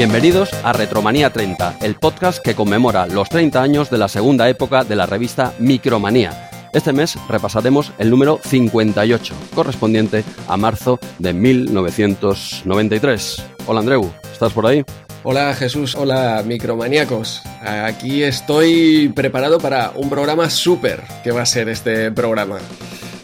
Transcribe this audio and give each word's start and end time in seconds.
Bienvenidos 0.00 0.48
a 0.64 0.72
Retromanía 0.72 1.30
30, 1.30 1.76
el 1.82 1.94
podcast 1.94 2.42
que 2.42 2.54
conmemora 2.54 3.06
los 3.06 3.28
30 3.28 3.60
años 3.60 3.90
de 3.90 3.98
la 3.98 4.08
segunda 4.08 4.48
época 4.48 4.82
de 4.82 4.96
la 4.96 5.04
revista 5.04 5.52
Micromanía. 5.58 6.48
Este 6.72 6.94
mes 6.94 7.18
repasaremos 7.28 7.92
el 7.98 8.08
número 8.08 8.40
58, 8.42 9.34
correspondiente 9.54 10.24
a 10.48 10.56
marzo 10.56 10.98
de 11.18 11.34
1993. 11.34 13.44
Hola 13.66 13.80
Andreu, 13.80 14.10
¿estás 14.32 14.54
por 14.54 14.66
ahí? 14.66 14.82
Hola 15.22 15.54
Jesús, 15.54 15.94
hola 15.94 16.42
micromaníacos. 16.46 17.42
Aquí 17.60 18.22
estoy 18.22 19.12
preparado 19.14 19.58
para 19.58 19.92
un 19.94 20.08
programa 20.08 20.48
súper 20.48 21.02
que 21.22 21.30
va 21.30 21.42
a 21.42 21.46
ser 21.46 21.68
este 21.68 22.10
programa. 22.10 22.56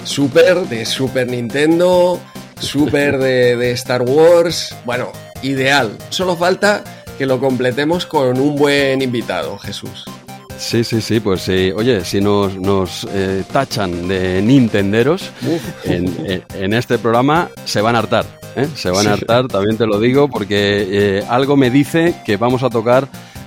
Súper 0.04 0.68
de 0.68 0.84
Super 0.84 1.26
Nintendo, 1.26 2.20
súper 2.60 3.16
de, 3.16 3.56
de 3.56 3.70
Star 3.70 4.02
Wars. 4.02 4.76
Bueno, 4.84 5.10
ideal. 5.46 5.96
Solo 6.10 6.36
falta 6.36 6.84
que 7.16 7.26
lo 7.26 7.40
completemos 7.40 8.06
con 8.06 8.38
un 8.38 8.56
buen 8.56 9.00
invitado, 9.02 9.58
Jesús. 9.58 10.04
Sí, 10.58 10.84
sí, 10.84 11.00
sí, 11.00 11.20
pues 11.20 11.42
sí. 11.42 11.72
Oye, 11.74 12.04
si 12.04 12.20
nos, 12.20 12.56
nos 12.56 13.06
eh, 13.12 13.44
tachan 13.52 14.08
de 14.08 14.40
Nintenderos 14.42 15.30
en, 15.84 16.44
en, 16.54 16.72
este 16.72 16.98
programa, 16.98 17.50
se 17.64 17.80
van 17.80 17.94
a 17.94 17.98
hartar. 17.98 18.24
¿eh? 18.56 18.66
Se 18.74 18.90
van 18.90 19.06
a 19.06 19.12
hartar, 19.12 19.48
también 19.48 19.76
te 19.76 19.86
lo 19.86 20.00
digo, 20.00 20.28
porque 20.28 21.18
eh, 21.18 21.24
algo 21.28 21.56
me 21.56 21.70
dice 21.70 22.14
que 22.24 22.38
vamos 22.38 22.62
a 22.62 22.70
tocar 22.70 23.06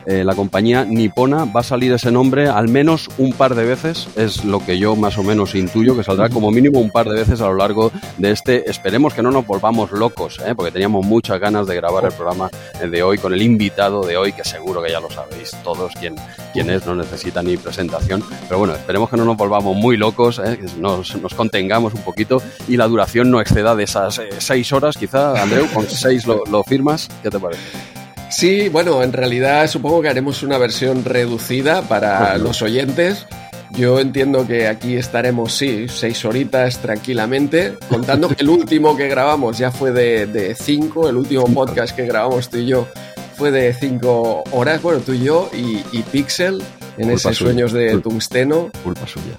eh, 0.10 0.24
la 0.24 0.34
compañía 0.34 0.86
nipona, 0.86 1.46
va 1.46 1.60
a 1.60 1.64
salir 1.64 1.94
ese 1.94 2.12
nombre 2.12 2.48
al 2.48 2.68
menos 2.68 3.12
un 3.20 3.32
par 3.32 3.54
de 3.54 3.64
veces, 3.64 4.08
es 4.16 4.44
lo 4.44 4.66
que 4.66 4.80
yo 4.80 4.96
más 4.96 5.20
o 5.20 5.24
menos 5.24 5.54
intuyo, 5.54 5.96
que 5.96 6.04
saldrá 6.04 6.30
como 6.30 6.50
mínimo 6.50 6.80
un 6.80 6.90
par 6.90 7.08
de 7.08 7.16
veces 7.16 7.42
a 7.42 7.46
lo 7.46 7.54
largo 7.54 7.92
de 8.18 8.32
este. 8.32 8.68
Esperemos 8.68 9.14
que 9.14 9.22
no 9.22 9.30
nos 9.30 9.46
volvamos 9.46 9.92
locos, 9.92 10.42
¿eh? 10.44 10.56
porque 10.56 10.72
teníamos 10.72 11.06
muchas 11.06 11.40
ganas 11.40 11.68
de 11.68 11.76
grabar 11.76 12.06
el 12.06 12.12
programa 12.12 12.50
de 12.82 13.04
hoy 13.04 13.20
con 13.20 13.36
el 13.36 13.42
invitado 13.44 14.04
de 14.04 14.18
hoy, 14.18 14.34
que 14.34 14.44
seguro 14.44 14.82
que 14.82 14.90
ya 14.90 15.00
lo 15.00 15.12
sabéis 15.12 15.52
todos 15.64 15.94
quién, 16.00 16.16
quién 16.54 16.72
es, 16.72 16.88
no 16.88 16.96
necesita 16.96 17.44
ni 17.44 17.56
presentación. 17.58 18.24
Pero 18.48 18.58
bueno, 18.58 18.74
esperemos 18.74 19.12
que 19.12 19.18
no 19.18 19.26
nos 19.26 19.38
volvamos 19.38 19.76
muy 19.76 19.96
locos, 19.96 20.42
¿eh? 20.44 20.58
que 20.58 20.82
nos, 20.82 21.16
contengamos 21.36 21.94
un 21.94 22.02
poquito 22.02 22.42
y 22.68 22.78
la 22.78 22.88
duración 22.88 23.30
no 23.30 23.42
exceda 23.42 23.76
de 23.76 23.84
esas 23.84 24.18
eh, 24.18 24.30
seis 24.40 24.74
horas, 24.74 24.98
quizá, 24.98 25.40
Andreu, 25.40 25.68
con 25.72 25.86
seis 25.86 26.26
lo, 26.26 26.44
lo 26.46 26.64
firmas. 26.64 27.10
¿Qué 27.22 27.30
te 27.30 27.40
parece? 27.40 27.98
Sí, 28.30 28.69
bueno, 28.69 29.03
en 29.03 29.11
realidad 29.11 29.67
supongo 29.67 30.02
que 30.02 30.09
haremos 30.09 30.44
una 30.44 30.58
versión 30.58 31.03
reducida 31.03 31.81
para 31.81 32.38
los 32.38 32.61
oyentes. 32.61 33.25
Yo 33.72 33.99
entiendo 33.99 34.47
que 34.47 34.67
aquí 34.67 34.95
estaremos, 34.95 35.53
sí, 35.53 35.88
seis 35.89 36.25
horitas 36.25 36.80
tranquilamente, 36.80 37.75
contando 37.88 38.27
que 38.30 38.41
el 38.41 38.50
último 38.50 38.97
que 38.97 39.07
grabamos 39.07 39.57
ya 39.57 39.72
fue 39.72 39.91
de, 39.91 40.25
de 40.25 40.55
cinco, 40.55 41.07
el 41.07 41.17
último 41.17 41.45
podcast 41.53 41.95
que 41.95 42.05
grabamos 42.05 42.50
tú 42.50 42.57
y 42.57 42.66
yo 42.66 42.88
fue 43.35 43.52
de 43.52 43.73
cinco 43.73 44.44
horas, 44.52 44.81
bueno, 44.81 45.00
tú 45.00 45.13
y 45.13 45.23
yo, 45.23 45.50
y, 45.53 45.83
y 45.91 46.02
Pixel, 46.11 46.61
en 46.97 47.09
Culpa 47.09 47.13
ese 47.13 47.34
suya. 47.34 47.34
Sueños 47.34 47.72
de 47.72 47.91
Culpa. 47.91 48.09
Tungsteno. 48.09 48.72
Culpa 48.84 49.07
suya. 49.07 49.35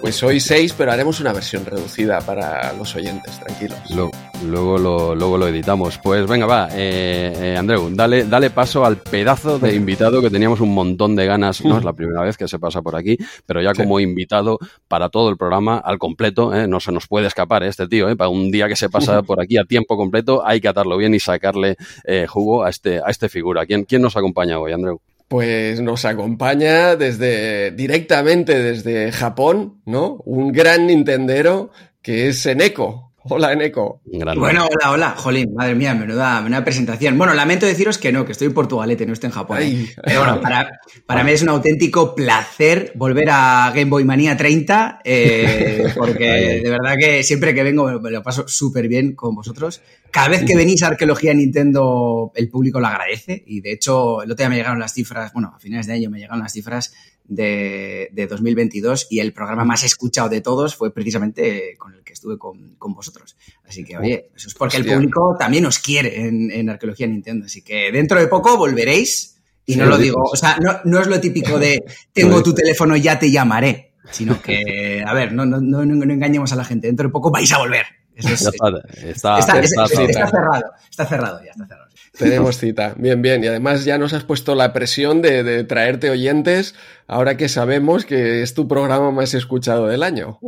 Pues 0.00 0.22
hoy 0.22 0.40
seis, 0.40 0.74
pero 0.76 0.92
haremos 0.92 1.20
una 1.20 1.32
versión 1.32 1.64
reducida 1.64 2.20
para 2.20 2.72
los 2.74 2.94
oyentes, 2.94 3.38
tranquilos. 3.40 3.78
Luego, 3.90 4.10
luego, 4.44 4.78
lo, 4.78 5.14
luego 5.14 5.38
lo 5.38 5.48
editamos. 5.48 5.98
Pues 5.98 6.26
venga, 6.26 6.46
va, 6.46 6.68
eh, 6.72 7.32
eh, 7.36 7.56
Andreu, 7.56 7.88
dale, 7.90 8.24
dale 8.24 8.50
paso 8.50 8.84
al 8.84 8.98
pedazo 8.98 9.58
de 9.58 9.74
invitado 9.74 10.20
que 10.20 10.30
teníamos 10.30 10.60
un 10.60 10.74
montón 10.74 11.16
de 11.16 11.26
ganas. 11.26 11.64
No 11.64 11.78
es 11.78 11.84
la 11.84 11.92
primera 11.92 12.22
vez 12.22 12.36
que 12.36 12.48
se 12.48 12.58
pasa 12.58 12.82
por 12.82 12.96
aquí, 12.96 13.16
pero 13.46 13.62
ya 13.62 13.72
como 13.74 13.98
sí. 13.98 14.04
invitado 14.04 14.58
para 14.88 15.08
todo 15.08 15.30
el 15.30 15.36
programa 15.36 15.78
al 15.78 15.98
completo, 15.98 16.54
eh, 16.54 16.66
no 16.66 16.80
se 16.80 16.92
nos 16.92 17.06
puede 17.06 17.26
escapar 17.26 17.62
este 17.62 17.88
tío. 17.88 18.08
eh, 18.08 18.16
Para 18.16 18.28
un 18.28 18.50
día 18.50 18.68
que 18.68 18.76
se 18.76 18.90
pasa 18.90 19.22
por 19.22 19.40
aquí 19.40 19.56
a 19.56 19.64
tiempo 19.64 19.96
completo, 19.96 20.42
hay 20.46 20.60
que 20.60 20.68
atarlo 20.68 20.96
bien 20.96 21.14
y 21.14 21.20
sacarle 21.20 21.76
eh, 22.04 22.26
jugo 22.28 22.64
a 22.64 22.70
este, 22.70 22.98
a 22.98 23.08
este 23.08 23.28
figura. 23.28 23.64
¿Quién, 23.66 23.84
¿Quién 23.84 24.02
nos 24.02 24.16
acompaña 24.16 24.58
hoy, 24.58 24.72
Andreu? 24.72 25.00
Pues 25.32 25.80
nos 25.80 26.04
acompaña 26.04 26.94
desde 26.94 27.70
directamente 27.70 28.62
desde 28.62 29.10
Japón, 29.12 29.80
¿no? 29.86 30.16
Un 30.26 30.52
gran 30.52 30.86
Nintendero 30.86 31.70
que 32.02 32.28
es 32.28 32.44
Eneko. 32.44 33.11
Hola, 33.24 33.52
Eneco. 33.52 34.00
Bueno, 34.36 34.66
hola, 34.66 34.90
hola. 34.90 35.14
Jolín, 35.16 35.54
madre 35.54 35.76
mía, 35.76 35.94
menuda, 35.94 36.40
menuda 36.40 36.64
presentación. 36.64 37.16
Bueno, 37.16 37.34
lamento 37.34 37.66
deciros 37.66 37.96
que 37.96 38.10
no, 38.10 38.24
que 38.24 38.32
estoy 38.32 38.48
en 38.48 38.54
Portugalete, 38.54 39.06
no 39.06 39.12
estoy 39.12 39.28
en 39.28 39.34
Japón. 39.34 39.58
Ay, 39.60 39.88
Pero 40.04 40.20
bueno, 40.20 40.40
para, 40.40 40.80
para 41.06 41.22
mí 41.22 41.30
es 41.30 41.42
un 41.42 41.50
auténtico 41.50 42.16
placer 42.16 42.92
volver 42.96 43.28
a 43.30 43.70
Game 43.74 43.90
Boy 43.90 44.04
Manía 44.04 44.36
30, 44.36 45.02
eh, 45.04 45.92
porque 45.96 46.60
de 46.64 46.70
verdad 46.70 46.96
que 46.98 47.22
siempre 47.22 47.54
que 47.54 47.62
vengo 47.62 48.00
me 48.00 48.10
lo 48.10 48.22
paso 48.24 48.48
súper 48.48 48.88
bien 48.88 49.14
con 49.14 49.36
vosotros. 49.36 49.82
Cada 50.10 50.28
vez 50.28 50.44
que 50.44 50.56
venís 50.56 50.82
a 50.82 50.88
Arqueología 50.88 51.32
Nintendo, 51.32 52.32
el 52.34 52.48
público 52.48 52.80
lo 52.80 52.88
agradece. 52.88 53.44
Y 53.46 53.60
de 53.60 53.72
hecho, 53.72 54.22
el 54.22 54.32
otro 54.32 54.42
día 54.42 54.50
me 54.50 54.56
llegaron 54.56 54.80
las 54.80 54.92
cifras, 54.92 55.32
bueno, 55.32 55.52
a 55.54 55.60
finales 55.60 55.86
de 55.86 55.92
año 55.92 56.10
me 56.10 56.18
llegaron 56.18 56.40
las 56.40 56.52
cifras 56.52 56.92
de, 57.24 58.08
de, 58.12 58.26
2022 58.26 59.06
y 59.10 59.20
el 59.20 59.32
programa 59.32 59.64
más 59.64 59.84
escuchado 59.84 60.28
de 60.28 60.40
todos 60.40 60.76
fue 60.76 60.92
precisamente 60.92 61.76
con 61.78 61.94
el 61.94 62.02
que 62.02 62.12
estuve 62.12 62.38
con, 62.38 62.74
con 62.76 62.94
vosotros. 62.94 63.36
Así 63.66 63.84
que, 63.84 63.96
oye, 63.96 64.30
eso 64.34 64.48
es 64.48 64.54
porque 64.54 64.78
Hostia. 64.78 64.92
el 64.92 64.98
público 64.98 65.36
también 65.38 65.66
os 65.66 65.78
quiere 65.78 66.20
en, 66.20 66.50
en, 66.50 66.68
Arqueología 66.68 67.06
Nintendo. 67.06 67.46
Así 67.46 67.62
que 67.62 67.90
dentro 67.92 68.18
de 68.18 68.26
poco 68.26 68.56
volveréis 68.56 69.40
y 69.64 69.74
sí, 69.74 69.78
no 69.78 69.86
lo 69.86 69.96
digo, 69.96 70.22
o 70.22 70.36
sea, 70.36 70.56
no, 70.60 70.80
no, 70.84 71.00
es 71.00 71.06
lo 71.06 71.20
típico 71.20 71.58
de 71.58 71.84
tengo 72.12 72.42
tu 72.42 72.52
teléfono, 72.52 72.96
ya 72.96 73.18
te 73.18 73.30
llamaré, 73.30 73.92
sino 74.10 74.42
que, 74.42 75.04
a 75.06 75.14
ver, 75.14 75.32
no, 75.32 75.46
no, 75.46 75.60
no, 75.60 75.84
no 75.84 76.12
engañemos 76.12 76.52
a 76.52 76.56
la 76.56 76.64
gente, 76.64 76.88
dentro 76.88 77.06
de 77.06 77.12
poco 77.12 77.30
vais 77.30 77.52
a 77.52 77.58
volver. 77.58 77.86
Eso 78.14 78.28
es, 78.28 78.42
está, 78.42 79.38
está, 79.38 79.38
está, 79.38 79.60
está, 79.60 79.86
cerrado, 80.26 80.72
está 80.90 81.06
cerrado, 81.06 81.40
ya 81.42 81.50
está 81.52 81.66
cerrado. 81.66 81.92
Tenemos 82.18 82.58
cita. 82.58 82.94
Bien, 82.98 83.22
bien. 83.22 83.42
Y 83.42 83.46
además 83.46 83.84
ya 83.86 83.96
nos 83.96 84.12
has 84.12 84.24
puesto 84.24 84.54
la 84.54 84.74
presión 84.74 85.22
de, 85.22 85.42
de, 85.42 85.64
traerte 85.64 86.10
oyentes 86.10 86.74
ahora 87.12 87.36
que 87.36 87.48
sabemos 87.48 88.06
que 88.06 88.42
es 88.42 88.54
tu 88.54 88.66
programa 88.66 89.10
más 89.10 89.34
escuchado 89.34 89.86
del 89.86 90.02
año. 90.02 90.38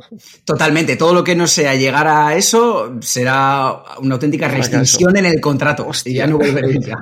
Totalmente. 0.44 0.96
Todo 0.96 1.12
lo 1.12 1.22
que 1.22 1.36
no 1.36 1.46
sea 1.46 1.74
llegar 1.74 2.08
a 2.08 2.34
eso 2.36 2.96
será 3.00 3.82
una 4.00 4.14
auténtica 4.14 4.48
restricción 4.48 5.16
en 5.16 5.26
el 5.26 5.40
contrato. 5.40 5.86
Hostia. 5.86 6.10
Y 6.10 6.14
ya 6.16 6.26
no 6.26 6.38
volveréis 6.38 6.80
ya. 6.86 6.96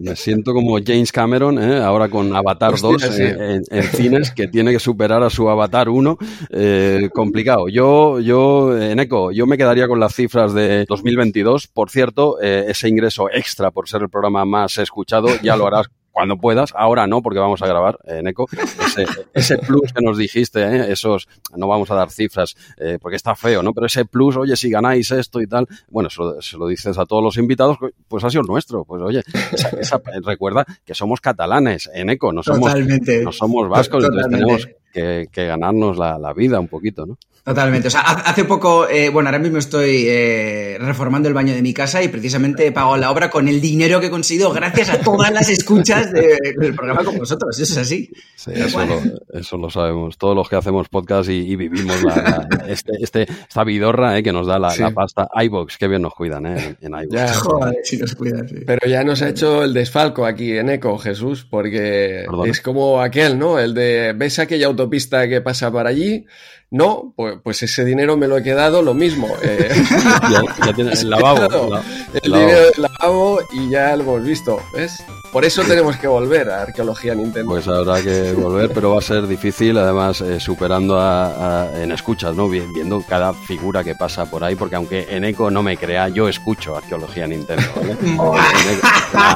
Me 0.00 0.14
siento 0.14 0.52
como 0.54 0.78
James 0.84 1.10
Cameron, 1.10 1.58
¿eh? 1.62 1.78
ahora 1.78 2.08
con 2.08 2.34
Avatar 2.34 2.74
Hostia, 2.74 2.90
2 2.90 3.02
sí. 3.02 3.22
en, 3.22 3.62
en, 3.70 3.82
cines, 3.84 4.30
que 4.30 4.46
tiene 4.46 4.72
que 4.72 4.78
superar 4.78 5.22
a 5.22 5.30
su 5.30 5.48
Avatar 5.48 5.88
1. 5.88 6.18
Eh, 6.50 7.10
complicado. 7.12 7.68
Yo, 7.68 8.20
yo, 8.20 8.78
en 8.78 9.00
Eco, 9.00 9.32
yo 9.32 9.46
me 9.46 9.58
quedaría 9.58 9.88
con 9.88 9.98
las 9.98 10.14
cifras 10.14 10.54
de 10.54 10.84
2022. 10.86 11.66
Por 11.66 11.90
cierto, 11.90 12.40
eh, 12.40 12.66
ese 12.68 12.88
ingreso 12.88 13.28
extra 13.30 13.70
por 13.70 13.88
ser 13.88 14.02
el 14.02 14.08
programa 14.08 14.44
más 14.44 14.78
escuchado, 14.78 15.28
ya 15.42 15.56
lo 15.56 15.66
harás 15.66 15.88
cuando 16.18 16.36
puedas. 16.36 16.72
Ahora 16.74 17.06
no, 17.06 17.22
porque 17.22 17.38
vamos 17.38 17.62
a 17.62 17.66
grabar 17.68 17.96
en 18.02 18.26
eh, 18.26 18.30
ECO. 18.30 18.46
Ese, 18.84 19.06
ese, 19.32 19.58
plus 19.58 19.92
que 19.92 20.02
nos 20.02 20.18
dijiste, 20.18 20.60
¿eh? 20.64 20.92
esos, 20.92 21.28
no 21.56 21.68
vamos 21.68 21.92
a 21.92 21.94
dar 21.94 22.10
cifras, 22.10 22.56
eh, 22.76 22.98
porque 23.00 23.14
está 23.14 23.36
feo, 23.36 23.62
¿no? 23.62 23.72
Pero 23.72 23.86
ese 23.86 24.04
plus, 24.04 24.36
oye, 24.36 24.56
si 24.56 24.68
ganáis 24.68 25.12
esto 25.12 25.40
y 25.40 25.46
tal, 25.46 25.68
bueno, 25.88 26.10
se 26.10 26.20
lo, 26.20 26.42
se 26.42 26.56
lo 26.56 26.66
dices 26.66 26.98
a 26.98 27.06
todos 27.06 27.22
los 27.22 27.36
invitados, 27.36 27.78
pues 28.08 28.24
ha 28.24 28.30
sido 28.30 28.42
nuestro. 28.42 28.84
Pues 28.84 29.00
oye, 29.00 29.22
esa, 29.52 29.68
esa, 29.80 30.02
recuerda 30.24 30.66
que 30.84 30.92
somos 30.92 31.20
catalanes 31.20 31.88
en 31.94 32.10
ECO, 32.10 32.32
no 32.32 32.42
somos, 32.42 32.72
Totalmente. 32.72 33.22
no 33.22 33.30
somos 33.30 33.68
vascos, 33.68 34.02
entonces 34.02 34.28
tenemos 34.28 34.68
que, 34.92 35.28
que 35.30 35.46
ganarnos 35.46 35.96
la, 35.98 36.18
la, 36.18 36.32
vida 36.32 36.60
un 36.60 36.68
poquito, 36.68 37.06
¿no? 37.06 37.18
Totalmente. 37.44 37.88
O 37.88 37.90
sea, 37.90 38.02
hace 38.02 38.44
poco, 38.44 38.86
eh, 38.88 39.08
bueno, 39.08 39.30
ahora 39.30 39.38
mismo 39.38 39.56
estoy 39.56 40.04
eh, 40.06 40.76
reformando 40.80 41.28
el 41.28 41.34
baño 41.34 41.54
de 41.54 41.62
mi 41.62 41.72
casa 41.72 42.02
y 42.02 42.08
precisamente 42.08 42.66
he 42.66 42.72
pagado 42.72 42.98
la 42.98 43.10
obra 43.10 43.30
con 43.30 43.48
el 43.48 43.62
dinero 43.62 44.00
que 44.00 44.08
he 44.08 44.10
conseguido 44.10 44.52
gracias 44.52 44.90
a 44.90 45.00
todas 45.00 45.32
las 45.32 45.48
escuchas 45.48 46.12
de, 46.12 46.38
del 46.58 46.74
programa 46.74 47.04
con 47.04 47.16
vosotros. 47.16 47.58
Eso 47.58 47.72
es 47.72 47.78
así. 47.78 48.10
Sí, 48.36 48.50
eso, 48.54 48.76
bueno. 48.76 49.00
lo, 49.02 49.38
eso 49.40 49.56
lo 49.56 49.70
sabemos. 49.70 50.18
Todos 50.18 50.36
los 50.36 50.46
que 50.46 50.56
hacemos 50.56 50.90
podcast 50.90 51.30
y, 51.30 51.36
y 51.50 51.56
vivimos 51.56 52.02
la, 52.02 52.16
la, 52.16 52.66
este, 52.68 52.92
este, 53.00 53.22
esta 53.22 53.64
vidorra 53.64 54.18
eh, 54.18 54.22
que 54.22 54.32
nos 54.32 54.46
da 54.46 54.58
la, 54.58 54.68
sí. 54.70 54.82
la 54.82 54.90
pasta. 54.90 55.26
iBox, 55.34 55.78
qué 55.78 55.88
bien 55.88 56.02
nos 56.02 56.12
cuidan 56.12 56.44
eh, 56.44 56.76
en, 56.82 56.92
en 56.92 57.00
iBox. 57.00 57.14
Ya, 57.14 57.32
joder, 57.32 57.76
sí 57.82 57.96
nos 57.96 58.14
cuidan, 58.14 58.46
sí. 58.46 58.56
Pero 58.66 58.86
ya 58.86 59.02
nos 59.04 59.22
ha 59.22 59.28
hecho 59.30 59.64
el 59.64 59.72
desfalco 59.72 60.26
aquí 60.26 60.52
en 60.58 60.68
Eco, 60.68 60.98
Jesús, 60.98 61.46
porque 61.48 62.24
Perdón. 62.26 62.50
es 62.50 62.60
como 62.60 63.00
aquel, 63.00 63.38
¿no? 63.38 63.58
El 63.58 63.72
de, 63.72 64.12
ves 64.14 64.38
aquella 64.38 64.66
autopista 64.66 64.87
que 65.28 65.40
pasa 65.40 65.70
por 65.70 65.86
allí, 65.86 66.26
no, 66.70 67.14
pues, 67.16 67.36
pues, 67.42 67.62
ese 67.62 67.84
dinero 67.84 68.16
me 68.16 68.28
lo 68.28 68.36
he 68.36 68.42
quedado, 68.42 68.82
lo 68.82 68.92
mismo. 68.92 69.28
Eh, 69.42 69.70
ya, 70.30 70.42
ya 70.66 70.72
tienes 70.74 71.02
el 71.02 71.10
lavabo. 71.10 71.76
el, 72.12 72.20
el 72.22 72.32
dinero 72.32 72.60
del 72.60 72.82
lavabo 72.82 73.40
y 73.52 73.70
ya 73.70 73.96
lo 73.96 74.02
hemos 74.02 74.22
visto, 74.22 74.60
¿ves? 74.74 75.02
Por 75.32 75.44
eso 75.44 75.62
tenemos 75.62 75.96
que 75.98 76.06
volver 76.06 76.48
a 76.50 76.62
Arqueología 76.62 77.14
Nintendo. 77.14 77.50
Pues 77.50 77.68
habrá 77.68 78.02
que 78.02 78.32
volver, 78.32 78.70
pero 78.72 78.92
va 78.92 78.98
a 78.98 79.02
ser 79.02 79.26
difícil, 79.26 79.76
además 79.76 80.22
eh, 80.22 80.40
superando 80.40 80.98
a, 80.98 81.64
a, 81.64 81.82
en 81.82 81.92
escuchas, 81.92 82.34
¿no? 82.34 82.48
Viendo 82.48 83.02
cada 83.06 83.34
figura 83.34 83.84
que 83.84 83.94
pasa 83.94 84.24
por 84.24 84.42
ahí, 84.42 84.54
porque 84.54 84.76
aunque 84.76 85.06
en 85.10 85.24
Eco 85.24 85.50
no 85.50 85.62
me 85.62 85.76
crea, 85.76 86.08
yo 86.08 86.28
escucho 86.28 86.76
Arqueología 86.76 87.26
Nintendo, 87.26 87.62
¿vale? 87.76 87.96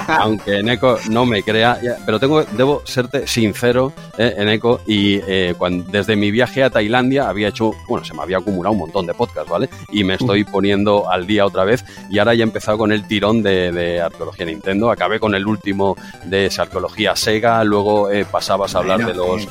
aunque 0.19 0.61
en 0.61 0.71
Eco 0.71 0.99
no 1.11 1.27
me 1.27 1.43
crea, 1.43 1.79
pero 2.07 2.19
tengo, 2.19 2.43
debo 2.43 2.83
serte 2.87 3.27
sincero 3.27 3.93
eh, 4.17 4.35
en 4.39 4.49
Eco 4.49 4.81
y 4.87 5.21
eh, 5.27 5.55
cuando, 5.59 5.91
desde 5.91 6.17
mi 6.17 6.31
viaje 6.31 6.63
a 6.63 6.71
Tailandia 6.71 7.22
día 7.23 7.29
había 7.29 7.49
hecho, 7.49 7.73
bueno, 7.89 8.05
se 8.05 8.15
me 8.15 8.23
había 8.23 8.39
acumulado 8.39 8.73
un 8.73 8.81
montón 8.81 9.07
de 9.07 9.15
podcasts, 9.15 9.51
¿vale? 9.51 9.69
Y 9.91 10.05
me 10.05 10.15
estoy 10.15 10.45
poniendo 10.45 11.11
al 11.11 11.27
día 11.27 11.47
otra 11.47 11.65
vez 11.65 11.85
y 12.09 12.19
ahora 12.19 12.35
ya 12.35 12.43
he 12.43 12.47
empezado 12.47 12.79
con 12.79 12.93
el 12.93 13.07
tirón 13.07 13.43
de, 13.43 14.01
arqueología 14.03 14.47
Nintendo, 14.47 14.91
acabé 14.91 15.21
con 15.21 15.35
el 15.35 15.47
último 15.47 15.97
de 16.25 16.47
esa 16.47 16.63
arqueología 16.63 17.17
Sega, 17.17 17.63
luego 17.65 18.11
eh, 18.11 18.25
pasabas 18.25 18.75
a 18.75 18.79
hablar 18.79 19.05
de 19.07 19.15
los, 19.15 19.47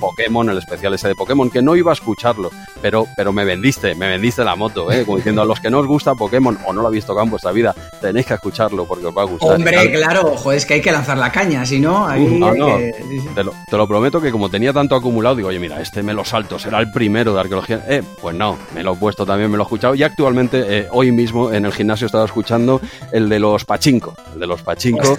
Pokémon, 0.00 0.48
el 0.50 0.58
especial 0.58 0.94
ese 0.94 1.08
de 1.08 1.14
Pokémon, 1.14 1.50
que 1.50 1.62
no 1.62 1.76
iba 1.76 1.92
a 1.92 1.94
escucharlo, 1.94 2.50
pero, 2.80 3.06
pero 3.16 3.32
me 3.32 3.44
vendiste, 3.44 3.94
me 3.94 4.08
vendiste 4.08 4.44
la 4.44 4.56
moto, 4.56 4.90
¿eh? 4.92 5.04
Como 5.04 5.16
diciendo, 5.16 5.42
a 5.42 5.44
los 5.44 5.60
que 5.60 5.70
no 5.70 5.78
os 5.78 5.86
gusta 5.86 6.14
Pokémon 6.14 6.58
o 6.66 6.72
no 6.72 6.82
lo 6.82 6.88
habéis 6.88 7.04
tocado 7.04 7.24
en 7.24 7.30
vuestra 7.30 7.52
vida, 7.52 7.74
tenéis 8.00 8.26
que 8.26 8.34
escucharlo 8.34 8.86
porque 8.86 9.06
os 9.06 9.16
va 9.16 9.22
a 9.22 9.26
gustar. 9.26 9.54
Hombre, 9.54 9.92
claro, 9.92 10.32
ojo, 10.32 10.52
es 10.52 10.66
que 10.66 10.74
hay 10.74 10.80
que 10.80 10.92
lanzar 10.92 11.18
la 11.18 11.30
caña, 11.30 11.64
si 11.66 11.80
no, 11.80 12.06
ahí 12.06 12.24
no, 12.24 12.54
no, 12.54 12.76
te, 12.76 13.44
lo, 13.44 13.52
te, 13.68 13.76
lo, 13.76 13.88
prometo 13.88 14.20
que 14.20 14.30
como 14.30 14.48
tenía 14.48 14.72
tanto 14.72 14.94
acumulado, 14.94 15.36
digo, 15.36 15.48
oye, 15.48 15.58
mira, 15.58 15.80
este 15.80 16.02
me 16.02 16.12
lo 16.12 16.24
salto, 16.24 16.58
será 16.58 16.78
el 16.78 16.90
primero 16.90 17.15
de 17.24 17.40
arqueología. 17.40 17.84
Eh, 17.88 18.02
pues 18.20 18.36
no, 18.36 18.58
me 18.74 18.82
lo 18.82 18.94
he 18.94 18.96
puesto 18.96 19.24
también, 19.24 19.50
me 19.50 19.56
lo 19.56 19.62
he 19.62 19.66
escuchado 19.66 19.94
y 19.94 20.02
actualmente, 20.02 20.64
eh, 20.66 20.88
hoy 20.90 21.12
mismo 21.12 21.52
en 21.52 21.64
el 21.64 21.72
gimnasio 21.72 22.06
estaba 22.06 22.24
escuchando 22.24 22.80
el 23.12 23.28
de 23.28 23.38
los 23.38 23.64
Pachinko, 23.64 24.14
el 24.34 24.40
de 24.40 24.46
los 24.46 24.62
Pachinko. 24.62 25.16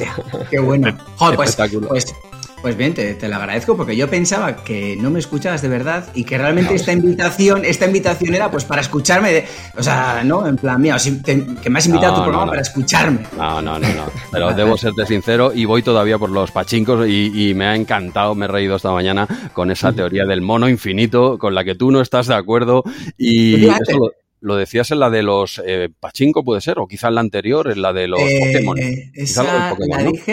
qué 0.49 0.59
bueno. 0.59 0.95
Joder, 1.17 1.35
pues, 1.35 1.55
pues 1.87 2.15
pues 2.61 2.75
bien, 2.75 2.93
te, 2.93 3.15
lo 3.27 3.35
agradezco 3.35 3.77
porque 3.77 3.95
yo 3.95 4.09
pensaba 4.09 4.63
que 4.63 4.97
no 4.99 5.09
me 5.11 5.19
escuchabas 5.19 5.61
de 5.61 5.67
verdad 5.67 6.09
y 6.15 6.23
que 6.23 6.37
realmente 6.37 6.73
esta 6.75 6.91
invitación, 6.91 7.63
esta 7.65 7.85
invitación 7.85 8.33
era 8.33 8.49
pues 8.49 8.65
para 8.65 8.81
escucharme, 8.81 9.45
o 9.77 9.83
sea, 9.83 10.23
¿no? 10.23 10.47
En 10.47 10.57
plan, 10.57 10.81
mía, 10.81 10.97
que 11.23 11.69
me 11.69 11.79
has 11.79 11.85
invitado 11.85 12.13
a 12.13 12.15
tu 12.17 12.23
programa 12.23 12.47
para 12.47 12.61
escucharme. 12.61 13.19
No, 13.37 13.61
no, 13.61 13.77
no, 13.79 13.87
no. 13.93 14.05
Pero 14.31 14.53
debo 14.53 14.77
serte 14.77 15.05
sincero 15.05 15.51
y 15.53 15.65
voy 15.65 15.83
todavía 15.83 16.17
por 16.17 16.29
los 16.29 16.51
pachincos 16.51 17.07
y, 17.07 17.53
me 17.55 17.65
ha 17.65 17.75
encantado, 17.75 18.35
me 18.35 18.45
he 18.45 18.47
reído 18.47 18.75
esta 18.75 18.91
mañana 18.91 19.27
con 19.53 19.71
esa 19.71 19.93
teoría 19.93 20.25
del 20.25 20.41
mono 20.41 20.67
infinito 20.67 21.37
con 21.37 21.55
la 21.55 21.63
que 21.63 21.75
tú 21.75 21.91
no 21.91 22.01
estás 22.01 22.27
de 22.27 22.35
acuerdo 22.35 22.83
y 23.17 23.65
eso 23.65 24.11
lo 24.39 24.55
decías 24.55 24.91
en 24.91 24.99
la 24.99 25.09
de 25.09 25.23
los 25.23 25.61
eh, 25.65 25.89
Pachinko, 25.99 26.43
puede 26.43 26.61
ser, 26.61 26.79
o 26.79 26.87
quizá 26.87 27.07
en 27.07 27.15
la 27.15 27.21
anterior, 27.21 27.71
en 27.71 27.81
la 27.81 27.91
de 27.91 28.07
los 28.07 28.19
eh, 28.21 28.39
Pokémon. 28.39 28.77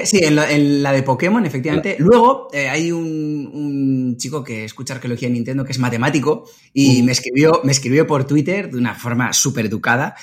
sí, 0.05 0.21
en 0.23 0.83
la, 0.83 0.93
de 0.93 1.03
Pokémon, 1.03 1.45
efectivamente. 1.47 1.97
Luego 1.99 2.49
eh, 2.53 2.69
hay 2.69 2.93
un, 2.93 4.17
chico 4.19 4.45
que 4.45 4.65
escucha 4.65 4.95
arqueología 4.95 5.29
en 5.29 5.35
Nintendo 5.35 5.65
que 5.65 5.73
es 5.73 5.79
matemático 5.79 6.45
y 6.73 7.03
me, 7.03 7.13
escribió, 7.13 7.61
me 7.65 7.73
escribió 7.73 8.07
por 8.07 8.27
Twitter 8.27 8.71
de 8.71 8.79
una 8.79 8.95
forma 8.95 9.33
súper 9.33 9.67
educada, 9.67 10.15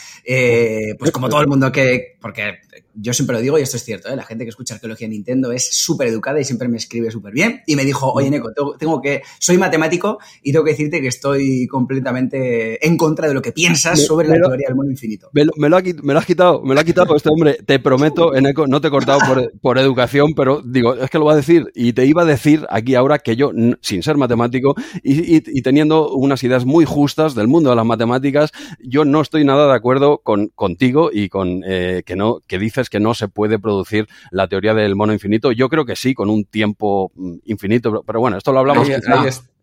pues 0.97 1.11
como 1.11 1.27
todo 1.27 1.41
el 1.41 1.47
mundo 1.47 1.71
que, 1.71 2.17
porque 2.21 2.59
yo 2.95 3.13
siempre 3.13 3.35
lo 3.35 3.41
digo 3.41 3.59
y 3.59 3.61
esto 3.61 3.77
es 3.77 3.83
cierto, 3.83 4.13
la 4.15 4.23
gente 4.23 4.45
que 4.45 4.49
escucha 4.49 4.75
arqueología 4.75 5.05
en 5.05 5.11
Nintendo 5.11 5.51
es 5.51 5.69
súper 5.71 6.07
educada 6.07 6.39
y 6.39 6.43
siempre 6.43 6.67
me 6.67 6.77
escribe 6.77 7.11
súper 7.11 7.33
bien 7.33 7.61
y 7.67 7.75
me 7.75 7.85
dijo, 7.85 8.11
oye 8.11 8.29
Neko, 8.29 8.51
tengo 8.77 9.01
que, 9.01 9.21
soy 9.39 9.57
matemático 9.57 10.19
y 10.41 10.51
tengo 10.51 10.65
que 10.65 10.71
decirte 10.71 11.01
que 11.01 11.07
estoy 11.07 11.67
completamente 11.67 12.85
en 12.85 12.97
contra 12.97 13.27
de 13.27 13.33
lo 13.33 13.41
que 13.41 13.51
piensas 13.51 14.05
sobre 14.05 14.27
la 14.27 14.35
teoría 14.35 14.67
del 14.67 14.75
mundo 14.75 14.91
infinito. 14.91 15.29
Me 15.33 15.45
lo, 15.45 15.51
me, 15.57 15.69
lo 15.69 15.77
has 16.19 16.25
quitado, 16.25 16.61
me 16.63 16.73
lo 16.73 16.79
ha 16.79 16.83
quitado 16.83 17.15
este 17.15 17.29
hombre. 17.29 17.57
Te 17.65 17.79
prometo, 17.79 18.35
Eneco, 18.35 18.67
no 18.67 18.81
te 18.81 18.87
he 18.87 18.91
cortado 18.91 19.19
por, 19.61 19.77
educación, 19.79 20.33
pero 20.35 20.61
digo, 20.61 20.95
es 20.95 21.09
que 21.09 21.17
lo 21.17 21.25
va 21.25 21.33
a 21.33 21.35
decir. 21.35 21.71
Y 21.73 21.93
te 21.93 22.05
iba 22.05 22.21
a 22.21 22.25
decir 22.25 22.65
aquí 22.69 22.95
ahora 22.95 23.19
que 23.19 23.35
yo, 23.35 23.51
sin 23.81 24.03
ser 24.03 24.17
matemático 24.17 24.75
y, 25.03 25.61
teniendo 25.61 26.13
unas 26.13 26.43
ideas 26.43 26.65
muy 26.65 26.85
justas 26.85 27.35
del 27.35 27.47
mundo 27.47 27.69
de 27.69 27.75
las 27.75 27.85
matemáticas, 27.85 28.51
yo 28.83 29.05
no 29.05 29.21
estoy 29.21 29.43
nada 29.43 29.67
de 29.67 29.75
acuerdo 29.75 30.19
con, 30.19 30.47
contigo 30.49 31.09
y 31.11 31.29
con 31.29 31.63
eh, 31.65 32.03
que 32.05 32.15
no, 32.15 32.39
que 32.47 32.59
dices 32.59 32.80
que 32.89 32.99
no 32.99 33.13
se 33.13 33.27
puede 33.27 33.59
producir 33.59 34.07
la 34.31 34.47
teoría 34.47 34.73
del 34.73 34.95
mono 34.95 35.13
infinito. 35.13 35.51
Yo 35.51 35.69
creo 35.69 35.85
que 35.85 35.95
sí, 35.95 36.13
con 36.13 36.29
un 36.29 36.45
tiempo 36.45 37.11
mm, 37.15 37.35
infinito, 37.45 38.03
pero, 38.05 38.19
bueno, 38.19 38.37
esto 38.37 38.51
lo 38.51 38.59
hablamos. 38.59 38.87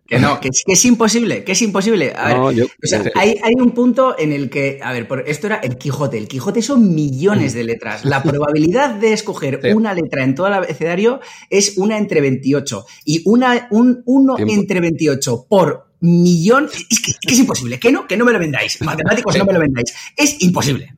Que 0.08 0.18
no, 0.18 0.40
que, 0.40 0.48
es 0.66 0.84
imposible, 0.86 1.44
que 1.44 1.52
es 1.52 1.60
imposible. 1.60 2.14
A 2.16 2.28
ver, 2.28 2.38
o 2.38 2.52
sea, 2.82 3.04
hay, 3.14 3.36
un 3.58 3.72
punto 3.72 4.18
en 4.18 4.32
el 4.32 4.48
que, 4.48 4.80
a 4.82 4.90
ver, 4.94 5.06
por, 5.06 5.28
esto 5.28 5.48
era 5.48 5.56
el 5.56 5.76
Quijote. 5.76 6.16
El 6.16 6.28
Quijote 6.28 6.62
son 6.62 6.94
millones 6.94 7.52
de 7.52 7.62
letras. 7.62 8.06
La 8.06 8.22
probabilidad 8.22 8.94
de 8.94 9.12
escoger 9.12 9.60
una 9.74 9.92
letra 9.92 10.24
en 10.24 10.34
todo 10.34 10.46
el 10.46 10.54
abecedario 10.54 11.20
es 11.50 11.76
una 11.76 11.98
entre 11.98 12.22
28. 12.22 12.86
Y 13.04 13.20
una, 13.26 13.68
un 13.70 14.02
uno 14.06 14.36
entre 14.38 14.80
28 14.80 15.44
por 15.46 15.88
millón. 16.00 16.70
Es 16.88 17.00
que, 17.00 17.12
es 17.30 17.38
imposible. 17.38 17.78
Que 17.78 17.92
no, 17.92 18.06
que 18.06 18.16
no 18.16 18.24
me 18.24 18.32
lo 18.32 18.38
vendáis. 18.38 18.80
Matemáticos, 18.80 19.36
no 19.36 19.44
me 19.44 19.52
lo 19.52 19.60
vendáis. 19.60 19.94
Es 20.16 20.42
imposible. 20.42 20.97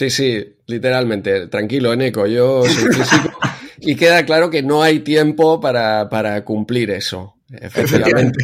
Sí, 0.00 0.08
sí, 0.08 0.56
literalmente. 0.66 1.48
Tranquilo, 1.48 1.92
Eneco. 1.92 2.26
Yo 2.26 2.64
soy 2.64 2.90
físico. 2.90 3.38
y 3.80 3.96
queda 3.96 4.24
claro 4.24 4.48
que 4.48 4.62
no 4.62 4.82
hay 4.82 5.00
tiempo 5.00 5.60
para, 5.60 6.08
para 6.08 6.42
cumplir 6.42 6.90
eso. 6.90 7.36
Efectivamente. 7.52 8.42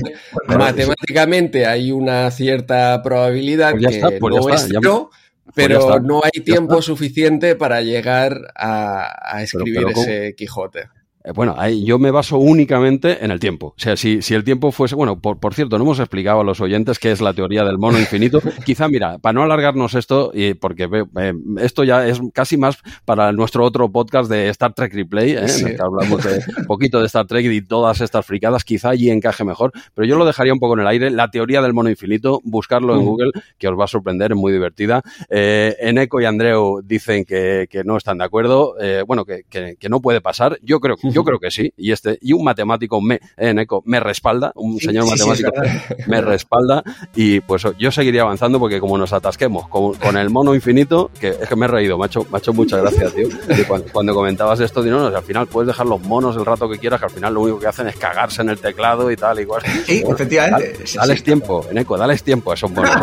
Matemáticamente 0.49 1.65
hay 1.65 1.93
una 1.93 2.31
cierta 2.31 3.03
probabilidad 3.03 3.73
pues 3.73 3.97
que 3.97 4.19
pues 4.21 4.35
no 4.35 4.53
es 4.53 4.69
pero 5.55 5.99
no 6.01 6.21
hay 6.23 6.43
tiempo 6.43 6.83
suficiente 6.83 7.55
para 7.55 7.81
llegar 7.81 8.53
a, 8.55 9.43
escribir 9.43 9.87
ese 9.97 10.35
Quijote. 10.37 10.91
Eh, 11.27 11.33
bueno, 11.35 11.57
yo 11.69 11.99
me 11.99 12.11
baso 12.11 12.39
únicamente 12.39 13.25
en 13.25 13.31
el 13.31 13.41
tiempo. 13.41 13.75
O 13.77 13.81
sea, 13.81 13.97
si, 13.97 14.23
si 14.23 14.35
el 14.35 14.45
tiempo 14.45 14.71
fuese. 14.71 14.95
Bueno, 14.95 15.21
por, 15.21 15.39
por, 15.39 15.55
cierto, 15.55 15.77
no 15.77 15.85
hemos 15.85 15.99
explicado 15.99 16.41
a 16.41 16.45
los 16.45 16.61
oyentes 16.61 16.99
qué 16.99 17.11
es 17.11 17.21
la 17.21 17.35
teoría 17.35 17.65
del 17.65 17.79
mono 17.79 17.99
infinito. 17.99 18.41
Quizá, 18.65 18.89
mira, 18.89 19.19
para 19.19 19.33
no 19.33 19.43
alargarnos 19.43 19.95
esto, 19.95 20.31
y 20.33 20.55
porque 20.55 20.89
eh, 21.19 21.35
esto 21.61 21.83
ya 21.85 22.07
es 22.07 22.21
casi 22.33 22.57
más 22.57 22.79
para 23.05 23.33
nuestro 23.33 23.65
otro 23.65 23.91
podcast 23.91 24.31
de 24.31 24.49
Star 24.51 24.73
Trek 24.73 24.95
Replay, 24.95 25.33
¿eh? 25.33 25.39
en 25.39 25.67
el 25.67 25.77
que 25.77 25.83
hablamos 25.83 26.23
de 26.25 26.45
un 26.59 26.67
poquito 26.67 27.01
de 27.01 27.07
Star 27.07 27.27
Trek 27.27 27.45
y 27.47 27.61
todas 27.63 28.01
estas 28.01 28.25
fricadas, 28.25 28.65
quizá 28.65 28.91
allí 28.91 29.11
encaje 29.11 29.45
mejor. 29.45 29.73
Pero 29.95 30.07
yo 30.07 30.17
lo 30.17 30.25
dejaría 30.25 30.53
un 30.53 30.61
poco 30.61 30.75
en 30.75 30.81
el 30.81 30.87
aire. 30.87 31.11
La 31.11 31.31
teoría 31.31 31.61
del 31.61 31.75
mono 31.75 31.91
infinito, 31.91 32.41
buscarlo 32.45 32.95
en 32.95 33.03
mm. 33.03 33.05
Google, 33.05 33.31
que 33.59 33.69
os 33.69 33.79
va 33.79 33.85
a 33.85 33.89
sorprender, 33.89 34.31
es 34.31 34.39
muy 34.39 34.53
divertida. 34.53 35.03
Eh, 35.29 35.75
Eneco 35.81 36.21
y 36.21 36.25
Andreu 36.25 36.83
dicen 36.85 37.25
que, 37.25 37.67
que 37.69 37.83
no 37.83 37.97
están 37.97 38.19
de 38.19 38.25
acuerdo. 38.25 38.77
Eh, 38.81 39.03
bueno, 39.07 39.25
que, 39.25 39.43
que, 39.49 39.77
que, 39.77 39.89
no 39.89 40.01
puede 40.01 40.21
pasar. 40.21 40.59
Yo 40.63 40.81
creo 40.81 40.97
que 40.97 41.16
yo 41.17 41.25
creo 41.25 41.39
que 41.39 41.51
sí. 41.51 41.73
Y 41.79 41.93
este, 41.93 42.19
y 42.21 42.35
un 42.35 42.45
matemático 42.45 43.01
me, 43.01 43.21
en 43.39 43.59
eco, 43.59 43.83
me 43.87 44.01
respalda, 44.01 44.53
un 44.55 44.79
señor 44.79 45.09
matemático 45.09 45.51
me 46.09 46.21
respalda. 46.21 46.85
Y 47.15 47.41
pues 47.41 47.63
yo 47.79 47.91
seguiría 47.91 48.21
avanzando 48.21 48.59
porque 48.59 48.81
como 48.81 48.99
nos 48.99 49.15
atasquemos 49.15 49.67
con, 49.69 50.17
el 50.19 50.29
mono 50.29 50.55
infinito, 50.55 51.11
que 51.19 51.29
es 51.29 51.49
que 51.49 51.57
me 51.57 51.65
he 51.65 51.69
reído, 51.69 51.97
macho, 51.97 52.27
macho, 52.31 52.53
muchas 52.53 52.83
gracias, 52.83 53.15
tío. 53.15 53.29
Cuando, 53.93 54.15
comentabas 54.15 54.61
esto, 54.61 54.83
digo, 54.83 54.99
no, 54.99 55.07
al 55.07 55.23
final 55.23 55.47
puedes 55.47 55.69
dejar 55.69 55.87
los 55.87 56.03
monos 56.03 56.37
el 56.37 56.45
rato 56.45 56.69
que 56.69 56.79
quieras, 56.79 57.01
que 57.01 57.07
al 57.07 57.13
final 57.13 57.33
lo 57.33 57.41
único 57.41 57.61
que 57.61 57.67
hacen 57.67 57.89
es 57.89 57.97
cagarse 57.97 58.43
en 58.43 58.51
el 58.51 58.59
teclado 58.59 59.11
y 59.11 59.17
tal, 59.17 59.41
igual. 59.41 59.63
Sí, 59.87 60.05
efectivamente. 60.07 60.85
dales 60.95 61.23
tiempo, 61.23 61.65
Eneco, 61.71 61.97
dales 61.97 62.23
tiempo 62.23 62.51
a 62.51 62.55
esos 62.55 62.71
monos. 62.71 62.91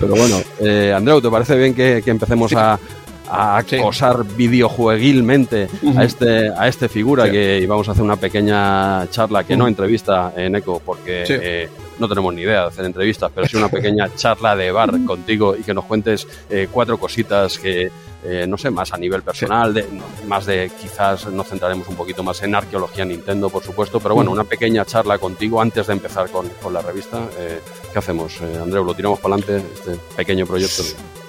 Pero 0.00 0.16
bueno, 0.16 0.40
eh, 0.58 0.92
Andreu, 0.92 1.20
¿te 1.20 1.30
parece 1.30 1.56
bien 1.56 1.72
que, 1.74 2.02
que 2.04 2.10
empecemos 2.10 2.52
a, 2.54 2.78
a 3.28 3.58
acosar 3.58 4.24
videojueguilmente 4.24 5.68
a 5.96 6.04
este 6.04 6.50
a 6.50 6.68
este 6.68 6.88
figura 6.88 7.30
que 7.30 7.60
íbamos 7.60 7.88
a 7.88 7.92
hacer 7.92 8.02
una 8.02 8.16
pequeña 8.16 9.08
charla 9.10 9.44
que 9.44 9.56
no 9.56 9.68
entrevista 9.68 10.32
en 10.36 10.56
Eco 10.56 10.80
porque 10.84 11.24
eh, 11.28 11.68
no 11.98 12.08
tenemos 12.08 12.34
ni 12.34 12.42
idea 12.42 12.62
de 12.62 12.68
hacer 12.68 12.84
entrevistas 12.84 13.30
pero 13.34 13.46
sí 13.46 13.56
una 13.56 13.68
pequeña 13.68 14.08
charla 14.16 14.56
de 14.56 14.70
bar 14.70 14.92
contigo 15.04 15.56
y 15.56 15.62
que 15.62 15.74
nos 15.74 15.84
cuentes 15.84 16.26
eh, 16.50 16.68
cuatro 16.70 16.98
cositas 16.98 17.58
que 17.58 17.90
eh, 18.24 18.44
no 18.48 18.58
sé, 18.58 18.70
más 18.70 18.92
a 18.92 18.96
nivel 18.96 19.22
personal, 19.22 19.72
de, 19.72 19.86
más 20.26 20.46
de 20.46 20.68
quizás 20.80 21.26
nos 21.26 21.46
centraremos 21.46 21.86
un 21.86 21.94
poquito 21.94 22.24
más 22.24 22.42
en 22.42 22.56
arqueología 22.56 23.04
Nintendo, 23.04 23.48
por 23.50 23.62
supuesto, 23.62 24.00
pero 24.00 24.16
bueno, 24.16 24.32
una 24.32 24.42
pequeña 24.42 24.84
charla 24.84 25.18
contigo 25.18 25.60
antes 25.60 25.86
de 25.86 25.92
empezar 25.92 26.28
con, 26.30 26.48
con 26.60 26.72
la 26.72 26.82
revista. 26.82 27.20
¿Qué 27.92 27.98
hacemos, 27.98 28.40
Andreu? 28.40 28.84
¿Lo 28.84 28.94
tiramos 28.94 29.20
para 29.20 29.36
adelante, 29.36 29.64
este 29.74 29.96
pequeño 30.16 30.44
proyecto? 30.44 30.82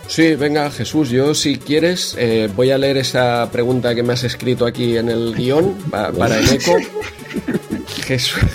Sí, 0.08 0.36
venga, 0.36 0.72
Jesús, 0.72 1.10
yo 1.10 1.36
si 1.36 1.58
quieres 1.58 2.16
eh, 2.18 2.50
voy 2.56 2.72
a 2.72 2.78
leer 2.78 2.98
esa 2.98 3.50
pregunta 3.52 3.94
que 3.94 4.04
me 4.04 4.14
has 4.14 4.24
escrito 4.24 4.66
aquí 4.66 4.98
en 4.98 5.10
el 5.10 5.36
guion 5.36 5.76
para 5.92 6.40
el 6.40 6.50
eco. 6.50 6.78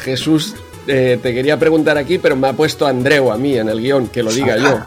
Jesús, 0.03 0.55
eh, 0.87 1.19
te 1.23 1.35
quería 1.35 1.59
preguntar 1.59 1.99
aquí, 1.99 2.19
pero 2.19 2.37
me 2.37 2.49
ha 2.49 2.53
puesto 2.55 2.87
Andreu 2.87 3.31
a 3.31 3.37
mí 3.37 3.57
en 3.57 3.69
el 3.69 3.81
guion, 3.81 4.09
que 4.09 4.23
lo 4.23 4.33
diga 4.33 4.57
yo. 4.57 4.81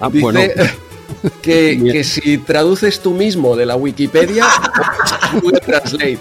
Ah, 0.00 0.10
Dice 0.10 0.54
que, 1.42 1.80
que, 1.92 2.04
si 2.04 2.38
traduces 2.38 3.00
tú 3.00 3.12
mismo 3.12 3.56
de 3.56 3.66
la 3.66 3.76
Wikipedia, 3.76 4.46
Google 5.40 5.60
Translate. 5.60 6.18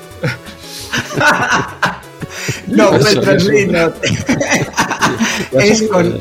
no, 2.68 2.92
Google 2.92 3.16
Translate 3.16 3.68
no. 3.68 3.94
es 5.60 5.84
con, 5.84 6.20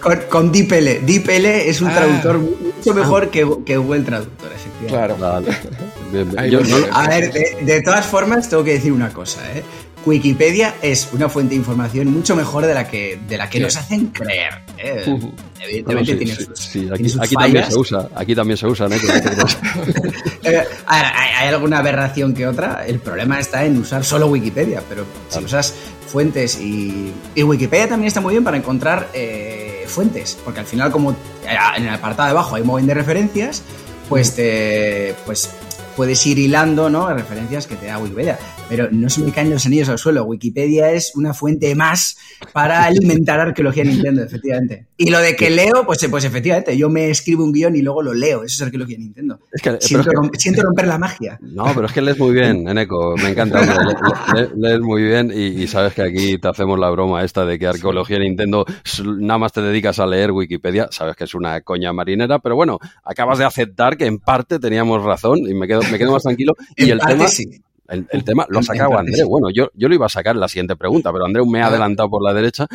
con, 0.00 0.18
con 0.28 0.52
DeepL. 0.52 1.04
DeepL 1.06 1.46
es 1.46 1.80
un 1.80 1.88
ah. 1.88 1.96
traductor 1.96 2.38
mucho 2.38 2.94
mejor 2.94 3.30
que, 3.30 3.48
que 3.64 3.76
Google 3.76 4.02
Traductor, 4.02 4.52
efectivamente. 4.52 4.88
Claro. 4.88 5.44
a 6.92 7.08
ver, 7.08 7.32
de, 7.32 7.82
todas 7.82 8.06
formas, 8.06 8.48
tengo 8.48 8.64
que 8.64 8.72
decir 8.72 8.92
una 8.92 9.12
cosa, 9.12 9.40
¿eh? 9.54 9.62
Wikipedia 10.06 10.74
es 10.80 11.10
una 11.12 11.28
fuente 11.28 11.50
de 11.50 11.56
información 11.56 12.10
mucho 12.10 12.34
mejor 12.34 12.64
de 12.64 12.74
la 12.74 12.88
que, 12.88 13.18
de 13.28 13.36
la 13.36 13.50
que 13.50 13.60
nos 13.60 13.76
hacen 13.76 14.06
creer. 14.06 14.62
¿eh? 14.78 15.04
Evidentemente 15.60 16.16
tiene, 16.16 16.34
sus, 16.34 17.20
aquí, 17.20 17.34
también 17.34 17.70
se 17.70 17.76
usa, 17.76 18.08
aquí 18.14 18.34
también 18.34 18.56
se 18.56 18.66
usa, 18.66 18.88
¿no? 18.88 18.96
Eh, 20.42 20.64
hay, 20.86 21.48
alguna 21.48 21.78
aberración 21.78 22.32
que 22.32 22.46
otra. 22.46 22.84
El 22.86 22.98
problema 22.98 23.38
está 23.38 23.66
en 23.66 23.76
usar 23.76 24.02
solo 24.04 24.26
Wikipedia, 24.28 24.82
pero 24.88 25.04
si 25.28 25.44
usas 25.44 25.74
fuentes 26.06 26.58
y, 26.58 27.12
Wikipedia 27.36 27.88
también 27.88 28.08
está 28.08 28.22
muy 28.22 28.32
bien 28.32 28.42
para 28.42 28.56
encontrar 28.56 29.10
eh, 29.12 29.69
fuentes, 29.90 30.38
porque 30.44 30.60
al 30.60 30.66
final 30.66 30.90
como 30.90 31.10
en 31.76 31.84
el 31.84 31.94
apartado 31.94 32.26
de 32.26 32.30
abajo 32.30 32.56
hay 32.56 32.62
un 32.62 32.68
montón 32.68 32.86
de 32.86 32.94
referencias, 32.94 33.62
pues 34.08 34.34
te, 34.34 35.14
pues 35.26 35.50
puedes 35.96 36.24
ir 36.26 36.38
hilando, 36.38 36.90
¿no? 36.90 37.12
Referencias 37.12 37.66
que 37.66 37.76
te 37.76 37.86
da 37.86 37.98
Wikipedia. 37.98 38.38
Pero 38.68 38.88
no 38.90 39.10
se 39.10 39.20
me 39.22 39.32
caen 39.32 39.50
los 39.50 39.66
anillos 39.66 39.88
al 39.88 39.98
suelo. 39.98 40.24
Wikipedia 40.24 40.92
es 40.92 41.12
una 41.16 41.34
fuente 41.34 41.74
más 41.74 42.16
para 42.52 42.84
alimentar 42.84 43.40
arqueología 43.40 43.84
Nintendo, 43.84 44.22
efectivamente. 44.22 44.86
Y 44.96 45.10
lo 45.10 45.18
de 45.18 45.34
que 45.36 45.50
leo, 45.50 45.84
pues, 45.84 46.06
pues 46.10 46.24
efectivamente, 46.24 46.76
yo 46.76 46.88
me 46.88 47.10
escribo 47.10 47.44
un 47.44 47.52
guion 47.52 47.76
y 47.76 47.82
luego 47.82 48.02
lo 48.02 48.14
leo. 48.14 48.44
Eso 48.44 48.54
es 48.54 48.62
arqueología 48.62 48.98
Nintendo. 48.98 49.40
siento, 49.80 50.62
romper 50.62 50.86
la 50.86 50.98
magia. 50.98 51.38
No, 51.40 51.64
pero 51.74 51.86
es 51.86 51.92
que 51.92 52.00
lees 52.00 52.18
muy 52.18 52.32
bien, 52.32 52.68
Eneco. 52.68 53.16
Me 53.16 53.30
encanta. 53.30 53.60
lees, 54.56 54.80
muy 54.80 55.02
bien 55.02 55.32
y, 55.34 55.66
sabes 55.66 55.94
que 55.94 56.02
aquí 56.02 56.38
te 56.38 56.48
hacemos 56.48 56.78
la 56.78 56.90
broma 56.90 57.24
esta 57.24 57.44
de 57.44 57.58
que 57.58 57.66
arqueología 57.66 58.18
Nintendo 58.18 58.64
nada 59.04 59.38
más 59.38 59.52
te 59.52 59.62
dedicas 59.62 59.98
a 59.98 60.06
leer 60.06 60.32
Wikipedia. 60.32 60.88
Sabes 60.90 61.16
que 61.16 61.24
es 61.24 61.34
una 61.34 61.60
coña 61.60 61.92
marinera, 61.92 62.38
pero 62.38 62.56
bueno, 62.56 62.78
acabas 63.04 63.38
de 63.38 63.44
aceptar 63.44 63.96
que 63.96 64.06
en 64.06 64.18
parte 64.18 64.58
teníamos 64.58 65.02
razón 65.02 65.38
y 65.38 65.54
me 65.54 65.66
quedo 65.66 65.82
me 65.90 65.98
quedo 65.98 66.12
más 66.12 66.22
tranquilo. 66.22 66.54
y 66.76 66.90
el 66.90 66.98
tema, 67.00 67.26
el, 67.90 68.24
tema 68.24 68.46
lo 68.48 68.60
ha 68.60 68.62
sacado 68.62 68.96
Andreu. 68.96 69.28
Bueno, 69.28 69.48
yo, 69.50 69.70
yo 69.74 69.88
lo 69.88 69.94
iba 69.94 70.06
a 70.06 70.08
sacar 70.08 70.36
en 70.36 70.40
la 70.40 70.48
siguiente 70.48 70.76
pregunta, 70.76 71.12
pero 71.12 71.24
Andreu 71.24 71.44
me 71.44 71.60
ha 71.60 71.66
adelantado 71.66 72.08
por 72.08 72.22
la 72.22 72.32
derecha. 72.32 72.66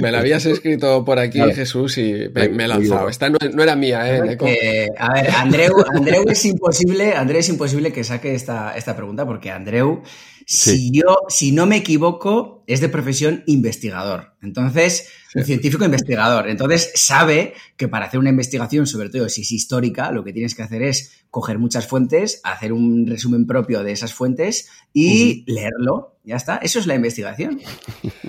Me, 0.00 0.10
la 0.10 0.18
habías 0.18 0.44
escrito 0.46 1.04
por 1.04 1.18
aquí, 1.18 1.40
Jesús, 1.54 1.98
y 1.98 2.28
me, 2.34 2.64
he 2.64 2.68
lanzado. 2.68 3.08
Esta 3.08 3.30
no, 3.30 3.38
era 3.40 3.76
mía, 3.76 4.16
¿eh? 4.16 4.36
eh 4.44 4.88
a 4.98 5.12
ver, 5.12 5.30
Andreu, 5.30 5.74
Andreu 5.94 6.24
es 6.28 6.44
imposible, 6.44 7.14
Andreu 7.14 7.38
es 7.38 7.48
imposible 7.48 7.92
que 7.92 8.04
saque 8.04 8.34
esta, 8.34 8.76
esta 8.76 8.96
pregunta, 8.96 9.24
porque 9.24 9.50
Andreu 9.50 10.02
si 10.48 10.92
yo, 10.92 11.18
si 11.28 11.50
no 11.50 11.66
me 11.66 11.78
equivoco, 11.78 12.62
es 12.68 12.80
de 12.80 12.88
profesión 12.88 13.42
investigador. 13.46 14.34
Entonces, 14.40 15.08
un 15.34 15.44
científico 15.44 15.84
investigador. 15.84 16.48
Entonces, 16.48 16.92
sabe 16.94 17.54
que 17.76 17.88
para 17.88 18.06
hacer 18.06 18.20
una 18.20 18.30
investigación, 18.30 18.86
sobre 18.86 19.10
todo 19.10 19.28
si 19.28 19.42
es 19.42 19.50
histórica, 19.50 20.12
lo 20.12 20.22
que 20.22 20.32
tienes 20.32 20.54
que 20.54 20.62
hacer 20.62 20.82
es 20.82 21.24
coger 21.30 21.58
muchas 21.58 21.88
fuentes, 21.88 22.40
hacer 22.44 22.72
un 22.72 23.08
resumen 23.08 23.44
propio 23.48 23.82
de 23.82 23.90
esas 23.90 24.14
fuentes 24.14 24.68
y 24.92 25.42
leerlo. 25.50 26.14
Ya 26.22 26.36
está. 26.36 26.58
Eso 26.58 26.78
es 26.78 26.86
la 26.86 26.94
investigación. 26.94 27.60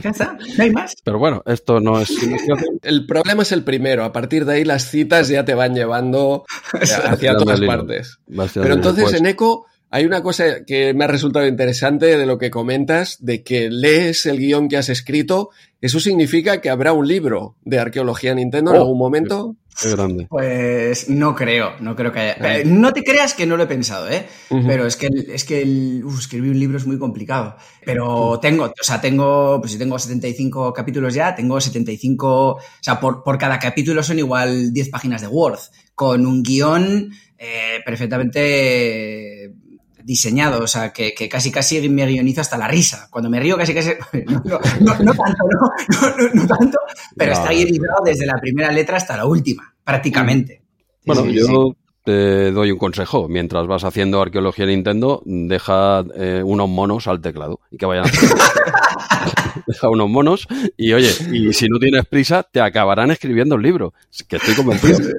Ya 0.01 0.09
está. 0.09 0.37
No 0.57 0.63
hay 0.63 0.71
más. 0.71 0.95
Pero 1.03 1.19
bueno, 1.19 1.43
esto 1.45 1.79
no 1.79 2.01
es 2.01 2.11
El 2.81 3.05
problema 3.05 3.43
es 3.43 3.51
el 3.51 3.63
primero. 3.63 4.03
A 4.03 4.11
partir 4.11 4.45
de 4.45 4.55
ahí, 4.55 4.65
las 4.65 4.89
citas 4.89 5.27
ya 5.27 5.45
te 5.45 5.53
van 5.53 5.75
llevando 5.75 6.45
hacia 6.73 7.37
todas 7.37 7.61
partes. 7.61 8.17
Pero 8.55 8.73
entonces, 8.73 9.03
pues 9.03 9.13
en 9.13 9.27
ECO 9.27 9.67
hay 9.89 10.05
una 10.05 10.21
cosa 10.21 10.65
que 10.65 10.93
me 10.93 11.05
ha 11.05 11.07
resultado 11.07 11.47
interesante 11.47 12.17
de 12.17 12.25
lo 12.25 12.37
que 12.37 12.51
comentas, 12.51 13.17
de 13.21 13.43
que 13.43 13.69
lees 13.69 14.25
el 14.25 14.37
guion 14.37 14.67
que 14.67 14.77
has 14.77 14.89
escrito. 14.89 15.49
¿Eso 15.79 15.99
significa 15.99 16.59
que 16.59 16.69
habrá 16.69 16.91
un 16.93 17.07
libro 17.07 17.55
de 17.63 17.79
arqueología 17.79 18.35
Nintendo 18.35 18.71
en 18.71 18.77
oh, 18.77 18.81
algún 18.81 18.97
momento? 18.97 19.55
Qué 19.79 19.91
grande. 19.91 20.25
Pues 20.27 21.07
no 21.07 21.35
creo, 21.35 21.73
no 21.79 21.95
creo 21.95 22.11
que 22.11 22.19
haya. 22.19 22.63
No 22.65 22.91
te 22.93 23.03
creas 23.03 23.35
que 23.35 23.45
no 23.45 23.55
lo 23.55 23.63
he 23.63 23.67
pensado, 23.67 24.09
¿eh? 24.09 24.25
Pero 24.49 24.87
es 24.87 24.95
que, 24.95 25.07
es 25.29 25.43
que 25.45 25.61
escribir 26.19 26.51
un 26.51 26.59
libro 26.59 26.77
es 26.77 26.87
muy 26.87 26.97
complicado. 26.97 27.55
Pero 27.85 28.39
tengo, 28.41 28.65
o 28.65 28.83
sea, 28.83 28.99
tengo, 28.99 29.59
pues 29.61 29.73
si 29.73 29.77
tengo 29.77 29.99
75 29.99 30.73
capítulos 30.73 31.13
ya, 31.13 31.35
tengo 31.35 31.61
75, 31.61 32.27
o 32.27 32.59
sea, 32.81 32.99
por, 32.99 33.23
por 33.23 33.37
cada 33.37 33.59
capítulo 33.59 34.01
son 34.01 34.17
igual 34.17 34.73
10 34.73 34.89
páginas 34.89 35.21
de 35.21 35.27
Word, 35.27 35.59
con 35.93 36.25
un 36.25 36.41
guion 36.41 37.11
eh, 37.37 37.81
perfectamente 37.85 39.36
diseñado, 40.07 40.63
o 40.63 40.67
sea, 40.67 40.93
que, 40.93 41.13
casi 41.29 41.51
casi 41.51 41.89
me 41.89 42.05
guionizo 42.07 42.39
hasta 42.39 42.57
la 42.57 42.69
risa. 42.69 43.09
Cuando 43.11 43.29
me 43.29 43.41
río 43.41 43.57
casi 43.57 43.73
casi... 43.73 43.91
No, 44.25 44.57
tanto, 44.61 45.03
no, 46.33 46.47
tanto, 46.47 46.77
pero 47.17 47.33
está 47.33 47.49
guionizado 47.49 48.03
desde 48.05 48.25
la 48.25 48.39
primera 48.39 48.71
letra 48.71 48.95
hasta 48.95 49.17
la 49.17 49.25
última, 49.25 49.75
prácticamente. 49.83 50.61
Bueno, 51.05 51.25
yo 51.25 51.75
te 52.07 52.51
doy 52.51 52.71
un 52.71 52.77
consejo. 52.77 53.27
Mientras 53.27 53.67
vas 53.67 53.83
haciendo 53.83 54.21
arqueología 54.21 54.65
Nintendo, 54.65 55.21
deja 55.25 56.05
eh, 56.15 56.41
unos 56.41 56.69
monos 56.69 57.05
al 57.07 57.19
teclado 57.19 57.59
y 57.69 57.75
que 57.75 57.85
vayan 57.85 58.05
deja 59.67 59.89
unos 59.89 60.09
monos 60.09 60.47
y 60.77 60.93
oye, 60.93 61.11
y 61.31 61.51
si 61.51 61.67
no 61.67 61.79
tienes 61.79 62.05
prisa, 62.05 62.43
te 62.43 62.61
acabarán 62.61 63.11
escribiendo 63.11 63.55
el 63.55 63.61
libro, 63.61 63.93
que 64.27 64.37
estoy 64.37 64.55
convencido. 64.55 64.99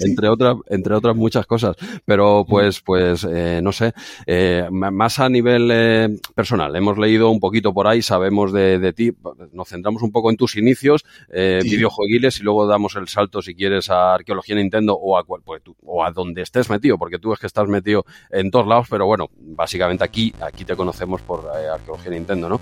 entre, 0.00 0.28
otras, 0.28 0.56
entre 0.68 0.94
otras 0.94 1.16
muchas 1.16 1.46
cosas. 1.46 1.76
Pero 2.04 2.44
pues, 2.48 2.80
pues, 2.80 3.26
eh, 3.30 3.60
no 3.62 3.72
sé, 3.72 3.92
eh, 4.26 4.66
más 4.70 5.18
a 5.20 5.28
nivel 5.28 5.70
eh, 5.72 6.08
personal, 6.34 6.74
hemos 6.76 6.98
leído 6.98 7.30
un 7.30 7.40
poquito 7.40 7.72
por 7.72 7.86
ahí, 7.86 8.02
sabemos 8.02 8.52
de, 8.52 8.92
ti, 8.92 9.12
nos 9.52 9.68
centramos 9.68 10.02
un 10.02 10.10
poco 10.10 10.30
en 10.30 10.36
tus 10.36 10.56
inicios, 10.56 11.04
eh, 11.30 11.60
videojueguiles 11.62 12.40
y 12.40 12.42
luego 12.42 12.66
damos 12.66 12.96
el 12.96 13.08
salto 13.08 13.42
si 13.42 13.54
quieres 13.54 13.90
a 13.90 14.14
arqueología 14.14 14.56
Nintendo 14.56 14.94
o 14.94 15.16
a, 15.16 15.24
pues, 15.24 15.62
o 15.84 16.04
a 16.04 16.10
donde 16.10 16.42
estés 16.42 16.70
metido, 16.70 16.98
porque 16.98 17.18
tú 17.18 17.32
es 17.32 17.38
que 17.38 17.46
estás 17.46 17.68
metido 17.68 18.04
en 18.30 18.50
todos 18.50 18.66
lados, 18.66 18.86
pero 18.90 19.06
bueno, 19.06 19.30
básicamente 19.38 20.04
aquí, 20.04 20.34
aquí 20.40 20.64
te 20.64 20.76
conocemos 20.76 21.22
por 21.22 21.48
arqueología 21.48 22.10
Nintendo, 22.12 22.48
¿no? 22.48 22.60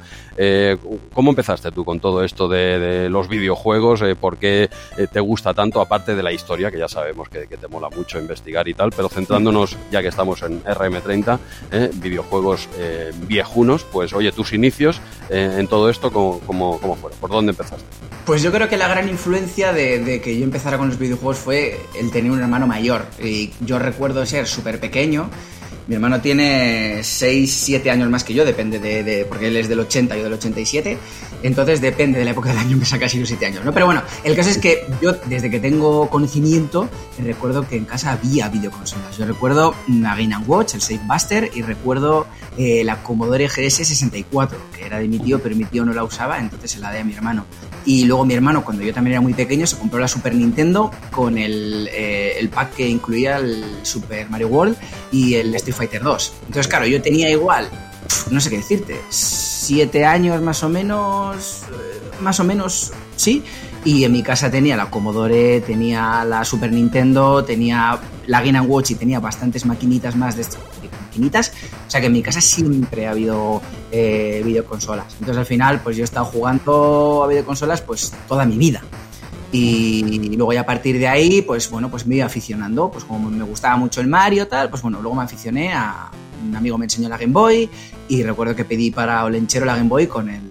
¿Cómo 1.12 1.30
empezaste 1.30 1.70
tú 1.72 1.84
con 1.84 2.00
todo 2.00 2.24
esto 2.24 2.48
de, 2.48 3.08
los 3.10 3.28
videojuegos? 3.28 4.02
¿Por 4.20 4.38
qué 4.38 4.70
te 5.12 5.20
gusta 5.20 5.54
tanto, 5.54 5.80
aparte 5.80 6.14
de 6.14 6.22
la 6.22 6.32
historia, 6.32 6.70
que 6.70 6.78
ya 6.78 6.88
sabemos 6.88 7.28
que, 7.28 7.46
te 7.46 7.68
mola 7.68 7.88
mucho 7.88 8.18
investigar 8.18 8.68
y 8.68 8.74
tal, 8.74 8.90
pero 8.90 9.08
centrándonos, 9.08 9.76
ya 9.90 10.02
que 10.02 10.08
estamos 10.08 10.42
en 10.42 10.62
RM30, 10.62 11.38
¿eh? 11.72 11.90
videojuegos 11.94 12.68
eh, 12.78 13.12
viejunos, 13.26 13.84
pues 13.84 14.12
oye, 14.12 14.32
tus 14.32 14.52
inicios 14.52 15.00
eh, 15.30 15.56
en 15.58 15.68
todo 15.68 15.90
esto, 15.90 16.12
¿cómo, 16.12 16.40
cómo, 16.46 16.78
fueron? 16.78 17.18
¿Por 17.18 17.30
dónde 17.30 17.50
empezaste? 17.50 17.84
Pues 18.24 18.42
yo 18.42 18.50
creo 18.50 18.68
que 18.68 18.76
la 18.76 18.88
gran 18.88 19.08
influencia 19.08 19.72
de, 19.72 20.20
que 20.22 20.38
yo 20.38 20.44
empezara 20.44 20.78
con 20.78 20.88
los 20.88 20.98
videojuegos 20.98 21.38
fue 21.38 21.78
el 21.98 22.10
tener 22.10 22.30
un 22.30 22.40
hermano 22.40 22.66
mayor. 22.66 22.95
Y 23.22 23.52
yo 23.60 23.78
recuerdo 23.78 24.24
ser 24.26 24.46
súper 24.46 24.80
pequeño 24.80 25.30
mi 25.88 25.94
hermano 25.94 26.20
tiene 26.20 27.00
6, 27.02 27.52
7 27.64 27.90
años 27.92 28.10
más 28.10 28.24
que 28.24 28.34
yo, 28.34 28.44
depende 28.44 28.80
de, 28.80 29.24
porque 29.24 29.46
él 29.46 29.56
es 29.56 29.68
del 29.68 29.78
80 29.78 30.16
y 30.16 30.18
yo 30.18 30.24
del 30.24 30.32
87, 30.32 30.98
entonces 31.44 31.80
depende 31.80 32.18
de 32.18 32.24
la 32.24 32.32
época 32.32 32.48
del 32.48 32.58
año, 32.58 32.76
me 32.76 32.84
saca 32.84 33.06
casi 33.06 33.20
los 33.20 33.28
7 33.28 33.46
años, 33.46 33.64
¿no? 33.64 33.72
Pero 33.72 33.86
bueno, 33.86 34.02
el 34.24 34.34
caso 34.34 34.50
es 34.50 34.58
que 34.58 34.84
yo 35.00 35.12
desde 35.26 35.48
que 35.48 35.60
tengo 35.60 36.10
conocimiento 36.10 36.88
recuerdo 37.18 37.68
que 37.68 37.76
en 37.76 37.84
casa 37.84 38.12
había 38.12 38.48
videoconsolas. 38.48 39.16
Yo 39.16 39.26
recuerdo 39.26 39.74
una 39.88 40.16
Game 40.16 40.36
Watch, 40.46 40.74
el 40.74 40.80
Safe 40.80 41.00
Buster, 41.06 41.50
y 41.54 41.62
recuerdo 41.62 42.26
eh, 42.58 42.82
la 42.82 43.02
Commodore 43.02 43.48
GS64, 43.48 44.50
que 44.76 44.86
era 44.86 44.98
de 44.98 45.06
mi 45.06 45.20
tío, 45.20 45.40
pero 45.40 45.54
mi 45.54 45.64
tío 45.64 45.84
no 45.84 45.92
la 45.92 46.02
usaba, 46.02 46.38
entonces 46.38 46.72
se 46.72 46.80
la 46.80 46.90
a 46.90 47.04
mi 47.04 47.14
hermano. 47.14 47.46
Y 47.86 48.04
luego 48.04 48.24
mi 48.24 48.34
hermano, 48.34 48.64
cuando 48.64 48.82
yo 48.82 48.92
también 48.92 49.12
era 49.12 49.20
muy 49.20 49.32
pequeño, 49.32 49.66
se 49.66 49.78
compró 49.78 50.00
la 50.00 50.08
Super 50.08 50.34
Nintendo 50.34 50.90
con 51.12 51.38
el, 51.38 51.88
eh, 51.92 52.48
pack 52.52 52.74
que 52.74 52.88
incluía 52.88 53.36
el 53.36 53.64
Super 53.82 54.28
Mario 54.28 54.48
World 54.48 54.76
y 55.12 55.34
el 55.34 55.54
Street 55.54 55.76
Fighter 55.76 56.02
2. 56.02 56.32
Entonces, 56.46 56.66
claro, 56.66 56.86
yo 56.86 57.00
tenía 57.00 57.30
igual, 57.30 57.70
no 58.30 58.40
sé 58.40 58.50
qué 58.50 58.56
decirte, 58.56 59.00
siete 59.08 60.04
años 60.04 60.42
más 60.42 60.64
o 60.64 60.68
menos, 60.68 61.62
eh, 61.70 62.20
más 62.20 62.40
o 62.40 62.44
menos, 62.44 62.92
sí. 63.14 63.44
Y 63.84 64.02
en 64.02 64.10
mi 64.10 64.22
casa 64.24 64.50
tenía 64.50 64.76
la 64.76 64.90
Commodore, 64.90 65.60
tenía 65.60 66.24
la 66.24 66.44
Super 66.44 66.72
Nintendo, 66.72 67.44
tenía 67.44 68.00
la 68.26 68.42
Game 68.42 68.60
Watch 68.62 68.90
y 68.90 68.94
tenía 68.96 69.20
bastantes 69.20 69.64
maquinitas 69.64 70.16
más 70.16 70.34
de 70.34 70.42
estas 70.42 70.60
maquinitas. 71.16 71.52
O 71.86 71.90
sea 71.90 72.00
que 72.00 72.06
en 72.06 72.12
mi 72.12 72.22
casa 72.22 72.40
siempre 72.40 73.06
ha 73.06 73.10
habido 73.10 73.62
eh, 73.90 74.42
videoconsolas. 74.44 75.14
Entonces 75.14 75.38
al 75.38 75.46
final, 75.46 75.80
pues 75.80 75.96
yo 75.96 76.02
he 76.02 76.04
estado 76.04 76.26
jugando 76.26 77.22
a 77.24 77.28
videoconsolas 77.28 77.80
pues 77.80 78.12
toda 78.28 78.44
mi 78.44 78.56
vida. 78.56 78.82
Y 79.52 80.36
luego 80.36 80.52
ya 80.52 80.62
a 80.62 80.66
partir 80.66 80.98
de 80.98 81.08
ahí, 81.08 81.40
pues 81.40 81.70
bueno, 81.70 81.90
pues 81.90 82.06
me 82.06 82.16
iba 82.16 82.26
aficionando. 82.26 82.90
Pues 82.90 83.04
como 83.04 83.30
me 83.30 83.44
gustaba 83.44 83.76
mucho 83.76 84.00
el 84.00 84.06
Mario, 84.06 84.46
tal, 84.48 84.68
pues 84.68 84.82
bueno, 84.82 85.00
luego 85.00 85.16
me 85.16 85.24
aficioné 85.24 85.72
a. 85.72 86.10
Un 86.46 86.54
amigo 86.54 86.76
me 86.76 86.84
enseñó 86.84 87.08
la 87.08 87.16
Game 87.16 87.32
Boy 87.32 87.68
y 88.08 88.22
recuerdo 88.22 88.54
que 88.54 88.64
pedí 88.64 88.90
para 88.90 89.24
Olenchero 89.24 89.64
la 89.64 89.74
Game 89.74 89.88
Boy 89.88 90.06
con 90.06 90.28
el. 90.28 90.42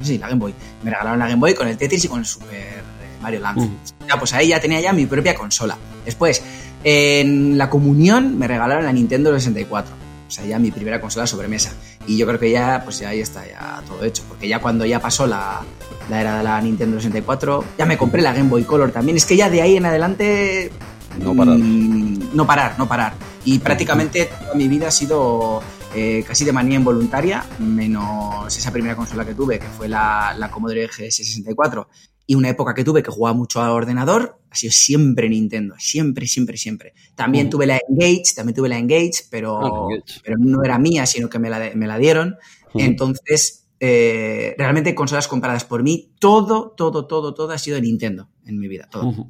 Sí, 0.00 0.16
la 0.16 0.28
Game 0.28 0.40
Boy. 0.40 0.54
Me 0.82 0.90
regalaron 0.90 1.18
la 1.18 1.28
Game 1.28 1.38
Boy 1.38 1.54
con 1.54 1.68
el 1.68 1.76
Tetris 1.76 2.06
y 2.06 2.08
con 2.08 2.20
el 2.20 2.24
Super 2.24 2.82
Mario 3.20 3.40
Land. 3.40 3.70
Ya, 4.08 4.18
pues 4.18 4.32
ahí 4.32 4.48
ya 4.48 4.60
tenía 4.60 4.80
ya 4.80 4.92
mi 4.94 5.04
propia 5.04 5.34
consola. 5.34 5.76
Después, 6.04 6.42
en 6.82 7.58
la 7.58 7.68
comunión 7.68 8.38
me 8.38 8.48
regalaron 8.48 8.84
la 8.84 8.92
Nintendo 8.92 9.32
64 9.32 10.03
o 10.26 10.30
sea, 10.30 10.44
ya 10.46 10.58
mi 10.58 10.70
primera 10.70 11.00
consola 11.00 11.26
sobremesa. 11.26 11.72
Y 12.06 12.16
yo 12.16 12.26
creo 12.26 12.38
que 12.38 12.50
ya, 12.50 12.80
pues 12.84 12.98
ya 12.98 13.10
ahí 13.10 13.20
está 13.20 13.46
ya 13.46 13.82
todo 13.86 14.04
hecho. 14.04 14.22
Porque 14.28 14.48
ya 14.48 14.60
cuando 14.60 14.84
ya 14.84 15.00
pasó 15.00 15.26
la, 15.26 15.62
la 16.08 16.20
era 16.20 16.38
de 16.38 16.44
la 16.44 16.60
Nintendo 16.60 16.98
64, 16.98 17.64
ya 17.78 17.86
me 17.86 17.96
compré 17.96 18.22
la 18.22 18.32
Game 18.32 18.48
Boy 18.48 18.64
Color 18.64 18.90
también. 18.90 19.16
Es 19.16 19.26
que 19.26 19.36
ya 19.36 19.50
de 19.50 19.62
ahí 19.62 19.76
en 19.76 19.86
adelante... 19.86 20.70
No 21.18 21.34
parar. 21.34 21.58
Mm, 21.58 22.34
no 22.34 22.46
parar, 22.46 22.78
no 22.78 22.88
parar. 22.88 23.14
Y 23.44 23.58
prácticamente 23.58 24.24
toda 24.24 24.54
mi 24.54 24.66
vida 24.68 24.88
ha 24.88 24.90
sido 24.90 25.62
eh, 25.94 26.24
casi 26.26 26.44
de 26.44 26.52
manía 26.52 26.76
involuntaria, 26.76 27.44
menos 27.60 28.56
esa 28.56 28.72
primera 28.72 28.96
consola 28.96 29.24
que 29.24 29.34
tuve, 29.34 29.60
que 29.60 29.68
fue 29.68 29.88
la, 29.88 30.34
la 30.36 30.50
Commodore 30.50 30.88
GS64, 30.88 31.86
y 32.26 32.34
una 32.34 32.48
época 32.48 32.74
que 32.74 32.84
tuve 32.84 33.02
que 33.02 33.10
jugaba 33.10 33.36
mucho 33.36 33.62
al 33.62 33.70
ordenador, 33.70 34.40
ha 34.50 34.54
sido 34.56 34.72
siempre 34.72 35.28
Nintendo, 35.28 35.74
siempre, 35.78 36.26
siempre, 36.26 36.56
siempre. 36.56 36.94
También 37.14 37.50
tuve 37.50 37.66
la 37.66 37.78
Engage, 37.88 38.34
también 38.34 38.54
tuve 38.54 38.68
la 38.68 38.78
Engage, 38.78 39.24
pero, 39.30 39.58
ah, 39.58 39.88
pero 40.22 40.36
no 40.38 40.62
era 40.64 40.78
mía, 40.78 41.06
sino 41.06 41.28
que 41.28 41.38
me 41.38 41.50
la, 41.50 41.72
me 41.74 41.86
la 41.86 41.98
dieron. 41.98 42.36
Entonces, 42.74 43.68
eh, 43.80 44.54
realmente 44.56 44.94
consolas 44.94 45.28
compradas 45.28 45.64
por 45.64 45.82
mí, 45.82 46.12
todo, 46.18 46.74
todo, 46.76 47.06
todo, 47.06 47.34
todo 47.34 47.50
ha 47.52 47.58
sido 47.58 47.76
de 47.76 47.82
Nintendo 47.82 48.30
en 48.46 48.58
mi 48.58 48.68
vida, 48.68 48.88
todo. 48.90 49.28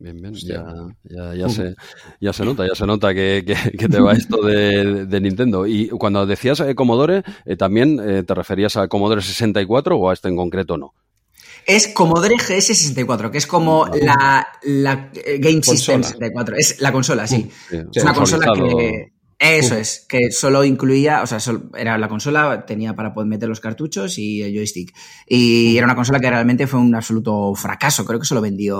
Bien, 0.00 0.16
bien, 0.20 0.32
ya, 0.34 0.64
ya, 1.02 1.34
ya, 1.34 1.48
se, 1.48 1.74
ya 2.20 2.32
se 2.32 2.44
nota, 2.44 2.64
ya 2.64 2.74
se 2.76 2.86
nota 2.86 3.12
que, 3.12 3.44
que, 3.76 3.88
te 3.88 4.00
va 4.00 4.12
esto 4.12 4.40
de, 4.42 5.06
de, 5.06 5.20
Nintendo. 5.20 5.66
Y 5.66 5.88
cuando 5.88 6.24
decías 6.24 6.60
eh, 6.60 6.76
Commodore, 6.76 7.24
eh, 7.44 7.56
¿también 7.56 7.98
eh, 8.00 8.22
te 8.22 8.32
referías 8.32 8.76
a 8.76 8.86
Commodore 8.86 9.22
64 9.22 9.96
o 9.96 10.08
a 10.08 10.12
este 10.12 10.28
en 10.28 10.36
concreto 10.36 10.76
no? 10.76 10.94
Es 11.68 11.86
Commodore 11.88 12.34
GS64, 12.34 13.30
que 13.30 13.38
es 13.38 13.46
como 13.46 13.86
la, 14.00 14.48
la 14.62 15.10
Game 15.38 15.62
System 15.62 16.02
64. 16.02 16.56
Es 16.56 16.80
la 16.80 16.90
consola, 16.92 17.26
sí. 17.26 17.50
es 17.70 18.02
una 18.02 18.14
consola 18.14 18.52
que 18.54 19.12
eso 19.38 19.76
es, 19.76 20.04
que 20.08 20.32
solo 20.32 20.64
incluía, 20.64 21.22
o 21.22 21.26
sea, 21.26 21.38
era 21.76 21.96
la 21.96 22.08
consola, 22.08 22.66
tenía 22.66 22.96
para 22.96 23.14
poder 23.14 23.28
meter 23.28 23.48
los 23.48 23.60
cartuchos 23.60 24.18
y 24.18 24.42
el 24.42 24.52
joystick. 24.52 24.92
Y 25.28 25.76
era 25.76 25.86
una 25.86 25.94
consola 25.94 26.18
que 26.18 26.28
realmente 26.28 26.66
fue 26.66 26.80
un 26.80 26.92
absoluto 26.94 27.54
fracaso, 27.54 28.04
creo 28.04 28.18
que 28.18 28.26
solo 28.26 28.40
vendió 28.40 28.76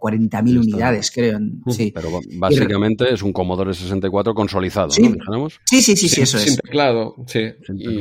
40.000 0.00 0.60
unidades, 0.60 1.10
creo. 1.10 1.40
Sí. 1.68 1.90
Pero 1.92 2.20
básicamente 2.36 3.12
es 3.12 3.22
un 3.22 3.32
Commodore 3.32 3.74
64 3.74 4.32
consolizado, 4.32 4.90
¿Sí? 4.90 5.02
¿no? 5.02 5.48
Sí, 5.64 5.82
sí, 5.82 5.96
sí, 5.96 6.08
sí, 6.08 6.20
eso 6.20 6.38
sin 6.38 6.52
es. 6.52 6.60
Teclado, 6.60 7.16
sí. 7.26 7.50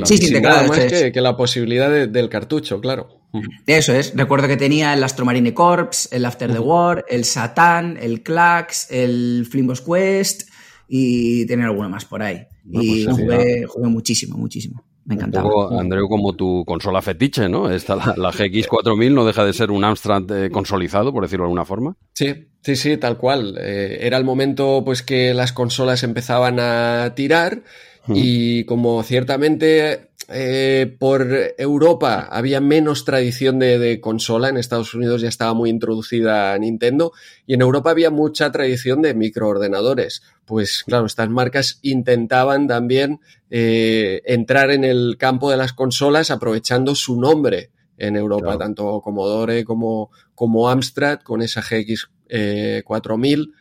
Sí, 0.04 0.18
sin 0.18 0.34
teclado. 0.34 0.68
más 0.68 0.80
que, 0.80 1.12
que, 1.12 1.22
la 1.22 1.36
posibilidad 1.36 2.08
del 2.08 2.30
cartucho, 2.30 2.80
claro. 2.80 3.19
Eso 3.66 3.94
es. 3.94 4.14
Recuerdo 4.16 4.48
que 4.48 4.58
tenía 4.58 4.94
el 4.94 5.04
Astromarine 5.04 5.54
Corps, 5.54 6.10
el 6.12 6.26
After 6.26 6.52
the 6.52 6.60
War, 6.60 7.06
el 7.08 7.26
Satan, 7.26 7.98
el 8.02 8.24
Clax, 8.24 8.92
el 8.92 9.48
Flimbos 9.50 9.82
Quest 9.82 10.50
y 10.88 11.46
tener 11.46 11.68
alguno 11.68 11.90
más 11.90 12.06
por 12.06 12.24
ahí. 12.24 12.48
y 12.66 13.06
pues 13.06 13.18
jugué, 13.18 13.90
muchísimo, 13.90 14.38
muchísimo. 14.38 14.84
Me 15.06 15.16
encantaba. 15.16 15.46
Un 15.46 15.52
poco, 15.52 15.80
Andreu, 15.80 16.08
como 16.08 16.34
tu 16.34 16.64
consola 16.66 17.02
fetiche, 17.02 17.50
¿no? 17.50 17.70
Esta, 17.72 17.96
la, 17.96 18.32
GX4000 18.32 19.14
no 19.14 19.26
deja 19.26 19.44
de 19.44 19.54
ser 19.54 19.72
un 19.72 19.84
Amstrad 19.84 20.30
eh, 20.32 20.52
consolizado, 20.52 21.12
por 21.12 21.24
decirlo 21.24 21.46
de 21.46 21.48
alguna 21.48 21.66
forma. 21.66 21.96
Sí, 22.14 22.48
sí, 22.62 22.76
sí, 22.76 22.98
tal 22.98 23.18
cual. 23.18 23.58
Eh, 23.60 24.00
era 24.02 24.18
el 24.18 24.24
momento 24.24 24.84
pues 24.86 25.02
que 25.02 25.34
las 25.34 25.52
consolas 25.52 26.04
empezaban 26.04 26.60
a 26.60 27.14
tirar 27.16 27.64
y 28.08 28.64
como 28.66 29.04
ciertamente 29.04 30.09
eh, 30.32 30.96
por 31.00 31.28
Europa 31.58 32.28
había 32.32 32.62
menos 32.62 33.06
tradición 33.06 33.60
de, 33.60 34.00
consola, 34.02 34.50
en 34.50 34.58
Estados 34.58 34.94
Unidos 34.94 35.22
ya 35.22 35.30
estaba 35.30 35.54
muy 35.54 35.70
introducida 35.70 36.58
Nintendo. 36.58 37.12
Y 37.46 37.54
en 37.54 37.62
Europa 37.62 37.92
había 37.92 38.12
mucha 38.12 38.52
tradición 38.52 39.02
de 39.02 39.14
microordenadores. 39.14 40.22
Pues 40.46 40.84
claro, 40.86 41.06
estas 41.06 41.30
marcas 41.30 41.80
intentaban 41.82 42.68
también 42.68 43.20
eh, 43.50 44.22
entrar 44.26 44.72
en 44.72 44.84
el 44.84 45.18
campo 45.18 45.50
de 45.52 45.58
las 45.58 45.74
consolas 45.74 46.32
aprovechando 46.32 46.96
su 46.96 47.20
nombre 47.20 47.72
en 47.98 48.16
Europa, 48.16 48.58
tanto 48.58 49.02
Commodore 49.02 49.66
como, 49.66 50.10
como 50.34 50.70
Amstrad 50.70 51.20
con 51.20 51.42
esa 51.42 51.62
GX 51.62 52.10
4000 52.86 53.54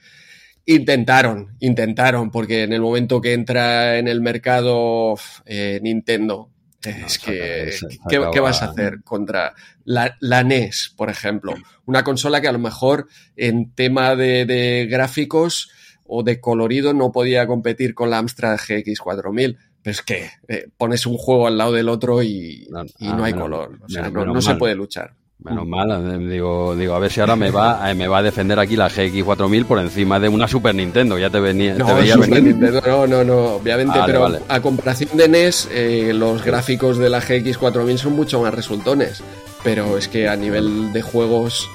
Intentaron, 0.71 1.57
intentaron, 1.61 2.31
porque 2.31 2.65
en 2.65 2.75
el 2.75 2.83
momento 2.83 3.23
que 3.23 3.33
entra 3.33 3.97
en 3.97 4.07
el 4.07 4.21
mercado 4.21 5.15
eh, 5.47 5.81
Nintendo, 5.83 6.51
es 6.85 7.19
que, 7.19 7.75
¿qué, 8.09 8.41
vas 8.41 8.63
a 8.63 8.67
hacer 8.67 9.03
contra 9.03 9.55
la, 9.85 10.17
la, 10.21 10.45
NES, 10.45 10.95
por 10.97 11.11
ejemplo? 11.11 11.55
Una 11.87 12.05
consola 12.05 12.41
que 12.41 12.49
a 12.49 12.53
lo 12.53 12.59
mejor 12.59 13.09
en 13.37 13.73
tema 13.73 14.15
de, 14.15 14.87
gráficos 14.89 15.71
o 16.07 16.23
de 16.23 16.41
colorido 16.41 16.95
no 16.95 17.11
podía 17.11 17.47
competir 17.47 17.95
con 17.95 18.11
la 18.11 18.19
Amstrad 18.19 18.59
GX4000. 18.59 19.59
Pero 19.83 19.93
es 19.93 20.03
que 20.03 20.31
eh, 20.49 20.69
pones 20.77 21.07
un 21.07 21.17
juego 21.17 21.47
al 21.47 21.59
lado 21.59 21.73
del 21.73 21.89
otro 21.89 22.23
y 22.23 22.67
no, 22.71 22.85
ah, 23.01 23.25
hay 23.25 23.33
color. 23.33 23.79
O 23.83 23.89
sea, 23.89 24.11
no 24.11 24.43
se 24.43 24.55
puede 24.55 24.75
luchar. 24.75 25.15
Menos 25.41 25.69
mal, 25.69 25.89
eh, 25.93 26.19
digo, 26.19 26.75
digo, 26.75 26.95
a 26.95 26.99
ver 26.99 27.13
si 27.13 27.21
ahora 27.21 27.37
me 27.37 27.53
va, 27.53 27.89
eh, 27.89 27.95
me 27.95 28.09
va 28.09 28.19
a 28.19 28.23
defender 28.23 28.59
aquí 28.59 28.75
la 28.75 28.91
GX4000 28.91 29.67
por 29.67 29.79
encima 29.79 30.19
de 30.19 30.29
una 30.29 30.49
Super 30.49 30.75
Nintendo. 30.75 31.17
Ya 31.17 31.31
te, 31.31 31.39
venía, 31.39 31.75
no, 31.75 31.87
te 31.87 31.95
veía 31.95 32.17
venir. 32.17 32.57
no, 32.57 33.07
no, 33.07 33.23
no, 33.23 33.45
obviamente, 33.55 34.01
pero 34.05 34.29
a 34.49 34.61
comparación 34.61 35.17
de 35.17 35.29
NES, 35.29 35.69
eh, 35.71 36.11
los 36.13 36.45
gráficos 36.45 36.99
de 36.99 37.09
la 37.09 37.23
GX4000 37.23 37.99
son 37.99 38.17
mucho 38.17 38.43
más 38.43 38.53
resultones. 38.53 39.23
Pero 39.63 39.97
es 39.97 40.09
que 40.09 40.29
a 40.29 40.35
nivel 40.35 40.93
de 40.93 41.03
juegos 41.03 41.71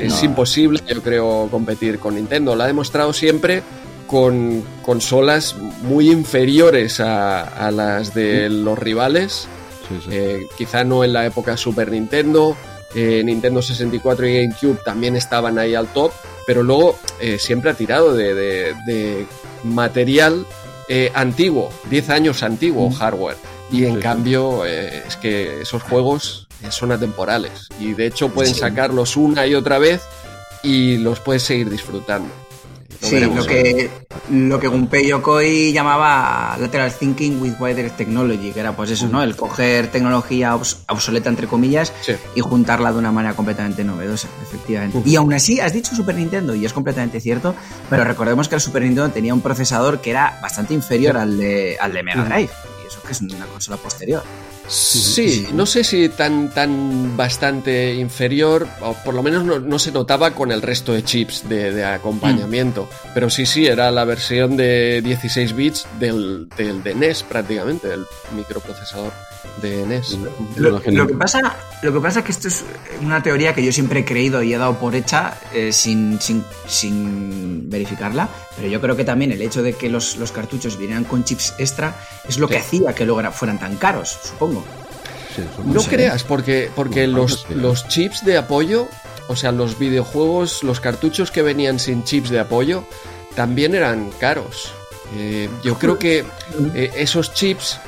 es, 0.00 0.22
imposible, 0.24 0.80
yo 0.88 1.02
creo, 1.02 1.46
competir 1.52 2.00
con 2.00 2.16
Nintendo. 2.16 2.56
Lo 2.56 2.64
ha 2.64 2.66
demostrado 2.66 3.12
siempre 3.12 3.62
con 4.08 4.64
consolas 4.82 5.54
muy 5.82 6.10
inferiores 6.10 6.98
a, 6.98 7.70
las 7.70 8.12
de 8.12 8.48
los 8.48 8.76
rivales. 8.76 9.46
quizá 10.58 10.82
no 10.82 11.04
en 11.04 11.12
la 11.12 11.26
época 11.26 11.56
Super 11.56 11.90
Nintendo, 11.90 12.56
eh, 12.94 13.22
Nintendo 13.24 13.62
64 13.62 14.26
y 14.26 14.42
GameCube 14.42 14.82
también 14.84 15.16
estaban 15.16 15.58
ahí 15.58 15.74
al 15.74 15.88
top, 15.88 16.12
pero 16.46 16.62
luego 16.62 16.98
eh, 17.20 17.38
siempre 17.38 17.70
ha 17.70 17.74
tirado 17.74 18.14
de, 18.14 19.26
material 19.64 20.46
eh, 20.88 21.10
antiguo, 21.14 21.70
10 21.90 22.10
años 22.10 22.42
antiguo 22.42 22.90
hardware. 22.90 23.36
Y 23.70 23.86
en 23.86 24.00
cambio 24.00 24.66
es 24.66 25.16
que 25.16 25.62
esos 25.62 25.82
juegos 25.82 26.46
son 26.68 26.92
atemporales. 26.92 27.68
Y 27.80 27.94
de 27.94 28.06
hecho 28.06 28.28
pueden 28.28 28.54
sacarlos 28.54 29.16
una 29.16 29.46
y 29.46 29.54
otra 29.54 29.78
vez 29.78 30.02
y 30.62 30.98
los 30.98 31.20
puedes 31.20 31.42
seguir 31.42 31.70
disfrutando 31.70 32.41
sí, 33.02 33.20
lo 33.20 33.44
que, 33.44 33.90
lo 34.30 34.60
que 34.60 34.68
Gunpei 34.68 35.06
Yokoi 35.08 35.72
llamaba 35.72 36.56
lateral 36.58 36.92
thinking 36.92 37.40
with 37.40 37.54
wider 37.58 37.90
technology, 37.90 38.52
que 38.52 38.60
era 38.60 38.74
pues 38.74 38.90
eso, 38.90 39.08
¿no? 39.08 39.22
El 39.22 39.36
coger 39.36 39.88
tecnología 39.88 40.54
obsoleta, 40.54 41.28
entre 41.28 41.46
comillas, 41.46 41.92
y 42.34 42.40
juntarla 42.40 42.92
de 42.92 42.98
una 42.98 43.12
manera 43.12 43.34
completamente 43.34 43.84
novedosa, 43.84 44.28
efectivamente. 44.42 45.02
Y 45.04 45.16
aún 45.16 45.32
así, 45.32 45.60
has 45.60 45.72
dicho 45.72 45.94
Super 45.94 46.14
Nintendo, 46.14 46.54
y 46.54 46.64
es 46.64 46.72
completamente 46.72 47.20
cierto, 47.20 47.54
pero 47.90 48.04
recordemos 48.04 48.48
que 48.48 48.54
el 48.54 48.60
Super 48.60 48.82
Nintendo 48.82 49.10
tenía 49.10 49.34
un 49.34 49.40
procesador 49.40 50.00
que 50.00 50.10
era 50.10 50.38
bastante 50.42 50.74
inferior 50.74 51.16
al 51.16 51.36
de, 51.38 51.76
al 51.80 51.92
de 51.92 52.02
Mega 52.02 52.24
Drive, 52.24 52.50
y 52.82 52.86
eso 52.86 53.02
que 53.02 53.12
es 53.12 53.20
una 53.20 53.46
consola 53.46 53.76
posterior. 53.76 54.22
Sí, 54.68 55.48
no 55.52 55.66
sé 55.66 55.84
si 55.84 56.08
tan, 56.08 56.50
tan 56.50 57.16
bastante 57.16 57.94
inferior, 57.94 58.66
o 58.80 58.94
por 58.94 59.14
lo 59.14 59.22
menos 59.22 59.44
no, 59.44 59.78
se 59.78 59.92
notaba 59.92 60.32
con 60.32 60.52
el 60.52 60.62
resto 60.62 60.92
de 60.92 61.02
chips 61.04 61.48
de, 61.48 61.84
acompañamiento, 61.84 62.84
mm. 62.84 63.08
pero 63.14 63.28
sí, 63.28 63.44
sí, 63.44 63.66
era 63.66 63.90
la 63.90 64.04
versión 64.04 64.56
de 64.56 65.02
16 65.02 65.54
bits 65.54 65.86
del, 65.98 66.48
del 66.56 66.82
de 66.82 66.94
NES 66.94 67.22
prácticamente, 67.24 67.88
del 67.88 68.04
microprocesador 68.34 69.12
de 69.60 69.86
NES. 69.86 70.18
Lo, 70.56 70.80
que 70.80 71.14
pasa, 71.14 71.40
lo 71.82 71.92
que 71.92 72.00
pasa 72.00 72.20
es 72.20 72.24
que 72.24 72.32
esto 72.32 72.48
es 72.48 72.64
una 73.00 73.22
teoría 73.22 73.54
que 73.54 73.64
yo 73.64 73.72
siempre 73.72 74.00
he 74.00 74.04
creído 74.04 74.42
y 74.42 74.54
he 74.54 74.58
dado 74.58 74.78
por 74.78 74.94
hecha 74.94 75.34
eh, 75.52 75.72
sin, 75.72 76.18
sin, 76.20 77.68
verificarla, 77.68 78.28
pero 78.56 78.68
yo 78.68 78.80
creo 78.80 78.96
que 78.96 79.04
también 79.04 79.32
el 79.32 79.42
hecho 79.42 79.62
de 79.62 79.74
que 79.74 79.88
los, 79.88 80.16
cartuchos 80.32 80.76
vinieran 80.76 81.04
con 81.04 81.24
chips 81.24 81.54
extra 81.58 81.96
es 82.28 82.38
lo 82.38 82.48
que 82.48 82.58
hacía 82.58 82.94
que 82.94 83.04
luego 83.04 83.30
fueran 83.32 83.58
tan 83.58 83.76
caros, 83.76 84.18
supongo. 84.22 84.64
no, 85.64 85.82
creas, 85.82 86.24
porque, 86.24 86.70
porque 86.74 87.06
los, 87.06 87.48
los 87.50 87.88
chips 87.88 88.24
de 88.24 88.36
apoyo, 88.36 88.88
o 89.28 89.36
sea, 89.36 89.52
los 89.52 89.78
videojuegos, 89.78 90.62
los 90.62 90.80
cartuchos 90.80 91.30
que 91.30 91.42
venían 91.42 91.78
sin 91.78 92.04
chips 92.04 92.30
de 92.30 92.40
apoyo, 92.40 92.84
también 93.34 93.74
eran 93.74 94.10
caros. 94.18 94.72
Eh, 95.16 95.48
yo 95.62 95.78
creo 95.78 95.98
que 95.98 96.24
eh, 96.74 96.90
esos 96.96 97.34
chips 97.34 97.78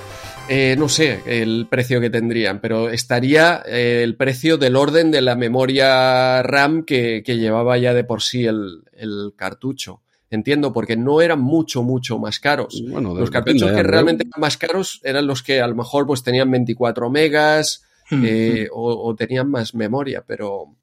eh, 0.46 0.76
no 0.78 0.90
sé 0.90 1.22
el 1.24 1.66
precio 1.70 2.00
que 2.02 2.10
tendrían, 2.10 2.60
pero 2.60 2.90
estaría 2.90 3.62
eh, 3.66 4.02
el 4.02 4.14
precio 4.14 4.58
del 4.58 4.76
orden 4.76 5.10
de 5.10 5.22
la 5.22 5.36
memoria 5.36 6.42
RAM 6.42 6.84
que, 6.84 7.22
llevaba 7.26 7.78
ya 7.78 7.94
de 7.94 8.04
por 8.04 8.22
sí 8.22 8.44
el, 8.44 8.82
cartucho. 9.36 10.02
Entiendo, 10.30 10.72
porque 10.72 10.96
no 10.96 11.20
eran 11.20 11.40
mucho, 11.40 11.82
mucho 11.82 12.18
más 12.18 12.40
caros. 12.40 12.80
los 12.82 13.30
cartuchos 13.30 13.70
que 13.70 13.82
realmente 13.82 14.24
eran 14.26 14.40
más 14.40 14.56
caros 14.56 15.00
eran 15.04 15.26
los 15.26 15.42
que 15.42 15.60
a 15.60 15.66
lo 15.66 15.76
mejor 15.76 16.06
pues 16.06 16.22
tenían 16.22 16.50
24 16.50 17.08
megas 17.10 17.84
hmm, 18.10 18.24
eh, 18.24 18.64
hmm. 18.64 18.72
o, 18.72 19.14
tenían 19.14 19.50
más 19.50 19.74
memoria, 19.74 20.24
pero 20.26 20.76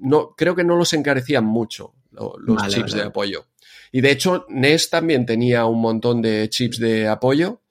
no, 0.00 0.34
creo 0.36 0.54
que 0.54 0.64
no 0.64 0.76
los 0.76 0.92
encarecían 0.92 1.44
mucho 1.44 1.94
los 2.10 2.68
chips 2.68 2.92
de 2.92 3.02
apoyo. 3.02 3.46
Y 3.92 4.00
de 4.00 4.10
hecho, 4.10 4.46
NES 4.48 4.90
también 4.90 5.24
tenía 5.26 5.66
un 5.66 5.80
montón 5.80 6.20
de 6.20 6.48
chips 6.48 6.78
de 6.78 7.08
apoyo 7.08 7.62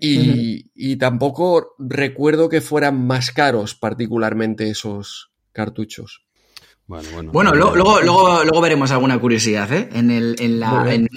y, 0.00 0.96
tampoco 0.96 1.74
recuerdo 1.78 2.48
que 2.48 2.60
fueran 2.60 3.06
más 3.06 3.30
caros 3.32 3.74
particularmente 3.74 4.70
esos 4.70 5.32
cartuchos. 5.52 6.25
Bueno, 6.88 7.32
bueno, 7.32 7.52
luego, 7.52 7.74
luego, 7.74 8.44
luego, 8.44 8.60
veremos 8.60 8.92
alguna 8.92 9.18
curiosidad 9.18 9.72
¿eh? 9.72 9.88
en, 9.92 10.12
el, 10.12 10.36
en, 10.38 10.60
la, 10.60 10.86
en, 10.94 11.08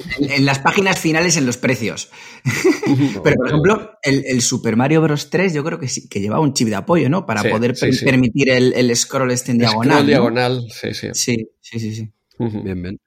las 0.43 0.57
páginas 0.57 0.97
finales 0.97 1.37
en 1.37 1.45
los 1.45 1.57
precios. 1.57 2.09
Pero, 3.23 3.35
por 3.35 3.47
ejemplo, 3.47 3.91
el, 4.01 4.41
Super 4.41 4.75
Mario 4.75 5.01
Bros. 5.01 5.29
3 5.29 5.53
yo 5.53 5.63
creo 5.63 5.77
que 5.77 5.87
sí, 5.87 6.09
que 6.09 6.21
llevaba 6.21 6.41
un 6.41 6.53
chip 6.53 6.69
de 6.69 6.75
apoyo, 6.75 7.07
¿no? 7.07 7.27
Para 7.27 7.43
poder 7.43 7.75
permitir 8.03 8.49
el, 8.49 8.73
el, 8.73 8.95
scroll 8.95 9.29
este 9.29 9.51
en 9.51 9.59
diagonal. 9.59 9.91
Scroll 9.91 10.07
diagonal, 10.07 10.67
sí, 10.71 10.93
sí. 10.95 11.09
Sí, 11.13 11.47
sí, 11.61 11.79
sí. 11.93 12.11
Sí. 12.39 12.59
Bien, 12.63 12.81
bien. 12.81 12.99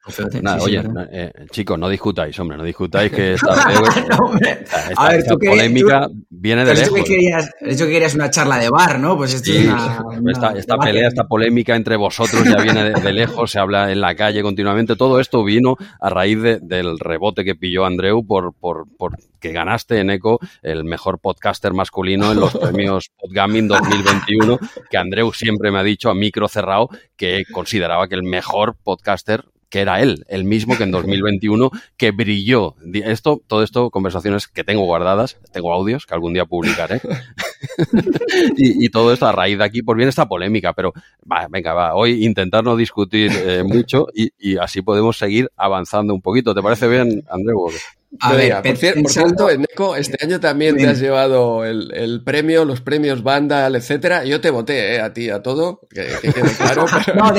oye, 0.60 0.82
eh, 1.10 1.32
chicos, 1.50 1.78
no 1.78 1.88
discutáis, 1.88 2.38
hombre, 2.38 2.58
no 2.58 2.64
discutáis 2.64 3.10
que 3.10 3.32
esta, 3.34 3.52
esta, 4.90 5.08
ver, 5.08 5.24
polémica 5.38 6.08
viene 6.28 6.64
de 6.64 6.74
lejos. 6.74 6.98
Que 6.98 7.04
querías, 7.04 7.50
hecho 7.60 7.86
que 7.86 7.92
querías 7.92 8.14
una 8.14 8.30
charla 8.30 8.58
de 8.58 8.68
bar, 8.68 8.98
¿no? 8.98 9.16
Pues 9.16 9.34
esto 9.34 9.50
es 9.50 9.64
una, 9.66 10.52
esta, 10.56 10.76
pelea, 10.76 11.08
esta 11.08 11.24
polémica 11.24 11.74
entre 11.74 11.96
vosotros 11.96 12.44
ya 12.44 12.62
viene 12.62 12.90
de, 12.90 13.12
lejos, 13.12 13.50
se 13.50 13.58
habla 13.58 13.90
en 13.90 14.00
la 14.00 14.14
calle 14.14 14.42
continuamente. 14.42 14.96
Todo 14.96 15.18
esto 15.18 15.42
vino 15.44 15.76
a 16.00 16.10
raíz 16.10 16.38
del 16.42 16.98
rebote 16.98 17.44
que 17.44 17.54
pilló 17.54 17.86
Andreu 17.86 18.26
por, 18.26 18.52
por, 18.54 18.86
por 18.98 19.16
que 19.42 19.52
ganaste 19.52 19.98
en 19.98 20.08
ECO 20.08 20.38
el 20.62 20.84
mejor 20.84 21.18
podcaster 21.18 21.74
masculino 21.74 22.32
en 22.32 22.40
los 22.40 22.56
premios 22.58 23.10
Podgaming 23.18 23.68
2021, 23.68 24.58
que 24.90 24.96
Andreu 24.96 25.32
siempre 25.32 25.70
me 25.70 25.80
ha 25.80 25.82
dicho 25.82 26.08
a 26.08 26.14
micro 26.14 26.48
cerrado 26.48 26.88
que 27.16 27.44
consideraba 27.52 28.08
que 28.08 28.14
el 28.14 28.22
mejor 28.22 28.76
podcaster 28.82 29.44
que 29.72 29.80
era 29.80 30.02
él, 30.02 30.26
el 30.28 30.44
mismo 30.44 30.76
que 30.76 30.82
en 30.82 30.90
2021, 30.90 31.70
que 31.96 32.10
brilló. 32.10 32.74
Esto, 32.92 33.40
todo 33.46 33.62
esto, 33.62 33.88
conversaciones 33.88 34.46
que 34.46 34.64
tengo 34.64 34.84
guardadas, 34.84 35.38
tengo 35.50 35.72
audios 35.72 36.04
que 36.04 36.12
algún 36.12 36.34
día 36.34 36.44
publicaré. 36.44 37.00
y, 38.58 38.90
todo 38.90 39.14
esto 39.14 39.26
a 39.26 39.32
raíz 39.32 39.56
de 39.56 39.64
aquí, 39.64 39.80
pues 39.80 39.96
viene 39.96 40.10
esta 40.10 40.28
polémica, 40.28 40.74
pero 40.74 40.92
va, 41.20 41.46
venga, 41.48 41.72
va, 41.72 41.94
hoy 41.94 42.22
intentar 42.26 42.62
no 42.62 42.76
discutir 42.76 43.32
eh, 43.34 43.62
mucho 43.64 44.08
y, 44.12 44.58
así 44.58 44.82
podemos 44.82 45.16
seguir 45.16 45.48
avanzando 45.56 46.12
un 46.12 46.20
poquito. 46.20 46.54
¿Te 46.54 46.60
parece 46.60 46.86
bien, 46.86 47.24
Andreu? 47.30 47.70
A 48.20 48.32
ver, 48.34 48.62
por, 48.62 48.76
cierto, 49.08 49.50
en 49.50 49.62
ECO, 49.62 49.96
este 49.96 50.24
año 50.24 50.38
también 50.38 50.76
te 50.76 50.86
has 50.86 51.00
llevado 51.00 51.64
el, 51.64 52.22
premio, 52.24 52.64
los 52.64 52.80
premios 52.80 53.22
Vandal, 53.22 53.74
etcétera. 53.76 54.24
Yo 54.24 54.40
te 54.40 54.50
voté, 54.50 54.96
eh, 54.96 55.00
a 55.00 55.12
ti, 55.12 55.30
a 55.30 55.42
todo, 55.42 55.80
que, 55.88 56.06
quede 56.20 56.50
claro. 56.56 56.86
No, 57.14 57.32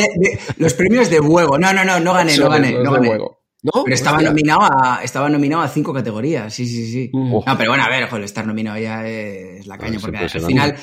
los 0.58 0.74
premios 0.74 1.10
de 1.10 1.20
Huevo. 1.20 1.58
No, 1.58 1.74
no, 1.74 1.86
no, 1.86 2.00
no 2.00 2.14
gané, 2.14 2.38
no 2.38 2.50
gané. 2.50 2.72
No 2.72 2.92
gané. 2.92 3.18
¿No? 3.64 3.84
Pero 3.86 3.96
estaba 3.96 4.22
nominado, 4.22 4.62
a, 4.64 5.00
estaba 5.04 5.30
nominado 5.30 5.62
a 5.62 5.70
cinco 5.70 5.94
categorías, 5.94 6.54
sí, 6.54 6.68
sí, 6.68 6.92
sí. 6.92 7.10
No, 7.14 7.44
pero 7.58 7.72
bueno, 7.72 7.84
a 7.86 7.90
ver, 7.90 8.10
joder, 8.10 8.26
estar 8.26 8.46
nominado 8.46 8.78
ya 8.78 9.08
es 9.08 9.66
la 9.68 9.78
caña, 9.78 10.00
porque 10.02 10.18
al 10.18 10.30
final 10.30 10.76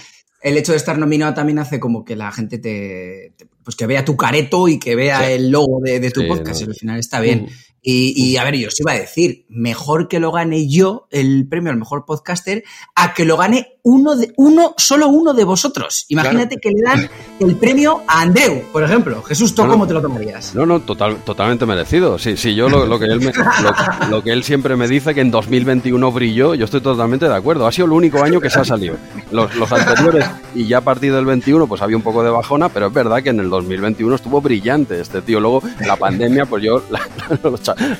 el 0.42 0.56
hecho 0.56 0.72
de 0.72 0.78
estar 0.78 0.96
nominado 0.98 1.34
también 1.34 1.58
hace 1.58 1.78
como 1.78 2.04
que 2.04 2.16
la 2.16 2.32
gente 2.32 2.58
te, 2.58 3.34
pues 3.62 3.76
que 3.76 3.86
vea 3.86 4.04
tu 4.04 4.16
careto 4.16 4.68
y 4.68 4.78
que 4.78 4.96
vea 4.96 5.30
el 5.30 5.50
logo 5.50 5.80
de, 5.82 6.10
tu 6.10 6.26
podcast, 6.26 6.62
y 6.62 6.64
al 6.64 6.74
final 6.74 6.98
está 6.98 7.20
bien. 7.20 7.42
Mm. 7.42 7.48
Y, 7.82 8.36
a 8.36 8.44
ver, 8.44 8.56
yo 8.56 8.68
os 8.68 8.78
iba 8.78 8.92
a 8.92 8.98
decir, 8.98 9.46
mejor 9.48 10.06
que 10.06 10.20
lo 10.20 10.32
gane 10.32 10.68
yo 10.68 11.06
el 11.10 11.46
premio 11.48 11.72
al 11.72 11.78
mejor 11.78 12.04
podcaster 12.04 12.62
a 12.94 13.14
que 13.14 13.24
lo 13.24 13.38
gane 13.38 13.78
uno 13.82 14.16
de 14.16 14.34
uno, 14.36 14.74
solo 14.76 15.08
uno 15.08 15.32
de 15.32 15.44
vosotros. 15.44 16.04
Imagínate 16.08 16.58
que 16.58 16.70
le 16.70 16.82
dan 16.82 17.10
el 17.38 17.56
premio 17.56 18.02
a 18.06 18.20
Andreu, 18.20 18.64
por 18.70 18.84
ejemplo. 18.84 19.22
Jesús, 19.22 19.54
¿tú 19.54 19.66
cómo 19.66 19.86
te 19.86 19.94
lo 19.94 20.02
tomarías? 20.02 20.54
No, 20.54 20.66
no, 20.66 20.80
total, 20.80 21.16
totalmente 21.24 21.64
merecido. 21.64 22.18
Sí, 22.18 22.36
sí, 22.36 22.54
yo 22.54 22.68
lo, 22.68 22.98
que 22.98 23.06
él 23.06 23.32
lo, 24.10 24.22
que 24.22 24.30
él 24.30 24.44
siempre 24.44 24.76
me 24.76 24.86
dice 24.86 25.14
que 25.14 25.22
en 25.22 25.30
2021 25.30 26.12
brilló, 26.12 26.54
yo 26.54 26.66
estoy 26.66 26.82
totalmente 26.82 27.28
de 27.28 27.34
acuerdo. 27.34 27.66
Ha 27.66 27.72
sido 27.72 27.86
el 27.86 27.92
único 27.92 28.22
año 28.22 28.40
que 28.40 28.50
se 28.50 28.60
ha 28.60 28.64
salido. 28.64 28.96
Los, 29.32 29.54
los 29.54 29.72
anteriores 29.72 30.26
y 30.54 30.66
ya 30.66 30.78
a 30.78 30.80
partir 30.82 31.14
del 31.14 31.24
21 31.24 31.66
pues 31.66 31.80
había 31.80 31.96
un 31.96 32.02
poco 32.02 32.22
de 32.22 32.30
bajona, 32.30 32.68
pero 32.68 32.88
es 32.88 32.92
verdad 32.92 33.22
que 33.22 33.30
en 33.30 33.40
el 33.40 33.48
2021 33.48 34.14
estuvo 34.14 34.40
brillante 34.42 35.00
este 35.00 35.22
tío. 35.22 35.40
Luego 35.40 35.62
la 35.86 35.96
pandemia, 35.96 36.44
pues 36.46 36.62
yo 36.62 36.82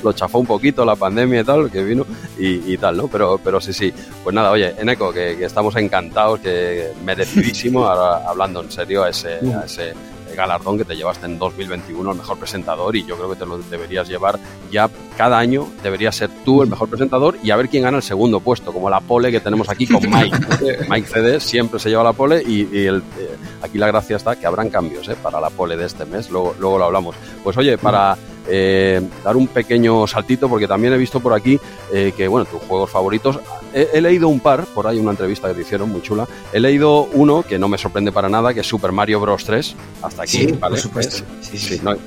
lo 0.03 0.13
chafó 0.13 0.39
un 0.39 0.45
poquito 0.45 0.85
la 0.85 0.95
pandemia 0.95 1.41
y 1.41 1.43
tal, 1.43 1.71
que 1.71 1.83
vino 1.83 2.05
y, 2.37 2.77
tal, 2.77 2.97
¿no? 2.97 3.07
Pero, 3.07 3.39
pero 3.43 3.59
sí, 3.61 3.73
sí. 3.73 3.93
Pues 4.23 4.33
nada, 4.33 4.51
oye, 4.51 4.73
Eneco, 4.77 5.11
que, 5.11 5.37
que 5.37 5.45
estamos 5.45 5.75
encantados, 5.75 6.39
que 6.39 6.91
merecidísimo, 7.03 7.85
ahora 7.87 8.29
hablando 8.29 8.61
en 8.61 8.71
serio, 8.71 9.03
a 9.03 9.09
ese, 9.09 9.39
a 9.55 9.65
ese 9.65 9.93
galardón 10.35 10.77
que 10.77 10.85
te 10.85 10.95
llevaste 10.95 11.25
en 11.25 11.37
2021 11.37 12.11
el 12.11 12.17
mejor 12.17 12.37
presentador 12.37 12.95
y 12.95 13.05
yo 13.05 13.15
creo 13.15 13.29
que 13.29 13.35
te 13.35 13.45
lo 13.45 13.57
deberías 13.57 14.07
llevar 14.07 14.39
ya 14.71 14.89
cada 15.17 15.37
año, 15.37 15.67
deberías 15.83 16.15
ser 16.15 16.29
tú 16.43 16.61
el 16.63 16.69
mejor 16.69 16.89
presentador 16.89 17.37
y 17.43 17.51
a 17.51 17.55
ver 17.55 17.69
quién 17.69 17.83
gana 17.83 17.97
el 17.97 18.03
segundo 18.03 18.39
puesto, 18.39 18.71
como 18.73 18.89
la 18.89 18.99
pole 19.01 19.31
que 19.31 19.39
tenemos 19.39 19.69
aquí 19.69 19.87
con 19.87 20.01
Mike. 20.09 20.37
Mike 20.89 21.07
CD 21.07 21.39
siempre 21.39 21.79
se 21.79 21.89
lleva 21.89 22.03
la 22.03 22.13
pole 22.13 22.41
y, 22.45 22.61
el, 22.85 23.03
eh, 23.19 23.37
aquí 23.61 23.77
la 23.77 23.87
gracia 23.87 24.17
está 24.17 24.35
que 24.35 24.45
habrán 24.45 24.69
cambios 24.69 25.07
eh, 25.09 25.15
para 25.21 25.39
la 25.39 25.49
pole 25.49 25.77
de 25.77 25.85
este 25.85 26.05
mes, 26.05 26.29
luego, 26.29 26.55
luego 26.59 26.77
lo 26.77 26.85
hablamos. 26.85 27.15
Pues 27.43 27.57
oye, 27.57 27.77
para 27.77 28.17
eh, 28.47 29.01
dar 29.23 29.35
un 29.37 29.47
pequeño 29.47 30.07
saltito 30.07 30.49
porque 30.49 30.67
también 30.67 30.93
he 30.93 30.97
visto 30.97 31.19
por 31.19 31.33
aquí 31.33 31.59
que, 31.91 32.27
bueno, 32.29 32.45
tus 32.45 32.61
juegos 32.61 32.89
favoritos, 32.89 33.39
he, 33.73 34.01
leído 34.01 34.27
un 34.29 34.39
par, 34.39 34.65
por 34.65 34.87
ahí 34.87 34.97
una 34.97 35.11
entrevista 35.11 35.47
que 35.47 35.55
te 35.55 35.61
hicieron 35.61 35.89
muy 35.89 36.01
chula, 36.01 36.27
he 36.53 36.59
leído 36.59 37.03
uno 37.13 37.43
que 37.43 37.57
no 37.59 37.67
me 37.67 37.77
sorprende 37.77 38.11
para 38.11 38.29
nada, 38.29 38.53
que 38.53 38.61
es 38.61 38.67
Super 38.67 38.91
Mario 38.91 39.19
Bros. 39.19 39.43
3, 39.43 39.75
hasta 40.01 40.23
aquí, 40.23 40.47
¿vale? 40.59 40.75
Por 40.75 40.79
supuesto. 40.79 41.23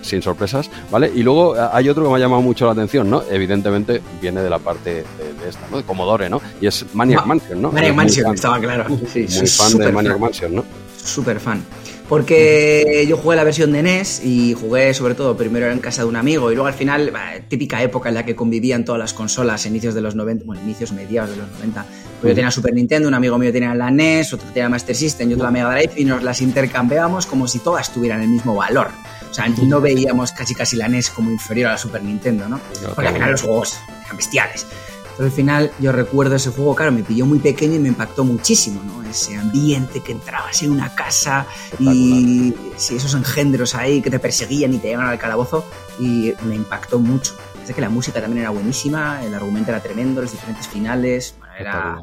sin 0.02 0.22
sorpresas, 0.22 0.70
¿vale? 0.90 1.10
Y 1.14 1.22
luego 1.22 1.54
hay 1.72 1.88
otro 1.88 2.04
que 2.04 2.10
me 2.10 2.16
ha 2.16 2.18
llamado 2.18 2.42
mucho 2.42 2.66
la 2.66 2.72
atención, 2.72 3.10
¿no? 3.10 3.22
Evidentemente 3.30 4.02
viene 4.20 4.42
de 4.42 4.50
la 4.50 4.58
parte 4.58 5.04
de, 5.18 5.48
esta, 5.48 5.66
¿no? 5.70 5.78
De 5.78 5.82
Commodore, 5.84 6.28
¿no? 6.28 6.40
Y 6.60 6.66
es 6.66 6.84
Maniac 6.94 7.26
Mansion, 7.26 7.60
¿no? 7.60 7.72
Maniac 7.72 7.94
Mansion, 7.94 8.34
estaba 8.34 8.60
claro. 8.60 8.88
muy 8.88 8.98
fan 9.46 9.78
de 9.78 9.92
Maniac 9.92 10.18
Mansion, 10.18 10.54
¿no? 10.54 10.64
Súper 10.96 11.38
fan. 11.40 11.62
Porque 12.08 13.06
yo 13.08 13.16
jugué 13.16 13.36
la 13.36 13.44
versión 13.44 13.72
de 13.72 13.82
NES 13.82 14.22
y 14.24 14.52
jugué 14.52 14.92
sobre 14.92 15.14
todo 15.14 15.36
primero 15.36 15.70
en 15.70 15.78
casa 15.78 16.02
de 16.02 16.08
un 16.08 16.16
amigo 16.16 16.52
y 16.52 16.54
luego 16.54 16.68
al 16.68 16.74
final, 16.74 17.12
típica 17.48 17.82
época 17.82 18.10
en 18.10 18.14
la 18.14 18.26
que 18.26 18.36
convivían 18.36 18.84
todas 18.84 18.98
las 18.98 19.14
consolas, 19.14 19.64
inicios 19.64 19.94
de 19.94 20.02
los 20.02 20.14
90, 20.14 20.44
bueno, 20.44 20.60
inicios 20.62 20.92
mediados 20.92 21.30
de 21.30 21.36
los 21.36 21.50
90. 21.52 21.86
Pues 22.20 22.30
yo 22.30 22.34
tenía 22.34 22.50
Super 22.50 22.74
Nintendo, 22.74 23.08
un 23.08 23.14
amigo 23.14 23.38
mío 23.38 23.52
tenía 23.52 23.74
la 23.74 23.90
NES, 23.90 24.34
otro 24.34 24.46
tenía 24.52 24.68
Master 24.68 24.94
System 24.94 25.30
y 25.30 25.34
otro 25.34 25.44
la 25.44 25.50
Mega 25.50 25.74
Drive 25.74 25.92
y 25.96 26.04
nos 26.04 26.22
las 26.22 26.42
intercambiábamos 26.42 27.24
como 27.24 27.48
si 27.48 27.60
todas 27.60 27.92
tuvieran 27.92 28.20
el 28.20 28.28
mismo 28.28 28.54
valor. 28.54 28.88
O 29.30 29.34
sea, 29.34 29.48
no 29.48 29.80
veíamos 29.80 30.32
casi 30.32 30.54
casi 30.54 30.76
la 30.76 30.88
NES 30.88 31.10
como 31.10 31.30
inferior 31.30 31.70
a 31.70 31.72
la 31.72 31.78
Super 31.78 32.02
Nintendo, 32.02 32.48
¿no? 32.48 32.60
Porque 32.94 33.08
al 33.08 33.14
final 33.14 33.30
los 33.32 33.42
juegos 33.42 33.78
eran 34.04 34.16
bestiales. 34.16 34.66
Pero 35.16 35.26
al 35.26 35.32
final 35.32 35.70
yo 35.80 35.92
recuerdo 35.92 36.34
ese 36.36 36.50
juego, 36.50 36.74
claro, 36.74 36.92
me 36.92 37.02
pilló 37.02 37.24
muy 37.26 37.38
pequeño 37.38 37.74
y 37.74 37.78
me 37.78 37.88
impactó 37.88 38.24
muchísimo, 38.24 38.82
¿no? 38.82 39.08
Ese 39.08 39.36
ambiente 39.36 40.00
que 40.00 40.12
entrabas 40.12 40.62
en 40.62 40.72
una 40.72 40.94
casa 40.94 41.46
y 41.78 42.52
esos 42.76 43.14
engendros 43.14 43.74
ahí 43.76 44.02
que 44.02 44.10
te 44.10 44.18
perseguían 44.18 44.74
y 44.74 44.78
te 44.78 44.88
llevan 44.88 45.06
al 45.06 45.18
calabozo 45.18 45.64
y 46.00 46.32
me 46.46 46.56
impactó 46.56 46.98
mucho. 46.98 47.36
Sé 47.64 47.74
que 47.74 47.80
la 47.80 47.88
música 47.88 48.20
también 48.20 48.40
era 48.40 48.50
buenísima, 48.50 49.24
el 49.24 49.34
argumento 49.34 49.70
era 49.70 49.80
tremendo, 49.80 50.20
los 50.20 50.32
diferentes 50.32 50.66
finales, 50.66 51.36
era 51.58 52.02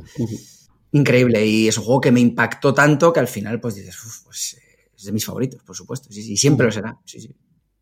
increíble 0.93 1.45
y 1.45 1.67
es 1.67 1.77
un 1.77 1.83
juego 1.83 2.01
que 2.01 2.11
me 2.11 2.19
impactó 2.19 2.73
tanto 2.73 3.11
que 3.13 3.19
al 3.19 3.27
final 3.27 3.59
pues 3.59 3.75
dices, 3.75 3.95
pues 4.23 4.53
eh, 4.53 4.89
es 4.95 5.03
de 5.03 5.11
mis 5.11 5.25
favoritos, 5.25 5.61
por 5.63 5.75
supuesto, 5.75 6.09
sí, 6.11 6.23
sí, 6.23 6.37
siempre 6.37 6.65
lo 6.65 6.71
será, 6.71 6.97
sí, 7.05 7.19
sí. 7.19 7.35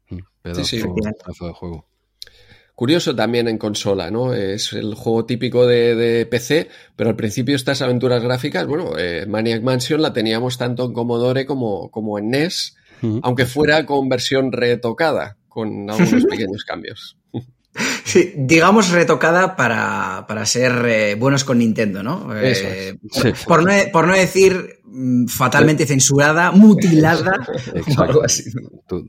Mm, 0.09 0.19
sí, 0.55 0.63
sí. 0.65 0.77
de 0.77 1.53
juego. 1.53 1.88
Curioso 2.79 3.13
también 3.13 3.49
en 3.49 3.57
consola, 3.57 4.09
¿no? 4.09 4.33
Es 4.33 4.71
el 4.71 4.95
juego 4.95 5.25
típico 5.25 5.67
de, 5.67 6.25
PC, 6.31 6.69
pero 6.95 7.09
al 7.09 7.17
principio 7.17 7.57
estas 7.57 7.81
aventuras 7.81 8.23
gráficas, 8.23 8.67
bueno, 8.67 8.97
eh, 8.97 9.25
Maniac 9.27 9.61
Mansion 9.61 10.01
la 10.01 10.13
teníamos 10.13 10.57
tanto 10.57 10.85
en 10.85 10.93
Commodore 10.93 11.45
como, 11.45 11.91
como 11.91 12.17
en 12.17 12.29
NES, 12.29 12.77
aunque 13.21 13.45
fuera 13.45 13.85
con 13.85 14.07
versión 14.07 14.53
retocada, 14.53 15.35
con 15.49 15.89
algunos 15.89 16.23
pequeños 16.31 16.63
cambios. 16.63 17.17
Sí, 18.05 18.31
digamos 18.37 18.91
retocada 18.91 19.57
para, 19.57 20.23
para 20.25 20.45
ser 20.45 20.85
eh, 20.85 21.15
buenos 21.15 21.43
con 21.43 21.57
Nintendo, 21.57 22.01
¿no? 22.01 22.29
Eh, 22.33 22.97
por, 23.45 23.65
no, 23.65 23.73
por 23.91 24.07
no 24.07 24.13
decir 24.13 24.78
fatalmente 25.27 25.85
censurada, 25.85 26.51
mutilada. 26.51 27.47
Exacto. 27.73 28.21
Tú, 28.87 29.05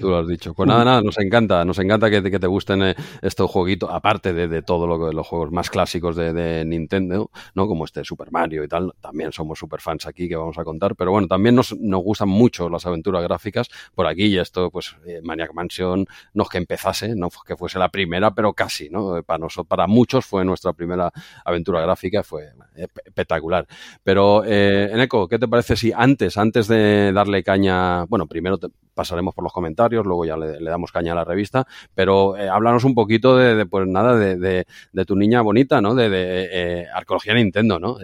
lo, 0.00 0.18
has 0.18 0.26
dicho. 0.26 0.54
Pues 0.54 0.66
nada, 0.66 0.84
nada, 0.84 1.02
nos 1.02 1.18
encanta, 1.18 1.64
nos 1.64 1.78
encanta 1.78 2.10
que, 2.10 2.22
te 2.22 2.46
gusten 2.46 2.82
eh, 2.82 2.94
estos 3.20 3.50
jueguitos, 3.50 3.90
aparte 3.92 4.32
de, 4.32 4.48
de 4.48 4.62
todo 4.62 4.86
lo 4.86 4.98
los 5.12 5.26
juegos 5.26 5.50
más 5.50 5.70
clásicos 5.70 6.16
de, 6.16 6.64
Nintendo, 6.64 7.30
¿no? 7.54 7.66
Como 7.66 7.84
este 7.84 8.04
Super 8.04 8.30
Mario 8.30 8.64
y 8.64 8.68
tal. 8.68 8.92
También 9.00 9.32
somos 9.32 9.58
super 9.58 9.80
fans 9.80 10.06
aquí 10.06 10.28
que 10.28 10.36
vamos 10.36 10.58
a 10.58 10.64
contar. 10.64 10.96
Pero 10.96 11.10
bueno, 11.12 11.28
también 11.28 11.54
nos, 11.54 11.76
nos 11.78 12.02
gustan 12.02 12.28
mucho 12.28 12.68
las 12.68 12.86
aventuras 12.86 13.22
gráficas 13.22 13.68
por 13.94 14.06
aquí 14.06 14.24
y 14.24 14.38
esto, 14.38 14.70
pues, 14.70 14.96
eh, 15.06 15.20
Maniac 15.22 15.52
Mansion, 15.52 16.06
no 16.34 16.42
es 16.42 16.48
que 16.48 16.58
empezase, 16.58 17.14
no 17.14 17.28
que 17.46 17.56
fuese 17.56 17.78
la 17.78 17.88
primera, 17.88 18.34
pero 18.34 18.52
casi, 18.52 18.88
¿no? 18.88 19.22
Para 19.22 19.38
nosotros, 19.38 19.66
para 19.68 19.86
muchos 19.86 20.24
fue 20.24 20.44
nuestra 20.44 20.72
primera 20.72 21.10
aventura 21.44 21.80
gráfica, 21.80 22.22
fue 22.22 22.44
eh, 22.44 22.52
espectacular. 22.78 23.66
Pero, 24.02 24.44
Eco, 24.44 24.90
Eneco, 24.92 25.28
¿qué 25.28 25.38
te 25.38 25.48
parece 25.48 25.76
si 25.76 25.92
antes, 25.92 26.36
antes 26.36 26.68
de 26.68 27.12
darle 27.12 27.42
caña, 27.42 28.04
bueno, 28.04 28.26
primero 28.26 28.58
pasaremos 28.98 29.32
por 29.32 29.44
los 29.44 29.52
comentarios, 29.52 30.04
luego 30.04 30.24
ya 30.24 30.36
le, 30.36 30.58
damos 30.60 30.90
caña 30.90 31.12
a 31.12 31.14
la 31.14 31.24
revista, 31.24 31.68
pero 31.94 32.36
eh, 32.36 32.48
háblanos 32.48 32.82
un 32.82 32.96
poquito 32.96 33.36
de, 33.36 33.64
pues 33.64 33.86
nada, 33.86 34.16
de, 34.16 34.66
tu 35.06 35.14
niña 35.14 35.40
bonita, 35.40 35.80
¿no? 35.80 35.94
De, 35.94 36.08
eh, 36.10 36.86
Arqueología 36.92 37.34
Nintendo, 37.34 37.78
¿no? 37.78 37.96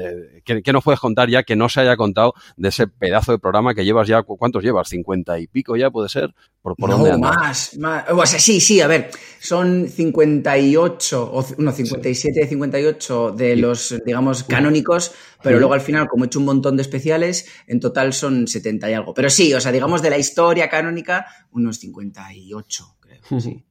¿qué, 0.44 0.72
nos 0.72 0.84
puedes 0.84 1.00
contar 1.00 1.28
ya 1.28 1.42
que 1.42 1.56
no 1.56 1.68
se 1.68 1.80
haya 1.80 1.96
contado 1.96 2.34
de 2.56 2.68
ese 2.68 2.86
pedazo 2.86 3.32
de 3.32 3.40
programa 3.40 3.74
que 3.74 3.84
llevas 3.84 4.06
ya, 4.06 4.22
¿cuántos 4.22 4.62
llevas? 4.62 4.92
¿50 4.92 5.42
y 5.42 5.48
pico 5.48 5.74
ya 5.74 5.90
puede 5.90 6.08
ser? 6.08 6.32
¿Por, 6.62 6.76
por 6.76 6.90
no, 6.90 7.18
más, 7.18 7.76
más. 7.76 8.04
O 8.10 8.24
sea, 8.24 8.38
sí, 8.38 8.60
sí, 8.60 8.80
a 8.80 8.86
ver, 8.86 9.10
son 9.40 9.88
58, 9.88 11.30
o 11.32 11.44
no, 11.58 11.72
57, 11.72 12.46
58 12.46 13.32
de 13.32 13.56
los, 13.56 13.94
digamos, 14.06 14.44
canónicos, 14.44 15.12
pero 15.44 15.58
luego 15.58 15.74
al 15.74 15.80
final, 15.80 16.08
como 16.08 16.24
he 16.24 16.26
hecho 16.26 16.40
un 16.40 16.46
montón 16.46 16.76
de 16.76 16.82
especiales, 16.82 17.46
en 17.68 17.78
total 17.78 18.12
son 18.12 18.48
70 18.48 18.90
y 18.90 18.94
algo. 18.94 19.14
Pero 19.14 19.30
sí, 19.30 19.54
o 19.54 19.60
sea, 19.60 19.70
digamos 19.70 20.02
de 20.02 20.10
la 20.10 20.18
historia 20.18 20.68
canónica, 20.68 21.26
unos 21.52 21.78
58, 21.78 22.96
creo. 23.00 23.40
Sí. 23.40 23.62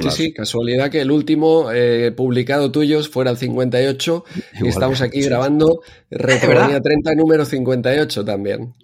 Sí, 0.00 0.10
sí, 0.10 0.32
casualidad 0.32 0.90
que 0.90 1.00
el 1.00 1.10
último 1.10 1.72
eh, 1.72 2.12
publicado 2.12 2.70
tuyo 2.70 3.02
fuera 3.02 3.32
el 3.32 3.36
58 3.36 4.24
y 4.62 4.68
estamos 4.68 5.00
aquí 5.00 5.22
grabando 5.22 5.80
Retromanía 6.10 6.80
30 6.80 7.16
número 7.16 7.44
58 7.44 8.24
también. 8.24 8.74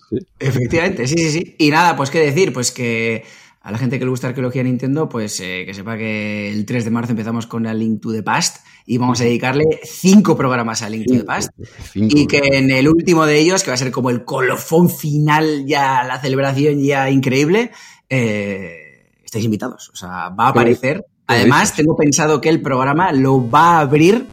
Efectivamente, 0.40 1.06
sí, 1.06 1.14
sí, 1.18 1.30
sí. 1.30 1.54
Y 1.58 1.70
nada, 1.70 1.94
pues 1.94 2.10
qué 2.10 2.18
decir, 2.18 2.52
pues 2.52 2.72
que 2.72 3.22
a 3.62 3.70
la 3.70 3.78
gente 3.78 3.98
que 3.98 4.04
le 4.04 4.10
gusta 4.10 4.28
arqueología 4.28 4.62
Nintendo, 4.64 5.08
pues 5.08 5.38
eh, 5.40 5.62
que 5.64 5.72
sepa 5.72 5.96
que 5.96 6.50
el 6.50 6.66
3 6.66 6.84
de 6.84 6.90
marzo 6.90 7.12
empezamos 7.12 7.46
con 7.46 7.62
la 7.62 7.72
Link 7.72 8.00
to 8.00 8.12
the 8.12 8.22
Past 8.22 8.64
y 8.86 8.98
vamos 8.98 9.20
a 9.20 9.24
dedicarle 9.24 9.64
cinco 9.84 10.36
programas 10.36 10.82
a 10.82 10.88
Link 10.88 11.06
to 11.06 11.14
the 11.14 11.24
Past. 11.24 11.50
y 11.94 12.26
que 12.26 12.40
en 12.52 12.72
el 12.72 12.88
último 12.88 13.24
de 13.24 13.38
ellos, 13.38 13.62
que 13.62 13.70
va 13.70 13.74
a 13.74 13.78
ser 13.78 13.92
como 13.92 14.10
el 14.10 14.24
colofón 14.24 14.90
final, 14.90 15.64
ya 15.64 16.02
la 16.02 16.20
celebración 16.20 16.82
ya 16.82 17.08
increíble, 17.08 17.70
eh, 18.08 19.06
estáis 19.24 19.44
invitados. 19.44 19.90
O 19.90 19.96
sea, 19.96 20.28
va 20.30 20.46
a 20.46 20.48
aparecer. 20.48 21.06
Además, 21.28 21.74
tengo 21.74 21.96
pensado 21.96 22.40
que 22.40 22.48
el 22.48 22.60
programa 22.60 23.12
lo 23.12 23.48
va 23.48 23.76
a 23.76 23.80
abrir 23.80 24.26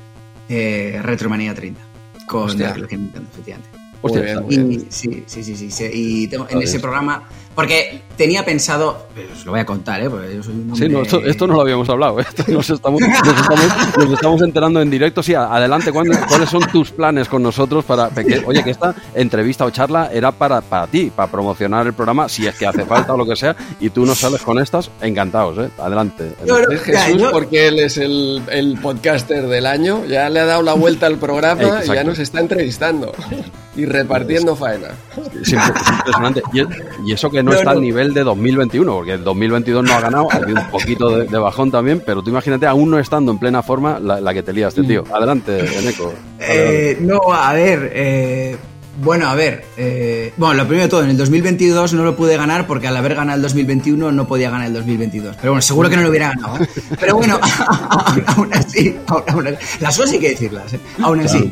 eh, 0.49 0.99
Retromanía 1.03 1.53
30 1.53 1.79
con 2.25 2.57
la 2.57 2.69
arqueología 2.69 2.97
Nintendo, 2.97 3.29
efectivamente. 3.31 3.79
Hostia, 4.01 4.43
y, 4.49 4.87
sí, 4.89 5.23
sí, 5.25 5.43
sí, 5.43 5.71
sí, 5.71 5.89
Y 5.93 6.27
tengo, 6.27 6.47
en 6.49 6.61
ese 6.61 6.79
programa 6.79 7.27
porque 7.59 8.03
tenía 8.15 8.45
pensado, 8.45 9.07
os 9.33 9.45
lo 9.45 9.51
voy 9.51 9.59
a 9.59 9.65
contar, 9.65 10.01
¿eh? 10.01 10.09
Porque 10.09 10.33
yo 10.33 10.41
soy 10.41 10.53
un 10.53 10.73
Sí, 10.77 10.87
no, 10.87 11.01
esto, 11.01 11.45
no 11.45 11.55
lo 11.55 11.59
habíamos 11.59 11.89
hablado, 11.89 12.17
¿eh? 12.21 12.25
nos, 12.47 12.69
estamos, 12.69 13.01
estamos, 14.13 14.41
enterando 14.41 14.81
en 14.81 14.89
directo. 14.89 15.21
Sí, 15.21 15.35
adelante, 15.35 15.91
¿cuáles 15.91 16.49
son 16.49 16.61
tus 16.71 16.91
planes 16.91 17.27
con 17.27 17.43
nosotros 17.43 17.83
para 17.83 18.11
que, 18.11 18.41
oye, 18.45 18.63
que 18.63 18.69
esta 18.69 18.95
entrevista 19.13 19.65
o 19.65 19.71
charla 19.71 20.09
era 20.13 20.31
para, 20.31 20.61
para 20.61 20.87
ti, 20.87 21.11
para 21.13 21.29
promocionar 21.29 21.85
el 21.85 21.91
programa, 21.91 22.29
si 22.29 22.47
es 22.47 22.55
que 22.55 22.65
hace 22.65 22.85
falta 22.85 23.13
o 23.13 23.17
lo 23.17 23.25
que 23.25 23.35
sea, 23.35 23.53
y 23.81 23.89
tú 23.89 24.05
nos 24.05 24.19
sales 24.19 24.41
con 24.41 24.57
estas, 24.57 24.89
encantados, 25.01 25.57
¿eh? 25.57 25.69
Adelante. 25.79 26.31
Jesús, 26.85 27.23
porque 27.29 27.67
él 27.67 27.79
es 27.79 27.97
el, 27.97 28.41
el, 28.51 28.79
podcaster 28.79 29.47
del 29.47 29.65
año, 29.65 30.05
ya 30.05 30.29
le 30.29 30.39
ha 30.39 30.45
dado 30.45 30.61
la 30.61 30.75
vuelta 30.75 31.07
al 31.07 31.17
programa 31.17 31.81
y 31.83 31.87
ya 31.87 32.05
nos 32.05 32.19
está 32.19 32.39
entrevistando 32.39 33.11
y 33.79 33.85
repartiendo 33.85 34.55
faena. 34.55 34.89
Es 35.41 35.53
impresionante. 35.53 36.41
Y, 37.05 37.13
eso 37.13 37.29
que 37.29 37.41
no, 37.41 37.48
está 37.53 37.71
al 37.71 37.81
nivel 37.81 38.13
de 38.13 38.23
2021, 38.23 38.93
porque 38.93 39.13
el 39.13 39.23
2022 39.23 39.83
no 39.83 39.93
ha 39.93 39.99
ganado, 39.99 40.27
ha 40.31 40.35
habido 40.35 40.59
un 40.59 40.69
poquito 40.69 41.17
de, 41.17 41.37
bajón 41.37 41.71
también, 41.71 42.01
pero 42.05 42.21
tú 42.21 42.29
imagínate, 42.29 42.65
aún 42.65 42.91
no 42.91 42.99
estando 42.99 43.31
en 43.31 43.39
plena 43.39 43.63
forma, 43.63 43.99
la, 43.99 44.33
que 44.33 44.43
te 44.43 44.53
liaste, 44.53 44.83
tío. 44.83 45.03
Adelante, 45.11 45.59
Eneco. 45.77 46.13
Eh, 46.39 46.97
no, 47.01 47.19
a 47.33 47.53
ver, 47.53 47.91
eh, 47.93 48.57
bueno, 49.01 49.29
a 49.29 49.35
ver. 49.35 49.63
Eh, 49.77 50.33
bueno, 50.35 50.55
lo 50.55 50.67
primero 50.67 50.83
de 50.83 50.89
todo, 50.89 51.03
en 51.03 51.09
el 51.09 51.17
2022 51.17 51.93
no 51.93 52.03
lo 52.03 52.15
pude 52.15 52.35
ganar 52.35 52.67
porque 52.67 52.87
al 52.87 52.97
haber 52.97 53.15
ganado 53.15 53.37
el 53.37 53.41
2021 53.41 54.11
no 54.11 54.27
podía 54.27 54.49
ganar 54.49 54.67
el 54.67 54.73
2022. 54.73 55.37
Pero 55.37 55.53
bueno, 55.53 55.61
seguro 55.61 55.89
que 55.89 55.95
no 55.95 56.03
lo 56.03 56.09
hubiera 56.09 56.29
ganado. 56.29 56.61
¿eh? 56.61 56.67
Pero 56.99 57.15
bueno, 57.15 57.39
aún 58.27 58.53
así, 58.53 58.95
las 59.79 59.97
cosas 59.97 60.11
hay 60.11 60.19
que 60.19 60.29
decirlas. 60.29 60.73
¿eh? 60.73 60.79
Aún 61.01 61.21
así, 61.21 61.51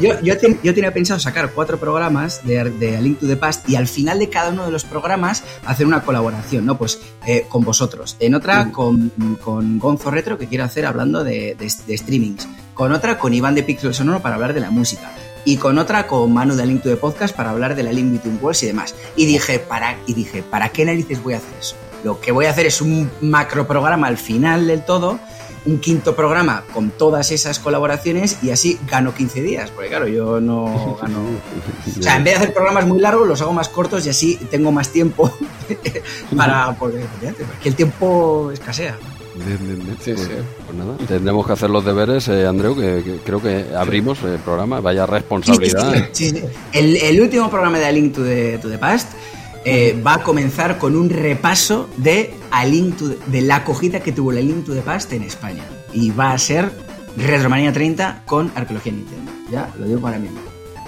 yo, 0.00 0.20
yo, 0.22 0.74
tenía 0.74 0.92
pensado 0.92 1.18
sacar 1.18 1.52
cuatro 1.52 1.78
programas 1.78 2.44
de, 2.44 2.70
de 2.70 2.96
A 2.96 3.00
Link 3.00 3.20
to 3.20 3.26
the 3.26 3.36
Past 3.36 3.68
y 3.68 3.76
al 3.76 3.88
final 3.88 4.18
de 4.18 4.28
cada 4.28 4.50
uno 4.50 4.66
de 4.66 4.70
los 4.70 4.84
programas 4.84 5.42
hacer 5.64 5.86
una 5.86 6.02
colaboración, 6.02 6.66
¿no? 6.66 6.76
Pues 6.76 7.00
con 7.48 7.64
vosotros. 7.64 8.16
En 8.20 8.34
otra 8.34 8.70
con, 8.70 9.12
con 9.42 9.78
Gonzo 9.78 10.10
Retro 10.10 10.36
que 10.36 10.46
quiero 10.46 10.64
hacer 10.64 10.84
hablando 10.84 11.24
de, 11.24 11.56
de 11.58 11.98
streamings. 11.98 12.46
Con 12.74 12.92
otra 12.92 13.18
con 13.18 13.32
Iván 13.32 13.54
de 13.54 13.62
Pixel 13.62 13.94
Sonoro 13.94 14.20
para 14.20 14.34
hablar 14.34 14.54
de 14.54 14.60
la 14.60 14.70
música 14.70 15.10
y 15.44 15.56
con 15.56 15.78
otra 15.78 16.06
con 16.06 16.32
Manu 16.32 16.54
de 16.54 16.66
Link 16.66 16.82
to 16.82 16.88
the 16.88 16.96
Podcast 16.96 17.34
para 17.34 17.50
hablar 17.50 17.74
de 17.74 17.82
la 17.82 17.92
Link 17.92 18.12
Between 18.12 18.38
Worlds 18.40 18.62
y 18.62 18.66
demás. 18.66 18.94
Y 19.16 19.26
dije, 19.26 19.58
¿para, 19.58 19.96
y 20.06 20.14
dije, 20.14 20.42
¿para 20.42 20.68
qué 20.70 20.84
narices 20.84 21.22
voy 21.22 21.34
a 21.34 21.38
hacer 21.38 21.54
eso? 21.58 21.76
Lo 22.04 22.20
que 22.20 22.32
voy 22.32 22.46
a 22.46 22.50
hacer 22.50 22.66
es 22.66 22.80
un 22.80 23.10
macro 23.20 23.66
programa 23.66 24.08
al 24.08 24.18
final 24.18 24.66
del 24.66 24.84
todo, 24.84 25.20
un 25.64 25.78
quinto 25.78 26.16
programa 26.16 26.64
con 26.72 26.90
todas 26.90 27.30
esas 27.30 27.60
colaboraciones 27.60 28.38
y 28.42 28.50
así 28.50 28.78
gano 28.88 29.14
15 29.14 29.42
días, 29.42 29.70
porque 29.70 29.88
claro, 29.88 30.08
yo 30.08 30.40
no 30.40 30.96
gano... 31.00 31.24
O 31.98 32.02
sea, 32.02 32.16
en 32.16 32.24
vez 32.24 32.34
de 32.34 32.38
hacer 32.38 32.54
programas 32.54 32.86
muy 32.86 33.00
largos, 33.00 33.28
los 33.28 33.40
hago 33.40 33.52
más 33.52 33.68
cortos 33.68 34.04
y 34.06 34.10
así 34.10 34.36
tengo 34.50 34.72
más 34.72 34.88
tiempo 34.88 35.32
para... 36.36 36.74
Porque, 36.78 37.04
el 37.64 37.74
tiempo 37.76 38.50
escasea. 38.52 38.98
Pues, 39.34 39.58
pues 40.04 40.76
nada, 40.76 40.96
tendremos 41.08 41.46
que 41.46 41.52
hacer 41.54 41.70
los 41.70 41.84
deberes, 41.84 42.28
eh, 42.28 42.46
Andreu, 42.46 42.76
que, 42.76 43.18
creo 43.24 43.40
que 43.40 43.66
abrimos 43.74 44.22
el 44.24 44.38
programa, 44.38 44.80
vaya 44.80 45.06
responsabilidad. 45.06 45.94
el, 46.72 47.20
último 47.20 47.48
programa 47.48 47.78
de 47.78 47.86
A 47.86 47.92
Link 47.92 48.14
to 48.14 48.22
the, 48.22 48.78
Past 48.78 49.12
eh, 49.64 50.00
va 50.06 50.14
a 50.14 50.22
comenzar 50.22 50.78
con 50.78 50.96
un 50.96 51.08
repaso 51.08 51.88
de, 51.96 52.34
a 52.50 52.66
Link 52.66 52.98
de 52.98 53.40
la 53.40 53.56
acogida 53.56 54.00
que 54.00 54.12
tuvo 54.12 54.32
la 54.32 54.40
Link 54.40 54.66
to 54.66 54.74
the 54.74 54.82
Past 54.82 55.12
en 55.12 55.22
España. 55.22 55.64
Y 55.94 56.10
va 56.10 56.32
a 56.32 56.38
ser 56.38 56.70
Retromanía 57.16 57.72
30 57.72 58.22
con 58.26 58.50
Arqueología 58.54 58.92
Nintendo. 58.92 59.32
Ya, 59.50 59.70
lo 59.78 59.86
digo 59.86 60.00
para 60.00 60.18
mí. 60.18 60.28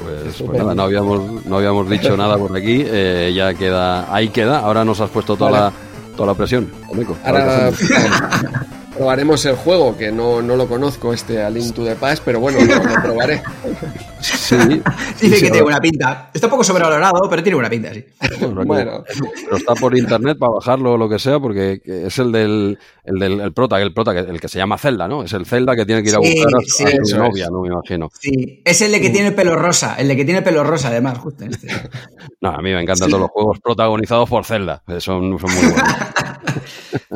Pues, 0.03 0.43
pues 0.43 0.59
nada, 0.59 0.75
no 0.75 0.83
habíamos, 0.83 1.45
no 1.45 1.57
habíamos 1.57 1.89
dicho 1.89 2.17
nada 2.17 2.37
por 2.37 2.57
aquí, 2.57 2.83
eh, 2.85 3.33
ya 3.35 3.55
queda, 3.55 4.13
ahí 4.13 4.29
queda, 4.29 4.59
ahora 4.59 4.85
nos 4.85 5.01
has 5.01 5.09
puesto 5.09 5.37
toda 5.37 5.51
la 5.51 5.73
toda 6.17 6.29
la 6.29 6.35
presión, 6.35 6.71
Ahora 7.25 7.71
probaremos 9.05 9.45
el 9.45 9.57
juego, 9.57 9.95
que 9.99 10.11
no, 10.11 10.41
no, 10.41 10.57
lo 10.57 10.67
conozco, 10.67 11.13
este 11.13 11.43
A 11.43 11.51
Link 11.51 11.75
to 11.75 11.85
the 11.85 11.95
Past, 11.95 12.23
pero 12.25 12.41
bueno, 12.41 12.59
lo, 12.59 13.03
probaré. 13.03 13.43
Sí, 14.23 14.57
Dice 15.21 15.37
que 15.37 15.51
tiene 15.51 15.61
buena 15.61 15.79
pinta. 15.79 16.31
Está 16.33 16.47
un 16.47 16.53
poco 16.53 16.65
sobrevalorado, 16.65 17.29
pero 17.29 17.43
tiene 17.43 17.57
buena 17.57 17.69
pinta, 17.69 17.93
sí. 17.93 18.03
Bueno, 18.65 19.05
Pero 19.05 19.57
está 19.59 19.75
por 19.75 19.95
internet 19.95 20.39
para 20.39 20.53
bajarlo 20.53 20.95
o 20.95 20.97
lo 20.97 21.07
que 21.07 21.19
sea, 21.19 21.39
porque 21.39 21.83
es 21.85 22.19
el 22.19 22.33
del, 22.33 22.79
el 23.05 23.19
del 23.19 23.53
prota, 23.53 23.79
el 23.79 23.93
prota, 23.93 24.13
el 24.19 24.41
que 24.41 24.49
se 24.49 24.57
llama 24.57 24.79
Zelda, 24.79 25.07
¿no? 25.07 25.23
Es 25.23 25.35
el 25.35 25.45
Zelda 25.45 25.77
que 25.77 25.85
tiene 25.85 26.03
que 26.03 26.09
ir 26.09 26.15
a 26.15 26.21
buscar 26.21 26.55
a, 26.55 27.05
su 27.05 27.19
novia, 27.19 27.49
¿no? 27.51 27.61
Me 27.61 27.69
imagino. 27.69 28.09
Sí, 28.19 28.63
es 28.65 28.81
el 28.81 28.91
de 28.91 29.03
que 29.03 29.11
tiene 29.11 29.29
el 29.29 29.35
pelo 29.35 29.55
rosa, 29.55 29.97
el 29.99 30.09
de 30.09 30.17
que 30.17 30.25
tiene 30.25 30.39
el 30.39 30.45
pelo 30.45 30.65
rosa, 30.65 30.89
además, 30.89 31.19
justo 31.19 31.45
este. 31.45 31.69
No, 32.41 32.53
a 32.53 32.63
mí 32.63 32.73
me 32.73 32.81
encantan 32.81 33.11
todos 33.11 33.21
los 33.21 33.31
juegos 33.31 33.61
protagonizados 33.61 34.31
por 34.31 34.47
Zelda, 34.47 34.83
son, 34.99 35.39
son 35.39 35.55
muy 35.55 35.73
buenos. 35.73 35.83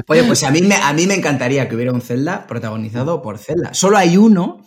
Oye, 0.07 0.25
pues 0.25 0.43
a 0.43 0.51
mí, 0.51 0.63
me, 0.63 0.75
a 0.75 0.93
mí 0.93 1.07
me 1.07 1.15
encantaría 1.15 1.69
que 1.69 1.75
hubiera 1.75 1.93
un 1.93 2.01
Zelda 2.01 2.47
protagonizado 2.47 3.23
por 3.23 3.39
Zelda. 3.39 3.75
Solo 3.75 3.99
hay 3.99 4.17
uno, 4.17 4.65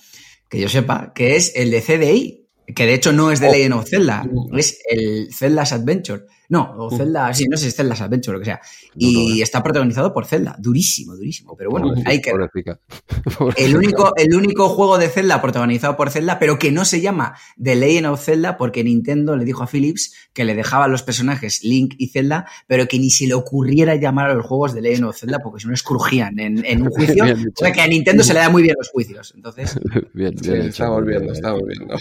que 0.50 0.60
yo 0.60 0.70
sepa, 0.70 1.14
que 1.14 1.36
es 1.36 1.54
el 1.56 1.72
de 1.72 1.82
CDI, 1.82 2.48
que 2.76 2.86
de 2.86 2.94
hecho 2.94 3.12
no 3.12 3.32
es 3.32 3.40
de 3.40 3.50
oh. 3.50 3.52
Legend 3.52 3.74
of 3.74 3.90
Zelda, 3.90 4.26
es 4.58 4.80
el 4.90 5.30
Zelda's 5.34 5.74
Adventure. 5.74 6.24
No, 6.52 6.76
o 6.78 6.92
Zelda, 6.92 7.34
sí, 7.34 7.46
no 7.50 7.56
sé 7.56 7.64
si 7.64 7.68
es 7.70 7.76
Zelda's 7.78 8.02
Adventure 8.02 8.32
o 8.32 8.34
lo 8.34 8.40
que 8.40 8.46
sea. 8.46 8.60
Y 8.94 9.42
está 9.42 9.64
protagonizado 9.64 10.14
por 10.14 10.26
Zelda. 10.26 10.54
Durísimo, 10.60 11.16
durísimo. 11.16 11.56
Pero 11.56 11.70
bueno, 11.70 11.94
hay 12.06 12.20
que. 12.20 12.32
El 13.56 13.78
único, 13.78 14.14
el 14.18 14.36
único 14.36 14.68
juego 14.68 14.98
de 14.98 15.08
Zelda 15.08 15.42
protagonizado 15.42 15.96
por 15.96 16.10
Zelda, 16.10 16.40
pero 16.40 16.60
que 16.60 16.70
no 16.70 16.84
se 16.84 17.00
llama 17.00 17.36
The 17.62 17.78
Legend 17.78 18.08
of 18.08 18.22
Zelda, 18.22 18.58
porque 18.58 18.84
Nintendo 18.84 19.38
le 19.38 19.46
dijo 19.46 19.64
a 19.64 19.68
Philips 19.68 20.14
que 20.34 20.44
le 20.44 20.54
dejaba 20.54 20.90
los 20.90 21.04
personajes 21.04 21.64
Link 21.64 21.96
y 21.98 22.10
Zelda, 22.10 22.46
pero 22.68 22.86
que 22.86 23.00
ni 23.00 23.12
se 23.12 23.28
le 23.28 23.34
ocurriera 23.34 23.96
llamar 23.96 24.30
a 24.30 24.34
los 24.34 24.46
juegos 24.46 24.74
de 24.74 24.82
Legend 24.82 25.06
of 25.06 25.18
Zelda, 25.18 25.40
porque 25.40 25.62
si 25.62 25.70
no 25.70 25.74
escrujían 25.74 26.38
en, 26.38 26.66
en 26.66 26.82
un 26.82 26.90
juicio. 26.92 27.24
o 27.24 27.28
sea 27.56 27.72
que 27.72 27.80
a 27.80 27.88
Nintendo 27.88 28.26
se 28.26 28.34
le 28.34 28.40
da 28.42 28.50
muy 28.50 28.64
bien 28.64 28.76
los 28.78 28.90
juicios. 28.90 29.32
Entonces. 29.36 29.80
Bien, 30.14 30.36
bien. 30.36 30.64
estamos 30.64 31.06
viendo, 31.06 31.32
estamos 31.32 31.62
viendo. 31.66 31.96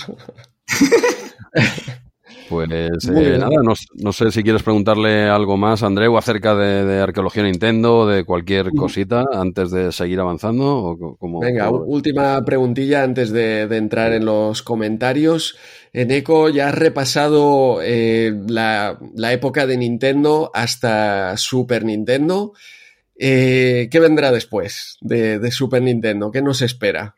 Pues 2.51 2.69
eh, 2.69 3.39
nada, 3.39 3.63
no, 3.63 4.13
sé 4.13 4.33
si 4.33 4.43
quieres 4.43 4.65
preguntarle 4.65 5.29
algo 5.29 5.57
más, 5.57 5.85
Andreu, 5.85 6.19
acerca 6.19 6.57
de, 6.57 7.01
arqueología 7.01 7.45
Nintendo, 7.45 8.09
de 8.09 8.25
cualquier 8.25 8.73
cosita, 8.73 9.25
antes 9.33 9.71
de 9.71 9.93
seguir 9.93 10.19
avanzando. 10.19 10.79
O 10.79 11.17
como, 11.17 11.39
Venga, 11.39 11.71
última 11.71 12.45
preguntilla 12.45 13.05
antes 13.05 13.31
de, 13.31 13.63
entrar 13.71 14.13
en 14.13 14.25
los 14.25 14.63
comentarios. 14.63 15.59
En 15.93 16.11
Eco 16.11 16.49
ya 16.49 16.71
has 16.71 16.75
repasado 16.75 17.79
eh, 17.85 18.35
la, 18.49 18.99
época 19.31 19.69
de 19.69 19.77
Nintendo 19.77 20.51
hasta 20.53 21.37
Super 21.37 21.85
Nintendo. 21.85 22.55
Eh, 23.17 23.87
¿Qué 23.93 24.01
vendrá 24.01 24.33
después 24.33 24.99
de, 25.01 25.39
de 25.39 25.53
Super 25.53 25.83
Nintendo? 25.83 26.33
¿Qué 26.33 26.43
nos 26.43 26.63
espera? 26.63 27.15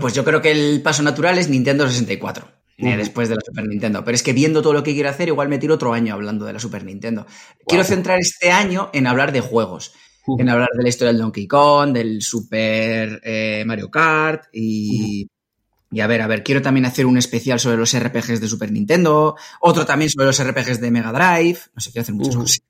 Pues 0.00 0.14
yo 0.14 0.24
creo 0.24 0.40
que 0.40 0.52
el 0.52 0.82
paso 0.82 1.02
natural 1.02 1.36
es 1.38 1.48
Nintendo 1.48 1.88
64. 1.88 2.61
Eh, 2.78 2.96
después 2.96 3.28
de 3.28 3.36
la 3.36 3.40
Super 3.44 3.66
Nintendo. 3.66 4.04
Pero 4.04 4.14
es 4.14 4.22
que 4.22 4.32
viendo 4.32 4.62
todo 4.62 4.72
lo 4.72 4.82
que 4.82 4.94
quiero 4.94 5.08
hacer, 5.08 5.28
igual 5.28 5.48
me 5.48 5.58
tiro 5.58 5.74
otro 5.74 5.92
año 5.92 6.14
hablando 6.14 6.44
de 6.44 6.52
la 6.52 6.58
Super 6.58 6.84
Nintendo. 6.84 7.26
Quiero 7.66 7.84
centrar 7.84 8.18
este 8.18 8.50
año 8.50 8.90
en 8.92 9.06
hablar 9.06 9.32
de 9.32 9.40
juegos. 9.40 9.92
En 10.38 10.48
hablar 10.48 10.68
de 10.76 10.84
la 10.84 10.88
historia 10.88 11.12
del 11.12 11.20
Donkey 11.20 11.48
Kong, 11.48 11.92
del 11.92 12.22
Super 12.22 13.20
eh, 13.24 13.64
Mario 13.66 13.90
Kart 13.90 14.44
y, 14.52 15.28
y 15.90 16.00
a 16.00 16.06
ver, 16.06 16.22
a 16.22 16.28
ver, 16.28 16.44
quiero 16.44 16.62
también 16.62 16.86
hacer 16.86 17.06
un 17.06 17.18
especial 17.18 17.58
sobre 17.58 17.76
los 17.76 17.92
RPGs 17.98 18.40
de 18.40 18.46
Super 18.46 18.70
Nintendo, 18.70 19.36
otro 19.60 19.84
también 19.84 20.10
sobre 20.10 20.26
los 20.26 20.42
RPGs 20.42 20.80
de 20.80 20.90
Mega 20.92 21.12
Drive. 21.12 21.58
No 21.74 21.80
sé, 21.80 21.90
quiero 21.90 22.02
hacer 22.02 22.14
muchas 22.14 22.36
cosas. 22.36 22.62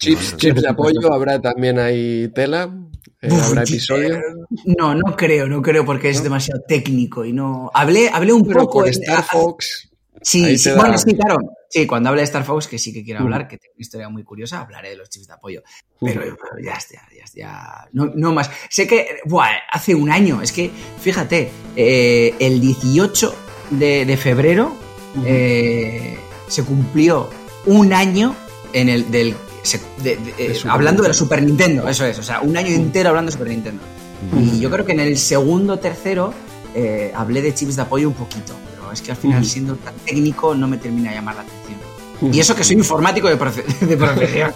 Chips, 0.00 0.36
chips 0.38 0.62
de 0.62 0.68
apoyo, 0.68 1.12
habrá 1.12 1.40
también 1.40 1.78
ahí 1.78 2.28
tela, 2.34 2.74
eh, 3.20 3.28
habrá 3.40 3.62
episodio. 3.64 4.18
No, 4.64 4.94
no 4.94 5.14
creo, 5.14 5.46
no 5.46 5.60
creo 5.60 5.84
porque 5.84 6.08
es 6.08 6.22
demasiado 6.22 6.62
técnico 6.66 7.24
y 7.24 7.32
no. 7.34 7.70
Hablé, 7.74 8.08
hablé 8.08 8.32
un 8.32 8.42
Pero 8.46 8.60
poco. 8.60 8.80
con 8.80 8.88
Star 8.88 9.22
Fox. 9.22 9.90
Sí, 10.22 10.56
sí, 10.58 10.70
da- 10.70 10.76
bueno, 10.76 10.96
sí, 10.98 11.14
claro. 11.14 11.38
Sí, 11.68 11.86
cuando 11.86 12.08
hable 12.08 12.22
de 12.22 12.24
Star 12.24 12.44
Fox, 12.44 12.66
que 12.66 12.78
sí 12.78 12.92
que 12.92 13.04
quiero 13.04 13.20
hablar, 13.20 13.46
que 13.46 13.56
tengo 13.58 13.74
una 13.76 13.82
historia 13.82 14.08
muy 14.08 14.24
curiosa, 14.24 14.60
hablaré 14.62 14.90
de 14.90 14.96
los 14.96 15.08
chips 15.10 15.26
de 15.28 15.34
apoyo. 15.34 15.62
Pero 16.00 16.22
ya 16.64 16.72
está, 16.72 17.00
ya 17.16 17.24
está. 17.24 17.38
ya- 17.38 17.88
No, 17.92 18.06
no 18.14 18.32
más. 18.32 18.50
Sé 18.70 18.86
que, 18.86 19.18
buah, 19.26 19.50
hace 19.70 19.94
un 19.94 20.10
año, 20.10 20.40
es 20.42 20.50
que, 20.50 20.70
fíjate, 21.00 21.50
eh, 21.76 22.34
el 22.40 22.60
18 22.60 23.34
de, 23.70 24.04
de 24.06 24.16
febrero 24.16 24.74
eh, 25.26 26.18
se 26.48 26.64
cumplió 26.64 27.28
un 27.66 27.92
año 27.92 28.34
en 28.72 28.88
el 28.88 29.10
del. 29.10 29.34
Se- 29.62 29.80
de- 30.02 30.16
de- 30.16 30.34
eh, 30.38 30.48
De 30.48 30.54
Super 30.54 30.72
hablando 30.72 31.02
de 31.02 31.08
la 31.08 31.12
Nintendo. 31.12 31.14
Super 31.14 31.42
Nintendo, 31.42 31.88
eso 31.88 32.04
es, 32.06 32.18
o 32.18 32.22
sea, 32.22 32.40
un 32.40 32.56
año 32.56 32.68
entero 32.68 33.10
hablando 33.10 33.30
de 33.30 33.32
Super 33.32 33.48
Nintendo. 33.48 33.82
Y 34.38 34.60
yo 34.60 34.70
creo 34.70 34.84
que 34.84 34.92
en 34.92 35.00
el 35.00 35.16
segundo, 35.16 35.78
tercero, 35.78 36.34
eh, 36.74 37.10
hablé 37.14 37.40
de 37.42 37.54
chips 37.54 37.76
de 37.76 37.82
apoyo 37.82 38.06
un 38.08 38.14
poquito, 38.14 38.52
pero 38.70 38.92
es 38.92 39.00
que 39.00 39.10
al 39.12 39.16
final, 39.16 39.40
Ujú. 39.40 39.48
siendo 39.48 39.76
tan 39.76 39.94
técnico, 40.04 40.54
no 40.54 40.68
me 40.68 40.76
termina 40.76 41.10
de 41.10 41.16
llamar 41.16 41.36
la 41.36 41.42
atención. 41.42 42.34
Y 42.34 42.38
eso 42.38 42.54
que 42.54 42.62
soy 42.64 42.76
informático 42.76 43.28
de, 43.28 43.38
profe- 43.38 43.64
de 43.80 43.96
profesión, 43.96 44.52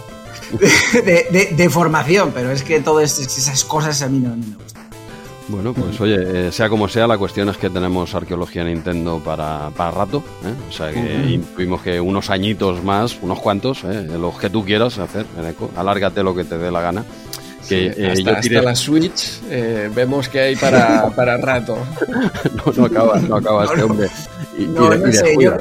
de, 0.93 1.27
de- 1.31 1.55
de 1.57 1.71
formación, 1.71 2.31
pero 2.35 2.51
es 2.51 2.63
que 2.63 2.81
todas 2.81 3.19
esas 3.19 3.65
cosas 3.65 4.03
a 4.03 4.09
mí 4.09 4.19
no, 4.19 4.31
no 4.31 4.37
me 4.37 4.57
gustan. 4.57 4.74
Bueno, 5.49 5.75
pues 5.75 6.01
oye, 6.01 6.49
eh, 6.49 6.53
sea 6.53 6.71
como 6.71 6.89
sea, 6.89 7.07
la 7.07 7.19
cuestión 7.19 7.51
es 7.51 7.59
que 7.59 7.69
tenemos 7.69 8.15
arqueología 8.15 8.65
Nintendo 8.65 9.21
para, 9.23 9.69
para 9.77 9.91
rato. 9.91 10.25
¿eh? 10.45 10.55
O 10.69 10.73
sea 10.73 10.91
que 10.91 11.01
intuimos 11.29 11.83
que 11.83 12.01
unos 12.01 12.31
añitos 12.31 12.83
más, 12.83 13.19
unos 13.21 13.41
cuantos, 13.41 13.85
¿eh? 13.85 14.07
los 14.19 14.39
que 14.39 14.49
tú 14.49 14.65
quieras 14.65 14.99
hacer, 14.99 15.27
Eneco, 15.39 15.71
alárgate 15.77 16.23
lo 16.23 16.35
que 16.35 16.45
te 16.45 16.57
dé 16.57 16.71
la 16.71 16.81
gana. 16.81 17.05
Que 17.69 17.93
Sí, 17.95 18.01
eh, 18.03 18.09
hasta, 18.11 18.23
yo 18.23 18.31
hasta 18.31 18.41
tiré- 18.41 18.63
la 18.63 18.75
Switch 18.75 19.41
eh, 19.51 19.91
vemos 19.95 20.29
que 20.31 20.41
hay 20.41 20.57
para, 20.57 21.11
para 21.17 21.37
rato. 21.37 21.77
no, 22.67 22.73
no 22.75 22.85
acaba, 22.87 23.19
no 23.21 23.37
acaba 23.37 23.65
este 23.67 23.83
hombre. 23.83 24.09
Y, 24.59 24.63
No, 24.65 24.95
no 24.95 25.13
sé, 25.13 25.37
yo 25.39 25.53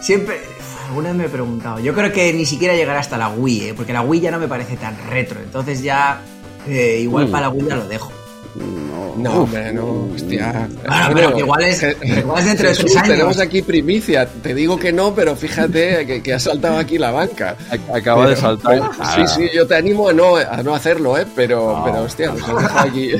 siempre, 0.00 0.40
alguna 0.88 1.08
vez 1.10 1.18
me 1.18 1.24
he 1.26 1.28
preguntado, 1.28 1.80
yo 1.80 1.92
creo 1.94 2.12
que 2.12 2.32
ni 2.32 2.46
siquiera 2.46 2.74
llegará 2.74 3.00
hasta 3.00 3.18
la 3.18 3.28
Wii, 3.28 3.60
¿eh? 3.68 3.74
porque 3.74 3.92
la 3.92 4.00
Wii 4.02 4.20
ya 4.22 4.30
no 4.30 4.38
me 4.38 4.48
parece 4.48 4.76
tan 4.76 4.96
retro, 5.10 5.38
entonces 5.42 5.82
ya 5.82 6.20
igual 6.66 7.28
Mm. 7.28 7.30
para 7.30 7.46
la 7.48 7.52
Wii 7.52 7.66
ya 7.68 7.76
lo 7.76 7.88
dejo. 7.88 8.12
No, 8.54 9.42
hombre, 9.42 9.72
no, 9.72 10.08
hostia. 10.14 10.68
Bueno, 10.86 11.10
pero 11.14 11.34
que 11.34 11.40
igual 11.40 11.62
es- 11.64 11.82
igual 12.02 12.38
es 12.38 12.44
dentro 12.46 12.68
de 12.68 12.74
Jesús, 12.74 12.84
tres 12.92 12.96
años. 12.96 13.08
Tenemos 13.10 13.38
aquí 13.40 13.62
primicia. 13.62 14.26
Te 14.26 14.54
digo 14.54 14.78
que 14.78 14.92
no, 14.92 15.14
pero 15.14 15.34
fíjate 15.36 16.06
que, 16.06 16.22
que 16.22 16.34
ha 16.34 16.38
saltado 16.38 16.78
aquí 16.78 16.98
la 16.98 17.10
banca. 17.10 17.56
Ac- 17.70 17.96
Acaba 17.96 18.22
de 18.28 18.34
Pero- 18.36 18.40
saltar. 18.40 18.90
Sí, 19.14 19.22
sí, 19.34 19.50
yo 19.54 19.66
te 19.66 19.74
animo 19.76 20.08
a 20.08 20.12
no, 20.12 20.36
a 20.36 20.62
no 20.62 20.74
hacerlo, 20.74 21.18
¿eh? 21.18 21.26
Pero, 21.34 21.78
No. 21.78 21.84
pero 21.84 22.02
hostia, 22.02 22.28
nos 22.32 22.42
has 22.42 22.62
dejado 22.62 22.88
aquí. 22.88 23.12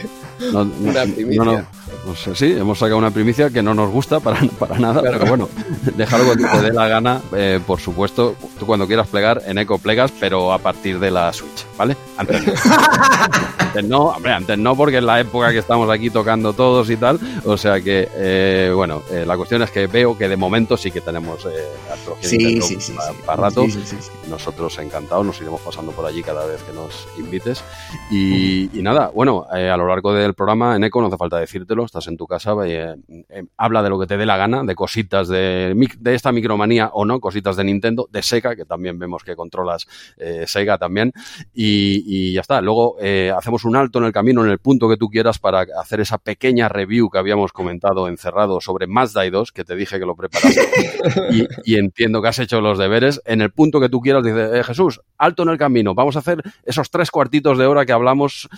No, 0.52 0.64
no, 0.64 0.90
Una 0.90 1.02
primicia. 1.04 1.64
No. 2.08 2.14
Pues, 2.14 2.26
eh, 2.28 2.32
sí, 2.34 2.52
hemos 2.58 2.78
sacado 2.78 2.98
una 2.98 3.10
primicia 3.10 3.50
que 3.50 3.62
no 3.62 3.74
nos 3.74 3.90
gusta 3.90 4.20
para, 4.20 4.40
para 4.58 4.78
nada, 4.78 5.00
Claro. 5.00 5.18
pero 5.18 5.30
bueno, 5.30 5.48
déjalo 5.96 6.24
cuando 6.26 6.48
te 6.50 6.62
dé 6.62 6.72
la 6.72 6.88
gana, 6.88 7.20
eh, 7.34 7.60
por 7.66 7.80
supuesto, 7.80 8.34
tú 8.58 8.66
cuando 8.66 8.86
quieras 8.86 9.08
plegar, 9.08 9.42
en 9.46 9.58
Eco 9.58 9.78
plegas, 9.78 10.12
pero 10.18 10.52
a 10.52 10.58
partir 10.58 10.98
de 10.98 11.10
la 11.10 11.32
Switch, 11.32 11.66
¿vale? 11.76 11.96
Antes 12.16 12.46
no. 12.46 12.52
Antes 13.68 13.84
no, 13.84 13.98
hombre, 14.04 14.32
antes 14.32 14.56
no, 14.58 14.74
porque 14.74 14.96
es 14.96 15.02
la 15.04 15.20
época 15.20 15.52
que 15.52 15.58
estamos 15.58 15.90
aquí 15.90 16.08
tocando 16.08 16.54
todos 16.54 16.88
y 16.88 16.96
tal, 16.96 17.20
o 17.44 17.54
sea 17.58 17.80
que, 17.82 18.08
eh, 18.14 18.72
bueno, 18.74 19.02
eh, 19.10 19.24
la 19.26 19.36
cuestión 19.36 19.60
es 19.62 19.70
que 19.70 19.86
veo 19.86 20.16
que 20.16 20.26
de 20.26 20.38
momento 20.38 20.76
sí 20.78 20.90
que 20.90 21.02
tenemos 21.02 21.46
arqueología 21.90 22.28
Sí, 22.28 22.62
sí, 22.62 22.80
sí. 22.80 22.94
para, 23.26 23.42
rato, 23.42 23.64
Sí, 23.66 23.72
sí, 23.72 23.82
sí, 23.84 23.96
sí. 24.00 24.10
nosotros 24.30 24.78
encantados, 24.78 25.26
nos 25.26 25.38
iremos 25.40 25.60
pasando 25.60 25.92
por 25.92 26.06
allí 26.06 26.22
cada 26.22 26.46
vez 26.46 26.62
que 26.62 26.72
nos 26.72 27.06
invites. 27.18 27.62
Y, 28.10 28.78
y 28.78 28.82
nada, 28.82 29.10
bueno, 29.14 29.46
a 29.50 29.76
lo 29.76 29.86
largo 29.86 30.14
del 30.14 30.32
programa, 30.32 30.74
en 30.74 30.84
Eco, 30.84 31.02
no 31.02 31.08
hace 31.08 31.18
falta 31.18 31.36
decírtelo, 31.38 31.84
estás 31.98 32.08
en 32.08 32.16
tu 32.16 32.26
casa, 32.26 32.54
eh, 32.64 32.96
eh, 33.28 33.44
habla 33.56 33.82
de 33.82 33.90
lo 33.90 33.98
que 33.98 34.06
te 34.06 34.16
dé 34.16 34.24
la 34.24 34.36
gana, 34.36 34.62
de 34.62 34.74
cositas 34.74 35.28
de, 35.28 35.74
de 35.98 36.14
esta 36.14 36.32
micromanía 36.32 36.90
o 36.92 37.04
no, 37.04 37.20
cositas 37.20 37.56
de 37.56 37.64
Nintendo, 37.64 38.08
de 38.10 38.22
Sega, 38.22 38.54
que 38.54 38.64
también 38.64 38.98
vemos 38.98 39.24
que 39.24 39.34
controlas 39.34 39.86
eh, 40.16 40.44
Sega 40.46 40.78
también, 40.78 41.12
y, 41.52 42.04
y 42.06 42.32
ya 42.34 42.42
está. 42.42 42.60
Luego 42.60 42.96
eh, 43.00 43.32
hacemos 43.36 43.64
un 43.64 43.76
alto 43.76 43.98
en 43.98 44.04
el 44.04 44.12
camino, 44.12 44.44
en 44.44 44.50
el 44.50 44.58
punto 44.58 44.88
que 44.88 44.96
tú 44.96 45.08
quieras, 45.08 45.38
para 45.38 45.66
hacer 45.80 46.00
esa 46.00 46.18
pequeña 46.18 46.68
review 46.68 47.10
que 47.10 47.18
habíamos 47.18 47.52
comentado 47.52 48.08
encerrado 48.08 48.60
sobre 48.60 48.86
Mazda 48.86 49.28
2, 49.28 49.52
que 49.52 49.64
te 49.64 49.74
dije 49.74 49.98
que 49.98 50.06
lo 50.06 50.14
preparaste 50.14 50.60
y, 51.30 51.72
y 51.72 51.78
entiendo 51.78 52.22
que 52.22 52.28
has 52.28 52.38
hecho 52.38 52.60
los 52.60 52.78
deberes. 52.78 53.20
En 53.24 53.40
el 53.40 53.50
punto 53.50 53.80
que 53.80 53.88
tú 53.88 54.00
quieras, 54.00 54.22
dices, 54.22 54.50
eh, 54.54 54.62
Jesús, 54.64 55.00
alto 55.16 55.42
en 55.42 55.48
el 55.48 55.58
camino, 55.58 55.94
vamos 55.94 56.16
a 56.16 56.20
hacer 56.20 56.42
esos 56.64 56.90
tres 56.90 57.10
cuartitos 57.10 57.58
de 57.58 57.66
hora 57.66 57.84
que 57.84 57.92
hablamos, 57.92 58.48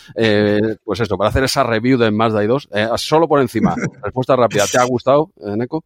pues 0.85 1.01
eso, 1.01 1.17
para 1.17 1.31
hacer 1.31 1.45
esa 1.45 1.63
review 1.63 1.97
de 1.97 2.11
Mazda 2.11 2.41
2. 2.47 2.69
Eh, 2.73 2.89
por 3.29 3.41
encima, 3.41 3.75
respuesta 4.03 4.37
rápida, 4.37 4.65
¿te 4.71 4.79
ha 4.79 4.85
gustado, 4.85 5.31
eh, 5.41 5.57
Neko? 5.57 5.85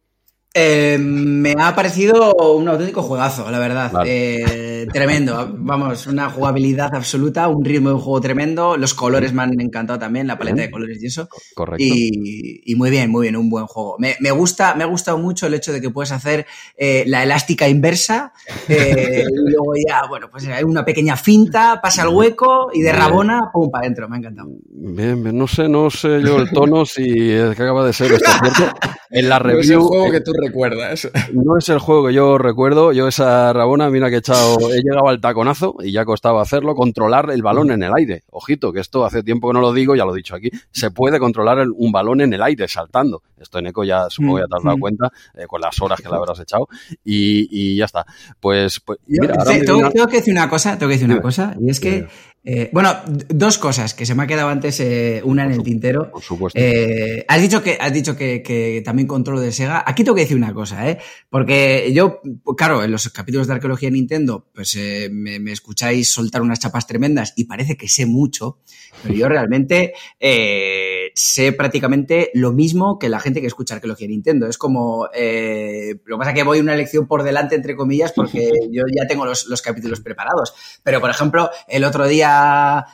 Eh, 0.57 0.97
me 0.97 1.53
ha 1.59 1.75
parecido 1.75 2.33
un 2.33 2.69
auténtico 2.69 3.01
juegazo, 3.01 3.51
la 3.51 3.59
verdad. 3.59 3.91
Vale. 3.91 4.83
Eh, 4.83 4.87
tremendo. 4.87 5.53
Vamos, 5.57 6.07
una 6.07 6.29
jugabilidad 6.29 6.95
absoluta, 6.95 7.49
un 7.49 7.65
ritmo 7.65 7.89
de 7.89 7.95
un 7.95 8.01
juego 8.01 8.21
tremendo. 8.21 8.77
Los 8.77 8.93
colores 8.93 9.33
me 9.33 9.41
han 9.43 9.59
encantado 9.59 9.99
también, 9.99 10.27
la 10.27 10.37
paleta 10.37 10.61
de 10.61 10.71
colores 10.71 11.03
y 11.03 11.07
eso. 11.07 11.27
Correcto. 11.53 11.83
Y, 11.83 12.61
y 12.71 12.75
muy 12.75 12.89
bien, 12.89 13.11
muy 13.11 13.23
bien, 13.23 13.35
un 13.35 13.49
buen 13.49 13.65
juego. 13.65 13.97
Me, 13.99 14.15
me 14.21 14.31
gusta, 14.31 14.75
me 14.75 14.85
ha 14.85 14.87
gustado 14.87 15.17
mucho 15.17 15.47
el 15.47 15.55
hecho 15.55 15.73
de 15.73 15.81
que 15.81 15.89
puedes 15.89 16.13
hacer 16.13 16.45
eh, 16.77 17.03
la 17.05 17.23
elástica 17.23 17.67
inversa 17.67 18.31
eh, 18.69 19.25
y 19.29 19.51
luego 19.51 19.73
ya, 19.75 20.03
bueno, 20.07 20.29
pues 20.31 20.47
hay 20.47 20.63
una 20.63 20.85
pequeña 20.85 21.17
finta, 21.17 21.81
pasa 21.81 22.03
al 22.03 22.09
hueco 22.09 22.69
y 22.73 22.79
de 22.79 22.91
Bien. 22.91 22.95
rabona, 22.95 23.41
pum, 23.51 23.69
para 23.69 23.83
adentro. 23.83 24.07
Me 24.07 24.15
ha 24.15 24.19
encantado. 24.19 24.47
Bien, 24.69 25.21
bien, 25.21 25.37
no 25.37 25.47
sé, 25.47 25.67
no 25.67 25.89
sé 25.89 26.21
yo 26.21 26.37
el 26.37 26.49
tono 26.51 26.85
si 26.85 27.29
es 27.29 27.55
que 27.57 27.63
acaba 27.63 27.85
de 27.85 27.91
ser 27.91 28.13
esto 28.13 28.31
cierto. 28.41 28.73
En 29.11 29.29
la 29.29 29.39
No 29.39 29.49
es 29.49 29.53
el 29.53 29.61
review, 29.61 29.81
juego 29.87 30.11
que 30.11 30.19
tú 30.19 30.33
recuerdas. 30.47 31.09
No 31.33 31.57
es 31.57 31.69
el 31.69 31.79
juego 31.79 32.07
que 32.07 32.13
yo 32.13 32.37
recuerdo. 32.37 32.91
Yo 32.93 33.07
esa 33.07 33.51
Rabona, 33.53 33.89
mira 33.89 34.09
que 34.09 34.15
he 34.15 34.19
echado, 34.19 34.57
he 34.71 34.81
llegado 34.81 35.07
al 35.09 35.19
taconazo 35.21 35.75
y 35.81 35.91
ya 35.91 36.05
costaba 36.05 36.41
hacerlo, 36.41 36.75
controlar 36.75 37.29
el 37.31 37.41
balón 37.41 37.71
en 37.71 37.83
el 37.83 37.91
aire. 37.95 38.23
Ojito, 38.31 38.71
que 38.73 38.79
esto 38.79 39.05
hace 39.05 39.23
tiempo 39.23 39.49
que 39.49 39.53
no 39.53 39.61
lo 39.61 39.73
digo, 39.73 39.95
ya 39.95 40.05
lo 40.05 40.13
he 40.13 40.17
dicho 40.17 40.35
aquí. 40.35 40.49
Se 40.71 40.91
puede 40.91 41.19
controlar 41.19 41.59
el- 41.59 41.71
un 41.75 41.91
balón 41.91 42.21
en 42.21 42.33
el 42.33 42.41
aire 42.41 42.67
saltando. 42.67 43.21
Esto 43.39 43.59
en 43.59 43.67
Eco 43.67 43.83
ya 43.83 44.09
supongo 44.09 44.39
ya 44.39 44.45
te 44.47 44.55
has 44.57 44.63
dado 44.63 44.77
Mm. 44.77 44.79
cuenta 44.79 45.11
eh, 45.35 45.45
con 45.47 45.61
las 45.61 45.79
horas 45.81 45.99
que 46.01 46.09
le 46.09 46.15
habrás 46.15 46.39
echado 46.39 46.67
y, 47.03 47.47
y 47.51 47.75
ya 47.77 47.85
está. 47.85 48.05
Pues, 48.39 48.79
pues 48.79 48.99
mira, 49.07 49.35
ahora 49.37 49.51
tengo, 49.91 50.07
que 50.07 50.17
decir 50.17 50.33
una 50.33 50.49
cosa, 50.49 50.77
tengo 50.77 50.89
que 50.89 50.95
decir 50.95 51.09
una 51.11 51.21
cosa, 51.21 51.55
y 51.59 51.69
es 51.69 51.79
que, 51.79 52.07
eh, 52.47 52.69
bueno, 52.71 52.95
dos 53.05 53.57
cosas 53.57 53.95
que 53.95 54.05
se 54.05 54.13
me 54.13 54.21
ha 54.21 54.27
quedado 54.27 54.49
antes, 54.49 54.79
eh, 54.79 55.21
una 55.23 55.45
en 55.45 55.51
el 55.51 55.63
tintero. 55.63 56.11
por 56.11 56.21
supuesto. 56.21 56.59
Eh, 56.61 57.25
has 57.27 57.41
dicho 57.41 57.63
que 57.63 57.77
has 57.81 57.91
dicho 57.91 58.15
que, 58.15 58.43
que 58.43 58.83
también 58.85 59.07
controlo 59.07 59.41
de 59.41 59.51
Sega. 59.51 59.83
Aquí 59.85 60.03
tengo 60.03 60.15
que 60.15 60.21
decir 60.21 60.37
una 60.37 60.53
cosa, 60.53 60.87
¿eh? 60.87 60.99
Porque 61.29 61.91
yo, 61.91 62.21
pues, 62.43 62.55
claro, 62.55 62.83
en 62.83 62.91
los 62.91 63.09
capítulos 63.09 63.47
de 63.47 63.53
arqueología 63.53 63.87
de 63.87 63.93
Nintendo, 63.93 64.47
pues 64.53 64.75
eh, 64.75 65.09
me, 65.11 65.39
me 65.39 65.51
escucháis 65.51 66.13
soltar 66.13 66.43
unas 66.43 66.59
chapas 66.59 66.85
tremendas 66.85 67.33
y 67.35 67.45
parece 67.45 67.77
que 67.77 67.87
sé 67.87 68.05
mucho, 68.05 68.59
pero 69.01 69.15
yo 69.15 69.27
realmente 69.27 69.93
eh, 70.19 71.11
sé 71.15 71.51
prácticamente 71.51 72.29
lo 72.35 72.51
mismo 72.51 72.99
que 72.99 73.09
la 73.09 73.19
gente 73.19 73.41
que 73.41 73.47
escucha 73.47 73.73
arqueología 73.73 74.07
de 74.07 74.13
Nintendo. 74.13 74.47
Es 74.47 74.59
como, 74.59 75.09
eh, 75.15 75.95
lo 76.05 76.17
que 76.17 76.19
pasa 76.19 76.33
que 76.33 76.43
voy 76.43 76.59
una 76.59 76.75
lección 76.75 77.07
por 77.07 77.23
delante, 77.23 77.55
entre 77.55 77.75
comillas, 77.75 78.11
porque 78.11 78.51
yo 78.71 78.83
ya 78.95 79.07
tengo 79.07 79.25
los, 79.25 79.47
los 79.47 79.63
capítulos 79.63 79.99
preparados. 79.99 80.53
Pero, 80.83 81.01
por 81.01 81.09
ejemplo, 81.09 81.49
el 81.67 81.83
otro 81.83 82.07
día 82.07 82.34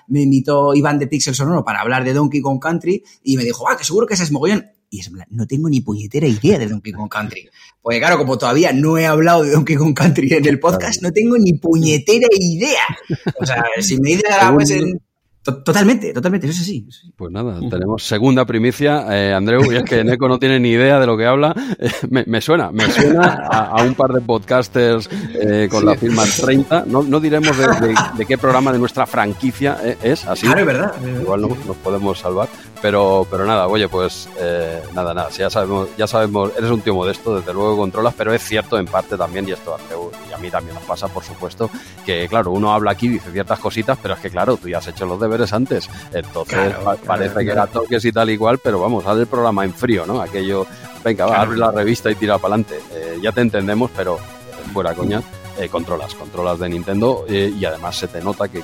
me 0.07 0.21
invitó 0.21 0.73
Iván 0.73 0.99
de 0.99 1.07
Pixel 1.07 1.35
Sonoro 1.35 1.63
para 1.63 1.81
hablar 1.81 2.03
de 2.03 2.13
Donkey 2.13 2.41
Kong 2.41 2.59
Country 2.59 3.03
y 3.23 3.37
me 3.37 3.43
dijo, 3.43 3.67
ah, 3.69 3.77
que 3.77 3.83
seguro 3.83 4.07
que 4.07 4.13
ese 4.13 4.23
es 4.23 4.31
mogollón. 4.31 4.65
Y 4.89 4.99
es 4.99 5.09
no 5.29 5.47
tengo 5.47 5.69
ni 5.69 5.79
puñetera 5.79 6.27
idea 6.27 6.59
de 6.59 6.67
Donkey 6.67 6.91
Kong 6.91 7.09
Country. 7.09 7.49
Porque 7.81 7.99
claro, 7.99 8.17
como 8.17 8.37
todavía 8.37 8.73
no 8.73 8.97
he 8.97 9.05
hablado 9.05 9.43
de 9.43 9.51
Donkey 9.51 9.77
Kong 9.77 9.93
Country 9.95 10.33
en 10.33 10.45
el 10.45 10.59
podcast, 10.59 11.01
no 11.01 11.11
tengo 11.11 11.37
ni 11.37 11.53
puñetera 11.53 12.27
idea. 12.37 12.83
O 13.39 13.45
sea, 13.45 13.63
si 13.79 13.97
me 14.01 14.09
dices 14.09 14.29
ahora, 14.29 14.53
pues 14.53 14.69
en, 14.71 15.01
Totalmente, 15.43 16.13
totalmente, 16.13 16.45
eso 16.45 16.63
sí. 16.63 16.87
Pues 17.15 17.31
nada, 17.31 17.59
tenemos 17.67 18.03
segunda 18.03 18.45
primicia. 18.45 19.07
Eh, 19.09 19.33
Andreu, 19.33 19.71
y 19.71 19.75
es 19.75 19.83
que 19.83 20.03
Neko 20.03 20.27
no 20.27 20.37
tiene 20.37 20.59
ni 20.59 20.69
idea 20.69 20.99
de 20.99 21.07
lo 21.07 21.17
que 21.17 21.25
habla. 21.25 21.55
me, 22.09 22.41
suena, 22.41 22.71
me 22.71 22.87
suena 22.91 23.47
a, 23.49 23.81
un 23.83 23.95
par 23.95 24.11
de 24.13 24.21
podcasters 24.21 25.09
eh, 25.33 25.67
con 25.71 25.83
la 25.83 25.95
firma 25.95 26.25
30. 26.25 26.85
No, 26.85 27.01
no 27.01 27.19
diremos 27.19 27.57
de, 27.57 28.25
qué 28.27 28.37
programa 28.37 28.71
de 28.71 28.77
nuestra 28.77 29.07
franquicia 29.07 29.77
eh, 29.83 29.97
es, 30.03 30.27
así. 30.27 30.45
Claro, 30.45 30.59
es 30.59 30.65
verdad. 30.67 30.93
Igual 31.21 31.41
no, 31.41 31.47
nos 31.47 31.77
podemos 31.77 32.19
salvar. 32.19 32.47
Pero, 32.79 33.27
pero 33.29 33.45
nada, 33.45 33.67
oye, 33.67 33.87
pues 33.87 34.27
nada, 34.95 35.13
nada, 35.13 35.29
ya 35.29 35.51
sabemos, 35.51 35.89
ya 35.97 36.07
sabemos, 36.07 36.51
eres 36.57 36.71
un 36.71 36.81
tío 36.81 36.95
modesto, 36.95 37.35
desde 37.35 37.53
luego 37.53 37.77
controlas, 37.77 38.15
pero 38.17 38.33
es 38.33 38.41
cierto 38.41 38.79
en 38.79 38.87
parte 38.87 39.15
también, 39.15 39.47
y 39.47 39.51
esto 39.51 39.75
Andreu 39.75 40.09
y 40.27 40.33
a 40.33 40.37
mí 40.39 40.49
también 40.49 40.73
nos 40.73 40.83
pasa, 40.85 41.07
por 41.07 41.23
supuesto, 41.23 41.69
que 42.03 42.27
claro, 42.27 42.49
uno 42.49 42.73
habla 42.73 42.89
aquí, 42.89 43.07
dice 43.07 43.31
ciertas 43.31 43.59
cositas, 43.59 43.99
pero 44.01 44.15
es 44.15 44.19
que 44.19 44.31
claro, 44.31 44.57
tú 44.57 44.67
ya 44.67 44.79
has 44.79 44.87
hecho 44.87 45.05
los 45.05 45.19
deberes 45.19 45.30
antes. 45.53 45.89
Entonces 46.13 46.73
parece 47.05 47.45
que 47.45 47.51
era 47.51 47.67
toques 47.67 48.03
y 48.05 48.11
tal 48.11 48.29
igual, 48.29 48.59
pero 48.59 48.79
vamos, 48.79 49.05
haz 49.05 49.17
el 49.17 49.27
programa 49.27 49.65
en 49.65 49.73
frío, 49.73 50.05
¿no? 50.05 50.21
Aquello, 50.21 50.65
venga, 51.03 51.25
va, 51.25 51.41
abre 51.41 51.57
la 51.57 51.71
revista 51.71 52.11
y 52.11 52.15
tira 52.15 52.37
para 52.37 52.55
adelante. 52.55 52.79
Eh, 52.93 53.19
ya 53.21 53.31
te 53.31 53.41
entendemos, 53.41 53.91
pero 53.95 54.19
fuera 54.73 54.93
coña. 54.93 55.21
Eh, 55.59 55.67
controlas, 55.67 56.15
controlas 56.15 56.57
de 56.59 56.69
Nintendo 56.69 57.25
eh, 57.27 57.53
y 57.55 57.65
además 57.65 57.97
se 57.97 58.07
te 58.07 58.21
nota 58.21 58.47
que, 58.47 58.63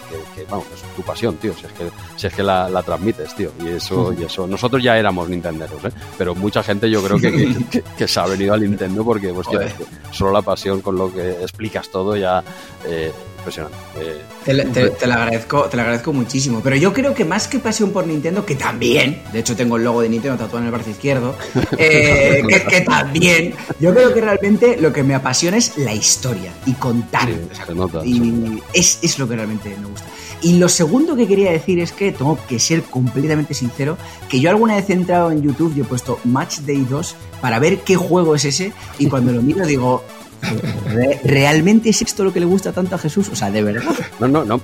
vamos, 0.49 0.65
es 0.74 0.95
tu 0.95 1.01
pasión, 1.01 1.36
tío, 1.36 1.53
si 1.53 1.65
es 1.65 1.72
que, 1.74 1.89
si 2.15 2.28
es 2.28 2.34
que 2.34 2.41
la, 2.41 2.82
transmites, 2.82 3.36
tío, 3.36 3.51
y 3.59 3.68
eso, 3.68 4.13
y 4.18 4.24
eso, 4.24 4.47
nosotros 4.47 4.82
ya 4.82 4.97
éramos 4.97 5.28
Nintenderos, 5.28 5.84
¿eh? 5.84 5.91
pero 6.18 6.34
mucha 6.34 6.63
gente 6.63 6.89
yo 6.89 7.03
creo 7.03 7.20
que, 7.20 7.84
que, 7.97 8.07
se 8.07 8.20
ha 8.22 8.26
venido 8.26 8.53
al 8.53 8.61
Nintendo 8.61 9.03
porque, 9.03 9.34
pues, 9.34 9.47
solo 10.11 10.32
la 10.32 10.41
pasión 10.41 10.82
con 10.82 10.97
lo 10.97 11.13
que 11.13 11.32
explicas 11.34 11.89
todo 11.89 12.15
ya 12.15 12.41
impresionante. 13.48 13.78
te, 14.45 14.89
te, 14.89 15.08
lo 15.08 15.14
agradezco, 15.14 15.64
te 15.64 15.78
lo 15.78 15.82
agradezco 15.82 16.14
muchísimo. 16.14 16.62
Pero 16.64 16.76
yo 16.76 16.93
creo 16.93 17.14
que 17.14 17.26
más 17.26 17.48
que 17.48 17.60
pasión 17.60 17.91
por 17.91 18.06
Nintendo, 18.06 18.45
que 18.45 18.56
también, 18.56 19.22
de 19.32 19.39
hecho 19.39 19.56
tengo 19.56 19.78
el 19.78 19.84
logo 19.84 20.02
de 20.02 20.10
Nintendo 20.10 20.38
tatuado 20.38 20.60
en 20.60 20.66
el 20.66 20.72
brazo 20.72 20.89
izquierdo, 20.89 21.36
eh, 21.78 22.43
que, 22.70 22.82
también, 22.82 23.54
yo 23.80 23.93
creo 23.93 24.14
que 24.14 24.22
realmente 24.22 24.78
lo 24.80 24.91
que 24.91 25.04
me 25.04 25.16
apasiona 25.16 25.58
es 25.58 25.78
la 25.78 25.93
historia 25.93 26.52
y 26.66 26.74
contar. 26.74 27.30
y 28.04 28.62
es, 28.74 29.00
es 29.02 29.20
lo 29.20 29.28
que 29.28 29.36
realmente 29.36 29.76
me 29.82 29.88
gusta. 29.88 30.08
Y 30.41 30.60
lo 30.60 30.70
segundo 30.70 31.16
que 31.16 31.28
quería 31.28 31.52
decir 31.52 31.80
es 31.80 31.91
que 31.91 32.12
tengo 32.12 32.38
que 32.48 32.60
ser 32.60 32.84
completamente 32.84 33.56
sincero, 33.56 33.98
que 34.30 34.39
yo 34.39 34.52
alguna 34.52 34.76
vez 34.76 34.89
he 34.89 34.93
entrado 34.93 35.32
en 35.32 35.41
YouTube 35.41 35.74
y 35.76 35.82
he 35.82 35.84
puesto 35.84 36.20
Match 36.26 36.60
Day 36.60 36.86
2 36.88 37.16
para 37.41 37.58
ver 37.58 37.80
qué 37.80 37.95
juego 37.95 38.36
es 38.36 38.45
ese 38.45 38.72
y 39.00 39.08
cuando 39.08 39.32
lo 39.32 39.41
miro 39.41 39.66
digo, 39.66 40.04
¿Realmente 41.24 41.90
es 41.90 42.02
esto 42.02 42.24
lo 42.24 42.34
que 42.34 42.40
le 42.40 42.46
gusta 42.46 42.72
tanto 42.72 42.96
a 42.96 42.98
Jesús? 42.98 43.30
O 43.30 43.36
sea, 43.36 43.52
de 43.52 43.64
verdad. 43.64 43.84
No, 44.20 44.28
no, 44.28 44.46
no, 44.46 44.62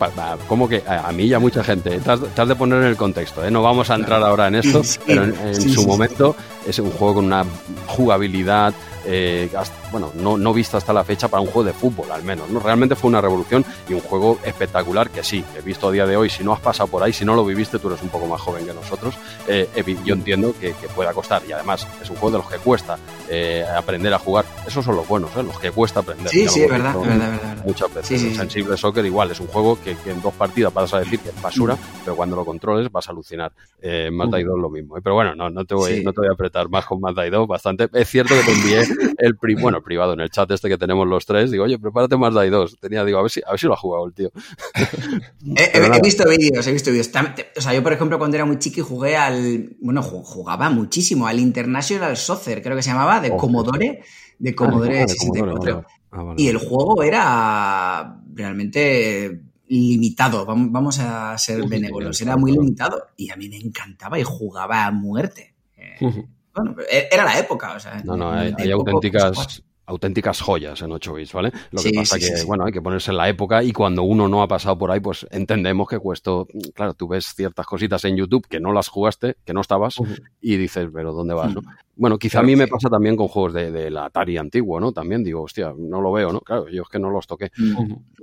como 0.47 0.67
que 0.67 0.83
a, 0.87 1.11
mí 1.11 1.25
y 1.25 1.33
a 1.33 1.39
mucha 1.39 1.63
gente. 1.63 1.99
Te 1.99 2.11
has, 2.11 2.47
de 2.47 2.55
poner 2.55 2.81
en 2.81 2.87
el 2.87 2.97
contexto, 2.97 3.45
¿eh? 3.45 3.51
No 3.51 3.61
vamos 3.61 3.89
a 3.89 3.95
entrar 3.95 4.21
ahora 4.23 4.47
en 4.47 4.55
esto, 4.55 4.81
pero 5.05 5.23
en, 5.23 5.61
su 5.73 5.85
momento 5.85 6.35
es 6.67 6.79
un 6.79 6.91
juego 6.91 7.15
con 7.15 7.25
una 7.25 7.45
jugabilidad, 7.87 8.73
eh, 9.05 9.49
bueno, 9.93 10.11
no, 10.15 10.37
no 10.39 10.53
vista 10.53 10.77
hasta 10.77 10.91
la 10.91 11.03
fecha 11.03 11.27
para 11.27 11.39
un 11.39 11.47
juego 11.47 11.65
de 11.65 11.73
fútbol, 11.73 12.11
al 12.11 12.23
menos. 12.23 12.49
¿no? 12.49 12.59
Realmente 12.59 12.95
fue 12.95 13.09
una 13.09 13.21
revolución 13.21 13.63
y 13.87 13.93
un 13.93 13.99
juego 13.99 14.39
espectacular 14.43 15.11
que 15.11 15.23
sí, 15.23 15.45
he 15.55 15.61
visto 15.61 15.87
a 15.87 15.91
día 15.91 16.07
de 16.07 16.17
hoy, 16.17 16.31
si 16.31 16.43
no 16.43 16.51
has 16.51 16.59
pasado 16.59 16.87
por 16.87 17.03
ahí, 17.03 17.13
si 17.13 17.23
no 17.23 17.35
lo 17.35 17.45
viviste, 17.45 17.77
tú 17.77 17.89
eres 17.89 18.01
un 18.01 18.09
poco 18.09 18.25
más 18.25 18.41
joven 18.41 18.65
que 18.65 18.73
nosotros, 18.73 19.13
eh, 19.47 19.69
yo 20.03 20.15
entiendo 20.15 20.55
que, 20.59 20.73
pueda 20.95 21.13
costar 21.13 21.41
y 21.47 21.51
además 21.51 21.87
es 22.01 22.09
un 22.09 22.17
juego 22.17 22.37
de 22.37 22.43
los 22.43 22.51
que 22.51 22.57
cuesta 22.57 22.97
eh, 23.29 23.63
aprender 23.75 24.13
a 24.13 24.19
jugar. 24.19 24.45
Esos 24.67 24.83
son 24.83 24.95
los 24.95 25.07
buenos, 25.07 25.33
los 25.35 25.59
que 25.59 25.71
cuesta 25.71 25.99
aprender. 26.01 26.29
Sí, 26.29 26.47
sí, 26.47 26.63
es 26.63 26.69
verdad, 26.69 26.95
verdad, 26.99 27.31
verdad, 27.31 27.65
Muchas 27.65 27.93
veces. 27.93 28.35
Sensible 28.35 28.75
Soccer 28.77 29.05
igual, 29.05 29.31
es 29.31 29.39
un 29.39 29.47
juego 29.47 29.77
que, 29.81 29.95
en 30.05 30.21
dos 30.21 30.33
partidas 30.33 30.73
vas 30.73 30.93
a 30.93 30.99
decir 30.99 31.19
que 31.19 31.29
es 31.29 31.41
basura, 31.41 31.77
pero 32.03 32.15
cuando 32.15 32.35
lo 32.35 32.45
controles 32.45 32.91
vas 32.91 33.07
a 33.07 33.11
alucinar. 33.11 33.51
Eh, 33.81 34.09
Mazda 34.11 34.41
2 34.43 34.59
lo 34.59 34.69
mismo. 34.69 34.95
Pero 35.03 35.15
bueno, 35.15 35.35
no, 35.35 35.49
no, 35.49 35.65
te 35.65 35.75
voy, 35.75 36.03
no 36.03 36.13
te 36.13 36.21
voy 36.21 36.29
a 36.29 36.33
apretar 36.33 36.69
más 36.69 36.85
con 36.85 36.99
Mazda 36.99 37.29
2, 37.29 37.47
bastante. 37.47 37.89
Es 37.93 38.09
cierto 38.09 38.33
que 38.33 38.41
te 38.41 38.51
envié 38.51 38.83
el, 39.17 39.35
bueno, 39.59 39.81
privado 39.83 40.13
en 40.13 40.21
el 40.21 40.29
chat 40.29 40.49
este 40.51 40.69
que 40.69 40.77
tenemos 40.77 41.07
los 41.07 41.25
tres, 41.25 41.51
digo, 41.51 41.65
oye, 41.65 41.77
prepárate 41.77 42.17
más 42.17 42.33
Day 42.33 42.49
2. 42.49 42.77
Tenía, 42.79 43.03
digo, 43.05 43.19
a 43.19 43.21
ver 43.21 43.31
si, 43.31 43.41
a 43.45 43.51
ver 43.51 43.59
si 43.59 43.67
lo 43.67 43.73
ha 43.73 43.77
jugado 43.77 44.05
el 44.05 44.13
tío. 44.13 44.31
he, 45.55 46.01
visto 46.01 46.27
vídeos, 46.27 46.65
he 46.65 46.71
visto 46.71 46.91
vídeos. 46.91 47.11
O 47.57 47.61
sea, 47.61 47.73
yo, 47.73 47.83
por 47.83 47.93
ejemplo, 47.93 48.17
cuando 48.17 48.35
era 48.35 48.45
muy 48.45 48.59
chiqui 48.59 48.81
jugué 48.81 49.15
al. 49.15 49.75
Bueno, 49.81 50.01
jugaba 50.01 50.69
muchísimo 50.69 51.27
al 51.27 51.39
International 51.39 52.15
Soccer, 52.17 52.61
creo 52.61 52.75
que 52.75 52.83
se 52.83 52.89
llamaba, 52.89 53.19
de 53.19 53.35
Commodore. 53.35 54.01
De 54.39 54.49
ah, 54.49 54.55
Commodore 54.55 55.07
64. 55.07 55.85
Ah, 56.11 56.33
y 56.37 56.47
el 56.47 56.57
juego 56.57 57.03
era 57.03 58.21
realmente 58.33 59.41
limitado, 59.67 60.45
vamos 60.45 60.99
a 60.99 61.37
ser 61.37 61.67
benévolos, 61.67 62.21
era 62.21 62.37
muy 62.37 62.51
limitado 62.51 63.07
y 63.17 63.31
a 63.31 63.35
mí 63.35 63.49
me 63.49 63.57
encantaba 63.57 64.19
y 64.19 64.23
jugaba 64.23 64.85
a 64.85 64.91
muerte. 64.91 65.55
Eh, 65.75 66.25
bueno, 66.53 66.75
era 67.11 67.23
la 67.25 67.39
época, 67.39 67.73
o 67.75 67.79
sea. 67.79 68.01
No, 68.03 68.15
no, 68.15 68.31
hay, 68.31 68.71
auténticas. 68.71 69.63
Auténticas 69.85 70.41
joyas 70.41 70.81
en 70.81 70.91
8 70.91 71.13
bits, 71.13 71.33
¿vale? 71.33 71.51
Lo 71.71 71.81
que 71.81 71.91
pasa 71.93 72.17
que, 72.17 72.43
bueno, 72.45 72.65
hay 72.65 72.71
que 72.71 72.81
ponerse 72.81 73.11
en 73.11 73.17
la 73.17 73.27
época 73.27 73.63
y 73.63 73.73
cuando 73.73 74.03
uno 74.03 74.27
no 74.27 74.41
ha 74.41 74.47
pasado 74.47 74.77
por 74.77 74.91
ahí, 74.91 74.99
pues 74.99 75.27
entendemos 75.31 75.87
que 75.87 75.99
cuesta, 75.99 76.31
claro, 76.73 76.93
tú 76.93 77.07
ves 77.07 77.33
ciertas 77.35 77.65
cositas 77.65 78.03
en 78.05 78.15
YouTube 78.15 78.47
que 78.47 78.59
no 78.59 78.71
las 78.71 78.87
jugaste, 78.87 79.35
que 79.45 79.53
no 79.53 79.61
estabas 79.61 79.95
y 80.41 80.57
dices, 80.57 80.87
pero 80.93 81.13
¿dónde 81.13 81.33
vas, 81.33 81.53
no? 81.53 81.61
Bueno, 81.95 82.17
quizá 82.17 82.39
a 82.39 82.43
mí 82.43 82.55
me 82.55 82.67
pasa 82.67 82.89
también 82.89 83.15
con 83.15 83.27
juegos 83.27 83.53
de, 83.53 83.91
la 83.91 84.05
Atari 84.05 84.37
antiguo, 84.37 84.79
¿no? 84.79 84.91
También 84.91 85.23
digo, 85.23 85.43
hostia, 85.43 85.73
no 85.77 86.01
lo 86.01 86.11
veo, 86.11 86.31
¿no? 86.31 86.41
Claro, 86.41 86.67
yo 86.69 86.83
es 86.83 86.89
que 86.89 86.99
no 86.99 87.09
los 87.09 87.27
toqué, 87.27 87.51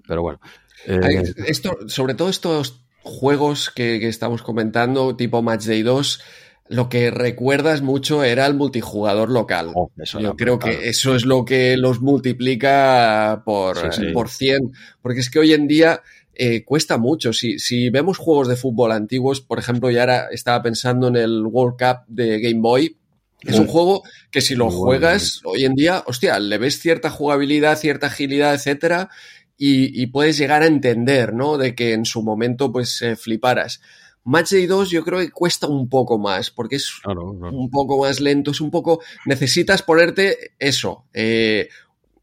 pero 0.06 0.22
bueno. 0.22 0.40
Eh, 0.86 1.22
esto, 1.46 1.76
sobre 1.86 2.14
todo 2.14 2.30
estos 2.30 2.80
juegos 3.02 3.70
que, 3.70 4.00
que 4.00 4.08
estamos 4.08 4.42
comentando, 4.42 5.14
tipo 5.14 5.42
Match 5.42 5.66
Day 5.66 5.82
2, 5.82 6.20
lo 6.70 6.88
que 6.88 7.10
recuerdas 7.10 7.82
mucho 7.82 8.22
era 8.22 8.46
el 8.46 8.54
multijugador 8.54 9.28
local. 9.28 9.72
Oh, 9.74 9.90
Yo 10.20 10.36
creo 10.36 10.60
que 10.60 10.88
eso 10.88 11.16
es 11.16 11.24
lo 11.24 11.44
que 11.44 11.76
los 11.76 12.00
multiplica 12.00 13.42
por, 13.44 13.76
por 14.12 14.28
100, 14.28 14.72
porque 15.02 15.18
es 15.18 15.30
que 15.30 15.40
hoy 15.40 15.52
en 15.52 15.66
día 15.66 16.00
eh, 16.32 16.64
cuesta 16.64 16.96
mucho. 16.96 17.32
Si, 17.32 17.58
si, 17.58 17.90
vemos 17.90 18.18
juegos 18.18 18.46
de 18.46 18.54
fútbol 18.54 18.92
antiguos, 18.92 19.40
por 19.40 19.58
ejemplo, 19.58 19.90
ya 19.90 20.02
ahora 20.02 20.28
estaba 20.30 20.62
pensando 20.62 21.08
en 21.08 21.16
el 21.16 21.44
World 21.44 21.76
Cup 21.76 22.04
de 22.06 22.38
Game 22.38 22.60
Boy, 22.60 22.96
es 23.42 23.58
un 23.58 23.66
juego 23.66 24.04
que 24.30 24.40
si 24.40 24.54
lo 24.54 24.70
juegas 24.70 25.40
hoy 25.44 25.64
en 25.64 25.74
día, 25.74 26.04
hostia, 26.06 26.38
le 26.38 26.58
ves 26.58 26.78
cierta 26.78 27.10
jugabilidad, 27.10 27.78
cierta 27.78 28.06
agilidad, 28.06 28.54
etcétera, 28.54 29.10
y, 29.56 30.06
puedes 30.06 30.38
llegar 30.38 30.62
a 30.62 30.66
entender, 30.66 31.34
¿no? 31.34 31.58
De 31.58 31.74
que 31.74 31.92
en 31.94 32.06
su 32.06 32.22
momento, 32.22 32.72
pues, 32.72 33.02
eh, 33.02 33.16
fliparas. 33.16 33.82
Match 34.30 34.52
Day 34.52 34.66
2 34.66 34.90
yo 34.90 35.04
creo 35.04 35.18
que 35.18 35.30
cuesta 35.30 35.66
un 35.66 35.88
poco 35.88 36.16
más, 36.16 36.52
porque 36.52 36.76
es 36.76 36.92
un 37.04 37.68
poco 37.68 38.02
más 38.02 38.20
lento, 38.20 38.52
es 38.52 38.60
un 38.60 38.70
poco... 38.70 39.00
Necesitas 39.26 39.82
ponerte 39.82 40.52
eso, 40.60 41.04
eh, 41.12 41.68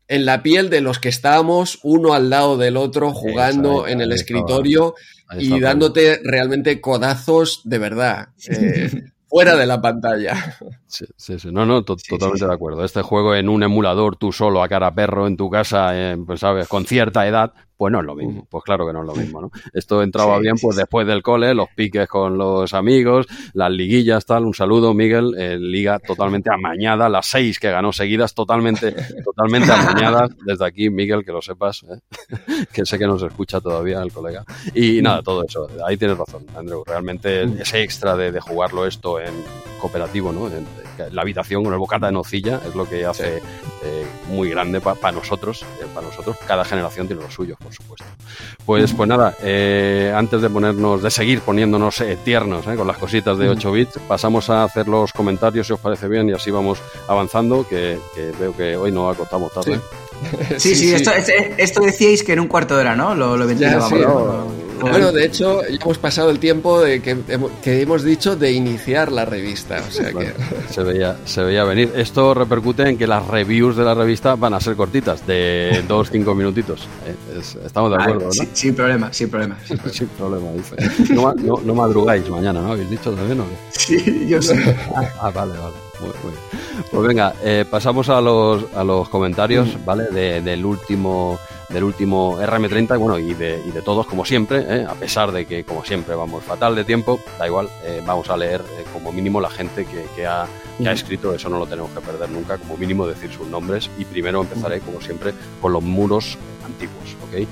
en 0.08 0.26
la 0.26 0.42
piel 0.42 0.70
de 0.70 0.80
los 0.80 1.00
que 1.00 1.10
estábamos 1.10 1.80
uno 1.84 2.14
al 2.14 2.30
lado 2.30 2.58
del 2.58 2.78
otro 2.78 3.12
jugando 3.12 3.90
en 3.90 4.00
el 4.00 4.14
escritorio 4.14 4.96
y 5.38 5.60
dándote 5.60 6.22
realmente 6.24 6.80
codazos 6.80 7.60
de 7.66 7.78
verdad. 7.78 8.30
Eh, 8.48 8.90
fuera 9.28 9.58
de 9.58 9.66
la 9.66 9.82
pantalla. 9.82 10.58
Sí, 10.88 11.06
sí, 11.18 11.38
sí. 11.38 11.50
No, 11.52 11.66
no, 11.66 11.84
totalmente 11.84 12.46
de 12.46 12.54
acuerdo. 12.54 12.86
Este 12.86 13.02
juego 13.02 13.36
en 13.36 13.50
un 13.50 13.64
emulador, 13.64 14.16
tú 14.16 14.32
solo 14.32 14.64
a 14.64 14.70
cara 14.70 14.96
perro 14.96 15.28
en 15.28 15.36
tu 15.36 15.50
casa, 15.50 15.90
eh, 15.94 16.18
pues 16.26 16.40
sabes, 16.40 16.70
con 16.70 16.86
cierta 16.86 17.28
edad, 17.28 17.52
pues 17.78 17.92
no 17.92 18.00
es 18.00 18.06
lo 18.06 18.16
mismo. 18.16 18.48
Pues 18.50 18.64
claro 18.64 18.88
que 18.88 18.94
no 18.94 19.02
es 19.02 19.08
lo 19.08 19.16
mismo, 19.16 19.42
¿no? 19.42 19.52
Esto 19.72 20.02
entraba 20.02 20.40
bien, 20.40 20.56
pues 20.60 20.76
después 20.76 21.06
del 21.06 21.22
cole, 21.22 21.54
los 21.54 21.70
piques 21.70 22.08
con 22.08 22.38
los 22.38 22.74
amigos, 22.74 23.28
las 23.54 23.72
liguillas, 23.72 24.26
tal. 24.26 24.46
Un 24.46 24.54
saludo, 24.54 24.94
Miguel. 24.94 25.36
Eh, 25.38 25.58
liga 25.60 26.00
totalmente 26.00 26.50
amañada, 26.52 27.08
las 27.08 27.28
seis 27.28 27.60
que 27.60 27.70
ganó 27.70 27.94
seguidas, 27.94 28.34
totalmente, 28.34 28.94
totalmente 29.24 29.72
amañadas. 29.72 30.32
Desde 30.44 30.66
aquí, 30.66 30.90
Miguel, 30.90 31.24
que 31.24 31.32
lo 31.32 31.42
sepas, 31.42 31.84
¿eh? 31.84 32.00
que 32.74 32.86
sé 32.86 32.98
que 32.98 33.06
nos 33.06 33.22
escucha 33.22 33.62
todavía 33.62 34.02
el 34.02 34.12
colega. 34.12 34.44
Y, 34.74 35.02
nada, 35.02 35.22
todo 35.22 35.44
eso. 35.44 35.68
Ahí 35.86 35.98
tienes 35.98 36.18
razón, 36.18 36.46
Andrew. 36.56 36.84
Realmente 36.86 37.44
ese 37.44 37.84
extra 37.84 38.18
de, 38.18 38.32
de 38.32 38.42
jugarlo 38.42 38.88
esto 38.88 39.20
en 39.20 39.34
cooperativo, 39.80 40.32
¿no? 40.32 40.48
En, 40.48 40.66
la 41.12 41.22
habitación 41.22 41.64
con 41.64 41.74
el 41.74 41.80
bocata 41.80 42.08
de 42.08 42.12
nocilla 42.12 42.62
es 42.68 42.76
lo 42.76 42.88
que 42.88 43.06
hace 43.06 43.38
eh, 43.84 44.06
muy 44.30 44.50
grande 44.50 44.82
para 44.82 45.12
nosotros. 45.12 45.64
Eh, 45.82 45.86
para 45.94 46.08
nosotros, 46.08 46.38
cada 46.46 46.66
generación 46.66 47.08
tiene 47.08 47.22
lo 47.22 47.32
suyo, 47.32 47.56
por 47.62 47.74
supuesto. 47.74 48.06
Pues, 48.66 48.94
pues 48.94 49.10
nada, 49.10 49.36
eh, 49.42 50.14
antes 50.16 50.42
de 50.42 50.50
ponernos, 50.50 51.02
de 51.02 51.12
seguir 51.12 51.42
poniéndonos 51.42 52.04
tiernos 52.24 52.66
con 52.66 52.88
las 52.88 52.98
cositas 52.98 53.38
de 53.38 53.50
8 53.50 53.72
bits, 53.72 54.00
pasamos 54.08 54.50
a 54.50 54.64
hacer 54.64 54.88
los 54.88 55.14
comentarios, 55.14 55.68
si 55.68 55.74
os 55.74 55.80
parece 55.80 56.08
bien, 56.08 56.30
y 56.30 56.34
así 56.34 56.52
vamos 56.52 56.80
avanzando, 57.08 57.68
que, 57.68 57.98
veo 58.40 58.56
que 58.56 58.76
hoy 58.76 58.92
no 58.92 59.10
acostamos 59.10 59.54
tarde. 59.54 59.80
Sí, 60.58 60.76
sí, 60.76 60.94
Esto, 60.94 61.12
esto, 61.12 61.82
decíais 61.82 62.24
que 62.24 62.34
en 62.34 62.40
un 62.40 62.48
cuarto 62.48 62.76
de 62.76 62.82
hora, 62.82 62.96
¿no? 62.96 63.14
Lo, 63.14 63.38
lo 63.38 63.46
Bueno, 64.80 65.12
de 65.12 65.26
hecho, 65.26 65.62
ya 65.62 65.78
hemos 65.82 65.98
pasado 65.98 66.30
el 66.30 66.40
tiempo 66.40 66.82
de 66.82 67.02
que, 67.02 67.18
hemos 67.82 68.04
dicho 68.04 68.36
de 68.36 68.52
iniciar 68.52 69.12
la 69.12 69.26
revista. 69.26 69.84
O 69.88 69.92
sea 69.92 70.12
que... 70.12 70.34
se, 70.70 70.84
veía, 70.84 71.18
se 71.26 71.44
veía 71.44 71.64
venir. 71.64 71.92
Esto 71.96 72.34
repercute 72.34 72.88
en 72.88 72.98
que 72.98 73.08
las 73.08 73.26
reviews 73.28 73.76
de 73.76 73.84
la 73.84 73.94
revista 73.94 74.36
van 74.36 74.54
a 74.54 74.60
ser 74.60 74.76
cortitas, 74.76 75.26
de 75.26 75.84
dos, 75.88 76.10
cinco 76.12 76.36
minutitos. 76.36 76.88
¿eh? 77.06 77.42
estamos 77.66 77.92
de 77.92 77.98
acuerdo, 77.98 78.26
¿no? 78.26 78.46
sin 78.54 78.76
problema, 78.76 79.12
sin 79.14 79.30
problema. 79.30 79.58
Sin, 79.66 80.08
problema, 80.18 80.48
No, 81.10 81.74
madrugáis 81.74 82.30
mañana, 82.30 82.62
¿no? 82.62 82.72
¿Habéis 82.72 82.90
dicho 82.90 83.12
también? 83.12 83.38
¿no? 83.40 83.46
Sí, 83.72 84.28
yo 84.28 84.42
sí. 84.42 84.56
ah, 84.96 85.32
vale, 85.32 85.54
vale. 85.54 85.88
Muy, 86.00 86.12
Pues 86.92 87.08
venga, 87.08 87.34
eh, 87.44 87.66
pasamos 87.70 88.08
a 88.10 88.22
los, 88.22 88.66
a 88.76 88.84
los 88.84 89.10
comentarios, 89.10 89.84
¿vale? 89.84 90.06
del 90.42 90.66
último 90.66 91.40
del 91.70 91.84
último 91.84 92.40
RM30 92.40 92.98
bueno, 92.98 93.20
y, 93.20 93.34
de, 93.34 93.62
y 93.66 93.72
de 93.72 93.82
todos, 93.82 94.06
como 94.08 94.26
siempre, 94.26 94.60
¿eh? 94.68 94.86
a 94.88 94.96
pesar 94.96 95.32
de 95.32 95.46
que, 95.46 95.64
como 95.64 95.84
siempre, 95.84 96.16
vamos 96.16 96.44
fatal 96.44 96.76
de 96.76 96.84
tiempo, 96.84 97.20
da 97.38 97.48
igual, 97.48 97.70
eh, 97.84 98.02
vamos 98.06 98.30
a 98.30 98.38
leer 98.38 98.62
eh, 98.62 98.86
como 98.94 99.12
mínimo 99.12 99.42
la 99.42 99.50
gente 99.50 99.86
que, 99.86 100.06
que, 100.16 100.26
ha, 100.26 100.48
que, 100.78 100.88
ha, 100.88 100.92
escrito, 100.94 101.34
eso 101.34 101.50
no 101.50 101.60
lo 101.60 101.66
tenemos 101.66 101.92
que 101.92 102.02
perder 102.02 102.30
nunca, 102.30 102.58
como 102.58 102.78
mínimo 102.78 103.06
decir 103.06 103.32
sus 103.32 103.48
nombres, 103.48 103.90
y 103.98 104.06
primero 104.06 104.42
empezaré, 104.42 104.80
como 104.80 105.02
siempre, 105.02 105.34
con 105.62 105.74
los 105.74 105.84
muros 105.84 106.38
antiguos, 106.66 107.16
¿ok? 107.28 107.48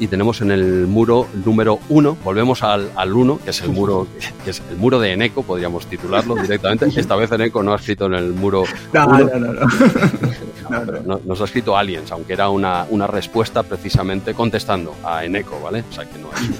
Y 0.00 0.08
tenemos 0.08 0.40
en 0.40 0.50
el 0.50 0.86
muro 0.86 1.28
número 1.44 1.78
uno, 1.90 2.16
volvemos 2.24 2.62
al, 2.62 2.90
al 2.96 3.12
uno, 3.12 3.38
que 3.44 3.50
es 3.50 3.60
el 3.60 3.68
muro, 3.68 4.08
que 4.44 4.50
es 4.50 4.62
el 4.70 4.78
muro 4.78 4.98
de 4.98 5.12
Eneco, 5.12 5.42
podríamos 5.42 5.86
titularlo 5.86 6.34
directamente. 6.36 6.88
Esta 6.98 7.16
vez 7.16 7.30
Eneco 7.30 7.62
no 7.62 7.74
ha 7.74 7.76
escrito 7.76 8.06
en 8.06 8.14
el 8.14 8.32
muro. 8.32 8.64
No, 8.92 9.06
no, 9.06 9.38
no, 9.38 11.02
no. 11.04 11.20
Nos 11.24 11.40
ha 11.40 11.44
escrito 11.44 11.76
Aliens, 11.76 12.10
aunque 12.12 12.32
era 12.32 12.48
una, 12.48 12.86
una 12.88 13.06
respuesta 13.06 13.62
precisamente 13.62 14.32
contestando 14.32 14.94
a 15.04 15.24
Eneco, 15.24 15.60
¿vale? 15.60 15.84
O 15.88 15.92
sea 15.92 16.08
que 16.08 16.18
no 16.18 16.30
es 16.32 16.50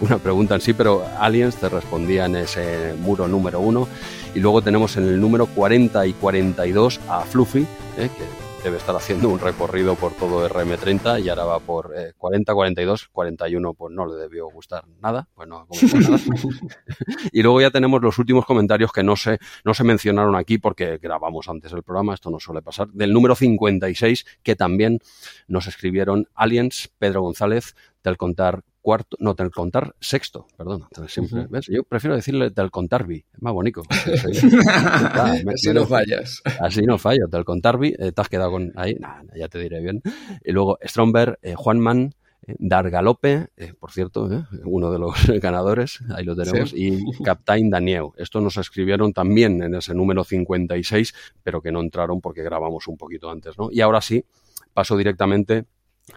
una 0.00 0.18
pregunta 0.18 0.54
en 0.54 0.60
sí, 0.60 0.72
pero 0.72 1.04
Aliens 1.18 1.56
te 1.56 1.68
respondía 1.68 2.26
en 2.26 2.36
ese 2.36 2.94
muro 3.00 3.26
número 3.26 3.60
uno. 3.60 3.88
Y 4.34 4.40
luego 4.40 4.62
tenemos 4.62 4.96
en 4.96 5.04
el 5.04 5.20
número 5.20 5.46
40 5.46 6.06
y 6.06 6.12
42 6.12 7.00
a 7.08 7.20
Fluffy, 7.22 7.66
¿eh? 7.98 8.10
que 8.16 8.43
debe 8.64 8.78
estar 8.78 8.96
haciendo 8.96 9.28
un 9.28 9.38
recorrido 9.38 9.94
por 9.94 10.14
todo 10.14 10.48
RM30 10.48 11.22
y 11.22 11.28
ahora 11.28 11.44
va 11.44 11.60
por 11.60 11.94
40, 12.16 12.54
42, 12.54 13.08
41, 13.12 13.74
pues 13.74 13.94
no 13.94 14.06
le 14.06 14.14
debió 14.14 14.48
gustar 14.48 14.84
nada, 15.02 15.28
pues 15.34 15.46
no 15.46 15.66
nada. 15.68 16.18
y 17.32 17.42
luego 17.42 17.60
ya 17.60 17.70
tenemos 17.70 18.00
los 18.00 18.18
últimos 18.18 18.46
comentarios 18.46 18.90
que 18.90 19.02
no 19.02 19.16
se, 19.16 19.38
no 19.64 19.74
se 19.74 19.84
mencionaron 19.84 20.34
aquí 20.34 20.56
porque 20.56 20.96
grabamos 20.96 21.46
antes 21.50 21.74
el 21.74 21.82
programa, 21.82 22.14
esto 22.14 22.30
no 22.30 22.40
suele 22.40 22.62
pasar, 22.62 22.88
del 22.88 23.12
número 23.12 23.34
56 23.34 24.24
que 24.42 24.56
también 24.56 24.98
nos 25.46 25.66
escribieron 25.66 26.26
Aliens, 26.34 26.90
Pedro 26.98 27.20
González, 27.20 27.76
del 28.02 28.16
contar 28.16 28.62
cuarto, 28.84 29.16
no, 29.18 29.32
del 29.32 29.50
contar 29.50 29.94
sexto, 29.98 30.46
perdón. 30.58 30.84
Siempre, 31.08 31.46
¿ves? 31.48 31.68
Yo 31.68 31.84
prefiero 31.84 32.14
decirle 32.14 32.50
del 32.50 32.70
contarbi, 32.70 33.24
es 33.32 33.42
más 33.42 33.54
bonito. 33.54 33.82
así 33.88 35.72
no 35.72 35.86
fallas. 35.86 36.42
Así 36.60 36.82
no 36.82 36.98
fallo, 36.98 37.26
del 37.26 37.46
contarbi, 37.46 37.94
eh, 37.98 38.12
te 38.12 38.20
has 38.20 38.28
quedado 38.28 38.50
con 38.50 38.72
ahí, 38.76 38.94
ya 39.34 39.48
te 39.48 39.58
diré 39.58 39.80
bien. 39.80 40.02
Y 40.44 40.52
luego 40.52 40.76
Stromberg, 40.82 41.38
eh, 41.40 41.54
Juanman, 41.54 42.14
eh, 42.46 42.56
Dargalope, 42.58 43.48
por 43.80 43.90
cierto, 43.90 44.28
uno 44.64 44.92
de 44.92 44.98
los 44.98 45.14
ganadores, 45.40 46.00
ahí 46.14 46.26
lo 46.26 46.36
tenemos, 46.36 46.74
y 46.74 47.02
Captain 47.24 47.70
Daniel. 47.70 48.08
Esto 48.18 48.42
nos 48.42 48.58
escribieron 48.58 49.14
también 49.14 49.62
en 49.62 49.76
ese 49.76 49.94
número 49.94 50.24
56, 50.24 51.14
pero 51.42 51.62
que 51.62 51.72
no 51.72 51.80
entraron 51.80 52.20
porque 52.20 52.42
grabamos 52.42 52.86
un 52.86 52.98
poquito 52.98 53.30
antes, 53.30 53.56
¿no? 53.56 53.70
Y 53.72 53.80
ahora 53.80 54.02
sí, 54.02 54.26
paso 54.74 54.94
directamente 54.94 55.64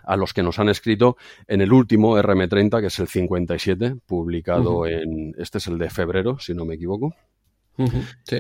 a 0.03 0.15
los 0.15 0.33
que 0.33 0.43
nos 0.43 0.59
han 0.59 0.69
escrito 0.69 1.17
en 1.47 1.61
el 1.61 1.71
último 1.71 2.17
RM30, 2.17 2.81
que 2.81 2.87
es 2.87 2.99
el 2.99 3.07
57, 3.07 3.95
publicado 4.05 4.85
en, 4.85 5.33
este 5.37 5.59
es 5.59 5.67
el 5.67 5.77
de 5.77 5.89
febrero, 5.89 6.37
si 6.39 6.53
no 6.53 6.65
me 6.65 6.75
equivoco. 6.75 7.13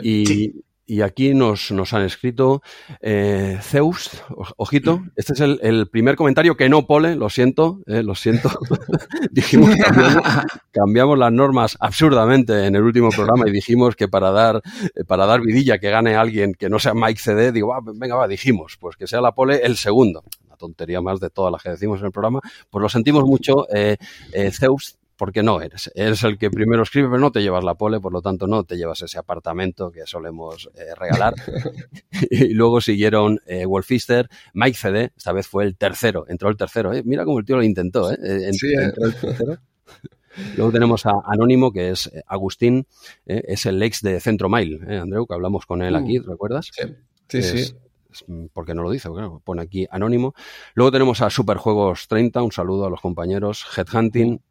Y, 0.01 0.63
y, 0.87 1.01
aquí 1.01 1.35
nos, 1.35 1.71
nos 1.71 1.93
han 1.93 2.01
escrito 2.01 2.63
eh, 3.01 3.59
Zeus, 3.61 4.23
ojito, 4.57 5.03
este 5.15 5.33
es 5.33 5.41
el, 5.41 5.87
primer 5.89 6.15
comentario 6.15 6.57
que 6.57 6.69
no 6.69 6.87
pole, 6.87 7.15
lo 7.15 7.29
siento, 7.29 7.81
eh, 7.85 8.01
lo 8.01 8.15
siento. 8.15 8.49
dijimos, 9.31 9.75
cambiamos, 9.75 10.23
cambiamos, 10.71 11.19
las 11.19 11.31
normas 11.31 11.77
absurdamente 11.79 12.65
en 12.65 12.75
el 12.75 12.81
último 12.81 13.09
programa 13.09 13.47
y 13.47 13.51
dijimos 13.51 13.95
que 13.95 14.07
para 14.07 14.31
dar, 14.31 14.63
para 15.05 15.27
dar 15.27 15.41
vidilla 15.41 15.77
que 15.77 15.91
gane 15.91 16.15
alguien 16.15 16.55
que 16.55 16.67
no 16.67 16.79
sea 16.79 16.95
Mike 16.95 17.21
CD, 17.21 17.51
digo, 17.51 17.75
ah, 17.75 17.81
venga, 17.93 18.15
va, 18.15 18.27
dijimos, 18.27 18.75
pues 18.79 18.97
que 18.97 19.05
sea 19.05 19.21
la 19.21 19.35
pole 19.35 19.61
el 19.63 19.77
segundo 19.77 20.23
tontería 20.57 21.01
más 21.01 21.19
de 21.19 21.29
todas 21.29 21.51
las 21.51 21.63
que 21.63 21.69
decimos 21.69 21.99
en 21.99 22.07
el 22.07 22.11
programa, 22.11 22.41
pues 22.69 22.81
lo 22.81 22.89
sentimos 22.89 23.23
mucho, 23.23 23.67
eh, 23.73 23.97
eh, 24.33 24.51
Zeus, 24.51 24.97
porque 25.15 25.41
no 25.41 25.61
eres. 25.61 25.91
Eres 25.95 26.23
el 26.23 26.37
que 26.37 26.51
primero 26.51 26.83
escribe, 26.83 27.07
pero 27.07 27.19
no 27.19 27.31
te 27.31 27.41
llevas 27.41 27.63
la 27.63 27.75
pole, 27.75 27.99
por 27.99 28.13
lo 28.13 28.21
tanto 28.21 28.45
no 28.45 28.63
te 28.63 28.77
llevas 28.77 29.01
ese 29.01 29.17
apartamento 29.17 29.91
que 29.91 30.05
solemos 30.05 30.69
eh, 30.75 30.93
regalar. 30.95 31.33
y 32.29 32.53
luego 32.53 32.81
siguieron 32.81 33.39
Wolfister, 33.65 34.29
Mike 34.53 34.77
CD, 34.77 35.11
esta 35.15 35.31
vez 35.31 35.47
fue 35.47 35.63
el 35.63 35.75
tercero, 35.75 36.25
entró 36.27 36.49
el 36.49 36.57
tercero. 36.57 36.91
Mira 37.03 37.25
cómo 37.25 37.39
el 37.39 37.45
tío 37.45 37.55
lo 37.55 37.63
intentó, 37.63 38.11
entró, 38.11 38.69
el 38.69 39.15
tercero. 39.15 39.57
Luego 40.55 40.71
tenemos 40.71 41.03
a 41.07 41.13
Anónimo, 41.25 41.71
que 41.71 41.89
es 41.89 42.11
Agustín, 42.27 42.85
es 43.25 43.65
el 43.65 43.81
ex 43.81 44.03
de 44.03 44.19
Centro 44.19 44.49
Mail, 44.49 44.79
Andreu, 44.87 45.25
que 45.25 45.33
hablamos 45.33 45.65
con 45.65 45.81
él 45.81 45.95
aquí, 45.95 46.19
mm. 46.19 46.29
¿recuerdas? 46.29 46.69
Sí, 46.71 47.41
sí, 47.41 47.41
sí. 47.41 47.73
Porque 48.53 48.73
no 48.73 48.83
lo 48.83 48.91
dice, 48.91 49.09
pone 49.43 49.61
aquí 49.61 49.87
anónimo. 49.89 50.33
Luego 50.73 50.91
tenemos 50.91 51.21
a 51.21 51.29
Superjuegos 51.29 52.07
30, 52.07 52.41
un 52.41 52.51
saludo 52.51 52.85
a 52.85 52.89
los 52.89 53.01
compañeros, 53.01 53.65
Headhunting, 53.75 54.41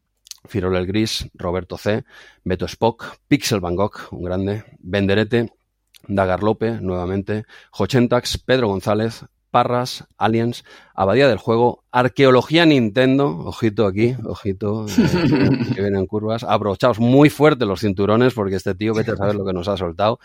Firol 0.45 0.77
el 0.77 0.87
Gris, 0.87 1.29
Roberto 1.35 1.77
C, 1.77 2.05
Beto 2.45 2.67
Spock, 2.67 3.19
Pixel 3.29 3.61
Van 3.61 3.77
Gogh, 3.77 4.09
un 4.13 4.23
grande, 4.23 4.65
Benderete, 4.79 5.53
Dagar 6.09 6.43
Lope, 6.43 6.81
nuevamente, 6.81 7.45
Jochentax, 7.73 8.39
Pedro 8.39 8.69
González, 8.69 9.25
Parras, 9.57 10.05
Aliens, 10.19 10.65
Abadía 10.95 11.29
del 11.29 11.39
Juego, 11.39 11.83
Arqueología 11.91 12.67
Nintendo, 12.67 13.27
ojito 13.39 13.87
aquí, 13.87 14.15
ojito, 14.23 14.85
eh, 14.85 14.91
que 15.75 15.81
vienen 15.81 16.07
curvas, 16.07 16.45
abrochaos 16.45 17.01
muy 17.01 17.31
fuerte 17.31 17.65
los 17.65 17.81
cinturones 17.81 18.35
porque 18.35 18.57
este 18.57 18.75
tío, 18.75 18.93
vete 18.93 19.13
a 19.13 19.17
saber 19.17 19.35
lo 19.35 19.47
que 19.47 19.55
nos 19.55 19.67
ha 19.69 19.79
soltado, 19.79 20.21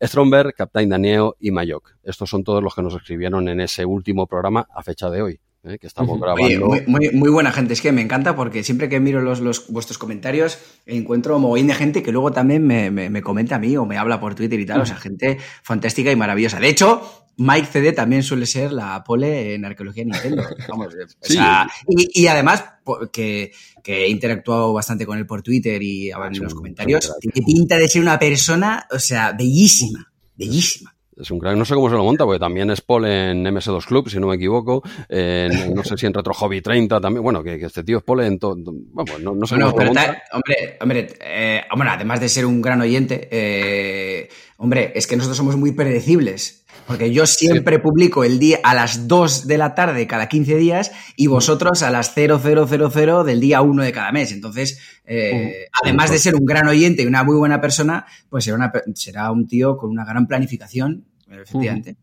Stromberg, 0.00 0.54
Captain 0.54 0.88
Daniel 0.88 1.32
y 1.40 1.50
Mayok. 1.50 1.96
Estos 2.04 2.30
son 2.30 2.44
todos 2.44 2.62
los 2.62 2.76
que 2.76 2.82
nos 2.82 2.94
escribieron 2.94 3.48
en 3.48 3.60
ese 3.60 3.84
último 3.84 4.28
programa 4.28 4.68
a 4.72 4.84
fecha 4.84 5.10
de 5.10 5.20
hoy. 5.20 5.40
Eh, 5.66 5.78
que 5.78 5.88
estamos 5.88 6.20
grabando. 6.20 6.68
muy, 6.86 7.30
buena 7.30 7.50
gente, 7.50 7.72
es 7.72 7.80
que 7.80 7.90
me 7.90 8.00
encanta 8.00 8.36
porque 8.36 8.62
siempre 8.62 8.88
que 8.88 9.00
miro 9.00 9.20
los, 9.20 9.40
los 9.40 9.66
vuestros 9.68 9.98
comentarios 9.98 10.58
encuentro 10.86 11.38
mogollón 11.40 11.66
de 11.66 11.74
gente 11.74 12.02
que 12.04 12.12
luego 12.12 12.30
también 12.30 12.64
me, 12.64 12.90
me, 12.90 13.22
comenta 13.22 13.56
a 13.56 13.58
mí 13.58 13.76
o 13.76 13.84
me 13.84 13.98
habla 13.98 14.20
por 14.20 14.36
Twitter 14.36 14.60
y 14.60 14.66
tal, 14.66 14.82
o 14.82 14.86
sea, 14.86 14.96
gente 14.96 15.38
fantástica 15.62 16.12
y 16.12 16.16
maravillosa. 16.16 16.60
De 16.60 16.68
hecho, 16.68 17.26
Mike 17.38 17.68
CD 17.70 17.92
también 17.92 18.22
suele 18.22 18.46
ser 18.46 18.72
la 18.72 19.02
pole 19.04 19.54
en 19.54 19.64
arqueología 19.64 20.04
Nintendo. 20.04 20.42
y, 21.88 22.26
además, 22.28 22.64
que, 23.12 23.52
he 23.84 24.08
interactuado 24.08 24.72
bastante 24.72 25.04
con 25.04 25.18
él 25.18 25.26
por 25.26 25.42
Twitter 25.42 25.82
y 25.82 26.10
en 26.10 26.42
los 26.42 26.54
comentarios, 26.54 27.12
tiene 27.20 27.44
pinta 27.44 27.76
de 27.76 27.88
ser 27.88 28.02
una 28.02 28.18
persona, 28.18 28.86
o 28.90 28.98
sea, 28.98 29.32
bellísima, 29.32 30.12
bellísima. 30.34 30.95
Es 31.16 31.30
un 31.30 31.38
crack. 31.38 31.56
No 31.56 31.64
sé 31.64 31.74
cómo 31.74 31.88
se 31.88 31.96
lo 31.96 32.04
monta, 32.04 32.24
porque 32.24 32.38
también 32.38 32.70
es 32.70 32.80
pole 32.80 33.30
en 33.30 33.44
MS2 33.44 33.86
Club, 33.86 34.10
si 34.10 34.20
no 34.20 34.26
me 34.26 34.36
equivoco. 34.36 34.82
no 35.08 35.84
sé 35.84 35.96
si 35.96 36.06
en 36.06 36.14
Retro 36.14 36.34
Hobby 36.34 36.60
30 36.60 37.00
también. 37.00 37.22
Bueno, 37.22 37.42
que, 37.42 37.54
este 37.54 37.82
tío 37.82 37.98
es 37.98 38.04
pole 38.04 38.26
en 38.26 38.38
todo. 38.38 38.56
Vamos, 38.56 39.20
no, 39.20 39.34
no 39.34 39.46
sé 39.46 39.54
cómo 39.54 39.70
se 39.70 39.78
lo 39.78 39.84
monta. 39.86 40.22
hombre, 40.32 40.76
hombre, 40.80 41.08
eh, 41.20 41.62
hombre, 41.72 41.88
además 41.88 42.20
de 42.20 42.28
ser 42.28 42.44
un 42.44 42.60
gran 42.60 42.80
oyente, 42.80 43.28
eh, 43.30 44.28
hombre, 44.58 44.92
es 44.94 45.06
que 45.06 45.16
nosotros 45.16 45.36
somos 45.36 45.56
muy 45.56 45.72
predecibles. 45.72 46.65
Porque 46.86 47.12
yo 47.12 47.26
siempre 47.26 47.78
publico 47.78 48.24
el 48.24 48.38
día 48.38 48.60
a 48.62 48.74
las 48.74 49.08
2 49.08 49.46
de 49.46 49.58
la 49.58 49.74
tarde 49.74 50.06
cada 50.06 50.28
15 50.28 50.56
días 50.56 50.92
y 51.16 51.26
vosotros 51.26 51.82
a 51.82 51.90
las 51.90 52.14
0000 52.14 53.24
del 53.24 53.40
día 53.40 53.62
1 53.62 53.82
de 53.82 53.92
cada 53.92 54.12
mes. 54.12 54.32
Entonces, 54.32 54.78
eh, 55.04 55.66
además 55.82 56.10
de 56.10 56.18
ser 56.18 56.34
un 56.34 56.44
gran 56.44 56.68
oyente 56.68 57.02
y 57.02 57.06
una 57.06 57.24
muy 57.24 57.36
buena 57.36 57.60
persona, 57.60 58.06
pues 58.28 58.44
será, 58.44 58.56
una, 58.56 58.72
será 58.94 59.30
un 59.32 59.46
tío 59.46 59.76
con 59.76 59.90
una 59.90 60.04
gran 60.04 60.26
planificación, 60.26 61.04
efectivamente. 61.28 61.96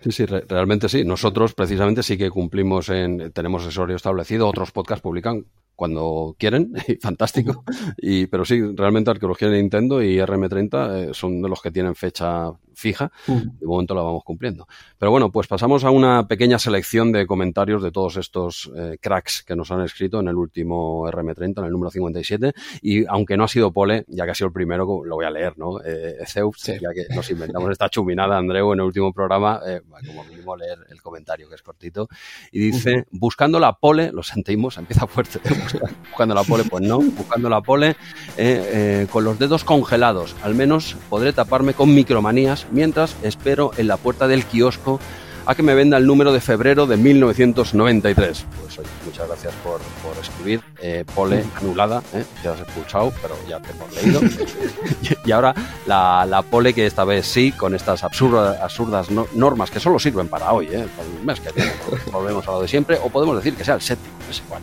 Sí, 0.00 0.12
sí, 0.12 0.26
realmente 0.26 0.88
sí. 0.88 1.04
Nosotros 1.04 1.54
precisamente 1.54 2.02
sí 2.02 2.16
que 2.16 2.30
cumplimos 2.30 2.88
en, 2.90 3.32
tenemos 3.32 3.66
ese 3.66 3.80
horario 3.80 3.96
establecido, 3.96 4.48
otros 4.48 4.70
podcasts 4.70 5.02
publican 5.02 5.44
cuando 5.74 6.34
quieren, 6.38 6.72
fantástico. 7.00 7.64
Y, 7.98 8.26
pero 8.26 8.44
sí, 8.44 8.60
realmente 8.74 9.10
Arqueología 9.10 9.48
de 9.48 9.60
Nintendo 9.60 10.02
y 10.02 10.18
RM30 10.18 11.10
eh, 11.10 11.14
son 11.14 11.42
de 11.42 11.48
los 11.48 11.60
que 11.60 11.70
tienen 11.70 11.94
fecha, 11.94 12.50
fija, 12.76 13.10
de 13.26 13.66
momento 13.66 13.94
la 13.94 14.02
vamos 14.02 14.22
cumpliendo. 14.22 14.68
Pero 14.98 15.10
bueno, 15.10 15.32
pues 15.32 15.46
pasamos 15.46 15.82
a 15.84 15.90
una 15.90 16.28
pequeña 16.28 16.58
selección 16.58 17.10
de 17.10 17.26
comentarios 17.26 17.82
de 17.82 17.90
todos 17.90 18.16
estos 18.18 18.70
eh, 18.76 18.98
cracks 19.00 19.42
que 19.42 19.56
nos 19.56 19.70
han 19.70 19.80
escrito 19.80 20.20
en 20.20 20.28
el 20.28 20.36
último 20.36 21.10
RM30, 21.10 21.58
en 21.58 21.64
el 21.64 21.72
número 21.72 21.90
57, 21.90 22.52
y 22.82 23.06
aunque 23.06 23.36
no 23.36 23.44
ha 23.44 23.48
sido 23.48 23.72
Pole, 23.72 24.04
ya 24.08 24.24
que 24.26 24.32
ha 24.32 24.34
sido 24.34 24.48
el 24.48 24.52
primero, 24.52 25.04
lo 25.04 25.14
voy 25.16 25.24
a 25.24 25.30
leer, 25.30 25.58
¿no? 25.58 25.80
Eh, 25.82 26.18
Zeus, 26.26 26.62
ya 26.64 26.92
que 26.94 27.14
nos 27.14 27.30
inventamos 27.30 27.70
esta 27.70 27.88
chuminada, 27.88 28.36
Andreu, 28.36 28.72
en 28.72 28.80
el 28.80 28.86
último 28.86 29.12
programa, 29.12 29.60
eh, 29.66 29.80
como 30.06 30.24
mínimo 30.24 30.54
leer 30.54 30.78
el 30.90 31.00
comentario, 31.00 31.48
que 31.48 31.54
es 31.54 31.62
cortito, 31.62 32.08
y 32.52 32.58
dice, 32.58 33.06
buscando 33.10 33.58
la 33.58 33.72
pole, 33.72 34.12
lo 34.12 34.22
sentimos, 34.22 34.76
empieza 34.76 35.06
fuerte, 35.06 35.40
buscando 36.10 36.34
la 36.34 36.44
pole, 36.44 36.64
pues 36.64 36.84
no, 36.84 36.98
buscando 37.00 37.48
la 37.48 37.60
pole, 37.60 37.90
eh, 37.90 37.94
eh, 38.36 39.06
con 39.10 39.24
los 39.24 39.38
dedos 39.38 39.64
congelados, 39.64 40.36
al 40.42 40.54
menos 40.54 40.96
podré 41.08 41.32
taparme 41.32 41.74
con 41.74 41.94
micromanías 41.94 42.65
mientras 42.70 43.16
espero 43.22 43.70
en 43.76 43.88
la 43.88 43.96
puerta 43.96 44.28
del 44.28 44.44
kiosco 44.44 45.00
a 45.46 45.54
que 45.54 45.62
me 45.62 45.74
venda 45.74 45.96
el 45.96 46.06
número 46.06 46.32
de 46.32 46.40
febrero 46.40 46.86
de 46.86 46.96
1993. 46.96 48.46
Pues 48.60 48.78
oye, 48.80 48.88
muchas 49.04 49.28
gracias 49.28 49.54
por, 49.62 49.80
por 50.02 50.20
escribir. 50.22 50.60
Eh, 50.80 51.04
pole 51.14 51.44
anulada, 51.56 52.02
¿eh? 52.12 52.24
quedas 52.42 52.60
expulsado, 52.60 53.12
pero 53.22 53.36
ya 53.48 53.60
te 53.60 53.70
hemos 53.70 53.94
leído. 53.94 54.20
y 55.24 55.32
ahora 55.32 55.54
la, 55.86 56.26
la, 56.26 56.42
pole 56.42 56.74
que 56.74 56.84
esta 56.84 57.04
vez 57.04 57.26
sí, 57.26 57.52
con 57.52 57.74
estas 57.74 58.02
absurdas, 58.02 58.60
absurdas 58.60 59.10
no, 59.10 59.28
normas 59.34 59.70
que 59.70 59.78
solo 59.78 59.98
sirven 60.00 60.28
para 60.28 60.52
hoy, 60.52 60.66
¿eh? 60.66 60.84
el 60.84 61.24
mes 61.24 61.40
que 61.40 61.50
volvemos 62.10 62.46
a 62.48 62.50
lo 62.50 62.62
de 62.62 62.68
siempre, 62.68 62.98
o 63.02 63.08
podemos 63.08 63.36
decir 63.36 63.54
que 63.54 63.64
sea 63.64 63.76
el 63.76 63.82
séptimo, 63.82 64.16
es 64.28 64.42
igual. 64.44 64.62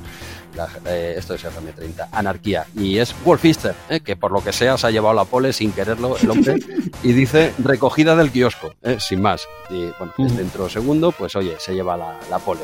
La, 0.56 0.68
eh, 0.86 1.16
esto 1.18 1.34
es 1.34 1.44
RM30, 1.44 2.10
Anarquía. 2.12 2.66
Y 2.76 2.98
es 2.98 3.16
Wolfister, 3.26 3.76
eh, 3.90 4.02
que 4.02 4.16
por 4.16 4.32
lo 4.32 4.44
que 4.44 4.54
sea 4.54 4.78
se 4.78 4.88
ha 4.88 4.92
llevado 4.92 5.16
la 5.16 5.26
pole 5.26 5.54
sin 5.54 5.72
quererlo 5.72 6.16
el 6.18 6.30
hombre, 6.30 6.56
y 7.04 7.12
dice 7.14 7.54
recogida 7.60 8.16
del 8.16 8.32
kiosco, 8.32 8.74
eh, 8.84 8.98
sin 9.00 9.22
más. 9.22 9.48
Y 9.70 9.88
bueno, 9.98 10.14
pues 10.16 10.36
dentro 10.38 10.66
de 10.66 10.70
segundo, 10.70 11.12
pues 11.12 11.36
oye, 11.36 11.56
se 11.60 11.74
lleva 11.74 11.98
la, 11.98 12.20
la 12.30 12.40
pole. 12.40 12.62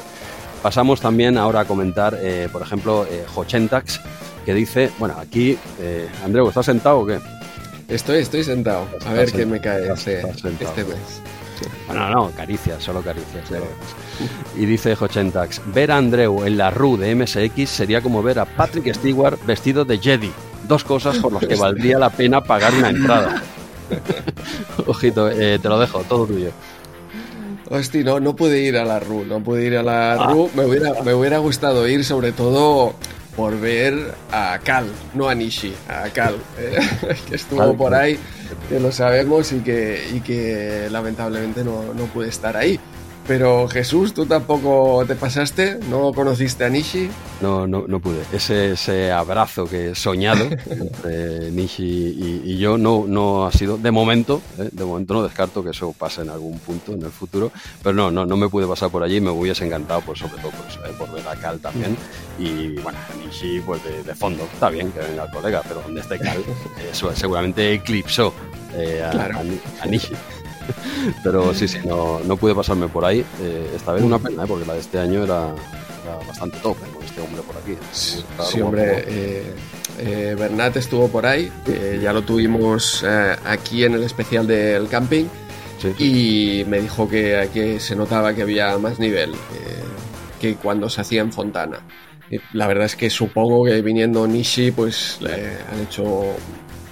Pasamos 0.62 1.00
también 1.00 1.38
ahora 1.38 1.62
a 1.62 1.66
comentar, 1.66 2.18
eh, 2.22 2.50
por 2.52 2.62
ejemplo, 2.62 3.08
Hochentax, 3.34 4.02
que 4.46 4.54
dice, 4.54 4.92
bueno, 5.00 5.16
aquí, 5.20 5.58
eh, 5.80 6.10
Andreu, 6.24 6.50
¿estás 6.50 6.66
sentado 6.66 7.00
o 7.00 7.06
qué? 7.06 7.20
Estoy, 7.88 8.20
estoy 8.20 8.44
sentado. 8.44 8.88
A 9.06 9.14
ver 9.14 9.32
qué 9.32 9.46
me 9.46 9.62
cae 9.62 9.92
este, 9.92 10.22
este 10.22 10.84
mes. 10.84 11.22
Bueno, 11.88 12.10
no, 12.10 12.32
caricias, 12.32 12.84
solo 12.84 13.02
caricias. 13.02 13.48
Sí. 13.48 14.26
Y 14.62 14.66
dice 14.66 14.96
Hochentax, 15.00 15.62
ver 15.74 15.92
a 15.92 15.98
Andreu 15.98 16.46
en 16.46 16.58
la 16.58 16.70
RU 16.72 16.98
de 16.98 17.16
MSX 17.16 17.70
sería 17.70 18.02
como 18.02 18.22
ver 18.22 18.40
a 18.40 18.46
Patrick 18.46 18.94
Stewart 18.94 19.40
vestido 19.46 19.86
de 19.86 19.98
Jedi. 19.98 20.32
Dos 20.68 20.84
cosas 20.84 21.18
por 21.18 21.34
las 21.34 21.46
que 21.46 21.56
valdría 21.56 21.98
la 21.98 22.10
pena 22.10 22.42
pagar 22.42 22.74
una 22.74 22.90
entrada. 22.90 23.42
Ojito, 24.88 25.30
eh, 25.30 25.60
te 25.60 25.70
lo 25.70 25.80
dejo, 25.80 26.04
todo 26.04 26.28
tuyo. 26.28 26.52
Hostia, 27.70 28.04
no, 28.04 28.20
no 28.20 28.36
pude 28.36 28.60
ir 28.62 28.78
a 28.78 28.86
la 28.86 29.00
RU, 29.00 29.26
no 29.26 29.42
pude 29.42 29.66
ir 29.66 29.78
a 29.78 29.84
la 29.84 30.14
ah. 30.14 30.32
RU. 30.32 30.50
Me 30.56 30.66
hubiera, 30.66 31.02
me 31.04 31.14
hubiera 31.14 31.38
gustado 31.38 31.88
ir, 31.88 32.04
sobre 32.04 32.32
todo 32.32 32.96
por 33.36 33.58
ver 33.60 34.16
a 34.32 34.60
Cal, 34.64 34.88
no 35.14 35.30
a 35.30 35.36
Nishi, 35.36 35.74
a 35.88 36.10
Cal, 36.10 36.36
eh, 36.58 36.80
que 37.30 37.36
estuvo 37.36 37.60
Cal, 37.60 37.76
por 37.76 37.94
ahí, 37.94 38.20
que 38.70 38.80
lo 38.80 38.92
sabemos 38.92 39.52
y 39.52 39.60
que, 39.60 40.08
y 40.14 40.22
que 40.22 40.88
lamentablemente 40.92 41.64
no, 41.64 41.94
no 41.94 42.06
pude 42.06 42.30
estar 42.30 42.56
ahí. 42.56 42.80
Pero 43.30 43.68
Jesús, 43.68 44.16
¿tú 44.16 44.26
tampoco 44.26 45.04
te 45.06 45.14
pasaste? 45.14 45.78
¿No 45.88 46.12
conociste 46.14 46.66
a 46.66 46.70
Nishi? 46.70 47.12
No, 47.42 47.68
no, 47.68 47.86
no 47.88 48.00
pude. 48.00 48.24
Ese, 48.34 48.72
ese 48.72 49.12
abrazo 49.12 49.66
que 49.66 49.92
he 49.92 49.96
soñado 49.96 50.46
entre 50.68 51.52
Nishi 51.52 51.84
y, 51.84 52.42
y, 52.44 52.58
yo 52.58 52.80
no, 52.80 53.06
no 53.08 53.46
ha 53.46 53.52
sido, 53.52 53.78
de 53.78 53.92
momento, 53.92 54.42
¿eh? 54.58 54.70
de 54.72 54.84
momento 54.84 55.14
no 55.14 55.22
descarto 55.22 55.64
que 55.64 55.70
eso 55.70 55.94
pase 55.94 56.24
en 56.24 56.32
algún 56.32 56.58
punto 56.58 56.94
en 56.94 57.04
el 57.04 57.12
futuro, 57.12 57.52
pero 57.84 57.94
no, 57.94 58.10
no, 58.10 58.26
no 58.26 58.36
me 58.36 58.50
pude 58.50 58.66
pasar 58.66 58.90
por 58.90 59.04
allí, 59.04 59.22
me 59.22 59.30
hubiese 59.30 59.64
encantado, 59.64 60.02
pues 60.02 60.18
sobre 60.18 60.42
todo 60.42 60.50
por, 60.50 60.66
eso, 60.68 60.84
¿eh? 60.86 60.96
por 60.98 61.12
ver 61.12 61.28
a 61.28 61.36
Cal 61.36 61.60
también. 61.60 61.96
Y 62.40 62.70
bueno, 62.82 62.98
Nishi, 63.24 63.60
pues 63.60 63.84
de, 63.84 64.02
de, 64.02 64.16
fondo, 64.16 64.44
está 64.52 64.72
bien 64.72 64.92
que 64.92 65.02
venga 65.02 65.26
el 65.26 65.30
colega, 65.32 65.62
pero 65.68 65.84
donde 65.84 66.02
esté 66.02 66.18
Cal, 66.18 66.44
eso 66.92 67.16
seguramente 67.16 67.74
eclipsó 67.74 68.34
eh, 68.76 69.04
a, 69.04 69.10
claro. 69.12 69.40
a, 69.40 69.84
a 69.84 69.88
Nishi. 69.88 70.14
Pero 71.24 71.54
sí, 71.54 71.68
sí, 71.68 71.80
no, 71.86 72.20
no 72.20 72.38
pude 72.38 72.56
pasarme 72.56 72.88
por 72.88 73.06
ahí. 73.06 73.26
Eh, 73.42 73.72
esta 73.76 73.94
vez 73.94 74.04
una 74.04 74.20
pena, 74.20 74.44
¿eh? 74.44 74.48
porque 74.48 74.66
la 74.66 74.74
de 74.74 74.80
este 74.80 75.00
año 75.00 75.24
era, 75.24 75.54
era 76.04 76.28
bastante 76.28 76.58
top 76.60 76.78
con 76.94 77.04
este 77.04 77.22
hombre 77.22 77.42
por 77.42 77.58
aquí. 77.58 77.78
Sí, 77.92 78.24
sí 78.52 78.62
hombre. 78.62 79.04
Eh, 79.08 79.54
eh, 80.00 80.36
Bernat 80.38 80.78
estuvo 80.78 81.10
por 81.10 81.26
ahí, 81.26 81.52
ya 82.02 82.14
lo 82.14 82.22
tuvimos 82.22 83.04
eh, 83.06 83.36
aquí 83.46 83.84
en 83.84 83.94
el 83.94 84.04
especial 84.04 84.48
del 84.48 84.88
camping. 84.88 85.26
Sí. 85.80 86.62
Y 86.62 86.66
me 86.66 86.82
dijo 86.82 87.08
que, 87.08 87.50
que, 87.54 87.80
se 87.80 87.96
notaba 87.96 88.34
que 88.34 88.42
había 88.42 88.78
más 88.78 89.00
nivel 89.00 89.34
que 90.40 90.56
cuando 90.56 90.90
se 90.90 91.02
hacía 91.02 91.22
en 91.22 91.32
Fontana. 91.32 91.80
La 92.54 92.68
verdad 92.68 92.86
es 92.86 92.96
que 92.96 93.10
supongo 93.10 93.66
que 93.66 93.82
viniendo 93.82 94.28
Nishi, 94.28 94.72
pues 94.72 95.20
han 95.22 95.80
hecho 95.80 96.36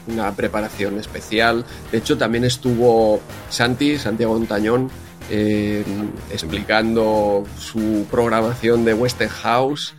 una 0.07 0.31
preparación 0.33 0.99
especial. 0.99 1.65
De 1.91 1.97
hecho, 1.99 2.17
también 2.17 2.43
estuvo 2.43 3.19
Santi, 3.49 3.97
Santiago 3.97 4.33
Montañón, 4.33 4.89
eh, 5.29 5.83
explicando 6.31 7.43
su 7.59 8.05
programación 8.09 8.85
de 8.85 8.93
Western 8.93 9.29
House. 9.29 9.93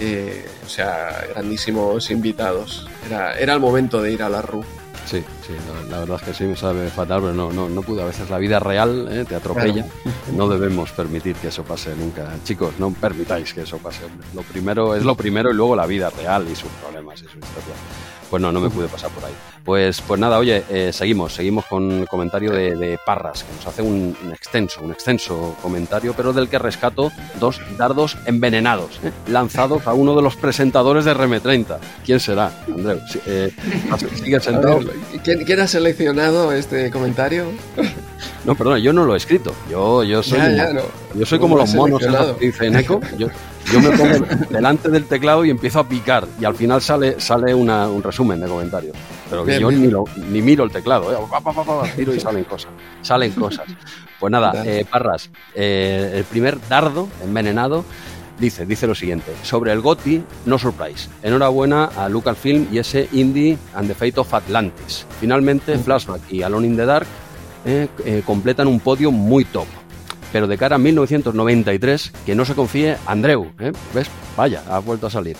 Eh, 0.00 0.46
o 0.64 0.68
sea, 0.68 1.26
grandísimos 1.30 2.10
invitados. 2.10 2.88
Era, 3.06 3.38
era 3.38 3.54
el 3.54 3.60
momento 3.60 4.02
de 4.02 4.12
ir 4.12 4.22
a 4.22 4.28
la 4.28 4.42
RU. 4.42 4.64
Sí, 5.06 5.22
sí, 5.46 5.52
la, 5.52 5.88
la, 5.88 6.00
verdad 6.00 6.18
es 6.20 6.22
que 6.26 6.34
sí 6.34 6.44
me 6.44 6.56
sabe 6.56 6.88
fatal, 6.88 7.20
pero 7.20 7.32
no, 7.32 7.52
no, 7.52 7.68
no 7.68 7.82
pude. 7.82 8.02
A 8.02 8.06
veces 8.06 8.28
la 8.28 8.38
vida 8.38 8.58
real 8.58 9.08
¿eh? 9.08 9.24
te 9.24 9.36
atropella. 9.36 9.84
Claro. 9.84 10.10
No 10.32 10.48
debemos 10.48 10.90
permitir 10.90 11.36
que 11.36 11.48
eso 11.48 11.62
pase 11.62 11.94
nunca. 11.94 12.28
Chicos, 12.42 12.74
no 12.78 12.90
permitáis 12.90 13.54
que 13.54 13.62
eso 13.62 13.78
pase. 13.78 14.00
Lo 14.34 14.42
primero 14.42 14.96
es 14.96 15.04
lo 15.04 15.14
primero 15.14 15.50
y 15.50 15.54
luego 15.54 15.76
la 15.76 15.86
vida 15.86 16.10
real 16.10 16.48
y 16.50 16.56
sus 16.56 16.70
problemas 16.82 17.20
y 17.20 17.24
su 17.24 17.38
historia 17.38 17.74
pues 18.36 18.42
no, 18.42 18.52
no 18.52 18.60
me 18.60 18.68
pude 18.68 18.86
pasar 18.86 19.10
por 19.12 19.24
ahí. 19.24 19.32
Pues, 19.66 20.00
pues 20.00 20.20
nada, 20.20 20.38
oye, 20.38 20.62
eh, 20.70 20.92
seguimos, 20.92 21.34
seguimos 21.34 21.66
con 21.66 21.90
el 21.90 22.08
comentario 22.08 22.52
de, 22.52 22.76
de, 22.76 22.98
Parras, 23.04 23.42
que 23.42 23.52
nos 23.56 23.66
hace 23.66 23.82
un, 23.82 24.16
un, 24.24 24.30
extenso, 24.32 24.80
un 24.80 24.92
extenso 24.92 25.56
comentario, 25.60 26.14
pero 26.16 26.32
del 26.32 26.48
que 26.48 26.56
rescato 26.56 27.10
dos 27.40 27.60
dardos 27.76 28.16
envenenados, 28.26 29.00
¿eh? 29.02 29.10
lanzados 29.26 29.88
a 29.88 29.92
uno 29.92 30.14
de 30.14 30.22
los 30.22 30.36
presentadores 30.36 31.04
de 31.04 31.16
RM30. 31.16 31.78
¿Quién 32.04 32.20
será, 32.20 32.52
Andreu? 32.68 33.00
Eh, 33.26 33.50
¿Sigue 34.22 34.38
sentado? 34.38 34.78
¿quién, 35.24 35.44
¿quién, 35.44 35.58
ha 35.58 35.66
seleccionado 35.66 36.52
este 36.52 36.92
comentario? 36.92 37.46
No, 38.44 38.54
perdona, 38.54 38.78
yo 38.78 38.92
no 38.92 39.04
lo 39.04 39.14
he 39.14 39.16
escrito. 39.16 39.52
Yo, 39.68 40.04
yo 40.04 40.22
soy, 40.22 40.38
ya, 40.38 40.48
ya, 40.52 40.72
no. 40.72 40.82
yo 41.12 41.26
soy 41.26 41.40
como 41.40 41.56
los 41.56 41.74
monos 41.74 42.00
que 42.00 42.46
dicen 42.46 42.76
eco. 42.76 43.00
Yo, 43.18 43.26
yo 43.72 43.80
me 43.80 43.90
pongo 43.90 44.24
delante 44.48 44.90
del 44.90 45.06
teclado 45.06 45.44
y 45.44 45.50
empiezo 45.50 45.80
a 45.80 45.88
picar 45.88 46.24
y 46.40 46.44
al 46.44 46.54
final 46.54 46.80
sale, 46.80 47.20
sale 47.20 47.52
una, 47.52 47.88
un 47.88 48.00
resumen 48.00 48.40
de 48.40 48.46
comentarios. 48.46 48.96
Pero 49.28 49.44
que 49.44 49.60
yo. 49.60 49.70
Ni, 49.70 49.88
lo, 49.88 50.04
ni, 50.30 50.42
miro 50.42 50.64
el 50.64 50.70
teclado, 50.70 51.12
¿eh? 51.12 51.16
pa, 51.30 51.40
pa, 51.40 51.52
pa, 51.52 51.82
tiro 51.94 52.14
y 52.14 52.20
salen 52.20 52.44
cosas. 52.44 52.70
Salen 53.02 53.32
cosas. 53.32 53.66
Pues 54.18 54.30
nada, 54.30 54.62
eh, 54.64 54.84
Parras, 54.88 55.30
eh, 55.54 56.12
el 56.14 56.24
primer 56.24 56.58
dardo 56.68 57.08
envenenado 57.22 57.84
dice, 58.38 58.66
dice 58.66 58.86
lo 58.86 58.94
siguiente, 58.94 59.32
sobre 59.42 59.72
el 59.72 59.80
GOTI, 59.80 60.22
no 60.46 60.58
surprise. 60.58 61.08
Enhorabuena 61.22 61.86
a 61.96 62.08
Lucasfilm 62.08 62.68
y 62.72 62.78
ese 62.78 63.08
Indie 63.12 63.58
and 63.74 63.88
the 63.88 63.94
Fate 63.94 64.18
of 64.20 64.32
Atlantis. 64.32 65.06
Finalmente, 65.20 65.78
Flashback 65.78 66.20
y 66.30 66.42
Alone 66.42 66.66
in 66.66 66.76
the 66.76 66.86
Dark 66.86 67.06
eh, 67.64 67.88
eh, 68.04 68.22
completan 68.24 68.68
un 68.68 68.80
podio 68.80 69.10
muy 69.10 69.44
top 69.44 69.66
pero 70.36 70.46
de 70.46 70.58
cara 70.58 70.76
a 70.76 70.78
1993, 70.78 72.12
que 72.26 72.34
no 72.34 72.44
se 72.44 72.52
confíe 72.52 72.98
Andreu, 73.06 73.54
¿eh? 73.58 73.72
¿ves? 73.94 74.06
Vaya, 74.36 74.62
ha 74.68 74.80
vuelto 74.80 75.06
a 75.06 75.10
salir. 75.10 75.34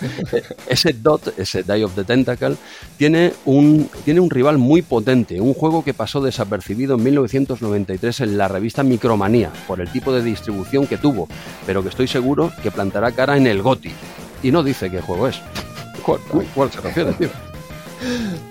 ese 0.68 0.94
DOT, 0.94 1.38
ese 1.38 1.62
Die 1.62 1.84
of 1.84 1.94
the 1.94 2.04
Tentacle, 2.04 2.56
tiene 2.96 3.34
un, 3.44 3.90
tiene 4.06 4.20
un 4.20 4.30
rival 4.30 4.56
muy 4.56 4.80
potente, 4.80 5.38
un 5.38 5.52
juego 5.52 5.84
que 5.84 5.92
pasó 5.92 6.22
desapercibido 6.22 6.94
en 6.94 7.02
1993 7.02 8.20
en 8.20 8.38
la 8.38 8.48
revista 8.48 8.82
Micromanía, 8.82 9.50
por 9.66 9.82
el 9.82 9.92
tipo 9.92 10.14
de 10.14 10.22
distribución 10.22 10.86
que 10.86 10.96
tuvo, 10.96 11.28
pero 11.66 11.82
que 11.82 11.90
estoy 11.90 12.08
seguro 12.08 12.50
que 12.62 12.70
plantará 12.70 13.12
cara 13.12 13.36
en 13.36 13.46
el 13.46 13.60
GOTI. 13.60 13.92
Y 14.42 14.50
no 14.50 14.62
dice 14.62 14.90
qué 14.90 15.02
juego 15.02 15.28
es. 15.28 15.42
¿Cuál, 16.02 16.20
cuál 16.54 16.72
se 16.72 16.80
refiere, 16.80 17.12
tío? 17.12 17.28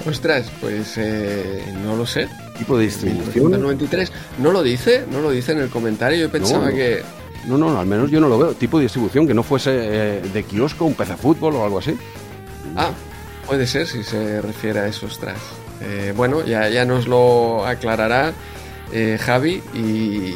Ostras, 0.07 0.45
pues 0.61 0.93
eh, 0.97 1.73
no 1.83 1.95
lo 1.95 2.05
sé. 2.05 2.29
¿Tipo 2.61 2.77
de 2.77 2.85
distribución? 2.85 3.59
93. 3.59 4.11
No 4.37 4.51
lo 4.51 4.61
dice, 4.61 5.03
no 5.11 5.19
lo 5.19 5.31
dice 5.31 5.53
en 5.53 5.57
el 5.57 5.69
comentario. 5.69 6.19
Yo 6.19 6.31
pensaba 6.31 6.65
no, 6.65 6.69
no. 6.69 6.75
que. 6.75 7.01
No, 7.47 7.57
no, 7.57 7.79
al 7.79 7.87
menos 7.87 8.11
yo 8.11 8.21
no 8.21 8.29
lo 8.29 8.37
veo. 8.37 8.53
Tipo 8.53 8.77
de 8.77 8.83
distribución 8.83 9.25
que 9.25 9.33
no 9.33 9.41
fuese 9.41 9.71
eh, 9.73 10.21
de 10.21 10.43
kiosco, 10.43 10.85
un 10.85 10.93
PC 10.93 11.17
fútbol 11.17 11.55
o 11.55 11.63
algo 11.63 11.79
así. 11.79 11.97
Ah, 12.75 12.91
puede 13.47 13.65
ser 13.65 13.87
si 13.87 14.03
se 14.03 14.43
refiere 14.43 14.79
a 14.79 14.85
eso, 14.85 15.07
ostras. 15.07 15.39
Eh, 15.81 16.13
bueno, 16.15 16.45
ya, 16.45 16.69
ya 16.69 16.85
nos 16.85 17.07
lo 17.07 17.65
aclarará 17.65 18.31
eh, 18.91 19.17
Javi 19.19 19.63
y, 19.73 20.35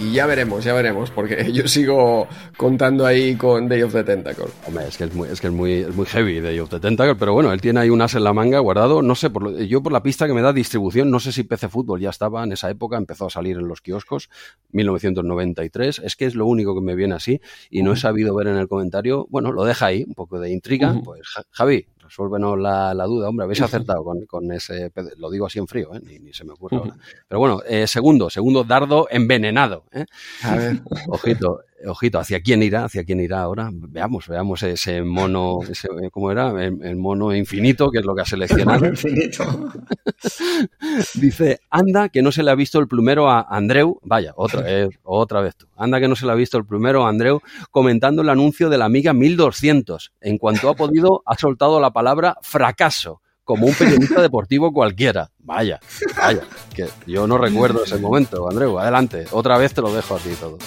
y 0.00 0.12
ya 0.12 0.26
veremos, 0.26 0.64
ya 0.64 0.72
veremos, 0.72 1.10
porque 1.10 1.50
yo 1.52 1.68
sigo 1.68 2.26
contando 2.56 3.06
ahí 3.06 3.36
con 3.36 3.68
Day 3.68 3.82
of 3.82 3.92
the 3.92 4.04
Tentacle. 4.04 4.46
Hombre, 4.66 4.88
es 4.88 4.96
que 4.96 5.04
es 5.04 5.14
muy, 5.14 5.28
es 5.28 5.40
que 5.40 5.48
es 5.48 5.52
muy, 5.52 5.72
es 5.72 5.94
muy 5.94 6.06
heavy 6.06 6.40
Day 6.40 6.58
of 6.58 6.70
the 6.70 6.80
Tentacle, 6.80 7.14
pero 7.16 7.32
bueno, 7.32 7.52
él 7.52 7.60
tiene 7.60 7.80
ahí 7.80 7.90
un 7.90 8.02
as 8.02 8.14
en 8.14 8.24
la 8.24 8.32
manga 8.32 8.58
guardado, 8.58 9.02
no 9.02 9.14
sé, 9.14 9.30
por 9.30 9.42
lo, 9.42 9.60
yo 9.62 9.82
por 9.82 9.92
la 9.92 10.02
pista 10.02 10.26
que 10.26 10.34
me 10.34 10.42
da 10.42 10.52
distribución, 10.52 11.10
no 11.10 11.20
sé 11.20 11.32
si 11.32 11.44
PC 11.44 11.68
Fútbol 11.68 12.00
ya 12.00 12.10
estaba 12.10 12.42
en 12.44 12.52
esa 12.52 12.70
época, 12.70 12.96
empezó 12.96 13.26
a 13.26 13.30
salir 13.30 13.56
en 13.56 13.68
los 13.68 13.80
kioscos, 13.80 14.30
1993, 14.72 16.00
es 16.04 16.16
que 16.16 16.26
es 16.26 16.34
lo 16.34 16.46
único 16.46 16.74
que 16.74 16.80
me 16.80 16.94
viene 16.94 17.14
así, 17.14 17.40
y 17.70 17.82
no 17.82 17.92
he 17.92 17.96
sabido 17.96 18.34
ver 18.34 18.48
en 18.48 18.56
el 18.56 18.68
comentario, 18.68 19.26
bueno, 19.30 19.52
lo 19.52 19.64
deja 19.64 19.86
ahí, 19.86 20.04
un 20.06 20.14
poco 20.14 20.40
de 20.40 20.50
intriga, 20.50 21.00
pues 21.04 21.22
Javi, 21.50 21.86
resuélvenos 22.04 22.58
la, 22.58 22.94
la, 22.94 23.04
duda. 23.04 23.28
Hombre, 23.28 23.44
habéis 23.44 23.60
acertado 23.62 24.04
con, 24.04 24.24
con, 24.26 24.52
ese, 24.52 24.92
lo 25.18 25.30
digo 25.30 25.46
así 25.46 25.58
en 25.58 25.66
frío, 25.66 25.94
¿eh? 25.94 26.00
ni, 26.02 26.18
ni, 26.18 26.32
se 26.32 26.44
me 26.44 26.52
ocurre 26.52 26.76
ahora. 26.78 26.96
Pero 27.28 27.38
bueno, 27.38 27.60
eh, 27.66 27.86
segundo, 27.86 28.30
segundo 28.30 28.64
dardo 28.64 29.08
envenenado. 29.10 29.84
¿eh? 29.92 30.04
A 30.42 30.56
ver. 30.56 30.82
Ojito, 31.08 31.60
ojito, 31.86 32.18
¿hacia 32.18 32.40
quién 32.40 32.62
irá? 32.62 32.84
¿Hacia 32.84 33.04
quién 33.04 33.20
irá 33.20 33.40
ahora? 33.40 33.70
Veamos, 33.72 34.28
veamos 34.28 34.62
ese 34.62 35.02
mono, 35.02 35.60
ese, 35.68 35.88
¿cómo 36.10 36.30
era? 36.30 36.50
El, 36.50 36.82
el, 36.82 36.96
mono 36.96 37.34
infinito, 37.34 37.90
que 37.90 37.98
es 37.98 38.04
lo 38.04 38.14
que 38.14 38.22
ha 38.22 38.24
seleccionado. 38.24 38.86
infinito. 38.86 39.44
Dice, 41.14 41.60
anda 41.70 42.08
que 42.08 42.22
no 42.22 42.32
se 42.32 42.42
le 42.42 42.50
ha 42.50 42.54
visto 42.54 42.78
el 42.78 42.88
plumero 42.88 43.28
a 43.30 43.46
Andreu, 43.48 44.00
vaya, 44.02 44.32
otra 44.36 44.60
vez, 44.62 44.88
otra 45.02 45.40
vez 45.40 45.56
tú, 45.56 45.66
anda 45.76 46.00
que 46.00 46.08
no 46.08 46.16
se 46.16 46.26
le 46.26 46.32
ha 46.32 46.36
visto 46.36 46.58
el 46.58 46.64
plumero 46.64 47.06
a 47.06 47.08
Andreu 47.08 47.40
comentando 47.70 48.22
el 48.22 48.28
anuncio 48.28 48.68
de 48.68 48.78
la 48.78 48.84
amiga 48.84 49.12
1200. 49.12 50.12
En 50.20 50.38
cuanto 50.38 50.68
ha 50.68 50.74
podido, 50.74 51.22
ha 51.26 51.36
soltado 51.36 51.80
la 51.80 51.92
palabra 51.92 52.36
fracaso 52.42 53.20
como 53.44 53.66
un 53.66 53.74
periodista 53.74 54.20
deportivo 54.22 54.72
cualquiera. 54.72 55.30
Vaya, 55.38 55.78
vaya, 56.16 56.42
que 56.74 56.88
yo 57.06 57.26
no 57.26 57.38
recuerdo 57.38 57.84
ese 57.84 57.98
momento, 57.98 58.48
Andreu. 58.48 58.78
Adelante, 58.78 59.26
otra 59.30 59.58
vez 59.58 59.74
te 59.74 59.82
lo 59.82 59.94
dejo 59.94 60.16
a 60.16 60.18
ti 60.18 60.30
todo. 60.40 60.58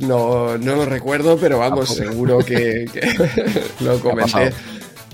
No, 0.00 0.58
no 0.58 0.76
lo 0.76 0.84
recuerdo, 0.84 1.38
pero 1.38 1.58
vamos, 1.58 1.88
seguro 1.88 2.38
que, 2.38 2.86
que 2.92 3.62
lo 3.84 4.00
comenté. 4.00 4.52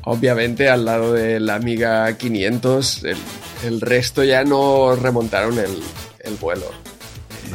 Obviamente, 0.04 0.68
al 0.68 0.84
lado 0.84 1.12
de 1.12 1.38
la 1.38 1.54
Amiga 1.54 2.16
500, 2.16 3.04
el, 3.04 3.16
el 3.64 3.80
resto 3.80 4.24
ya 4.24 4.42
no 4.42 4.96
remontaron 4.96 5.58
el, 5.58 5.78
el 6.20 6.34
vuelo. 6.40 6.66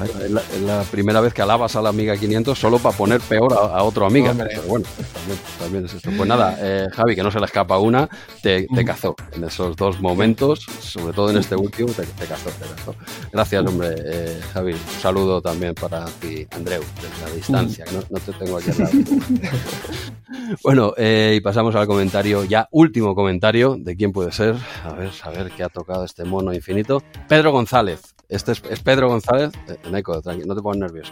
Es 0.06 0.32
la, 0.32 0.42
es 0.42 0.62
la, 0.62 0.82
primera 0.84 1.22
vez 1.22 1.34
que 1.34 1.42
alabas 1.42 1.76
a 1.76 1.82
la 1.82 1.90
amiga 1.90 2.16
500 2.16 2.58
solo 2.58 2.80
para 2.80 2.96
poner 2.96 3.22
peor 3.22 3.54
a, 3.54 3.78
a 3.78 3.84
otro 3.84 4.06
amiga. 4.06 4.34
Pero 4.38 4.62
bueno, 4.64 4.86
también, 5.14 5.40
también, 5.60 5.86
es 5.86 5.94
esto. 5.94 6.10
Pues 6.16 6.28
nada, 6.28 6.58
eh, 6.60 6.88
Javi, 6.94 7.16
que 7.16 7.24
no 7.24 7.32
se 7.32 7.40
le 7.40 7.46
escapa 7.46 7.78
una, 7.78 8.10
te, 8.42 8.68
te, 8.68 8.86
cazó 8.86 9.16
en 9.34 9.44
esos 9.44 9.76
dos 9.76 10.00
momentos, 10.00 10.66
sobre 10.80 11.14
todo 11.14 11.32
en 11.32 11.38
este 11.38 11.56
último, 11.56 11.90
te, 11.90 12.04
te 12.04 12.26
cazó, 12.26 12.50
te 12.50 12.76
cazó. 12.76 12.96
Gracias, 13.32 13.66
hombre, 13.66 13.96
eh, 13.98 14.40
Javi. 14.54 14.74
Un 14.74 15.02
saludo 15.02 15.42
también 15.42 15.74
para 15.74 16.06
ti, 16.06 16.48
Andreu, 16.52 16.84
desde 16.96 17.26
la 17.26 17.36
distancia, 17.36 17.86
que 17.86 17.92
no, 17.94 18.04
no 18.10 18.20
te 18.20 18.34
tengo 18.34 18.58
aquí 18.58 18.72
al 18.72 18.78
lado. 18.78 18.92
bueno, 20.64 20.94
eh, 20.98 21.36
y 21.38 21.42
pasamos 21.42 21.76
al 21.76 21.88
comentario, 21.88 22.44
ya 22.44 22.68
último 22.72 23.16
comentario 23.16 23.76
de 23.78 23.96
quién 23.96 24.12
puede 24.12 24.32
ser. 24.32 24.56
A 24.84 24.94
ver, 24.94 25.12
a 25.24 25.30
ver 25.30 25.52
qué 25.52 25.64
ha 25.64 25.70
tocado 25.70 26.06
este 26.06 26.24
mono 26.24 26.54
infinito. 26.54 27.02
Pedro 27.28 27.52
González. 27.52 28.17
Este 28.30 28.52
es, 28.52 28.60
Pedro 28.84 29.10
González. 29.10 29.52
Eh, 29.68 29.78
Neko, 29.90 30.22
no 30.46 30.56
te 30.56 30.62
pongas 30.62 30.78
nervioso. 30.78 31.12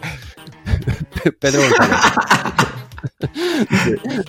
Pedro 1.40 1.62
González. 1.62 2.00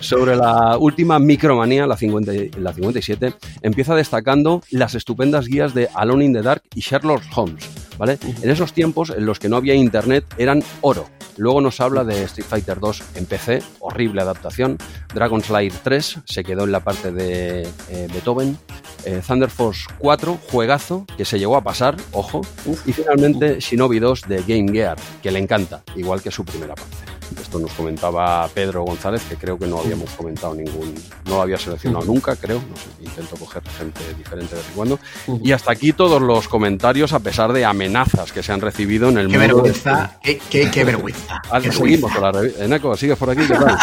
Sobre 0.00 0.36
la 0.36 0.78
última 0.78 1.18
micromanía, 1.18 1.86
la, 1.86 1.96
50, 1.96 2.58
la 2.58 2.72
57, 2.72 3.34
empieza 3.62 3.94
destacando 3.94 4.62
las 4.70 4.94
estupendas 4.94 5.46
guías 5.46 5.74
de 5.74 5.88
Alone 5.94 6.24
in 6.24 6.32
the 6.32 6.42
Dark 6.42 6.62
y 6.74 6.80
Sherlock 6.80 7.22
Holmes. 7.34 7.87
¿Vale? 7.98 8.18
En 8.42 8.50
esos 8.50 8.72
tiempos 8.72 9.10
en 9.10 9.26
los 9.26 9.38
que 9.38 9.48
no 9.48 9.56
había 9.56 9.74
internet 9.74 10.24
eran 10.38 10.62
oro. 10.80 11.08
Luego 11.36 11.60
nos 11.60 11.80
habla 11.80 12.04
de 12.04 12.24
Street 12.24 12.46
Fighter 12.48 12.80
2 12.80 13.02
en 13.14 13.26
PC, 13.26 13.62
horrible 13.80 14.22
adaptación. 14.22 14.78
Dragon 15.14 15.42
Slayer 15.42 15.72
3 15.72 16.18
se 16.24 16.44
quedó 16.44 16.64
en 16.64 16.72
la 16.72 16.80
parte 16.80 17.12
de 17.12 17.62
eh, 17.90 18.08
Beethoven. 18.12 18.58
Eh, 19.04 19.22
Thunder 19.26 19.48
Force 19.48 19.86
4, 19.98 20.38
juegazo, 20.50 21.06
que 21.16 21.24
se 21.24 21.38
llegó 21.38 21.56
a 21.56 21.62
pasar, 21.62 21.96
ojo. 22.12 22.40
Y 22.86 22.92
finalmente 22.92 23.60
Shinobi 23.60 24.00
2 24.00 24.22
de 24.28 24.42
Game 24.46 24.72
Gear, 24.72 24.96
que 25.22 25.30
le 25.30 25.38
encanta, 25.38 25.82
igual 25.94 26.20
que 26.20 26.30
su 26.30 26.44
primera 26.44 26.74
parte. 26.74 27.17
Esto 27.40 27.58
nos 27.58 27.72
comentaba 27.72 28.48
Pedro 28.48 28.82
González, 28.84 29.22
que 29.28 29.36
creo 29.36 29.58
que 29.58 29.66
no 29.66 29.78
habíamos 29.78 30.10
comentado 30.10 30.54
ningún, 30.54 30.94
no 31.26 31.36
lo 31.36 31.42
había 31.42 31.58
seleccionado 31.58 32.04
nunca, 32.04 32.36
creo. 32.36 32.58
No 32.58 32.76
sé, 32.76 33.04
intento 33.04 33.36
coger 33.36 33.62
gente 33.78 34.00
diferente 34.14 34.54
de 34.54 34.60
vez 34.60 34.68
en 34.68 34.74
cuando. 34.74 34.98
Y 35.42 35.52
hasta 35.52 35.72
aquí 35.72 35.92
todos 35.92 36.20
los 36.20 36.48
comentarios, 36.48 37.12
a 37.12 37.20
pesar 37.20 37.52
de 37.52 37.64
amenazas 37.64 38.32
que 38.32 38.42
se 38.42 38.52
han 38.52 38.60
recibido 38.60 39.08
en 39.08 39.18
el 39.18 39.28
qué 39.28 39.38
mundo. 39.38 39.54
Vergüenza, 39.56 40.18
de... 40.24 40.38
qué, 40.38 40.42
qué, 40.50 40.70
qué 40.70 40.84
vergüenza. 40.84 41.42
Ah, 41.50 41.60
qué 41.60 41.72
seguimos 41.72 42.12
con 42.12 42.22
la 42.22 42.32
revista. 42.32 42.64
Eneco, 42.64 42.96
¿sigues 42.96 43.18
por 43.18 43.30
aquí? 43.30 43.46
¿Qué 43.46 43.54
tal? 43.54 43.78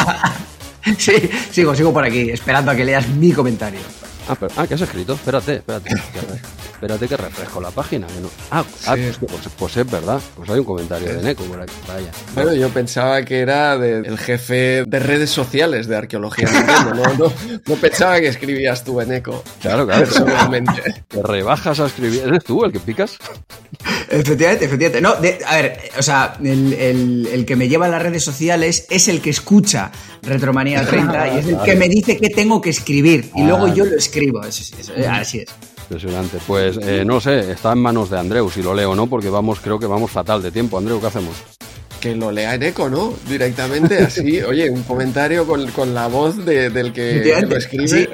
sí, 0.98 1.30
sigo, 1.52 1.76
sigo 1.76 1.94
por 1.94 2.04
aquí, 2.04 2.30
esperando 2.30 2.72
a 2.72 2.76
que 2.76 2.86
leas 2.86 3.08
mi 3.08 3.32
comentario. 3.32 3.80
Ah, 4.28 4.36
pero, 4.40 4.52
ah, 4.58 4.66
¿qué 4.68 4.74
has 4.74 4.82
escrito? 4.82 5.14
Espérate, 5.14 5.56
espérate. 5.56 5.90
espérate 6.74 7.08
que 7.08 7.18
refresco 7.18 7.62
la 7.62 7.72
página. 7.72 8.08
Que 8.08 8.20
no. 8.20 8.30
Ah, 8.50 8.64
sí. 8.68 8.86
ah 8.88 8.96
pues, 8.96 9.18
pues, 9.18 9.50
pues, 9.58 9.78
es 9.78 9.90
verdad. 9.90 10.20
Pues 10.36 10.50
hay 10.50 10.60
un 10.60 10.66
comentario 10.66 11.14
de 11.14 11.22
Neko 11.22 11.44
por 11.44 11.62
aquí. 11.62 11.74
Vaya. 11.88 12.12
Bueno, 12.34 12.54
yo 12.54 12.70
pensaba 12.70 13.24
que 13.24 13.40
era 13.40 13.78
del 13.78 14.04
de, 14.04 14.18
jefe 14.18 14.84
de 14.86 15.00
redes 15.00 15.30
sociales 15.30 15.88
de 15.88 15.96
arqueología. 15.96 16.50
¿no? 16.52 16.94
No, 16.94 17.14
no, 17.14 17.34
no, 17.68 17.76
pensaba 17.76 18.20
que 18.20 18.28
escribías 18.28 18.84
tú 18.84 19.00
en 19.02 19.14
Eco. 19.14 19.44
Claro, 19.62 19.86
claro. 19.86 20.06
Personalmente. 20.06 21.06
Te 21.08 21.22
rebajas 21.22 21.80
a 21.80 21.86
escribir. 21.86 22.24
¿Eres 22.26 22.44
tú 22.44 22.64
el 22.66 22.72
que 22.72 22.80
picas? 22.80 23.18
Efectivamente, 24.10 24.66
efectivamente. 24.66 25.02
No, 25.02 25.16
de, 25.16 25.40
a 25.46 25.56
ver, 25.56 25.80
o 25.98 26.02
sea, 26.02 26.38
el, 26.44 26.74
el, 26.74 27.28
el, 27.32 27.46
que 27.46 27.56
me 27.56 27.68
lleva 27.68 27.86
a 27.86 27.90
las 27.90 28.02
redes 28.02 28.24
sociales 28.24 28.88
es 28.90 29.08
el 29.08 29.22
que 29.22 29.30
escucha 29.30 29.92
Retromanía 30.26 30.86
30 30.88 31.36
y 31.36 31.38
es 31.40 31.48
el 31.48 31.58
que 31.60 31.76
me 31.76 31.88
dice 31.90 32.18
qué 32.18 32.30
tengo 32.30 32.62
que 32.62 32.70
escribir. 32.72 33.30
Y 33.36 33.44
luego 33.44 33.74
yo 33.74 33.86
lo 33.86 33.96
escribo. 33.96 34.44
Eso, 34.44 34.76
eso, 34.80 34.94
así 35.10 35.40
es. 35.40 35.50
Impresionante. 35.84 36.40
Pues 36.48 36.80
eh, 36.82 37.04
no 37.06 37.22
sé, 37.22 37.52
está 37.52 37.74
en 37.74 37.80
manos 37.80 38.10
de 38.10 38.18
Andreu 38.20 38.50
si 38.50 38.64
lo 38.64 38.74
leo 38.74 38.92
o 38.92 38.96
no, 38.96 39.08
porque 39.08 39.30
vamos, 39.30 39.60
creo 39.60 39.78
que 39.80 39.86
vamos 39.86 40.10
fatal 40.12 40.42
de 40.42 40.52
tiempo. 40.52 40.78
Andreu, 40.78 41.00
¿qué 41.00 41.08
hacemos? 41.08 41.36
Que 42.00 42.16
lo 42.16 42.32
lea 42.32 42.56
en 42.56 42.64
eco, 42.64 42.90
¿no? 42.90 43.14
Directamente 43.30 44.00
así, 44.00 44.42
oye, 44.42 44.70
un 44.70 44.84
comentario 44.84 45.46
con, 45.46 45.70
con 45.72 45.94
la 45.94 46.08
voz 46.08 46.44
de, 46.44 46.70
del 46.70 46.92
que 46.92 47.46
lo 47.48 47.56
escribe. 47.56 47.88
Sí. 47.88 48.08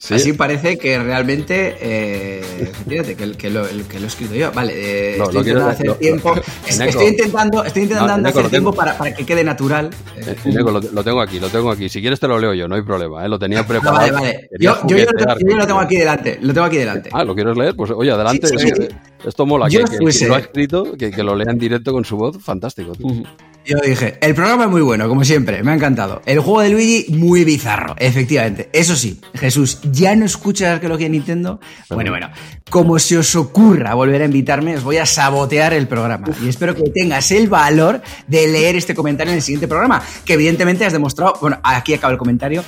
¿Sí? 0.00 0.14
Así 0.14 0.32
parece 0.32 0.78
que 0.78 0.98
realmente, 0.98 1.76
eh, 1.78 2.72
fíjate, 2.88 3.16
que, 3.16 3.32
que, 3.32 3.50
lo, 3.50 3.64
que, 3.86 3.98
lo, 4.00 4.04
he 4.04 4.06
escrito 4.06 4.34
yo. 4.34 4.50
Vale, 4.50 4.72
eh, 4.74 5.18
no, 5.18 5.24
estoy 5.24 5.40
intentando 5.40 5.68
hacer 5.68 5.94
tiempo. 5.96 6.34
Estoy 6.66 7.06
intentando, 7.08 7.64
estoy 7.64 7.82
intentando 7.82 8.16
no, 8.16 8.28
hacer 8.30 8.48
tiempo 8.48 8.72
para, 8.72 8.96
para, 8.96 9.14
que 9.14 9.26
quede 9.26 9.44
natural. 9.44 9.90
Eh, 10.16 10.36
lo, 10.54 11.04
tengo 11.04 11.20
aquí, 11.20 11.38
lo 11.38 11.50
tengo 11.50 11.70
aquí. 11.70 11.90
Si 11.90 12.00
quieres 12.00 12.18
te 12.18 12.26
lo 12.26 12.38
leo 12.38 12.54
yo, 12.54 12.66
no 12.66 12.76
hay 12.76 12.82
problema. 12.82 13.26
¿eh? 13.26 13.28
Lo 13.28 13.38
tenía 13.38 13.66
preparado. 13.66 13.98
vale, 13.98 14.12
vale. 14.12 14.48
Yo, 14.58 14.74
yo, 14.86 14.96
yo, 14.96 15.04
yo, 15.04 15.56
lo 15.58 15.66
tengo 15.66 15.80
aquí 15.80 15.96
delante. 15.98 16.38
Lo 16.40 16.54
tengo 16.54 16.66
aquí 16.66 16.78
delante. 16.78 17.10
Ah, 17.12 17.22
¿lo 17.22 17.34
quieres 17.34 17.54
leer? 17.58 17.76
Pues 17.76 17.90
oye, 17.90 18.10
adelante. 18.10 18.46
Sí, 18.46 18.58
sí, 18.58 18.68
sí. 18.74 18.88
Esto 19.26 19.44
mola. 19.44 19.68
Que, 19.68 19.80
lo 20.26 20.34
ha 20.34 20.38
escrito, 20.38 20.96
que, 20.96 21.10
que, 21.10 21.22
lo 21.22 21.36
lea 21.36 21.52
en 21.52 21.58
directo 21.58 21.92
con 21.92 22.06
su 22.06 22.16
voz, 22.16 22.42
fantástico. 22.42 22.92
Uh 23.00 23.10
-huh. 23.10 23.26
Yo 23.64 23.78
dije, 23.84 24.18
el 24.20 24.34
programa 24.34 24.64
es 24.64 24.70
muy 24.70 24.80
bueno, 24.80 25.08
como 25.08 25.24
siempre, 25.24 25.62
me 25.62 25.70
ha 25.70 25.74
encantado. 25.74 26.22
El 26.26 26.40
juego 26.40 26.62
de 26.62 26.70
Luigi, 26.70 27.12
muy 27.12 27.44
bizarro, 27.44 27.94
efectivamente. 27.98 28.70
Eso 28.72 28.96
sí, 28.96 29.20
Jesús, 29.34 29.78
¿ya 29.92 30.16
no 30.16 30.24
escuchas 30.24 30.72
arqueología 30.74 31.06
de 31.06 31.10
Nintendo? 31.10 31.60
Bueno, 31.90 32.10
bueno, 32.10 32.30
como 32.70 32.98
se 32.98 33.18
os 33.18 33.36
ocurra 33.36 33.94
volver 33.94 34.22
a 34.22 34.24
invitarme, 34.24 34.76
os 34.76 34.82
voy 34.82 34.96
a 34.96 35.06
sabotear 35.06 35.74
el 35.74 35.86
programa. 35.86 36.28
Y 36.42 36.48
espero 36.48 36.74
que 36.74 36.84
tengas 36.90 37.30
el 37.32 37.48
valor 37.48 38.00
de 38.26 38.48
leer 38.48 38.76
este 38.76 38.94
comentario 38.94 39.32
en 39.32 39.36
el 39.36 39.42
siguiente 39.42 39.68
programa, 39.68 40.02
que 40.24 40.34
evidentemente 40.34 40.84
has 40.84 40.92
demostrado. 40.92 41.34
Bueno, 41.40 41.60
aquí 41.62 41.94
acaba 41.94 42.12
el 42.12 42.18
comentario, 42.18 42.64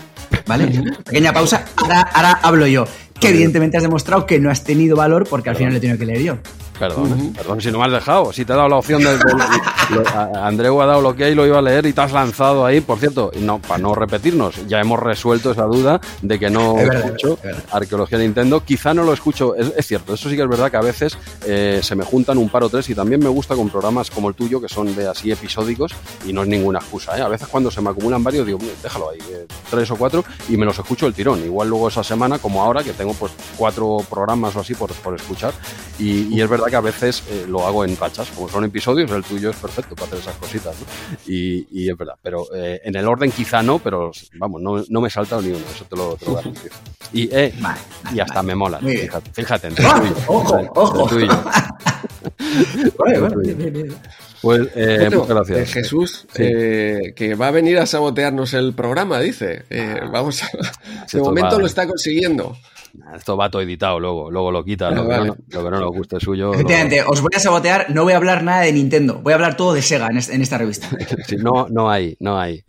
¿vale? 0.46 0.82
Pequeña 1.04 1.32
pausa, 1.32 1.64
ahora, 1.76 2.00
ahora 2.00 2.38
hablo 2.42 2.66
yo 2.66 2.86
que 3.22 3.28
evidentemente 3.28 3.76
has 3.76 3.84
demostrado 3.84 4.26
que 4.26 4.40
no 4.40 4.50
has 4.50 4.64
tenido 4.64 4.96
valor 4.96 5.28
porque 5.28 5.48
al 5.48 5.56
final 5.56 5.72
lo 5.72 5.78
he 5.78 5.80
tenido 5.80 5.98
que 5.98 6.06
leer 6.06 6.22
yo. 6.22 6.38
Perdón, 6.82 7.12
uh 7.12 7.16
-huh. 7.16 7.32
perdón, 7.32 7.60
si 7.60 7.70
no 7.70 7.78
me 7.78 7.84
has 7.84 7.92
dejado, 7.92 8.32
si 8.32 8.44
te 8.44 8.52
he 8.52 8.56
dado 8.56 8.68
la 8.68 8.74
opción 8.74 9.04
de... 9.04 9.16
Andreu 10.42 10.82
ha 10.82 10.86
dado 10.86 11.00
lo 11.00 11.14
que 11.14 11.26
hay, 11.26 11.34
lo 11.36 11.46
iba 11.46 11.58
a 11.60 11.62
leer 11.62 11.86
y 11.86 11.92
te 11.92 12.00
has 12.00 12.10
lanzado 12.10 12.66
ahí, 12.66 12.80
por 12.80 12.98
cierto, 12.98 13.30
no, 13.38 13.60
para 13.60 13.78
no 13.78 13.94
repetirnos, 13.94 14.66
ya 14.66 14.80
hemos 14.80 14.98
resuelto 14.98 15.52
esa 15.52 15.62
duda 15.62 16.00
de 16.22 16.40
que 16.40 16.50
no 16.50 16.76
es 16.78 16.88
verdad, 16.88 17.04
escucho 17.04 17.34
es 17.34 17.42
verdad. 17.42 17.62
arqueología 17.70 18.18
de 18.18 18.24
Nintendo, 18.24 18.64
quizá 18.64 18.94
no 18.94 19.04
lo 19.04 19.12
escucho, 19.12 19.54
es, 19.54 19.72
es, 19.76 19.86
cierto, 19.86 20.14
eso 20.14 20.28
sí 20.28 20.34
que 20.34 20.42
es 20.42 20.48
verdad 20.48 20.72
que 20.72 20.76
a 20.76 20.80
veces 20.80 21.16
eh, 21.46 21.78
se 21.84 21.94
me 21.94 22.02
juntan 22.02 22.36
un 22.36 22.48
par 22.48 22.64
o 22.64 22.68
tres 22.68 22.90
y 22.90 22.96
también 22.96 23.20
me 23.20 23.28
gusta 23.28 23.54
con 23.54 23.70
programas 23.70 24.10
como 24.10 24.28
el 24.28 24.34
tuyo 24.34 24.60
que 24.60 24.68
son 24.68 24.92
de 24.96 25.06
así 25.06 25.30
episódicos 25.30 25.92
y 26.26 26.32
no 26.32 26.42
es 26.42 26.48
ninguna 26.48 26.80
excusa, 26.80 27.16
¿eh? 27.16 27.22
a 27.22 27.28
veces 27.28 27.46
cuando 27.46 27.70
se 27.70 27.80
me 27.80 27.90
acumulan 27.90 28.24
varios 28.24 28.44
digo, 28.44 28.58
déjalo 28.82 29.10
ahí, 29.10 29.20
eh, 29.30 29.46
tres 29.70 29.88
o 29.92 29.94
cuatro 29.94 30.24
y 30.48 30.56
me 30.56 30.66
los 30.66 30.76
escucho 30.76 31.06
el 31.06 31.14
tirón, 31.14 31.44
igual 31.44 31.68
luego 31.68 31.86
esa 31.86 32.02
semana 32.02 32.40
como 32.40 32.60
ahora 32.60 32.82
que 32.82 32.92
tengo 32.92 33.14
pues 33.14 33.30
cuatro 33.56 33.98
programas 34.10 34.56
o 34.56 34.60
así 34.60 34.74
por, 34.74 34.92
por 34.94 35.14
escuchar 35.14 35.52
y, 35.98 36.34
y, 36.34 36.40
es 36.40 36.48
verdad 36.48 36.71
que 36.72 36.76
a 36.76 36.80
veces 36.80 37.22
eh, 37.28 37.44
lo 37.46 37.66
hago 37.66 37.84
en 37.84 37.94
rachas, 37.98 38.30
como 38.30 38.48
son 38.48 38.64
episodios, 38.64 39.10
el 39.10 39.22
tuyo 39.22 39.50
es 39.50 39.56
perfecto 39.56 39.94
para 39.94 40.06
hacer 40.06 40.20
esas 40.20 40.36
cositas 40.36 40.74
¿no? 40.80 40.86
y, 41.26 41.66
y, 41.70 41.90
es 41.90 41.94
verdad, 41.98 42.14
pero 42.22 42.46
eh, 42.54 42.80
en 42.82 42.96
el 42.96 43.06
orden 43.06 43.30
quizá 43.30 43.62
no, 43.62 43.78
pero 43.78 44.10
vamos, 44.36 44.62
no, 44.62 44.82
no 44.88 45.00
me 45.02 45.08
he 45.08 45.10
saltado 45.10 45.42
ni 45.42 45.48
uno, 45.48 45.60
eso 45.70 45.84
te 45.84 45.96
lo, 45.96 46.16
te 46.16 46.24
lo 46.24 46.36
garantizo. 46.36 46.74
Y, 47.12 47.24
eh, 47.30 47.52
vale, 47.60 47.78
vale, 48.04 48.16
y 48.16 48.20
hasta 48.20 48.36
vale. 48.36 48.46
me 48.46 48.54
mola, 48.54 48.78
fíjate, 48.78 49.30
fíjate, 49.34 49.66
entre 49.66 49.84
¡Oh! 49.86 50.00
tuyo, 50.00 50.16
ojo, 50.26 50.58
entre, 50.58 50.72
ojo. 50.80 51.08
Entre 52.80 53.54
bien, 53.54 53.72
bien. 53.74 53.96
Pues 54.40 54.68
eh, 54.74 55.08
muchas 55.12 55.28
gracias. 55.28 55.58
Eh, 55.58 55.66
Jesús, 55.66 56.26
eh, 56.36 57.12
que 57.14 57.34
va 57.34 57.48
a 57.48 57.50
venir 57.50 57.78
a 57.78 57.86
sabotearnos 57.86 58.54
el 58.54 58.72
programa, 58.72 59.20
dice. 59.20 59.64
Ah. 59.70 60.08
vamos 60.10 60.42
a... 60.42 60.48
De 61.12 61.20
momento 61.20 61.60
lo 61.60 61.66
está 61.66 61.86
consiguiendo. 61.86 62.56
Esto 63.14 63.36
va 63.36 63.50
todo 63.50 63.62
editado 63.62 63.98
luego, 63.98 64.30
luego 64.30 64.50
lo 64.50 64.64
quita, 64.64 64.90
lo, 64.90 65.08
que 65.08 65.16
no, 65.16 65.24
lo, 65.24 65.34
que 65.64 65.70
no, 65.70 65.80
nos 65.80 65.90
guste 65.92 66.20
suyo. 66.20 66.52
Efectivamente, 66.52 67.02
os 67.06 67.20
voy 67.20 67.30
a 67.34 67.38
sabotear, 67.38 67.86
no 67.90 68.04
voy 68.04 68.12
a 68.12 68.16
hablar 68.16 68.42
nada 68.42 68.62
de 68.62 68.72
Nintendo, 68.72 69.20
voy 69.22 69.32
a 69.32 69.36
hablar 69.36 69.56
todo 69.56 69.72
de 69.72 69.82
Sega 69.82 70.08
en, 70.08 70.42
esta 70.42 70.58
revista. 70.58 70.88
Sí, 71.26 71.36
no, 71.36 71.68
no 71.68 71.90
hay, 71.90 72.16
no 72.20 72.38
hay. 72.38 72.64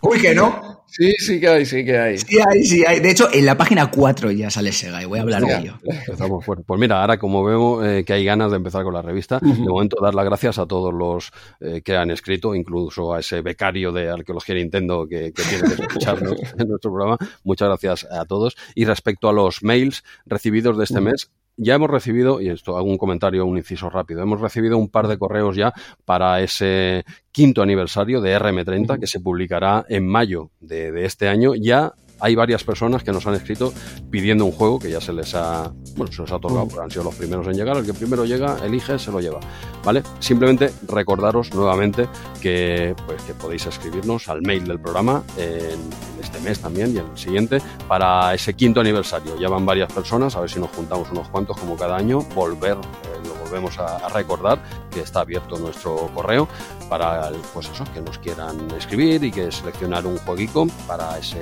Uy, 0.00 0.20
que 0.20 0.34
no. 0.34 0.79
Sí, 0.90 1.12
sí 1.18 1.38
que 1.38 1.48
hay, 1.48 1.64
sí 1.64 1.84
que 1.84 1.96
hay. 1.96 2.18
Sí 2.18 2.38
hay, 2.44 2.64
sí 2.64 2.84
hay. 2.84 2.98
De 2.98 3.10
hecho, 3.10 3.28
en 3.32 3.46
la 3.46 3.56
página 3.56 3.90
4 3.90 4.32
ya 4.32 4.50
sale 4.50 4.72
Sega 4.72 5.00
y 5.00 5.04
voy 5.06 5.20
a 5.20 5.22
hablar 5.22 5.42
de 5.42 5.56
ello. 5.56 5.78
Empezamos 5.84 6.44
fuerte. 6.44 6.64
Pues 6.66 6.80
mira, 6.80 7.00
ahora 7.00 7.16
como 7.16 7.44
vemos 7.44 7.86
eh, 7.86 8.04
que 8.04 8.12
hay 8.12 8.24
ganas 8.24 8.50
de 8.50 8.56
empezar 8.56 8.82
con 8.82 8.94
la 8.94 9.02
revista, 9.02 9.38
de 9.40 9.54
momento 9.54 9.96
dar 10.02 10.14
las 10.14 10.24
gracias 10.24 10.58
a 10.58 10.66
todos 10.66 10.92
los 10.92 11.30
eh, 11.60 11.80
que 11.82 11.96
han 11.96 12.10
escrito, 12.10 12.56
incluso 12.56 13.14
a 13.14 13.20
ese 13.20 13.40
becario 13.40 13.92
de 13.92 14.10
Arqueología 14.10 14.56
Nintendo 14.56 15.06
que, 15.08 15.32
tiene 15.32 15.76
que 15.76 15.82
escucharnos 15.82 16.34
en 16.58 16.68
nuestro 16.68 16.92
programa. 16.92 17.16
Muchas 17.44 17.68
gracias 17.68 18.08
a 18.10 18.24
todos. 18.24 18.56
Y 18.74 18.84
respecto 18.84 19.28
a 19.28 19.32
los 19.32 19.62
mails 19.62 20.02
recibidos 20.26 20.76
de 20.76 20.84
este 20.84 21.00
mes, 21.00 21.30
ya 21.56 21.74
hemos 21.74 21.90
recibido, 21.90 22.40
y 22.40 22.48
esto 22.48 22.76
hago 22.76 22.88
un 22.88 22.98
comentario, 22.98 23.44
un 23.46 23.58
inciso 23.58 23.90
rápido, 23.90 24.22
hemos 24.22 24.40
recibido 24.40 24.78
un 24.78 24.88
par 24.88 25.08
de 25.08 25.18
correos 25.18 25.56
ya 25.56 25.72
para 26.04 26.40
ese 26.40 27.04
quinto 27.32 27.62
aniversario 27.62 28.20
de 28.20 28.38
RM30 28.38 28.98
que 28.98 29.06
se 29.06 29.20
publicará 29.20 29.84
en 29.88 30.06
mayo 30.06 30.50
de, 30.60 30.92
de 30.92 31.04
este 31.04 31.28
año. 31.28 31.54
Ya 31.54 31.92
hay 32.20 32.34
varias 32.34 32.64
personas 32.64 33.02
que 33.02 33.12
nos 33.12 33.26
han 33.26 33.34
escrito 33.34 33.72
pidiendo 34.10 34.44
un 34.44 34.52
juego 34.52 34.78
que 34.78 34.90
ya 34.90 35.00
se 35.00 35.12
les 35.12 35.34
ha, 35.34 35.72
bueno, 35.96 36.12
se 36.12 36.22
les 36.22 36.30
ha 36.30 36.36
otorgado, 36.36 36.68
porque 36.68 36.84
han 36.84 36.90
sido 36.90 37.04
los 37.04 37.14
primeros 37.14 37.46
en 37.46 37.54
llegar. 37.54 37.76
El 37.76 37.86
que 37.86 37.94
primero 37.94 38.24
llega, 38.24 38.58
elige, 38.64 38.98
se 38.98 39.10
lo 39.10 39.20
lleva. 39.20 39.40
¿Vale? 39.84 40.02
Simplemente 40.18 40.72
recordaros 40.88 41.52
nuevamente 41.54 42.08
que, 42.40 42.94
pues, 43.06 43.22
que 43.22 43.34
podéis 43.34 43.66
escribirnos 43.66 44.28
al 44.28 44.42
mail 44.42 44.66
del 44.66 44.80
programa 44.80 45.22
en, 45.36 45.78
este 46.20 46.38
mes 46.40 46.60
también 46.60 46.94
y 46.94 46.98
en 46.98 47.06
el 47.06 47.18
siguiente 47.18 47.62
para 47.88 48.34
ese 48.34 48.54
quinto 48.54 48.80
aniversario. 48.80 49.38
Ya 49.40 49.48
van 49.48 49.64
varias 49.64 49.92
personas, 49.92 50.36
a 50.36 50.40
ver 50.40 50.50
si 50.50 50.60
nos 50.60 50.70
juntamos 50.70 51.10
unos 51.10 51.28
cuantos 51.28 51.56
como 51.58 51.76
cada 51.76 51.96
año, 51.96 52.20
volver, 52.34 52.76
eh, 52.76 53.20
volvemos 53.50 53.78
a, 53.78 54.08
recordar 54.08 54.58
que 54.90 55.00
está 55.00 55.20
abierto 55.20 55.58
nuestro 55.58 56.10
correo 56.14 56.48
para 56.88 57.30
pues 57.52 57.68
eso, 57.68 57.84
que 57.92 58.00
nos 58.00 58.16
quieran 58.18 58.70
escribir 58.76 59.22
y 59.24 59.32
que 59.32 59.52
seleccionar 59.52 60.06
un 60.06 60.16
jueguico 60.18 60.68
para 60.86 61.18
ese 61.18 61.40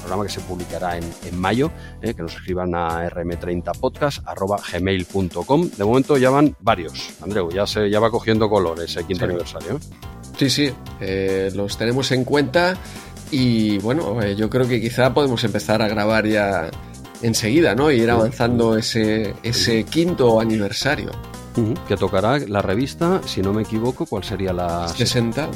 programa 0.00 0.22
que 0.24 0.30
se 0.30 0.40
publicará 0.40 0.96
en, 0.96 1.04
mayo, 1.38 1.70
eh, 2.00 2.14
que 2.14 2.22
nos 2.22 2.34
escriban 2.34 2.74
a 2.74 3.06
rm30podcast.gmail.com. 3.10 5.70
De 5.76 5.84
momento 5.84 6.16
ya 6.16 6.30
van 6.30 6.56
varios, 6.60 7.10
Andreu, 7.22 7.50
ya, 7.50 7.66
se, 7.66 7.90
ya 7.90 8.00
va 8.00 8.10
cogiendo 8.10 8.48
color 8.48 8.80
ese 8.80 9.04
quinto 9.04 9.24
aniversario. 9.24 9.78
Sí, 10.36 10.48
sí, 10.50 10.72
eh, 11.00 11.50
los 11.54 11.76
tenemos 11.76 12.12
en 12.12 12.24
cuenta 12.24 12.76
y 13.30 13.76
bueno, 13.78 14.22
eh, 14.22 14.36
yo 14.36 14.50
creo 14.50 14.68
que 14.68 14.78
quizá 14.80 15.14
podemos 15.14 15.42
empezar 15.44 15.82
a 15.82 15.88
grabar 15.88 16.26
ya 16.26 16.70
enseguida, 17.22 17.74
¿no? 17.74 17.90
Y 17.90 18.00
ir 18.00 18.10
avanzando 18.10 18.76
ese, 18.76 19.34
ese 19.42 19.84
quinto 19.84 20.40
aniversario. 20.40 21.10
Que 21.86 21.96
tocará 21.96 22.38
la 22.38 22.62
revista, 22.62 23.20
si 23.26 23.42
no 23.42 23.52
me 23.52 23.62
equivoco, 23.62 24.06
¿cuál 24.06 24.24
sería 24.24 24.52
la...? 24.52 24.88
60. 24.88 25.50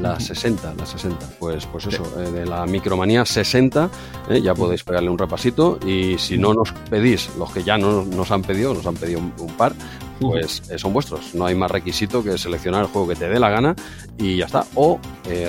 La 0.00 0.18
60, 0.18 0.74
la 0.74 0.86
60. 0.86 1.36
Pues, 1.38 1.66
pues 1.66 1.86
eso, 1.86 2.02
eh, 2.18 2.30
de 2.30 2.46
la 2.46 2.64
micromanía 2.64 3.26
60, 3.26 3.90
eh, 4.30 4.40
ya 4.40 4.54
podéis 4.54 4.82
pegarle 4.84 5.10
un 5.10 5.18
repasito. 5.18 5.78
Y 5.86 6.16
si 6.16 6.38
no 6.38 6.54
nos 6.54 6.72
pedís, 6.88 7.28
los 7.36 7.52
que 7.52 7.62
ya 7.62 7.76
no 7.76 8.02
nos 8.02 8.30
han 8.30 8.40
pedido, 8.40 8.72
nos 8.72 8.86
han 8.86 8.94
pedido 8.94 9.20
un, 9.20 9.54
par, 9.58 9.74
pues 10.22 10.62
eh, 10.70 10.78
son 10.78 10.92
vuestros. 10.92 11.34
No 11.34 11.46
hay 11.46 11.54
más 11.54 11.70
requisito 11.70 12.22
que 12.22 12.38
seleccionar 12.38 12.82
el 12.82 12.88
juego 12.88 13.08
que 13.08 13.16
te 13.16 13.28
dé 13.28 13.38
la 13.38 13.50
gana 13.50 13.74
y 14.18 14.36
ya 14.36 14.46
está. 14.46 14.64
O 14.74 14.98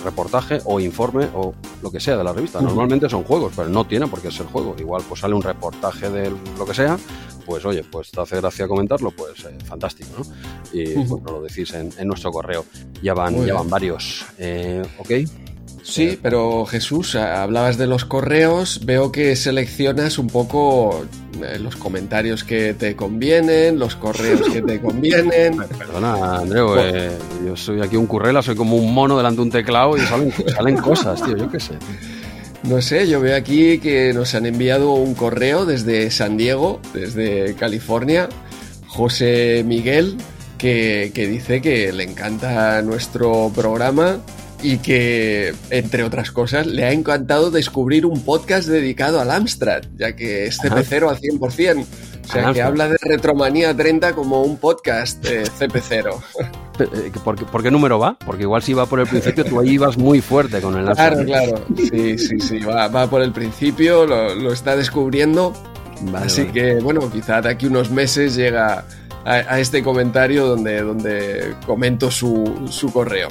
reportaje 0.03 0.59
o 0.65 0.79
informe 0.79 1.27
o 1.33 1.53
lo 1.81 1.91
que 1.91 1.99
sea 1.99 2.17
de 2.17 2.23
la 2.23 2.33
revista. 2.33 2.61
Normalmente 2.61 3.09
son 3.09 3.23
juegos, 3.23 3.53
pero 3.55 3.69
no 3.69 3.85
tiene 3.85 4.07
por 4.07 4.21
qué 4.21 4.31
ser 4.31 4.45
juego. 4.45 4.75
Igual 4.79 5.03
pues 5.07 5.21
sale 5.21 5.33
un 5.33 5.41
reportaje 5.41 6.09
de 6.09 6.31
lo 6.57 6.65
que 6.65 6.73
sea 6.73 6.97
pues 7.45 7.65
oye, 7.65 7.83
pues 7.83 8.11
te 8.11 8.21
hace 8.21 8.37
gracia 8.37 8.67
comentarlo, 8.67 9.11
pues 9.11 9.45
eh, 9.45 9.57
fantástico, 9.65 10.09
¿no? 10.17 10.25
Y 10.71 10.95
bueno, 11.05 11.31
lo 11.31 11.41
decís 11.41 11.73
en, 11.73 11.91
nuestro 12.07 12.31
correo. 12.31 12.65
Ya 13.01 13.13
van, 13.13 13.45
ya 13.45 13.53
van 13.53 13.69
varios. 13.69 14.25
Eh, 14.37 14.83
¿Ok? 14.97 15.11
Sí, 15.83 16.03
eh, 16.03 16.19
pero 16.21 16.65
Jesús, 16.65 17.15
hablabas 17.15 17.77
de 17.77 17.87
los 17.87 18.05
correos, 18.05 18.81
veo 18.85 19.11
que 19.11 19.35
seleccionas 19.35 20.17
un 20.17 20.27
poco 20.27 21.05
los 21.59 21.75
comentarios 21.75 22.43
que 22.43 22.73
te 22.73 22.95
convienen, 22.95 23.77
los 23.77 23.95
correos 23.95 24.41
que 24.49 24.61
te 24.61 24.79
convienen. 24.81 25.57
Perdona, 25.77 26.37
Andreu, 26.37 26.75
yo 27.45 27.55
soy 27.55 27.81
aquí 27.81 27.97
un 27.97 28.07
currela, 28.07 28.41
soy 28.41 28.55
como 28.55 28.77
un 28.77 28.93
mono 28.93 29.17
delante 29.17 29.37
de 29.37 29.43
un 29.43 29.51
teclado 29.51 29.97
y 29.97 30.01
salen, 30.01 30.33
salen 30.55 30.77
cosas, 30.77 31.21
tío, 31.23 31.35
yo 31.35 31.49
qué 31.51 31.59
sé. 31.59 31.73
No 32.63 32.81
sé, 32.81 33.07
yo 33.09 33.19
veo 33.19 33.35
aquí 33.35 33.79
que 33.79 34.13
nos 34.13 34.35
han 34.35 34.45
enviado 34.45 34.93
un 34.93 35.15
correo 35.15 35.65
desde 35.65 36.09
San 36.11 36.37
Diego, 36.37 36.79
desde 36.93 37.55
California, 37.55 38.29
José 38.87 39.63
Miguel, 39.65 40.15
que, 40.57 41.11
dice 41.13 41.61
que 41.61 41.91
le 41.91 42.03
encanta 42.03 42.81
nuestro 42.81 43.51
programa 43.53 44.19
y 44.63 44.77
que, 44.77 45.53
entre 45.69 46.03
otras 46.03 46.31
cosas, 46.31 46.65
le 46.65 46.85
ha 46.85 46.93
encantado 46.93 47.51
descubrir 47.51 48.05
un 48.05 48.23
podcast 48.23 48.67
dedicado 48.69 49.19
al 49.19 49.29
Amstrad, 49.29 49.83
ya 49.97 50.15
que 50.15 50.45
es 50.45 50.57
CP0 50.59 51.09
al 51.09 51.19
100%. 51.19 51.85
O 52.23 52.31
sea, 52.31 52.53
que 52.53 52.61
habla 52.61 52.87
de 52.87 52.97
Retromanía 53.01 53.75
30 53.75 54.13
como 54.13 54.41
un 54.41 54.57
podcast 54.57 55.23
CP0. 55.25 56.15
Eh, 56.79 57.11
¿Por 57.23 57.61
qué, 57.61 57.69
número 57.69 57.99
va? 57.99 58.17
Porque 58.25 58.43
igual 58.43 58.63
si 58.63 58.73
va 58.73 58.85
por 58.85 59.01
el 59.01 59.07
principio, 59.07 59.43
tú 59.43 59.59
ahí 59.59 59.71
ibas 59.71 59.97
muy 59.97 60.21
fuerte 60.21 60.61
con 60.61 60.77
el 60.77 60.85
Claro, 60.95 61.25
claro. 61.25 61.65
Sí, 61.75 62.17
sí, 62.17 62.39
sí. 62.39 62.59
Va, 62.59 63.09
por 63.09 63.21
el 63.21 63.33
principio, 63.33 64.05
lo, 64.05 64.53
está 64.53 64.77
descubriendo. 64.77 65.53
Así 66.15 66.45
que, 66.45 66.75
bueno, 66.75 67.11
quizá 67.11 67.41
de 67.41 67.49
aquí 67.49 67.65
unos 67.65 67.91
meses 67.91 68.35
llega 68.35 68.85
a, 69.25 69.59
este 69.59 69.83
comentario 69.83 70.45
donde, 70.45 70.81
donde 70.81 71.53
comento 71.65 72.09
su, 72.09 72.67
su 72.69 72.91
correo. 72.93 73.27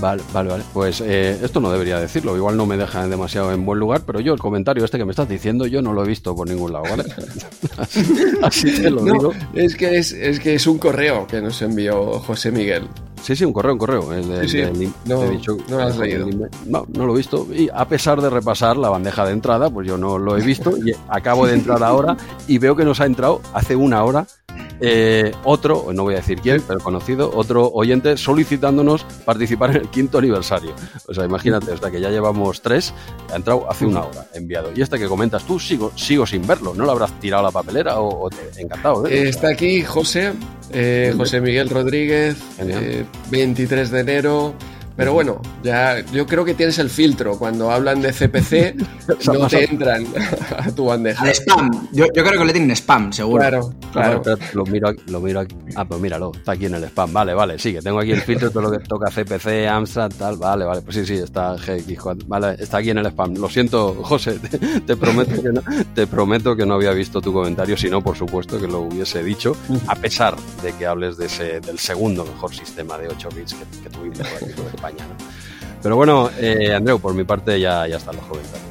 Vale, 0.00 0.22
vale, 0.32 0.50
vale. 0.50 0.64
Pues 0.72 1.00
eh, 1.00 1.38
esto 1.42 1.60
no 1.60 1.70
debería 1.70 1.98
decirlo, 1.98 2.36
igual 2.36 2.56
no 2.56 2.66
me 2.66 2.76
deja 2.76 3.06
demasiado 3.08 3.52
en 3.52 3.64
buen 3.64 3.78
lugar, 3.78 4.02
pero 4.06 4.20
yo 4.20 4.32
el 4.34 4.38
comentario 4.38 4.84
este 4.84 4.98
que 4.98 5.04
me 5.04 5.10
estás 5.10 5.28
diciendo 5.28 5.66
yo 5.66 5.82
no 5.82 5.92
lo 5.92 6.04
he 6.04 6.08
visto 6.08 6.34
por 6.34 6.48
ningún 6.48 6.72
lado, 6.72 6.84
¿vale? 6.88 7.04
así, 8.42 8.72
te 8.82 8.90
lo 8.90 9.02
digo. 9.02 9.32
Es 9.54 9.76
que 9.76 9.98
es, 9.98 10.12
es 10.12 10.40
que 10.40 10.54
es 10.54 10.66
un 10.66 10.78
correo 10.78 11.26
que 11.26 11.40
nos 11.40 11.60
envió 11.62 12.20
José 12.20 12.50
Miguel. 12.50 12.88
Sí, 13.22 13.34
sí, 13.36 13.44
un 13.44 13.52
correo, 13.52 13.72
un 13.72 13.78
correo. 13.78 14.02
sí, 14.46 14.62
no, 15.04 15.24
no 15.24 15.78
lo 15.78 15.82
has 15.82 15.98
leído. 15.98 16.28
No, 16.66 16.86
no 16.88 17.06
lo 17.06 17.14
he 17.14 17.16
visto. 17.16 17.46
Y 17.52 17.68
a 17.72 17.86
pesar 17.88 18.20
de 18.20 18.30
repasar 18.30 18.76
la 18.76 18.88
bandeja 18.88 19.26
de 19.26 19.32
entrada, 19.32 19.70
pues 19.70 19.86
yo 19.86 19.98
no 19.98 20.18
lo 20.18 20.36
he 20.36 20.42
visto. 20.42 20.76
Y 20.78 20.94
acabo 21.08 21.46
de 21.46 21.54
entrar 21.54 21.82
ahora 21.82 22.16
y 22.46 22.58
veo 22.58 22.76
que 22.76 22.84
nos 22.84 23.00
ha 23.00 23.06
entrado 23.06 23.40
hace 23.52 23.76
una 23.76 24.04
hora 24.04 24.26
eh, 24.80 25.32
otro, 25.44 25.86
no 25.92 26.04
voy 26.04 26.14
a 26.14 26.18
decir 26.18 26.40
quién, 26.40 26.62
pero 26.66 26.80
conocido, 26.80 27.30
otro 27.34 27.70
oyente 27.72 28.16
solicitándonos 28.16 29.04
participar 29.24 29.70
en 29.70 29.76
el 29.78 29.88
quinto 29.88 30.18
aniversario. 30.18 30.74
O 31.06 31.14
sea, 31.14 31.24
imagínate, 31.24 31.72
hasta 31.72 31.90
que 31.90 32.00
ya 32.00 32.10
llevamos 32.10 32.62
tres, 32.62 32.94
ha 33.32 33.36
entrado 33.36 33.70
hace 33.70 33.86
una 33.86 34.02
hora, 34.02 34.26
enviado. 34.34 34.70
Y 34.74 34.82
este 34.82 34.98
que 34.98 35.06
comentas 35.06 35.44
tú, 35.44 35.58
sigo, 35.58 35.92
sigo 35.96 36.26
sin 36.26 36.46
verlo. 36.46 36.74
¿No 36.74 36.84
lo 36.84 36.92
habrás 36.92 37.18
tirado 37.20 37.40
a 37.40 37.46
la 37.48 37.52
papelera 37.52 38.00
o, 38.00 38.28
encantado? 38.56 39.06
¿eh? 39.06 39.28
Está 39.28 39.48
aquí 39.48 39.82
José, 39.82 40.32
eh, 40.72 41.12
José 41.16 41.40
Miguel 41.40 41.70
Rodríguez, 41.70 42.36
23 43.30 43.90
de 43.90 44.00
enero. 44.00 44.54
Pero 44.98 45.12
bueno, 45.12 45.40
ya 45.62 46.00
yo 46.06 46.26
creo 46.26 46.44
que 46.44 46.54
tienes 46.54 46.76
el 46.80 46.90
filtro. 46.90 47.38
Cuando 47.38 47.70
hablan 47.70 48.02
de 48.02 48.12
CPC, 48.12 48.74
no 49.32 49.46
te 49.46 49.70
entran 49.70 50.04
a 50.58 50.72
tu 50.72 50.86
bandeja. 50.86 51.22
Al 51.22 51.30
spam. 51.30 51.88
Yo, 51.92 52.06
yo, 52.06 52.24
creo 52.24 52.40
que 52.40 52.44
le 52.44 52.52
tienen 52.52 52.72
spam, 52.72 53.12
seguro. 53.12 53.38
Claro, 53.38 53.74
claro. 53.92 54.22
lo 54.54 54.66
miro, 54.66 54.92
lo 55.06 55.20
miro 55.20 55.38
aquí. 55.38 55.54
Ah, 55.76 55.84
pues 55.84 56.00
míralo, 56.00 56.32
está 56.34 56.50
aquí 56.52 56.66
en 56.66 56.74
el 56.74 56.82
spam. 56.82 57.12
Vale, 57.12 57.32
vale, 57.32 57.60
sí, 57.60 57.72
que 57.74 57.80
tengo 57.80 58.00
aquí 58.00 58.10
el 58.10 58.22
filtro, 58.22 58.50
todo 58.50 58.64
lo 58.64 58.72
que 58.72 58.80
toca 58.80 59.08
CPC, 59.08 59.68
Amstrad, 59.68 60.10
tal. 60.18 60.36
Vale, 60.36 60.64
vale, 60.64 60.82
pues 60.82 60.96
sí, 60.96 61.06
sí, 61.06 61.14
está 61.14 61.54
GX. 61.54 62.26
Vale, 62.26 62.56
está 62.58 62.78
aquí 62.78 62.90
en 62.90 62.98
el 62.98 63.06
spam. 63.06 63.34
Lo 63.36 63.48
siento, 63.48 64.02
José, 64.02 64.40
te, 64.84 64.96
prometo 64.96 65.40
que 65.40 65.52
no, 65.52 65.62
te 65.94 66.08
prometo 66.08 66.56
que 66.56 66.66
no 66.66 66.74
había 66.74 66.90
visto 66.90 67.20
tu 67.20 67.32
comentario, 67.32 67.76
si 67.76 67.88
no, 67.88 68.02
por 68.02 68.16
supuesto 68.16 68.60
que 68.60 68.66
lo 68.66 68.80
hubiese 68.80 69.22
dicho, 69.22 69.56
a 69.86 69.94
pesar 69.94 70.34
de 70.60 70.72
que 70.72 70.86
hables 70.86 71.16
de 71.18 71.26
ese, 71.26 71.60
del 71.60 71.78
segundo 71.78 72.24
mejor 72.24 72.52
sistema 72.52 72.98
de 72.98 73.06
8 73.06 73.28
bits 73.36 73.54
que, 73.54 73.82
que 73.84 73.90
tuvimos 73.90 74.18
aquí 74.18 74.87
Pero 75.82 75.96
bueno, 75.96 76.30
eh, 76.38 76.74
Andreu, 76.74 77.00
por 77.00 77.14
mi 77.14 77.24
parte 77.24 77.60
ya, 77.60 77.86
ya 77.86 77.96
están 77.96 78.16
los 78.16 78.24
comentarios. 78.24 78.68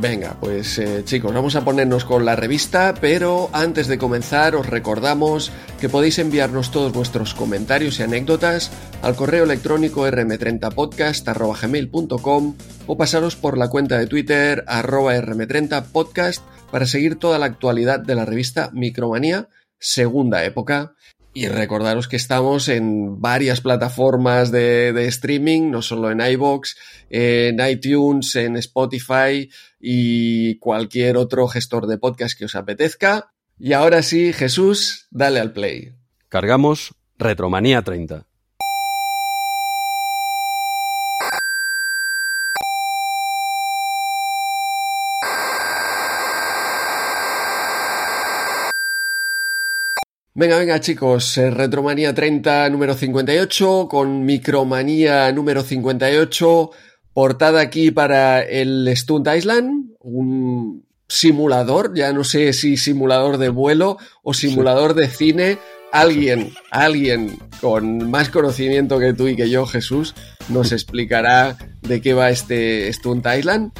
Venga, 0.00 0.36
pues 0.40 0.78
eh, 0.78 1.02
chicos, 1.04 1.34
vamos 1.34 1.54
a 1.54 1.64
ponernos 1.64 2.04
con 2.04 2.24
la 2.24 2.34
revista, 2.34 2.94
pero 2.98 3.50
antes 3.52 3.88
de 3.88 3.98
comenzar 3.98 4.56
os 4.56 4.66
recordamos 4.66 5.52
que 5.80 5.90
podéis 5.90 6.18
enviarnos 6.18 6.70
todos 6.70 6.92
vuestros 6.92 7.34
comentarios 7.34 8.00
y 8.00 8.02
anécdotas 8.02 8.70
al 9.02 9.14
correo 9.14 9.44
electrónico 9.44 10.08
rm30podcast.gmail.com 10.08 12.54
o 12.86 12.96
pasaros 12.96 13.36
por 13.36 13.58
la 13.58 13.68
cuenta 13.68 13.98
de 13.98 14.06
Twitter 14.06 14.64
arroba 14.66 15.14
rm30podcast 15.14 16.40
para 16.70 16.86
seguir 16.86 17.16
toda 17.16 17.38
la 17.38 17.44
actualidad 17.46 18.00
de 18.00 18.14
la 18.14 18.24
revista 18.24 18.70
Micromanía, 18.72 19.50
segunda 19.78 20.42
época. 20.44 20.94
Y 21.34 21.48
recordaros 21.48 22.08
que 22.08 22.16
estamos 22.16 22.68
en 22.68 23.20
varias 23.20 23.62
plataformas 23.62 24.50
de, 24.50 25.06
streaming, 25.06 25.70
no 25.70 25.80
solo 25.80 26.10
en 26.10 26.20
iBox, 26.20 26.76
en 27.08 27.58
iTunes, 27.66 28.36
en 28.36 28.56
Spotify 28.56 29.48
y 29.80 30.58
cualquier 30.58 31.16
otro 31.16 31.48
gestor 31.48 31.86
de 31.86 31.96
podcast 31.96 32.38
que 32.38 32.44
os 32.44 32.54
apetezca. 32.54 33.32
Y 33.58 33.72
ahora 33.72 34.02
sí, 34.02 34.32
Jesús, 34.32 35.06
dale 35.10 35.40
al 35.40 35.52
play. 35.52 35.94
Cargamos 36.28 36.94
Retromanía 37.16 37.82
30. 37.82 38.26
Venga, 50.34 50.56
venga 50.56 50.80
chicos, 50.80 51.36
eh, 51.36 51.50
Retromanía 51.50 52.14
30 52.14 52.70
número 52.70 52.94
58 52.94 53.86
con 53.86 54.24
Micromanía 54.24 55.30
número 55.30 55.62
58, 55.62 56.70
portada 57.12 57.60
aquí 57.60 57.90
para 57.90 58.40
el 58.40 58.90
Stunt 58.96 59.28
Island, 59.28 59.90
un 60.00 60.86
simulador, 61.06 61.94
ya 61.94 62.14
no 62.14 62.24
sé 62.24 62.54
si 62.54 62.78
simulador 62.78 63.36
de 63.36 63.50
vuelo 63.50 63.98
o 64.22 64.32
simulador 64.32 64.94
de 64.94 65.08
cine. 65.08 65.58
Alguien, 65.92 66.52
alguien 66.70 67.38
con 67.60 68.10
más 68.10 68.30
conocimiento 68.30 68.98
que 68.98 69.12
tú 69.12 69.28
y 69.28 69.36
que 69.36 69.48
yo, 69.48 69.66
Jesús, 69.66 70.14
nos 70.48 70.72
explicará 70.72 71.56
de 71.82 72.00
qué 72.00 72.14
va 72.14 72.30
este 72.30 72.92
Stunt 72.92 73.26
Island. 73.26 73.72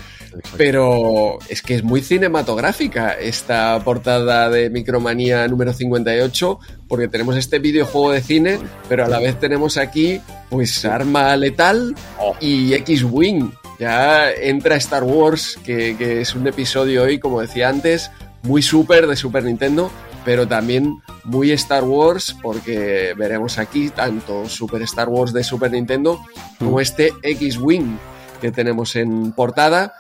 Pero 0.57 1.39
es 1.49 1.63
que 1.63 1.75
es 1.75 1.83
muy 1.83 2.01
cinematográfica 2.01 3.13
esta 3.13 3.79
portada 3.85 4.49
de 4.49 4.71
Micromanía 4.71 5.47
número 5.49 5.73
58, 5.73 6.59
porque 6.89 7.09
tenemos 7.09 7.37
este 7.37 7.59
videojuego 7.59 8.13
de 8.13 8.23
cine, 8.23 8.59
pero 8.89 9.05
a 9.05 9.09
la 9.09 9.19
vez 9.19 9.39
tenemos 9.39 9.77
aquí, 9.77 10.21
pues, 10.49 10.85
arma 10.85 11.37
letal 11.37 11.95
y 12.41 12.75
X-Wing. 12.75 13.53
Ya 13.79 14.31
entra 14.31 14.77
Star 14.77 15.03
Wars, 15.03 15.59
que, 15.65 15.97
que 15.97 16.21
es 16.21 16.35
un 16.35 16.47
episodio 16.47 17.03
hoy, 17.03 17.19
como 17.19 17.41
decía 17.41 17.69
antes, 17.69 18.11
muy 18.43 18.63
super 18.63 19.07
de 19.07 19.17
Super 19.17 19.45
Nintendo, 19.45 19.91
pero 20.25 20.47
también 20.47 21.01
muy 21.25 21.51
Star 21.53 21.85
Wars, 21.85 22.37
porque 22.43 23.15
veremos 23.17 23.59
aquí 23.59 23.91
tanto 23.91 24.49
Super 24.49 24.83
Star 24.83 25.09
Wars 25.09 25.33
de 25.33 25.45
Super 25.45 25.71
Nintendo 25.71 26.21
como 26.59 26.81
este 26.81 27.13
X-Wing 27.23 27.97
que 28.41 28.51
tenemos 28.53 28.97
en 28.97 29.33
portada. 29.33 29.95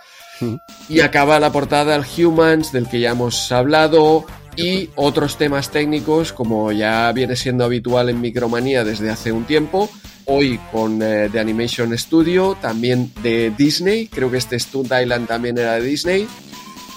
Y 0.88 1.00
acaba 1.00 1.38
la 1.38 1.52
portada 1.52 1.94
el 1.94 2.04
Humans, 2.04 2.72
del 2.72 2.88
que 2.88 2.98
ya 2.98 3.10
hemos 3.10 3.52
hablado, 3.52 4.26
y 4.56 4.90
otros 4.96 5.38
temas 5.38 5.70
técnicos, 5.70 6.32
como 6.32 6.72
ya 6.72 7.10
viene 7.12 7.36
siendo 7.36 7.64
habitual 7.64 8.08
en 8.08 8.20
Micromanía 8.20 8.84
desde 8.84 9.10
hace 9.10 9.32
un 9.32 9.44
tiempo. 9.44 9.88
Hoy 10.26 10.60
con 10.70 11.00
eh, 11.02 11.28
The 11.32 11.40
Animation 11.40 11.96
Studio, 11.96 12.56
también 12.60 13.12
de 13.22 13.52
Disney, 13.56 14.08
creo 14.08 14.30
que 14.30 14.36
este 14.36 14.58
Stunt 14.58 14.92
Island 14.92 15.26
también 15.26 15.58
era 15.58 15.74
de 15.74 15.82
Disney. 15.82 16.28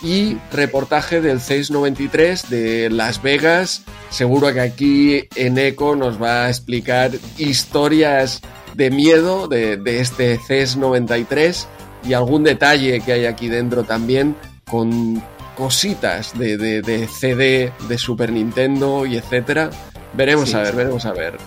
Y 0.04 0.38
reportaje 0.52 1.22
del 1.22 1.40
CES 1.40 1.72
93 1.72 2.50
de 2.50 2.90
Las 2.90 3.22
Vegas. 3.22 3.84
Seguro 4.10 4.54
que 4.54 4.62
aquí 4.62 5.28
en 5.36 5.58
Eco 5.58 5.96
nos 5.96 6.22
va 6.22 6.46
a 6.46 6.50
explicar 6.50 7.12
historias 7.38 8.42
de 8.76 8.92
miedo 8.92 9.48
de, 9.48 9.78
de 9.78 10.00
este 10.00 10.38
CES 10.38 10.78
93 10.78 11.68
y 12.08 12.14
algún 12.14 12.44
detalle 12.44 13.02
que 13.02 13.14
hay 13.14 13.26
aquí 13.26 13.48
dentro 13.48 13.84
también 13.84 14.36
con 14.70 15.24
cositas 15.56 16.38
de, 16.38 16.58
de, 16.58 16.82
de 16.82 17.08
CD 17.08 17.72
de 17.88 17.98
Super 17.98 18.32
Nintendo 18.32 19.06
y 19.06 19.18
etcétera. 19.18 19.70
Veremos 20.14 20.50
sí, 20.50 20.56
a 20.56 20.60
ver, 20.60 20.72
sí. 20.72 20.78
veremos 20.78 21.06
a 21.06 21.14
ver. 21.14 21.38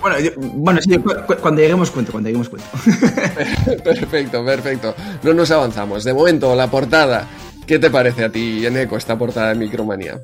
Bueno, 0.00 0.18
yo, 0.18 0.30
bueno 0.36 0.80
sí, 0.82 0.98
cu 0.98 1.12
cuando 1.40 1.60
lleguemos 1.60 1.90
cuento, 1.90 2.10
cuando 2.10 2.28
lleguemos 2.28 2.48
cuento. 2.48 2.68
perfecto, 3.84 4.44
perfecto. 4.44 4.94
No 5.22 5.32
nos 5.32 5.50
avanzamos. 5.52 6.02
De 6.02 6.12
momento, 6.12 6.54
la 6.56 6.68
portada. 6.68 7.28
¿Qué 7.66 7.78
te 7.78 7.90
parece 7.90 8.24
a 8.24 8.32
ti, 8.32 8.66
Eneco, 8.66 8.96
esta 8.96 9.16
portada 9.16 9.50
de 9.50 9.54
Micromanía? 9.54 10.20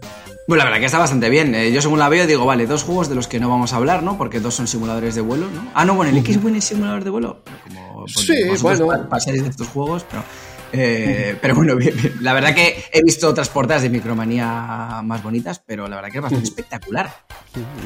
Bueno, 0.47 0.65
la 0.65 0.65
verdad 0.65 0.81
que 0.81 0.87
está 0.87 0.99
bastante 0.99 1.29
bien. 1.29 1.55
Eh, 1.55 1.71
yo 1.73 1.81
según 1.83 1.99
la 1.99 2.09
veo 2.09 2.27
digo, 2.27 2.47
vale, 2.47 2.67
dos 2.67 2.83
juegos 2.83 3.09
de 3.09 3.15
los 3.15 3.29
que 3.29 3.39
no 3.39 3.49
vamos 3.49 3.73
a 3.73 3.77
hablar, 3.77 4.03
¿no? 4.03 4.17
Porque 4.19 4.41
dos 4.41 4.55
son 4.55 4.67
simuladores 4.67 5.15
de 5.15 5.21
vuelo, 5.21 5.49
¿no? 5.51 5.71
Ah, 5.75 5.85
no, 5.85 5.95
bueno, 5.95 6.11
el 6.11 6.17
uh 6.17 6.21
-huh. 6.21 6.31
X-Wing 6.31 6.57
es 6.57 6.65
simulador 6.65 7.05
de 7.05 7.11
vuelo. 7.11 7.43
Como, 7.65 8.09
sí, 8.09 8.35
bueno. 8.61 9.09
Pasaréis 9.09 9.45
de 9.45 9.51
estos 9.51 9.69
juegos, 9.69 10.05
pero... 10.11 10.25
Eh, 10.71 11.39
pero 11.41 11.55
bueno, 11.55 11.77
bien, 11.77 11.95
bien. 11.97 12.15
la 12.21 12.35
verdad 12.35 12.55
que 12.55 12.85
he 12.93 13.03
visto 13.03 13.27
otras 13.29 13.49
portadas 13.49 13.83
de 13.83 13.89
Micromanía 13.89 15.01
más 15.03 15.23
bonitas, 15.23 15.63
pero 15.65 15.89
la 15.89 15.97
verdad 15.97 16.11
que 16.11 16.19
es 16.19 16.23
bastante 16.23 16.45
espectacular. 16.47 17.11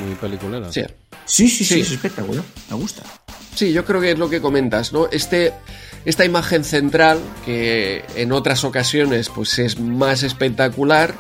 Muy 0.05 0.17
peliculera. 0.17 0.73
Sí. 0.73 0.83
Sí, 1.25 1.49
sí, 1.49 1.65
sí, 1.65 1.81
es 1.81 1.93
espectacular. 1.93 2.43
Me 2.71 2.77
gusta. 2.77 3.03
Sí, 3.55 3.73
yo 3.73 3.85
creo 3.85 4.01
que 4.01 4.13
es 4.13 4.19
lo 4.19 4.29
que 4.29 4.41
comentas, 4.41 4.93
¿no? 4.93 5.09
Este, 5.11 5.53
esta 6.05 6.25
imagen 6.25 6.65
central, 6.65 7.21
que 7.45 8.05
en 8.17 8.33
otras 8.33 8.65
ocasiones 8.65 9.29
pues 9.29 9.59
es 9.59 9.79
más 9.79 10.23
espectacular, 10.23 11.15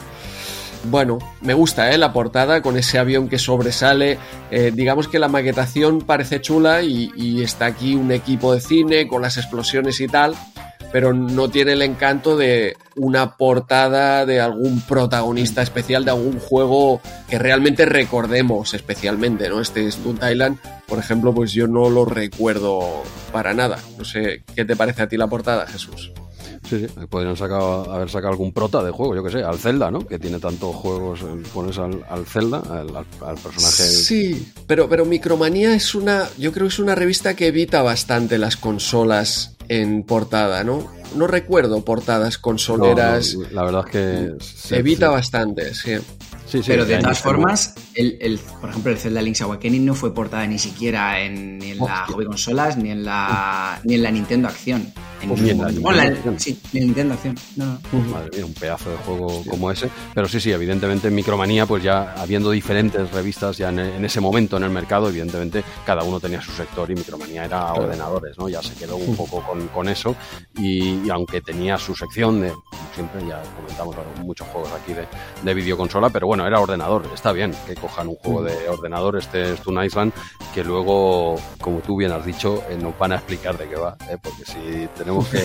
bueno, 0.85 1.19
me 1.41 1.55
gusta 1.55 1.93
¿eh? 1.93 1.99
la 1.99 2.13
portada 2.13 2.61
con 2.61 2.77
ese 2.77 2.99
avión 2.99 3.29
que 3.29 3.39
sobresale. 3.39 4.19
Eh, 4.51 4.73
digamos 4.75 5.07
que 5.07 5.19
la 5.19 5.29
maquetación 5.29 6.01
parece 6.01 6.41
chula 6.41 6.83
y, 6.83 7.11
y, 7.17 7.43
está 7.43 7.67
aquí 7.67 7.95
un 7.95 8.11
equipo 8.11 8.53
de 8.53 8.61
cine 8.61 9.07
con 9.07 9.23
las 9.23 9.37
explosiones 9.37 10.01
y 10.01 10.09
tal, 10.09 10.35
pero 10.93 11.13
no 11.13 11.49
tiene 11.49 11.73
el 11.73 11.83
encanto 11.83 12.37
de 12.37 12.77
una 12.97 13.37
portada 13.37 14.27
de 14.27 14.41
algún 14.41 14.83
protagonista 14.83 15.63
especial 15.63 16.05
de 16.05 16.11
algún 16.11 16.39
juego 16.39 17.01
que 17.29 17.39
realmente 17.39 17.87
recordemos 17.87 18.75
especialmente, 18.75 19.49
¿no? 19.49 19.61
Este 19.61 19.91
Stunt 19.91 20.23
Island, 20.23 20.59
por 20.87 20.99
ejemplo, 20.99 21.35
pues 21.35 21.53
yo 21.53 21.67
no 21.67 21.89
lo 21.89 22.05
recuerdo 22.05 23.03
para 23.33 23.55
nada. 23.55 23.79
No 23.99 24.05
sé, 24.05 24.43
¿qué 24.55 24.65
te 24.65 24.77
parece 24.77 25.03
a 25.03 25.09
ti 25.09 25.17
la 25.17 25.27
portada, 25.27 25.67
Jesús? 25.67 26.13
Sí, 26.69 26.79
sí, 26.79 26.87
podrían 27.11 27.37
haber 27.37 28.09
sacado 28.09 28.29
algún 28.29 28.53
prota 28.53 28.83
de 28.83 28.93
juego, 28.93 29.17
yo 29.17 29.25
que 29.25 29.31
sé, 29.31 29.43
al 29.43 29.59
Zelda, 29.59 29.91
¿no? 29.91 30.07
Que 30.07 30.19
tiene 30.19 30.39
tantos 30.39 30.75
juegos, 30.75 31.21
pones 31.53 31.77
al, 31.79 32.05
al 32.09 32.25
Zelda, 32.25 32.63
al, 32.71 32.97
al, 32.97 33.37
personaje. 33.37 33.83
Sí, 33.83 34.53
pero, 34.67 34.89
pero 34.89 35.05
Micromanía 35.05 35.75
es 35.75 35.95
una, 35.95 36.29
yo 36.39 36.53
creo 36.53 36.69
que 36.69 36.73
es 36.73 36.79
una 36.79 36.95
revista 36.95 37.35
que 37.35 37.49
evita 37.49 37.83
bastante 37.83 38.39
las 38.39 38.57
consolas 38.57 39.52
en 39.69 40.03
portada, 40.03 40.65
¿no? 40.65 40.91
No 41.17 41.27
recuerdo 41.27 41.85
portadas 41.85 42.39
consoleras. 42.39 43.35
No, 43.35 43.43
no, 43.43 43.51
la 43.51 43.63
verdad 43.65 43.85
es 43.87 43.91
que. 43.91 44.45
Se, 44.45 44.79
evita 44.79 45.09
sí. 45.09 45.13
bastante, 45.13 45.75
sí. 45.75 45.97
Sí, 46.47 46.63
sí, 46.63 46.65
pero 46.67 46.85
de 46.85 46.99
todas 46.99 47.21
formas, 47.21 47.75
el, 47.95 48.19
el, 48.21 48.39
por 48.39 48.69
ejemplo, 48.69 48.93
el 48.93 48.99
Zelda 48.99 49.23
Link's 49.23 49.41
Awakening 49.41 49.87
no 49.87 49.95
fue 49.95 50.13
portada 50.13 50.47
ni 50.47 50.59
siquiera 50.59 51.21
en, 51.23 51.59
ni 51.59 51.71
en 51.71 51.79
la 51.79 52.05
Hobby 52.07 52.27
Consolas 52.27 52.77
ni 52.77 52.91
en 52.91 53.05
la, 53.05 53.81
ni 53.85 53.95
en 53.95 54.03
la 54.03 54.11
Nintendo 54.11 54.49
Acción. 54.49 54.93
Pues 55.29 55.41
en 55.43 55.59
la, 55.59 55.69
Nintendo 55.69 55.93
la, 55.93 56.03
Acción. 56.03 56.41
Sí, 56.41 56.61
en 56.73 56.85
Nintendo 56.85 57.15
Acción. 57.15 57.37
No, 57.57 57.65
no. 57.67 57.99
Madre 58.11 58.31
mía, 58.37 58.47
un 58.47 58.55
pedazo 58.55 58.91
de 58.91 58.97
juego 58.99 59.43
sí. 59.43 59.49
como 59.49 59.71
ese. 59.71 59.89
Pero 60.15 60.29
sí, 60.29 60.41
sí, 60.41 60.53
evidentemente 60.53 61.09
en 61.09 61.15
Micromanía, 61.15 61.67
pues 61.67 61.83
ya 61.83 62.15
habiendo 62.17 62.51
diferentes 62.51 63.11
revistas 63.11 63.57
ya 63.57 63.71
en, 63.71 63.79
en, 63.79 64.05
ese 64.05 64.21
momento 64.21 64.57
en 64.57 64.65
el 64.65 64.71
mercado, 64.71 65.09
evidentemente 65.09 65.65
cada 65.85 66.03
uno 66.03 66.21
tenía 66.21 66.41
su 66.41 66.53
sector 66.53 66.91
y 66.91 66.95
Micromanía 66.95 67.45
era 67.45 67.61
claro. 67.67 67.83
ordenadores, 67.85 68.39
¿no? 68.39 68.49
Ya 68.49 68.63
se 68.63 68.75
quedó 68.75 68.97
un 68.97 69.17
poco 69.17 69.43
con, 69.43 69.69
con 69.69 69.89
eso 69.89 70.17
y, 70.57 71.07
y, 71.07 71.11
aunque 71.11 71.41
tenía 71.41 71.79
su 71.79 71.95
sección 71.95 72.41
de, 72.41 72.53
siempre 72.95 73.27
ya 73.27 73.43
comentamos 73.57 73.97
muchos 74.25 74.47
juegos 74.49 74.71
aquí 74.73 74.93
de, 74.93 75.07
de 75.43 75.55
videoconsola, 75.55 76.11
pero 76.11 76.27
bueno, 76.27 76.47
era 76.47 76.61
ordenador. 76.61 77.09
Está 77.15 77.33
bien 77.33 77.53
que 77.67 77.75
cojan 77.75 78.09
un 78.09 78.17
juego 78.17 78.43
de 78.43 78.69
ordenador, 78.69 79.17
este 79.17 79.55
Stone 79.55 79.85
Island, 79.85 80.13
que 80.55 80.65
luego, 80.65 81.37
como 81.61 81.81
tú 81.81 81.97
bien 81.97 82.13
has 82.13 82.25
dicho, 82.25 82.63
eh, 82.69 82.79
nos 82.81 82.99
van 82.99 83.13
a 83.13 83.17
explicar 83.17 83.57
de 83.59 83.69
qué 83.69 83.77
va. 83.77 83.97
¿eh? 84.09 84.17
Porque 84.23 84.45
si 84.45 84.89
tenemos 84.97 85.12
que. 85.21 85.41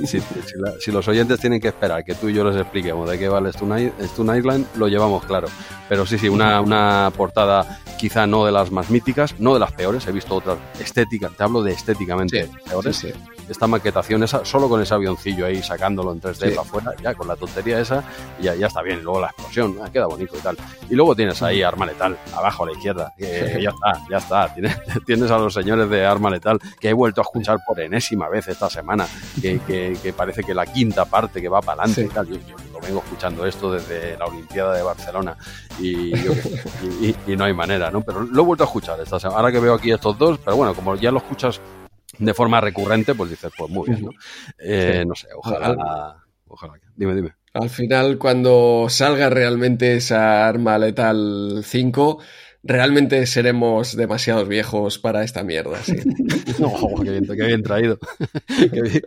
si, 0.06 0.20
si, 0.20 0.22
la, 0.56 0.72
si, 0.80 0.92
los 0.92 1.06
oyentes 1.08 1.40
tienen 1.40 1.60
que 1.60 1.68
esperar 1.68 2.04
que 2.04 2.14
tú 2.14 2.28
y 2.28 2.34
yo 2.34 2.44
les 2.44 2.60
expliquemos 2.60 3.08
de 3.08 3.18
qué 3.18 3.28
va 3.28 3.38
el 3.38 3.46
Stone, 3.46 3.92
Stone 4.00 4.38
Island, 4.38 4.66
lo 4.76 4.88
llevamos 4.88 5.24
claro. 5.24 5.48
Pero 5.88 6.06
sí, 6.06 6.18
sí, 6.18 6.28
una, 6.28 6.60
una 6.60 7.12
portada 7.16 7.80
quizá 7.98 8.26
no 8.26 8.44
de 8.44 8.52
las 8.52 8.70
más 8.70 8.90
míticas, 8.90 9.38
no 9.38 9.54
de 9.54 9.60
las 9.60 9.72
peores. 9.72 10.06
He 10.06 10.12
visto 10.12 10.34
otras 10.34 10.58
estéticas, 10.80 11.32
te 11.36 11.42
hablo 11.44 11.62
de 11.62 11.72
estéticamente 11.72 12.46
sí, 12.46 12.52
peores. 12.68 12.96
Sí, 12.96 13.12
sí. 13.12 13.33
Esta 13.48 13.66
maquetación, 13.66 14.22
esa, 14.22 14.44
solo 14.44 14.68
con 14.68 14.80
ese 14.80 14.94
avioncillo 14.94 15.46
ahí 15.46 15.62
sacándolo 15.62 16.12
en 16.12 16.20
3D 16.20 16.50
para 16.50 16.62
afuera, 16.62 16.92
ya 17.02 17.14
con 17.14 17.28
la 17.28 17.36
tontería 17.36 17.80
esa, 17.80 18.02
ya, 18.40 18.54
ya 18.54 18.66
está 18.66 18.82
bien. 18.82 19.02
Luego 19.02 19.20
la 19.20 19.28
explosión, 19.28 19.76
ah, 19.82 19.90
queda 19.92 20.06
bonito 20.06 20.36
y 20.36 20.40
tal. 20.40 20.56
Y 20.88 20.94
luego 20.94 21.14
tienes 21.14 21.42
ahí 21.42 21.62
arma 21.62 21.86
letal, 21.86 22.18
abajo 22.34 22.64
a 22.64 22.66
la 22.66 22.72
izquierda, 22.72 23.12
ya 23.18 23.70
está, 23.70 24.06
ya 24.10 24.16
está. 24.16 24.54
Tienes, 24.54 24.78
tienes, 25.06 25.30
a 25.30 25.38
los 25.38 25.52
señores 25.54 25.88
de 25.90 26.04
arma 26.04 26.30
letal 26.30 26.58
que 26.80 26.88
he 26.88 26.92
vuelto 26.92 27.20
a 27.20 27.24
escuchar 27.24 27.58
por 27.66 27.78
enésima 27.80 28.28
vez 28.28 28.48
esta 28.48 28.70
semana, 28.70 29.06
que, 29.40 29.60
que, 29.60 29.96
que 30.02 30.12
parece 30.12 30.42
que 30.42 30.54
la 30.54 30.66
quinta 30.66 31.04
parte 31.04 31.40
que 31.40 31.48
va 31.48 31.60
para 31.60 31.82
adelante 31.82 32.02
sí. 32.02 32.08
y 32.10 32.14
tal. 32.14 32.26
Yo, 32.28 32.36
yo, 32.36 32.56
lo 32.72 32.80
vengo 32.80 33.00
escuchando 33.00 33.46
esto 33.46 33.70
desde 33.70 34.16
la 34.16 34.26
Olimpiada 34.26 34.74
de 34.74 34.82
Barcelona 34.82 35.36
y, 35.78 36.10
yo, 36.22 36.32
y, 37.00 37.14
y, 37.26 37.36
no 37.36 37.44
hay 37.44 37.54
manera, 37.54 37.90
¿no? 37.90 38.00
Pero 38.00 38.22
lo 38.22 38.42
he 38.42 38.44
vuelto 38.44 38.64
a 38.64 38.66
escuchar 38.66 39.00
esta 39.00 39.20
semana. 39.20 39.38
Ahora 39.38 39.52
que 39.52 39.60
veo 39.60 39.74
aquí 39.74 39.92
estos 39.92 40.18
dos, 40.18 40.38
pero 40.44 40.56
bueno, 40.56 40.74
como 40.74 40.96
ya 40.96 41.12
lo 41.12 41.18
escuchas 41.18 41.60
de 42.18 42.34
forma 42.34 42.60
recurrente, 42.60 43.14
pues 43.14 43.30
dices, 43.30 43.52
pues 43.56 43.70
muy 43.70 43.88
bien, 43.88 44.04
¿no? 44.06 44.10
Eh, 44.58 45.00
sí. 45.00 45.08
No 45.08 45.14
sé, 45.14 45.28
ojalá, 45.36 46.16
ojalá. 46.46 46.74
Dime, 46.96 47.14
dime. 47.14 47.34
Al 47.54 47.70
final, 47.70 48.18
cuando 48.18 48.86
salga 48.88 49.30
realmente 49.30 49.94
esa 49.94 50.48
arma 50.48 50.76
letal 50.76 51.62
5, 51.64 52.18
realmente 52.64 53.26
seremos 53.26 53.94
demasiados 53.94 54.48
viejos 54.48 54.98
para 54.98 55.22
esta 55.22 55.44
mierda. 55.44 55.78
Sí. 55.82 55.94
qué, 57.04 57.46
bien, 57.46 57.62
traído. 57.62 57.98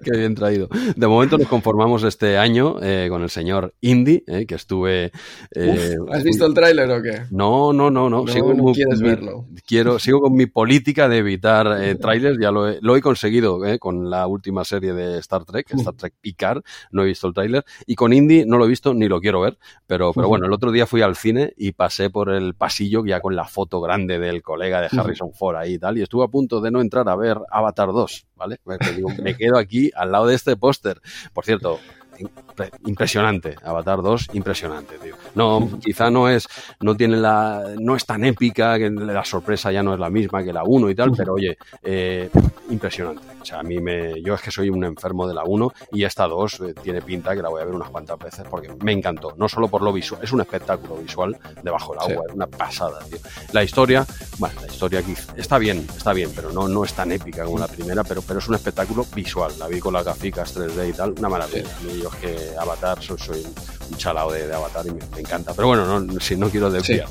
qué, 0.03 0.11
bien, 0.11 0.35
traído. 0.35 0.69
De 0.95 1.07
momento 1.07 1.37
nos 1.37 1.47
conformamos 1.47 2.03
este 2.03 2.37
año 2.37 2.77
eh, 2.81 3.07
con 3.09 3.23
el 3.23 3.29
señor 3.29 3.73
Indy, 3.81 4.23
eh, 4.27 4.45
que 4.45 4.55
estuve. 4.55 5.11
Eh, 5.55 5.95
¿Has 6.11 6.23
visto 6.23 6.45
el 6.45 6.53
tráiler 6.53 6.89
o 6.91 7.01
qué? 7.01 7.23
No, 7.31 7.73
no, 7.73 7.89
no, 7.89 8.09
no. 8.09 8.27
sigo 8.27 8.53
no 8.53 8.71
quieres 8.73 9.01
verlo. 9.01 9.47
Quiero, 9.65 9.97
sigo 9.97 10.21
con 10.21 10.33
mi 10.33 10.45
política 10.45 11.09
de 11.09 11.17
evitar 11.17 11.97
trailers. 11.99 12.37
Ya 12.39 12.51
lo 12.51 12.69
he, 12.69 12.77
lo 12.81 12.95
he 12.95 13.01
conseguido 13.01 13.59
con 13.79 14.09
la 14.09 14.27
última 14.27 14.63
serie 14.63 14.93
de 14.93 15.17
Star 15.19 15.45
Trek, 15.45 15.67
Star 15.73 15.95
Trek 15.95 16.13
Picard. 16.21 16.61
No 16.91 17.01
he 17.01 17.05
visto 17.07 17.27
el 17.27 17.33
tráiler. 17.33 17.65
Y 17.87 17.95
con 17.95 18.13
Indy 18.13 18.45
no 18.45 18.57
lo 18.57 18.65
he 18.65 18.69
visto 18.69 18.93
ni 18.93 19.07
lo 19.07 19.19
quiero 19.19 19.41
ver. 19.41 19.57
Pero, 19.87 20.13
pero 20.13 20.27
bueno, 20.27 20.45
el 20.45 20.53
otro 20.53 20.71
día 20.71 20.85
fui 20.85 21.01
al 21.01 21.15
cine 21.15 21.53
y 21.57 21.71
pasé 21.71 22.09
por 22.11 22.29
el 22.29 22.53
pasillo 22.53 23.03
ya 23.05 23.19
con 23.19 23.35
la 23.35 23.46
foto 23.47 23.81
grande 23.81 24.19
del 24.19 24.41
colega 24.41 24.81
de 24.81 24.89
Harrison 24.91 25.33
Ford 25.33 25.57
ahí 25.57 25.73
y 25.73 25.79
tal, 25.79 25.97
y 25.97 26.01
estuve 26.01 26.25
a 26.25 26.27
punto 26.27 26.61
de 26.61 26.71
no 26.71 26.81
entrar 26.81 27.07
a 27.09 27.15
ver 27.15 27.37
Avatar 27.49 27.89
2, 27.89 28.27
¿vale? 28.35 28.59
me 29.21 29.35
quedo 29.35 29.57
aquí 29.57 29.91
al 29.95 30.11
lado 30.11 30.27
de 30.27 30.35
este 30.35 30.55
póster. 30.55 31.01
Por 31.33 31.45
cierto, 31.45 31.79
impresionante. 32.85 33.55
Avatar 33.63 34.01
2, 34.01 34.29
impresionante, 34.33 34.97
tío. 34.97 35.15
No, 35.35 35.69
quizá 35.83 36.09
no 36.09 36.29
es, 36.29 36.47
no 36.79 36.95
tiene 36.95 37.17
la, 37.17 37.63
no 37.79 37.95
es 37.95 38.05
tan 38.05 38.23
épica, 38.25 38.77
que 38.77 38.89
la 38.89 39.23
sorpresa 39.23 39.71
ya 39.71 39.83
no 39.83 39.93
es 39.93 39.99
la 39.99 40.09
misma 40.09 40.43
que 40.43 40.53
la 40.53 40.63
1 40.63 40.89
y 40.89 40.95
tal, 40.95 41.11
pero 41.15 41.33
oye, 41.33 41.57
eh, 41.83 42.29
impresionante. 42.69 43.21
O 43.41 43.45
sea, 43.45 43.59
a 43.59 43.63
mí 43.63 43.79
me, 43.79 44.21
yo 44.21 44.33
es 44.33 44.41
que 44.41 44.51
soy 44.51 44.69
un 44.69 44.83
enfermo 44.83 45.27
de 45.27 45.33
la 45.33 45.43
1 45.43 45.73
y 45.93 46.03
esta 46.03 46.27
2 46.27 46.59
eh, 46.59 46.73
tiene 46.81 47.01
pinta 47.01 47.35
que 47.35 47.41
la 47.41 47.49
voy 47.49 47.61
a 47.61 47.65
ver 47.65 47.75
unas 47.75 47.89
cuantas 47.89 48.17
veces 48.17 48.45
porque 48.49 48.73
me 48.81 48.91
encantó. 48.91 49.33
No 49.37 49.47
solo 49.47 49.67
por 49.67 49.81
lo 49.81 49.93
visual, 49.93 50.21
es 50.23 50.31
un 50.31 50.41
espectáculo 50.41 50.97
visual 50.97 51.37
debajo 51.63 51.93
del 51.93 52.11
agua, 52.11 52.25
es 52.27 52.35
una 52.35 52.47
pasada, 52.47 52.99
tío. 53.09 53.19
La 53.53 53.63
historia, 53.63 54.05
bueno, 54.39 54.59
la 54.61 54.67
historia 54.67 54.99
aquí 54.99 55.13
está 55.35 55.57
bien, 55.57 55.87
está 55.95 56.13
bien, 56.13 56.31
pero 56.35 56.51
no, 56.51 56.67
no 56.67 56.83
es 56.83 56.93
tan 56.93 57.11
épica 57.11 57.45
como 57.45 57.59
la 57.59 57.67
primera, 57.67 58.03
pero, 58.03 58.21
pero 58.21 58.39
es 58.39 58.47
un 58.47 58.55
espectáculo 58.55 59.05
visual. 59.15 59.53
La 59.59 59.67
vi 59.67 59.79
con 59.79 59.93
las 59.93 60.03
gaficas 60.03 60.55
3D 60.55 60.89
y 60.89 60.93
tal, 60.93 61.13
una 61.17 61.29
maravilla 61.29 61.63
que 62.19 62.46
Avatar, 62.59 63.01
soy, 63.01 63.45
un 63.89 63.97
chalao 63.97 64.31
de, 64.31 64.53
Avatar 64.53 64.85
y 64.85 64.91
me, 64.91 65.19
encanta. 65.19 65.53
Pero 65.53 65.67
bueno, 65.67 65.99
no, 65.99 66.19
si 66.19 66.35
no 66.35 66.49
quiero 66.49 66.69
desviar. 66.69 67.07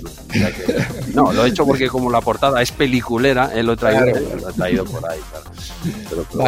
¿no? 1.15 1.33
lo 1.33 1.45
he 1.45 1.49
hecho 1.49 1.67
porque 1.67 1.89
como 1.89 2.11
la 2.11 2.21
portada 2.21 2.63
es 2.63 2.73
peliculera, 2.73 3.53
él 3.55 3.67
lo 3.67 3.73
he 3.73 3.77
traído, 3.77 4.07
lo 4.07 4.51
he 4.51 4.53
traído 4.53 4.85
por 4.85 5.03
ahí. 5.11 5.21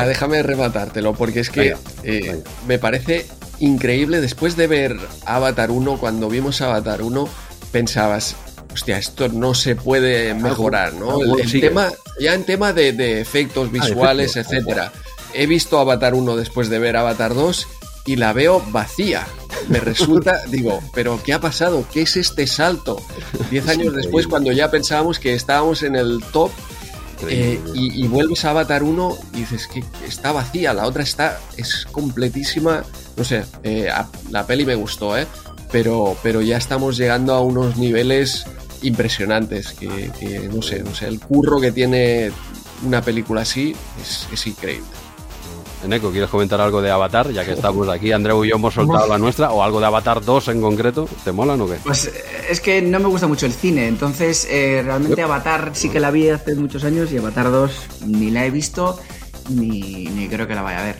déjame 0.07 0.43
rematártelo, 0.43 1.14
porque 1.14 1.41
es 1.41 1.51
que 1.51 1.76
eh, 2.03 2.43
me 2.66 2.78
parece 2.78 3.26
increíble. 3.61 4.20
Después 4.20 4.57
de 4.57 4.66
ver 4.66 4.97
Avatar 5.24 5.70
1, 5.70 5.99
cuando 5.99 6.28
vimos 6.28 6.61
Avatar 6.61 7.03
1, 7.03 7.28
pensabas, 7.72 8.36
hostia, 8.72 8.99
esto 8.99 9.28
no 9.28 9.55
se 9.55 9.76
puede 9.76 10.34
mejorar, 10.34 10.95
¿no? 10.95 11.20
El, 11.36 11.61
tema, 11.61 11.89
ya 12.20 12.34
en 12.34 12.45
tema 12.45 12.72
de, 12.72 13.20
efectos 13.20 13.68
ah, 13.68 13.72
visuales, 13.72 14.36
etcétera. 14.36 14.93
He 15.34 15.47
visto 15.47 15.78
Avatar 15.78 16.14
1 16.14 16.36
después 16.36 16.68
de 16.70 16.78
ver 16.78 16.97
Avatar 16.97 17.34
2 17.34 17.66
y 18.09 18.16
la 18.16 18.32
veo 18.32 18.62
vacía. 18.70 19.26
Me 19.68 19.80
resulta, 19.80 20.40
digo, 20.48 20.80
pero 20.94 21.20
¿qué 21.22 21.34
ha 21.34 21.40
pasado? 21.40 21.84
¿Qué 21.92 22.02
es 22.02 22.16
este 22.16 22.46
salto? 22.46 23.02
Diez 23.50 23.68
años 23.68 23.94
después, 23.94 24.26
cuando 24.26 24.50
ya 24.50 24.70
pensábamos 24.70 25.18
que 25.18 25.34
estábamos 25.34 25.82
en 25.82 25.94
el 25.94 26.24
top 26.32 26.50
eh, 27.28 27.61
y, 27.74 28.06
vuelves 28.09 28.46
a 28.46 28.50
Avatar 28.50 28.82
1 28.82 29.18
y 29.34 29.36
dices 29.40 29.66
que 29.66 29.84
está 30.06 30.32
vacía, 30.32 30.72
la 30.72 30.86
otra 30.86 31.02
está, 31.02 31.38
es 31.59 31.86
completísima. 31.92 32.82
No 33.18 33.24
sé, 33.24 33.44
eh, 33.62 33.90
la 34.30 34.46
peli 34.46 34.64
me 34.64 34.74
gustó, 34.74 35.18
¿eh? 35.18 35.26
Pero, 35.70 36.16
pero 36.22 36.40
ya 36.40 36.56
estamos 36.56 36.96
llegando 36.96 37.34
a 37.34 37.42
unos 37.42 37.76
niveles 37.76 38.46
impresionantes 38.80 39.74
que, 39.74 40.48
no 40.50 40.62
sé, 40.62 40.82
no 40.82 40.94
sé, 40.94 41.09
el 41.09 41.20
curro 41.20 41.61
que 41.61 41.72
tiene 41.72 42.32
una 42.86 43.02
película 43.02 43.42
así 43.42 43.76
es, 44.00 44.26
es 44.32 44.46
increíble. 44.46 45.07
Eneco, 45.84 46.10
¿quieres 46.10 46.28
comentar 46.28 46.60
algo 46.60 46.82
de 46.82 46.90
Avatar? 46.90 47.30
Ya 47.30 47.44
que 47.44 47.52
estamos 47.52 47.88
aquí, 47.88 48.12
Andreu 48.12 48.44
y 48.44 48.50
yo 48.50 48.56
hemos 48.56 48.74
soltado 48.74 49.06
la 49.06 49.18
nuestra, 49.18 49.52
o 49.52 49.62
algo 49.62 49.80
de 49.80 49.86
Avatar 49.86 50.24
2 50.24 50.48
en 50.48 50.60
concreto. 50.60 51.08
¿Te 51.24 51.32
mola 51.32 51.54
o 51.54 51.68
qué? 51.68 51.76
Pues 51.84 52.06
eh, 52.06 52.12
es 52.50 52.60
que 52.60 52.82
no 52.82 52.98
me 52.98 53.06
gusta 53.06 53.26
mucho 53.26 53.46
el 53.46 53.52
cine, 53.52 53.86
entonces 53.86 54.46
eh, 54.50 54.82
realmente 54.84 55.22
Avatar 55.22 55.70
sí 55.74 55.88
que 55.88 56.00
la 56.00 56.10
vi 56.10 56.28
hace 56.30 56.54
muchos 56.56 56.84
años 56.84 57.12
y 57.12 57.18
Avatar 57.18 57.50
2 57.50 57.70
ni 58.06 58.30
la 58.30 58.44
he 58.44 58.50
visto 58.50 58.98
ni, 59.50 60.06
ni 60.06 60.28
creo 60.28 60.46
que 60.46 60.54
la 60.54 60.62
vaya 60.62 60.80
a 60.80 60.84
ver. 60.84 60.96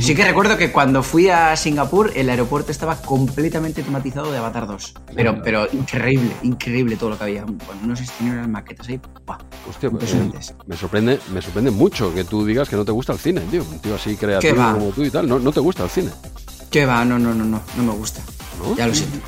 Sí 0.00 0.14
que 0.14 0.24
recuerdo 0.24 0.56
que 0.56 0.72
cuando 0.72 1.02
fui 1.02 1.28
a 1.28 1.56
Singapur, 1.56 2.12
el 2.14 2.28
aeropuerto 2.28 2.70
estaba 2.70 2.96
completamente 2.96 3.82
tematizado 3.82 4.30
de 4.30 4.38
Avatar 4.38 4.66
2. 4.66 4.94
Pero, 5.14 5.40
pero 5.42 5.68
increíble, 5.72 6.30
increíble 6.42 6.96
todo 6.96 7.10
lo 7.10 7.18
que 7.18 7.24
había. 7.24 7.44
Bueno, 7.44 7.96
si 7.96 8.04
unas 8.24 8.48
maquetas 8.48 8.88
ahí. 8.88 9.00
Hostia, 9.68 9.90
pues, 9.90 10.14
me 10.66 10.76
sorprende, 10.76 11.18
me 11.32 11.42
sorprende 11.42 11.70
mucho 11.70 12.12
que 12.14 12.24
tú 12.24 12.44
digas 12.44 12.68
que 12.68 12.76
no 12.76 12.84
te 12.84 12.92
gusta 12.92 13.12
el 13.12 13.18
cine, 13.18 13.42
tío. 13.50 13.62
Un 13.62 13.78
tío 13.78 13.94
así 13.94 14.16
creativo 14.16 14.56
como 14.56 14.90
tú 14.90 15.04
y 15.04 15.10
tal. 15.10 15.28
No, 15.28 15.38
no 15.38 15.52
te 15.52 15.60
gusta 15.60 15.84
el 15.84 15.90
cine. 15.90 16.10
¿Qué 16.70 16.86
va? 16.86 17.04
No, 17.04 17.18
no, 17.18 17.34
no, 17.34 17.44
no, 17.44 17.60
no 17.76 17.82
me 17.82 17.92
gusta. 17.92 18.22
Ya 18.76 18.86
lo 18.86 18.94
siento 18.94 19.18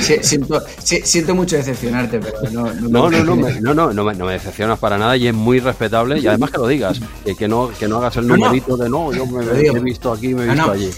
siento, 0.00 0.62
siento, 0.82 1.34
mucho 1.34 1.56
decepcionarte, 1.56 2.20
pero 2.20 2.50
no. 2.50 2.72
No, 2.74 3.10
no, 3.10 3.24
no, 3.24 3.92
no, 3.92 3.92
no, 3.92 4.24
me, 4.26 4.32
decepcionas 4.32 4.78
para 4.78 4.98
nada 4.98 5.16
y 5.16 5.26
es 5.26 5.34
muy 5.34 5.60
respetable. 5.60 6.18
Y 6.18 6.26
además 6.26 6.50
que 6.50 6.58
lo 6.58 6.66
digas, 6.66 7.00
que, 7.38 7.48
no, 7.48 7.70
que 7.78 7.88
no 7.88 7.98
hagas 7.98 8.16
el 8.16 8.26
numerito 8.26 8.76
de 8.76 8.88
no, 8.88 9.12
yo 9.12 9.26
me, 9.26 9.44
he 9.44 9.80
visto 9.80 10.12
aquí, 10.12 10.34
me 10.34 10.44
he 10.44 10.48
visto 10.48 10.70
allí. 10.70 10.90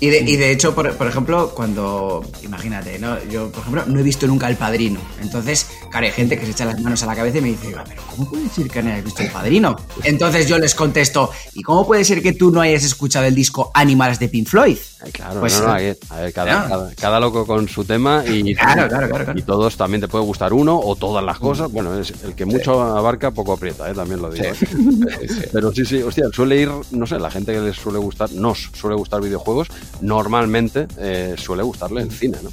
Y 0.00 0.08
de, 0.10 0.20
y 0.20 0.36
de 0.36 0.52
hecho, 0.52 0.74
por, 0.74 0.94
por, 0.96 1.08
ejemplo, 1.08 1.50
cuando, 1.54 2.24
imagínate, 2.42 2.98
¿no? 2.98 3.22
yo, 3.24 3.50
por 3.50 3.60
ejemplo, 3.62 3.84
no 3.86 3.98
he 3.98 4.02
visto 4.02 4.26
nunca 4.26 4.48
El 4.48 4.56
Padrino. 4.56 5.00
Entonces, 5.20 5.66
claro, 5.90 6.06
hay 6.06 6.12
gente 6.12 6.38
que 6.38 6.44
se 6.44 6.52
echa 6.52 6.64
las 6.64 6.80
manos 6.80 7.02
a 7.02 7.06
la 7.06 7.16
cabeza 7.16 7.38
y 7.38 7.40
me 7.40 7.48
dice, 7.48 7.74
pero 7.88 8.02
¿cómo 8.10 8.30
puede 8.30 8.44
decir 8.44 8.70
que 8.70 8.82
no 8.82 8.90
hayas 8.90 9.04
visto 9.04 9.22
El 9.22 9.30
Padrino? 9.30 9.76
Entonces 10.04 10.46
yo 10.46 10.58
les 10.58 10.74
contesto, 10.74 11.30
¿y 11.54 11.62
cómo 11.62 11.86
puede 11.86 12.04
ser 12.04 12.22
que 12.22 12.32
tú 12.32 12.52
no 12.52 12.60
hayas 12.60 12.84
escuchado 12.84 13.26
el 13.26 13.34
disco 13.34 13.72
Animals 13.74 14.18
de 14.20 14.28
Pink 14.28 14.48
Floyd? 14.48 14.78
claro, 15.12 15.40
pues, 15.40 15.60
no, 15.60 15.66
no, 15.66 15.72
a 15.72 15.76
ver, 15.78 16.32
cada, 16.32 16.90
cada, 16.96 17.20
loco 17.20 17.46
con 17.46 17.68
su 17.68 17.84
tema 17.84 18.24
y, 18.26 18.50
y, 19.34 19.42
todos 19.42 19.76
también 19.76 20.00
te 20.00 20.08
puede 20.08 20.24
gustar 20.24 20.52
uno 20.52 20.78
o 20.78 20.96
todas 20.96 21.24
las 21.24 21.38
cosas. 21.38 21.70
Bueno, 21.70 21.98
es 21.98 22.12
el 22.24 22.34
que 22.34 22.44
mucho 22.44 22.80
abarca, 22.80 23.30
poco 23.30 23.52
aprieta, 23.52 23.88
¿eh? 23.90 23.94
también 23.94 24.20
lo 24.20 24.30
digo. 24.30 24.46
¿eh? 24.46 25.48
Pero 25.52 25.72
sí, 25.72 25.84
sí, 25.84 26.02
hostia, 26.02 26.24
suele 26.32 26.60
ir, 26.60 26.70
no 26.90 27.06
sé, 27.06 27.18
la 27.18 27.30
gente 27.30 27.52
que 27.52 27.60
les 27.60 27.76
suele 27.76 27.98
gustar, 27.98 28.32
nos 28.32 28.70
suele 28.74 28.96
gustar 28.96 29.20
videojuegos, 29.20 29.68
normalmente 30.00 30.86
eh, 30.98 31.34
suele 31.36 31.62
gustarle 31.62 32.02
el 32.02 32.10
cine, 32.10 32.38
¿no? 32.42 32.50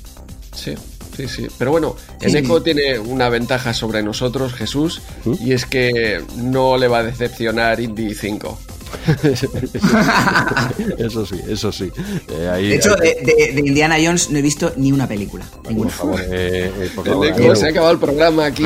Sí. 0.53 0.75
Sí, 1.15 1.27
sí. 1.29 1.47
Pero 1.57 1.71
bueno, 1.71 1.95
Eneco 2.19 2.61
tiene 2.61 2.99
una 2.99 3.29
ventaja 3.29 3.73
sobre 3.73 4.03
nosotros, 4.03 4.53
Jesús, 4.53 5.01
¿Mm? 5.23 5.35
y 5.39 5.53
es 5.53 5.65
que 5.65 6.21
no 6.35 6.77
le 6.77 6.89
va 6.89 6.99
a 6.99 7.03
decepcionar 7.03 7.79
Indie 7.79 8.13
5. 8.13 8.59
eso 10.97 11.25
sí, 11.25 11.41
eso 11.47 11.71
sí. 11.71 11.91
Eh, 12.29 12.51
de 12.59 12.75
hecho, 12.75 12.95
de, 12.95 13.53
Indiana 13.57 13.95
Jones 14.03 14.29
no 14.29 14.37
he 14.37 14.41
visto 14.41 14.73
ni 14.77 14.91
una 14.91 15.07
película. 15.07 15.45
Por 15.63 15.89
favor, 15.89 16.21
eh, 16.21 16.71
eh, 16.75 17.55
se 17.55 17.67
ha 17.67 17.69
acabado 17.69 17.93
el 17.93 17.99
programa 17.99 18.45
aquí. 18.45 18.65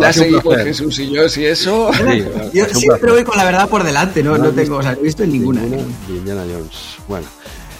ya 0.00 0.12
seguimos 0.12 0.56
Jesús 0.56 0.98
y 0.98 1.10
yo, 1.10 1.28
si 1.28 1.44
eso. 1.44 1.90
yo 2.52 2.66
siempre 2.66 3.12
voy 3.12 3.24
con 3.24 3.36
la 3.36 3.44
verdad 3.44 3.68
por 3.68 3.84
delante, 3.84 4.22
no, 4.22 4.38
no, 4.38 4.50
tengo, 4.50 4.76
o 4.76 4.82
sea, 4.82 4.92
no 4.92 5.00
he 5.00 5.04
visto 5.04 5.26
ninguna. 5.26 5.62
ninguna 5.62 5.82
Indiana 6.08 6.42
Jones. 6.42 6.96
Bueno. 7.08 7.26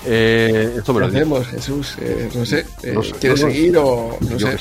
Eh, 0.09 0.75
esto 0.79 0.95
me 0.95 1.01
lo 1.01 1.07
hacemos, 1.07 1.47
Jesús? 1.49 1.97
Eh, 2.01 2.31
no 2.33 2.47
sé, 2.47 2.65
eh, 2.83 2.95
¿quieres 3.21 3.41
seguir 3.41 3.77
o 3.77 4.17
no 4.21 4.39
sé? 4.39 4.57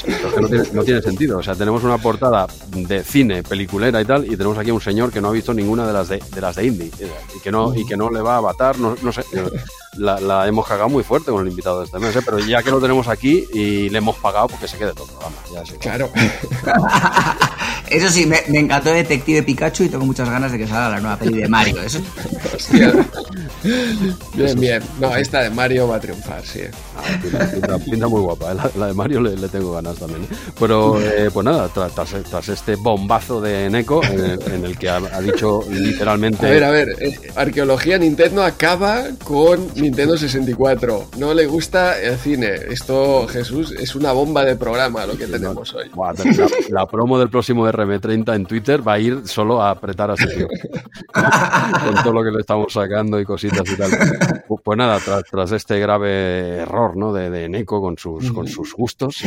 no, 0.73 0.83
tiene, 0.83 1.01
sentido. 1.01 1.37
O 1.37 1.43
sea, 1.43 1.53
tenemos 1.53 1.83
una 1.83 1.99
portada 1.99 2.47
de 2.71 3.03
cine, 3.03 3.43
peliculera 3.43 4.01
y 4.01 4.05
tal, 4.05 4.25
y 4.25 4.35
tenemos 4.35 4.57
aquí 4.57 4.71
a 4.71 4.73
un 4.73 4.81
señor 4.81 5.11
que 5.11 5.21
no 5.21 5.29
ha 5.29 5.31
visto 5.31 5.53
ninguna 5.53 5.85
de 5.85 5.93
las 5.93 6.09
de, 6.09 6.19
de 6.33 6.41
las 6.41 6.55
de 6.55 6.65
indie 6.65 6.91
y 7.35 7.39
que 7.41 7.51
no, 7.51 7.75
y 7.75 7.85
que 7.85 7.95
no 7.95 8.09
le 8.09 8.21
va 8.21 8.35
a 8.35 8.37
avatar, 8.37 8.79
no, 8.79 8.95
no 9.01 9.11
sé 9.11 9.23
la, 9.97 10.47
hemos 10.47 10.67
cagado 10.67 10.89
muy 10.89 11.03
fuerte 11.03 11.31
con 11.31 11.41
el 11.41 11.49
invitado 11.49 11.79
de 11.79 11.85
este 11.85 11.99
mes, 11.99 12.15
¿eh? 12.15 12.21
pero 12.23 12.39
ya 12.39 12.61
que 12.61 12.71
lo 12.71 12.79
tenemos 12.79 13.07
aquí 13.07 13.45
y 13.53 13.89
le 13.89 13.97
hemos 13.97 14.17
pagado, 14.17 14.47
porque 14.47 14.67
se 14.67 14.77
quede 14.77 14.93
todo 14.93 15.07
claro. 15.79 16.09
Eso 17.89 18.09
sí, 18.09 18.25
me, 18.25 18.39
encantó 18.47 18.89
Detective 18.89 19.43
Pikachu 19.43 19.83
y 19.83 19.89
tengo 19.89 20.05
muchas 20.05 20.27
ganas 20.27 20.51
de 20.51 20.57
que 20.57 20.67
salga 20.67 20.89
la 20.89 20.99
nueva 20.99 21.17
peli 21.17 21.37
de 21.37 21.47
Mario. 21.47 21.79
Eso. 21.81 21.99
bien, 24.33 24.59
bien. 24.59 24.83
No, 24.99 25.15
esta 25.15 25.34
de 25.41 25.49
Mario 25.49 25.87
va 25.87 25.97
a 25.97 25.99
triunfar, 25.99 26.45
sí. 26.45 26.61
Ah, 26.97 27.77
pinta, 27.83 28.07
muy 28.07 28.21
guapa. 28.21 28.51
¿eh? 28.51 28.57
La, 28.77 28.87
de 28.87 28.93
Mario 28.93 29.21
le, 29.21 29.47
tengo 29.49 29.73
ganas 29.73 29.97
también. 29.97 30.23
¿eh? 30.23 30.27
Pero, 30.59 30.97
pues 31.33 31.45
nada, 31.45 31.69
tras, 31.69 32.49
este 32.49 32.75
bombazo 32.75 33.41
de 33.41 33.69
Neko, 33.69 34.01
en, 34.03 34.65
el 34.65 34.77
que 34.77 34.89
ha, 34.89 34.99
dicho 35.21 35.61
literalmente. 35.69 36.45
A 36.45 36.49
ver, 36.49 36.63
a 36.63 36.69
ver, 36.71 36.87
arqueología 37.35 37.97
Nintendo 37.97 38.43
acaba 38.43 39.03
con 39.23 39.67
Nintendo 39.75 40.17
64. 40.17 41.09
No 41.17 41.33
le 41.33 41.45
gusta 41.45 41.99
el 41.99 42.17
cine. 42.17 42.53
Esto, 42.69 43.27
Jesús, 43.27 43.71
es 43.71 43.95
una 43.95 44.11
bomba 44.11 44.43
de 44.43 44.55
programa 44.55 45.05
lo 45.05 45.17
que 45.17 45.27
tenemos 45.27 45.73
hoy. 45.73 45.89
La, 46.69 46.85
promo 46.85 47.19
del 47.19 47.29
próximo 47.29 47.67
RM30 47.67 48.35
en 48.35 48.45
Twitter 48.45 48.87
va 48.87 48.93
a 48.93 48.99
ir 48.99 49.27
solo 49.27 49.61
a 49.61 49.71
apretar 49.71 50.11
a 50.11 50.15
tío. 50.15 50.47
Con 51.13 52.03
todo 52.03 52.13
lo 52.13 52.23
que 52.23 52.31
le 52.31 52.39
estamos 52.41 52.71
sacando 52.71 53.19
y 53.19 53.25
cositas 53.25 53.69
y 53.69 53.75
tal. 53.75 53.91
Pues 54.63 54.77
nada, 54.77 54.99
tras, 54.99 55.23
este 55.51 55.79
grave 55.79 56.57
error 56.59 56.95
¿no? 56.95 57.13
de, 57.13 57.29
de 57.29 57.49
Neko 57.49 57.81
con 57.81 57.97
sus, 57.97 58.31
con 58.31 58.47
sus 58.47 58.73
gustos 58.73 59.23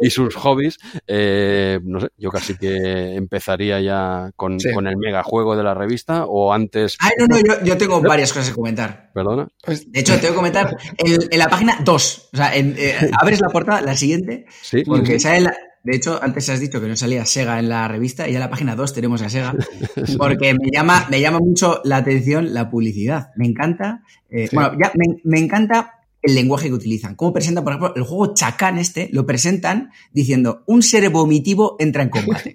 y 0.00 0.10
sus, 0.10 0.34
hobbies, 0.34 0.78
eh, 1.06 1.78
no 1.82 2.00
sé, 2.00 2.08
yo 2.16 2.30
casi 2.30 2.56
que 2.56 3.14
empezaría 3.14 3.80
ya 3.80 4.30
con, 4.36 4.58
con 4.74 4.86
el 4.86 4.96
megajuego 4.96 5.56
de 5.56 5.62
la 5.62 5.74
revista 5.74 6.24
o 6.26 6.52
antes... 6.52 6.96
Ay, 7.00 7.12
no, 7.18 7.26
no, 7.26 7.64
yo, 7.64 7.76
tengo 7.76 8.00
varias 8.00 8.32
cosas 8.32 8.50
que 8.50 8.54
comentar. 8.54 9.10
¿Perdona? 9.14 9.48
Pues, 9.64 9.90
de 9.90 10.00
hecho, 10.00 10.14
tengo 10.14 10.28
que 10.28 10.36
comentar 10.36 10.76
en, 10.98 11.38
la 11.38 11.48
página 11.48 11.78
2. 11.84 12.30
O 12.32 12.36
sea, 12.36 12.56
eh, 12.56 13.10
abres 13.20 13.40
la 13.40 13.48
portada, 13.48 13.80
la 13.80 13.96
siguiente, 13.96 14.46
¿Sí? 14.62 14.82
porque 14.84 15.18
sale 15.18 15.50
De 15.84 15.96
hecho, 15.96 16.22
antes 16.22 16.48
has 16.48 16.60
dicho 16.60 16.80
que 16.80 16.86
no 16.86 16.96
salía 16.96 17.26
Sega 17.26 17.58
en 17.58 17.68
la 17.68 17.88
revista 17.88 18.28
y 18.28 18.34
en 18.34 18.40
la 18.40 18.50
página 18.50 18.76
2 18.76 18.94
tenemos 18.94 19.20
a 19.22 19.28
Sega, 19.28 19.54
porque 20.18 20.54
me 20.54 20.70
llama, 20.72 21.06
me 21.10 21.20
llama 21.20 21.40
mucho 21.40 21.80
la 21.84 21.96
atención 21.96 22.54
la 22.54 22.70
publicidad. 22.70 23.30
Me 23.36 23.46
encanta, 23.46 24.02
eh, 24.30 24.48
bueno, 24.52 24.72
ya 24.80 24.92
me, 24.94 25.20
me, 25.24 25.40
encanta 25.40 26.01
el 26.22 26.34
lenguaje 26.34 26.68
que 26.68 26.74
utilizan. 26.74 27.16
Cómo 27.16 27.32
presentan, 27.32 27.64
por 27.64 27.72
ejemplo, 27.72 27.92
el 27.96 28.02
juego 28.02 28.34
Chacán 28.34 28.78
este, 28.78 29.08
lo 29.12 29.26
presentan 29.26 29.90
diciendo, 30.12 30.62
un 30.66 30.82
ser 30.82 31.08
vomitivo 31.10 31.76
entra 31.78 32.04
en 32.04 32.10
combate. 32.10 32.54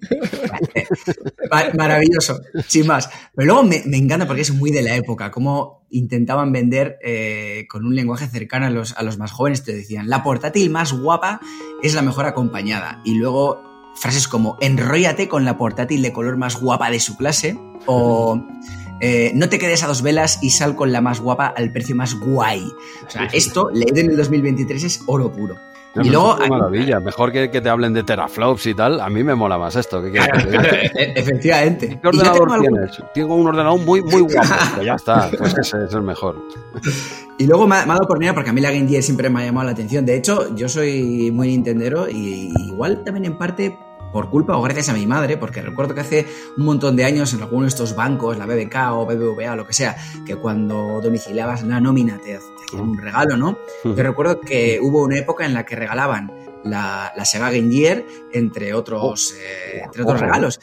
Maravilloso, 1.77 2.39
sin 2.67 2.87
más. 2.87 3.09
Pero 3.35 3.45
luego 3.45 3.63
me, 3.63 3.97
encanta 3.97 4.25
porque 4.25 4.41
es 4.41 4.53
muy 4.53 4.71
de 4.71 4.81
la 4.81 4.95
época, 4.95 5.31
cómo 5.31 5.85
intentaban 5.89 6.51
vender 6.51 6.97
eh, 7.03 7.65
con 7.69 7.85
un 7.85 7.95
lenguaje 7.95 8.27
cercano 8.27 8.65
a 8.65 8.69
los, 8.69 8.97
a 8.97 9.03
los 9.03 9.17
más 9.17 9.31
jóvenes. 9.31 9.63
Te 9.63 9.73
decían, 9.73 10.09
la 10.09 10.23
portátil 10.23 10.69
más 10.69 10.93
guapa 10.93 11.41
es 11.83 11.93
la 11.93 12.01
mejor 12.01 12.25
acompañada. 12.25 13.01
Y 13.03 13.15
luego 13.15 13.61
frases 13.95 14.27
como, 14.27 14.57
enróllate 14.61 15.27
con 15.27 15.43
la 15.43 15.57
portátil 15.57 16.01
de 16.01 16.13
color 16.13 16.37
más 16.37 16.59
guapa 16.59 16.89
de 16.89 16.99
su 16.99 17.17
clase. 17.17 17.59
O 17.85 18.41
eh, 18.99 19.31
no 19.35 19.49
te 19.49 19.59
quedes 19.59 19.83
a 19.83 19.87
dos 19.87 20.01
velas 20.01 20.39
y 20.41 20.49
sal 20.49 20.75
con 20.75 20.91
la 20.91 21.01
más 21.01 21.19
guapa 21.19 21.47
al 21.47 21.71
precio 21.71 21.95
más 21.95 22.19
guay. 22.19 22.63
O 23.05 23.09
sea, 23.09 23.25
esto, 23.25 23.69
leído 23.71 23.97
en 23.97 24.11
el 24.11 24.17
2023, 24.17 24.83
es 24.83 25.01
oro 25.05 25.31
puro. 25.31 25.55
y 25.95 26.09
luego. 26.09 26.37
maravilla. 26.49 26.99
Mejor 26.99 27.31
que, 27.31 27.47
te 27.49 27.69
hablen 27.69 27.93
de 27.93 28.03
teraflops 28.03 28.65
y 28.65 28.73
tal. 28.73 28.99
A 28.99 29.09
mí 29.09 29.23
me 29.23 29.35
mola 29.35 29.57
más 29.57 29.75
esto. 29.75 30.01
¿Qué 30.01 30.17
e-, 30.95 31.13
efectivamente. 31.15 31.99
¿Qué 32.01 32.07
ordenador 32.07 32.59
tienes? 32.59 33.03
Tengo 33.13 33.35
un 33.35 33.47
ordenador 33.47 33.79
muy, 33.79 34.01
muy 34.01 34.21
guapo. 34.21 34.47
Pues 34.75 34.85
ya 34.85 34.95
está. 34.95 35.29
Pues 35.37 35.55
ese 35.57 35.85
es 35.85 35.93
el 35.93 36.01
mejor. 36.01 36.41
Y 37.37 37.45
luego 37.45 37.67
me 37.67 37.75
ha, 37.75 37.85
dado 37.85 38.07
por 38.07 38.19
porque 38.33 38.49
a 38.49 38.53
mí 38.53 38.61
la 38.61 38.71
Game 38.71 38.87
Gear 38.87 39.03
siempre 39.03 39.29
me 39.29 39.41
ha 39.41 39.45
llamado 39.45 39.65
la 39.65 39.71
atención. 39.71 40.05
De 40.05 40.15
hecho, 40.15 40.55
yo 40.55 40.67
soy 40.69 41.31
muy 41.31 41.49
nintendero 41.49 42.09
y 42.09 42.51
igual 42.65 43.03
también 43.03 43.25
en 43.25 43.37
parte 43.37 43.77
por 44.17 44.31
culpa 44.31 44.57
o 44.57 44.63
gracias 44.63 44.89
a 44.89 44.93
mi 44.93 45.05
madre, 45.05 45.37
porque 45.37 45.61
recuerdo 45.61 45.93
que 45.93 46.01
hace 46.01 46.25
un 46.57 46.65
montón 46.65 46.95
de 46.95 47.05
años 47.05 47.35
en 47.35 47.43
alguno 47.43 47.61
de 47.61 47.67
estos 47.67 47.95
bancos, 47.95 48.35
la 48.35 48.47
BBK 48.47 48.75
o 48.93 49.05
BBVA 49.05 49.53
o 49.53 49.55
lo 49.55 49.67
que 49.67 49.73
sea, 49.73 49.95
que 50.25 50.35
cuando 50.37 50.99
domiciliabas 51.03 51.61
la 51.61 51.79
nómina 51.79 52.17
te, 52.17 52.35
hacían 52.35 52.81
un 52.81 52.97
regalo, 52.97 53.37
¿no? 53.37 53.59
Yo 53.83 53.93
recuerdo 53.93 54.41
que 54.41 54.79
hubo 54.81 55.03
una 55.03 55.19
época 55.19 55.45
en 55.45 55.53
la 55.53 55.67
que 55.67 55.75
regalaban 55.75 56.31
la, 56.63 57.13
Sega 57.25 57.51
Game 57.51 57.71
Gear, 57.71 58.03
entre 58.33 58.73
otros, 58.73 59.01
oh, 59.03 59.35
eh, 59.39 59.81
entre 59.85 60.01
otros 60.01 60.19
regalos. 60.19 60.59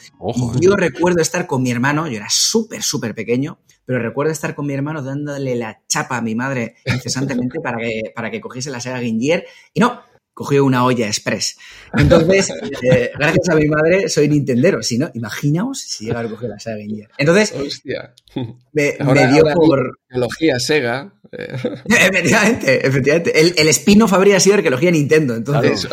yo 0.59 0.75
recuerdo 0.75 1.21
estar 1.21 1.47
con 1.47 1.63
mi 1.63 1.71
hermano, 1.71 2.07
yo 2.07 2.17
era 2.17 2.27
súper, 2.29 2.83
súper 2.83 3.15
pequeño, 3.15 3.59
pero 3.85 3.99
recuerdo 3.99 4.33
estar 4.33 4.53
con 4.53 4.65
mi 4.65 4.73
hermano 4.73 5.01
dándole 5.01 5.55
la 5.55 5.79
chapa 5.87 6.17
a 6.17 6.21
mi 6.21 6.35
madre 6.35 6.75
incesantemente 6.85 7.59
para 7.63 7.77
que, 7.77 8.11
para 8.13 8.29
que 8.29 8.41
cogiese 8.41 8.69
la 8.69 8.81
Sega 8.81 8.99
Game 8.99 9.17
Gear. 9.17 9.45
Y 9.73 9.79
no, 9.79 10.01
cogió 10.35 10.65
una 10.65 10.85
olla 10.85 11.07
express. 11.07 11.57
Entonces, 11.97 12.51
eh, 12.91 13.11
gracias 13.17 13.49
a 13.49 13.55
mi 13.55 13.67
madre 13.67 14.09
soy 14.09 14.27
nintendero. 14.27 14.83
Si 14.83 14.99
no, 14.99 15.09
imaginaos 15.15 15.79
si 15.79 16.05
llega 16.05 16.19
a 16.19 16.29
coger 16.29 16.49
la 16.49 16.59
Sega 16.59 16.75
Game 16.77 17.07
Entonces, 17.17 17.53
Hostia. 17.53 18.13
Me, 18.73 18.97
dio 19.33 19.43
por... 19.55 19.97
Tecnología 20.07 20.59
Sega. 20.59 21.13
Eh. 21.31 21.55
efectivamente, 21.85 22.85
efectivamente. 22.85 23.39
El, 23.39 23.53
el 23.57 23.67
spin-off 23.69 24.13
habría 24.13 24.39
sido 24.39 24.57
arqueología 24.57 24.91
Nintendo, 24.91 25.35
entonces... 25.35 25.87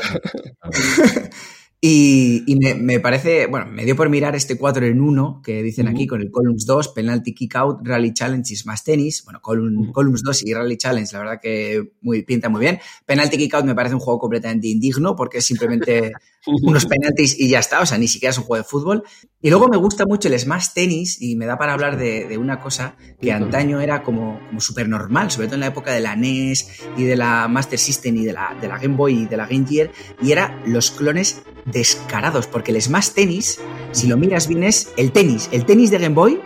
Y, 1.85 2.45
me, 2.81 3.01
parece, 3.01 3.47
bueno, 3.49 3.67
me 3.67 3.85
dio 3.85 3.97
por 3.97 4.09
mirar 4.09 4.37
este 4.37 4.57
4 4.57 4.87
en 4.87 5.01
1 5.01 5.43
que 5.45 5.65
dicen 5.65 5.89
aquí 5.89 6.07
con 6.07 6.21
el 6.21 6.31
Columns 6.31 6.65
2, 6.65 6.91
Penalty 6.91 7.35
Kick 7.35 7.57
Out, 7.57 7.81
Rally 7.83 8.15
Challenges 8.15 8.65
más 8.67 8.85
tenis. 8.85 9.25
Bueno, 9.25 9.41
Columns 9.43 10.23
2 10.23 10.47
y 10.47 10.55
Rally 10.55 10.77
Challenge, 10.77 11.13
la 11.13 11.19
verdad 11.19 11.41
que 11.43 11.95
muy, 12.01 12.23
pinta 12.23 12.49
muy 12.49 12.61
bien. 12.61 12.79
Penalty 13.05 13.37
Kick 13.37 13.55
Out 13.55 13.65
me 13.65 13.75
parece 13.75 13.97
un 13.97 14.01
juego 14.01 14.21
completamente 14.21 14.69
indigno 14.69 15.17
porque 15.17 15.39
es 15.39 15.45
simplemente 15.45 16.13
unos 16.47 16.87
penaltis 16.87 17.39
y 17.39 17.49
ya 17.49 17.59
está, 17.59 17.81
o 17.81 17.87
sea, 17.87 17.99
ni 17.99 18.09
siquiera 18.09 18.31
es 18.31 18.39
un 18.39 18.45
juego 18.45 18.63
de 18.63 18.69
fútbol. 18.69 19.05
Y 19.41 19.51
luego 19.51 19.69
me 19.69 19.77
gusta 19.77 20.07
mucho 20.07 20.29
el 20.29 20.39
Smash 20.39 20.69
Tennis 20.75 21.21
y 21.21 21.37
me 21.37 21.47
da 21.47 21.59
para 21.59 21.73
hablar 21.73 21.97
de, 21.97 22.39
una 22.39 22.61
cosa 22.61 22.97
que 23.21 23.33
antaño 23.33 23.81
era 23.81 24.03
como, 24.03 24.41
como 24.47 24.61
súper 24.61 24.89
normal, 24.89 25.31
sobre 25.31 25.49
todo 25.49 25.55
en 25.55 25.61
la 25.61 25.67
época 25.69 25.93
de 25.93 26.01
la 26.01 26.17
NES 26.17 26.83
y 26.97 27.05
de 27.05 27.17
la 27.17 27.49
Master 27.49 27.79
System 27.79 28.17
y 28.17 28.25
de 28.25 28.33
la, 28.33 28.57
de 28.61 28.69
la 28.69 28.79
Game 28.79 28.97
Boy 28.97 29.23
y 29.23 29.27
de 29.27 29.37
la 29.37 29.47
Game 29.47 29.67
Gear, 29.67 29.91
y 30.21 30.33
era 30.33 30.61
los 30.67 30.91
clones 30.91 31.43
descarados, 31.65 32.47
porque 32.47 32.73
el 32.73 32.81
Smash 32.81 33.11
Tennis, 33.11 33.61
si 33.93 34.07
lo 34.07 34.17
miras 34.17 34.49
bien, 34.49 34.65
es 34.65 34.91
el 34.97 35.13
tenis. 35.13 35.49
El 35.53 35.65
tenis 35.65 35.91
de 35.91 35.99
Game 35.99 36.15
Boy, 36.15 36.41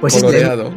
pues 0.00 0.14
coloreado. 0.14 0.72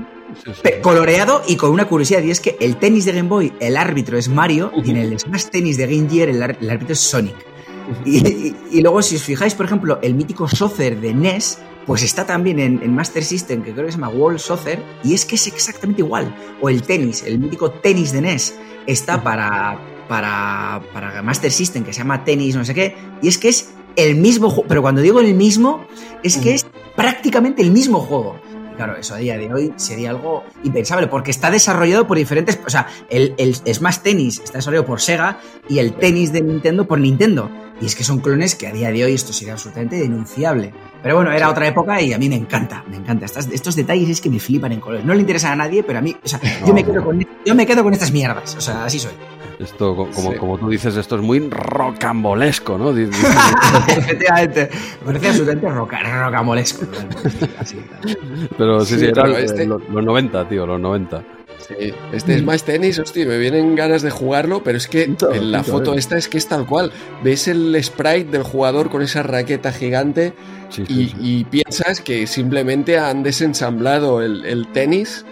Es 0.63 0.75
coloreado 0.81 1.41
y 1.47 1.55
con 1.55 1.71
una 1.71 1.87
curiosidad, 1.87 2.21
y 2.21 2.31
es 2.31 2.39
que 2.39 2.57
el 2.59 2.77
tenis 2.77 3.05
de 3.05 3.13
Game 3.13 3.29
Boy, 3.29 3.53
el 3.59 3.77
árbitro 3.77 4.17
es 4.17 4.27
Mario, 4.27 4.71
y 4.83 4.91
en 4.91 4.97
el 4.97 5.19
Smash 5.19 5.45
Tennis 5.45 5.77
de 5.77 5.87
Game 5.87 6.09
Gear, 6.09 6.29
el, 6.29 6.41
árbitro 6.43 6.93
es 6.93 6.99
Sonic. 6.99 7.35
Y, 8.05 8.81
luego, 8.81 9.01
si 9.01 9.15
os 9.15 9.23
fijáis, 9.23 9.53
por 9.53 9.65
ejemplo, 9.65 9.99
el 10.01 10.13
mítico 10.15 10.47
Soccer 10.47 10.99
de 10.99 11.13
NES, 11.13 11.59
pues 11.85 12.03
está 12.03 12.25
también 12.25 12.59
en, 12.59 12.95
Master 12.95 13.23
System, 13.23 13.61
que 13.61 13.73
creo 13.73 13.85
que 13.85 13.91
se 13.91 13.97
llama 13.97 14.09
World 14.09 14.39
Soccer, 14.39 14.81
y 15.03 15.13
es 15.13 15.25
que 15.25 15.35
es 15.35 15.47
exactamente 15.47 16.01
igual. 16.01 16.35
O 16.61 16.69
el 16.69 16.81
tenis, 16.81 17.23
el 17.23 17.39
mítico 17.39 17.71
tenis 17.71 18.11
de 18.11 18.21
NES, 18.21 18.55
está 18.87 19.21
para, 19.23 19.79
para, 20.07 20.81
para 20.93 21.21
Master 21.21 21.51
System, 21.51 21.83
que 21.83 21.93
se 21.93 21.99
llama 21.99 22.23
tenis, 22.23 22.55
no 22.55 22.65
sé 22.65 22.73
qué, 22.73 22.95
y 23.21 23.27
es 23.27 23.37
que 23.37 23.49
es 23.49 23.69
el 23.95 24.15
mismo 24.15 24.49
juego, 24.49 24.67
pero 24.67 24.81
cuando 24.81 25.01
digo 25.01 25.19
el 25.19 25.33
mismo, 25.35 25.85
es 26.23 26.37
que 26.37 26.53
es 26.53 26.65
prácticamente 26.95 27.61
el 27.61 27.71
mismo 27.71 27.99
juego. 27.99 28.39
Claro, 28.75 28.95
eso 28.95 29.15
a 29.15 29.17
día 29.17 29.37
de 29.37 29.51
hoy 29.53 29.73
sería 29.77 30.09
algo 30.09 30.43
impensable, 30.63 31.07
porque 31.07 31.31
está 31.31 31.51
desarrollado 31.51 32.07
por 32.07 32.17
diferentes. 32.17 32.59
O 32.65 32.69
sea, 32.69 32.87
el, 33.09 33.33
el 33.37 33.55
Smash 33.55 33.99
Tennis 33.99 34.39
está 34.39 34.59
desarrollado 34.59 34.85
por 34.85 35.01
Sega 35.01 35.39
y 35.67 35.79
el 35.79 35.93
tenis 35.93 36.31
de 36.31 36.41
Nintendo 36.41 36.85
por 36.85 36.99
Nintendo. 36.99 37.49
Y 37.81 37.85
es 37.85 37.95
que 37.95 38.05
son 38.05 38.19
clones 38.19 38.55
que 38.55 38.67
a 38.67 38.71
día 38.71 38.89
de 38.89 39.03
hoy 39.03 39.13
esto 39.13 39.33
sería 39.33 39.53
absolutamente 39.53 39.97
denunciable. 39.97 40.73
Pero 41.03 41.15
bueno, 41.15 41.31
era 41.31 41.49
otra 41.49 41.67
época 41.67 42.01
y 42.01 42.13
a 42.13 42.17
mí 42.17 42.29
me 42.29 42.35
encanta, 42.35 42.83
me 42.89 42.95
encanta. 42.95 43.25
estos 43.25 43.75
detalles 43.75 44.09
es 44.09 44.21
que 44.21 44.29
me 44.29 44.39
flipan 44.39 44.71
en 44.71 44.79
colores. 44.79 45.05
No 45.05 45.13
le 45.13 45.19
interesan 45.19 45.51
a 45.51 45.55
nadie, 45.55 45.83
pero 45.83 45.99
a 45.99 46.01
mí, 46.01 46.15
o 46.23 46.27
sea, 46.27 46.39
yo, 46.65 46.73
me 46.73 46.83
quedo 46.83 47.03
con, 47.03 47.25
yo 47.45 47.55
me 47.55 47.65
quedo 47.65 47.83
con 47.83 47.93
estas 47.93 48.11
mierdas. 48.11 48.55
O 48.55 48.61
sea, 48.61 48.85
así 48.85 48.97
soy. 48.97 49.11
Esto, 49.59 50.09
como, 50.13 50.35
como 50.37 50.57
tú 50.57 50.69
dices, 50.69 50.97
esto 50.97 51.15
es 51.15 51.21
muy 51.21 51.49
rocambolesco, 51.49 52.77
¿no? 52.77 52.95
Efectivamente. 53.87 54.69
Me 55.01 55.05
parece 55.05 55.27
absolutamente 55.29 55.69
rocambolesco. 55.69 56.85
Pero 58.57 58.83
sí, 58.85 58.99
sí, 58.99 59.05
era 59.05 59.39
este... 59.39 59.65
los, 59.65 59.81
90, 59.89 60.49
tío, 60.49 60.65
los 60.65 60.79
90. 60.79 61.23
Sí, 61.67 61.93
este 62.11 62.35
es 62.35 62.43
más 62.43 62.63
tenis, 62.63 62.99
hostia, 62.99 63.25
me 63.25 63.37
vienen 63.37 63.75
ganas 63.75 64.01
de 64.01 64.11
jugarlo, 64.11 64.61
pero 64.61 64.77
es 64.77 64.87
que 64.87 65.03
en 65.03 65.51
la 65.51 65.63
foto 65.63 65.93
eh. 65.93 65.97
esta 65.97 66.17
es 66.17 66.27
que 66.27 66.37
es 66.37 66.47
tal 66.47 66.65
cual. 66.65 66.91
Ves 67.23 67.47
el 67.47 67.81
sprite 67.81 68.25
del 68.25 68.43
jugador 68.43 68.89
con 68.89 69.01
esa 69.01 69.23
raqueta 69.23 69.71
gigante 69.71 70.33
y, 70.77 71.45
piensas 71.45 72.01
que 72.01 72.27
simplemente 72.27 72.99
han 72.99 73.23
desensamblado 73.23 74.21
el, 74.21 74.45
el 74.45 74.67
tenis 74.73 75.25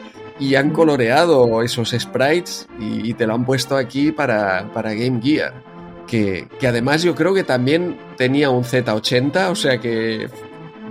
y 0.43 0.55
han 0.55 0.71
coloreado 0.71 1.61
esos 1.63 1.91
sprites 1.97 2.67
y, 2.77 3.13
te 3.13 3.25
lo 3.25 3.33
han 3.33 3.45
puesto 3.45 3.77
aquí 3.77 4.11
para, 4.11 4.67
Game 4.73 5.21
Gear. 5.21 5.63
Que, 6.05 6.47
además 6.67 7.01
yo 7.01 7.15
creo 7.15 7.33
que 7.33 7.45
también 7.45 7.97
tenía 8.17 8.49
un 8.49 8.63
Z80, 8.63 9.49
o 9.49 9.55
sea 9.55 9.79
que 9.79 10.27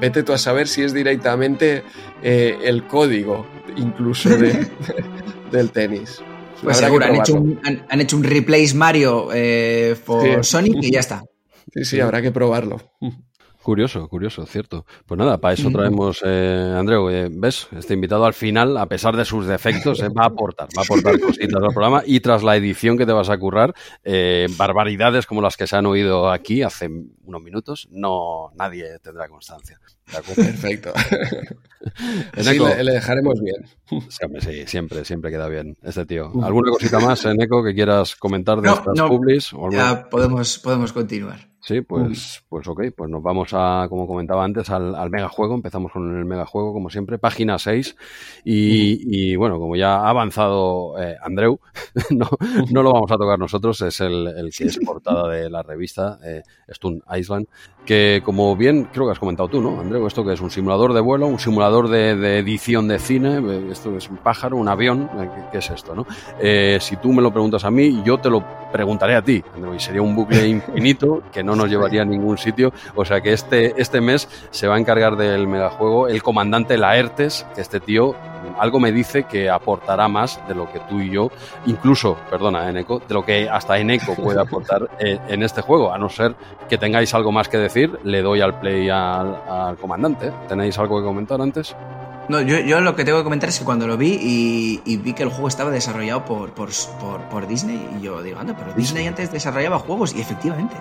vete 0.01 0.23
tú 0.23 0.33
a 0.33 0.39
saber 0.39 0.69
si 0.69 0.83
es 0.83 0.95
directamente 0.95 1.85
eh, 2.23 2.57
el 2.63 2.87
código 2.87 3.47
incluso 3.77 4.31
del 5.53 5.71
tenis. 5.71 6.23
Pues 6.63 6.79
seguro, 6.79 7.05
han 7.05 7.17
hecho, 7.17 7.35
un, 7.35 7.61
han, 7.63 8.01
hecho, 8.01 8.17
un, 8.17 8.25
replace 8.25 8.75
Mario 8.75 9.29
eh, 9.35 9.97
por 10.07 10.45
Sonic 10.45 10.79
y 10.81 10.93
ya 10.93 11.01
está. 11.01 11.23
Sí, 11.75 11.85
sí, 11.85 12.01
habrá 12.01 12.23
que 12.23 12.33
probarlo. 12.33 12.81
Curioso, 13.63 14.09
curioso, 14.09 14.45
cierto. 14.45 14.85
Pues 15.07 15.17
nada, 15.19 15.39
para 15.39 15.55
eso 15.55 15.71
traemos, 15.71 16.21
eh, 16.25 16.75
Andreu, 16.77 17.09
eh, 17.11 17.29
¿ves? 17.31 17.69
Este 17.77 17.95
invitado 17.95 18.25
al 18.25 18.35
final, 18.35 18.77
a 18.77 18.87
pesar 18.87 19.17
de 19.17 19.25
sus 19.25 19.47
defectos, 19.47 20.01
eh, 20.03 20.09
va 20.09 20.25
a 20.25 20.27
aportar, 20.27 20.69
va 20.77 20.83
a 20.83 20.85
aportar 20.85 21.21
cositas 21.21 21.63
al 21.63 21.73
programa 21.73 22.03
y 22.05 22.19
tras 22.21 22.43
la 22.43 22.57
edición 22.57 22.99
que 22.99 23.07
te 23.07 23.13
vas 23.13 23.31
a 23.31 23.39
currar, 23.39 23.73
eh, 24.03 24.49
barbaridades 24.57 25.27
como 25.27 25.41
las 25.41 25.57
que 25.57 25.69
se 25.69 25.77
han 25.77 25.87
oído 25.87 26.29
aquí 26.31 26.63
hace 26.63 26.89
unos 27.25 27.43
minutos, 27.43 27.89
no 27.93 28.51
nadie 28.57 28.99
tendrá 29.01 29.29
constancia. 29.29 29.79
Perfecto. 30.35 30.93
sí, 32.37 32.59
le, 32.59 32.85
le, 32.85 32.93
dejaremos 32.93 33.41
bien. 33.41 33.65
Sí, 34.41 34.67
siempre, 34.67 35.05
siempre 35.05 35.31
queda 35.31 35.49
bien 35.49 35.77
este 35.83 36.05
tío. 36.05 36.33
¿Alguna 36.43 36.73
cosita 36.73 36.99
más, 36.99 37.25
Neko, 37.25 37.63
que 37.63 37.75
quieras 37.75 38.17
comentar 38.17 38.61
de 38.61 38.71
estas 38.71 39.01
publis? 39.09 39.53
ya 39.71 40.09
podemos, 40.11 40.59
podemos 40.59 40.93
continuar. 40.93 41.52
Sí, 41.65 41.81
pues, 41.81 42.45
pues 42.49 42.67
ok, 42.67 42.87
pues 42.97 43.09
nos 43.09 43.23
vamos 43.23 43.51
a, 43.53 43.87
como 43.89 44.09
comentaba 44.09 44.43
antes, 44.43 44.69
al, 44.69 44.97
al 44.97 45.11
megajuego. 45.11 45.55
Empezamos 45.55 45.93
con 45.93 46.19
el 46.19 46.25
megajuego, 46.25 46.73
como 46.73 46.91
siempre, 46.91 47.19
página 47.19 47.57
6. 47.57 47.97
Y, 48.45 49.31
y 49.31 49.37
bueno, 49.37 49.61
como 49.61 49.77
ya 49.77 49.99
ha 49.99 50.09
avanzado 50.09 51.01
eh, 51.01 51.17
Andreu, 51.23 51.61
no, 52.11 52.29
no, 52.73 52.83
lo 52.83 52.93
vamos 52.93 53.13
a 53.13 53.17
tocar 53.17 53.39
nosotros, 53.39 53.81
es 53.83 54.01
el, 54.01 54.27
el 54.27 54.51
que 54.51 54.65
es 54.65 54.81
portada 54.85 55.29
de 55.29 55.49
la 55.49 55.63
revista 55.63 56.19
eh, 56.25 56.43
Stun 56.69 57.01
Island, 57.17 57.47
que 57.87 58.23
como 58.25 58.57
bien 58.57 58.89
creo 58.93 59.07
que 59.07 59.13
has 59.13 59.19
comentado 59.21 59.49
tú, 59.49 59.61
¿no, 59.61 59.81
Andreu? 59.81 60.07
Esto 60.07 60.25
que 60.25 60.33
es 60.33 60.41
un 60.41 60.51
simulador 60.51 60.93
de 60.95 61.01
vuelo, 61.01 61.29
un 61.29 61.39
simulador 61.39 61.89
de, 61.89 62.17
de 62.17 62.39
edición 62.39 62.89
de 62.89 62.99
cine, 62.99 63.39
eh, 63.39 63.69
esto 63.71 63.97
es 63.97 64.09
un 64.09 64.17
pájaro, 64.17 64.57
un 64.57 64.69
avión, 64.69 65.09
eh, 65.17 65.31
¿qué, 65.33 65.43
qué 65.53 65.59
es 65.59 65.71
esto, 65.71 65.95
no? 65.95 66.07
Eh, 66.41 66.79
si 66.81 66.97
tú 66.97 67.13
me 67.13 67.23
lo 67.23 67.33
preguntas 67.33 67.65
a 67.65 67.71
mí, 67.71 68.03
yo 68.05 68.19
te 68.19 68.31
lo 68.31 68.45
preguntaré 68.73 69.15
a 69.15 69.23
ti, 69.23 69.43
Andreu, 69.55 69.75
y 69.75 69.81
sería 69.81 70.03
un 70.03 70.15
bucle 70.15 70.47
infinito 70.49 71.23
que 71.33 71.43
no 71.43 71.52
nos 71.57 71.69
llevaría 71.69 72.03
a 72.03 72.05
ningún 72.05 72.39
sitio. 72.39 72.73
O 72.95 73.05
sea 73.05 73.21
que 73.21 73.33
este, 73.33 73.81
este 73.81 74.01
mes 74.01 74.29
se 74.51 74.67
va 74.67 74.77
a 74.77 74.79
encargar 74.79 75.17
del 75.17 75.47
megajuego 75.47 76.09
el 76.09 76.23
comandante 76.23 76.77
Laertes, 76.77 77.47
que 77.55 77.61
este 77.61 77.81
tío 77.81 78.15
algo 78.59 78.81
me 78.81 78.93
dice 78.93 79.25
que 79.25 79.51
aportará 79.51 80.09
más 80.09 80.41
de 80.49 80.55
lo 80.55 80.71
que 80.71 80.81
tú 80.81 81.01
y 81.01 81.11
yo, 81.11 81.31
incluso, 81.67 82.17
perdona, 82.31 82.69
Eneco, 82.69 83.01
de 83.07 83.15
lo 83.15 83.25
que 83.25 83.49
hasta 83.49 83.79
Eneco 83.79 84.15
puede 84.23 84.41
aportar 84.41 84.91
en 84.99 85.43
este 85.43 85.63
juego. 85.63 85.93
A 85.93 85.99
no 85.99 86.09
ser 86.09 86.35
que 86.69 86.79
tengáis 86.79 87.15
algo 87.15 87.33
más 87.33 87.49
que 87.49 87.59
decir, 87.59 87.99
le 88.05 88.23
doy 88.23 88.41
al 88.41 88.59
play 88.61 88.89
al, 88.89 89.37
al 89.49 89.77
comandante. 89.77 90.33
¿Tenéis 90.49 90.79
algo 90.79 90.99
que 91.01 91.05
comentar 91.05 91.41
antes? 91.41 91.75
No, 92.29 92.41
yo, 92.41 92.61
yo, 92.61 92.81
lo 92.81 92.95
que 92.95 93.05
tengo 93.05 93.19
que 93.19 93.25
comentar 93.25 93.49
es 93.49 93.59
que 93.59 93.65
cuando 93.65 93.87
lo 93.87 93.97
vi 93.97 94.19
y, 94.21 94.81
y 94.85 94.97
vi 94.97 95.13
que 95.13 95.25
el 95.25 95.29
juego 95.29 95.49
estaba 95.49 95.71
desarrollado 95.71 96.25
por, 96.25 96.55
por, 96.55 96.71
por, 97.01 97.21
por, 97.29 97.49
Disney, 97.49 97.85
y 97.99 98.03
yo 98.03 98.23
digo, 98.23 98.39
anda, 98.39 98.57
pero 98.57 98.73
Disney 98.75 99.07
antes 99.07 99.33
desarrollaba 99.33 99.79
juegos, 99.81 100.15
y 100.15 100.21
efectivamente. 100.21 100.77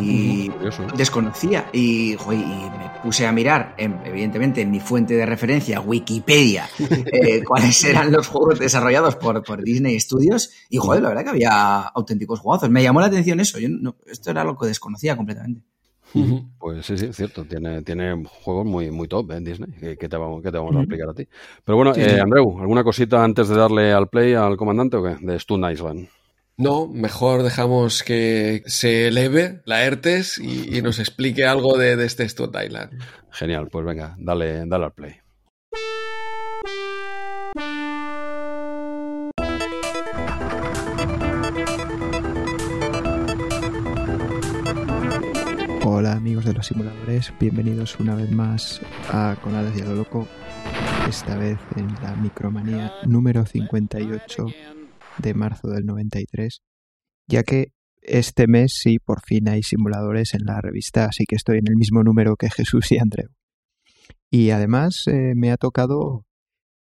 Y 0.00 0.50
desconocía. 0.96 1.68
Y, 1.72 2.16
joder, 2.18 2.38
y, 2.38 2.44
me 2.44 2.90
puse 3.02 3.26
a 3.26 3.32
mirar, 3.32 3.74
en, 3.78 4.00
evidentemente, 4.04 4.60
en 4.62 4.70
mi 4.70 4.80
fuente 4.80 5.14
de 5.14 5.26
referencia, 5.26 5.80
Wikipedia, 5.80 6.68
eh, 6.78 7.42
cuáles 7.44 7.82
eran 7.84 8.12
los 8.12 8.28
juegos 8.28 8.58
desarrollados 8.58 9.16
por, 9.16 9.42
por 9.42 9.62
Disney 9.62 9.98
Studios. 9.98 10.50
Y, 10.68 10.78
joder, 10.78 11.02
la 11.02 11.08
verdad 11.08 11.24
que 11.24 11.30
había 11.30 11.80
auténticos 11.82 12.40
juegazos. 12.40 12.70
Me 12.70 12.82
llamó 12.82 13.00
la 13.00 13.06
atención 13.06 13.40
eso. 13.40 13.58
Yo 13.58 13.68
no, 13.68 13.96
esto 14.06 14.30
era 14.30 14.44
lo 14.44 14.56
que 14.56 14.66
desconocía 14.66 15.16
completamente. 15.16 15.62
Pues 16.58 16.84
sí, 16.84 16.98
sí, 16.98 17.12
cierto. 17.12 17.44
Tiene, 17.44 17.82
tiene 17.82 18.24
juegos 18.24 18.66
muy, 18.66 18.90
muy 18.90 19.06
top 19.06 19.30
en 19.32 19.44
Disney 19.44 19.70
que, 19.78 19.96
que, 19.96 20.08
te 20.08 20.16
vamos, 20.16 20.42
que 20.42 20.50
te 20.50 20.58
vamos 20.58 20.74
a 20.74 20.80
explicar 20.80 21.10
a 21.10 21.14
ti. 21.14 21.28
Pero 21.64 21.76
bueno, 21.76 21.94
sí, 21.94 22.00
eh, 22.00 22.20
Andreu, 22.20 22.58
¿alguna 22.58 22.82
cosita 22.82 23.22
antes 23.22 23.48
de 23.48 23.56
darle 23.56 23.92
al 23.92 24.08
play 24.08 24.34
al 24.34 24.56
comandante 24.56 24.96
o 24.96 25.02
qué? 25.04 25.16
De 25.20 25.38
Stun 25.38 25.70
Island. 25.70 26.08
No, 26.56 26.88
mejor 26.88 27.42
dejamos 27.42 28.02
que 28.02 28.62
se 28.66 29.08
eleve 29.08 29.60
la 29.64 29.84
ERTES 29.84 30.38
y, 30.38 30.76
y 30.76 30.82
nos 30.82 30.98
explique 30.98 31.44
algo 31.44 31.76
de, 31.76 31.96
de 31.96 32.06
este 32.06 32.28
Stun 32.28 32.50
Island. 32.64 33.00
Genial, 33.30 33.68
pues 33.70 33.84
venga, 33.84 34.16
dale, 34.18 34.66
dale 34.66 34.86
al 34.86 34.92
play. 34.92 35.25
Hola 45.98 46.12
amigos 46.12 46.44
de 46.44 46.52
los 46.52 46.66
simuladores, 46.66 47.32
bienvenidos 47.40 47.98
una 47.98 48.14
vez 48.14 48.30
más 48.30 48.82
a 49.08 49.34
Conades 49.42 49.78
y 49.78 49.80
a 49.80 49.86
lo 49.86 49.94
Loco, 49.94 50.28
esta 51.08 51.38
vez 51.38 51.58
en 51.74 51.86
la 52.02 52.14
Micromanía 52.16 52.92
número 53.06 53.46
58 53.46 54.44
de 55.16 55.32
marzo 55.32 55.68
del 55.68 55.86
93, 55.86 56.60
ya 57.26 57.44
que 57.44 57.72
este 58.02 58.46
mes 58.46 58.74
sí 58.78 58.98
por 58.98 59.22
fin 59.22 59.48
hay 59.48 59.62
simuladores 59.62 60.34
en 60.34 60.44
la 60.44 60.60
revista, 60.60 61.06
así 61.06 61.24
que 61.24 61.34
estoy 61.34 61.60
en 61.60 61.68
el 61.68 61.76
mismo 61.76 62.02
número 62.02 62.36
que 62.36 62.50
Jesús 62.50 62.92
y 62.92 62.98
Andreu. 62.98 63.30
Y 64.30 64.50
además 64.50 65.04
eh, 65.06 65.32
me 65.34 65.50
ha 65.50 65.56
tocado 65.56 66.26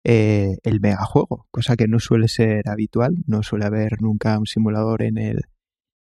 eh, 0.05 0.55
el 0.63 0.79
megajuego, 0.79 1.47
cosa 1.51 1.75
que 1.75 1.89
no 1.89 1.99
suele 1.99 2.29
ser 2.29 2.69
habitual, 2.69 3.17
no 3.27 3.43
suele 3.43 3.65
haber 3.65 4.01
nunca 4.01 4.39
un 4.39 4.45
simulador 4.45 5.03
en, 5.03 5.17
el, 5.17 5.41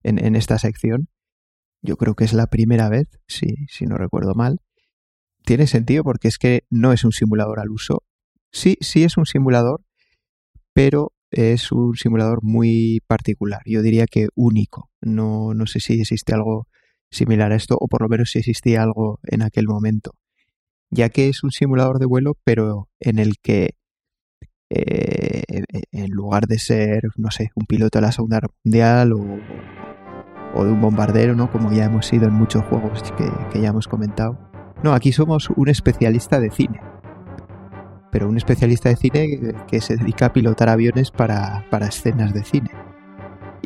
en 0.02 0.36
esta 0.36 0.58
sección 0.58 1.08
yo 1.82 1.96
creo 1.96 2.14
que 2.14 2.24
es 2.24 2.32
la 2.32 2.48
primera 2.48 2.88
vez, 2.88 3.08
si, 3.26 3.66
si 3.68 3.86
no 3.86 3.96
recuerdo 3.96 4.34
mal. 4.34 4.60
Tiene 5.44 5.66
sentido 5.66 6.04
porque 6.04 6.28
es 6.28 6.38
que 6.38 6.64
no 6.70 6.92
es 6.92 7.04
un 7.04 7.12
simulador 7.12 7.60
al 7.60 7.70
uso. 7.70 8.02
Sí, 8.50 8.76
sí 8.80 9.04
es 9.04 9.16
un 9.16 9.26
simulador, 9.26 9.82
pero 10.72 11.12
es 11.30 11.72
un 11.72 11.94
simulador 11.96 12.40
muy 12.42 13.00
particular. 13.06 13.62
Yo 13.66 13.82
diría 13.82 14.06
que 14.06 14.28
único. 14.34 14.90
No, 15.00 15.54
no 15.54 15.66
sé 15.66 15.80
si 15.80 16.00
existe 16.00 16.34
algo 16.34 16.66
similar 17.10 17.52
a 17.52 17.56
esto, 17.56 17.76
o 17.78 17.88
por 17.88 18.02
lo 18.02 18.08
menos 18.08 18.30
si 18.30 18.38
existía 18.40 18.82
algo 18.82 19.20
en 19.24 19.42
aquel 19.42 19.66
momento. 19.66 20.12
Ya 20.90 21.08
que 21.10 21.28
es 21.28 21.42
un 21.44 21.50
simulador 21.50 21.98
de 21.98 22.06
vuelo, 22.06 22.36
pero 22.44 22.88
en 23.00 23.18
el 23.18 23.34
que 23.42 23.70
eh, 24.70 25.42
en 25.92 26.10
lugar 26.10 26.46
de 26.46 26.58
ser, 26.58 27.02
no 27.16 27.30
sé, 27.30 27.50
un 27.54 27.66
piloto 27.66 27.98
de 27.98 28.02
la 28.02 28.12
Segunda 28.12 28.36
Guerra 28.36 28.54
Mundial 28.64 29.12
o, 29.12 29.38
o 30.58 30.64
de 30.64 30.72
un 30.72 30.80
bombardero, 30.80 31.36
¿no? 31.36 31.50
Como 31.52 31.70
ya 31.72 31.84
hemos 31.84 32.06
sido 32.06 32.26
en 32.26 32.34
muchos 32.34 32.64
juegos 32.64 33.14
que, 33.16 33.60
ya 33.60 33.68
hemos 33.68 33.86
comentado. 33.86 34.36
No, 34.82 34.92
aquí 34.92 35.12
somos 35.12 35.50
un 35.50 35.68
especialista 35.68 36.40
de 36.40 36.50
cine. 36.50 36.80
Pero 38.10 38.28
un 38.28 38.36
especialista 38.36 38.88
de 38.88 38.96
cine 38.96 39.54
que 39.68 39.80
se 39.80 39.96
dedica 39.96 40.26
a 40.26 40.32
pilotar 40.32 40.68
aviones 40.68 41.12
para, 41.12 41.64
para 41.70 41.86
escenas 41.86 42.34
de 42.34 42.42
cine. 42.42 42.70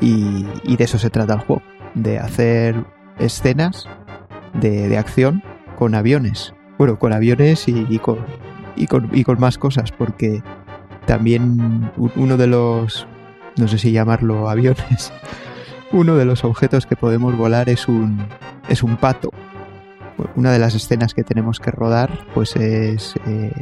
Y, 0.01 0.47
y, 0.65 0.77
de 0.77 0.85
eso 0.85 0.99
se 0.99 1.09
trata 1.09 1.33
el 1.33 1.41
juego. 1.41 1.63
De 1.95 2.19
hacer 2.19 2.85
escenas 3.19 3.89
de, 4.53 4.89
de 4.89 4.99
acción 4.99 5.43
con 5.79 5.95
aviones. 5.95 6.53
Bueno, 6.77 6.99
con 6.99 7.15
aviones 7.15 7.69
y, 7.69 7.87
y, 7.89 7.99
con, 8.01 8.19
y, 8.77 8.87
con, 8.87 9.09
y 9.13 9.25
con 9.25 9.41
más 9.41 9.57
cosas. 9.57 9.93
Porque 9.93 10.43
también 11.07 11.91
uno 12.17 12.37
de 12.37 12.49
los... 12.49 13.07
No 13.57 13.67
sé 13.67 13.79
si 13.79 13.93
llamarlo 13.93 14.51
aviones 14.51 15.13
uno 15.93 16.17
de 16.17 16.25
los 16.25 16.45
objetos 16.45 16.87
que 16.87 16.97
podemos 16.97 17.37
volar 17.37 17.69
es 17.69 17.89
un, 17.89 18.27
es 18.69 18.83
un 18.83 18.97
pato. 18.97 19.31
Una 20.37 20.53
de 20.53 20.59
las 20.59 20.75
escenas 20.75 21.15
que 21.15 21.25
tenemos 21.25 21.59
que 21.59 21.71
rodar 21.71 22.27
pues 22.35 22.57
es 22.57 23.15
eh, 23.27 23.53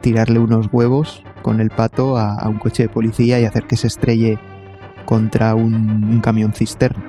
tirarle 0.00 0.38
unos 0.38 0.68
huevos 0.72 1.22
con 1.42 1.60
el 1.60 1.70
pato 1.70 2.16
a, 2.16 2.34
a, 2.34 2.48
un 2.48 2.58
coche 2.58 2.84
de 2.84 2.88
policía 2.88 3.40
y 3.40 3.44
hacer 3.44 3.64
que 3.64 3.76
se 3.76 3.86
estrelle 3.86 4.38
contra 5.04 5.54
un, 5.54 6.04
un 6.04 6.20
camión 6.20 6.52
cisterna. 6.52 7.04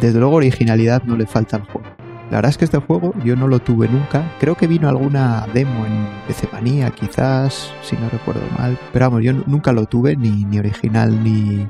Desde 0.00 0.18
luego 0.18 0.36
originalidad 0.36 1.02
no 1.04 1.16
le 1.16 1.26
falta 1.26 1.56
al 1.56 1.64
juego. 1.64 1.86
La 2.30 2.38
verdad 2.38 2.48
es 2.48 2.56
que 2.56 2.64
este 2.64 2.78
juego 2.78 3.12
yo 3.24 3.36
no 3.36 3.46
lo 3.46 3.58
tuve 3.58 3.88
nunca. 3.88 4.32
Creo 4.40 4.54
que 4.54 4.66
vino 4.66 4.88
alguna 4.88 5.46
demo 5.52 5.84
en 5.84 6.08
PC 6.26 6.48
Manía, 6.50 6.90
quizás, 6.90 7.70
si 7.82 7.94
no 7.96 8.08
recuerdo 8.08 8.40
mal. 8.58 8.78
Pero 8.90 9.04
vamos, 9.04 9.22
yo 9.22 9.34
nunca 9.34 9.72
lo 9.72 9.84
tuve, 9.84 10.16
ni, 10.16 10.46
ni 10.46 10.58
original 10.58 11.22
ni, 11.22 11.68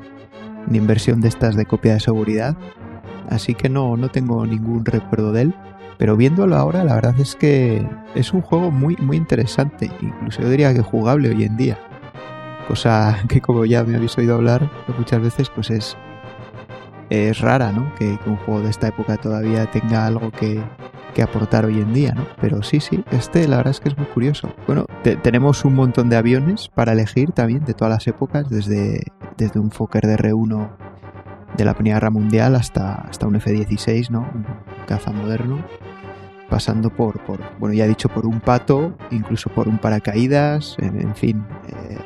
ni 0.67 0.77
inversión 0.77 1.21
de 1.21 1.27
estas 1.27 1.55
de 1.55 1.65
copia 1.65 1.93
de 1.93 1.99
seguridad, 1.99 2.55
así 3.29 3.53
que 3.55 3.69
no, 3.69 3.97
no 3.97 4.09
tengo 4.09 4.45
ningún 4.45 4.85
recuerdo 4.85 5.31
de 5.31 5.43
él. 5.43 5.55
Pero 5.97 6.17
viéndolo 6.17 6.55
ahora, 6.55 6.83
la 6.83 6.95
verdad 6.95 7.15
es 7.19 7.35
que 7.35 7.85
es 8.15 8.33
un 8.33 8.41
juego 8.41 8.71
muy, 8.71 8.95
muy 8.97 9.17
interesante, 9.17 9.91
incluso 10.01 10.41
yo 10.41 10.49
diría 10.49 10.73
que 10.73 10.81
jugable 10.81 11.29
hoy 11.29 11.43
en 11.43 11.55
día. 11.55 11.77
Cosa 12.67 13.17
que 13.27 13.41
como 13.41 13.65
ya 13.65 13.83
me 13.83 13.95
habéis 13.95 14.17
oído 14.17 14.35
hablar 14.35 14.69
muchas 14.97 15.21
veces, 15.21 15.49
pues 15.49 15.69
es, 15.69 15.95
es 17.09 17.39
rara, 17.39 17.71
¿no? 17.71 17.93
Que 17.95 18.17
un 18.25 18.37
juego 18.37 18.61
de 18.61 18.69
esta 18.69 18.87
época 18.87 19.17
todavía 19.17 19.69
tenga 19.69 20.05
algo 20.05 20.31
que, 20.31 20.61
que 21.13 21.21
aportar 21.21 21.65
hoy 21.65 21.79
en 21.79 21.93
día, 21.93 22.13
¿no? 22.13 22.25
Pero 22.41 22.63
sí, 22.63 22.79
sí, 22.79 23.03
este 23.11 23.47
la 23.47 23.57
verdad 23.57 23.71
es 23.71 23.79
que 23.79 23.89
es 23.89 23.97
muy 23.97 24.07
curioso. 24.07 24.53
Bueno, 24.67 24.85
te, 25.03 25.15
tenemos 25.15 25.63
un 25.65 25.75
montón 25.75 26.09
de 26.09 26.17
aviones 26.17 26.69
para 26.73 26.93
elegir 26.93 27.31
también 27.31 27.63
de 27.65 27.73
todas 27.73 27.93
las 27.93 28.07
épocas, 28.07 28.49
desde, 28.49 29.03
desde 29.37 29.59
un 29.59 29.71
Fokker 29.71 30.03
DR-1 30.03 30.69
de 31.57 31.65
la 31.65 31.73
Primera 31.73 31.97
Guerra 31.97 32.09
Mundial 32.09 32.55
hasta, 32.55 32.95
hasta 32.95 33.27
un 33.27 33.35
F-16, 33.35 34.09
¿no? 34.09 34.21
Un 34.33 34.45
caza 34.87 35.11
moderno, 35.11 35.63
pasando 36.49 36.89
por, 36.89 37.19
por, 37.23 37.39
bueno, 37.59 37.73
ya 37.73 37.85
he 37.85 37.87
dicho, 37.87 38.09
por 38.09 38.25
un 38.25 38.39
pato, 38.39 38.97
incluso 39.11 39.49
por 39.49 39.67
un 39.67 39.77
paracaídas, 39.77 40.75
en, 40.79 41.01
en 41.01 41.15
fin. 41.15 41.45
Eh, 41.67 41.97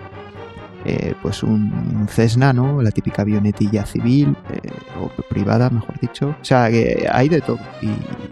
eh, 0.89 1.15
pues 1.21 1.43
un, 1.43 2.07
Cessna, 2.09 2.53
¿no? 2.53 2.81
La 2.81 2.91
típica 2.91 3.23
avionetilla 3.23 3.85
civil 3.85 4.37
eh, 4.49 4.71
o 4.99 5.09
privada, 5.29 5.69
mejor 5.69 5.99
dicho. 5.99 6.29
O 6.41 6.45
sea, 6.45 6.69
que 6.69 7.07
hay 7.11 7.27
de 7.27 7.41
todo. 7.41 7.59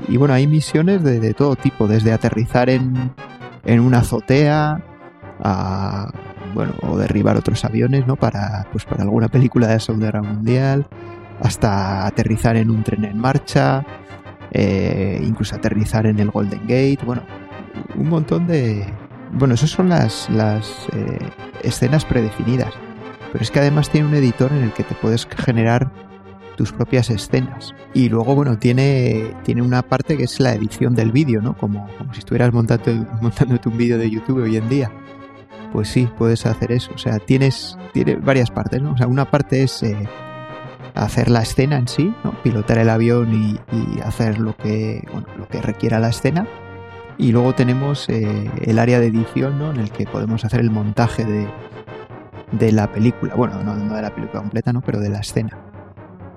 Y, 0.07 0.15
bueno, 0.15 0.34
hay 0.34 0.48
misiones 0.48 1.03
de, 1.03 1.34
todo 1.34 1.57
tipo, 1.57 1.86
desde 1.86 2.14
aterrizar 2.14 2.69
en, 2.69 3.11
en 3.65 3.80
una 3.82 3.99
azotea 3.99 4.82
a 5.44 6.11
bueno, 6.53 6.73
o 6.82 6.98
derribar 6.98 7.36
otros 7.36 7.65
aviones, 7.65 8.07
¿no? 8.07 8.15
Para, 8.15 8.65
pues 8.72 8.86
para 8.86 9.03
alguna 9.03 9.27
película 9.27 9.68
de 9.68 9.73
la 9.73 9.80
Segunda 9.82 10.06
Guerra 10.07 10.23
Mundial, 10.23 10.88
hasta 11.41 12.07
aterrizar 12.07 12.56
en 12.56 12.72
un 12.72 12.82
tren 12.84 13.03
en 13.03 13.18
marcha, 13.18 13.86
eh, 14.52 15.19
incluso 15.22 15.56
aterrizar 15.57 16.06
en 16.06 16.19
el 16.19 16.32
Golden 16.32 16.61
Gate, 16.61 16.99
bueno, 17.06 17.23
un 17.95 18.07
montón 18.07 18.48
de... 18.48 18.86
Bueno, 19.36 19.53
esas 19.56 19.70
son 19.70 19.90
las, 19.90 20.30
las 20.30 20.88
eh, 20.94 21.20
escenas 21.62 22.06
predefinidas, 22.06 22.74
pero 23.32 23.44
es 23.44 23.52
que 23.52 23.60
además 23.60 23.90
tiene 23.90 24.07
un 24.07 24.16
editor 24.16 24.52
en 24.53 24.64
el 24.64 24.72
que 24.74 24.84
te 24.84 24.95
puedes 24.95 25.26
generar 25.26 25.91
tus 26.56 26.72
propias 26.72 27.10
escenas. 27.10 27.76
Y 27.94 28.07
luego, 28.07 28.34
bueno, 28.34 28.57
tiene, 28.57 29.36
tiene 29.44 29.62
una 29.62 29.82
parte 29.82 30.16
que 30.16 30.24
es 30.24 30.40
la 30.40 30.53
edición 30.53 30.95
del 30.95 31.12
vídeo, 31.12 31.41
¿no? 31.41 31.57
Como, 31.57 31.86
como 31.98 32.14
si 32.14 32.20
estuvieras 32.20 32.53
montando, 32.53 33.06
montándote 33.22 33.68
un 33.68 33.78
vídeo 33.78 33.98
de 33.98 34.10
YouTube 34.10 34.41
hoy 34.41 34.56
en 34.56 34.70
día. 34.70 34.90
Pues 35.74 35.90
sí, 35.90 36.07
puedes 36.18 36.45
hacer 36.45 36.72
eso. 36.72 36.91
O 36.95 36.98
sea, 36.98 37.20
tienes, 37.20 37.78
tiene 37.91 38.16
varias 38.16 38.52
partes, 38.52 38.82
¿no? 38.82 38.94
O 38.94 38.98
sea, 38.98 39.07
una 39.07 39.30
parte 39.30 39.64
es 39.64 39.84
eh, 39.84 39.98
hacer 40.94 41.30
la 41.30 41.41
escena 41.41 41.78
en 41.78 41.90
sí, 41.90 42.14
¿no? 42.24 42.41
pilotar 42.41 42.78
el 42.78 42.90
avión 42.90 43.34
y, 43.34 43.60
hacer 44.02 44.40
lo 44.40 44.56
que, 44.56 45.06
lo 45.38 45.48
que 45.49 45.62
requiera 45.62 45.99
la 45.99 46.07
escena. 46.07 46.48
Y 47.17 47.31
luego 47.31 47.55
tenemos 47.55 48.09
eh, 48.09 48.49
el 48.61 48.79
área 48.79 48.99
de 48.99 49.07
edición, 49.07 49.57
¿no? 49.57 49.71
En 49.71 49.79
el 49.79 49.91
que 49.91 50.05
podemos 50.05 50.43
hacer 50.43 50.59
el 50.59 50.69
montaje 50.69 51.23
de, 51.23 51.47
de 52.51 52.71
la 52.71 52.91
película. 52.91 53.35
Bueno, 53.35 53.63
no, 53.63 53.95
de 53.95 54.01
la 54.01 54.13
película 54.13 54.41
completa, 54.41 54.73
¿no? 54.73 54.81
Pero 54.81 54.99
de 54.99 55.09
la 55.09 55.19
escena. 55.19 55.57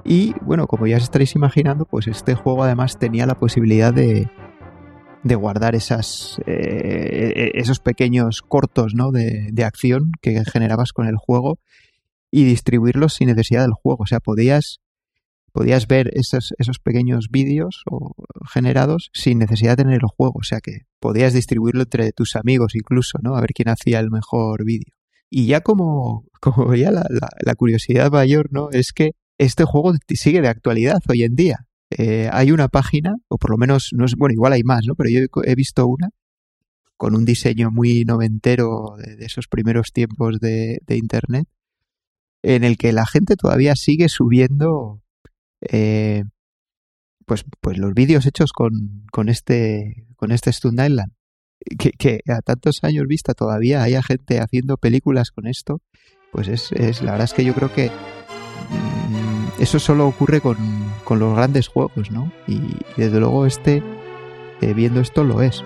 Y 0.04 0.34
bueno, 0.40 0.66
como 0.66 0.86
ya 0.86 0.96
os 0.96 1.02
estaréis 1.02 1.34
imaginando, 1.34 1.84
pues 1.84 2.06
este 2.06 2.34
juego 2.34 2.64
además 2.64 2.98
tenía 2.98 3.26
la 3.26 3.34
posibilidad 3.34 3.92
de, 3.92 4.30
de 5.22 5.34
guardar 5.34 5.74
esas, 5.74 6.40
eh, 6.46 7.32
e, 7.54 7.60
esos 7.60 7.80
pequeños 7.80 8.42
cortos 8.42 8.94
¿no? 8.94 9.10
de, 9.10 9.48
de, 9.52 9.64
acción 9.64 10.12
que 10.22 10.42
generabas 10.44 10.92
con 10.92 11.06
el 11.06 11.16
juego 11.16 11.58
y 12.30 12.44
distribuirlos 12.44 13.14
sin 13.14 13.28
necesidad 13.28 13.62
del 13.62 13.72
juego. 13.72 14.04
O 14.04 14.06
sea, 14.06 14.20
podías, 14.20 14.80
podías 15.58 15.88
ver 15.88 16.12
esos, 16.14 16.54
esos 16.58 16.78
pequeños 16.78 17.30
vídeos 17.32 17.82
generados 18.48 19.10
sin 19.12 19.38
necesidad 19.38 19.72
de 19.72 19.82
tener 19.82 19.94
el 19.94 20.08
juego. 20.08 20.34
O 20.36 20.44
sea 20.44 20.60
que 20.60 20.82
podías 21.00 21.32
distribuirlo 21.32 21.82
entre 21.82 22.12
tus 22.12 22.36
amigos 22.36 22.76
incluso, 22.76 23.18
¿no? 23.22 23.34
A 23.34 23.40
ver 23.40 23.50
quién 23.52 23.68
hacía 23.68 23.98
el 23.98 24.08
mejor 24.08 24.64
vídeo. 24.64 24.94
Y 25.28 25.46
ya 25.46 25.60
como, 25.62 26.26
como 26.40 26.76
ya 26.76 26.92
la, 26.92 27.04
la, 27.10 27.54
curiosidad 27.56 28.12
mayor, 28.12 28.50
¿no? 28.52 28.70
Es 28.70 28.92
que 28.92 29.16
este 29.36 29.64
juego 29.64 29.94
sigue 30.10 30.40
de 30.42 30.46
actualidad 30.46 31.00
hoy 31.08 31.24
en 31.24 31.34
día. 31.34 31.66
Eh, 31.90 32.30
hay 32.32 32.52
una 32.52 32.68
página, 32.68 33.16
o 33.26 33.36
por 33.36 33.50
lo 33.50 33.56
menos, 33.56 33.90
no 33.96 34.04
es, 34.04 34.14
bueno, 34.14 34.34
igual 34.34 34.52
hay 34.52 34.62
más, 34.62 34.84
¿no? 34.86 34.94
Pero 34.94 35.10
yo 35.10 35.42
he 35.42 35.54
visto 35.56 35.88
una 35.88 36.10
con 36.96 37.16
un 37.16 37.24
diseño 37.24 37.72
muy 37.72 38.04
noventero 38.04 38.94
de, 38.96 39.24
esos 39.24 39.48
primeros 39.48 39.90
tiempos 39.90 40.38
de, 40.38 40.78
de, 40.86 40.96
Internet, 40.96 41.48
en 42.44 42.62
el 42.62 42.76
que 42.78 42.92
la 42.92 43.06
gente 43.06 43.34
todavía 43.34 43.74
sigue 43.74 44.08
subiendo 44.08 45.02
eh, 45.60 46.24
pues, 47.26 47.44
pues 47.60 47.78
los 47.78 47.94
vídeos 47.94 48.26
hechos 48.26 48.52
con, 48.52 49.04
con 49.12 49.28
este 49.28 50.06
con 50.18 50.32
este 50.32 50.50
Stone 50.50 50.84
Island. 50.84 51.12
Que, 51.78 52.20
a 52.28 52.40
tantos 52.40 52.82
años 52.82 53.06
vista 53.06 53.34
todavía 53.34 53.82
haya 53.82 54.02
gente 54.02 54.40
haciendo 54.40 54.76
películas 54.76 55.30
con 55.30 55.46
esto, 55.46 55.80
pues 56.32 56.48
es, 56.48 56.72
es 56.72 57.02
la 57.02 57.12
verdad 57.12 57.26
es 57.26 57.34
que 57.34 57.44
yo 57.44 57.54
creo 57.54 57.72
que 57.72 57.88
mm, 57.88 59.60
eso 59.60 59.78
solo 59.78 60.06
ocurre 60.06 60.40
con, 60.40 60.56
con, 61.04 61.18
los 61.18 61.36
grandes 61.36 61.68
juegos, 61.68 62.10
¿no? 62.10 62.32
Y, 62.46 62.60
desde 62.96 63.18
luego 63.20 63.44
este, 63.44 63.82
eh, 64.60 64.72
viendo 64.72 65.00
esto, 65.00 65.24
lo 65.24 65.42
es. 65.42 65.64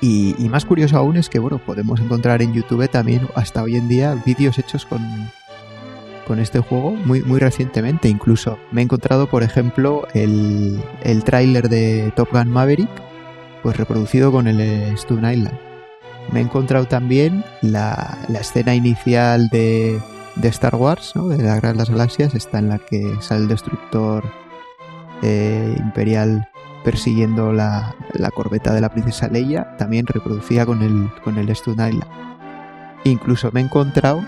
Y, 0.00 0.36
y, 0.38 0.48
más 0.48 0.64
curioso 0.64 0.96
aún 0.96 1.16
es 1.16 1.28
que, 1.28 1.40
bueno, 1.40 1.58
podemos 1.58 2.00
encontrar 2.00 2.40
en 2.42 2.54
YouTube 2.54 2.88
también 2.88 3.28
hasta 3.34 3.62
hoy 3.62 3.76
en 3.76 3.88
día 3.88 4.14
vídeos 4.24 4.58
hechos 4.58 4.86
con, 4.86 5.02
con 6.26 6.40
este 6.40 6.58
juego 6.60 6.92
muy, 6.92 7.22
muy 7.22 7.38
recientemente. 7.38 8.08
Incluso 8.08 8.58
me 8.72 8.80
he 8.80 8.84
encontrado, 8.84 9.28
por 9.28 9.42
ejemplo, 9.42 10.06
el, 10.14 10.82
el 11.02 11.24
tráiler 11.24 11.68
de 11.68 12.12
Top 12.16 12.30
Gun 12.32 12.50
Maverick, 12.50 12.90
pues 13.62 13.76
reproducido 13.76 14.32
con 14.32 14.48
el 14.48 14.60
Stone 14.94 15.32
Island. 15.32 15.58
Me 16.32 16.40
he 16.40 16.42
encontrado 16.42 16.86
también 16.86 17.44
la, 17.62 18.18
la 18.28 18.40
escena 18.40 18.74
inicial 18.74 19.48
de, 19.48 20.00
de, 20.34 20.48
Star 20.48 20.74
Wars, 20.74 21.12
¿no? 21.14 21.28
de 21.28 21.42
la 21.42 21.54
Guerra 21.54 21.72
de 21.72 21.78
las 21.78 21.90
Galaxias, 21.90 22.34
está 22.34 22.58
en 22.58 22.68
la 22.68 22.78
que 22.78 23.14
sale 23.20 23.42
el 23.42 23.48
destructor 23.48 24.24
eh, 25.22 25.74
imperial 25.78 26.48
persiguiendo 26.84 27.52
la, 27.52 27.94
la, 28.12 28.30
corbeta 28.30 28.74
de 28.74 28.80
la 28.80 28.90
princesa 28.90 29.28
Leia, 29.28 29.76
también 29.76 30.06
reproducida 30.06 30.66
con 30.66 30.82
el, 30.82 31.08
con 31.22 31.38
el 31.38 31.48
Stone 31.50 31.90
Island. 31.90 32.10
Incluso 33.04 33.50
me 33.52 33.60
he 33.60 33.64
encontrado 33.64 34.22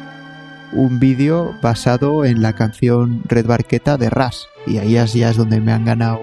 un 0.72 0.98
vídeo 0.98 1.54
basado 1.62 2.24
en 2.24 2.42
la 2.42 2.52
canción 2.52 3.22
Red 3.26 3.46
Barqueta 3.46 3.96
de 3.96 4.10
Ras. 4.10 4.48
Y 4.66 4.78
ahí 4.78 4.92
ya 4.92 5.30
es 5.30 5.36
donde 5.36 5.60
me 5.60 5.72
han 5.72 5.84
ganado 5.84 6.20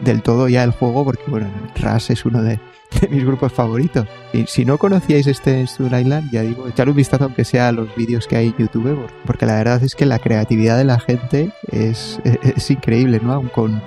del 0.00 0.22
todo 0.22 0.48
ya 0.48 0.64
el 0.64 0.70
juego, 0.70 1.04
porque 1.04 1.24
bueno, 1.26 1.48
Ras 1.76 2.10
es 2.10 2.24
uno 2.24 2.42
de, 2.42 2.58
mis 3.10 3.24
grupos 3.24 3.52
favoritos. 3.52 4.06
Y 4.32 4.46
si 4.46 4.64
no 4.64 4.78
conocíais 4.78 5.26
este 5.26 5.62
Stone 5.62 6.00
Island, 6.00 6.30
ya 6.30 6.42
digo, 6.42 6.68
echar 6.68 6.88
un 6.88 6.96
vistazo 6.96 7.24
aunque 7.24 7.44
sea 7.44 7.68
a 7.68 7.72
los 7.72 7.94
vídeos 7.96 8.26
que 8.26 8.36
hay 8.36 8.48
en 8.48 8.56
YouTube, 8.56 9.08
porque 9.24 9.46
la 9.46 9.56
verdad 9.56 9.82
es 9.82 9.94
que 9.94 10.06
la 10.06 10.18
creatividad 10.18 10.78
de 10.78 10.84
la 10.84 10.98
gente 10.98 11.52
es, 11.70 12.20
es 12.24 12.70
increíble, 12.70 13.20
¿no? 13.22 13.32
Aun 13.32 13.48
con, 13.48 13.82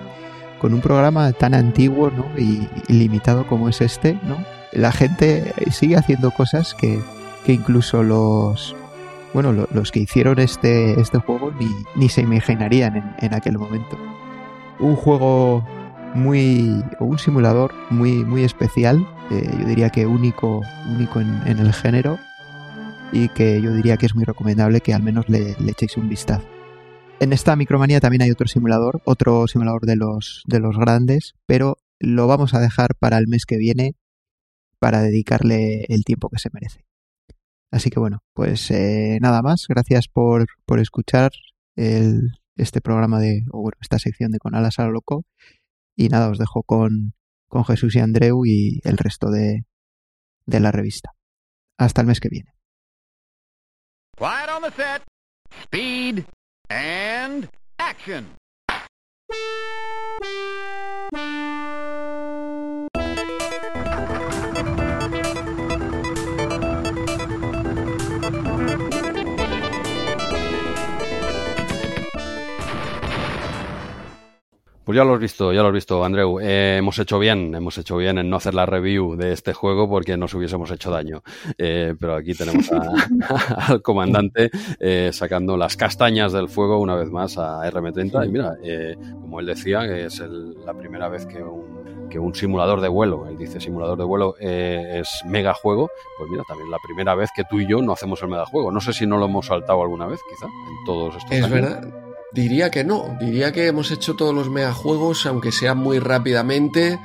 con 0.59 0.73
un 0.73 0.81
programa 0.81 1.31
tan 1.31 1.53
antiguo 1.53 2.11
¿no? 2.11 2.25
y, 2.37 2.67
limitado 2.87 3.47
como 3.47 3.69
es 3.69 3.81
este, 3.81 4.19
¿no? 4.23 4.37
La 4.71 4.91
gente 4.91 5.53
sigue 5.71 5.95
haciendo 5.95 6.29
cosas 6.29 6.75
que, 6.75 6.99
que 7.43 7.53
incluso 7.53 8.03
los, 8.03 8.75
bueno, 9.33 9.67
los 9.71 9.91
que 9.91 9.99
hicieron 9.99 10.39
este, 10.39 10.99
este 10.99 11.19
juego 11.19 11.51
ni, 11.59 11.69
ni 11.95 12.09
se 12.09 12.21
imaginarían 12.21 13.15
en, 13.19 13.33
aquel 13.33 13.57
momento. 13.57 13.97
Un 14.79 14.95
juego 14.95 15.65
muy, 16.15 16.83
un 16.99 17.19
simulador 17.19 17.73
muy, 17.89 18.23
muy 18.25 18.43
especial, 18.43 19.07
eh, 19.29 19.49
yo 19.59 19.65
diría 19.65 19.89
que 19.89 20.05
único, 20.05 20.61
único 20.89 21.21
en, 21.21 21.59
el 21.59 21.73
género 21.73 22.17
y 23.11 23.29
que 23.29 23.61
yo 23.61 23.73
diría 23.73 23.97
que 23.97 24.05
es 24.05 24.15
muy 24.15 24.23
recomendable 24.23 24.81
que 24.81 24.93
al 24.93 25.03
menos 25.03 25.29
le, 25.29 25.55
le, 25.59 25.71
echéis 25.71 25.97
un 25.97 26.09
vistazo. 26.09 26.45
En 27.19 27.33
esta 27.33 27.55
micromanía 27.55 27.99
también 27.99 28.21
hay 28.21 28.31
otro 28.31 28.47
simulador, 28.47 29.01
otro 29.03 29.47
simulador 29.47 29.85
de 29.85 29.95
los, 29.95 30.43
de 30.47 30.59
los 30.59 30.77
grandes, 30.77 31.35
pero 31.45 31.77
lo 31.99 32.27
vamos 32.27 32.53
a 32.53 32.59
dejar 32.59 32.95
para 32.95 33.17
el 33.17 33.27
mes 33.27 33.45
que 33.45 33.57
viene 33.57 33.95
para 34.79 35.01
dedicarle 35.01 35.85
el 35.89 36.05
tiempo 36.05 36.29
que 36.29 36.39
se 36.39 36.49
merece. 36.53 36.88
Así 37.71 37.89
que 37.89 37.99
bueno, 37.99 38.19
pues 38.33 38.71
eh, 38.71 39.19
nada 39.21 39.41
más. 39.41 39.65
Gracias 39.67 40.07
por, 40.07 40.47
por 40.65 40.79
escuchar 40.79 41.31
este 41.75 42.81
programa 42.81 43.19
de, 43.19 43.43
o 43.51 43.61
bueno, 43.61 43.77
esta 43.79 43.99
sección 43.99 44.31
de 44.31 44.39
Con 44.39 44.55
Alas 44.55 44.79
a 44.79 44.85
lo 44.85 44.91
Loco. 44.91 45.25
Y 45.95 46.09
nada, 46.09 46.29
os 46.29 46.37
dejo 46.37 46.63
con, 46.63 47.13
con 47.47 47.65
Jesús 47.65 47.95
y 47.95 47.99
Andreu 47.99 48.45
y 48.45 48.81
el 48.83 48.97
resto 48.97 49.29
de, 49.29 49.65
de 50.45 50.59
la 50.59 50.71
revista. 50.71 51.11
Hasta 51.77 52.01
el 52.01 52.07
mes 52.07 52.19
que 52.19 52.29
viene. 52.29 52.51
on 54.19 54.61
the 54.61 54.71
set. 54.75 55.03
Speed 55.63 56.25
and 56.69 57.49
action. 57.77 58.25
Pues 74.89 74.97
ya 74.97 75.03
lo 75.03 75.13
has 75.13 75.19
visto, 75.19 75.53
ya 75.53 75.61
lo 75.61 75.67
has 75.67 75.73
visto, 75.75 76.03
Andreu. 76.03 76.39
Eh, 76.39 76.77
hemos 76.77 76.97
hecho 76.97 77.19
bien, 77.19 77.53
hemos 77.53 77.77
hecho 77.77 77.95
bien 77.95 78.17
en 78.17 78.27
no 78.27 78.37
hacer 78.37 78.55
la 78.55 78.65
review 78.65 79.15
de 79.15 79.33
este 79.33 79.53
juego 79.53 79.87
porque 79.87 80.17
nos 80.17 80.33
hubiésemos 80.33 80.71
hecho 80.71 80.89
daño. 80.89 81.21
Eh, 81.59 81.93
pero 81.99 82.15
aquí 82.15 82.33
tenemos 82.33 82.71
al 83.69 83.83
comandante 83.83 84.49
eh, 84.79 85.11
sacando 85.13 85.57
las 85.57 85.77
castañas 85.77 86.33
del 86.33 86.49
fuego 86.49 86.79
una 86.79 86.95
vez 86.95 87.11
más 87.11 87.37
a 87.37 87.69
RM30. 87.69 88.25
Y 88.25 88.29
mira, 88.31 88.55
como 89.21 89.39
él 89.39 89.45
decía, 89.45 89.81
que 89.81 90.05
es 90.05 90.23
la 90.65 90.73
primera 90.73 91.07
vez 91.07 91.27
que 91.27 91.43
un, 91.43 92.09
que 92.09 92.17
un 92.17 92.33
simulador 92.33 92.81
de 92.81 92.87
vuelo, 92.87 93.27
él 93.27 93.37
dice 93.37 93.61
simulador 93.61 93.95
de 93.95 94.05
vuelo, 94.05 94.37
es 94.39 95.07
mega 95.23 95.53
juego, 95.53 95.87
pues 96.17 96.31
mira, 96.31 96.41
también 96.47 96.71
la 96.71 96.79
primera 96.83 97.13
vez 97.13 97.29
que 97.35 97.43
tú 97.47 97.59
y 97.59 97.67
yo 97.67 97.79
no 97.83 97.93
hacemos 97.93 98.23
el 98.23 98.29
mega 98.29 98.47
juego. 98.47 98.71
No 98.71 98.81
sé 98.81 98.91
si 98.93 99.05
no 99.05 99.19
lo 99.19 99.25
hemos 99.25 99.45
saltado 99.45 99.83
alguna 99.83 100.07
vez, 100.07 100.19
quizá, 100.27 100.47
en 100.47 100.85
todos 100.87 101.15
estos 101.15 101.31
es 101.31 101.47
verdad. 101.47 102.08
Diría 102.31 102.69
que 102.69 102.83
no, 102.83 103.17
diría 103.19 103.51
que 103.51 103.67
hemos 103.67 103.91
hecho 103.91 104.15
todos 104.15 104.35
los 104.35 104.49
megajuegos, 104.49 105.25
aunque 105.25 105.51
sea 105.51 105.73
muy 105.73 105.99
rápidamente. 105.99 106.99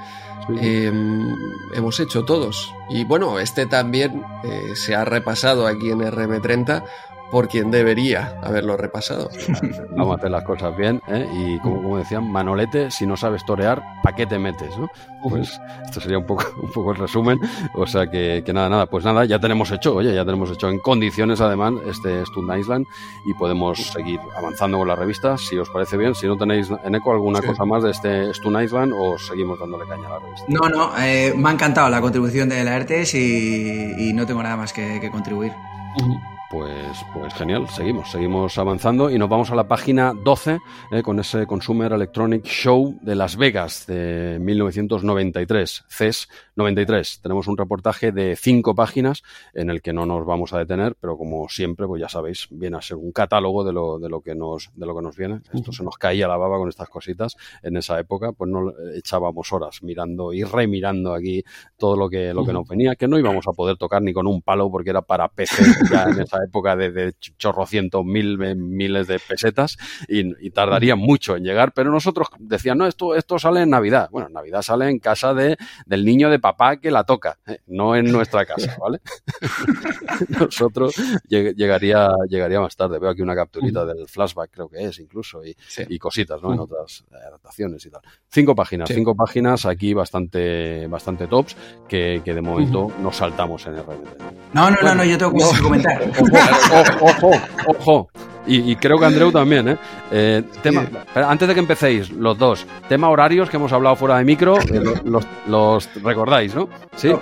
Em, 0.61 1.35
hemos 1.75 1.99
hecho 2.01 2.25
todos. 2.25 2.73
Y 2.91 3.05
bueno, 3.05 3.39
este 3.39 3.65
también 3.67 4.23
eh, 4.45 4.73
se 4.75 4.95
ha 4.95 5.05
repasado 5.05 5.67
aquí 5.67 5.91
en 5.91 6.01
RM30 6.01 6.85
por 7.31 7.49
quien 7.49 7.71
debería 7.71 8.39
haberlo 8.43 8.77
repasado. 8.77 9.31
Vamos 9.97 10.15
a 10.15 10.19
hacer 10.19 10.31
las 10.31 10.45
cosas 10.45 10.77
bien, 10.77 11.01
¿eh? 11.09 11.29
y 11.33 11.59
como, 11.61 11.83
como, 11.83 11.99
decían, 11.99 12.31
Manolete, 12.31 12.91
si 12.91 13.07
no 13.07 13.17
sabes 13.17 13.45
torear, 13.45 13.83
¿para 14.03 14.15
qué 14.15 14.27
te 14.27 14.39
metes? 14.39 14.77
¿no? 14.79 14.89
Pues 15.29 15.61
esto 15.85 16.01
sería 16.01 16.19
un 16.19 16.27
poco, 16.27 16.45
un 16.63 16.71
poco 16.71 16.93
el 16.93 16.99
resumen. 16.99 17.41
O 17.75 17.87
sea 17.87 18.09
que, 18.09 18.43
que, 18.45 18.53
nada, 18.53 18.69
nada, 18.69 18.87
pues 18.87 19.05
nada, 19.05 19.25
ya 19.25 19.39
tenemos 19.39 19.71
hecho, 19.71 19.95
oye, 19.95 20.15
ya 20.15 20.25
tenemos 20.25 20.51
hecho 20.51 20.69
en 20.69 20.79
condiciones 20.79 21.41
además 21.41 21.75
este 21.89 22.23
Stone 22.23 22.59
Island 22.59 22.87
y 23.27 23.35
podemos 23.35 23.79
seguir 23.79 24.21
avanzando 24.37 24.79
con 24.79 24.89
la 24.89 24.97
revista, 24.97 25.39
si 25.39 25.57
os 25.57 25.71
parece 25.71 25.97
bien. 25.97 26.15
Si 26.15 26.27
no 26.27 26.37
tenéis 26.37 26.69
en 26.85 26.95
eco 26.95 27.13
alguna 27.13 27.41
sí. 27.41 27.47
cosa 27.47 27.65
más 27.65 27.83
de 27.83 27.91
este 27.91 28.31
Stone 28.31 28.63
Island, 28.63 28.93
o 28.97 29.19
seguimos 29.19 29.59
dándole 29.59 29.87
caña 29.89 30.07
a 30.07 30.11
la 30.11 30.19
revista. 30.19 30.47
No, 30.49 30.69
no, 30.69 30.93
eh, 30.99 31.35
me 31.37 31.49
ha 31.49 31.53
encantado 31.53 31.89
la 31.89 32.01
contribución 32.01 32.49
de 32.49 32.63
la 32.65 32.77
ERTES 32.77 33.15
y, 33.15 34.11
y 34.11 34.13
no 34.13 34.27
tengo 34.27 34.43
nada 34.43 34.57
más 34.57 34.73
que, 34.73 35.01
que 35.01 35.11
contribuir. 35.11 35.53
Uh 35.97 36.07
-huh. 36.07 36.34
Pues, 36.55 37.05
pues 37.13 37.35
genial, 37.35 37.69
seguimos, 37.69 38.13
seguimos 38.13 38.59
avanzando 38.59 39.11
y 39.11 39.19
nos 39.19 39.29
vamos 39.29 39.51
a 39.51 39.57
la 39.57 39.67
página 39.67 40.13
12 40.15 40.61
eh, 40.93 41.03
con 41.03 41.19
ese 41.19 41.49
Consumer 41.49 41.93
Electronic 41.93 42.45
Show 42.45 42.97
de 43.03 43.17
Las 43.17 43.37
Vegas 43.37 43.89
de 43.89 44.39
1993, 44.41 45.85
CES 45.89 46.29
93. 46.55 47.19
Tenemos 47.23 47.49
un 47.49 47.57
reportaje 47.57 48.13
de 48.13 48.37
cinco 48.37 48.77
páginas 48.77 49.25
en 49.53 49.69
el 49.69 49.83
que 49.83 49.93
no 49.93 50.07
nos 50.07 50.25
vamos 50.25 50.53
a 50.53 50.59
detener, 50.59 50.95
pero 51.01 51.19
como 51.19 51.49
siempre, 51.49 51.89
pues 51.89 52.01
ya 52.01 52.09
sabéis, 52.09 52.47
viene 52.53 52.77
a 52.77 52.83
ser 52.83 52.99
un 52.99 53.11
catálogo 53.11 53.65
de 53.65 53.73
lo, 53.73 53.99
de 53.99 54.09
lo, 54.09 54.21
que, 54.21 54.37
nos, 54.37 54.71
de 54.77 54.87
lo 54.87 54.95
que 54.95 55.03
nos 55.03 55.17
viene. 55.17 55.41
Esto 55.53 55.73
se 55.73 55.83
nos 55.83 55.99
caía 55.99 56.29
la 56.29 56.37
baba 56.37 56.59
con 56.59 56.69
estas 56.69 56.89
cositas 56.89 57.35
en 57.65 57.77
esa 57.79 57.99
época, 57.99 58.31
pues 58.31 58.49
no 58.49 58.73
echábamos 58.95 59.53
horas 59.53 59.83
mirando 59.83 60.33
y 60.33 60.45
remirando 60.45 61.15
aquí 61.15 61.43
todo 61.77 61.97
lo 61.97 62.09
que, 62.09 62.33
lo 62.33 62.47
que 62.47 62.53
nos 62.53 62.69
venía, 62.69 62.95
que 62.95 63.09
no 63.09 63.19
íbamos 63.19 63.49
a 63.49 63.53
poder 63.53 63.77
tocar 63.77 64.03
ni 64.03 64.13
con 64.13 64.29
un 64.29 64.41
palo 64.41 64.71
porque 64.71 64.91
era 64.91 65.03
para 65.03 65.27
PC 65.27 65.65
ya 65.91 66.05
en 66.05 66.21
esa 66.23 66.44
época 66.45 66.77
de, 66.77 66.91
de 66.91 67.13
chorrocientos 67.39 68.05
mil, 68.05 68.39
miles 68.57 69.07
de 69.07 69.19
pesetas 69.19 69.77
y, 70.09 70.47
y, 70.47 70.51
tardaría 70.51 70.97
mucho 70.97 71.37
en 71.37 71.45
llegar, 71.45 71.73
pero 71.73 71.91
nosotros 71.91 72.29
decían, 72.39 72.79
no, 72.79 72.87
esto, 72.87 73.15
esto 73.15 73.39
sale 73.39 73.63
en 73.63 73.71
Navidad. 73.71 74.09
Bueno, 74.11 74.29
en 74.29 74.35
Navidad 74.35 74.63
sale 74.63 74.89
en 74.89 74.99
casa 74.99 75.35
de, 75.35 75.57
del 75.87 76.05
niño 76.05 76.31
de 76.31 76.39
papá 76.39 76.77
que 76.77 76.91
la 76.91 77.05
toca, 77.05 77.39
¿eh? 77.47 77.59
no 77.67 77.97
en 77.97 78.11
nuestra 78.11 78.45
casa, 78.45 78.77
¿vale? 78.81 79.01
nosotros 80.41 80.95
llegaría, 81.29 82.11
llegaría 82.29 82.61
más 82.61 82.77
tarde. 82.77 82.99
Veo 82.99 83.11
aquí 83.11 83.23
una 83.23 83.35
capturita 83.35 83.85
del 83.85 84.07
flashback, 84.09 84.51
creo 84.51 84.69
que 84.69 84.85
es 84.85 84.99
incluso, 84.99 85.45
y, 85.45 85.57
sí. 85.67 85.85
y 85.89 85.99
cositas, 85.99 86.43
¿no? 86.43 86.53
En 86.53 86.61
otras 86.61 87.05
adaptaciones 87.11 87.85
y 87.87 87.91
tal. 87.91 88.03
Cinco 88.29 88.55
páginas, 88.55 88.89
sí. 88.89 88.95
cinco 88.95 89.15
páginas 89.15 89.67
aquí 89.67 89.95
bastante, 89.95 90.87
bastante 90.87 91.27
tops 91.27 91.57
que, 91.89 92.23
que 92.25 92.35
de 92.35 92.41
momento 92.41 92.87
uh 92.87 92.91
-huh. 92.91 92.99
nos 92.99 93.17
saltamos 93.17 93.67
en 93.67 93.77
RMT. 93.77 94.55
No, 94.55 94.71
no, 94.71 94.77
no, 94.83 94.95
no, 94.95 95.05
yo 95.05 95.19
tengo 95.19 95.33
que 95.33 95.39
no. 95.39 95.63
comentar. 95.63 96.03
ojo, 96.33 97.07
ojo, 97.07 97.31
ojo. 97.67 98.09
Y, 98.47 98.73
y, 98.73 98.77
creo 98.77 98.99
que 98.99 99.07
Andreu 99.07 99.33
también, 99.33 99.69
¿eh? 99.69 99.77
eh 100.11 100.43
tema. 100.63 100.87
Antes 101.15 101.49
de 101.49 101.55
que 101.55 101.61
empecéis, 101.61 102.11
los 102.11 102.37
dos, 102.37 102.67
tema 102.89 103.09
horarios 103.09 103.49
que 103.49 103.57
hemos 103.57 103.73
hablado 103.73 103.97
fuera 103.97 104.19
de 104.19 104.25
micro, 104.25 104.59
eh, 104.61 104.83
los, 105.05 105.27
los, 105.47 105.89
recordáis, 106.03 106.55
¿no? 106.55 106.69
Sí. 106.95 107.09
No, 107.09 107.21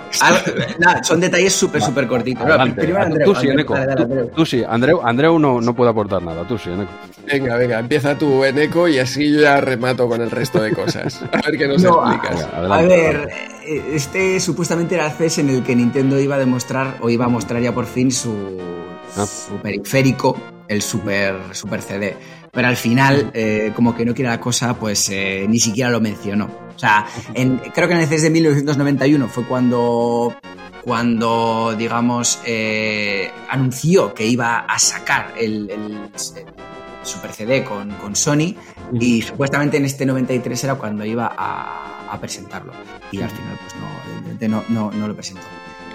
nada, 0.79 1.01
son 1.03 1.21
detalles 1.21 1.53
súper, 1.53 1.81
súper 1.81 2.07
cortitos. 2.07 2.45
Adelante, 2.45 2.81
Primero 2.81 3.05
Andreu, 3.05 3.33
tú 3.33 3.39
sí, 3.39 3.47
Eneco. 3.47 3.73
Tú, 3.95 4.31
tú, 4.35 4.45
sí, 4.45 4.63
Andreu, 4.67 5.01
Andreu 5.01 5.39
no, 5.39 5.61
no 5.61 5.73
puede 5.73 5.91
aportar 5.91 6.21
nada, 6.21 6.45
tú 6.45 6.57
sí, 6.57 6.71
Eneco. 6.71 6.91
Venga, 7.25 7.55
venga, 7.55 7.79
empieza 7.79 8.17
tú, 8.17 8.43
Eneco, 8.43 8.89
y 8.89 8.99
así 8.99 9.31
yo 9.31 9.41
ya 9.41 9.61
remato 9.61 10.09
con 10.09 10.21
el 10.21 10.29
resto 10.29 10.61
de 10.61 10.73
cosas. 10.73 11.21
A 11.31 11.37
ver 11.37 11.57
qué 11.57 11.67
nos 11.67 11.81
no, 11.81 12.05
explicas. 12.05 12.43
A, 12.43 12.57
adelante, 12.57 12.83
a 12.83 12.87
ver, 12.87 13.15
adelante. 13.15 13.95
este 13.95 14.39
supuestamente 14.41 14.95
era 14.95 15.05
el 15.05 15.13
CES 15.13 15.37
en 15.37 15.49
el 15.49 15.63
que 15.63 15.73
Nintendo 15.73 16.19
iba 16.19 16.35
a 16.35 16.39
demostrar, 16.39 16.97
o 16.99 17.09
iba 17.09 17.25
a 17.25 17.29
mostrar 17.29 17.61
ya 17.61 17.73
por 17.73 17.85
fin 17.85 18.11
su, 18.11 18.59
ah. 19.15 19.25
su 19.25 19.55
periférico 19.61 20.37
el 20.67 20.81
super, 20.81 21.35
super 21.53 21.81
CD. 21.81 22.15
Pero 22.51 22.67
al 22.67 22.77
final, 22.77 23.31
eh, 23.33 23.71
como 23.75 23.95
que 23.95 24.05
no 24.05 24.13
quiere 24.13 24.29
la 24.29 24.39
cosa, 24.39 24.75
pues 24.75 25.09
eh, 25.09 25.45
ni 25.49 25.59
siquiera 25.59 25.89
lo 25.89 25.99
mencionó. 25.99 26.45
O 26.75 26.79
sea, 26.79 27.05
en, 27.33 27.57
creo 27.57 27.87
que 27.87 27.93
en 27.93 28.01
el 28.01 28.07
CES 28.07 28.23
de 28.23 28.29
1991 28.29 29.27
fue 29.27 29.45
cuando, 29.45 30.35
cuando 30.83 31.75
digamos, 31.77 32.39
eh, 32.45 33.31
anunció 33.49 34.13
que 34.13 34.25
iba 34.25 34.59
a 34.59 34.79
sacar 34.79 35.33
el, 35.37 35.69
el, 35.69 36.11
el 36.11 36.45
Super 37.03 37.33
CD 37.33 37.63
con, 37.63 37.91
con 37.95 38.15
Sony 38.15 38.55
y 38.93 39.21
supuestamente 39.21 39.77
en 39.77 39.85
este 39.85 40.05
93 40.05 40.63
era 40.63 40.75
cuando 40.75 41.03
iba 41.03 41.33
a, 41.37 42.11
a 42.11 42.19
presentarlo. 42.19 42.71
Y 43.11 43.21
al 43.21 43.29
final, 43.29 43.59
pues 43.61 43.75
no, 43.75 44.47
no, 44.47 44.63
no, 44.69 44.91
no 44.91 45.07
lo 45.07 45.15
presentó. 45.15 45.43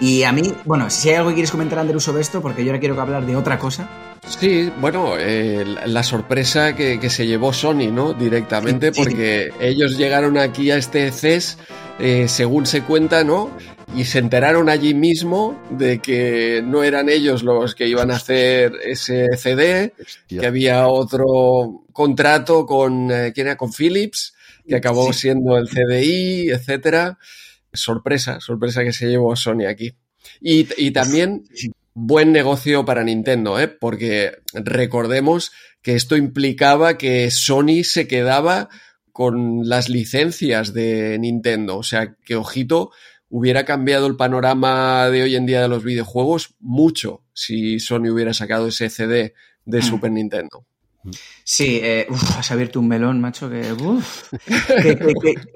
Y 0.01 0.23
a 0.23 0.33
mí, 0.33 0.55
bueno, 0.65 0.91
si 0.91 1.11
hay 1.11 1.17
algo 1.17 1.31
que 1.31 1.35
quieres 1.35 1.51
comentar, 1.51 1.79
Andrew, 1.79 2.01
sobre 2.01 2.23
esto, 2.23 2.41
porque 2.41 2.65
yo 2.65 2.71
ahora 2.71 2.81
quiero 2.81 3.01
hablar 3.01 3.27
de 3.27 3.35
otra 3.35 3.59
cosa. 3.59 3.89
Sí, 4.27 4.71
bueno, 4.81 5.15
eh, 5.19 5.65
la 5.87 6.03
sorpresa 6.03 6.77
que, 6.77 7.01
que, 7.01 7.11
se 7.11 7.27
llevó 7.27 7.53
Sony, 7.53 7.91
¿no? 7.91 8.13
Directamente, 8.13 8.89
sí, 8.89 8.95
sí. 8.95 9.03
porque 9.03 9.51
ellos 9.61 9.97
llegaron 9.97 10.39
aquí 10.39 10.71
a 10.71 10.77
este 10.77 11.11
CES, 11.11 11.59
eh, 11.99 12.29
según 12.29 12.67
se 12.67 12.83
cuenta, 12.83 13.25
¿no? 13.25 13.51
Y 13.97 14.05
se 14.05 14.19
enteraron 14.19 14.69
allí 14.69 14.95
mismo 14.95 15.61
de 15.71 15.99
que 15.99 16.63
no 16.63 16.85
eran 16.85 17.09
ellos 17.09 17.43
los 17.43 17.75
que 17.75 17.89
iban 17.89 18.11
a 18.11 18.17
hacer 18.17 18.73
ese 18.85 19.29
CD, 19.37 19.95
Hostia. 19.99 20.41
que 20.41 20.47
había 20.47 20.87
otro 20.87 21.85
contrato 21.93 22.67
con, 22.67 23.11
eh, 23.11 23.33
¿quién 23.35 23.47
era? 23.49 23.57
Con 23.57 23.73
Philips, 23.73 24.35
que 24.69 24.77
acabó 24.77 25.13
sí. 25.13 25.21
siendo 25.21 25.57
el 25.57 25.69
CDI, 25.69 26.51
etcétera 26.51 27.19
sorpresa, 27.73 28.41
sorpresa 28.41 28.85
que 28.85 28.93
se 28.93 29.09
llevó 29.09 29.35
Sony 29.37 29.67
aquí. 29.69 29.95
Y, 30.41 30.69
y 30.77 30.91
también 30.91 31.45
buen 31.95 32.33
negocio 32.33 32.85
para 32.85 33.05
Nintendo, 33.05 33.59
¿eh? 33.59 33.69
porque 33.69 34.39
recordemos 34.55 35.53
que 35.83 35.95
esto 35.95 36.17
implicaba 36.17 36.99
que 36.99 37.31
Sony 37.31 37.83
se 37.83 38.07
quedaba 38.07 38.69
con 39.13 39.69
las 39.69 39.89
licencias 39.89 40.73
de 40.73 41.19
Nintendo. 41.19 41.77
O 41.79 41.83
sea, 41.83 42.15
que 42.25 42.37
ojito, 42.37 42.93
hubiera 43.29 43.65
cambiado 43.65 44.07
el 44.07 44.17
panorama 44.17 45.09
de 45.11 45.23
hoy 45.23 45.37
en 45.37 45.47
día 45.47 45.61
de 45.61 45.69
los 45.69 45.85
videojuegos 45.85 46.55
mucho 46.61 47.25
si 47.33 47.81
Sony 47.81 48.11
hubiera 48.11 48.33
sacado 48.33 48.69
ese 48.69 48.89
CD 48.91 49.35
de 49.65 49.83
Super 49.83 50.11
Nintendo. 50.13 50.67
Sí, 51.45 51.81
eh, 51.83 52.07
uf, 52.11 52.39
has 52.39 52.51
abierto 52.51 52.81
un 52.81 52.89
melón, 52.89 53.21
macho, 53.21 53.49
que, 53.49 53.73
uf, 53.73 54.33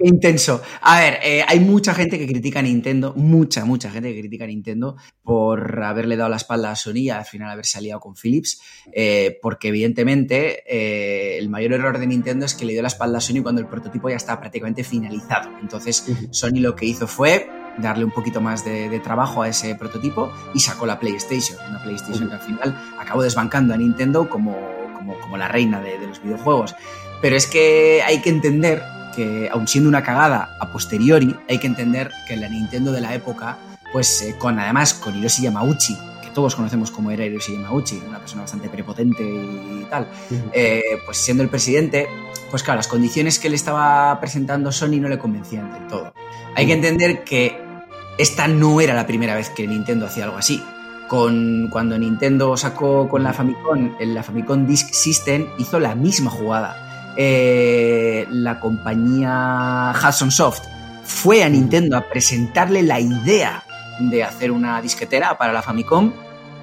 intenso. 0.01 0.63
A 0.81 1.01
ver, 1.01 1.19
eh, 1.23 1.45
hay 1.47 1.61
mucha 1.61 1.95
gente 1.95 2.19
que 2.19 2.27
critica 2.27 2.61
a 2.61 2.63
Nintendo, 2.63 3.13
mucha, 3.15 3.65
mucha 3.65 3.91
gente 3.91 4.13
que 4.13 4.21
critica 4.21 4.45
a 4.45 4.47
Nintendo 4.47 4.97
por 5.23 5.83
haberle 5.83 6.17
dado 6.17 6.31
la 6.31 6.37
espalda 6.37 6.71
a 6.71 6.77
Sony 6.77 6.97
y 6.97 7.11
al 7.11 7.25
final 7.25 7.51
haberse 7.51 7.79
aliado 7.79 8.01
con 8.01 8.15
Philips, 8.15 8.63
eh, 8.93 9.39
porque 9.43 9.69
evidentemente 9.69 10.63
eh, 10.67 11.39
el 11.39 11.49
mayor 11.51 11.73
error 11.73 11.99
de 11.99 12.07
Nintendo 12.07 12.47
es 12.47 12.55
que 12.55 12.65
le 12.65 12.73
dio 12.73 12.83
la 12.83 12.89
espalda 12.89 13.19
a 13.19 13.21
Sony 13.21 13.43
cuando 13.43 13.61
el 13.61 13.67
prototipo 13.67 14.09
ya 14.09 14.17
estaba 14.17 14.41
prácticamente 14.41 14.85
finalizado. 14.85 15.51
Entonces. 15.61 16.05
Sony 16.31 16.61
lo 16.61 16.75
que 16.75 16.87
hizo 16.87 17.07
fue 17.07 17.49
darle 17.79 18.05
un 18.05 18.11
poquito 18.11 18.41
más 18.41 18.65
de, 18.65 18.89
de, 18.89 19.01
trabajo 19.01 19.43
a 19.43 19.49
ese 19.49 19.75
prototipo 19.75 20.33
y 20.55 20.61
sacó 20.61 20.87
la 20.87 20.99
PlayStation, 20.99 21.59
una 21.69 21.83
PlayStation 21.83 22.25
uh 22.25 22.27
-huh. 22.27 22.29
que 22.29 22.35
al 22.35 22.41
final 22.41 22.83
acabó 22.99 23.23
desbancando 23.23 23.75
a 23.75 23.77
Nintendo 23.77 24.29
como 24.29 24.82
como, 25.03 25.19
como 25.21 25.37
la 25.37 25.49
reina 25.49 25.81
de, 25.81 25.99
de, 25.99 26.07
los 26.07 26.23
videojuegos. 26.23 26.75
Pero 27.21 27.37
es 27.37 27.47
que 27.47 28.03
hay 28.05 28.21
que 28.21 28.31
entender 28.31 28.83
que, 29.15 29.49
aun 29.53 29.69
siendo 29.69 29.89
una 29.89 30.03
cagada 30.03 30.57
a 30.61 30.73
posteriori, 30.73 31.37
hay 31.49 31.59
que 31.59 31.67
entender 31.67 32.11
que 32.27 32.37
la 32.37 32.49
Nintendo 32.49 32.93
de 32.93 33.01
la 33.01 33.15
época, 33.15 33.59
pues 33.93 34.23
eh, 34.23 34.37
con 34.39 34.59
además 34.59 34.95
con 34.95 35.17
Hiroshi 35.17 35.43
Yamauchi, 35.43 35.97
que 36.23 36.31
todos 36.31 36.55
conocemos 36.55 36.91
como 36.91 37.11
era 37.11 37.25
Hiroshi 37.25 37.53
Yamauchi, 37.55 38.03
una 38.09 38.19
persona 38.19 38.43
bastante 38.43 38.69
prepotente 38.69 39.23
y 39.23 39.87
tal, 39.91 40.09
eh, 40.53 40.83
pues 41.05 41.19
siendo 41.19 41.43
el 41.43 41.49
presidente, 41.49 42.09
pues 42.51 42.63
claro, 42.63 42.79
las 42.79 42.89
condiciones 42.89 43.39
que 43.39 43.51
le 43.51 43.57
estaba 43.57 44.19
presentando 44.21 44.73
Sony 44.73 45.01
no 45.01 45.09
le 45.09 45.19
convencían 45.19 45.73
del 45.73 45.87
todo. 45.89 46.15
Hay 46.55 46.67
que 46.67 46.73
entender 46.73 47.25
que 47.25 47.61
esta 48.19 48.47
no 48.47 48.81
era 48.81 48.95
la 48.95 49.07
primera 49.07 49.35
vez 49.35 49.51
que 49.51 49.67
Nintendo 49.67 50.07
hacía 50.07 50.25
algo 50.25 50.37
así 50.37 50.63
con, 51.09 51.69
cuando 51.69 51.99
Nintendo 51.99 52.57
sacó 52.57 53.09
con 53.09 53.23
la 53.23 53.33
Famicom, 53.33 53.93
la 54.01 54.23
Famicom 54.23 54.67
Disk 54.67 54.93
System 54.93 55.47
hizo 55.59 55.79
la 55.79 55.95
misma 55.95 56.31
jugada. 56.31 57.15
Eh, 57.17 58.27
la 58.31 58.59
compañía 58.59 59.93
Hudson 59.95 60.31
Soft 60.31 60.63
fue 61.05 61.45
a 61.45 61.49
Nintendo 61.49 61.97
a 61.97 62.09
presentarle 62.09 62.83
la 62.83 63.01
idea 63.01 63.65
de 63.99 64.25
hacer 64.25 64.51
una 64.51 64.81
disquetera 64.81 65.37
para 65.37 65.53
la 65.53 65.63
Famicom. 65.63 66.13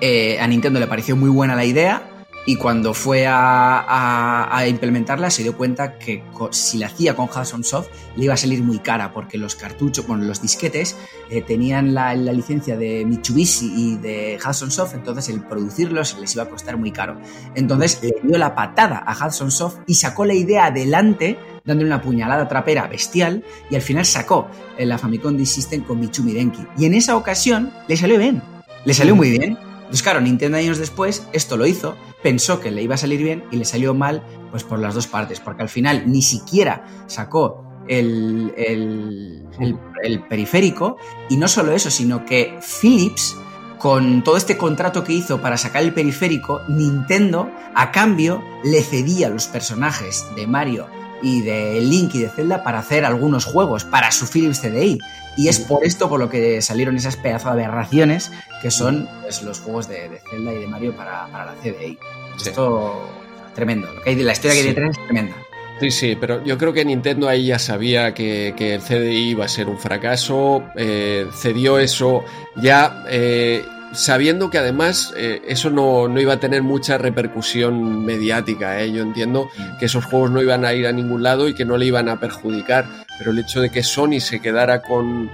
Eh, 0.02 0.40
a 0.40 0.48
Nintendo 0.48 0.80
le 0.80 0.88
pareció 0.88 1.16
muy 1.16 1.30
buena 1.30 1.56
la 1.56 1.66
idea 1.66 2.09
y 2.50 2.56
cuando 2.56 2.96
fue 2.96 3.28
a, 3.28 3.80
a, 3.80 4.58
a, 4.58 4.68
implementarla 4.68 5.30
se 5.30 5.44
dio 5.44 5.56
cuenta 5.56 6.00
que 6.00 6.24
si 6.50 6.80
la 6.80 6.88
hacía 6.88 7.16
con 7.16 7.28
Hudson 7.30 7.64
Soft 7.64 7.90
le 8.16 8.24
iba 8.26 8.34
a 8.34 8.38
salir 8.38 8.64
muy 8.64 8.80
cara 8.80 9.14
porque 9.14 9.38
los 9.38 9.54
cartuchos, 9.54 10.08
bueno, 10.08 10.24
los 10.24 10.42
disquetes 10.42 10.98
eh, 11.30 11.44
tenían 11.44 11.94
la, 11.94 12.16
la, 12.16 12.34
licencia 12.34 12.76
de 12.76 13.06
Mitsubishi 13.06 13.72
y 13.76 13.96
de 13.98 14.40
Hudson 14.44 14.72
Soft, 14.72 14.96
entonces 14.96 15.30
el 15.30 15.42
producirlos 15.42 16.18
les 16.20 16.34
iba 16.34 16.46
a 16.46 16.50
costar 16.50 16.76
muy 16.76 16.92
caro. 16.92 17.22
Entonces 17.54 18.00
le 18.02 18.16
dio 18.24 18.40
la 18.40 18.56
patada 18.56 18.98
a 18.98 19.14
Hudson 19.14 19.52
Soft 19.52 19.82
y 19.86 19.94
sacó 19.94 20.26
la 20.26 20.34
idea 20.34 20.66
adelante 20.66 21.38
dándole 21.66 21.88
una 21.88 22.02
puñalada 22.02 22.48
trapera 22.48 22.88
bestial 22.88 23.44
y 23.70 23.76
al 23.76 23.84
final 23.84 24.08
sacó 24.08 24.48
la 24.80 24.98
Famicom 24.98 25.38
Disk 25.38 25.54
System 25.54 25.84
con 25.84 26.00
Michumi 26.00 26.34
Denki. 26.34 26.66
Y 26.80 26.86
en 26.86 26.96
esa 26.96 27.16
ocasión 27.16 27.72
le 27.88 27.96
salió 27.96 28.18
bien, 28.18 28.42
le 28.86 28.96
salió 28.96 29.16
muy 29.16 29.30
bien 29.38 29.69
Entonces, 29.90 30.04
claro, 30.04 30.22
Nintendo 30.22 30.60
años 30.60 30.78
después 30.78 31.28
esto 31.34 31.58
lo 31.58 31.66
hizo, 31.66 31.96
pensó 32.22 32.60
que 32.60 32.70
le 32.70 32.84
iba 32.84 32.94
a 32.94 32.98
salir 33.00 33.24
bien 33.24 33.44
y 33.50 33.58
le 33.58 33.66
salió 33.66 33.96
mal 33.96 34.24
pues 34.52 34.64
por 34.64 34.78
las 34.78 34.94
dos 34.94 35.08
partes, 35.08 35.40
porque 35.40 35.64
al 35.64 35.70
final 35.70 36.04
ni 36.06 36.22
siquiera 36.22 36.86
sacó 37.08 37.64
el, 37.88 38.54
el, 38.56 40.24
periférico. 40.30 40.98
Y 41.28 41.38
no 41.38 41.48
solo 41.48 41.72
eso, 41.72 41.90
sino 41.90 42.24
que 42.24 42.60
Philips 42.82 43.36
con 43.80 44.24
todo 44.24 44.38
este 44.38 44.58
contrato 44.58 45.04
que 45.04 45.14
hizo 45.14 45.42
para 45.42 45.58
sacar 45.58 45.82
el 45.82 45.92
periférico, 45.92 46.62
Nintendo 46.68 47.50
a 47.74 47.92
cambio 47.92 48.44
le 48.64 48.84
cedía 48.84 49.30
los 49.30 49.48
personajes 49.48 50.24
de 50.36 50.46
Mario 50.46 50.86
y 51.22 51.42
de 51.42 51.82
Link 51.82 52.16
y 52.16 52.20
de 52.20 52.30
Zelda 52.30 52.64
para 52.64 52.80
hacer 52.80 53.06
algunos 53.06 53.46
juegos 53.46 53.84
para 53.84 54.12
su 54.12 54.28
Philips 54.28 54.60
CDI. 54.60 55.00
Y 55.38 55.48
es 55.48 55.60
por 55.60 55.86
esto 55.86 56.10
por 56.10 56.20
lo 56.20 56.30
que 56.30 56.62
salieron 56.62 56.98
esas 56.98 57.16
pedazos 57.16 57.56
de 57.56 57.64
aberraciones 57.64 58.32
que 58.62 58.72
son 58.72 59.08
pues, 59.22 59.42
los 59.42 59.60
juegos 59.60 59.88
de, 59.88 60.20
Zelda 60.30 60.54
y 60.54 60.60
de 60.60 60.68
Mario 60.68 60.96
para, 60.96 61.28
la 61.28 61.56
CDI. 61.62 61.98
Esto 62.38 63.10
tremendo. 63.56 63.92
Lo 63.94 64.02
que 64.02 64.10
hay, 64.12 64.16
la 64.18 64.34
historia 64.34 64.54
que 64.54 64.62
hay 64.62 64.68
detrás 64.68 64.98
es 64.98 65.06
tremenda. 65.06 65.36
Sí, 65.80 65.92
sí, 65.92 66.18
pero 66.20 66.44
yo 66.44 66.58
creo 66.58 66.74
que 66.74 66.84
Nintendo 66.84 67.30
ahí 67.30 67.48
ya 67.48 67.60
sabía 67.60 68.14
que, 68.14 68.50
el 68.50 68.82
CDI 68.82 69.30
iba 69.30 69.46
a 69.46 69.48
ser 69.48 69.70
un 69.70 69.80
fracaso, 69.80 70.64
eh, 70.76 71.26
cedió 71.34 71.80
eso 71.80 72.26
ya 72.58 73.06
eh, 73.10 73.64
sabiendo 73.92 74.50
que 74.50 74.58
además 74.58 75.14
eh, 75.18 75.42
eso 75.48 75.70
no, 75.70 76.08
iba 76.20 76.34
a 76.34 76.40
tener 76.40 76.64
mucha 76.64 76.98
repercusión 76.98 78.06
mediática. 78.06 78.86
Yo 78.86 79.04
entiendo 79.04 79.50
que 79.80 79.86
esos 79.86 80.06
juegos 80.06 80.32
no 80.32 80.42
iban 80.42 80.66
a 80.66 80.74
ir 80.74 80.88
a 80.88 80.92
ningún 80.92 81.24
lado 81.24 81.48
y 81.48 81.54
que 81.54 81.66
no 81.66 81.78
le 81.78 81.86
iban 81.86 82.10
a 82.10 82.20
perjudicar, 82.20 82.86
pero 83.18 83.32
el 83.32 83.40
hecho 83.40 83.62
de 83.62 83.70
que 83.70 83.84
Sony 83.84 84.20
se 84.20 84.40
quedara 84.40 84.82
con, 84.82 85.30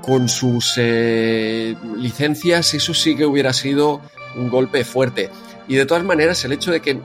con 0.00 0.28
sus 0.28 0.76
licencias, 0.76 2.74
eso 2.74 2.94
sí 2.94 3.16
que 3.16 3.26
hubiera 3.26 3.52
sido 3.52 4.00
un 4.36 4.48
golpe 4.48 4.84
fuerte. 4.84 5.30
Y 5.68 5.74
de 5.74 5.86
todas 5.86 6.04
maneras, 6.04 6.44
el 6.44 6.52
hecho 6.52 6.70
de 6.70 6.80
que 6.80 7.00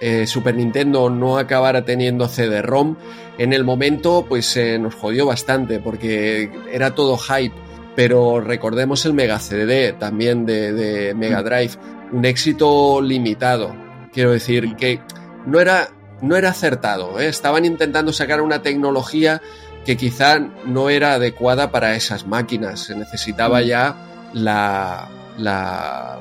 eh, 0.00 0.26
Super 0.26 0.54
Nintendo 0.54 1.08
no 1.08 1.38
acabara 1.38 1.84
teniendo 1.84 2.28
CD-ROM, 2.28 2.96
en 3.38 3.52
el 3.52 3.64
momento 3.64 4.26
pues 4.28 4.46
se 4.46 4.78
nos 4.78 4.94
jodió 4.94 5.26
bastante 5.26 5.80
porque 5.80 6.50
era 6.70 6.94
todo 6.94 7.16
hype. 7.16 7.54
Pero 7.96 8.40
recordemos 8.40 9.04
el 9.04 9.14
Mega 9.14 9.38
CD 9.38 9.92
también 9.92 10.46
de, 10.46 11.14
Mega 11.16 11.42
mm. 11.42 11.44
Drive, 11.44 11.72
un 12.12 12.24
éxito 12.24 13.00
limitado. 13.00 13.74
Quiero 14.12 14.32
decir 14.32 14.68
mm. 14.68 14.76
que 14.76 15.00
no 15.46 15.60
era, 15.60 15.88
no 16.20 16.36
era 16.36 16.50
acertado. 16.50 17.20
¿eh? 17.20 17.28
Estaban 17.28 17.64
intentando 17.64 18.12
sacar 18.12 18.40
una 18.40 18.62
tecnología 18.62 19.40
que 19.84 19.96
quizá 19.96 20.38
no 20.38 20.88
era 20.90 21.14
adecuada 21.14 21.70
para 21.70 21.94
esas 21.94 22.26
máquinas. 22.26 22.80
Se 22.80 22.96
necesitaba 22.96 23.60
mm. 23.60 23.64
ya 23.64 23.96
la, 24.32 25.08
la 25.38 26.20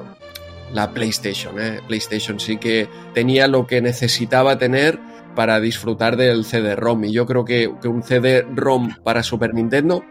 la 0.74 0.92
PlayStation. 0.92 1.60
¿eh? 1.62 1.80
PlayStation 1.88 2.40
sí 2.40 2.58
que 2.58 2.90
tenía 3.14 3.48
lo 3.48 3.66
que 3.66 3.82
necesitaba 3.82 4.58
tener 4.58 5.00
para 5.36 5.60
disfrutar 5.60 6.18
del 6.18 6.46
CD-ROM. 6.46 7.06
Y 7.06 7.12
yo 7.12 7.26
creo 7.26 7.46
que, 7.46 7.68
un 7.68 8.04
CD-ROM 8.04 8.96
para 9.04 9.24
Super 9.24 9.54
Nintendo 9.54 10.04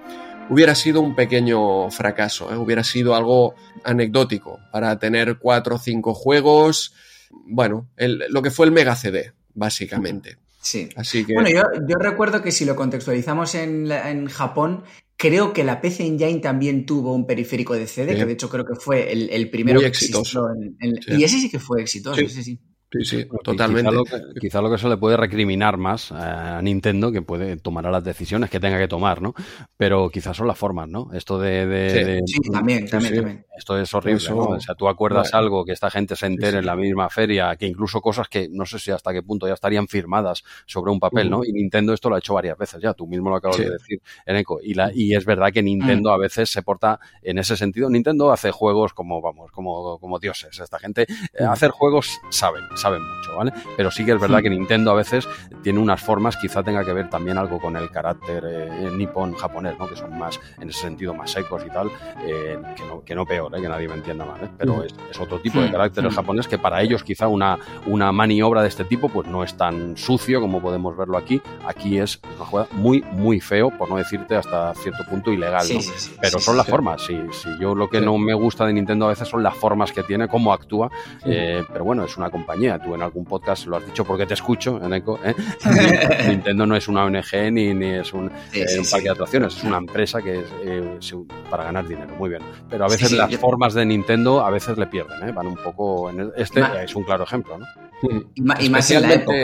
hubiera 0.50 0.74
sido 0.74 1.00
un 1.00 1.14
pequeño 1.14 1.90
fracaso, 1.90 2.52
¿eh? 2.52 2.56
hubiera 2.56 2.84
sido 2.84 3.14
algo 3.14 3.54
anecdótico 3.84 4.58
para 4.70 4.98
tener 4.98 5.38
cuatro 5.38 5.76
o 5.76 5.78
cinco 5.78 6.14
juegos. 6.14 6.94
Bueno, 7.30 7.88
lo 7.96 8.42
que 8.42 8.50
fue 8.50 8.66
el 8.66 8.72
Mega 8.72 8.96
CD, 8.96 9.32
básicamente. 9.54 10.38
Sí. 10.60 10.88
Así 10.96 11.24
que... 11.24 11.34
Bueno, 11.34 11.50
yo, 11.50 11.96
recuerdo 11.98 12.40
que 12.42 12.52
si 12.52 12.64
lo 12.64 12.76
contextualizamos 12.76 13.54
en, 13.54 13.90
en 13.90 14.26
Japón, 14.26 14.84
Creo 15.22 15.52
que 15.52 15.62
la 15.62 15.80
PC 15.80 16.04
Engine 16.04 16.40
también 16.40 16.84
tuvo 16.84 17.14
un 17.14 17.28
periférico 17.28 17.74
de 17.74 17.86
CD, 17.86 18.16
que 18.16 18.24
de 18.24 18.32
hecho 18.32 18.48
creo 18.48 18.64
que 18.64 18.74
fue 18.74 19.12
el, 19.12 19.50
primero 19.50 19.78
que 19.78 19.86
exitoso. 19.86 20.48
Y 21.06 21.22
ese 21.22 21.38
sí 21.38 21.48
que 21.48 21.60
fue 21.60 21.80
exitoso, 21.80 22.20
ese 22.20 22.42
sí. 22.42 22.58
Sí, 22.92 23.04
sí, 23.04 23.26
totalmente. 23.42 23.90
Quizá 24.38 24.60
lo, 24.60 24.70
que, 24.70 24.76
se 24.76 24.88
le 24.88 24.98
puede 24.98 25.16
recriminar 25.16 25.78
más 25.78 26.12
a 26.12 26.60
Nintendo, 26.60 27.10
que 27.10 27.22
puede 27.22 27.56
tomar 27.56 27.86
las 27.86 28.04
decisiones 28.04 28.50
que 28.50 28.60
tenga 28.60 28.78
que 28.78 28.88
tomar, 28.88 29.22
¿no? 29.22 29.34
Pero 29.78 30.10
quizás 30.10 30.36
son 30.36 30.46
las 30.46 30.58
formas, 30.58 30.88
¿no? 30.88 31.10
Esto 31.14 31.38
de... 31.38 32.20
sí, 32.26 32.38
también, 32.52 32.86
también, 32.86 33.46
Esto 33.56 33.78
es 33.78 33.92
horrible, 33.94 34.28
¿no? 34.28 34.36
O 34.36 34.60
sea, 34.60 34.74
tú 34.74 34.88
acuerdas 34.88 35.32
algo 35.32 35.64
que 35.64 35.72
esta 35.72 35.90
gente 35.90 36.16
se 36.16 36.26
entere 36.26 36.58
en 36.58 36.66
la 36.66 36.76
misma 36.76 37.08
feria, 37.08 37.56
que 37.56 37.66
incluso 37.66 38.00
cosas 38.02 38.28
que 38.28 38.48
no 38.50 38.66
sé 38.66 38.78
si 38.78 38.90
hasta 38.90 39.12
qué 39.12 39.22
punto 39.22 39.46
ya 39.46 39.54
estarían 39.54 39.88
firmadas 39.88 40.44
sobre 40.66 40.92
un 40.92 41.00
papel, 41.00 41.30
¿no? 41.30 41.44
Y 41.44 41.52
Nintendo 41.52 41.94
esto 41.94 42.10
lo 42.10 42.16
ha 42.16 42.18
hecho 42.18 42.34
varias 42.34 42.58
veces 42.58 42.82
ya, 42.82 42.92
tú 42.92 43.06
mismo 43.06 43.30
lo 43.30 43.36
acabas 43.36 43.56
de 43.56 43.70
decir, 43.70 44.02
Eneco. 44.26 44.60
Y, 44.62 44.74
la, 44.74 44.90
y 44.92 45.14
es 45.14 45.24
verdad 45.24 45.50
que 45.50 45.62
Nintendo 45.62 46.10
mm. 46.10 46.12
a 46.12 46.18
veces 46.18 46.50
se 46.50 46.62
porta 46.62 47.00
en 47.22 47.38
ese 47.38 47.56
sentido. 47.56 47.88
Nintendo 47.88 48.30
hace 48.32 48.50
juegos 48.50 48.92
como, 48.92 49.22
vamos, 49.22 49.50
como, 49.50 49.98
como 49.98 50.18
dioses. 50.18 50.58
Esta 50.60 50.78
gente, 50.78 51.06
eh, 51.08 51.44
hacer 51.44 51.70
juegos 51.70 52.20
saben, 52.30 52.64
saben 52.82 53.02
mucho, 53.02 53.36
¿vale? 53.36 53.52
Pero 53.76 53.90
sí 53.90 54.04
que 54.04 54.12
es 54.12 54.20
verdad 54.20 54.42
que 54.42 54.50
Nintendo 54.50 54.90
a 54.90 54.94
veces 54.94 55.28
tiene 55.62 55.78
unas 55.78 56.00
formas, 56.00 56.36
quizá 56.36 56.62
tenga 56.62 56.84
que 56.84 56.92
ver 56.92 57.08
también 57.08 57.38
algo 57.38 57.60
con 57.60 57.76
el 57.76 57.90
carácter 57.90 58.44
eh, 58.46 58.90
nipón 58.92 59.34
japonés, 59.34 59.78
¿no? 59.78 59.88
Que 59.88 59.96
son 59.96 60.18
más, 60.18 60.40
en 60.60 60.68
ese 60.68 60.80
sentido, 60.80 61.14
más 61.14 61.30
secos 61.30 61.62
y 61.64 61.70
tal, 61.70 61.90
eh, 62.26 62.58
que, 62.76 62.84
no, 62.84 63.04
que 63.04 63.14
no 63.14 63.24
peor, 63.24 63.56
¿eh? 63.56 63.62
que 63.62 63.68
nadie 63.68 63.88
me 63.88 63.94
entienda 63.94 64.24
mal, 64.24 64.42
¿eh? 64.42 64.48
Pero 64.58 64.82
es, 64.82 64.92
otro 65.18 65.38
tipo 65.38 65.60
de 65.60 65.70
carácter 65.70 66.04
el 66.04 66.10
japonés 66.10 66.48
que 66.48 66.58
para 66.58 66.82
ellos 66.82 67.04
quizá 67.04 67.28
una, 67.28 67.58
una 67.86 68.10
maniobra 68.10 68.62
de 68.62 68.68
este 68.68 68.84
tipo 68.84 69.08
pues 69.08 69.28
no 69.28 69.44
es 69.44 69.56
tan 69.56 69.96
sucio 69.96 70.40
como 70.40 70.60
podemos 70.60 70.96
verlo 70.96 71.16
aquí. 71.16 71.40
Aquí 71.66 71.98
es 71.98 72.20
una 72.36 72.44
jugada 72.44 72.68
muy, 72.72 73.02
muy 73.12 73.40
feo, 73.40 73.70
por 73.70 73.88
no 73.88 73.96
decirte 73.96 74.34
hasta 74.34 74.74
cierto 74.74 75.04
punto 75.08 75.32
ilegal, 75.32 75.66
¿no? 75.72 75.80
Pero 76.20 76.40
son 76.40 76.56
las 76.56 76.66
formas, 76.66 77.02
sí, 77.02 77.18
sí. 77.30 77.48
Yo 77.60 77.74
lo 77.74 77.88
que 77.88 78.00
no 78.00 78.18
me 78.18 78.34
gusta 78.34 78.66
de 78.66 78.72
Nintendo 78.72 79.06
a 79.06 79.10
veces 79.10 79.28
son 79.28 79.42
las 79.42 79.54
formas 79.54 79.92
que 79.92 80.02
tiene, 80.02 80.26
cómo 80.26 80.52
actúa, 80.52 80.90
pero 81.22 81.84
bueno, 81.84 82.04
es 82.04 82.16
una 82.16 82.30
compañía, 82.30 82.71
tú 82.80 82.94
en 82.94 83.02
algún 83.02 83.24
podcast 83.24 83.66
lo 83.66 83.76
has 83.76 83.86
dicho 83.86 84.04
porque 84.04 84.26
te 84.26 84.34
escucho, 84.34 84.82
en 84.82 84.92
eco. 84.94 85.18
¿eh? 85.24 85.34
Nintendo 86.28 86.66
no 86.66 86.76
es 86.76 86.88
una 86.88 87.04
ONG 87.04 87.52
ni, 87.52 87.74
ni 87.74 87.90
es 87.90 88.12
un, 88.12 88.30
eh, 88.52 88.66
parque 88.90 89.04
de 89.04 89.10
atracciones, 89.10 89.56
es 89.56 89.64
una 89.64 89.78
empresa 89.78 90.22
que 90.22 90.40
es 90.40 90.46
eh, 90.64 90.98
para 91.50 91.64
ganar 91.64 91.86
dinero, 91.86 92.14
muy 92.18 92.30
bien. 92.30 92.42
Pero 92.68 92.84
a 92.84 92.88
veces 92.88 93.12
las 93.12 93.34
formas 93.36 93.74
de 93.74 93.84
Nintendo 93.84 94.44
a 94.44 94.50
veces 94.50 94.78
le 94.78 94.86
pierden, 94.86 95.34
van 95.34 95.46
un 95.46 95.56
poco... 95.56 96.10
En 96.10 96.32
este 96.36 96.62
es 96.82 96.94
un 96.94 97.04
claro 97.04 97.24
ejemplo, 97.24 97.58
¿no? 97.58 97.66
Y, 98.02 98.68
más 98.68 98.90
en 98.90 99.02
la 99.02 99.14
época. 99.14 99.36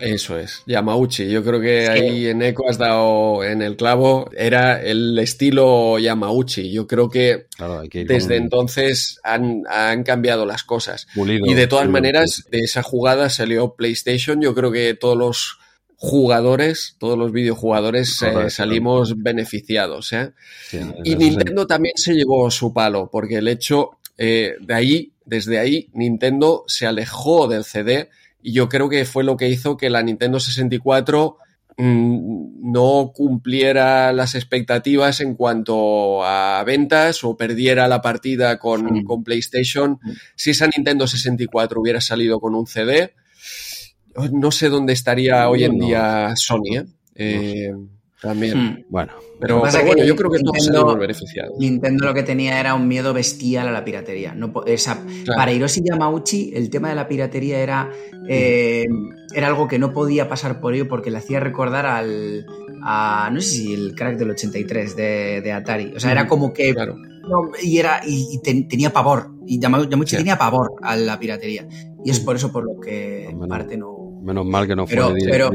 Eso 0.00 0.38
es, 0.38 0.62
Yamauchi. 0.66 1.28
Yo 1.28 1.42
creo 1.42 1.60
que 1.60 1.88
ahí 1.88 2.26
en 2.26 2.42
Eco 2.42 2.68
has 2.68 2.78
dado 2.78 3.42
en 3.44 3.62
el 3.62 3.76
clavo. 3.76 4.30
Era 4.36 4.82
el 4.82 5.18
estilo 5.18 5.98
Yamauchi. 5.98 6.70
Yo 6.70 6.86
creo 6.86 7.08
que, 7.08 7.46
desde 7.92 8.36
entonces 8.36 9.20
han, 9.22 9.62
cambiado 10.04 10.46
las 10.46 10.62
cosas. 10.64 11.06
y 11.14 11.54
de 11.54 11.66
todas 11.66 11.88
maneras, 11.88 12.44
de 12.50 12.60
esa 12.60 12.82
jugada 12.82 13.30
salió 13.30 13.74
PlayStation. 13.74 14.40
Yo 14.40 14.54
creo 14.54 14.70
que 14.70 14.94
todos 14.94 15.16
los 15.16 15.58
jugadores, 15.96 16.96
todos 16.98 17.18
los 17.18 17.32
videojugadores 17.32 18.20
eh, 18.22 18.50
salimos 18.50 19.22
beneficiados. 19.22 20.12
¿eh? 20.12 20.32
y 21.04 21.16
Nintendo 21.16 21.66
también 21.66 21.94
se 21.96 22.14
llevó 22.14 22.50
su 22.50 22.72
palo, 22.72 23.08
porque 23.10 23.36
el 23.36 23.48
hecho 23.48 23.98
eh, 24.18 24.54
de 24.60 24.74
ahí 24.74 25.12
desde 25.26 25.58
ahí 25.58 25.90
Nintendo 25.92 26.64
se 26.66 26.86
alejó 26.86 27.48
del 27.48 27.64
CD 27.64 28.08
y 28.42 28.52
yo 28.52 28.68
creo 28.68 28.88
que 28.88 29.04
fue 29.04 29.24
lo 29.24 29.36
que 29.36 29.48
hizo 29.48 29.76
que 29.76 29.90
la 29.90 30.02
Nintendo 30.02 30.40
64 30.40 31.36
mm, 31.76 32.72
no 32.72 33.12
cumpliera 33.14 34.12
las 34.12 34.34
expectativas 34.34 35.20
en 35.20 35.34
cuanto 35.34 36.24
a 36.24 36.62
ventas 36.64 37.24
o 37.24 37.36
perdiera 37.36 37.88
la 37.88 38.00
partida 38.00 38.58
con, 38.58 39.04
con 39.04 39.24
PlayStation. 39.24 39.98
Si 40.36 40.50
esa 40.50 40.68
Nintendo 40.68 41.06
64 41.06 41.80
hubiera 41.80 42.00
salido 42.00 42.40
con 42.40 42.54
un 42.54 42.66
CD, 42.66 43.14
no 44.32 44.50
sé 44.50 44.68
dónde 44.68 44.92
estaría 44.92 45.48
hoy 45.48 45.64
en 45.64 45.78
día 45.78 46.32
Sony. 46.36 46.76
¿eh? 46.76 46.86
eh 47.16 47.74
también. 48.20 48.58
Hmm. 48.58 48.84
Bueno. 48.88 49.12
Pero, 49.38 49.60
bueno, 49.60 50.04
yo 50.04 50.16
creo 50.16 50.30
que 50.30 50.38
Nintendo, 50.38 50.52
todos 50.52 50.64
salimos 50.64 50.98
beneficiados. 50.98 51.58
Nintendo 51.58 52.06
lo 52.06 52.14
que 52.14 52.22
tenía 52.22 52.58
era 52.58 52.74
un 52.74 52.88
miedo 52.88 53.12
bestial 53.12 53.68
a 53.68 53.70
la 53.70 53.84
piratería. 53.84 54.34
No, 54.34 54.52
Para 54.52 55.52
Hiroshi 55.52 55.82
Yamauchi, 55.84 56.52
el 56.54 56.70
tema 56.70 56.88
de 56.88 56.94
la 56.94 57.06
piratería 57.06 57.58
era, 57.60 57.90
eh, 58.28 58.86
era 59.34 59.48
algo 59.48 59.68
que 59.68 59.78
no 59.78 59.92
podía 59.92 60.28
pasar 60.28 60.60
por 60.60 60.74
ello 60.74 60.88
porque 60.88 61.10
le 61.10 61.18
hacía 61.18 61.40
recordar 61.40 61.84
al. 61.86 62.46
A, 62.82 63.30
no 63.32 63.40
sé 63.40 63.48
si 63.48 63.74
el 63.74 63.94
crack 63.94 64.16
del 64.16 64.30
83 64.30 64.96
de, 64.96 65.40
de 65.42 65.52
Atari. 65.52 65.92
O 65.94 66.00
sea, 66.00 66.12
era 66.12 66.26
como 66.26 66.52
que. 66.52 66.74
y 67.62 67.78
era 67.78 68.00
y, 68.06 68.40
tenía 68.68 68.92
pavor. 68.92 69.32
Y 69.46 69.60
Yamauchi 69.60 70.16
tenía 70.16 70.38
pavor 70.38 70.76
a 70.82 70.96
la 70.96 71.18
piratería. 71.18 71.68
Y 72.04 72.10
es 72.10 72.20
por 72.20 72.36
eso 72.36 72.50
por 72.52 72.64
lo 72.64 72.80
que 72.80 73.26
en 73.28 73.38
parte 73.40 73.76
no, 73.76 74.05
menos 74.26 74.44
mal 74.44 74.66
que 74.66 74.76
no 74.76 74.86
fue. 74.86 74.96
Pero, 75.30 75.50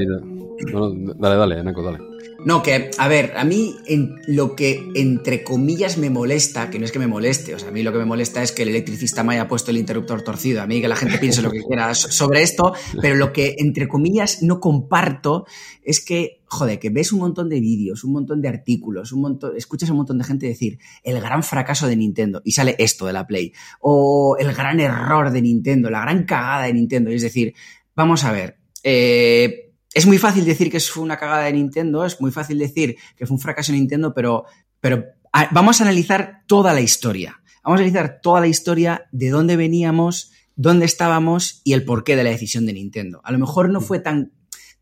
dale, 1.17 1.35
dale, 1.35 1.63
Neko, 1.63 1.83
dale. 1.83 1.99
No, 2.43 2.63
que, 2.63 2.89
a 2.97 3.07
ver, 3.07 3.33
a 3.37 3.43
mí 3.43 3.75
en, 3.85 4.15
lo 4.25 4.55
que 4.55 4.89
entre 4.95 5.43
comillas 5.43 5.99
me 5.99 6.09
molesta, 6.09 6.71
que 6.71 6.79
no 6.79 6.85
es 6.85 6.91
que 6.91 6.97
me 6.97 7.05
moleste, 7.05 7.53
o 7.53 7.59
sea, 7.59 7.69
a 7.69 7.71
mí 7.71 7.83
lo 7.83 7.91
que 7.91 7.99
me 7.99 8.05
molesta 8.05 8.41
es 8.41 8.51
que 8.51 8.63
el 8.63 8.69
electricista 8.69 9.23
me 9.23 9.35
haya 9.35 9.47
puesto 9.47 9.69
el 9.69 9.77
interruptor 9.77 10.23
torcido, 10.23 10.63
a 10.63 10.65
mí 10.65 10.81
que 10.81 10.87
la 10.87 10.95
gente 10.95 11.19
piense 11.19 11.43
lo 11.43 11.51
que 11.51 11.61
quiera 11.67 11.93
sobre 11.93 12.41
esto, 12.41 12.73
pero 12.99 13.13
lo 13.13 13.31
que 13.31 13.57
entre 13.59 13.87
comillas 13.87 14.41
no 14.41 14.59
comparto 14.59 15.45
es 15.83 16.03
que, 16.03 16.41
joder, 16.45 16.79
que 16.79 16.89
ves 16.89 17.11
un 17.11 17.19
montón 17.19 17.47
de 17.47 17.59
vídeos, 17.59 18.03
un 18.03 18.13
montón 18.13 18.41
de 18.41 18.47
artículos, 18.47 19.11
un 19.11 19.21
montón, 19.21 19.55
escuchas 19.55 19.89
a 19.89 19.93
un 19.93 19.97
montón 19.97 20.17
de 20.17 20.23
gente 20.23 20.47
decir 20.47 20.79
el 21.03 21.21
gran 21.21 21.43
fracaso 21.43 21.87
de 21.87 21.95
Nintendo 21.95 22.41
y 22.43 22.53
sale 22.53 22.75
esto 22.79 23.05
de 23.05 23.13
la 23.13 23.27
Play, 23.27 23.53
o 23.81 24.35
el 24.39 24.51
gran 24.53 24.79
error 24.79 25.29
de 25.29 25.43
Nintendo, 25.43 25.91
la 25.91 26.01
gran 26.01 26.23
cagada 26.23 26.65
de 26.65 26.73
Nintendo, 26.73 27.11
y 27.11 27.15
es 27.15 27.21
decir, 27.21 27.53
vamos 27.95 28.23
a 28.23 28.31
ver, 28.31 28.60
eh 28.83 29.67
es 29.93 30.05
muy 30.05 30.17
fácil 30.17 30.45
decir 30.45 30.71
que 30.71 30.79
fue 30.79 31.03
una 31.03 31.17
cagada 31.17 31.43
de 31.43 31.53
Nintendo, 31.53 32.05
es 32.05 32.19
muy 32.21 32.31
fácil 32.31 32.57
decir 32.57 32.95
que 33.15 33.25
fue 33.25 33.35
un 33.35 33.41
fracaso 33.41 33.71
de 33.71 33.79
Nintendo, 33.79 34.13
pero, 34.13 34.45
pero 34.79 35.05
vamos 35.51 35.81
a 35.81 35.83
analizar 35.83 36.43
toda 36.47 36.73
la 36.73 36.81
historia. 36.81 37.41
Vamos 37.63 37.79
a 37.79 37.83
analizar 37.83 38.19
toda 38.21 38.39
la 38.39 38.47
historia 38.47 39.07
de 39.11 39.29
dónde 39.29 39.57
veníamos, 39.57 40.31
dónde 40.55 40.85
estábamos 40.85 41.61
y 41.63 41.73
el 41.73 41.83
porqué 41.83 42.15
de 42.15 42.23
la 42.23 42.29
decisión 42.29 42.65
de 42.65 42.73
Nintendo. 42.73 43.21
A 43.23 43.31
lo 43.31 43.39
mejor 43.39 43.69
no 43.69 43.81
fue 43.81 43.99
tan, 43.99 44.31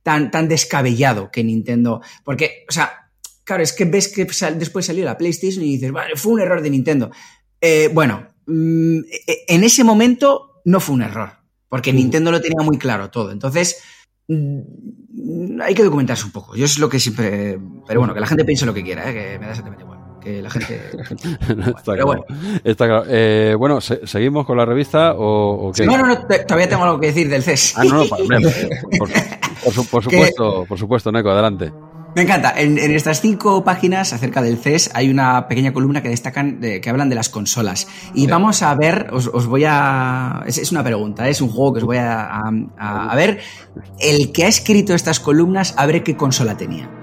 tan, 0.04 0.30
tan 0.32 0.48
descabellado 0.48 1.32
que 1.32 1.44
Nintendo, 1.44 2.02
porque, 2.24 2.66
o 2.70 2.72
sea, 2.72 3.12
claro, 3.44 3.64
es 3.64 3.74
que 3.74 3.86
ves 3.86 4.10
que 4.10 4.26
después 4.26 4.86
salió 4.86 5.06
la 5.06 5.18
PlayStation 5.18 5.64
y 5.64 5.74
dices, 5.74 5.92
vale, 5.92 6.16
fue 6.16 6.34
un 6.34 6.42
error 6.42 6.62
de 6.62 6.70
Nintendo. 6.70 7.10
Eh, 7.60 7.90
bueno, 7.92 8.28
mm, 8.46 9.00
e, 9.00 9.46
en 9.48 9.64
ese 9.64 9.84
momento 9.84 10.62
no 10.66 10.80
fue 10.80 10.96
un 10.96 11.02
error, 11.02 11.39
porque 11.70 11.94
Nintendo 11.94 12.32
lo 12.32 12.42
tenía 12.42 12.64
muy 12.64 12.78
claro 12.78 13.10
todo. 13.10 13.32
Entonces, 13.32 13.82
Mm, 14.30 15.60
hay 15.60 15.74
que 15.74 15.84
documentarse 15.84 16.24
un 16.24 16.32
poco. 16.32 16.56
Yo 16.56 16.66
es 16.66 16.78
lo 16.78 16.88
que 16.88 17.00
siempre. 17.00 17.60
Pero 17.88 18.00
bueno, 18.00 18.14
que 18.14 18.20
la 18.20 18.28
gente 18.28 18.46
piense 18.46 18.66
lo 18.66 18.74
que 18.74 18.84
quiera, 18.84 19.10
¿eh? 19.10 19.14
que 19.14 19.40
me 19.40 19.46
da 19.46 19.52
exactamente 19.52 19.84
igual. 19.84 20.00
Que 20.22 20.42
la 20.42 20.52
gente. 20.52 20.80
Está 21.78 22.06
bueno. 22.06 22.24
Está 22.64 22.86
claro. 22.86 23.06
Eh, 23.08 23.56
bueno, 23.58 23.82
¿seguimos 23.82 24.46
con 24.46 24.58
la 24.58 24.66
revista 24.66 25.16
o, 25.18 25.72
qué? 25.76 25.86
No, 25.86 25.98
no, 25.98 26.06
no, 26.06 26.20
todavía 26.28 26.70
tengo 26.70 26.84
algo 26.84 27.00
que 27.00 27.08
decir 27.08 27.28
del 27.28 27.42
CES. 27.42 27.74
Ah, 27.76 27.84
no, 27.86 28.04
no, 28.04 28.06
por, 28.06 29.88
por 29.90 30.04
supuesto, 30.04 30.66
por 30.66 30.78
supuesto, 30.78 31.12
Neko, 31.12 31.32
adelante. 31.32 31.72
Me 32.16 32.24
encanta. 32.24 32.54
En, 32.58 32.78
estas 32.78 33.22
cinco 33.22 33.64
páginas 33.64 34.14
acerca 34.14 34.42
del 34.42 34.58
CES 34.58 34.92
hay 34.94 35.10
una 35.10 35.48
pequeña 35.48 35.74
columna 35.74 36.02
que 36.02 36.10
destacan, 36.10 36.60
de, 36.60 36.82
que 36.82 36.90
hablan 36.90 37.10
de 37.10 37.16
las 37.16 37.30
consolas. 37.30 37.88
Y 38.14 38.28
vamos 38.28 38.62
a 38.62 38.74
ver, 38.76 39.10
os, 39.12 39.48
voy 39.48 39.64
a... 39.68 40.44
Es, 40.46 40.72
una 40.72 40.84
pregunta, 40.84 41.30
es 41.30 41.42
un 41.42 41.50
juego 41.50 41.74
que 41.74 41.80
os 41.80 41.86
voy 41.86 41.98
a, 41.98 42.42
a, 42.78 43.16
ver. 43.16 43.40
El 44.00 44.32
que 44.32 44.46
ha 44.46 44.48
escrito 44.48 44.94
estas 44.94 45.20
columnas, 45.20 45.74
a 45.78 45.86
ver 45.86 46.04
qué 46.04 46.16
consola 46.16 46.58
tenía. 46.58 46.90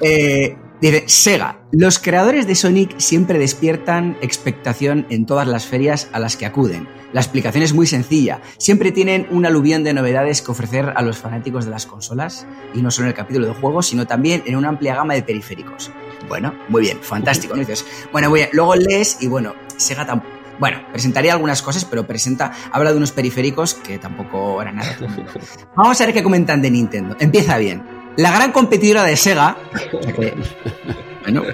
Eh, 0.00 0.54
Dice, 0.80 1.04
Sega, 1.08 1.60
los 1.72 1.98
creadores 1.98 2.46
de 2.46 2.54
Sonic 2.54 2.98
siempre 2.98 3.40
despiertan 3.40 4.16
expectación 4.20 5.06
en 5.10 5.26
todas 5.26 5.48
las 5.48 5.66
ferias 5.66 6.08
a 6.12 6.20
las 6.20 6.36
que 6.36 6.46
acuden. 6.46 6.88
La 7.12 7.20
explicación 7.20 7.64
es 7.64 7.74
muy 7.74 7.88
sencilla. 7.88 8.40
Siempre 8.58 8.92
tienen 8.92 9.26
un 9.30 9.44
aluvión 9.44 9.82
de 9.82 9.92
novedades 9.92 10.40
que 10.40 10.52
ofrecer 10.52 10.92
a 10.94 11.02
los 11.02 11.18
fanáticos 11.18 11.64
de 11.64 11.72
las 11.72 11.86
consolas, 11.86 12.46
y 12.74 12.82
no 12.82 12.92
solo 12.92 13.06
en 13.06 13.10
el 13.10 13.16
capítulo 13.16 13.46
de 13.48 13.54
juegos, 13.54 13.86
sino 13.86 14.06
también 14.06 14.44
en 14.46 14.54
una 14.54 14.68
amplia 14.68 14.94
gama 14.94 15.14
de 15.14 15.22
periféricos. 15.22 15.90
Bueno, 16.28 16.54
muy 16.68 16.82
bien, 16.82 16.98
fantástico, 17.00 17.54
¿no? 17.54 17.60
Dices, 17.60 17.84
bueno, 18.12 18.30
muy 18.30 18.40
bien. 18.40 18.50
Luego 18.52 18.76
lees 18.76 19.18
y 19.20 19.26
bueno, 19.26 19.54
Sega 19.76 20.06
tampoco. 20.06 20.38
Bueno, 20.60 20.78
presentaría 20.92 21.32
algunas 21.32 21.62
cosas, 21.62 21.84
pero 21.84 22.06
presenta, 22.06 22.52
habla 22.70 22.90
de 22.90 22.96
unos 22.96 23.12
periféricos 23.12 23.74
que 23.74 23.98
tampoco 23.98 24.60
eran 24.60 24.76
nada. 24.76 24.96
Vamos 25.76 26.00
a 26.00 26.04
ver 26.06 26.14
qué 26.14 26.22
comentan 26.22 26.62
de 26.62 26.70
Nintendo. 26.70 27.16
Empieza 27.18 27.58
bien. 27.58 27.97
La 28.18 28.32
gran 28.32 28.50
competidora 28.50 29.04
de 29.04 29.16
Sega, 29.16 29.56
que, 30.16 30.34
bueno, 31.22 31.44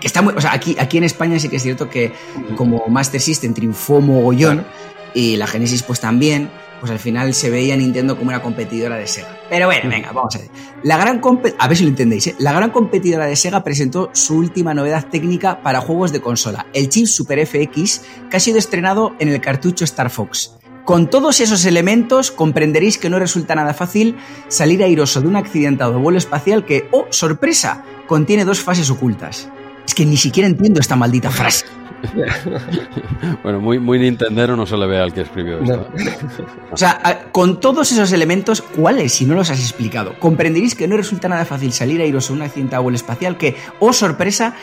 que 0.00 0.06
está 0.06 0.22
muy, 0.22 0.32
o 0.32 0.40
sea, 0.40 0.52
aquí, 0.52 0.76
aquí 0.78 0.96
en 0.96 1.02
España 1.02 1.40
sí 1.40 1.48
que 1.48 1.56
es 1.56 1.62
cierto 1.64 1.90
que 1.90 2.12
como 2.56 2.86
Master 2.86 3.20
System 3.20 3.52
triunfó 3.52 4.00
mogollón 4.00 4.64
y 5.12 5.34
la 5.36 5.48
Genesis 5.48 5.82
pues 5.82 5.98
también, 5.98 6.50
pues 6.78 6.92
al 6.92 7.00
final 7.00 7.34
se 7.34 7.50
veía 7.50 7.76
Nintendo 7.76 8.16
como 8.16 8.28
una 8.28 8.40
competidora 8.42 8.94
de 8.94 9.08
Sega. 9.08 9.40
Pero 9.50 9.66
bueno, 9.66 9.90
venga, 9.90 10.12
vamos 10.12 10.36
a 10.36 10.38
ver. 10.38 10.50
La 10.84 10.98
gran 10.98 11.20
a 11.58 11.66
ver 11.66 11.76
si 11.76 11.82
lo 11.82 11.88
entendéis, 11.88 12.28
¿eh? 12.28 12.36
La 12.38 12.52
gran 12.52 12.70
competidora 12.70 13.26
de 13.26 13.34
Sega 13.34 13.64
presentó 13.64 14.10
su 14.12 14.36
última 14.36 14.74
novedad 14.74 15.08
técnica 15.08 15.64
para 15.64 15.80
juegos 15.80 16.12
de 16.12 16.20
consola, 16.20 16.66
el 16.74 16.90
chip 16.90 17.06
Super 17.06 17.44
FX, 17.44 18.02
que 18.30 18.36
ha 18.36 18.40
sido 18.40 18.58
estrenado 18.58 19.16
en 19.18 19.30
el 19.30 19.40
cartucho 19.40 19.82
Star 19.82 20.10
Fox. 20.10 20.52
Con 20.88 21.10
todos 21.10 21.40
esos 21.40 21.66
elementos 21.66 22.30
comprenderéis 22.30 22.96
que 22.96 23.10
no 23.10 23.18
resulta 23.18 23.54
nada 23.54 23.74
fácil 23.74 24.16
salir 24.48 24.82
airoso 24.82 25.20
de 25.20 25.28
un 25.28 25.36
accidentado 25.36 25.98
vuelo 25.98 26.16
espacial 26.16 26.64
que, 26.64 26.88
oh, 26.92 27.06
sorpresa, 27.10 27.84
contiene 28.06 28.46
dos 28.46 28.60
fases 28.60 28.88
ocultas. 28.88 29.50
Es 29.86 29.94
que 29.94 30.06
ni 30.06 30.16
siquiera 30.16 30.48
entiendo 30.48 30.80
esta 30.80 30.96
maldita 30.96 31.30
frase. 31.30 31.66
bueno, 33.42 33.60
muy, 33.60 33.78
muy 33.78 33.98
Nintendero 33.98 34.56
no 34.56 34.64
se 34.64 34.78
le 34.78 34.86
ve 34.86 34.98
al 34.98 35.12
que 35.12 35.20
escribió 35.20 35.58
esto. 35.58 35.90
o 36.72 36.76
sea, 36.78 37.28
con 37.32 37.60
todos 37.60 37.92
esos 37.92 38.10
elementos, 38.12 38.62
¿cuáles 38.62 39.12
si 39.12 39.26
no 39.26 39.34
los 39.34 39.50
has 39.50 39.60
explicado? 39.60 40.18
Comprenderéis 40.18 40.74
que 40.74 40.88
no 40.88 40.96
resulta 40.96 41.28
nada 41.28 41.44
fácil 41.44 41.70
salir 41.74 42.00
airoso 42.00 42.32
de 42.32 42.38
un 42.38 42.46
accidentado 42.46 42.82
vuelo 42.82 42.96
espacial 42.96 43.36
que, 43.36 43.56
oh 43.78 43.92
sorpresa, 43.92 44.54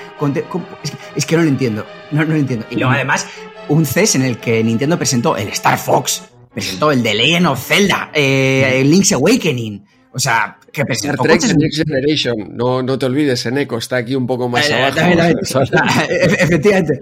es, 1.15 1.25
que, 1.27 1.37
no 1.37 1.43
lo 1.43 1.49
entiendo. 1.49 1.85
No, 2.09 2.23
no 2.23 2.33
lo 2.33 2.39
entiendo. 2.39 2.65
Y 2.71 2.77
luego 2.77 2.93
además 2.93 3.27
un 3.69 3.85
CES 3.85 4.15
en 4.15 4.21
el 4.23 4.37
que 4.37 4.63
Nintendo 4.63 4.97
presentó 4.97 5.35
el 5.37 5.49
Star 5.49 5.77
Fox, 5.77 6.23
presentó 6.53 6.91
el 6.91 7.03
The 7.03 7.13
Legend 7.13 7.47
of 7.47 7.65
Zelda, 7.65 8.11
eh, 8.13 8.83
Link's 8.85 9.11
Awakening. 9.13 9.85
O 10.13 10.19
sea, 10.19 10.57
que 10.71 10.85
presentó 10.85 11.23
Trek 11.23 11.41
Next 11.57 11.77
Generation. 11.77 12.55
No, 12.55 12.81
no 12.81 12.97
te 12.97 13.05
olvides, 13.05 13.45
Eneco 13.47 13.77
está 13.77 13.97
aquí 13.97 14.15
un 14.15 14.25
poco 14.25 14.47
más 14.47 14.69
eh, 14.69 14.73
abajo. 14.73 14.99
efectivamente. 16.09 16.99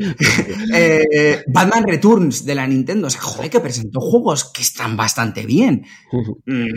Eh, 0.73 1.43
Batman 1.45 1.83
Returns 1.85 2.43
de 2.43 2.55
la 2.55 2.65
Nintendo. 2.65 3.05
O 3.05 3.09
sea, 3.11 3.21
joder, 3.21 3.51
que 3.51 3.59
presentó 3.59 3.99
juegos 3.99 4.51
que 4.51 4.63
están 4.63 4.97
bastante 4.97 5.45
bien. 5.45 5.85
Mm, 6.45 6.69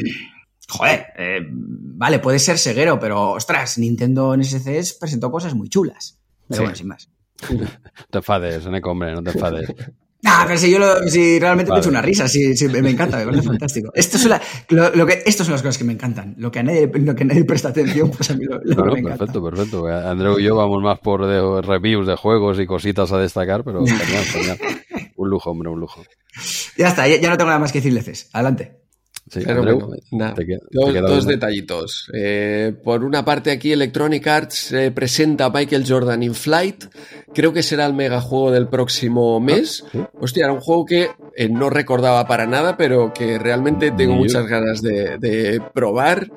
joder, 0.68 1.06
vale, 1.48 2.18
puede 2.18 2.38
ser 2.38 2.58
seguero, 2.58 3.00
pero 3.00 3.30
ostras, 3.30 3.78
Nintendo 3.78 4.34
en 4.34 4.44
SCS 4.44 4.92
presentó 5.00 5.30
cosas 5.30 5.54
muy 5.54 5.70
chulas. 5.70 6.20
Pero 6.48 6.62
bueno, 6.62 6.76
sin 6.76 6.88
más. 6.88 7.08
No 7.50 7.66
te 8.10 8.18
enfades, 8.18 8.66
Neko, 8.66 8.90
hombre, 8.90 9.12
no 9.12 9.22
te 9.22 9.30
enfades. 9.30 9.68
Ah, 10.28 10.42
pero 10.44 10.58
si 10.58 10.72
yo 10.72 10.80
lo, 10.80 11.06
si 11.08 11.38
realmente 11.38 11.70
me 11.70 11.76
he 11.76 11.80
hecho 11.80 11.90
una 11.90 12.02
risa, 12.02 12.26
sí, 12.26 12.56
sí, 12.56 12.66
me 12.66 12.90
encanta, 12.90 13.18
me 13.18 13.26
parece 13.26 13.42
fantástico. 13.46 13.92
Esto 13.94 14.16
es 14.16 14.26
lo, 14.70 15.06
que, 15.06 15.22
estas 15.24 15.46
son 15.46 15.52
las 15.52 15.62
cosas 15.62 15.78
que 15.78 15.84
me 15.84 15.92
encantan. 15.92 16.34
Lo 16.38 16.50
que 16.50 16.58
a 16.58 16.62
nadie, 16.64 16.90
lo 16.92 17.14
que 17.14 17.24
nadie 17.24 17.44
presta 17.44 17.68
atención, 17.68 18.10
pues 18.10 18.30
a 18.30 18.34
mí 18.34 18.44
lo, 18.44 18.58
lo 18.64 18.92
me 18.92 19.02
Perfecto, 19.02 19.40
perfecto. 19.40 19.86
Andreu 19.86 20.40
y 20.40 20.44
yo 20.44 20.56
vamos 20.56 20.82
más 20.82 20.98
por 20.98 21.20
reviews 21.20 22.08
de 22.08 22.16
juegos 22.16 22.58
y 22.58 22.66
cositas 22.66 23.12
a 23.12 23.18
destacar, 23.18 23.62
pero 23.62 23.84
genial, 23.84 24.24
genial. 24.24 24.58
Un 25.14 25.30
lujo, 25.30 25.50
hombre, 25.50 25.70
un 25.70 25.78
lujo. 25.78 26.02
Ya 26.76 26.88
está, 26.88 27.06
ya, 27.06 27.30
no 27.30 27.36
tengo 27.36 27.50
nada 27.50 27.60
más 27.60 27.70
que 27.70 27.78
decirles. 27.78 28.28
Adelante 28.32 28.85
dos, 30.70 31.26
detallitos. 31.26 32.08
Eh, 32.12 32.74
por 32.84 33.02
una 33.04 33.24
parte 33.24 33.50
aquí 33.50 33.72
Electronic 33.72 34.26
Arts 34.26 34.72
eh, 34.72 34.90
presenta 34.92 35.50
Michael 35.50 35.84
Jordan 35.86 36.22
in 36.22 36.34
Flight. 36.34 36.84
Creo 37.34 37.52
que 37.52 37.62
será 37.62 37.86
el 37.86 37.92
megajuego 37.92 38.52
del 38.52 38.68
próximo 38.68 39.40
mes. 39.40 39.84
Ah, 39.94 40.08
Hostia, 40.20 40.44
era 40.44 40.52
un 40.52 40.60
juego 40.60 40.86
que 40.86 41.10
eh, 41.34 41.48
no 41.48 41.70
recordaba 41.70 42.26
para 42.26 42.46
nada, 42.46 42.76
pero 42.76 43.12
que 43.12 43.38
realmente 43.38 43.90
tengo 43.90 44.14
muchas 44.14 44.46
ganas 44.46 44.80
de, 44.80 45.60
probar. 45.74 46.30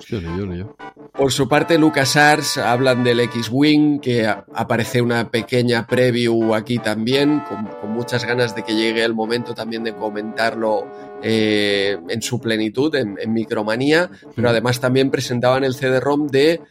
Por 1.14 1.32
su 1.32 1.48
parte, 1.48 1.78
LucasArts 1.78 2.58
hablan 2.58 3.04
del 3.04 3.20
X-Wing, 3.22 4.00
que 4.00 4.28
aparece 4.28 5.02
una 5.02 5.30
pequeña 5.30 5.86
preview 5.88 6.54
aquí 6.54 6.80
también, 6.80 7.42
con, 7.48 7.92
muchas 7.92 8.26
ganas 8.26 8.56
de 8.56 8.64
que 8.64 8.74
llegue 8.74 9.04
el 9.04 9.14
momento 9.14 9.54
también 9.54 9.84
de 9.84 9.94
comentarlo 9.94 10.86
en 11.22 12.22
su 12.22 12.40
plenitud, 12.40 12.94
en, 12.96 13.18
Micromanía, 13.34 14.10
pero 14.36 14.50
además 14.50 14.80
también 14.80 15.12
presentaban 15.12 15.64
el 15.64 15.76
CD-ROM 15.76 16.28
de 16.28 16.62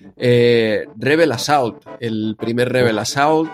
Rebel 0.97 1.33
Assault, 1.33 1.85
el 2.01 2.37
primer 2.39 2.73
Rebel 2.73 2.99
Assault, 2.99 3.51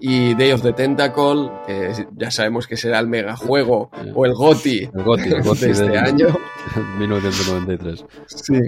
y 0.00 0.34
Day 0.34 0.52
of 0.52 0.62
the 0.62 0.72
Tentacle, 0.72 1.50
que 1.66 2.06
ya 2.16 2.30
sabemos 2.30 2.66
que 2.66 2.76
será 2.76 2.98
el 2.98 3.06
megajuego 3.06 3.90
o 4.14 4.26
el 4.26 4.34
GOTI, 4.34 4.90
el 4.94 5.02
GOTI, 5.02 5.28
el 5.28 5.42
GOTI 5.42 5.66
de 5.66 5.72
este 5.72 5.98
año. 5.98 6.26
1993. 6.98 8.04
Sí. 8.26 8.60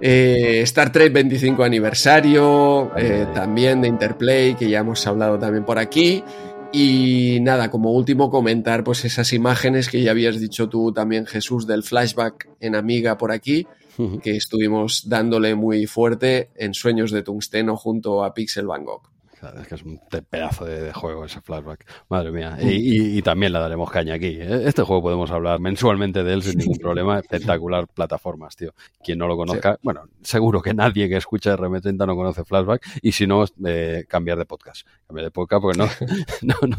Eh, 0.00 0.60
Star 0.62 0.92
Trek 0.92 1.12
25 1.12 1.62
aniversario, 1.62 2.90
eh, 2.96 3.26
también 3.34 3.80
de 3.80 3.88
Interplay, 3.88 4.54
que 4.54 4.68
ya 4.68 4.80
hemos 4.80 5.06
hablado 5.06 5.38
también 5.38 5.64
por 5.64 5.78
aquí. 5.78 6.22
Y 6.72 7.38
nada, 7.40 7.70
como 7.70 7.92
último 7.92 8.30
comentar 8.30 8.84
pues 8.84 9.04
esas 9.04 9.32
imágenes 9.32 9.88
que 9.88 10.02
ya 10.02 10.10
habías 10.10 10.38
dicho 10.38 10.68
tú 10.68 10.92
también 10.92 11.26
Jesús 11.26 11.66
del 11.66 11.82
flashback 11.82 12.48
en 12.60 12.74
Amiga 12.74 13.16
por 13.16 13.32
aquí, 13.32 13.66
que 14.22 14.36
estuvimos 14.36 15.08
dándole 15.08 15.54
muy 15.54 15.86
fuerte 15.86 16.50
en 16.54 16.74
Sueños 16.74 17.10
de 17.10 17.22
Tungsteno 17.22 17.76
junto 17.76 18.22
a 18.22 18.34
Pixel 18.34 18.66
Van 18.66 18.84
Es 19.60 19.68
que 19.68 19.74
es 19.76 19.82
un 19.82 20.00
pedazo 20.30 20.64
de, 20.64 20.92
juego 20.92 21.24
ese 21.24 21.40
flashback. 21.40 21.86
Madre 22.08 22.32
mía. 22.32 22.58
Y, 22.60 23.22
también 23.22 23.52
le 23.52 23.58
daremos 23.58 23.90
caña 23.90 24.14
aquí. 24.14 24.36
¿eh? 24.38 24.62
Este 24.66 24.82
juego 24.82 25.02
podemos 25.02 25.30
hablar 25.30 25.60
mensualmente 25.60 26.24
de 26.24 26.32
él 26.32 26.42
sin 26.42 26.58
ningún 26.58 26.78
problema. 26.80 27.18
Espectacular 27.18 27.86
plataformas, 27.86 28.56
tío. 28.56 28.74
Quien 29.02 29.18
no 29.18 29.28
lo 29.28 29.36
conozca, 29.36 29.78
bueno, 29.82 30.08
seguro 30.22 30.60
que 30.60 30.74
nadie 30.74 31.08
que 31.08 31.16
escucha 31.16 31.56
RM30 31.56 32.06
no 32.06 32.16
conoce 32.16 32.44
flashback. 32.44 32.84
Y 33.02 33.12
si 33.12 33.26
no, 33.26 33.44
eh, 33.64 34.04
cambiar 34.08 34.38
de 34.38 34.44
podcast. 34.44 34.86
Cambiar 35.06 35.26
de 35.26 35.30
podcast 35.30 35.62
porque 35.62 35.78
no, 35.78 35.88
no, 36.42 36.56
no. 36.66 36.78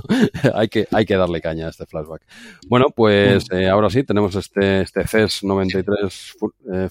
Hay, 0.53 0.67
que, 0.67 0.87
hay 0.91 1.05
que 1.05 1.15
darle 1.15 1.41
caña 1.41 1.67
a 1.67 1.69
este 1.69 1.85
flashback. 1.85 2.23
Bueno, 2.67 2.87
pues 2.89 3.45
eh, 3.51 3.69
ahora 3.69 3.89
sí, 3.89 4.03
tenemos 4.03 4.35
este, 4.35 4.81
este 4.81 5.07
CES 5.07 5.43
93 5.43 6.37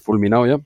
fulminado 0.01 0.47
ya. 0.47 0.59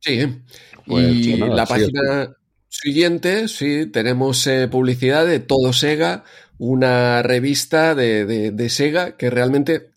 Sí. 0.00 0.42
Pues, 0.84 1.06
y 1.08 1.36
la 1.36 1.64
página 1.64 2.36
siguiente, 2.72 3.48
sí, 3.48 3.86
tenemos 3.86 4.46
eh, 4.46 4.66
publicidad 4.68 5.26
de 5.26 5.40
Todo 5.40 5.72
Sega, 5.72 6.24
una 6.58 7.22
revista 7.22 7.94
de, 7.94 8.66
Sega 8.68 9.16
que 9.16 9.30
realmente, 9.30 9.90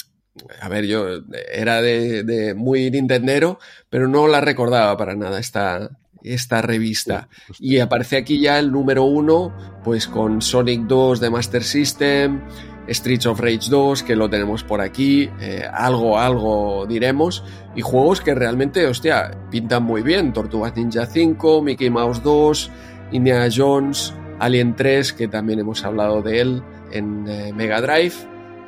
a 0.60 0.68
ver, 0.68 0.86
yo 0.86 1.08
era 1.52 1.82
de, 1.82 2.54
muy 2.56 2.92
Nintendero, 2.92 3.60
pero 3.90 4.08
no 4.08 4.28
la 4.28 4.42
recordaba 4.42 4.98
para 4.98 5.16
nada 5.16 5.40
esta, 5.40 5.90
esta 6.24 6.62
revista. 6.62 7.30
Y 7.60 7.80
aparece 7.80 8.18
aquí 8.18 8.42
ya 8.42 8.60
el 8.60 8.72
número 8.72 9.04
uno, 9.04 9.56
pues 9.84 10.08
con 10.08 10.42
Sonic 10.42 10.82
2 10.82 11.20
de 11.22 11.30
Master 11.30 11.64
System, 11.64 12.42
Streets 12.88 13.26
of 13.26 13.40
Rage 13.40 13.70
2, 13.70 14.04
que 14.04 14.16
lo 14.16 14.30
tenemos 14.30 14.64
por 14.64 14.82
aquí, 14.82 15.30
eh, 15.40 15.64
algo, 15.72 16.20
algo 16.20 16.86
diremos, 16.88 17.44
y 17.76 17.82
juegos 17.82 18.22
que 18.22 18.36
realmente, 18.36 18.86
hostia, 18.86 19.32
pintan 19.50 19.84
muy 19.84 20.02
bien. 20.02 20.34
Tortugas 20.34 20.76
Ninja 20.76 21.06
5, 21.06 21.62
Mickey 21.62 21.90
Mouse 21.90 22.22
2, 22.24 22.72
Indiana 23.12 23.48
Jones, 23.54 24.14
Alien 24.40 24.76
3, 24.76 25.14
que 25.14 25.28
también 25.28 25.60
hemos 25.60 25.84
hablado 25.84 26.22
de 26.22 26.42
él 26.42 26.64
en 26.92 27.28
eh, 27.28 27.54
Mega 27.54 27.82
Drive. 27.82 28.16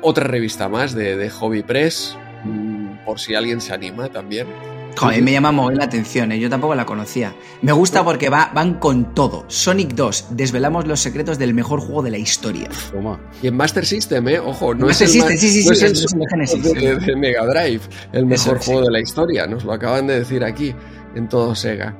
Otra 0.00 0.24
revista 0.24 0.68
más 0.68 0.94
de, 0.94 1.16
de 1.16 1.30
Hobby 1.30 1.62
Press, 1.62 2.16
mm, 2.44 3.04
por 3.04 3.18
si 3.18 3.34
alguien 3.34 3.60
se 3.60 3.72
anima 3.72 4.08
también. 4.08 4.46
Joder, 4.98 5.22
me 5.22 5.32
llama 5.32 5.52
muy 5.52 5.74
la 5.74 5.84
atención, 5.84 6.32
¿eh? 6.32 6.38
yo 6.38 6.50
tampoco 6.50 6.74
la 6.74 6.84
conocía. 6.84 7.34
Me 7.62 7.72
gusta 7.72 8.04
porque 8.04 8.28
va, 8.28 8.50
van 8.54 8.74
con 8.74 9.14
todo. 9.14 9.44
Sonic 9.48 9.94
2, 9.94 10.28
desvelamos 10.30 10.86
los 10.86 11.00
secretos 11.00 11.38
del 11.38 11.54
mejor 11.54 11.80
juego 11.80 12.02
de 12.02 12.10
la 12.10 12.18
historia. 12.18 12.68
Toma. 12.92 13.20
Y 13.42 13.46
en 13.46 13.56
Master 13.56 13.86
System, 13.86 14.28
¿eh? 14.28 14.40
Ojo, 14.40 14.74
no 14.74 14.90
es 14.90 15.00
el, 15.00 15.08
sí, 15.08 15.20
sí, 15.20 15.66
no 15.66 15.72
es 15.72 15.82
el, 15.82 16.62
de, 16.62 17.16
Mega 17.16 17.46
Drive, 17.46 17.82
el 18.12 18.26
mejor 18.26 18.58
juego 18.58 18.82
de 18.82 18.90
la 18.90 19.00
historia. 19.00 19.46
Nos 19.46 19.64
lo 19.64 19.72
acaban 19.72 20.06
de 20.06 20.18
decir 20.18 20.42
aquí, 20.44 20.74
en 21.14 21.28
todo 21.28 21.54
Sega. 21.54 21.96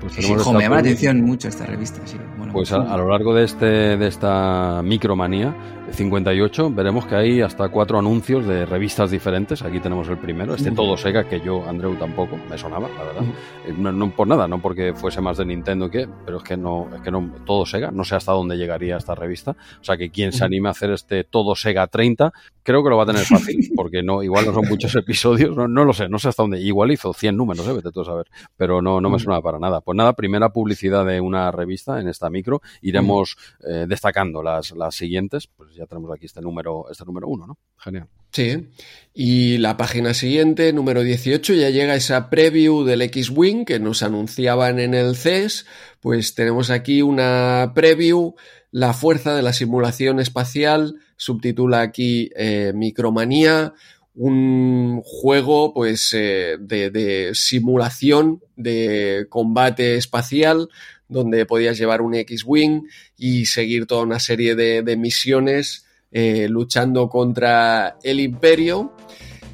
Pues 0.00 0.18
me 0.18 0.36
llama 0.36 0.76
la 0.76 0.80
atención 0.80 1.22
mucho 1.22 1.48
esta 1.48 1.64
revista, 1.64 1.98
sí. 2.04 2.18
pues 2.52 2.70
a, 2.72 2.76
a, 2.76 2.96
lo 2.98 3.08
largo 3.08 3.34
de, 3.34 3.44
este, 3.44 3.96
de 3.96 4.06
esta 4.06 4.82
micromanía 4.82 5.54
58 5.92 6.70
veremos 6.70 7.06
que 7.06 7.14
hay 7.14 7.40
hasta 7.40 7.68
cuatro 7.68 7.98
anuncios 7.98 8.46
de 8.46 8.66
revistas 8.66 9.10
diferentes. 9.10 9.62
Aquí 9.62 9.80
tenemos 9.80 10.08
el 10.08 10.18
primero, 10.18 10.54
este 10.54 10.70
Todo 10.70 10.96
Sega, 10.96 11.24
que 11.24 11.40
yo, 11.40 11.64
Andreu, 11.68 11.94
tampoco 11.96 12.38
me 12.48 12.56
sonaba, 12.56 12.88
la 12.88 13.04
verdad. 13.04 13.22
Eh, 13.66 13.74
no, 13.76 14.10
por 14.10 14.26
nada, 14.26 14.48
no 14.48 14.60
porque 14.60 14.94
fuese 14.94 15.20
más 15.20 15.38
de 15.38 15.44
Nintendo 15.44 15.90
que, 15.90 16.08
pero 16.24 16.38
es 16.38 16.42
que 16.42 16.56
no, 16.56 16.88
es 16.94 17.02
que 17.02 17.10
no, 17.10 17.30
Todo 17.44 17.66
Sega, 17.66 17.90
no 17.90 18.04
sé 18.04 18.16
hasta 18.16 18.32
dónde 18.32 18.56
llegaría 18.56 18.96
esta 18.96 19.14
revista. 19.14 19.52
O 19.80 19.84
sea 19.84 19.96
que 19.96 20.10
quien 20.10 20.32
se 20.32 20.44
anime 20.44 20.68
a 20.68 20.72
hacer 20.72 20.90
este 20.90 21.24
Todo 21.24 21.54
Sega 21.54 21.86
30, 21.86 22.32
creo 22.62 22.82
que 22.82 22.90
lo 22.90 22.96
va 22.96 23.04
a 23.04 23.06
tener 23.06 23.24
fácil, 23.24 23.70
porque 23.76 24.02
no, 24.02 24.22
igual 24.22 24.46
no 24.46 24.54
son 24.54 24.66
muchos 24.68 24.94
episodios, 24.96 25.56
no, 25.56 25.84
lo 25.84 25.92
sé, 25.92 26.08
no 26.08 26.18
sé 26.18 26.28
hasta 26.28 26.42
dónde. 26.42 26.60
Igual 26.60 26.92
hizo 26.92 27.12
100 27.12 27.36
números, 27.36 27.66
¿eh? 27.68 27.72
vete 27.72 27.92
tú 27.92 28.00
a 28.00 28.04
saber, 28.04 28.26
pero 28.56 28.80
no, 28.82 29.00
no 29.00 29.10
me 29.10 29.18
sonaba 29.18 29.42
para 29.42 29.58
nada. 29.58 29.80
Pues 29.80 29.96
nada, 29.96 30.14
primera 30.14 30.48
publicidad 30.48 31.04
de 31.04 31.20
una 31.20 31.50
revista 31.52 32.00
en 32.00 32.08
esta 32.08 32.30
micro, 32.30 32.62
iremos 32.82 33.36
eh, 33.68 33.84
destacando 33.86 34.42
las, 34.42 34.72
las 34.72 34.94
siguientes, 34.94 35.46
pues 35.46 35.73
ya 35.74 35.86
tenemos 35.86 36.10
aquí 36.14 36.26
este 36.26 36.40
número, 36.40 36.86
este 36.90 37.04
número 37.04 37.28
uno, 37.28 37.46
¿no? 37.46 37.58
Genial. 37.76 38.08
Sí. 38.30 38.68
Y 39.12 39.58
la 39.58 39.76
página 39.76 40.14
siguiente, 40.14 40.72
número 40.72 41.02
18, 41.02 41.54
ya 41.54 41.70
llega 41.70 41.94
esa 41.94 42.30
preview 42.30 42.84
del 42.84 43.02
X-Wing 43.02 43.64
que 43.64 43.78
nos 43.78 44.02
anunciaban 44.02 44.78
en 44.78 44.94
el 44.94 45.16
CES. 45.16 45.66
Pues 46.00 46.34
tenemos 46.34 46.70
aquí 46.70 47.02
una 47.02 47.72
preview, 47.74 48.34
la 48.70 48.92
fuerza 48.92 49.34
de 49.34 49.42
la 49.42 49.52
simulación 49.52 50.20
espacial, 50.20 50.96
subtitula 51.16 51.80
aquí 51.80 52.30
eh, 52.36 52.72
Micromanía, 52.74 53.74
un 54.14 55.00
juego 55.04 55.74
pues 55.74 56.14
eh, 56.14 56.56
de, 56.60 57.30
simulación 57.34 58.40
de 58.56 59.26
combate 59.28 59.96
espacial 59.96 60.68
donde 61.08 61.46
podías 61.46 61.78
llevar 61.78 62.00
un 62.00 62.14
X-Wing 62.14 62.82
y 63.16 63.46
seguir 63.46 63.86
toda 63.86 64.02
una 64.02 64.18
serie 64.18 64.54
de, 64.54 64.96
misiones 64.96 65.86
eh, 66.12 66.46
luchando 66.48 67.08
contra 67.08 67.96
el 68.02 68.20
imperio. 68.20 68.92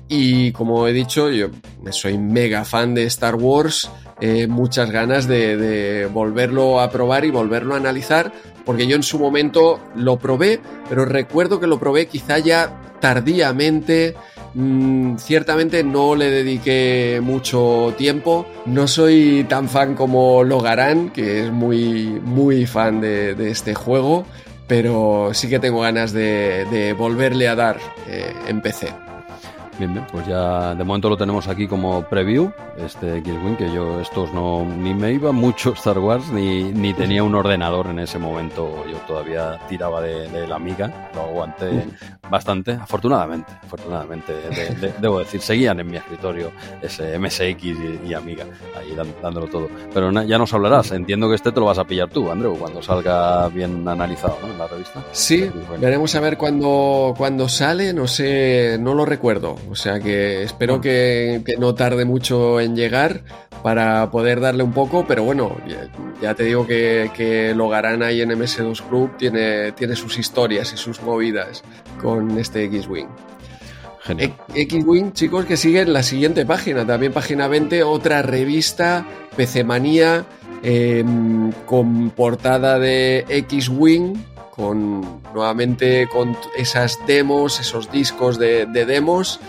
Y 0.09 0.53
como 0.53 0.89
he 0.89 0.93
dicho, 0.93 1.31
yo 1.31 1.51
soy 1.91 2.19
mega 2.19 2.65
fan 2.65 2.95
de 2.95 3.05
Star 3.05 3.37
Wars, 3.37 3.89
eh, 4.21 4.47
muchas 4.49 4.91
ganas 4.91 5.27
de, 5.29 6.09
volverlo 6.13 6.81
a 6.81 6.91
probar 6.91 7.25
y 7.25 7.31
volverlo 7.31 7.75
a 7.75 7.79
analizar, 7.79 8.33
porque 8.67 8.87
yo 8.87 8.97
en 8.97 9.03
su 9.03 9.19
momento 9.19 9.81
lo 9.95 10.19
probé, 10.19 10.61
pero 10.89 11.05
recuerdo 11.05 11.61
que 11.61 11.67
lo 11.67 11.79
probé 11.79 12.07
quizá 12.07 12.39
ya 12.39 12.99
tardíamente, 13.01 14.15
Mm, 14.55 15.17
ciertamente 15.17 15.85
no 15.85 16.15
le 16.15 16.31
dediqué 16.31 17.21
mucho 17.23 17.95
tiempo. 17.97 18.47
No 18.67 18.89
soy 18.89 19.45
tan 19.49 19.69
fan 19.69 19.95
como 19.95 20.45
Logarán, 20.45 21.11
que 21.11 21.45
es 21.45 21.53
muy, 21.53 22.21
muy 22.25 22.67
fan 22.67 23.01
de, 23.01 23.51
este 23.51 23.75
juego, 23.75 24.25
pero 24.67 25.31
sí 25.33 25.49
que 25.49 25.59
tengo 25.59 25.81
ganas 25.81 26.13
de, 26.13 26.95
volverle 26.99 27.49
a 27.49 27.55
dar 27.55 27.79
eh, 28.09 28.33
en 28.49 28.61
PC. 28.61 29.10
Bien, 29.79 29.93
bien, 29.95 30.07
pues 30.13 30.27
ya 30.27 30.75
de 30.75 30.85
momento 30.85 31.09
lo 31.09 31.17
tenemos 31.17 31.49
aquí 31.49 31.67
como 31.67 32.03
preview, 32.03 32.53
este 32.77 33.19
X-Wing, 33.19 33.57
que 33.57 33.73
yo 33.73 34.01
estos 34.01 34.33
no, 34.33 34.65
ni 34.65 34.93
me 34.93 35.13
iba 35.13 35.33
mucho 35.33 35.73
Star 35.73 35.99
Wars, 35.99 36.29
ni, 36.31 36.65
ni 36.65 36.93
tenía 36.93 37.23
un 37.23 37.35
ordenador 37.35 37.87
en 37.87 38.01
ese 38.01 38.19
momento, 38.19 38.85
yo 38.87 38.99
todavía 39.07 39.59
tiraba 39.69 40.03
de, 40.03 40.47
la 40.47 40.57
Amiga, 40.57 41.11
lo 41.15 41.23
aguanté 41.23 41.87
bastante, 42.29 42.73
afortunadamente, 42.73 43.51
afortunadamente, 43.63 44.35
debo 45.01 45.21
decir, 45.21 45.41
seguían 45.41 45.81
en 45.81 45.91
mi 45.91 45.97
escritorio 45.97 46.53
ese 46.83 47.19
MSX 47.19 47.65
y, 48.05 48.13
Amiga, 48.13 48.45
ahí 48.77 48.95
dándolo 49.23 49.47
todo. 49.47 49.69
Pero 49.95 50.11
ya 50.25 50.37
nos 50.37 50.53
hablarás, 50.53 50.91
entiendo 50.93 51.29
que 51.29 51.37
este 51.37 51.53
te 51.53 51.61
lo 51.61 51.67
vas 51.67 51.79
a 51.79 51.85
pillar 51.85 52.11
tú, 52.11 52.31
Andrew, 52.31 52.57
cuando 52.59 52.83
salga 52.83 53.49
bien 53.49 53.87
analizado 53.89 54.39
¿no? 54.43 54.53
en 54.53 54.59
la 54.59 54.67
revista. 54.67 55.03
Sí, 55.13 55.51
veremos 55.79 56.15
a 56.15 56.21
ver 56.21 56.37
cuándo, 56.37 57.15
cuando 57.17 57.49
sale, 57.49 57.93
no 57.93 58.07
sé, 58.07 58.77
no 58.79 58.95
lo 58.95 59.07
recuerdo. 59.07 59.57
O 59.71 59.77
sea 59.77 60.01
que 60.01 60.43
espero 60.43 60.81
que, 60.81 61.43
no 61.59 61.75
tarde 61.75 62.05
mucho 62.05 62.61
en 62.61 62.75
llegar 62.75 63.23
para 63.63 64.11
poder 64.11 64.41
darle 64.41 64.65
un 64.65 64.73
poco, 64.73 65.07
pero 65.07 65.23
bueno, 65.23 65.57
ya, 66.21 66.35
te 66.35 66.45
digo 66.45 66.67
que, 66.67 67.11
que 67.15 67.55
Logarana 67.55 68.07
ahí 68.07 68.21
en 68.21 68.31
MS2 68.31 68.83
Club 68.89 69.17
tiene, 69.17 69.71
tiene 69.73 69.95
sus 69.95 70.19
historias 70.19 70.73
y 70.73 70.77
sus 70.77 71.01
movidas 71.03 71.63
con 72.01 72.37
este 72.37 72.65
X-Wing. 72.65 73.07
X-Wing, 74.55 75.13
chicos, 75.13 75.45
que 75.45 75.57
sigue 75.57 75.83
en 75.83 75.93
la 75.93 76.03
siguiente 76.03 76.45
página, 76.45 76.85
también 76.85 77.13
página 77.13 77.47
20, 77.47 77.85
otra 77.85 78.23
revista, 78.23 79.07
PC 79.37 79.63
Manía, 79.63 80.25
em, 80.65 81.53
con 81.67 82.11
portada 82.11 82.81
de 82.81 83.25
X-Wing, 83.29 84.15
con 84.61 85.23
nuevamente 85.35 86.07
con 86.13 86.37
esas 86.57 86.99
demos, 87.07 87.61
esos 87.61 87.91
discos 87.91 88.39
de, 88.39 88.67
demos. 88.67 89.41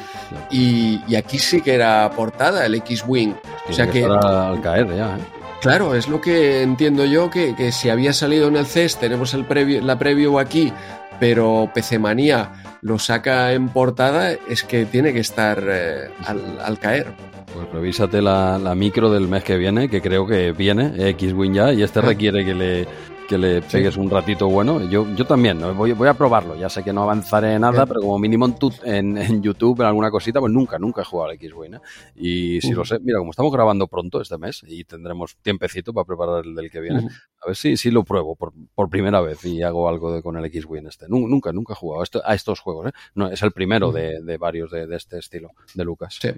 Y, 0.50 1.00
aquí 1.16 1.38
sí 1.40 1.62
que 1.62 1.74
era 1.74 2.10
portada 2.16 2.66
el 2.66 2.76
X-Wing. 2.76 3.36
O 3.70 3.74
sea 3.74 3.90
que. 3.90 4.06
Al 4.06 4.62
caer 4.62 4.88
ya, 4.96 5.18
¿eh? 5.18 5.42
Claro, 5.62 5.94
es 5.94 6.08
lo 6.08 6.20
que 6.22 6.64
entiendo 6.64 7.06
yo, 7.06 7.30
que, 7.30 7.72
si 7.72 7.90
había 7.90 8.14
salido 8.14 8.48
en 8.48 8.56
el 8.56 8.66
CES, 8.66 8.98
tenemos 8.98 9.36
el 9.36 9.46
previo, 9.46 9.82
la 9.82 10.00
preview 10.00 10.40
aquí, 10.40 10.74
pero 11.20 11.70
PC 11.72 12.00
Manía 12.00 12.54
lo 12.82 12.98
saca 12.98 13.54
en 13.54 13.70
portada, 13.70 14.32
es 14.32 14.64
que 14.64 14.86
tiene 14.86 15.14
que 15.14 15.20
estar 15.20 15.64
eh, 15.70 16.10
al, 16.26 16.80
caer. 16.80 17.14
Pues 17.54 17.70
revísate 17.72 18.24
la, 18.24 18.58
la, 18.58 18.74
micro 18.74 19.12
del 19.12 19.28
mes 19.28 19.44
que 19.44 19.56
viene, 19.56 19.88
que 19.88 20.02
creo 20.02 20.26
que 20.26 20.52
viene, 20.52 20.94
X-Wing 21.10 21.54
ya, 21.54 21.72
y 21.72 21.84
este 21.84 22.00
ah. 22.00 22.04
requiere 22.04 22.44
que 22.44 22.56
le, 22.56 22.88
que 23.32 23.38
le 23.38 23.62
pegues 23.62 23.96
un 23.96 24.10
ratito 24.10 24.50
bueno. 24.50 24.90
Yo, 24.90 25.08
yo 25.16 25.26
también, 25.26 25.58
voy, 25.78 25.94
voy 25.94 26.10
a 26.10 26.14
probarlo. 26.14 26.58
Ya 26.58 26.68
sé 26.68 26.84
que 26.84 26.92
no 26.92 27.04
avanzaré 27.04 27.58
nada, 27.58 27.86
pero 27.86 28.02
como 28.02 28.20
mínimo 28.20 28.46
en, 28.84 29.18
en, 29.18 29.42
YouTube, 29.42 29.80
en 29.80 29.88
alguna 29.88 30.12
cosita, 30.12 30.42
pues 30.42 30.52
nunca, 30.52 30.78
nunca 30.78 31.02
he 31.02 31.06
jugado 31.06 31.30
al 31.30 31.36
X-Wing. 31.36 31.76
¿eh? 31.76 31.80
Y 32.14 32.60
si 32.60 32.74
lo 32.74 32.84
sé, 32.84 33.00
mira, 33.00 33.20
como 33.20 33.32
estamos 33.32 33.54
grabando 33.54 33.88
pronto 33.88 34.20
este 34.20 34.38
mes 34.38 34.66
y 34.68 34.84
tendremos 34.84 35.38
tiempecito 35.38 35.94
para 35.94 36.04
preparar 36.04 36.46
el 36.46 36.54
del 36.54 36.70
que 36.70 36.82
viene, 36.82 37.08
a 37.42 37.48
ver 37.48 37.56
si, 37.56 37.78
si 37.78 37.90
lo 37.90 38.04
pruebo 38.04 38.36
por, 38.36 38.52
por 38.76 38.90
primera 38.90 39.22
vez 39.22 39.46
y 39.46 39.64
hago 39.64 39.88
algo 39.88 40.12
de, 40.14 40.22
con 40.22 40.36
el 40.36 40.44
X-Wing 40.44 40.88
este. 40.88 41.06
Nunca, 41.08 41.54
nunca 41.54 41.72
he 41.72 41.78
jugado 41.78 42.04
a 42.26 42.36
estos 42.36 42.60
juegos. 42.60 42.88
¿eh? 42.88 42.92
No, 43.16 43.30
es 43.30 43.42
el 43.44 43.54
primero 43.54 43.94
de, 43.94 44.22
de 44.22 44.38
varios 44.38 44.72
de, 44.72 44.88
de, 44.88 44.98
este 44.98 45.20
estilo, 45.20 45.52
de 45.74 45.86
Lucas. 45.86 46.20
Sí, 46.22 46.32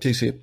sí, 0.00 0.14
sí. 0.14 0.42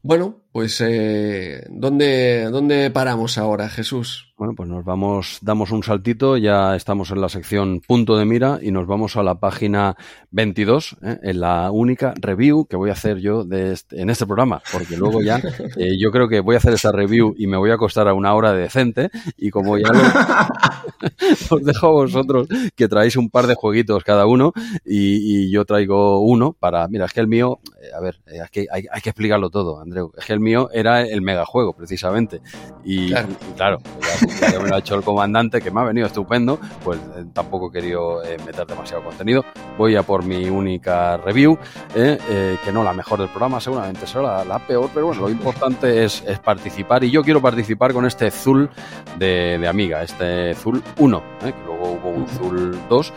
Bueno, 0.00 0.44
pues 0.52 0.80
eh, 0.80 1.66
¿dónde, 1.70 2.44
¿dónde 2.52 2.88
paramos 2.92 3.36
ahora, 3.36 3.68
Jesús? 3.68 4.27
Bueno, 4.38 4.54
pues 4.54 4.68
nos 4.68 4.84
vamos, 4.84 5.38
damos 5.42 5.72
un 5.72 5.82
saltito, 5.82 6.36
ya 6.36 6.76
estamos 6.76 7.10
en 7.10 7.20
la 7.20 7.28
sección 7.28 7.80
punto 7.84 8.16
de 8.16 8.24
mira 8.24 8.60
y 8.62 8.70
nos 8.70 8.86
vamos 8.86 9.16
a 9.16 9.24
la 9.24 9.40
página 9.40 9.96
22, 10.30 10.96
¿eh? 11.02 11.18
en 11.24 11.40
la 11.40 11.72
única 11.72 12.14
review 12.16 12.64
que 12.66 12.76
voy 12.76 12.90
a 12.90 12.92
hacer 12.92 13.18
yo 13.18 13.42
de 13.42 13.72
este, 13.72 14.00
en 14.00 14.10
este 14.10 14.26
programa, 14.26 14.62
porque 14.72 14.96
luego 14.96 15.22
ya 15.22 15.38
eh, 15.76 15.98
yo 15.98 16.12
creo 16.12 16.28
que 16.28 16.38
voy 16.38 16.54
a 16.54 16.58
hacer 16.58 16.72
esta 16.72 16.92
review 16.92 17.34
y 17.36 17.48
me 17.48 17.56
voy 17.56 17.72
a 17.72 17.74
acostar 17.74 18.06
a 18.06 18.14
una 18.14 18.32
hora 18.32 18.52
decente 18.52 19.10
y 19.36 19.50
como 19.50 19.76
ya 19.76 19.88
lo, 19.88 20.02
os 21.56 21.64
dejo 21.64 21.86
a 21.88 21.90
vosotros 21.90 22.46
que 22.76 22.86
traéis 22.86 23.16
un 23.16 23.30
par 23.30 23.48
de 23.48 23.56
jueguitos 23.56 24.04
cada 24.04 24.26
uno 24.26 24.52
y, 24.84 25.50
yo 25.50 25.64
traigo 25.64 26.20
uno 26.20 26.52
para, 26.52 26.86
mira, 26.86 27.06
es 27.06 27.12
que 27.12 27.20
el 27.20 27.26
mío, 27.26 27.58
eh, 27.82 27.88
a 27.92 28.00
ver, 28.00 28.20
es 28.26 28.50
que 28.50 28.66
hay, 28.70 28.84
que 29.02 29.08
explicarlo 29.08 29.50
todo, 29.50 29.80
Andreu, 29.80 30.12
es 30.16 30.24
que 30.24 30.32
el 30.32 30.40
mío 30.40 30.68
era 30.72 31.02
el 31.02 31.22
megajuego 31.22 31.74
precisamente 31.74 32.40
y 32.84 33.08
claro, 33.08 33.28
y 33.50 33.56
claro 33.56 33.80
que 34.52 34.58
me 34.58 34.68
lo 34.68 34.76
ha 34.76 34.78
hecho 34.78 34.94
el 34.94 35.02
comandante, 35.02 35.60
que 35.60 35.70
me 35.70 35.80
ha 35.80 35.84
venido 35.84 36.06
estupendo, 36.06 36.58
pues 36.84 36.98
eh, 36.98 37.24
tampoco 37.32 37.68
he 37.68 37.72
querido 37.72 38.22
eh, 38.24 38.36
meter 38.44 38.66
demasiado 38.66 39.02
contenido. 39.02 39.44
Voy 39.76 39.96
a 39.96 40.02
por 40.02 40.24
mi 40.24 40.48
única 40.48 41.16
review, 41.16 41.58
eh, 41.94 42.56
que 42.64 42.72
no 42.72 42.82
la 42.82 42.92
mejor 42.92 43.20
del 43.20 43.28
programa, 43.28 43.60
seguramente 43.60 44.06
será 44.06 44.44
la, 44.44 44.58
peor, 44.58 44.90
pero 44.92 45.06
bueno, 45.06 45.22
lo 45.22 45.30
importante 45.30 46.04
es, 46.04 46.22
participar 46.44 47.04
y 47.04 47.10
yo 47.10 47.22
quiero 47.22 47.40
participar 47.40 47.92
con 47.92 48.06
este 48.06 48.30
Zul 48.30 48.70
de, 49.18 49.66
Amiga, 49.68 50.02
este 50.02 50.54
Zul 50.54 50.82
1, 50.98 51.22
que 51.40 51.54
luego 51.64 51.92
hubo 51.92 52.10
un 52.10 52.26
Zul 52.26 52.78
2, 52.88 53.12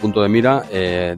punto 0.00 0.22
de 0.22 0.28
mira, 0.28 0.62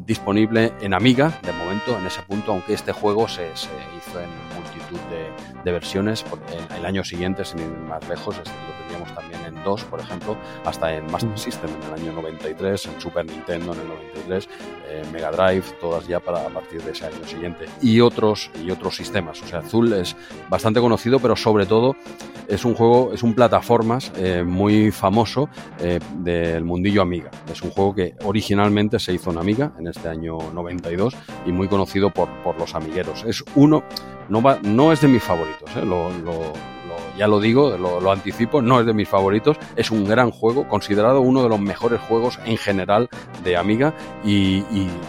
disponible 0.04 0.72
en 0.80 0.94
Amiga, 0.94 1.32
de 1.42 1.52
momento, 1.52 1.96
en 1.96 2.06
ese 2.06 2.22
punto, 2.22 2.52
aunque 2.52 2.74
este 2.74 2.92
juego 2.92 3.28
se, 3.28 3.46
hizo 3.52 4.20
en 4.20 4.30
multitud 4.54 4.98
de, 5.64 5.72
versiones, 5.72 6.24
el, 6.72 6.78
el 6.78 6.86
año 6.86 7.04
siguiente, 7.04 7.44
sin 7.44 7.60
ir 7.60 7.68
más 7.88 8.06
lejos, 8.08 8.36
lo 8.36 8.87
teníamos 8.98 9.14
también 9.14 9.44
en 9.44 9.62
2, 9.64 9.84
por 9.84 10.00
ejemplo, 10.00 10.36
hasta 10.64 10.94
en 10.94 11.10
Master 11.10 11.38
System 11.38 11.70
en 11.70 11.88
el 11.88 12.00
año 12.00 12.12
93, 12.12 12.86
en 12.86 13.00
Super 13.00 13.24
Nintendo 13.26 13.72
en 13.72 13.80
el 13.80 13.88
93, 13.88 14.48
en 14.90 15.12
Mega 15.12 15.30
Drive, 15.30 15.64
todas 15.80 16.06
ya 16.06 16.20
para 16.20 16.46
a 16.46 16.48
partir 16.48 16.82
de 16.82 16.92
ese 16.92 17.06
año 17.06 17.24
siguiente. 17.26 17.66
Y 17.80 18.00
otros, 18.00 18.50
y 18.62 18.70
otros 18.70 18.96
sistemas. 18.96 19.42
O 19.42 19.46
sea, 19.46 19.60
Azul 19.60 19.92
es 19.92 20.16
bastante 20.48 20.80
conocido, 20.80 21.18
pero 21.20 21.36
sobre 21.36 21.66
todo 21.66 21.96
es 22.48 22.64
un 22.64 22.74
juego, 22.74 23.12
es 23.12 23.22
un 23.22 23.34
plataformas 23.34 24.10
eh, 24.16 24.42
muy 24.42 24.90
famoso 24.90 25.48
eh, 25.80 26.00
del 26.18 26.64
mundillo 26.64 27.02
Amiga. 27.02 27.30
Es 27.52 27.62
un 27.62 27.70
juego 27.70 27.94
que 27.94 28.14
originalmente 28.24 28.98
se 28.98 29.12
hizo 29.12 29.30
en 29.30 29.38
Amiga 29.38 29.72
en 29.78 29.86
este 29.86 30.08
año 30.08 30.38
92 30.54 31.14
y 31.46 31.52
muy 31.52 31.68
conocido 31.68 32.10
por, 32.10 32.28
por 32.42 32.58
los 32.58 32.74
amigueros. 32.74 33.24
Es 33.24 33.44
uno, 33.54 33.84
no, 34.28 34.42
va, 34.42 34.58
no 34.62 34.92
es 34.92 35.00
de 35.00 35.08
mis 35.08 35.22
favoritos, 35.22 35.70
eh, 35.76 35.84
lo, 35.84 36.10
lo 36.10 36.52
ya 37.18 37.26
lo 37.26 37.40
digo, 37.40 37.76
lo, 37.76 38.12
anticipo, 38.12 38.62
no 38.62 38.80
es 38.80 38.86
de 38.86 38.94
mis 38.94 39.08
favoritos, 39.08 39.56
es 39.76 39.90
un 39.90 40.04
gran 40.04 40.30
juego, 40.30 40.68
considerado 40.68 41.20
uno 41.20 41.42
de 41.42 41.48
los 41.48 41.60
mejores 41.60 42.00
juegos 42.00 42.38
en 42.44 42.56
general 42.56 43.08
de 43.42 43.56
Amiga 43.56 43.92
y, 44.24 44.62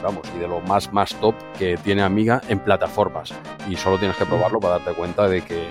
vamos, 0.03 0.23
y 0.36 0.40
de 0.40 0.48
lo 0.48 0.60
más, 0.61 0.91
más 0.91 1.15
top 1.19 1.36
que 1.57 1.77
tiene 1.77 2.02
Amiga 2.02 2.41
en 2.49 2.60
plataformas. 2.60 3.34
Y 3.69 3.76
solo 3.76 3.98
tienes 3.99 4.18
que 4.18 4.26
probarlo 4.26 4.60
para 4.60 4.80
darte 4.80 4.94
cuenta 4.94 5.27
de 5.27 5.41
que 5.41 5.68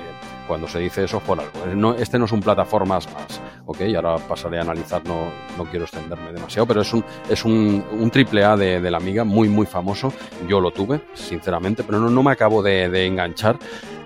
cuando 0.46 0.66
se 0.66 0.78
dice 0.78 1.04
eso 1.04 1.20
por 1.20 1.38
algo. 1.38 1.94
este 1.98 2.18
no 2.18 2.24
es 2.24 2.32
un 2.32 2.40
plataformas 2.40 3.06
más, 3.12 3.40
ok, 3.66 3.82
ahora 3.94 4.16
pasaré 4.16 4.58
a 4.58 4.62
analizar, 4.62 5.04
no, 5.04 5.26
no 5.58 5.64
quiero 5.64 5.84
extenderme 5.84 6.32
demasiado, 6.32 6.66
pero 6.66 6.80
es 6.80 6.92
un, 6.94 7.04
es 7.28 7.44
un, 7.44 8.10
triple 8.10 8.44
A 8.44 8.56
de, 8.56 8.90
la 8.90 8.96
Amiga, 8.96 9.24
muy, 9.24 9.48
muy 9.48 9.66
famoso. 9.66 10.12
Yo 10.48 10.60
lo 10.60 10.70
tuve, 10.70 11.02
sinceramente, 11.12 11.84
pero 11.84 12.00
no, 12.00 12.08
no 12.08 12.22
me 12.22 12.32
acabo 12.32 12.62
de, 12.62 12.88
de 12.88 13.06
enganchar. 13.06 13.58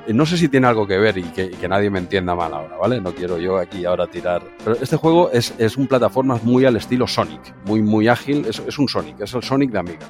No 0.09 0.27
sé 0.27 0.37
si 0.37 0.49
tiene 0.49 0.67
algo 0.67 0.87
que 0.87 0.99
ver 0.99 1.17
y 1.19 1.23
que, 1.23 1.69
nadie 1.69 1.89
me 1.91 1.99
entienda 1.99 2.35
mal 2.35 2.53
ahora, 2.53 2.77
¿vale? 2.77 3.01
No 3.01 3.15
quiero 3.15 3.39
yo 3.39 3.59
aquí 3.59 3.85
ahora 3.85 4.07
tirar. 4.07 4.43
Pero 4.65 4.77
este 4.81 4.97
juego 4.97 5.31
es, 5.31 5.55
es 5.59 5.77
un 5.77 5.87
plataformas 5.87 6.43
muy 6.43 6.65
al 6.65 6.77
estilo 6.77 7.07
Sonic, 7.07 7.55
muy, 7.65 7.83
muy 7.83 8.09
ágil. 8.09 8.45
Es, 8.47 8.61
es 8.67 8.79
un 8.79 8.89
Sonic, 8.89 9.21
es 9.21 9.33
el 9.35 9.43
Sonic 9.43 9.71
de 9.71 9.79
Amiga, 9.79 10.09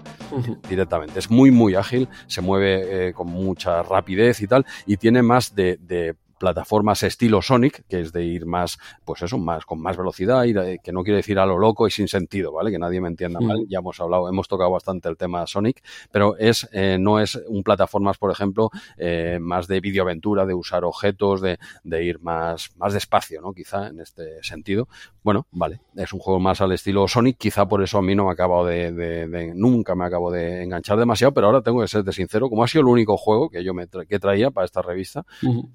directamente. 0.69 1.19
Es 1.19 1.31
muy, 1.31 1.51
muy 1.51 1.75
ágil, 1.75 2.09
se 2.27 2.41
mueve 2.41 3.09
eh, 3.09 3.13
con 3.13 3.29
mucha 3.29 3.83
rapidez 3.83 4.41
y 4.41 4.47
tal, 4.47 4.65
y 4.87 4.97
tiene 4.97 5.23
más 5.23 5.55
de, 5.55 5.79
de 5.81 6.17
plataformas 6.43 7.05
estilo 7.05 7.41
Sonic, 7.41 7.85
que 7.89 8.01
es 8.01 8.13
de 8.13 8.25
ir 8.25 8.47
más, 8.47 8.77
pues 9.05 9.23
eso, 9.23 9.39
más 9.39 9.65
con 9.65 9.81
más 9.81 9.97
velocidad, 9.97 10.43
y 10.43 10.53
que 10.81 10.91
no 10.91 11.05
quiere 11.05 11.19
decir 11.19 11.39
a 11.39 11.47
lo 11.47 11.57
loco 11.57 11.87
y 11.87 11.93
sin 11.93 12.09
sentido, 12.09 12.53
¿vale? 12.53 12.73
Que 12.73 12.81
nadie 12.81 13.01
me 13.01 13.07
entienda 13.07 13.39
mal. 13.39 13.65
Ya 13.69 13.79
hemos 13.79 14.01
hablado, 14.01 14.29
hemos 14.29 14.49
tocado 14.49 14.73
bastante 14.73 15.09
el 15.09 15.17
tema 15.17 15.47
Sonic, 15.47 15.85
pero 16.11 16.37
es 16.37 16.69
eh, 16.73 16.97
no 16.99 17.21
es 17.21 17.41
un 17.47 17.63
plataformas, 17.63 18.19
por 18.19 18.33
ejemplo, 18.33 18.71
eh, 18.99 19.39
más 19.41 19.69
de 19.69 19.79
videoaventura, 19.79 20.45
de 20.45 20.53
usar 20.53 20.85
objetos, 20.85 21.41
de, 21.41 21.61
de, 21.85 22.05
ir 22.05 22.19
más, 22.19 22.73
más 22.77 22.93
despacio, 22.93 23.41
¿no? 23.41 23.53
Quizá 23.53 23.87
en 23.87 24.01
este 24.01 24.43
sentido. 24.43 24.89
Bueno, 25.23 25.47
vale, 25.53 25.81
es 25.95 26.13
un 26.13 26.19
juego 26.19 26.41
más 26.41 26.61
al 26.61 26.73
estilo 26.73 27.07
Sonic, 27.07 27.39
quizá 27.39 27.69
por 27.69 27.85
eso 27.85 27.99
a 27.99 28.03
mí 28.03 28.17
no 28.17 28.25
me 28.25 28.31
ha 28.31 28.33
acabado 28.33 28.67
de, 28.67 28.91
de, 28.91 29.53
nunca 29.55 29.95
me 29.95 30.07
acabo 30.07 30.33
de 30.33 30.65
enganchar 30.65 30.99
demasiado, 30.99 31.33
pero 31.33 31.47
ahora 31.47 31.63
tengo 31.63 31.83
que 31.83 31.87
ser 31.87 32.03
de 32.03 32.13
sincero, 32.13 32.49
como 32.49 32.65
ha 32.65 32.67
sido 32.67 32.83
el 32.83 32.89
único 32.89 33.17
juego 33.17 33.49
que 33.49 33.63
yo 33.63 33.75
me 33.75 33.87
que 33.87 34.19
traía 34.19 34.51
para 34.51 34.65
esta 34.65 34.83
revista, 34.83 35.25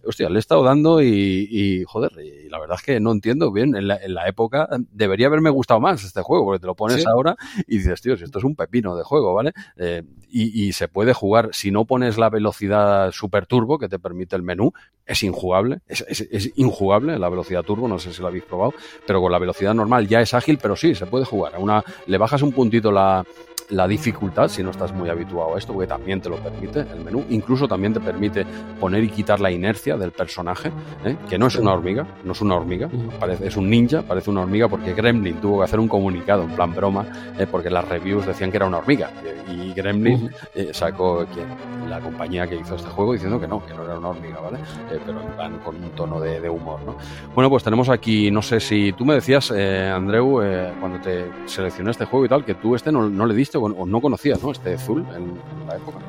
hostia, 0.03 0.29
le 0.29 0.35
he 0.35 0.39
estado 0.39 0.56
dando 0.63 1.01
y, 1.01 1.83
joder, 1.87 2.11
y 2.23 2.49
la 2.49 2.59
verdad 2.59 2.77
es 2.79 2.85
que 2.85 2.99
no 2.99 3.11
entiendo 3.11 3.51
bien. 3.51 3.75
En 3.75 3.87
la, 3.87 4.27
época 4.27 4.67
debería 4.91 5.27
haberme 5.27 5.49
gustado 5.49 5.79
más 5.79 6.03
este 6.03 6.21
juego, 6.21 6.45
porque 6.45 6.59
te 6.59 6.67
lo 6.67 6.75
pones 6.75 7.05
ahora 7.07 7.35
y 7.65 7.77
dices, 7.77 8.01
tío, 8.01 8.17
si 8.17 8.25
esto 8.25 8.39
es 8.39 8.43
un 8.43 8.55
pepino 8.55 8.95
de 8.95 9.03
juego, 9.03 9.33
¿vale? 9.33 9.53
Eh, 9.77 10.03
y, 10.29 10.73
se 10.73 10.87
puede 10.87 11.13
jugar, 11.13 11.49
si 11.53 11.71
no 11.71 11.85
pones 11.85 12.17
la 12.17 12.29
velocidad 12.29 13.11
super 13.11 13.45
turbo 13.45 13.79
que 13.79 13.87
te 13.87 13.99
permite 13.99 14.35
el 14.35 14.43
menú, 14.43 14.73
es 15.05 15.23
injugable, 15.23 15.79
es, 15.87 16.01
es, 16.09 16.51
injugable 16.55 17.17
la 17.17 17.29
velocidad 17.29 17.63
turbo, 17.63 17.87
no 17.87 17.97
sé 17.97 18.13
si 18.13 18.21
lo 18.21 18.27
habéis 18.27 18.43
probado, 18.43 18.73
pero 19.05 19.21
con 19.21 19.31
la 19.31 19.39
velocidad 19.39 19.73
normal 19.73 20.07
ya 20.07 20.21
es 20.21 20.33
ágil, 20.33 20.59
pero 20.61 20.75
sí, 20.75 20.93
se 20.93 21.05
puede 21.05 21.25
jugar. 21.25 21.55
A 21.55 21.59
una, 21.59 21.83
le 22.05 22.17
bajas 22.17 22.41
un 22.41 22.51
puntito 22.51 22.91
la, 22.91 23.25
la 23.69 23.87
dificultad 23.87 24.47
si 24.47 24.63
no 24.63 24.71
estás 24.71 24.93
muy 24.93 25.09
habituado 25.09 25.55
a 25.55 25.57
esto, 25.57 25.73
porque 25.73 25.87
también 25.87 26.21
te 26.21 26.29
lo 26.29 26.37
permite 26.37 26.81
el 26.81 27.03
menú. 27.03 27.25
Incluso 27.29 27.67
también 27.67 27.93
te 27.93 27.99
permite 27.99 28.45
poner 28.79 29.03
y 29.03 29.09
quitar 29.09 29.39
la 29.39 29.51
inercia 29.51 29.97
del 29.97 30.11
personaje, 30.11 30.71
¿eh? 31.03 31.17
que 31.29 31.37
no 31.37 31.47
es 31.47 31.55
una 31.55 31.73
hormiga, 31.73 32.07
no 32.23 32.31
es 32.31 32.41
una 32.41 32.55
hormiga, 32.55 32.89
parece, 33.19 33.47
es 33.47 33.57
un 33.57 33.69
ninja, 33.69 34.01
parece 34.03 34.29
una 34.29 34.41
hormiga 34.41 34.67
porque 34.67 34.93
Gremlin 34.93 35.35
tuvo 35.41 35.59
que 35.59 35.65
hacer 35.65 35.79
un 35.79 35.87
comunicado 35.87 36.43
en 36.43 36.51
plan 36.51 36.73
broma, 36.73 37.05
¿eh? 37.37 37.45
porque 37.49 37.69
las 37.69 37.87
reviews 37.87 38.25
decían 38.25 38.51
que 38.51 38.57
era 38.57 38.65
una 38.65 38.77
hormiga. 38.77 39.11
Y 39.49 39.73
Gremlin 39.73 40.29
eh, 40.55 40.69
sacó 40.73 41.25
que 41.25 41.43
la 41.89 41.99
compañía 41.99 42.47
que 42.47 42.55
hizo 42.55 42.75
este 42.75 42.89
juego 42.89 43.13
diciendo 43.13 43.39
que 43.39 43.47
no, 43.47 43.65
que 43.65 43.73
no 43.73 43.83
era 43.83 43.97
una 43.97 44.09
hormiga, 44.09 44.39
¿vale? 44.39 44.59
pero 45.05 45.21
en 45.21 45.27
plan 45.35 45.59
con 45.59 45.75
un 45.75 45.89
tono 45.91 46.19
de, 46.19 46.47
humor, 46.47 46.79
¿no? 46.85 46.95
Bueno, 47.33 47.49
pues 47.49 47.63
tenemos 47.63 47.89
aquí, 47.89 48.31
no 48.31 48.41
sé 48.41 48.59
si 48.59 48.93
tú 48.93 49.05
me 49.05 49.15
decías, 49.15 49.51
Andreu, 49.51 50.41
cuando 50.79 50.99
te 50.99 51.29
seleccioné 51.45 51.91
este 51.91 52.05
juego 52.05 52.25
y 52.25 52.29
tal, 52.29 52.45
que 52.45 52.55
tú 52.55 52.75
este 52.75 52.91
no, 52.91 53.09
no 53.09 53.25
le 53.25 53.33
diste 53.33 53.56
o 53.57 53.85
no 53.85 54.01
conocías, 54.01 54.41
¿no? 54.41 54.51
Este 54.51 54.73
Azul 54.73 55.05
en, 55.15 55.37
la 55.67 55.75
época. 55.75 55.99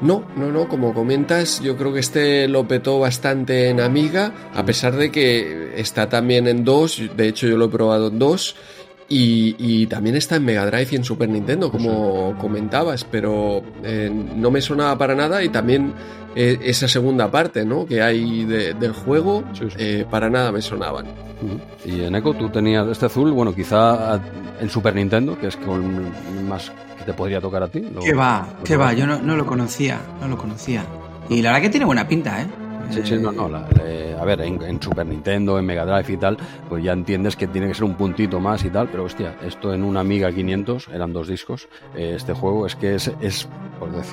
No, 0.00 0.24
no, 0.36 0.50
no, 0.50 0.68
como 0.68 0.94
comentas, 0.94 1.60
yo 1.60 1.76
creo 1.76 1.92
que 1.92 2.00
este 2.00 2.48
lo 2.48 2.66
petó 2.66 2.98
bastante 2.98 3.68
en 3.68 3.80
Amiga, 3.80 4.32
a 4.52 4.64
pesar 4.64 4.96
de 4.96 5.12
que 5.12 5.74
está 5.76 6.08
también 6.08 6.48
en 6.48 6.64
dos, 6.64 7.00
de 7.16 7.28
hecho 7.28 7.46
yo 7.46 7.56
lo 7.56 7.66
he 7.66 7.68
probado 7.68 8.08
en 8.08 8.18
dos, 8.18 8.56
y, 9.14 9.86
también 9.86 10.16
está 10.16 10.36
en 10.36 10.44
Mega 10.44 10.64
Drive 10.66 10.88
y 10.92 10.96
en 10.96 11.04
Super 11.04 11.28
Nintendo, 11.28 11.70
como 11.70 12.36
comentabas, 12.38 13.04
pero 13.04 13.62
eh, 13.82 14.10
no 14.10 14.50
me 14.50 14.60
sonaba 14.60 14.96
para 14.96 15.14
nada 15.14 15.42
y 15.42 15.48
también 15.50 15.92
eh, 16.34 16.58
esa 16.62 16.88
segunda 16.88 17.30
parte 17.30 17.64
¿no? 17.64 17.84
que 17.84 18.02
hay 18.02 18.44
del 18.44 18.92
juego, 18.92 19.44
eh, 19.76 20.06
para 20.10 20.30
nada 20.30 20.52
me 20.52 20.62
sonaban. 20.62 21.06
Y 21.84 22.02
en 22.02 22.14
Echo 22.14 22.34
tú 22.34 22.48
tenías 22.48 22.86
este 22.88 23.06
azul, 23.06 23.32
bueno, 23.32 23.54
quizá 23.54 24.20
en 24.60 24.70
Super 24.70 24.94
Nintendo, 24.94 25.38
que 25.38 25.48
es 25.48 25.56
con 25.56 26.10
más 26.48 26.72
que 26.98 27.04
te 27.04 27.12
podría 27.12 27.40
tocar 27.40 27.64
a 27.64 27.68
ti. 27.68 27.84
que 28.02 28.14
va, 28.14 28.46
que 28.64 28.76
va, 28.76 28.92
yo 28.92 29.06
no, 29.06 29.20
no, 29.20 29.36
lo 29.36 29.44
conocía, 29.44 30.00
no 30.20 30.28
lo 30.28 30.38
conocía. 30.38 30.84
Y 31.28 31.42
la 31.42 31.50
verdad 31.50 31.62
que 31.62 31.70
tiene 31.70 31.86
buena 31.86 32.06
pinta, 32.06 32.42
¿eh? 32.42 32.46
Sí, 32.90 33.00
sí, 33.04 33.16
no, 33.16 33.32
no. 33.32 33.44
a 33.44 34.24
ver, 34.24 34.40
en, 34.42 34.82
Super 34.82 35.06
Nintendo, 35.06 35.58
en 35.58 35.64
Mega 35.64 35.84
Drive 35.84 36.12
y 36.12 36.16
tal, 36.16 36.36
pues 36.68 36.84
ya 36.84 36.92
entiendes 36.92 37.36
que 37.36 37.46
tiene 37.46 37.68
que 37.68 37.74
ser 37.74 37.84
un 37.84 37.94
puntito 37.94 38.40
más 38.40 38.64
y 38.64 38.70
tal, 38.70 38.88
pero 38.88 39.04
hostia, 39.04 39.36
esto 39.42 39.72
en 39.72 39.82
una 39.82 40.00
Amiga 40.00 40.30
500, 40.30 40.88
eran 40.88 41.12
dos 41.12 41.28
discos, 41.28 41.68
eh, 41.96 42.14
este 42.16 42.34
juego 42.34 42.66
es 42.66 42.76
que 42.76 42.94
es, 42.94 43.10
es 43.20 43.48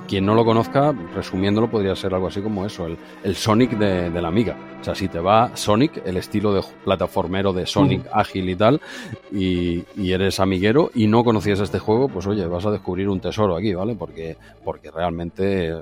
quien 0.08 0.26
no 0.26 0.36
lo 0.36 0.46
conozca, 0.46 0.94
resumiéndolo, 1.14 1.70
podría 1.70 1.96
ser 1.96 2.14
algo 2.14 2.28
así 2.28 2.42
como 2.42 2.66
eso, 2.66 2.88
el, 3.24 3.36
Sonic 3.36 3.72
de, 3.78 4.22
la 4.22 4.28
Amiga. 4.28 4.58
O 4.80 4.84
sea, 4.84 4.96
si 4.96 5.08
te 5.08 5.20
va 5.20 5.56
Sonic, 5.56 6.02
el 6.06 6.18
estilo 6.18 6.54
de 6.54 6.64
plataformero 6.84 7.54
de 7.54 7.66
Sonic 7.66 8.08
ágil 8.12 8.50
y 8.50 8.56
tal, 8.56 8.82
y, 9.32 9.84
eres 10.10 10.40
amiguero 10.40 10.90
y 10.96 11.08
no 11.08 11.24
conocías 11.24 11.60
este 11.60 11.80
juego, 11.80 12.10
pues 12.10 12.26
oye, 12.26 12.46
vas 12.48 12.66
a 12.66 12.72
descubrir 12.72 13.10
un 13.10 13.20
tesoro 13.20 13.56
aquí, 13.56 13.74
¿vale? 13.74 13.96
Porque, 13.96 14.38
porque 14.64 14.90
realmente 14.90 15.70
es 15.70 15.76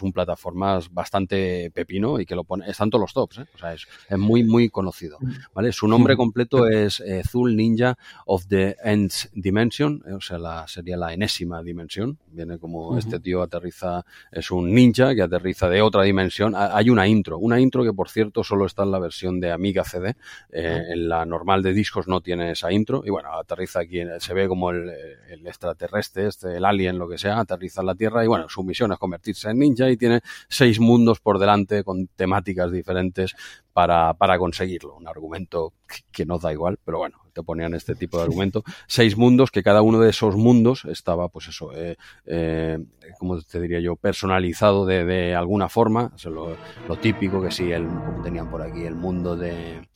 un 0.00 0.12
plataformas 0.12 0.92
bastante 0.92 1.70
pepino 1.72 2.20
y 2.20 2.26
que 2.26 2.34
lo 2.34 2.44
pone, 2.44 2.68
están 2.68 2.88
todos 2.88 3.02
los 3.02 3.12
tops, 3.12 3.38
¿eh? 3.38 3.46
o 3.54 3.58
sea, 3.58 3.74
es, 3.74 3.86
es, 4.08 4.18
muy, 4.18 4.44
muy 4.44 4.70
conocido, 4.70 5.18
¿vale? 5.54 5.72
Su 5.72 5.88
nombre 5.88 6.16
completo 6.16 6.68
es 6.68 7.00
eh, 7.00 7.22
Zul 7.28 7.56
Ninja 7.56 7.98
of 8.26 8.46
the 8.46 8.76
Nth 8.84 9.32
Dimension, 9.34 10.02
o 10.12 10.20
sea, 10.20 10.38
la, 10.38 10.66
sería 10.68 10.96
la 10.96 11.12
enésima 11.12 11.62
dimensión, 11.62 12.18
viene 12.28 12.58
como 12.58 12.96
este 12.96 13.20
tío 13.20 13.42
aterriza, 13.42 14.04
es 14.30 14.50
un 14.50 14.72
ninja 14.72 15.14
que 15.14 15.22
aterriza 15.22 15.68
de 15.68 15.82
otra 15.82 16.04
dimensión, 16.04 16.54
hay 16.56 16.88
una 16.88 17.06
intro, 17.06 17.38
una 17.38 17.60
intro 17.60 17.84
que 17.84 17.92
por 17.92 18.08
cierto 18.08 18.44
solo 18.44 18.66
está 18.66 18.84
en 18.84 18.92
la 18.92 18.98
versión 18.98 19.40
de 19.40 19.52
Amiga 19.52 19.84
CD, 19.84 20.14
en 20.52 21.08
la 21.08 21.26
normal 21.26 21.62
de 21.62 21.72
discos 21.72 22.08
no 22.08 22.20
tiene 22.20 22.52
esa 22.52 22.72
intro, 22.72 23.02
y 23.04 23.10
bueno, 23.10 23.32
aterriza 23.34 23.80
aquí, 23.80 24.00
se 24.18 24.34
ve 24.34 24.48
como 24.48 24.70
el, 24.70 24.90
el 25.28 25.46
extraterrestre, 25.46 26.28
este, 26.28 26.56
el 26.56 26.64
alien, 26.64 26.98
lo 26.98 27.08
que 27.08 27.18
sea, 27.18 27.40
aterriza 27.40 27.80
en 27.80 27.86
la 27.86 27.94
Tierra 27.94 28.24
y 28.24 28.26
bueno, 28.26 28.48
su 28.48 28.62
misión 28.62 28.92
es 28.92 28.98
convertirse 28.98 29.50
en 29.50 29.58
ninja 29.58 29.81
y 29.90 29.96
tiene 29.96 30.20
seis 30.48 30.80
mundos 30.80 31.20
por 31.20 31.38
delante 31.38 31.84
con 31.84 32.08
temáticas 32.08 32.70
diferentes 32.72 33.34
para, 33.72 34.14
para 34.14 34.38
conseguirlo. 34.38 34.96
Un 34.96 35.08
argumento 35.08 35.72
que 36.10 36.26
nos 36.26 36.42
da 36.42 36.52
igual, 36.52 36.78
pero 36.84 36.98
bueno, 36.98 37.22
te 37.32 37.42
ponían 37.42 37.74
este 37.74 37.94
tipo 37.94 38.18
de 38.18 38.24
argumento. 38.24 38.62
Seis 38.86 39.16
mundos, 39.16 39.50
que 39.50 39.62
cada 39.62 39.82
uno 39.82 40.00
de 40.00 40.10
esos 40.10 40.36
mundos 40.36 40.84
estaba, 40.84 41.28
pues 41.28 41.48
eso, 41.48 41.72
eh, 41.74 41.96
eh, 42.26 42.78
como 43.18 43.40
te 43.40 43.60
diría 43.60 43.80
yo, 43.80 43.96
personalizado 43.96 44.86
de, 44.86 45.04
de 45.04 45.34
alguna 45.34 45.68
forma. 45.68 46.12
O 46.24 46.30
lo, 46.30 46.56
lo, 46.88 46.96
típico 46.96 47.42
que 47.42 47.50
sí, 47.50 47.72
el, 47.72 47.86
como 47.86 48.22
tenían 48.22 48.50
por 48.50 48.62
aquí, 48.62 48.84
el 48.84 48.94
mundo 48.94 49.36
de 49.36 49.88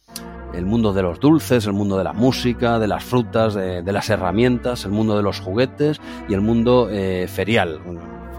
el 0.55 0.65
mundo 0.65 0.95
de 0.95 1.03
los 1.03 1.21
dulces, 1.21 1.67
el 1.67 1.75
mundo 1.75 1.99
de 1.99 2.05
la 2.05 2.15
música, 2.15 2.79
de 2.79 2.87
las 2.87 3.05
frutas, 3.05 3.55
de, 3.55 3.83
de 3.83 3.93
las 3.93 4.09
herramientas, 4.09 4.85
el 4.87 4.93
mundo 4.93 5.17
de 5.17 5.23
los 5.23 5.41
juguetes 5.41 6.01
y 6.29 6.35
el 6.35 6.41
mundo 6.41 6.89
eh, 6.91 7.27
ferial. 7.29 7.81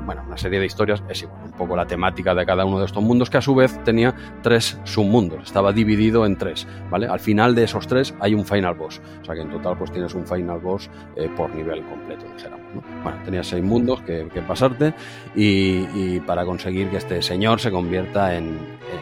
Bueno, 0.07 0.23
una 0.25 0.37
serie 0.37 0.61
de 0.61 0.65
historias 0.65 1.03
es 1.09 1.23
igual, 1.23 1.43
un 1.43 1.51
poco 1.51 1.75
la 1.75 1.85
temática 1.85 2.33
de 2.33 2.45
cada 2.45 2.63
uno 2.63 2.79
de 2.79 2.85
estos 2.85 3.03
mundos 3.03 3.29
que 3.29 3.39
a 3.39 3.41
su 3.41 3.53
vez 3.53 3.77
tenía 3.83 4.15
tres 4.41 4.79
submundos, 4.85 5.43
estaba 5.43 5.73
dividido 5.73 6.25
en 6.25 6.37
tres, 6.37 6.65
¿vale? 6.89 7.07
Al 7.07 7.19
final 7.19 7.53
de 7.53 7.65
esos 7.65 7.87
tres 7.87 8.15
hay 8.21 8.33
un 8.33 8.45
final 8.45 8.73
boss, 8.75 9.01
o 9.21 9.25
sea 9.25 9.35
que 9.35 9.41
en 9.41 9.49
total 9.49 9.77
pues 9.77 9.91
tienes 9.91 10.15
un 10.15 10.25
final 10.25 10.59
boss 10.59 10.89
eh, 11.17 11.29
por 11.35 11.53
nivel 11.53 11.83
completo, 11.83 12.25
dijéramos, 12.33 12.73
¿no? 12.73 12.81
Bueno, 13.03 13.17
tenías 13.25 13.47
seis 13.47 13.61
mundos 13.61 13.99
que, 14.03 14.29
que 14.33 14.41
pasarte 14.43 14.93
y, 15.35 15.85
y, 15.93 16.23
para 16.25 16.45
conseguir 16.45 16.89
que 16.89 16.97
este 16.97 17.21
señor 17.21 17.59
se 17.59 17.69
convierta 17.69 18.33
en, 18.33 18.57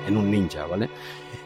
en 0.07 0.17
un 0.17 0.31
ninja, 0.31 0.65
¿vale? 0.65 0.89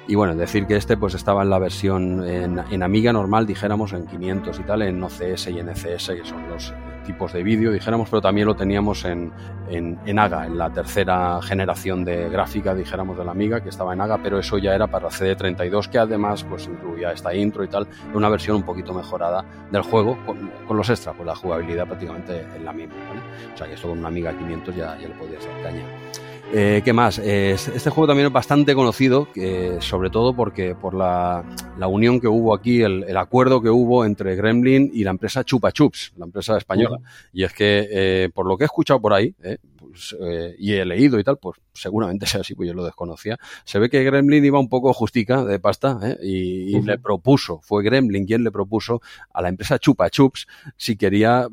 Y 0.07 0.15
bueno, 0.15 0.37
decir 0.37 0.67
que 0.67 0.77
este 0.77 0.95
pues 0.95 1.15
estaba 1.15 1.43
en 1.43 1.49
la 1.49 1.59
versión 1.59 2.25
en, 2.25 2.63
en, 2.71 2.81
Amiga 2.81 3.11
normal, 3.11 3.45
dijéramos, 3.45 3.91
en 3.91 4.07
500 4.07 4.57
y 4.57 4.63
tal, 4.63 4.83
en 4.83 5.03
OCS 5.03 5.47
y 5.47 5.61
NCS, 5.61 6.07
que 6.11 6.25
son 6.25 6.47
los 6.49 6.73
tipos 7.09 7.33
de 7.33 7.41
vídeo, 7.41 7.71
dijéramos, 7.71 8.07
pero 8.07 8.21
también 8.21 8.45
lo 8.45 8.55
teníamos 8.55 9.03
en, 9.03 9.31
en, 9.67 9.97
en, 10.05 10.19
AGA, 10.19 10.45
en 10.45 10.59
la 10.59 10.69
tercera 10.69 11.41
generación 11.41 12.05
de 12.05 12.29
gráfica, 12.29 12.75
dijéramos, 12.75 13.17
de 13.17 13.25
la 13.25 13.31
Amiga, 13.31 13.61
que 13.61 13.69
estaba 13.69 13.93
en 13.93 14.01
AGA, 14.01 14.19
pero 14.21 14.37
eso 14.37 14.59
ya 14.59 14.75
era 14.75 14.85
para 14.85 15.09
CD32, 15.09 15.89
que 15.89 15.97
además 15.97 16.43
pues 16.43 16.67
incluía 16.67 17.11
esta 17.11 17.33
intro 17.33 17.63
y 17.63 17.67
tal, 17.67 17.87
una 18.13 18.29
versión 18.29 18.57
un 18.57 18.63
poquito 18.63 18.93
mejorada 18.93 19.43
del 19.71 19.81
juego, 19.81 20.19
con, 20.23 20.51
con 20.67 20.77
los 20.77 20.87
extras, 20.87 21.15
pues 21.15 21.25
la 21.25 21.35
jugabilidad 21.35 21.87
prácticamente 21.87 22.45
en 22.55 22.63
la 22.63 22.73
misma, 22.73 22.93
¿vale? 23.07 23.21
O 23.55 23.57
sea 23.57 23.65
que 23.65 23.73
esto 23.73 23.89
con 23.89 23.97
una 23.97 24.09
Amiga 24.09 24.31
500 24.31 24.75
ya, 24.75 24.95
ya 24.99 25.07
le 25.07 25.15
podías 25.15 25.43
dar 25.47 25.63
caña. 25.63 26.28
Eh, 26.51 26.81
¿Qué 26.83 26.93
más? 26.93 27.19
Eh, 27.19 27.51
este 27.51 27.91
juego 27.91 28.07
también 28.07 28.27
es 28.27 28.33
bastante 28.33 28.73
conocido, 28.73 29.27
eh, 29.35 29.77
sobre 29.81 30.09
todo 30.09 30.35
porque 30.35 30.73
por 30.73 30.95
la, 30.95 31.45
la, 31.77 31.87
unión 31.87 32.19
que 32.19 32.27
hubo 32.27 32.55
aquí, 32.55 32.81
el, 32.81 33.03
el, 33.03 33.17
acuerdo 33.17 33.61
que 33.61 33.69
hubo 33.69 34.03
entre 34.03 34.35
Gremlin 34.35 34.89
y 34.91 35.03
la 35.03 35.11
empresa 35.11 35.43
Chupa 35.43 35.71
Chups, 35.71 36.13
la 36.17 36.25
empresa 36.25 36.57
española. 36.57 36.97
Uh 36.99 37.03
-huh. 37.03 37.29
Y 37.33 37.43
es 37.43 37.53
que, 37.53 37.87
eh, 37.91 38.29
por 38.33 38.47
lo 38.47 38.57
que 38.57 38.63
he 38.63 38.65
escuchado 38.65 38.99
por 38.99 39.13
ahí, 39.13 39.35
pues, 39.77 40.15
y 40.57 40.73
he 40.73 40.85
leído 40.85 41.19
y 41.19 41.23
tal, 41.23 41.37
pues 41.37 41.59
seguramente 41.81 42.25
sea 42.27 42.41
así, 42.41 42.55
pues 42.55 42.67
yo 42.67 42.73
lo 42.73 42.83
desconocía. 42.83 43.37
Se 43.63 43.79
ve 43.79 43.89
que 43.89 44.03
Gremlin 44.03 44.43
iba 44.45 44.59
un 44.59 44.69
poco 44.69 44.93
justica 44.93 45.43
de 45.43 45.59
pasta 45.59 45.99
y, 46.21 46.71
y 46.71 46.75
uh 46.75 46.81
-huh. 46.81 46.85
le 46.85 46.99
propuso, 46.99 47.59
fue 47.61 47.83
Gremlin 47.83 48.25
quien 48.25 48.43
le 48.43 48.51
propuso 48.51 49.01
a 49.33 49.41
la 49.41 49.49
empresa 49.49 49.79
Chupa 49.79 50.09
Chups 50.09 50.47
si 50.77 50.95
quería 50.95 51.47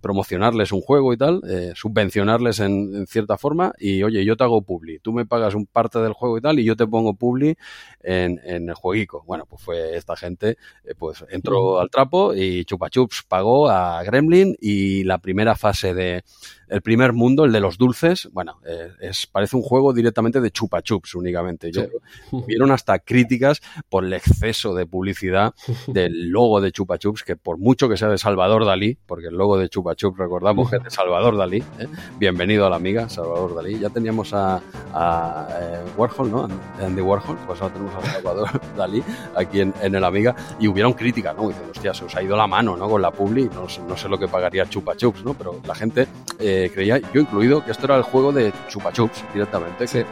promocionarles 0.00 0.72
un 0.72 0.80
juego 0.80 1.12
y 1.12 1.16
tal, 1.16 1.40
subvencionarles 1.74 2.60
en, 2.60 2.94
en 2.94 3.06
cierta 3.06 3.36
forma 3.36 3.72
y 3.78 4.02
oye, 4.02 4.24
yo 4.24 4.36
te 4.36 4.44
hago 4.44 4.62
publi, 4.62 4.98
tú 5.00 5.12
me 5.12 5.26
pagas 5.26 5.54
un 5.54 5.66
parte 5.66 5.98
del 5.98 6.12
juego 6.12 6.38
y 6.38 6.40
tal, 6.40 6.58
y 6.58 6.64
yo 6.64 6.76
te 6.76 6.86
pongo 6.86 7.14
publi 7.14 7.56
en, 8.02 8.40
en 8.44 8.68
el 8.68 8.74
jueguico. 8.74 9.24
Bueno, 9.26 9.46
pues 9.46 9.62
fue 9.62 9.96
esta 9.96 10.16
gente, 10.16 10.56
eh, 10.84 10.94
pues 10.96 11.24
entró 11.30 11.80
al 11.80 11.90
trapo 11.90 12.34
y 12.34 12.64
Chupa 12.64 12.90
Chups 12.90 13.24
pagó 13.28 13.68
a 13.68 14.02
Gremlin 14.02 14.56
y 14.60 15.04
la 15.04 15.18
primera 15.18 15.54
fase 15.56 15.94
de 15.94 16.24
el 16.68 16.82
primer 16.82 17.12
mundo, 17.12 17.44
el 17.44 17.52
de 17.52 17.60
los 17.60 17.78
dulces, 17.78 18.28
bueno, 18.32 18.60
eh, 18.64 18.90
es, 19.00 19.26
parece 19.40 19.56
un 19.56 19.62
juego 19.62 19.94
directamente 19.94 20.38
de 20.38 20.50
chupa 20.50 20.82
chups 20.82 21.14
únicamente. 21.14 21.72
Yo, 21.72 21.84
sí. 21.84 22.44
Vieron 22.46 22.72
hasta 22.72 22.98
críticas 22.98 23.62
por 23.88 24.04
el 24.04 24.12
exceso 24.12 24.74
de 24.74 24.84
publicidad 24.84 25.54
del 25.86 26.28
logo 26.28 26.60
de 26.60 26.72
chupa 26.72 26.98
chups, 26.98 27.22
que 27.24 27.36
por 27.36 27.56
mucho 27.56 27.88
que 27.88 27.96
sea 27.96 28.08
de 28.08 28.18
Salvador 28.18 28.66
Dalí, 28.66 28.98
porque 29.06 29.28
el 29.28 29.36
logo 29.36 29.56
de 29.56 29.70
chupa 29.70 29.94
chups 29.94 30.18
recordamos 30.18 30.68
que 30.68 30.76
es 30.76 30.84
de 30.84 30.90
Salvador 30.90 31.38
Dalí, 31.38 31.64
¿eh? 31.78 31.86
bienvenido 32.18 32.66
a 32.66 32.70
la 32.70 32.76
amiga, 32.76 33.08
Salvador 33.08 33.54
Dalí. 33.54 33.78
Ya 33.78 33.88
teníamos 33.88 34.34
a, 34.34 34.60
a 34.92 35.48
eh, 35.58 35.84
Warhol, 35.96 36.30
¿no? 36.30 36.46
Andy 36.78 37.00
Warhol, 37.00 37.38
pues 37.46 37.62
ahora 37.62 37.72
tenemos 37.72 37.94
a 37.94 38.12
Salvador 38.12 38.60
Dalí 38.76 39.02
aquí 39.34 39.62
en, 39.62 39.72
en 39.80 39.94
el 39.94 40.04
amiga, 40.04 40.36
y 40.58 40.68
hubieron 40.68 40.92
críticas, 40.92 41.34
¿no? 41.34 41.48
Dicen, 41.48 41.64
hostia, 41.70 41.94
se 41.94 42.04
os 42.04 42.14
ha 42.14 42.22
ido 42.22 42.36
la 42.36 42.46
mano, 42.46 42.76
¿no? 42.76 42.90
Con 42.90 43.00
la 43.00 43.10
publi, 43.10 43.44
no, 43.54 43.66
no 43.88 43.96
sé 43.96 44.06
lo 44.06 44.18
que 44.18 44.28
pagaría 44.28 44.68
chupa 44.68 44.94
chups, 44.96 45.24
¿no? 45.24 45.32
Pero 45.32 45.62
la 45.66 45.74
gente 45.74 46.08
eh, 46.38 46.70
creía, 46.74 46.98
yo 46.98 47.22
incluido, 47.22 47.64
que 47.64 47.70
esto 47.70 47.86
era 47.86 47.96
el 47.96 48.02
juego 48.02 48.32
de 48.32 48.50
Chupa 48.68 48.92
Chups 48.92 49.24
directamente. 49.32 49.86
Que, 49.86 50.06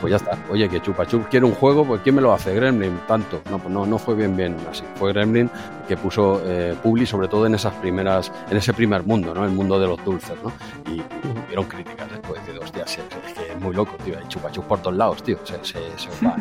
pues 0.00 0.10
ya 0.10 0.16
está. 0.16 0.38
Oye, 0.50 0.68
que 0.68 0.80
Chupa 0.80 1.06
Chups 1.06 1.26
quiere 1.28 1.44
un 1.44 1.52
juego, 1.52 1.84
pues 1.84 2.00
¿quién 2.02 2.14
me 2.14 2.22
lo 2.22 2.32
hace? 2.32 2.54
Gremlin, 2.54 3.00
tanto. 3.06 3.42
No, 3.50 3.58
pues 3.58 3.72
no, 3.72 3.84
no 3.86 3.98
fue 3.98 4.14
bien, 4.14 4.36
bien 4.36 4.56
así. 4.70 4.84
Fue 4.96 5.12
Gremlin 5.12 5.50
que 5.86 5.96
puso 5.96 6.40
eh, 6.44 6.74
Publi, 6.82 7.04
sobre 7.04 7.28
todo 7.28 7.46
en 7.46 7.54
esas 7.54 7.74
primeras, 7.74 8.32
en 8.50 8.56
ese 8.56 8.72
primer 8.72 9.02
mundo, 9.02 9.34
¿no? 9.34 9.44
El 9.44 9.50
mundo 9.50 9.78
de 9.78 9.86
los 9.86 10.02
dulces, 10.04 10.36
¿no? 10.42 10.52
Y 10.90 11.02
hubieron 11.46 11.66
críticas 11.66 12.10
después, 12.10 12.46
de 12.46 12.58
hostia, 12.58 12.84
es 12.84 12.98
muy 13.60 13.74
loco, 13.74 13.96
tío. 14.04 14.18
Hay 14.18 14.26
Chupa 14.28 14.50
Chups 14.50 14.66
por 14.66 14.80
todos 14.80 14.96
lados, 14.96 15.22
tío. 15.22 15.38
Se, 15.44 15.54
se, 15.62 15.78
se 15.96 16.24
va. 16.26 16.36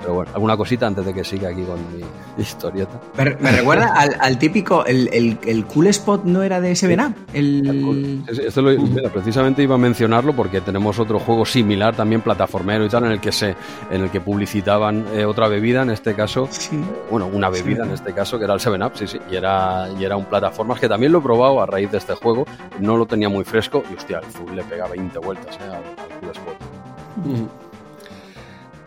Pero 0.00 0.14
bueno, 0.14 0.30
alguna 0.34 0.56
cosita 0.56 0.86
antes 0.86 1.04
de 1.04 1.12
que 1.12 1.24
siga 1.24 1.50
aquí 1.50 1.62
con 1.62 1.78
mi 1.94 2.02
historieta. 2.42 3.00
Me, 3.16 3.36
me 3.36 3.52
recuerda 3.52 3.92
al, 3.94 4.16
al, 4.20 4.38
típico, 4.38 4.84
el, 4.86 5.08
el, 5.12 5.38
el, 5.46 5.66
cool 5.66 5.88
spot 5.88 6.24
no 6.24 6.42
era 6.42 6.60
de 6.60 6.74
Seven 6.74 7.00
Up. 7.00 7.14
El... 7.32 8.22
Esto 8.26 8.62
lo, 8.62 8.70
mira, 8.80 9.10
precisamente 9.10 9.62
iba 9.62 9.74
a 9.74 9.78
mencionarlo 9.78 10.34
porque 10.34 10.60
tenemos 10.60 10.98
otro 10.98 11.18
juego 11.18 11.44
similar 11.44 11.94
también 11.94 12.20
plataformero 12.20 12.84
y 12.84 12.88
tal 12.88 13.04
en 13.04 13.12
el 13.12 13.20
que 13.20 13.32
se, 13.32 13.54
en 13.90 14.02
el 14.02 14.10
que 14.10 14.20
publicitaban 14.20 15.04
eh, 15.12 15.24
otra 15.24 15.48
bebida, 15.48 15.82
en 15.82 15.90
este 15.90 16.14
caso, 16.14 16.48
sí. 16.50 16.78
bueno, 17.10 17.26
una 17.26 17.50
bebida 17.50 17.82
sí. 17.82 17.88
en 17.88 17.94
este 17.94 18.12
caso 18.12 18.38
que 18.38 18.44
era 18.44 18.54
el 18.54 18.60
Seven 18.60 18.82
Up, 18.82 18.92
sí, 18.94 19.06
sí, 19.06 19.18
y 19.30 19.36
era, 19.36 19.88
y 19.98 20.04
era 20.04 20.16
un 20.16 20.24
plataformas 20.24 20.80
que 20.80 20.88
también 20.88 21.12
lo 21.12 21.18
he 21.18 21.22
probado 21.22 21.60
a 21.60 21.66
raíz 21.66 21.90
de 21.90 21.98
este 21.98 22.14
juego, 22.14 22.46
no 22.80 22.96
lo 22.96 23.06
tenía 23.06 23.28
muy 23.28 23.44
fresco 23.44 23.82
y 23.90 23.94
hostia, 23.94 24.18
el 24.18 24.26
full 24.26 24.54
le 24.54 24.64
pega 24.64 24.86
20 24.88 25.18
vueltas 25.18 25.56
eh, 25.56 25.64
al, 25.64 25.74
al. 25.74 26.25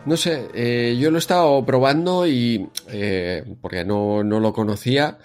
No 0.06 0.16
sé, 0.16 0.48
eh, 0.54 0.96
yo 0.98 1.10
lo 1.10 1.18
he 1.18 1.20
estado 1.20 1.64
probando 1.64 2.26
y 2.26 2.68
eh, 2.88 3.44
porque 3.60 3.84
no, 3.84 4.24
no, 4.24 4.40
lo 4.40 4.52
conocía. 4.52 5.18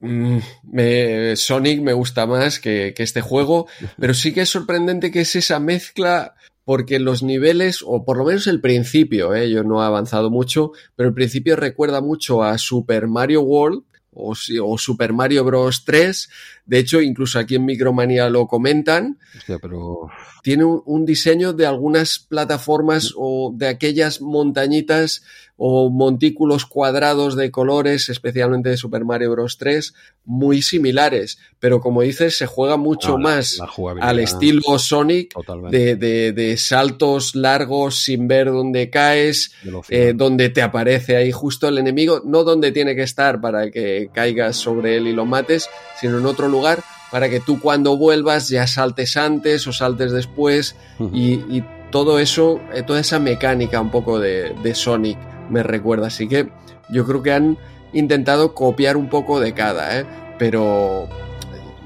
Mm, 0.00 0.38
me, 0.70 1.36
Sonic 1.36 1.80
me 1.80 1.92
gusta 1.92 2.26
más 2.26 2.60
que, 2.60 2.94
que, 2.96 3.02
este 3.02 3.20
juego, 3.20 3.66
pero 3.98 4.14
sí 4.14 4.32
que 4.32 4.42
es 4.42 4.48
sorprendente 4.50 5.10
que 5.10 5.20
es 5.22 5.34
esa 5.34 5.58
mezcla 5.58 6.34
porque 6.64 6.98
los 6.98 7.22
niveles, 7.22 7.80
o 7.84 8.04
por 8.04 8.16
lo 8.16 8.24
menos 8.24 8.46
el 8.46 8.60
principio, 8.60 9.34
eh, 9.34 9.50
yo 9.50 9.64
no 9.64 9.82
he 9.82 9.86
avanzado 9.86 10.30
mucho, 10.30 10.72
pero 10.96 11.08
el 11.08 11.14
principio 11.14 11.56
recuerda 11.56 12.00
mucho 12.00 12.42
a 12.42 12.56
Super 12.56 13.06
Mario 13.06 13.42
World 13.42 13.84
o, 14.14 14.34
o 14.62 14.78
Super 14.78 15.12
Mario 15.12 15.44
Bros. 15.44 15.84
3. 15.84 16.30
De 16.66 16.78
hecho, 16.78 17.00
incluso 17.00 17.38
aquí 17.38 17.56
en 17.56 17.64
Micromanía 17.64 18.28
lo 18.30 18.46
comentan. 18.46 19.18
Hostia, 19.36 19.58
pero 19.58 20.08
tiene 20.42 20.64
un, 20.64 20.82
un, 20.86 21.04
diseño 21.04 21.52
de 21.52 21.66
algunas 21.66 22.18
plataformas 22.18 23.12
o 23.16 23.52
de 23.54 23.68
aquellas 23.68 24.20
montañitas 24.20 25.22
o 25.66 25.88
montículos 25.88 26.66
cuadrados 26.66 27.36
de 27.36 27.50
colores, 27.50 28.10
especialmente 28.10 28.68
de 28.68 28.76
Super 28.76 29.06
Mario 29.06 29.30
Bros. 29.30 29.56
3, 29.56 29.94
muy 30.26 30.60
similares. 30.60 31.38
Pero 31.58 31.80
como 31.80 32.02
dices, 32.02 32.36
se 32.36 32.44
juega 32.44 32.76
mucho 32.76 33.12
no, 33.12 33.18
más 33.20 33.58
al 34.02 34.18
estilo 34.18 34.78
Sonic, 34.78 35.32
de, 35.70 35.96
de, 35.96 36.32
de, 36.32 36.58
saltos 36.58 37.34
largos 37.34 38.02
sin 38.02 38.28
ver 38.28 38.52
dónde 38.52 38.90
caes, 38.90 39.52
eh, 39.88 40.12
donde 40.14 40.50
te 40.50 40.60
aparece 40.60 41.16
ahí 41.16 41.32
justo 41.32 41.66
el 41.66 41.78
enemigo, 41.78 42.20
no 42.26 42.44
donde 42.44 42.70
tiene 42.70 42.94
que 42.94 43.02
estar 43.02 43.40
para 43.40 43.70
que 43.70 44.10
caigas 44.12 44.56
sobre 44.56 44.98
él 44.98 45.06
y 45.06 45.14
lo 45.14 45.24
mates, 45.24 45.70
sino 45.98 46.18
en 46.18 46.26
otro 46.26 46.46
lugar 46.46 46.84
para 47.10 47.30
que 47.30 47.40
tú 47.40 47.58
cuando 47.58 47.96
vuelvas 47.96 48.50
ya 48.50 48.66
saltes 48.66 49.16
antes 49.16 49.66
o 49.66 49.72
saltes 49.72 50.12
después 50.12 50.76
uh 50.98 51.04
-huh. 51.04 51.10
y, 51.14 51.56
y, 51.56 51.64
todo 51.90 52.18
eso, 52.18 52.60
eh, 52.74 52.82
toda 52.82 52.98
esa 52.98 53.20
mecánica 53.20 53.80
un 53.80 53.92
poco 53.92 54.18
de, 54.18 54.52
de, 54.64 54.74
Sonic 54.74 55.16
me 55.50 55.62
recuerda. 55.62 56.08
Así 56.08 56.28
que 56.28 56.48
yo 56.90 57.04
creo 57.06 57.22
que 57.22 57.32
han 57.32 57.58
intentado 57.92 58.54
copiar 58.54 58.96
un 58.96 59.08
poco 59.08 59.40
de 59.40 59.54
cada, 59.54 60.00
¿eh? 60.00 60.06
pero, 60.38 61.08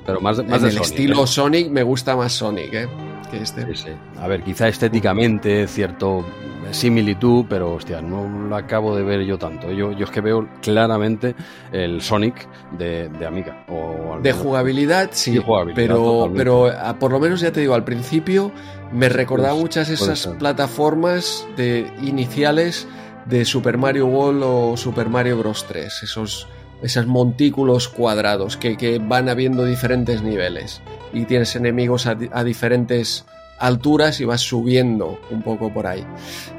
pero 0.07 0.21
más, 0.21 0.39
más 0.39 0.63
en 0.63 0.63
de 0.63 0.69
el 0.69 0.73
Sonic, 0.75 0.83
estilo 0.83 1.25
¿eh? 1.25 1.27
Sonic 1.27 1.71
me 1.71 1.83
gusta 1.83 2.17
más 2.17 2.33
Sonic. 2.33 2.75
¿eh? 2.75 2.89
que 3.31 3.43
este. 3.43 3.63
Sí, 3.67 3.85
sí. 3.85 3.91
A 4.19 4.27
ver, 4.27 4.43
quizá 4.43 4.69
estéticamente 4.69 5.67
cierto 5.67 6.25
similitud, 6.71 7.47
pero 7.49 7.75
hostia, 7.75 8.03
no 8.03 8.29
lo 8.29 8.57
acabo 8.57 8.95
de 8.95 9.03
ver 9.03 9.23
yo 9.23 9.39
tanto. 9.39 9.73
Yo, 9.73 9.93
yo 9.93 10.05
es 10.05 10.11
que 10.11 10.21
veo 10.21 10.49
claramente 10.61 11.35
el 11.73 12.03
Sonic 12.03 12.47
de, 12.77 13.09
de 13.09 13.27
Amiga. 13.27 13.65
O 13.69 14.19
de 14.21 14.33
jugabilidad, 14.33 15.11
sí, 15.13 15.41
pero, 15.75 16.31
pero 16.35 16.71
por 16.99 17.13
lo 17.13 17.21
menos 17.21 17.41
ya 17.41 17.53
te 17.53 17.61
digo, 17.61 17.75
al 17.75 17.85
principio 17.85 18.53
me 18.93 19.09
recordaba 19.09 19.53
pues, 19.53 19.63
muchas 19.63 19.89
esas 19.89 20.27
plataformas 20.39 21.47
de 21.57 21.91
iniciales 22.03 22.87
de 23.29 23.45
Super 23.45 23.77
Mario 23.77 24.07
World 24.07 24.43
o 24.45 24.77
Super 24.77 25.09
Mario 25.09 25.39
Bros. 25.39 25.67
3, 25.69 26.03
esos, 26.03 26.49
esos 26.83 27.07
montículos 27.07 27.89
cuadrados 27.89 28.57
que, 28.57 29.01
van 29.03 29.29
habiendo 29.29 29.65
diferentes 29.65 30.23
niveles 30.23 30.81
y 31.13 31.25
tienes 31.25 31.55
enemigos 31.55 32.07
a, 32.07 32.15
diferentes 32.15 33.27
alturas 33.59 34.21
y 34.21 34.25
vas 34.25 34.41
subiendo 34.41 35.19
un 35.31 35.43
poco 35.43 35.73
por 35.73 35.87
ahí. 35.87 36.05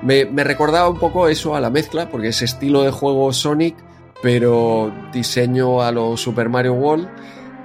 Me, 0.03 0.25
me, 0.25 0.43
recordaba 0.43 0.89
un 0.89 0.99
poco 0.99 1.27
eso 1.27 1.55
a 1.55 1.61
la 1.61 1.69
mezcla, 1.69 2.09
porque 2.09 2.27
es 2.27 2.41
estilo 2.41 2.83
de 2.83 2.91
juego 2.91 3.31
Sonic, 3.33 3.75
pero 4.21 4.91
diseño 5.13 5.81
a 5.81 5.91
lo 5.91 6.17
Super 6.17 6.49
Mario 6.49 6.73
World 6.73 7.07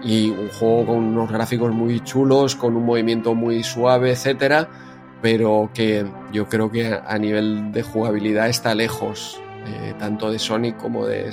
y 0.02 0.30
un 0.30 0.48
juego 0.50 0.86
con 0.86 0.96
unos 0.96 1.30
gráficos 1.30 1.72
muy 1.72 2.00
chulos, 2.00 2.54
con 2.54 2.76
un 2.76 2.84
movimiento 2.84 3.34
muy 3.34 3.64
suave, 3.64 4.12
etcétera 4.12 4.68
pero 5.24 5.70
que 5.72 6.04
yo 6.34 6.50
creo 6.50 6.70
que 6.70 7.00
a 7.02 7.16
nivel 7.16 7.72
de 7.72 7.82
jugabilidad 7.82 8.50
está 8.50 8.74
lejos 8.74 9.40
eh, 9.66 9.94
tanto 9.98 10.30
de 10.30 10.38
Sonic 10.38 10.76
como 10.76 11.06
de, 11.06 11.30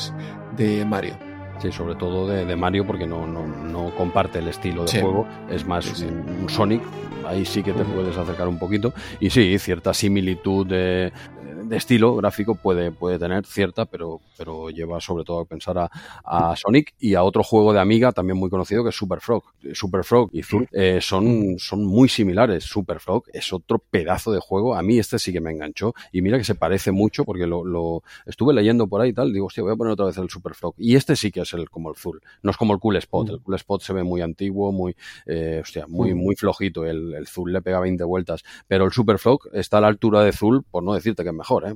de 0.55 0.85
Mario. 0.85 1.15
Sí, 1.61 1.73
sobre 1.73 1.95
todo 1.95 2.25
de, 2.25 2.55
Mario 2.55 2.87
porque 2.87 3.05
no, 3.05 3.27
no, 3.27 3.93
comparte 3.97 4.39
el 4.39 4.47
estilo 4.47 4.85
de 4.85 5.01
juego, 5.01 5.27
es 5.49 5.65
más 5.65 6.01
un 6.03 6.47
Sonic, 6.47 6.81
ahí 7.27 7.43
sí 7.43 7.63
que 7.63 7.73
te 7.73 7.83
puedes 7.83 8.15
acercar 8.15 8.47
un 8.47 8.57
poquito. 8.57 8.93
Y 9.19 9.29
sí, 9.29 9.59
cierta 9.59 9.93
similitud 9.93 10.65
de, 10.65 11.11
de 11.71 11.77
estilo 11.77 12.17
gráfico 12.17 12.55
puede, 12.55 12.91
puede 12.91 13.17
tener 13.17 13.45
cierta, 13.45 13.85
pero, 13.85 14.19
pero 14.37 14.69
lleva 14.69 14.99
sobre 14.99 15.23
todo 15.23 15.39
a 15.39 15.45
pensar 15.45 15.77
a, 15.77 16.55
Sonic 16.57 16.93
y 16.99 17.15
a 17.15 17.23
otro 17.23 17.43
juego 17.43 17.71
de 17.71 17.79
Amiga 17.79 18.11
también 18.11 18.37
muy 18.37 18.49
conocido 18.49 18.83
que 18.83 18.89
es 18.89 18.95
Super 18.95 19.21
Frog. 19.21 19.45
Super 19.73 20.03
Frog 20.03 20.29
y 20.33 20.43
Zul 20.43 20.67
eh, 20.73 20.99
son, 21.01 21.55
son 21.59 21.85
muy 21.85 22.09
similares. 22.09 22.65
Super 22.65 22.99
Frog 22.99 23.23
es 23.31 23.53
otro 23.53 23.79
pedazo 23.79 24.33
de 24.33 24.39
juego. 24.41 24.75
A 24.75 24.83
mí 24.83 24.99
este 24.99 25.17
sí 25.17 25.31
que 25.31 25.39
me 25.39 25.51
enganchó 25.51 25.93
y 26.11 26.21
mira 26.21 26.37
que 26.37 26.43
se 26.43 26.55
parece 26.55 26.91
mucho 26.91 27.23
porque 27.23 27.47
lo, 27.47 27.63
lo 27.63 28.03
estuve 28.25 28.53
leyendo 28.53 28.87
por 28.87 28.99
ahí 28.99 29.11
y 29.11 29.13
tal. 29.13 29.31
Digo, 29.31 29.45
hostia, 29.45 29.63
voy 29.63 29.71
a 29.71 29.77
poner 29.77 29.93
otra 29.93 30.07
vez 30.07 30.17
el 30.17 30.29
Super 30.29 30.53
Frog. 30.55 30.75
Y 30.77 30.97
este 30.97 31.15
sí 31.15 31.31
que 31.31 31.39
es 31.39 31.53
el 31.53 31.69
como 31.69 31.89
el 31.89 31.95
Zul. 31.95 32.21
No 32.43 32.51
es 32.51 32.57
como 32.57 32.73
el 32.73 32.79
Cool 32.79 32.97
Spot. 32.97 33.29
El 33.29 33.39
Cool 33.39 33.55
Spot 33.55 33.81
se 33.81 33.93
ve 33.93 34.03
muy 34.03 34.19
antiguo, 34.21 34.73
muy, 34.73 34.93
eh, 35.25 35.61
hostia, 35.63 35.85
muy, 35.87 36.13
muy 36.13 36.35
flojito. 36.35 36.85
El, 36.85 37.13
el 37.13 37.27
Zul 37.27 37.53
le 37.53 37.61
pega 37.61 37.79
20 37.79 38.03
vueltas. 38.03 38.43
Pero 38.67 38.83
el 38.83 38.91
Super 38.91 39.19
Frog 39.19 39.47
está 39.53 39.77
a 39.77 39.81
la 39.81 39.87
altura 39.87 40.21
de 40.25 40.33
Zul, 40.33 40.63
por 40.63 40.83
no 40.83 40.93
decirte 40.93 41.23
que 41.23 41.29
es 41.29 41.35
mejor. 41.35 41.60
¿Eh? 41.67 41.75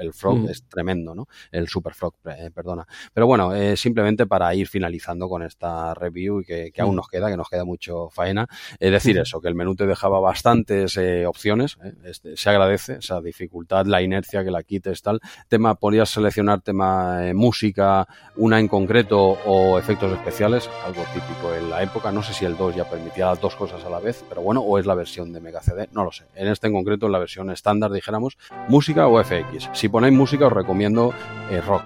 el, 0.00 0.12
Frog 0.12 0.38
mm. 0.38 0.48
es 0.48 0.64
tremendo, 0.64 1.14
¿no? 1.14 1.28
El 1.50 1.68
Super 1.68 1.94
Frog, 1.94 2.14
eh, 2.24 2.50
perdona. 2.54 2.86
Pero 3.12 3.26
bueno, 3.26 3.54
eh, 3.54 3.76
simplemente 3.76 4.26
para 4.26 4.54
ir 4.54 4.68
finalizando 4.68 5.28
con 5.28 5.42
esta 5.42 5.94
review 5.94 6.40
y 6.40 6.44
que, 6.44 6.72
aún 6.78 6.94
mm. 6.94 6.96
nos 6.96 7.08
queda, 7.08 7.30
que 7.30 7.36
nos 7.36 7.48
queda 7.48 7.64
mucho 7.64 8.08
faena, 8.10 8.48
es 8.78 8.90
decir 8.90 9.18
eso, 9.18 9.40
que 9.40 9.48
el 9.48 9.54
menú 9.54 9.74
te 9.74 9.86
dejaba 9.86 10.20
bastantes 10.20 10.98
opciones, 11.26 11.78
este, 12.04 12.36
se 12.36 12.50
agradece 12.50 12.96
esa 12.96 13.20
dificultad, 13.20 13.86
la 13.86 14.02
inercia 14.02 14.44
que 14.44 14.50
la 14.50 14.62
quites, 14.62 15.02
tal. 15.02 15.20
Tema, 15.48 15.74
podías 15.74 16.10
seleccionar 16.10 16.60
tema 16.60 17.32
música, 17.34 18.06
una 18.36 18.58
en 18.58 18.68
concreto 18.68 19.38
o 19.46 19.78
efectos 19.78 20.12
especiales, 20.12 20.68
algo 20.84 21.04
típico 21.14 21.54
en 21.54 21.70
la 21.70 21.82
época. 21.82 22.12
No 22.12 22.22
sé 22.22 22.32
si 22.32 22.44
el 22.44 22.56
2 22.56 22.76
ya 22.76 22.88
permitía 22.88 23.26
las 23.26 23.40
dos 23.40 23.56
cosas 23.56 23.84
a 23.84 23.90
la 23.90 24.00
vez, 24.00 24.24
pero 24.28 24.42
bueno, 24.42 24.60
o 24.60 24.78
es 24.78 24.86
la 24.86 24.94
versión 24.94 25.32
de 25.32 25.40
Mega 25.40 25.60
CD, 25.60 25.88
no 25.92 26.04
lo 26.04 26.12
sé. 26.12 26.24
En 26.34 26.48
este 26.48 26.66
en 26.66 26.72
concreto, 26.72 27.06
en 27.06 27.12
la 27.12 27.18
versión 27.18 27.50
estándar, 27.50 27.92
dijéramos, 27.92 28.38
música 28.68 29.06
o 29.12 29.22
FX 29.22 29.70
si 29.72 29.88
ponéis 29.88 30.14
música 30.14 30.46
os 30.46 30.52
recomiendo 30.52 31.12
eh, 31.50 31.60
rock, 31.60 31.84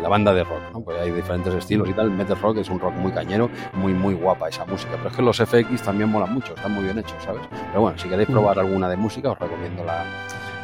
la 0.00 0.08
banda 0.08 0.32
de 0.32 0.44
rock, 0.44 0.62
¿no? 0.72 0.80
Porque 0.80 1.00
hay 1.00 1.10
diferentes 1.10 1.52
estilos 1.52 1.88
y 1.88 1.92
tal. 1.92 2.10
Metal 2.10 2.38
Rock 2.40 2.58
es 2.58 2.70
un 2.70 2.78
rock 2.78 2.94
muy 2.94 3.12
cañero, 3.12 3.50
muy 3.74 3.92
muy 3.92 4.14
guapa 4.14 4.48
esa 4.48 4.64
música. 4.64 4.92
Pero 4.96 5.08
es 5.10 5.16
que 5.16 5.22
los 5.22 5.36
FX 5.38 5.82
también 5.82 6.08
molan 6.08 6.32
mucho, 6.32 6.54
están 6.54 6.72
muy 6.72 6.84
bien 6.84 6.98
hechos, 6.98 7.22
¿sabes? 7.22 7.42
Pero 7.50 7.80
bueno, 7.80 7.98
si 7.98 8.08
queréis 8.08 8.28
probar 8.28 8.58
alguna 8.58 8.88
de 8.88 8.96
música 8.96 9.30
os 9.30 9.38
recomiendo 9.38 9.84
la, 9.84 10.04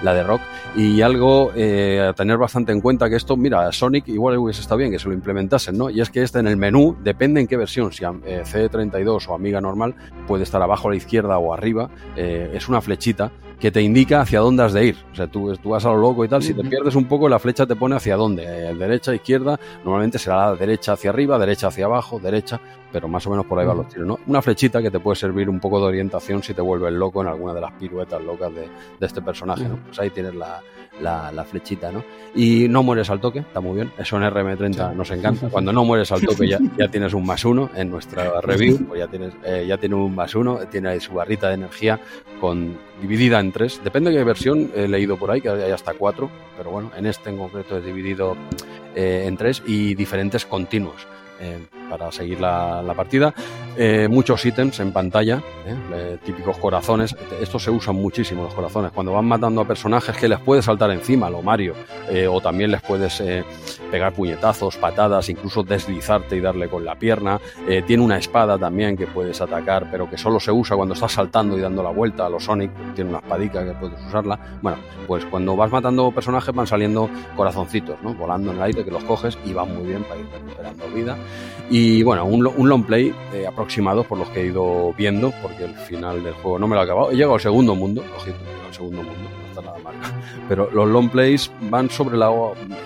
la 0.05 0.15
de 0.15 0.23
rock. 0.23 0.43
Y 0.77 1.01
algo 1.03 1.53
eh, 1.57 2.01
a 2.09 2.13
tener 2.13 2.37
bastante 2.37 2.73
en 2.73 2.81
cuenta 2.81 3.09
que 3.09 3.17
esto, 3.17 3.37
mira, 3.37 3.71
Sonic 3.73 4.09
igual 4.09 4.39
hubiese 4.39 4.61
estado 4.61 4.79
bien 4.79 4.91
que 4.91 4.99
se 4.99 5.09
lo 5.09 5.15
implementasen, 5.15 5.77
¿no? 5.77 5.91
Y 5.91 6.01
es 6.01 6.11
que 6.11 6.23
este 6.23 6.39
en 6.39 6.47
el 6.47 6.57
menú, 6.57 6.97
depende 7.03 7.41
en 7.41 7.47
qué 7.47 7.57
versión, 7.57 7.93
si 7.93 8.05
eh, 8.05 8.43
C32 8.45 9.29
o 9.29 9.35
Amiga 9.35 9.61
normal, 9.61 9.95
puede 10.27 10.45
estar 10.45 10.63
abajo 10.63 10.89
a 10.89 10.91
la 10.93 10.97
izquierda 10.97 11.39
o 11.39 11.53
arriba, 11.53 11.91
eh, 12.17 12.53
es 12.55 12.69
una 12.69 12.81
flechita 12.81 13.33
que 13.59 13.71
te 13.71 13.81
indica 13.81 14.21
hacia 14.21 14.41
dónde 14.41 14.63
has 14.63 14.73
de 14.73 14.87
ir. 14.87 14.97
O 15.13 15.15
sea, 15.15 15.27
tú, 15.27 15.57
tú 15.57 15.71
vas 15.71 15.85
a 15.87 15.89
lo 15.89 15.97
loco 15.97 16.25
y 16.25 16.29
tal, 16.29 16.43
si 16.43 16.53
te 16.53 16.63
pierdes 16.65 16.97
un 16.97 17.07
poco, 17.07 17.29
la 17.29 17.39
flecha 17.39 17.65
te 17.65 17.77
pone 17.77 17.97
hacia 17.97 18.17
dónde, 18.17 18.45
derecha, 18.75 19.15
izquierda, 19.15 19.59
normalmente 19.85 20.19
será 20.19 20.51
la 20.51 20.57
derecha 20.57 20.93
hacia 20.93 21.11
arriba, 21.11 21.39
derecha 21.39 21.69
hacia 21.69 21.87
abajo, 21.87 22.19
derecha, 22.19 22.61
pero 22.95 23.09
más 23.09 23.27
o 23.27 23.31
menos 23.31 23.45
por 23.47 23.59
ahí 23.59 23.67
van 23.67 23.79
los 23.79 23.89
tiros, 23.89 24.07
¿no? 24.07 24.21
Una 24.29 24.41
flechita 24.41 24.81
que 24.81 24.89
te 24.89 25.01
puede 25.01 25.17
servir 25.17 25.51
un 25.51 25.59
poco 25.59 25.81
de 25.81 25.87
orientación 25.87 26.45
si 26.45 26.55
te 26.55 26.63
vuelves 26.63 26.93
loco 26.93 27.23
en 27.23 27.27
alguna 27.27 27.53
de 27.53 27.61
las 27.61 27.73
piruetas 27.73 28.23
locas 28.23 28.55
de, 28.55 28.69
este 29.01 29.21
personaje, 29.21 29.65
¿no? 29.65 29.81
Pues 29.85 29.99
ahí 29.99 30.11
tienes 30.11 30.33
la, 30.37 30.63
la, 31.01 31.45
flechita, 31.45 31.91
¿no? 31.91 32.05
Y 32.37 32.69
no 32.69 32.85
mueres 32.85 33.11
al 33.11 33.19
toque, 33.21 33.41
está 33.41 33.59
muy 33.59 33.75
bien. 33.75 33.91
Eso 33.99 34.17
en 34.17 34.23
RM30 34.23 34.95
nos 34.95 35.11
encanta. 35.11 35.49
Cuando 35.49 35.73
no 35.73 35.85
mueres 35.85 36.13
al 36.13 36.21
toque 36.21 36.47
ya, 36.47 36.61
ya 36.79 36.87
tienes 36.87 37.13
un 37.15 37.27
más 37.27 37.45
uno 37.45 37.69
en 37.75 37.91
nuestra 37.91 38.41
review, 38.41 38.87
pues 38.87 39.01
ya 39.01 39.09
tienes, 39.09 39.35
eh, 39.45 39.65
ya 39.67 39.77
tiene 39.77 39.97
un 39.97 40.15
más 40.15 40.33
uno, 40.37 40.59
tiene 40.71 41.01
su 41.01 41.15
barrita 41.15 41.49
de 41.49 41.55
energía 41.55 41.99
con 42.41 42.79
dividida 43.01 43.41
en 43.41 43.51
tres. 43.51 43.81
Depende 43.83 44.13
de 44.13 44.19
qué 44.19 44.25
versión 44.25 44.71
he 44.73 44.87
leído 44.87 45.17
por 45.17 45.33
ahí, 45.33 45.41
que 45.41 45.49
hay 45.49 45.73
hasta 45.73 45.95
cuatro, 45.95 46.31
pero 46.57 46.71
bueno, 46.71 46.93
en 46.97 47.07
este 47.07 47.31
en 47.31 47.39
concreto 47.39 47.77
es 47.77 47.85
dividido 47.85 48.37
eh, 48.95 49.25
en 49.27 49.37
tres 49.37 49.65
y 49.67 49.97
diferentes 49.97 50.47
continuos. 50.47 51.09
Eh, 51.41 51.59
para 51.91 52.11
seguir 52.11 52.41
la, 52.41 52.83
partida. 52.97 53.35
Eh, 53.77 54.09
muchos 54.09 54.45
ítems 54.47 54.81
en 54.81 54.91
pantalla, 54.93 55.43
¿eh? 55.67 56.17
típicos 56.25 56.57
corazones. 56.57 57.15
Estos 57.41 57.63
se 57.63 57.71
usan 57.71 57.95
muchísimo 57.97 58.45
los 58.45 58.55
corazones. 58.55 58.91
Cuando 58.93 59.13
van 59.13 59.27
matando 59.27 59.61
a 59.61 59.67
personajes 59.67 60.17
que 60.17 60.29
les 60.29 60.41
puedes 60.41 60.65
saltar 60.65 60.91
encima, 60.91 61.29
lo 61.29 61.43
Mario, 61.43 61.75
o 62.31 62.41
también 62.41 62.71
les 62.71 62.81
puedes 62.81 63.23
pegar 63.91 64.13
puñetazos, 64.13 64.77
patadas, 64.77 65.29
incluso 65.29 65.63
deslizarte 65.63 66.37
y 66.37 66.41
darle 66.41 66.69
con 66.69 66.85
la 66.85 66.97
pierna. 66.97 67.39
tiene 67.87 68.03
una 68.03 68.17
espada 68.17 68.59
también 68.59 68.97
que 68.97 69.07
puedes 69.07 69.41
atacar, 69.41 69.89
pero 69.91 70.09
que 70.09 70.17
solo 70.17 70.41
se 70.41 70.51
usa 70.51 70.77
cuando 70.77 70.95
estás 70.95 71.13
saltando 71.13 71.57
y 71.57 71.61
dando 71.61 71.83
la 71.83 71.91
vuelta. 71.91 72.27
A 72.27 72.31
los 72.31 72.45
Sonic 72.45 72.73
tiene 72.95 73.11
una 73.11 73.19
espadica 73.19 73.65
que 73.65 73.73
puedes 73.73 74.01
usarla. 74.07 74.39
Bueno, 74.63 74.79
pues 75.07 75.25
cuando 75.27 75.55
vas 75.55 75.71
matando 75.71 76.11
personajes 76.11 76.53
van 76.55 76.67
saliendo 76.67 77.11
corazoncitos, 77.37 78.03
¿no? 78.03 78.15
Volando 78.15 78.51
en 78.51 78.57
el 78.57 78.63
aire 78.63 78.85
que 78.85 78.91
los 78.91 79.05
coges 79.05 79.39
y 79.45 79.53
van 79.53 79.73
muy 79.75 79.87
bien 79.87 80.03
para 80.05 80.19
ir 80.19 80.27
recuperando 80.33 80.85
vida. 80.95 81.17
Y 81.71 82.03
bueno, 82.03 82.27
un, 82.27 82.69
long 82.69 82.85
play 82.85 83.15
eh, 83.33 83.47
aproximado 83.47 84.05
por 84.05 84.19
los 84.19 84.29
que 84.31 84.43
he 84.43 84.47
ido 84.47 84.93
viendo, 84.97 85.33
porque 85.41 85.65
el 85.65 85.75
final 85.75 86.23
del 86.23 86.35
juego 86.35 86.59
no 86.59 86.69
me 86.69 86.75
lo 86.75 86.83
he 86.83 86.85
acabado. 86.85 87.11
He 87.11 87.15
llegado 87.15 87.35
al 87.35 87.41
segundo 87.41 87.75
mundo, 87.75 88.05
ojito, 88.17 88.37
al 88.67 88.75
segundo 88.75 89.03
mundo, 89.03 89.23
no 89.23 89.49
está 89.49 89.63
nada 89.63 89.79
mal. 89.79 89.95
Pero 90.49 90.71
los 90.71 90.87
long 90.89 91.09
plays 91.09 91.51
van 91.63 91.89
sobre 91.89 92.19
la 92.19 92.31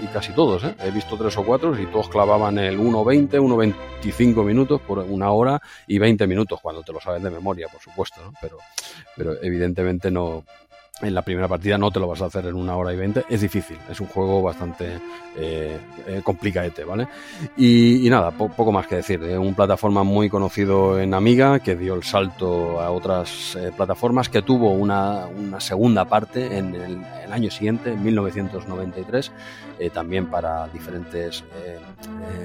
y 0.00 0.06
casi 0.06 0.32
todos, 0.32 0.62
¿eh? 0.62 0.74
He 0.84 0.92
visto 0.92 1.16
tres 1.16 1.36
o 1.38 1.44
cuatro 1.44 1.78
y 1.78 1.86
todos 1.86 2.08
clavaban 2.08 2.56
el 2.58 2.78
1.20, 2.78 3.30
1.25 4.00 4.44
minutos 4.44 4.80
por 4.80 4.98
una 5.00 5.32
hora 5.32 5.60
y 5.88 5.98
20 5.98 6.26
minutos, 6.28 6.60
cuando 6.60 6.82
te 6.82 6.92
lo 6.92 7.00
sabes 7.00 7.22
de 7.22 7.30
memoria, 7.30 7.66
por 7.66 7.80
supuesto, 7.80 8.20
¿no? 8.24 8.32
Pero, 8.40 8.58
pero 9.16 9.42
evidentemente 9.42 10.10
no, 10.10 10.44
en 11.00 11.14
la 11.14 11.22
primera 11.22 11.46
partida 11.46 11.78
no 11.78 11.90
te 11.90 12.00
lo 12.00 12.08
vas 12.08 12.22
a 12.22 12.26
hacer 12.26 12.46
en 12.46 12.54
una 12.54 12.76
hora 12.76 12.92
y 12.92 12.96
veinte, 12.96 13.24
es 13.28 13.40
difícil, 13.40 13.78
es 13.88 14.00
un 14.00 14.08
juego 14.08 14.42
bastante 14.42 14.98
eh, 15.36 15.78
eh 16.06 16.20
complicadete, 16.24 16.84
¿vale? 16.84 17.06
Y, 17.56 18.08
nada, 18.10 18.30
poco 18.32 18.72
más 18.72 18.86
que 18.86 18.96
decir, 18.96 19.20
de 19.20 19.38
un 19.38 19.54
plataforma 19.54 20.02
muy 20.02 20.28
conocido 20.28 20.98
en 20.98 21.14
Amiga, 21.14 21.60
que 21.60 21.76
dio 21.76 21.94
el 21.94 22.02
salto 22.02 22.80
a 22.80 22.90
otras 22.90 23.56
eh, 23.56 23.70
plataformas, 23.76 24.28
que 24.28 24.42
tuvo 24.42 24.72
una, 24.72 25.26
una 25.26 25.60
segunda 25.60 26.04
parte 26.04 26.58
en 26.58 26.74
el, 26.74 27.04
el, 27.24 27.32
año 27.32 27.50
siguiente, 27.50 27.92
en 27.92 28.02
1993, 28.02 29.32
eh, 29.78 29.90
también 29.90 30.26
para 30.26 30.66
diferentes 30.68 31.44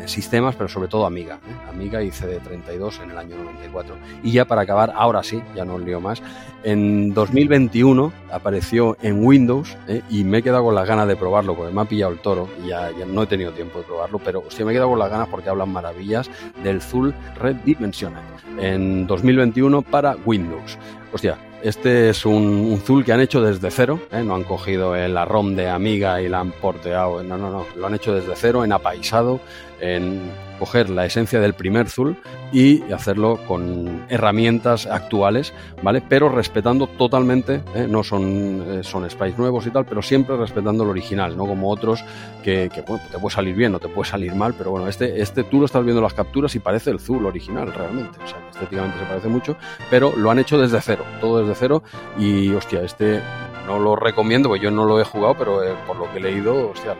sistemas, 0.05 0.55
pero 0.55 0.67
sobre 0.67 0.87
todo 0.87 1.05
Amiga, 1.05 1.39
Amiga 1.69 2.03
y 2.03 2.09
CD32 2.09 3.01
en 3.03 3.11
el 3.11 3.17
año 3.17 3.37
94. 3.37 3.95
Y 4.23 4.31
ya 4.31 4.45
para 4.45 4.61
acabar, 4.61 4.91
ahora 4.95 5.23
sí, 5.23 5.41
ya 5.55 5.63
no 5.65 5.75
os 5.75 5.81
lío 5.81 6.01
más, 6.01 6.21
en 6.63 7.13
2021, 7.13 8.11
apareció 8.43 8.97
en 9.01 9.25
Windows 9.25 9.77
¿eh? 9.87 10.01
y 10.09 10.25
me 10.25 10.39
he 10.39 10.43
quedado 10.43 10.65
con 10.65 10.75
las 10.75 10.85
ganas 10.85 11.07
de 11.07 11.15
probarlo 11.15 11.55
porque 11.55 11.73
me 11.73 11.79
ha 11.79 11.85
pillado 11.85 12.11
el 12.11 12.19
toro 12.19 12.49
y 12.61 12.67
ya, 12.67 12.91
no 13.07 13.23
he 13.23 13.25
tenido 13.25 13.53
tiempo 13.53 13.79
de 13.79 13.85
probarlo, 13.85 14.19
pero 14.19 14.43
sí 14.49 14.65
me 14.65 14.71
he 14.71 14.75
quedado 14.75 14.89
con 14.89 14.99
las 14.99 15.09
ganas 15.09 15.29
porque 15.29 15.49
hablan 15.49 15.71
maravillas 15.71 16.29
del 16.61 16.81
Zul 16.81 17.15
Red 17.39 17.55
Dimensional 17.63 18.21
en 18.59 19.07
2021 19.07 19.81
para 19.81 20.17
Windows. 20.25 20.77
Hostia, 21.13 21.37
este 21.63 22.09
es 22.09 22.25
un, 22.25 22.81
Zul 22.83 23.05
que 23.05 23.13
han 23.13 23.21
hecho 23.21 23.41
desde 23.41 23.71
cero, 23.71 24.01
¿eh? 24.11 24.21
no 24.25 24.35
han 24.35 24.43
cogido 24.43 24.93
la 24.93 25.23
ROM 25.23 25.55
de 25.55 25.69
Amiga 25.69 26.21
y 26.21 26.27
la 26.27 26.41
han 26.41 26.51
porteado, 26.51 27.23
no, 27.23 27.37
no, 27.37 27.49
no, 27.49 27.65
lo 27.77 27.87
han 27.87 27.95
hecho 27.95 28.13
desde 28.13 28.35
cero, 28.35 28.65
en 28.65 28.73
apaisado, 28.73 29.39
en 29.83 30.31
coger 30.59 30.89
la 30.89 31.05
esencia 31.05 31.41
del 31.41 31.53
primer 31.53 31.89
Zul 31.89 32.15
y 32.53 32.89
hacerlo 32.93 33.39
con 33.47 34.05
herramientas 34.07 34.85
actuales, 34.85 35.53
¿vale? 35.81 36.01
Pero 36.07 36.29
respetando 36.29 36.87
totalmente, 36.87 37.61
¿eh? 37.75 37.85
no 37.89 38.03
son, 38.03 38.63
eh, 38.65 38.83
son 38.83 39.09
sprites 39.09 39.37
nuevos 39.37 39.67
y 39.67 39.71
tal, 39.71 39.85
pero 39.85 40.01
siempre 40.01 40.37
respetando 40.37 40.85
el 40.85 40.89
original, 40.89 41.35
no 41.35 41.45
como 41.45 41.69
otros 41.69 42.03
que, 42.43 42.69
te 42.69 42.81
puede 42.83 43.35
salir 43.35 43.55
bien 43.55 43.75
o 43.75 43.79
te 43.79 43.89
puede 43.89 44.09
salir 44.09 44.33
mal, 44.35 44.53
pero 44.57 44.71
bueno, 44.71 44.87
este, 44.87 45.21
este 45.21 45.43
tú 45.43 45.59
lo 45.59 45.65
estás 45.65 45.83
viendo 45.83 46.01
las 46.01 46.13
capturas 46.13 46.55
y 46.55 46.59
parece 46.59 46.91
el 46.91 46.99
Zul 46.99 47.25
original 47.25 47.73
realmente, 47.73 48.17
o 48.23 48.27
sea, 48.27 48.37
estéticamente 48.51 48.99
se 48.99 49.05
parece 49.05 49.27
mucho, 49.27 49.57
pero 49.89 50.13
lo 50.15 50.31
han 50.31 50.39
hecho 50.39 50.57
desde 50.57 50.79
cero, 50.79 51.03
todo 51.19 51.39
desde 51.39 51.55
cero 51.55 51.83
y 52.17 52.53
hostia, 52.53 52.83
este 52.83 53.21
no 53.67 53.79
lo 53.79 53.97
recomiendo, 53.97 54.47
porque 54.47 54.63
yo 54.63 54.71
no 54.71 54.85
lo 54.85 55.01
he 55.01 55.03
jugado, 55.03 55.35
pero 55.37 55.63
eh, 55.63 55.75
por 55.85 55.97
lo 55.97 56.09
que 56.11 56.19
he 56.19 56.21
leído, 56.21 56.69
hostia, 56.69 56.95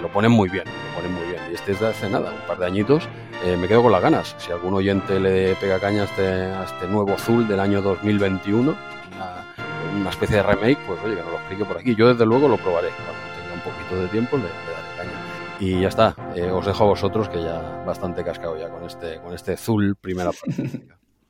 lo 0.00 0.08
ponen 0.08 0.30
muy 0.30 0.48
bien, 0.48 0.64
lo 0.64 1.00
ponen 1.00 1.12
muy 1.12 1.26
bien. 1.28 1.33
Este 1.54 1.70
es 1.70 1.78
de 1.78 1.86
hace 1.86 2.10
nada, 2.10 2.32
un 2.32 2.46
par 2.48 2.58
de 2.58 2.66
añitos, 2.66 3.08
eh, 3.44 3.56
me 3.56 3.68
quedo 3.68 3.84
con 3.84 3.92
las 3.92 4.02
ganas. 4.02 4.34
Si 4.38 4.50
algún 4.50 4.74
oyente 4.74 5.20
le 5.20 5.54
pega 5.54 5.78
caña 5.78 6.02
a 6.02 6.04
este, 6.06 6.26
a 6.26 6.64
este 6.64 6.88
nuevo 6.88 7.12
Azul 7.12 7.46
del 7.46 7.60
año 7.60 7.80
2021, 7.80 8.76
una, 9.14 9.54
una, 9.96 10.10
especie 10.10 10.38
de 10.38 10.42
remake, 10.42 10.78
pues 10.84 10.98
oye, 11.04 11.14
que 11.14 11.22
nos 11.22 11.30
lo 11.30 11.38
explique 11.38 11.64
por 11.64 11.78
aquí. 11.78 11.94
Yo 11.94 12.08
desde 12.08 12.26
luego 12.26 12.48
lo 12.48 12.56
probaré, 12.56 12.88
cuando 12.88 13.12
tenga 13.40 13.54
un 13.54 13.60
poquito 13.60 14.02
de 14.02 14.08
tiempo 14.08 14.36
le, 14.36 14.42
le 14.42 14.48
daré 14.48 14.96
caña. 14.98 15.60
Y 15.60 15.80
ya 15.80 15.88
está, 15.88 16.16
eh, 16.34 16.50
os 16.50 16.66
dejo 16.66 16.84
a 16.84 16.86
vosotros 16.88 17.28
que 17.28 17.40
ya 17.40 17.84
bastante 17.86 18.24
cascado 18.24 18.58
ya 18.58 18.68
con 18.68 18.84
este, 18.84 19.20
con 19.20 19.32
este 19.32 19.56
Zul 19.56 19.94
primera 19.94 20.32
parte. 20.32 20.88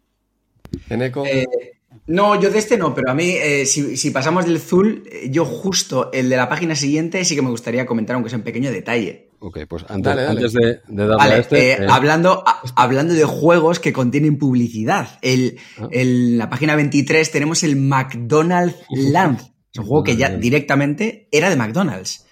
¿En 0.89 1.03
eco? 1.03 1.27
Eh, 1.27 1.47
no, 2.07 2.41
yo 2.41 2.51
de 2.51 2.59
este 2.59 2.79
no, 2.79 2.95
pero 2.95 3.11
a 3.11 3.15
mí, 3.15 3.31
eh, 3.31 3.67
si, 3.67 3.99
si, 3.99 4.11
pasamos 4.11 4.47
del 4.47 4.59
Zul, 4.59 5.05
yo 5.29 5.45
justo 5.45 6.11
el 6.13 6.31
de 6.31 6.37
la 6.37 6.49
página 6.49 6.75
siguiente 6.75 7.23
sí 7.27 7.37
que 7.37 7.43
me 7.43 7.51
gustaría 7.51 7.85
comentar, 7.85 8.15
aunque 8.15 8.31
sea 8.31 8.39
un 8.39 8.45
pequeño 8.45 8.73
detalle. 8.73 9.29
Ok, 9.47 9.59
pues 9.69 9.85
antes, 9.91 10.05
dale, 10.05 10.23
dale. 10.23 10.39
antes 10.39 10.53
de, 10.55 10.81
de, 10.89 11.07
darle 11.07 11.17
vale, 11.17 11.35
a 11.35 11.39
este... 11.39 11.73
Eh, 11.73 11.77
eh... 11.81 11.87
Hablando, 11.91 12.43
a, 12.47 12.63
hablando 12.77 13.13
de 13.13 13.25
juegos 13.25 13.79
que 13.79 13.93
contienen 13.93 14.39
publicidad, 14.39 15.19
el, 15.21 15.59
ah. 15.77 15.89
la 15.93 16.49
página 16.49 16.75
23 16.77 17.31
tenemos 17.31 17.63
el 17.63 17.77
McDonald's 17.77 18.77
Land, 18.89 19.41
es 19.41 19.79
un 19.81 19.85
juego 19.85 20.03
que 20.03 20.17
ya 20.17 20.31
directamente 20.31 21.29
era 21.31 21.51
de 21.51 21.57
McDonald's. 21.57 22.25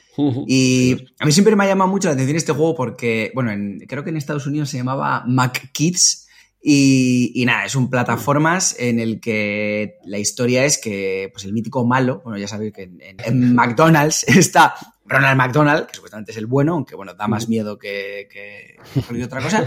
Y 0.46 0.96
a 1.18 1.26
mí 1.26 1.32
siempre 1.32 1.54
me 1.54 1.64
ha 1.64 1.66
llamado 1.66 1.90
mucho 1.90 2.08
la 2.08 2.14
atención 2.14 2.36
este 2.36 2.52
juego 2.52 2.74
porque, 2.74 3.30
bueno, 3.34 3.50
en, 3.50 3.80
creo 3.86 4.04
que 4.04 4.10
en 4.10 4.16
Estados 4.16 4.46
Unidos 4.46 4.70
se 4.70 4.78
llamaba 4.78 5.24
McKids 5.26 6.28
y, 6.62 7.32
y, 7.34 7.44
nada, 7.44 7.66
es 7.66 7.74
un 7.74 7.90
plataformas 7.90 8.74
en 8.78 9.00
el 9.00 9.20
que 9.20 9.96
la 10.04 10.18
historia 10.18 10.64
es 10.64 10.78
que 10.78 11.28
pues 11.32 11.44
el 11.44 11.52
mítico 11.52 11.84
malo, 11.84 12.22
bueno, 12.24 12.38
ya 12.38 12.48
sabéis 12.48 12.72
que 12.72 12.84
en, 12.84 13.00
en, 13.02 13.16
en 13.22 13.54
McDonald's 13.54 14.24
está 14.28 14.74
Ronald 15.12 15.36
McDonald, 15.36 15.86
que 15.86 15.94
supuestamente 15.94 16.32
es 16.32 16.38
el 16.38 16.46
bueno, 16.46 16.74
aunque 16.74 16.94
bueno, 16.96 17.14
da 17.14 17.28
más 17.28 17.48
miedo 17.48 17.78
que, 17.78 18.28
que, 18.30 18.76
que 19.08 19.24
otra 19.24 19.40
cosa. 19.42 19.64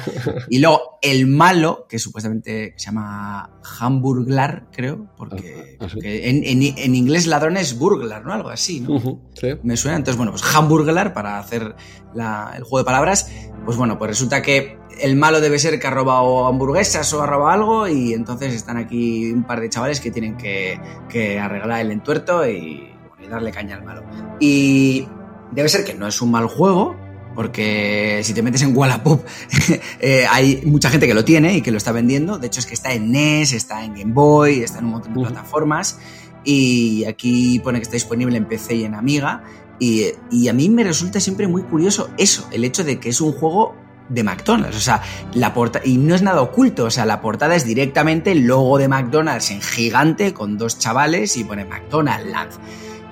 Y 0.49 0.59
luego 0.59 0.97
el 1.01 1.27
malo, 1.27 1.85
que 1.87 1.99
supuestamente 1.99 2.73
se 2.77 2.85
llama 2.87 3.49
Hamburglar, 3.79 4.67
creo, 4.71 5.07
porque, 5.17 5.77
Ah, 5.79 5.87
porque 5.91 6.29
en, 6.29 6.43
en, 6.43 6.61
en, 6.77 6.95
inglés 6.95 7.27
ladrón 7.27 7.57
es 7.57 7.77
burglar, 7.77 8.25
¿no? 8.25 8.33
Algo 8.33 8.49
así, 8.49 8.79
¿no? 8.81 8.93
Uh 8.95 8.99
-huh, 8.99 9.19
sí. 9.33 9.59
Me 9.63 9.77
suena. 9.77 9.97
Entonces, 9.97 10.17
bueno, 10.17 10.31
pues 10.31 10.43
Hamburglar, 10.55 11.13
para 11.13 11.39
hacer 11.39 11.75
la, 12.13 12.53
el 12.55 12.63
juego 12.63 12.79
de 12.79 12.83
palabras, 12.85 13.31
pues 13.65 13.77
bueno, 13.77 13.97
pues 13.97 14.09
resulta 14.09 14.41
que 14.41 14.77
el 15.01 15.15
malo 15.15 15.41
debe 15.41 15.59
ser 15.59 15.79
que 15.79 15.87
ha 15.87 15.91
robado 15.91 16.47
hamburguesas 16.47 17.11
o 17.13 17.21
ha 17.21 17.25
robado 17.27 17.49
algo 17.51 17.87
y 17.87 18.13
entonces 18.13 18.53
están 18.53 18.77
aquí 18.77 19.31
un 19.31 19.43
par 19.43 19.59
de 19.59 19.69
chavales 19.69 19.99
que 19.99 20.11
tienen 20.11 20.37
que, 20.37 20.79
que 21.09 21.37
arreglar 21.39 21.81
el 21.81 21.91
entuerto 21.91 22.47
y, 22.47 22.91
y 23.21 23.27
darle 23.27 23.51
caña 23.51 23.75
al 23.75 23.83
malo. 23.83 24.03
Y 24.39 25.07
debe 25.51 25.69
ser 25.69 25.83
que 25.83 25.93
no 25.93 26.07
es 26.07 26.21
un 26.21 26.31
mal 26.31 26.47
juego, 26.47 26.95
porque 27.35 28.21
si 28.23 28.33
te 28.33 28.41
metes 28.41 28.61
en 28.61 28.75
Wallapop 28.75 29.25
eh, 29.99 30.25
hay 30.29 30.61
mucha 30.65 30.89
gente 30.89 31.05
que 31.05 31.13
lo 31.13 31.25
tiene 31.25 31.57
y 31.57 31.61
que 31.61 31.71
lo 31.71 31.77
está 31.77 31.91
vendiendo. 31.91 32.39
De 32.39 32.47
hecho, 32.47 32.61
es 32.61 32.65
que 32.65 32.73
está 32.73 32.93
en 32.93 33.11
NES, 33.11 33.53
está 33.53 33.83
en 33.83 33.93
Game 33.93 34.13
Boy, 34.13 34.61
está 34.61 34.79
en 34.79 34.85
un 34.85 34.91
montón 34.91 35.13
de 35.13 35.19
uh 35.19 35.23
-huh. 35.23 35.27
plataformas. 35.27 35.99
Y 36.45 37.03
aquí 37.05 37.59
pone 37.59 37.79
que 37.79 37.83
está 37.83 37.95
disponible 37.95 38.37
en 38.37 38.45
PC 38.45 38.75
y 38.75 38.83
en 38.85 38.95
Amiga. 38.95 39.43
Y, 39.79 40.05
y, 40.31 40.47
a 40.47 40.53
mí 40.53 40.69
me 40.69 40.83
resulta 40.83 41.19
siempre 41.19 41.47
muy 41.47 41.63
curioso 41.63 42.09
eso, 42.17 42.47
el 42.51 42.63
hecho 42.63 42.85
de 42.85 42.97
que 42.97 43.09
es 43.09 43.19
un 43.19 43.33
juego 43.33 43.75
de 44.09 44.23
McDonald's. 44.23 44.77
O 44.77 44.79
sea, 44.79 45.01
la 45.33 45.53
portada. 45.53 45.85
Y 45.85 45.97
no 45.97 46.15
es 46.15 46.21
nada 46.21 46.41
oculto. 46.41 46.85
O 46.85 46.91
sea, 46.91 47.05
la 47.05 47.21
portada 47.21 47.55
es 47.55 47.65
directamente 47.65 48.31
el 48.31 48.45
logo 48.45 48.77
de 48.77 48.87
McDonald's 48.87 49.51
en 49.51 49.61
gigante 49.61 50.33
con 50.33 50.57
dos 50.57 50.77
chavales 50.79 51.35
y 51.37 51.43
pone 51.43 51.65
McDonald's. 51.65 52.59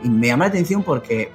Y 0.03 0.09
me 0.09 0.27
llama 0.27 0.45
la 0.45 0.49
atención 0.49 0.83
porque 0.83 1.31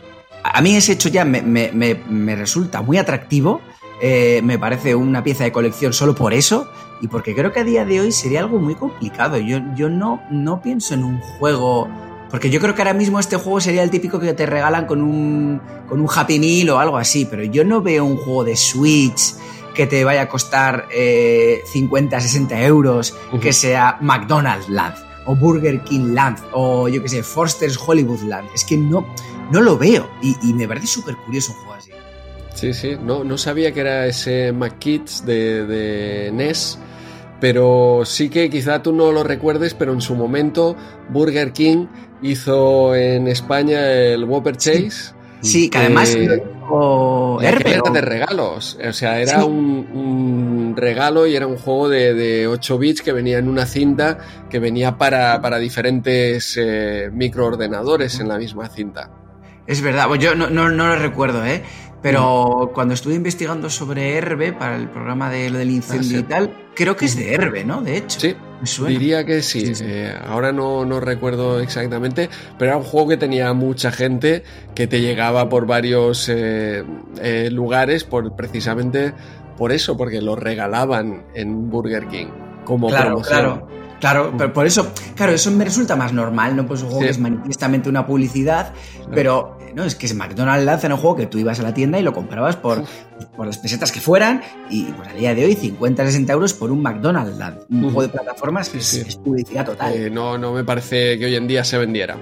a 0.52 0.60
mí 0.60 0.76
ese 0.76 0.92
hecho 0.92 1.08
ya 1.08 1.24
me, 1.24 1.42
me, 1.42 1.70
me, 1.72 1.94
me 2.08 2.36
resulta 2.36 2.82
muy 2.82 2.98
atractivo. 2.98 3.60
Eh, 4.00 4.40
me 4.44 4.58
parece 4.58 4.94
una 4.94 5.24
pieza 5.24 5.44
de 5.44 5.52
colección 5.52 5.92
solo 5.92 6.14
por 6.14 6.32
eso. 6.32 6.68
Y 7.00 7.08
porque 7.08 7.34
creo 7.34 7.52
que 7.52 7.60
a 7.60 7.64
día 7.64 7.84
de 7.84 8.00
hoy 8.00 8.12
sería 8.12 8.40
algo 8.40 8.58
muy 8.58 8.74
complicado. 8.74 9.36
Yo, 9.38 9.60
yo 9.76 9.88
no, 9.88 10.22
no 10.30 10.60
pienso 10.60 10.94
en 10.94 11.04
un 11.04 11.20
juego. 11.20 11.88
Porque 12.30 12.50
yo 12.50 12.60
creo 12.60 12.74
que 12.74 12.82
ahora 12.82 12.94
mismo 12.94 13.18
este 13.18 13.36
juego 13.36 13.60
sería 13.60 13.82
el 13.82 13.90
típico 13.90 14.20
que 14.20 14.34
te 14.34 14.46
regalan 14.46 14.86
con 14.86 15.02
un, 15.02 15.60
con 15.88 16.00
un 16.00 16.08
Happy 16.14 16.38
Meal 16.38 16.70
o 16.70 16.78
algo 16.78 16.98
así. 16.98 17.24
Pero 17.24 17.44
yo 17.44 17.64
no 17.64 17.80
veo 17.80 18.04
un 18.04 18.16
juego 18.16 18.44
de 18.44 18.56
Switch 18.56 19.34
que 19.74 19.86
te 19.86 20.04
vaya 20.04 20.22
a 20.22 20.28
costar 20.28 20.88
eh, 20.90 21.62
50, 21.72 22.20
60 22.20 22.62
euros, 22.62 23.14
uh 23.32 23.36
-huh. 23.36 23.40
que 23.40 23.52
sea 23.52 23.96
McDonald's 24.00 24.68
Land 24.68 24.96
o 25.28 25.36
Burger 25.36 25.84
King 25.84 26.14
Land 26.14 26.38
o 26.52 26.88
yo 26.88 27.02
que 27.02 27.08
sé, 27.08 27.22
Forster's 27.22 27.78
Hollywood 27.78 28.22
Land. 28.22 28.48
Es 28.54 28.64
que 28.64 28.76
no, 28.76 29.06
no 29.50 29.60
lo 29.60 29.78
veo 29.78 30.08
y, 30.22 30.36
y 30.42 30.54
me 30.54 30.68
parece 30.68 30.86
súper 30.86 31.16
curioso 31.16 31.52
un 31.52 31.58
juego 31.58 31.74
así. 31.74 31.92
Sí, 32.54 32.74
sí, 32.74 32.96
no, 33.00 33.22
no 33.22 33.38
sabía 33.38 33.72
que 33.72 33.80
era 33.80 34.06
ese 34.06 34.52
McKids 34.52 35.24
de, 35.24 35.64
de 35.64 36.32
NES, 36.32 36.78
pero 37.40 38.02
sí 38.04 38.30
que 38.30 38.50
quizá 38.50 38.82
tú 38.82 38.92
no 38.92 39.12
lo 39.12 39.22
recuerdes, 39.22 39.74
pero 39.74 39.92
en 39.92 40.00
su 40.00 40.16
momento 40.16 40.74
Burger 41.08 41.52
King 41.52 41.86
hizo 42.20 42.96
en 42.96 43.28
España 43.28 43.92
el 43.92 44.24
Whopper 44.24 44.56
Chase. 44.56 44.90
Sí. 44.90 45.12
Sí, 45.40 45.70
que 45.70 45.78
además 45.78 46.12
eh, 46.16 46.42
o 46.68 47.38
era 47.40 47.80
de 47.92 48.00
regalos. 48.00 48.76
O 48.84 48.92
sea, 48.92 49.20
era 49.20 49.40
sí. 49.40 49.46
un, 49.46 49.88
un, 49.94 50.76
regalo 50.76 51.28
y 51.28 51.36
era 51.36 51.46
un 51.46 51.56
juego 51.56 51.88
de, 51.88 52.12
de, 52.12 52.48
8 52.48 52.76
bits 52.76 53.02
que 53.02 53.12
venía 53.12 53.38
en 53.38 53.48
una 53.48 53.64
cinta 53.64 54.18
que 54.50 54.58
venía 54.58 54.98
para, 54.98 55.40
para 55.40 55.58
diferentes 55.58 56.56
eh, 56.56 57.08
microordenadores 57.12 58.18
en 58.18 58.26
la 58.26 58.36
misma 58.36 58.68
cinta. 58.68 59.10
Es 59.68 59.82
verdad, 59.82 60.12
yo 60.14 60.34
no, 60.34 60.48
no, 60.48 60.70
no, 60.70 60.88
lo 60.88 60.96
recuerdo, 60.96 61.44
¿eh? 61.44 61.62
Pero 62.00 62.70
mm. 62.70 62.74
cuando 62.74 62.94
estuve 62.94 63.14
investigando 63.14 63.68
sobre 63.68 64.16
Herbe 64.16 64.54
para 64.54 64.76
el 64.76 64.88
programa 64.88 65.30
de 65.30 65.50
lo 65.50 65.58
del 65.58 65.70
incendio 65.70 66.08
ah, 66.08 66.10
sí. 66.10 66.16
y 66.16 66.22
tal, 66.22 66.50
creo 66.74 66.96
que 66.96 67.04
es 67.04 67.16
de 67.16 67.34
Herbe, 67.34 67.64
¿no? 67.64 67.82
De 67.82 67.98
hecho. 67.98 68.18
Sí, 68.18 68.34
diría 68.86 69.26
que 69.26 69.42
sí. 69.42 69.60
sí, 69.60 69.74
sí. 69.74 69.84
Eh, 69.86 70.14
ahora 70.26 70.52
no, 70.52 70.86
no, 70.86 71.00
recuerdo 71.00 71.60
exactamente, 71.60 72.30
pero 72.58 72.70
era 72.70 72.78
un 72.78 72.84
juego 72.84 73.08
que 73.08 73.16
tenía 73.18 73.52
mucha 73.52 73.92
gente, 73.92 74.42
que 74.74 74.86
te 74.86 75.02
llegaba 75.02 75.50
por 75.50 75.66
varios 75.66 76.30
eh, 76.30 76.82
eh, 77.20 77.50
lugares, 77.52 78.04
por 78.04 78.34
precisamente 78.34 79.12
por 79.58 79.72
eso, 79.72 79.98
porque 79.98 80.22
lo 80.22 80.34
regalaban 80.34 81.26
en 81.34 81.68
Burger 81.68 82.08
King 82.08 82.28
como 82.64 82.88
claro, 82.88 83.06
promoción. 83.06 83.38
Claro. 83.38 83.77
Claro, 84.00 84.32
pero 84.36 84.52
por 84.52 84.66
eso, 84.66 84.92
claro, 85.16 85.32
eso 85.32 85.50
me 85.50 85.64
resulta 85.64 85.96
más 85.96 86.12
normal, 86.12 86.54
¿no? 86.54 86.66
Pues 86.66 86.82
un 86.82 86.88
juego 86.88 87.00
sí. 87.00 87.06
que 87.06 87.10
es 87.10 87.18
manifiestamente 87.18 87.88
una 87.88 88.06
publicidad, 88.06 88.72
pero 89.12 89.58
no, 89.74 89.84
es 89.84 89.94
que 89.94 90.06
es 90.06 90.14
McDonald's 90.14 90.64
lanza 90.64 90.88
un 90.88 90.96
juego 90.96 91.16
que 91.16 91.26
tú 91.26 91.38
ibas 91.38 91.58
a 91.60 91.62
la 91.62 91.74
tienda 91.74 91.98
y 91.98 92.02
lo 92.02 92.12
comprabas 92.12 92.56
por, 92.56 92.84
por 93.36 93.46
las 93.46 93.58
pesetas 93.58 93.92
que 93.92 94.00
fueran, 94.00 94.42
y 94.70 94.84
pues 94.84 95.08
a 95.08 95.12
día 95.14 95.34
de 95.34 95.44
hoy 95.44 95.54
50, 95.54 96.04
60 96.04 96.32
euros 96.32 96.54
por 96.54 96.70
un 96.70 96.82
McDonald's 96.82 97.36
Land, 97.36 97.58
un 97.70 97.76
uh 97.76 97.80
-huh. 97.80 97.92
juego 97.92 98.02
de 98.02 98.08
plataformas 98.08 98.68
sí, 98.68 98.78
es, 98.78 98.94
es, 98.94 99.16
publicidad 99.16 99.66
total. 99.66 99.92
Eh, 99.94 100.10
no, 100.10 100.38
no 100.38 100.52
me 100.52 100.64
parece 100.64 101.18
que 101.18 101.26
hoy 101.26 101.34
en 101.36 101.48
día 101.48 101.64
se 101.64 101.78
vendiera. 101.78 102.16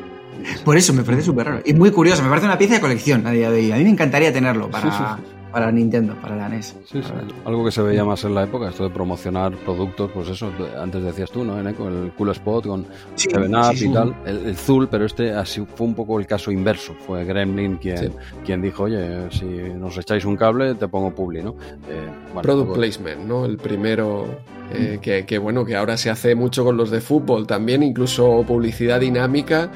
Por 0.65 0.77
eso 0.77 0.93
me 0.93 1.03
parece 1.03 1.25
súper 1.25 1.47
raro. 1.47 1.63
Y 1.65 1.75
muy 1.75 1.91
curioso, 1.91 2.23
me 2.23 2.29
parece 2.29 2.47
una 2.47 2.59
pieza 2.59 2.75
de 2.75 2.81
colección 2.81 3.27
a 3.27 3.31
día 3.33 3.51
de 3.51 3.59
hoy. 3.59 3.73
A 3.73 3.77
mí 3.77 3.85
me 3.85 3.91
encantaría 3.91 4.33
tenerlo 4.33 4.71
para, 4.71 5.19
para 5.53 5.71
Nintendo, 5.73 6.15
para 6.21 6.37
la 6.37 6.49
NES. 6.49 6.77
Sí, 6.85 7.03
sí. 7.03 7.13
Algo 7.45 7.65
que 7.65 7.71
se 7.71 7.83
veía 7.83 8.05
más 8.05 8.25
en 8.25 8.35
la 8.35 8.45
época, 8.45 8.69
esto 8.69 8.85
de 8.85 8.91
promocionar 8.91 9.55
productos, 9.57 10.11
pues 10.13 10.29
eso, 10.29 10.51
antes 10.81 11.03
decías 11.03 11.31
tú, 11.31 11.45
¿no? 11.45 11.55
Con 11.75 12.05
el 12.05 12.13
Cool 12.13 12.31
Spot, 12.31 12.67
con 12.67 12.87
sí, 13.15 13.29
Seven 13.31 13.55
Up 13.55 13.75
sí, 13.75 13.89
y 13.89 13.93
tal, 13.93 14.15
el, 14.27 14.47
el, 14.47 14.57
Zul, 14.57 14.89
pero 14.89 15.07
este 15.07 15.33
así 15.33 15.65
fue 15.75 15.87
un 15.87 15.95
poco 15.95 16.19
el 16.19 16.27
caso 16.27 16.51
inverso. 16.51 16.95
Fue 17.07 17.25
Gremlin 17.25 17.77
quien, 17.77 18.13
quien 18.45 18.61
dijo, 18.61 18.85
oye, 18.85 19.31
si 19.31 19.45
nos 19.45 19.97
echáis 19.99 20.25
un 20.25 20.37
cable, 20.37 20.75
te 20.75 20.89
pongo 20.89 21.15
Publi, 21.15 21.43
¿no? 21.43 21.51
Eh, 21.89 22.07
bueno, 22.27 22.43
Product 22.43 22.69
poco... 22.69 22.79
Placement, 22.79 23.21
¿no? 23.23 23.45
El 23.45 23.57
primero 23.57 24.27
eh, 24.73 24.99
que, 25.01 25.25
que, 25.25 25.39
bueno, 25.39 25.65
que 25.65 25.77
ahora 25.77 25.97
se 25.97 26.11
hace 26.11 26.35
mucho 26.35 26.65
con 26.65 26.77
los 26.77 26.91
de 26.91 27.01
fútbol 27.01 27.47
también, 27.47 27.83
incluso 27.83 28.45
publicidad 28.47 29.01
dinámica 29.01 29.71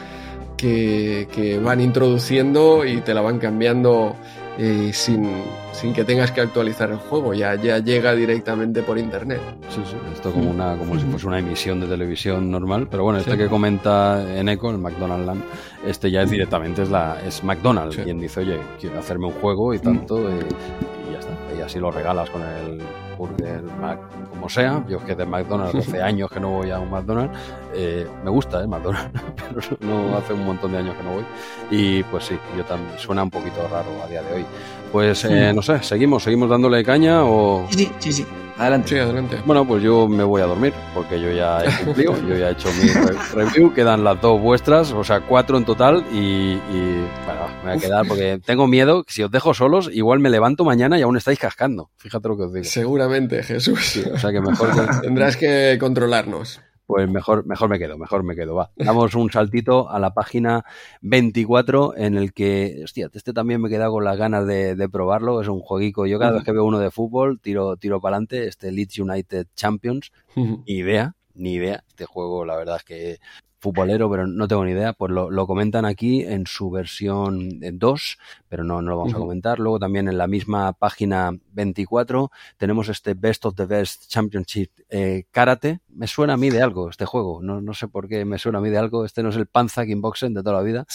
que, 0.57 1.29
que 1.33 1.59
van 1.59 1.81
introduciendo 1.81 2.85
y 2.85 3.01
te 3.01 3.15
la 3.15 3.23
van 3.23 3.39
cambiando 3.39 4.15
eh, 4.63 4.93
sin, 4.93 5.27
sin, 5.73 5.95
que 5.95 6.05
tengas 6.05 6.31
que 6.33 6.43
actualizar 6.43 6.91
el 6.91 6.99
juego, 6.99 7.33
ya, 7.33 7.55
ya 7.55 7.79
llega 7.79 8.15
directamente 8.15 8.83
por 8.83 8.99
internet. 8.99 9.41
Sí, 9.71 9.81
sí, 9.87 9.97
esto 10.13 10.33
como, 10.33 10.51
una, 10.51 10.77
como 10.77 10.99
si 10.99 11.07
fuese 11.07 11.27
una 11.27 11.39
emisión 11.39 11.81
de 11.81 11.87
televisión 11.87 12.51
normal, 12.51 12.87
pero 12.91 13.05
bueno, 13.05 13.21
este 13.21 13.33
sí. 13.33 13.39
que 13.39 13.49
comenta 13.49 14.23
Eneco, 14.37 14.69
el 14.71 14.77
McDonald's 14.77 15.25
Land, 15.25 15.43
este 15.87 16.11
ya 16.11 16.21
es 16.21 16.31
directamente, 16.31 16.83
es, 16.83 16.91
la, 16.91 17.19
es 17.27 17.43
McDonald's, 17.43 17.97
sí. 17.97 18.03
quien 18.03 18.21
dice, 18.21 18.41
oye, 18.41 18.59
quiero 18.79 18.99
hacerme 18.99 19.29
un 19.29 19.33
juego 19.33 19.73
y 19.73 19.79
tanto, 19.79 20.29
y, 20.29 20.35
y 20.35 21.13
ya 21.15 21.21
está, 21.21 21.33
y 21.57 21.63
así 21.63 21.79
lo 21.79 21.91
regalas 21.91 22.29
con 22.29 22.43
el 22.43 22.83
burger 23.17 23.63
Mac, 23.81 23.99
como 24.41 24.49
sea. 24.49 24.83
Yo 24.89 25.05
que 25.05 25.15
de 25.15 25.27
McDonald's 25.27 25.75
12 25.75 26.03
años 26.03 26.31
que 26.31 26.41
no 26.41 26.51
voy 26.51 26.71
a 26.71 26.81
un 26.81 26.91
McDonald's, 26.91 27.39
eh, 27.75 28.09
me 28.25 28.31
gusta 28.31 28.61
el 28.61 28.69
McDonald's, 28.69 29.21
pero 29.37 29.61
no 29.81 30.17
hace 30.17 30.33
un 30.33 30.47
montón 30.47 30.73
de 30.73 30.79
años 30.79 30.97
que 30.97 31.03
no 31.03 31.13
voy. 31.13 31.25
Y 31.71 32.03
pues 32.05 32.25
sí, 32.25 32.39
yo 32.57 32.65
también 32.65 32.99
suena 32.99 33.23
un 33.23 33.31
poquito 33.31 33.69
raro 33.69 33.91
a 34.03 34.09
día 34.09 34.23
de 34.23 34.35
hoy. 34.37 34.47
Pues 34.93 35.25
eh, 35.25 35.53
no 35.55 35.63
sé, 35.63 35.83
seguimos, 35.83 36.25
seguimos 36.25 36.49
dándole 36.51 36.85
caña 36.85 37.25
o. 37.25 37.67
Sí, 37.71 37.91
sí, 37.99 38.13
sí. 38.13 38.27
Adelante. 38.59 38.89
Sí, 38.91 38.99
adelante. 38.99 39.39
Bueno, 39.47 39.67
pues 39.67 39.83
yo 39.83 40.07
me 40.07 40.23
voy 40.23 40.43
a 40.43 40.45
dormir 40.45 40.75
porque 40.93 41.19
yo 41.19 41.33
ya 41.33 41.65
he 41.65 41.85
cumplido, 41.85 42.15
yo 42.29 42.37
ya 42.37 42.51
he 42.51 42.53
hecho 42.53 42.69
mi 42.75 42.89
review, 43.35 43.73
quedan 43.73 44.05
las 44.05 44.21
dos 44.21 44.39
vuestras, 44.39 44.93
o 44.93 45.03
sea, 45.03 45.21
cuatro 45.21 45.57
en 45.57 45.65
total 45.65 46.05
y, 46.13 46.53
y 46.53 47.09
bueno, 47.25 47.49
me 47.65 47.71
voy 47.71 47.79
a 47.79 47.81
quedar 47.81 48.07
porque 48.07 48.39
tengo 48.45 48.67
miedo 48.67 49.05
que 49.05 49.15
si 49.15 49.23
os 49.23 49.31
dejo 49.31 49.55
solos, 49.55 49.89
igual 49.91 50.19
me 50.19 50.29
levanto 50.29 50.65
mañana 50.65 50.99
y 50.99 51.03
aún 51.03 51.17
estáis 51.17 51.39
cascando. 51.39 51.89
Fíjate 51.97 52.29
lo 52.29 52.37
que 52.37 52.43
os 52.43 52.53
digo. 52.53 52.65
Seguramente, 52.65 53.43
Jesús. 53.43 53.81
Sí, 53.83 54.05
o 54.13 54.19
sea 54.19 54.31
que 54.31 54.43
mejor 54.43 54.75
que, 54.75 55.01
Tendrás 55.03 55.39
que 55.39 55.79
controlarnos. 55.81 56.61
Pues 56.91 57.09
mejor, 57.09 57.47
mejor 57.47 57.69
me 57.69 57.79
quedo, 57.79 57.97
mejor 57.97 58.25
me 58.25 58.35
quedo. 58.35 58.57
Va. 58.57 58.73
Damos 58.75 59.15
un 59.15 59.31
saltito 59.31 59.89
a 59.89 60.01
la 60.01 60.13
página 60.13 60.65
24 61.03 61.97
en 61.97 62.17
el 62.17 62.33
que, 62.33 62.81
hostia, 62.83 63.09
este 63.13 63.33
también 63.33 63.61
me 63.61 63.69
he 63.69 63.71
quedado 63.71 63.93
con 63.93 64.05
las 64.05 64.17
ganas 64.17 64.45
de, 64.45 64.75
de 64.75 64.89
probarlo. 64.89 65.41
Es 65.41 65.47
un 65.47 65.61
jueguico. 65.61 66.07
Yo 66.07 66.19
cada 66.19 66.33
vez 66.33 66.43
que 66.43 66.51
veo 66.51 66.65
uno 66.65 66.81
de 66.81 66.91
fútbol, 66.91 67.39
tiro, 67.41 67.77
tiro 67.77 68.01
para 68.01 68.17
adelante. 68.17 68.49
Este 68.49 68.73
Leeds 68.73 68.99
United 68.99 69.47
Champions, 69.55 70.11
ni 70.35 70.63
idea, 70.67 71.15
ni 71.35 71.55
idea. 71.55 71.85
Este 71.87 72.07
juego, 72.07 72.45
la 72.45 72.57
verdad 72.57 72.77
es 72.77 72.85
que 72.85 73.19
futbolero, 73.61 74.11
pero 74.11 74.27
no 74.27 74.49
tengo 74.49 74.65
ni 74.65 74.73
idea. 74.73 74.93
Pues 74.93 75.13
lo, 75.13 75.31
lo 75.31 75.47
comentan 75.47 75.85
aquí 75.85 76.23
en 76.23 76.47
su 76.47 76.71
versión 76.71 77.61
2, 77.61 78.19
pero 78.49 78.65
no, 78.65 78.83
no 78.83 78.91
lo 78.91 78.99
vamos 78.99 79.15
a 79.15 79.19
comentar. 79.19 79.59
Luego 79.59 79.79
también 79.79 80.09
en 80.09 80.19
la 80.19 80.27
misma 80.27 80.73
página 80.73 81.31
24 81.53 82.31
tenemos 82.57 82.89
este 82.89 83.15
Best 83.15 83.45
of 83.47 83.55
the 83.55 83.67
Best 83.67 84.09
Championship 84.09 84.71
eh, 84.89 85.25
Karate. 85.31 85.81
Me 85.89 86.07
suena 86.07 86.35
a 86.35 86.37
mí 86.37 86.51
de 86.51 86.63
algo 86.63 86.91
este 86.91 87.05
juego. 87.05 87.41
No, 87.43 87.61
no 87.61 87.75
sé 87.75 87.89
por 87.89 88.09
qué 88.09 88.25
me 88.25 88.39
suena 88.39 88.59
a 88.59 88.63
mí 88.63 88.71
de 88.71 88.79
algo. 88.79 89.05
Este 89.05 89.23
no 89.23 89.29
es 89.29 89.37
el 89.37 89.47
Panza 89.47 89.85
Kickboxing 89.85 90.35
de 90.35 90.43
toda 90.43 90.57
la 90.57 90.63
vida. 90.63 90.87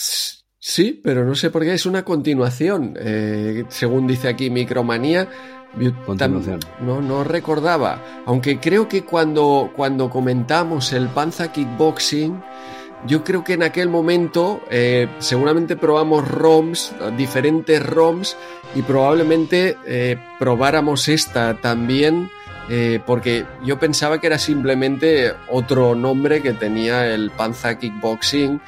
Sí, 0.58 1.00
pero 1.04 1.24
no 1.24 1.36
sé 1.36 1.50
por 1.50 1.62
qué 1.62 1.74
es 1.74 1.86
una 1.86 2.04
continuación. 2.04 2.96
Eh, 2.98 3.64
según 3.68 4.06
dice 4.06 4.28
aquí 4.28 4.50
Micromanía, 4.50 5.28
yo 5.78 5.90
Continuación. 6.04 6.60
tam- 6.60 6.68
no, 6.80 7.00
no 7.00 7.24
recordaba. 7.24 8.00
Aunque 8.26 8.58
creo 8.60 8.88
que 8.88 9.04
cuando, 9.04 9.70
cuando 9.76 10.08
comentamos 10.10 10.92
el 10.92 11.08
Panza 11.08 11.52
Kickboxing, 11.52 12.42
yo 13.06 13.22
creo 13.24 13.44
que 13.44 13.52
en 13.54 13.62
aquel 13.62 13.88
momento 13.88 14.60
eh, 14.70 15.06
seguramente 15.18 15.76
probamos 15.76 16.26
ROMs, 16.26 16.92
diferentes 17.16 17.84
ROMs, 17.84 18.36
y 18.74 18.82
probablemente 18.82 19.76
eh, 19.86 20.16
probáramos 20.38 21.08
esta 21.08 21.60
también. 21.60 22.30
eh, 22.68 22.98
porque 23.06 23.46
yo 23.64 23.78
pensaba 23.78 24.20
que 24.20 24.26
era 24.26 24.38
simplemente 24.40 25.32
otro 25.50 25.94
nombre 25.94 26.42
que 26.42 26.52
tenía 26.52 27.06
el 27.06 27.30
Panza 27.30 27.78
Kickboxing, 27.78 28.60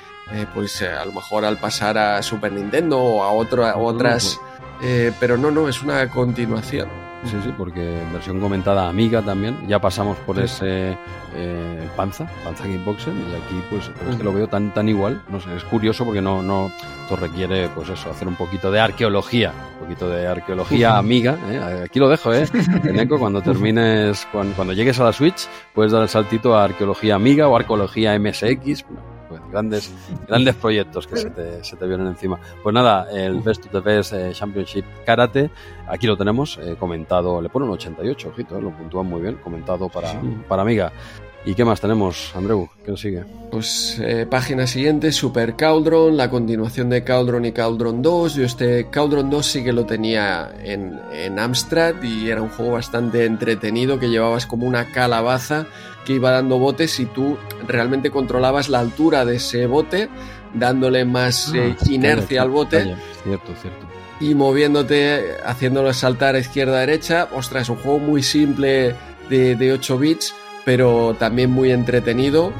pues 0.55 0.83
a 0.83 1.05
lo 1.07 1.13
mejor 1.13 1.45
al 1.45 1.57
pasar 1.59 1.97
a 1.99 2.23
Super 2.23 2.53
Nintendo 2.53 2.99
o 3.01 3.23
a, 3.25 3.33
otro, 3.33 3.67
a 3.67 3.77
otras, 3.77 4.39
eh, 4.83 5.13
pero 5.21 5.37
no, 5.37 5.51
no, 5.51 5.69
es 5.69 5.83
una 5.83 6.09
continuación. 6.09 6.89
Sí, 7.25 7.35
sí, 7.43 7.53
porque 7.59 8.01
versión 8.13 8.39
comentada 8.39 8.89
amiga 8.89 9.21
también. 9.21 9.59
Ya 9.67 9.81
pasamos 9.81 10.17
por 10.19 10.37
Sí. 10.37 10.43
ese 10.43 10.97
eh, 11.35 11.89
panza, 11.97 12.31
panza 12.45 12.63
kickboxing, 12.63 13.13
y 13.13 13.35
aquí 13.35 13.61
pues 13.71 13.91
es 14.09 14.17
que 14.17 14.23
lo 14.23 14.33
veo 14.33 14.47
tan 14.47 14.73
tan 14.73 14.89
igual. 14.89 15.21
No 15.29 15.41
sé, 15.41 15.49
es 15.57 15.65
curioso 15.65 16.05
porque 16.05 16.23
no, 16.23 16.43
no, 16.45 16.71
esto 17.03 17.17
requiere 17.17 17.69
pues 17.75 17.89
eso, 17.89 18.09
hacer 18.11 18.29
un 18.29 18.37
poquito 18.37 18.71
de 18.71 18.79
arqueología, 18.79 19.53
un 19.81 19.87
poquito 19.87 20.09
de 20.09 20.29
arqueología 20.29 20.97
amiga. 20.97 21.37
¿eh? 21.51 21.83
Aquí 21.87 21.99
lo 21.99 22.09
dejo, 22.09 22.33
¿eh? 22.33 22.49
Eneco, 22.85 23.19
cuando 23.19 23.43
termines, 23.43 24.25
cuando, 24.31 24.55
cuando 24.55 24.73
llegues 24.73 25.01
a 25.01 25.05
la 25.05 25.13
Switch, 25.13 25.49
puedes 25.75 25.91
dar 25.91 26.03
el 26.03 26.09
saltito 26.09 26.57
a 26.57 26.63
arqueología 26.63 27.17
amiga 27.17 27.49
o 27.49 27.57
arqueología 27.57 28.17
MSX. 28.17 28.85
Grandes, 29.51 29.93
grandes 30.27 30.55
proyectos 30.57 31.07
que 31.07 31.17
se 31.17 31.31
te, 31.31 31.65
se 31.65 31.77
te 31.77 31.87
vienen 31.87 32.07
encima. 32.09 32.39
Pues 32.63 32.75
nada, 32.75 33.07
el 33.11 33.41
Best 33.41 33.65
of 33.67 33.73
the 33.73 33.81
Best 33.81 34.13
eh, 34.13 34.31
Championship 34.33 34.85
Karate, 35.07 35.51
aquí 35.89 36.07
lo 36.07 36.17
tenemos, 36.17 36.59
eh, 36.63 36.77
comentado, 36.79 37.41
le 37.41 37.49
ponen 37.49 37.69
88, 37.71 38.29
ojito, 38.29 38.59
eh, 38.59 38.63
lo 38.63 38.71
puntúan 38.71 39.07
muy 39.07 39.21
bien, 39.21 39.37
comentado 39.37 39.89
para, 39.89 40.11
Sí. 40.11 40.19
para 40.49 40.63
Amiga. 40.63 40.93
¿Y 41.49 41.55
qué 41.55 41.65
más 41.65 41.81
tenemos, 41.81 42.31
Andreu? 42.37 42.69
¿Qué 42.85 42.91
nos 42.91 43.01
sigue? 43.01 43.25
Pues 43.51 43.99
eh, 44.03 44.27
página 44.29 44.67
siguiente, 44.67 45.13
Super 45.13 45.57
Cauldron, 45.57 46.15
la 46.15 46.29
continuación 46.29 46.91
de 46.91 47.03
Cauldron 47.05 47.47
y 47.47 47.53
Cauldron 47.53 48.03
2. 48.03 48.35
Yo 48.35 48.45
este 48.45 48.91
Cauldron 48.91 49.31
2 49.31 49.47
sí 49.47 49.65
que 49.65 49.73
lo 49.73 49.87
tenía 49.87 50.53
en, 50.63 51.01
en 51.11 51.39
Amstrad 51.39 52.03
y 52.03 52.29
era 52.29 52.43
un 52.43 52.51
juego 52.51 52.73
bastante 52.73 53.25
entretenido 53.25 53.99
que 53.99 54.11
llevabas 54.11 54.45
como 54.45 54.67
una 54.67 54.93
calabaza 54.93 55.67
que 56.05 56.13
iba 56.13 56.33
dando 56.33 56.59
botes 56.59 57.01
y 57.01 57.07
tú 57.07 57.39
realmente 57.67 58.11
controlabas 58.11 58.69
la 58.69 58.81
altura 58.81 59.25
de 59.25 59.37
ese 59.37 59.65
bote 59.67 60.11
dándole 60.53 61.07
más 61.07 61.55
eh, 61.55 61.75
Ah, 61.81 61.85
inercia 61.89 62.27
calla, 62.27 62.43
al 62.43 62.51
bote. 62.51 62.95
Cierto, 63.25 63.55
cierto. 63.63 63.87
y 64.21 64.35
moviéndote, 64.35 65.37
haciéndolo 65.47 65.95
saltar 65.95 66.35
a 66.35 66.41
izquierda 66.41 66.77
a 66.77 66.81
derecha. 66.81 67.27
Ostras, 67.35 67.63
es 67.63 67.69
un 67.71 67.77
juego 67.77 68.01
muy 68.01 68.23
simple 68.23 68.95
de, 69.31 69.57
de 69.57 69.73
8 69.73 69.99
bits, 69.99 70.35
pero 70.69 71.17
también 71.19 71.51
muy 71.51 71.73
entretenido. 71.73 72.53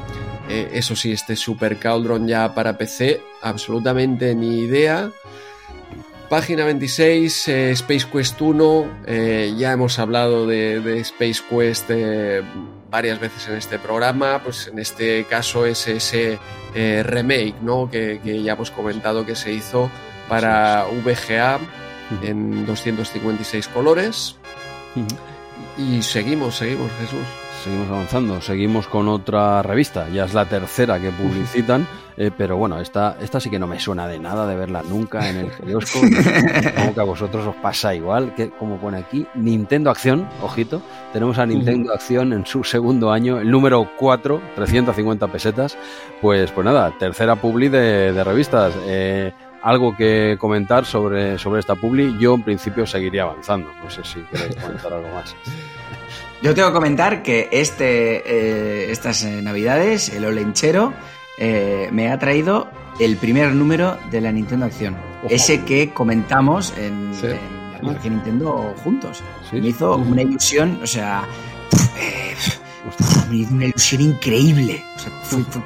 Eh, 0.49 0.71
eso 0.73 0.95
sí, 0.95 1.11
este 1.11 1.35
Super 1.35 1.77
Cauldron 1.77 2.27
ya 2.27 2.55
para 2.55 2.75
PC, 2.75 3.21
absolutamente 3.43 4.33
ni 4.33 4.61
idea. 4.61 5.11
Página 6.27 6.65
26, 6.65 7.47
eh, 7.49 7.69
Space 7.69 8.07
Quest 8.11 8.41
1. 8.41 8.87
eh, 9.05 9.53
ya 9.55 9.73
hemos 9.73 9.99
hablado 9.99 10.47
de, 10.47 10.79
de 10.79 11.01
Space 11.01 11.43
Quest 11.47 11.91
varias 12.89 13.19
veces 13.19 13.47
en 13.47 13.57
este 13.57 13.77
programa. 13.77 14.41
Pues 14.43 14.65
en 14.65 14.79
este 14.79 15.25
caso 15.25 15.67
es 15.67 15.87
ese 15.87 16.39
remake, 16.73 17.61
¿no? 17.61 17.91
Que, 17.91 18.19
que 18.23 18.41
ya 18.41 18.53
hemos 18.53 18.71
comentado 18.71 19.23
que 19.23 19.35
se 19.35 19.53
hizo 19.53 19.91
para 20.27 20.87
VGA 21.05 21.59
en 22.23 22.65
256 22.65 23.67
colores. 23.67 24.35
Y 25.77 26.01
seguimos, 26.01 26.57
seguimos, 26.57 26.91
Jesús. 26.99 27.38
Seguimos 27.63 27.89
avanzando, 27.89 28.39
seguimos 28.39 28.87
con 28.87 29.09
otra 29.09 29.61
revista, 29.61 30.07
ya 30.07 30.23
es 30.23 30.33
la 30.33 30.45
tercera 30.45 30.97
que 30.97 31.11
publicitan, 31.11 31.85
eh, 32.17 32.31
pero 32.35 32.55
bueno, 32.55 32.79
esta, 32.79 33.17
esta 33.19 33.41
sí 33.41 33.49
que 33.49 33.59
no 33.59 33.67
me 33.67 33.79
suena 33.81 34.07
de 34.07 34.17
nada 34.17 34.47
de 34.47 34.55
verla 34.55 34.81
nunca 34.81 35.29
en 35.29 35.37
el 35.37 35.51
kiosco, 35.51 35.99
como 36.75 36.93
que 36.93 36.99
a 37.01 37.03
vosotros 37.03 37.45
os 37.45 37.55
pasa 37.57 37.93
igual, 37.93 38.33
que 38.33 38.49
como 38.51 38.77
pone 38.77 38.97
aquí, 38.97 39.27
Nintendo 39.35 39.89
Acción, 39.89 40.25
ojito, 40.41 40.81
tenemos 41.11 41.37
a 41.37 41.45
Nintendo 41.45 41.93
Acción 41.93 42.31
en 42.31 42.45
su 42.45 42.63
segundo 42.63 43.11
año, 43.11 43.39
el 43.39 43.51
número 43.51 43.89
4, 43.97 44.41
350 44.55 45.27
pesetas, 45.27 45.77
pues, 46.21 46.51
pues 46.51 46.63
nada, 46.63 46.93
tercera 46.97 47.35
publi 47.35 47.67
de, 47.67 48.13
de 48.13 48.23
revistas. 48.23 48.73
Eh, 48.85 49.33
algo 49.61 49.93
que 49.97 50.37
comentar 50.39 50.85
sobre, 50.85 51.37
sobre 51.37 51.59
esta 51.59 51.75
publi, 51.75 52.17
yo 52.17 52.35
en 52.35 52.43
principio 52.43 52.87
seguiría 52.87 53.23
avanzando, 53.23 53.69
no 53.83 53.89
sé 53.89 54.05
si 54.05 54.21
queréis 54.31 54.55
comentar 54.55 54.93
algo 54.93 55.09
más. 55.13 55.35
Yo 56.41 56.53
tengo 56.55 56.69
que 56.69 56.73
comentar 56.73 57.21
que 57.21 57.49
este, 57.51 58.23
eh, 58.25 58.91
estas 58.91 59.23
eh, 59.23 59.41
navidades, 59.41 60.09
el 60.09 60.23
Olenchero, 60.25 60.93
eh, 61.37 61.89
me 61.91 62.11
ha 62.11 62.17
traído 62.17 62.69
el 62.99 63.17
primer 63.17 63.53
número 63.53 63.97
de 64.09 64.21
la 64.21 64.31
Nintendo 64.31 64.65
Acción. 64.65 64.95
Ojo. 65.23 65.27
Ese 65.33 65.63
que 65.65 65.89
comentamos 65.91 66.73
en, 66.77 67.11
Sí. 67.13 67.27
en 67.81 68.13
Nintendo 68.13 68.73
juntos. 68.83 69.21
¿Sí? 69.49 69.59
Me 69.59 69.67
hizo 69.69 69.95
una 69.97 70.21
ilusión, 70.21 70.79
o 70.81 70.87
sea, 70.87 71.23
me 73.29 73.37
hizo 73.37 73.53
una 73.53 73.65
ilusión 73.65 74.01
increíble. 74.01 74.83
O 74.95 74.99
sea, 74.99 75.11
fue- 75.23 75.43
fue-. 75.43 75.61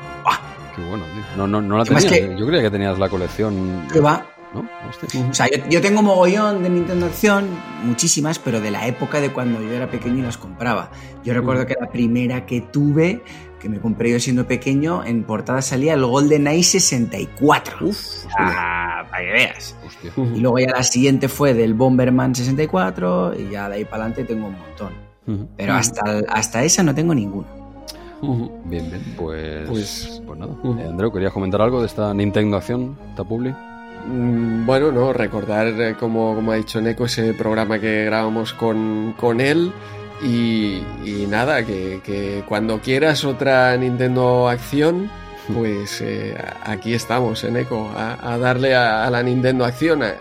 Qué 0.76 0.82
bueno, 0.82 1.06
tío. 1.06 1.24
No, 1.38 1.46
no, 1.48 1.62
no 1.62 1.78
la 1.78 1.84
Además 1.84 2.06
tenías. 2.06 2.30
que- 2.32 2.40
Yo 2.40 2.48
creía 2.48 2.64
que 2.64 2.72
tenías 2.72 2.98
la 2.98 3.10
colección. 3.10 3.88
¿Qué 3.94 4.00
va? 4.00 4.26
¿No? 4.54 4.68
Hostia. 4.90 5.28
O 5.30 5.34
sea, 5.34 5.48
yo, 5.50 5.68
yo 5.70 5.82
tengo 5.82 6.02
mogollón 6.02 6.62
de 6.64 6.70
Nintendo 6.70 7.08
Acción, 7.08 7.48
muchísimas, 7.84 8.38
pero 8.40 8.62
de 8.62 8.70
la 8.72 8.86
época 8.88 9.20
de 9.20 9.32
cuando 9.32 9.60
yo 9.62 9.72
era 9.72 9.90
pequeño 9.90 10.20
y 10.20 10.22
las 10.22 10.38
compraba. 10.38 10.92
Yo 11.24 11.34
recuerdo 11.34 11.66
que 11.66 11.76
la 11.80 11.90
primera 11.90 12.46
que 12.46 12.62
tuve, 12.62 13.24
que 13.60 13.68
me 13.70 13.80
compré 13.80 14.12
yo 14.12 14.20
siendo 14.20 14.46
pequeño, 14.46 15.04
en 15.06 15.24
portada 15.24 15.62
salía 15.62 15.94
el 15.96 16.06
GoldenEye 16.06 16.64
64. 16.64 17.88
Uf, 17.88 18.26
Ah, 18.38 19.06
para 19.10 19.24
que 19.24 19.32
veas. 19.32 19.76
Hostia. 19.86 20.12
Y 20.36 20.40
luego 20.40 20.60
ya 20.60 20.72
la 20.72 20.84
siguiente 20.84 21.28
fue 21.30 21.54
del 21.54 21.74
Bomberman 21.74 22.36
64 22.36 23.34
y 23.40 23.50
ya 23.50 23.70
de 23.70 23.76
ahí 23.76 23.86
para 23.86 24.04
adelante 24.06 24.24
tengo 24.24 24.48
un 24.48 24.58
montón. 24.58 25.48
Pero 25.58 25.74
hasta, 25.74 26.02
hasta 26.30 26.64
esa 26.64 26.84
no 26.84 26.94
tengo 26.94 27.16
ninguna. 27.16 27.48
Bien, 28.66 28.90
bien. 28.90 29.16
Pues. 29.18 29.68
Pues- 29.70 30.22
Pues, 30.26 30.40
nada. 30.40 30.54
Eh, 30.64 30.88
Andreu, 30.88 31.12
¿querías 31.12 31.34
comentar 31.34 31.62
algo 31.62 31.80
de 31.82 31.88
esta 31.88 32.14
Nintendo 32.14 32.58
Acción, 32.58 32.98
esta 33.10 33.24
publi? 33.24 33.50
Mm, 33.52 33.73
Bueno, 34.06 34.92
no, 34.92 35.14
recordar, 35.14 35.68
eh, 35.68 35.96
como, 36.00 36.36
como 36.36 36.52
ha 36.52 36.56
dicho 36.56 36.82
Neko, 36.82 37.06
ese 37.06 37.34
programa 37.34 37.80
que 37.80 38.06
grabamos 38.06 38.54
con, 38.54 39.14
con 39.18 39.40
él. 39.42 39.72
Y, 40.22 40.82
y 41.04 41.26
nada, 41.30 41.66
que, 41.66 42.00
que 42.04 42.44
cuando 42.48 42.80
quieras 42.80 43.24
otra 43.26 43.76
Nintendo 43.78 44.48
Acción, 44.50 45.10
pues 45.54 46.02
eh, 46.02 46.36
aquí 46.64 46.94
estamos, 46.94 47.44
en 47.44 47.58
Eco, 47.58 47.92
a, 47.96 48.34
a 48.34 48.38
darle 48.38 48.76
a, 48.76 49.06
a 49.06 49.10
la 49.10 49.24
Nintendo 49.24 49.66
Acción. 49.66 50.04
A- 50.04 50.16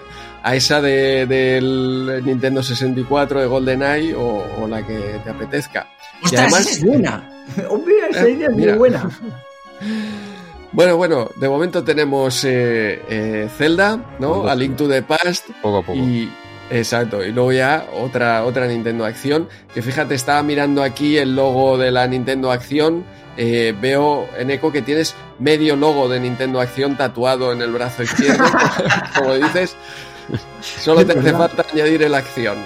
a 0.44 0.56
esa 0.56 0.82
de, 0.82 1.24
del 1.26 2.20
Nintendo 2.24 2.64
64 2.64 3.42
de 3.42 3.46
GoldenEye 3.46 4.12
o, 4.16 4.44
o 4.60 4.66
la 4.66 4.84
que 4.84 5.20
te 5.22 5.30
apetezca. 5.30 5.86
Ostras, 6.20 6.40
además, 6.42 6.66
es 6.66 6.84
buena. 6.84 7.30
Hombre, 7.70 7.94
esa 8.10 8.28
idea 8.28 8.48
es 8.48 8.52
muy 8.52 8.72
buena. 8.72 9.09
Bueno, 10.73 10.97
bueno, 10.97 11.28
de 11.36 11.49
momento 11.51 11.85
tenemos 11.85 12.44
eh, 12.44 13.03
eh, 13.09 13.49
Zelda, 13.59 14.16
¿no? 14.19 14.49
A 14.49 14.55
Link 14.55 14.77
to 14.77 14.89
the 14.89 15.03
Past. 15.03 15.51
Poco 15.61 15.78
a 15.78 15.82
poco. 15.82 15.99
Y, 15.99 16.32
exacto, 16.70 17.23
y 17.23 17.31
luego 17.31 17.53
ya 17.53 17.86
otra, 18.01 18.44
otra 18.44 18.66
Nintendo 18.66 19.05
Acción. 19.05 19.49
Que 19.74 19.82
fíjate, 19.82 20.15
estaba 20.15 20.43
mirando 20.43 20.82
aquí 20.82 21.19
el 21.19 21.36
logo 21.36 21.77
de 21.77 21.90
la 21.90 22.07
Nintendo 22.07 22.51
Acción. 22.51 23.05
Eh, 23.36 23.74
veo 23.81 24.27
en 24.39 24.51
Eco 24.51 24.73
que 24.73 24.81
tienes 24.81 25.15
medio 25.39 25.77
logo 25.77 26.09
de 26.09 26.20
Nintendo 26.20 26.59
Acción 26.61 26.97
tatuado 26.97 27.53
en 27.53 27.61
el 27.61 27.70
brazo 27.73 28.03
izquierdo, 28.03 28.44
como 29.19 29.35
dices. 29.35 29.77
Solo 30.62 31.05
te 31.05 31.19
hace 31.19 31.32
falta 31.32 31.66
añadir 31.70 32.03
el 32.03 32.15
acción. 32.15 32.57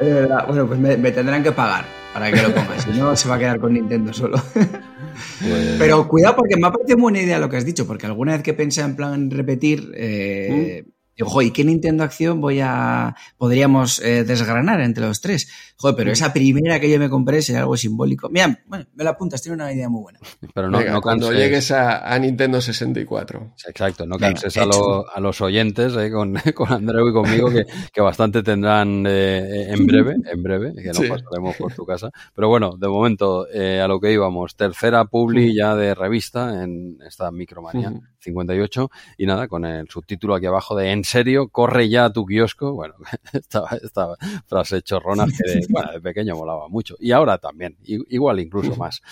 Bueno, 0.00 0.66
pues 0.66 0.80
me, 0.80 0.96
me 0.96 1.12
tendrán 1.12 1.44
que 1.44 1.52
pagar 1.52 1.84
para 2.12 2.32
que 2.32 2.42
lo 2.42 2.52
pongas, 2.52 2.82
si 2.82 2.90
no 2.90 3.14
se 3.14 3.28
va 3.28 3.36
a 3.36 3.38
quedar 3.38 3.60
con 3.60 3.72
Nintendo 3.74 4.12
solo. 4.12 4.42
Pues 5.40 5.76
Pero 5.78 6.08
cuidado 6.08 6.36
porque 6.36 6.56
me 6.56 6.66
ha 6.66 6.72
parecido 6.72 6.98
buena 6.98 7.20
idea 7.20 7.38
lo 7.38 7.48
que 7.48 7.56
has 7.56 7.64
dicho, 7.64 7.86
porque 7.86 8.06
alguna 8.06 8.32
vez 8.32 8.42
que 8.42 8.54
pensé 8.54 8.82
en 8.82 8.96
plan 8.96 9.30
repetir, 9.30 9.92
eh, 9.94 10.84
¿Mm? 10.84 10.90
digo, 11.16 11.30
joder, 11.30 11.52
¿qué 11.52 11.64
Nintendo 11.64 12.04
Acción 12.04 12.40
voy 12.40 12.60
a 12.60 13.14
podríamos 13.36 14.00
eh, 14.00 14.24
desgranar 14.24 14.80
entre 14.80 15.04
los 15.04 15.20
tres? 15.20 15.48
Joder, 15.82 15.96
pero 15.96 16.12
esa 16.12 16.32
primera 16.32 16.78
que 16.78 16.88
yo 16.88 16.96
me 17.00 17.10
compré 17.10 17.42
sería 17.42 17.62
algo 17.62 17.76
simbólico. 17.76 18.28
Mira, 18.30 18.56
bueno, 18.66 18.86
me 18.94 19.02
la 19.02 19.10
apuntas, 19.10 19.42
tiene 19.42 19.56
una 19.56 19.72
idea 19.72 19.88
muy 19.88 20.02
buena. 20.02 20.20
Pero 20.54 20.70
no, 20.70 20.78
Venga, 20.78 20.92
no 20.92 21.00
cuando 21.02 21.32
llegues 21.32 21.72
a, 21.72 22.14
a, 22.14 22.16
Nintendo 22.20 22.60
64. 22.60 23.54
Exacto, 23.66 24.06
no 24.06 24.16
canses 24.16 24.54
Venga, 24.54 24.72
a, 24.72 24.78
lo, 24.78 25.10
a, 25.12 25.18
los 25.18 25.40
oyentes 25.40 25.96
eh, 25.96 26.12
con, 26.12 26.34
con, 26.54 26.72
Andreu 26.72 27.08
y 27.08 27.12
conmigo, 27.12 27.50
que, 27.50 27.64
que 27.92 28.00
bastante 28.00 28.44
tendrán 28.44 29.04
eh, 29.08 29.72
en 29.72 29.84
breve, 29.84 30.14
en 30.24 30.40
breve, 30.40 30.72
que 30.80 30.86
nos 30.86 30.98
sí. 30.98 31.08
pasaremos 31.08 31.56
por 31.56 31.74
tu 31.74 31.84
casa. 31.84 32.10
Pero 32.32 32.46
bueno, 32.46 32.76
de 32.78 32.86
momento, 32.86 33.48
eh, 33.48 33.80
a 33.80 33.88
lo 33.88 33.98
que 33.98 34.12
íbamos, 34.12 34.54
tercera 34.54 35.06
publi 35.06 35.52
ya 35.52 35.74
de 35.74 35.96
revista 35.96 36.62
en 36.62 36.98
esta 37.04 37.32
Micromanía. 37.32 37.90
Uh 37.90 37.94
-huh. 37.94 38.12
58 38.22 38.90
y 39.18 39.26
nada, 39.26 39.48
con 39.48 39.64
el 39.64 39.88
subtítulo 39.88 40.34
aquí 40.34 40.46
abajo 40.46 40.76
de 40.76 40.92
En 40.92 41.04
serio, 41.04 41.48
corre 41.48 41.88
ya 41.88 42.06
a 42.06 42.12
tu 42.12 42.24
kiosco. 42.24 42.72
Bueno, 42.72 42.94
esta, 43.32 43.64
esta 43.82 44.14
frase 44.46 44.82
chorrona 44.82 45.26
que 45.26 45.52
de, 45.52 45.66
bueno, 45.82 45.92
de 45.92 46.00
pequeño 46.00 46.36
molaba 46.36 46.68
mucho 46.68 46.96
y 46.98 47.12
ahora 47.12 47.38
también, 47.38 47.76
igual 47.82 48.40
incluso 48.40 48.76
más. 48.76 49.02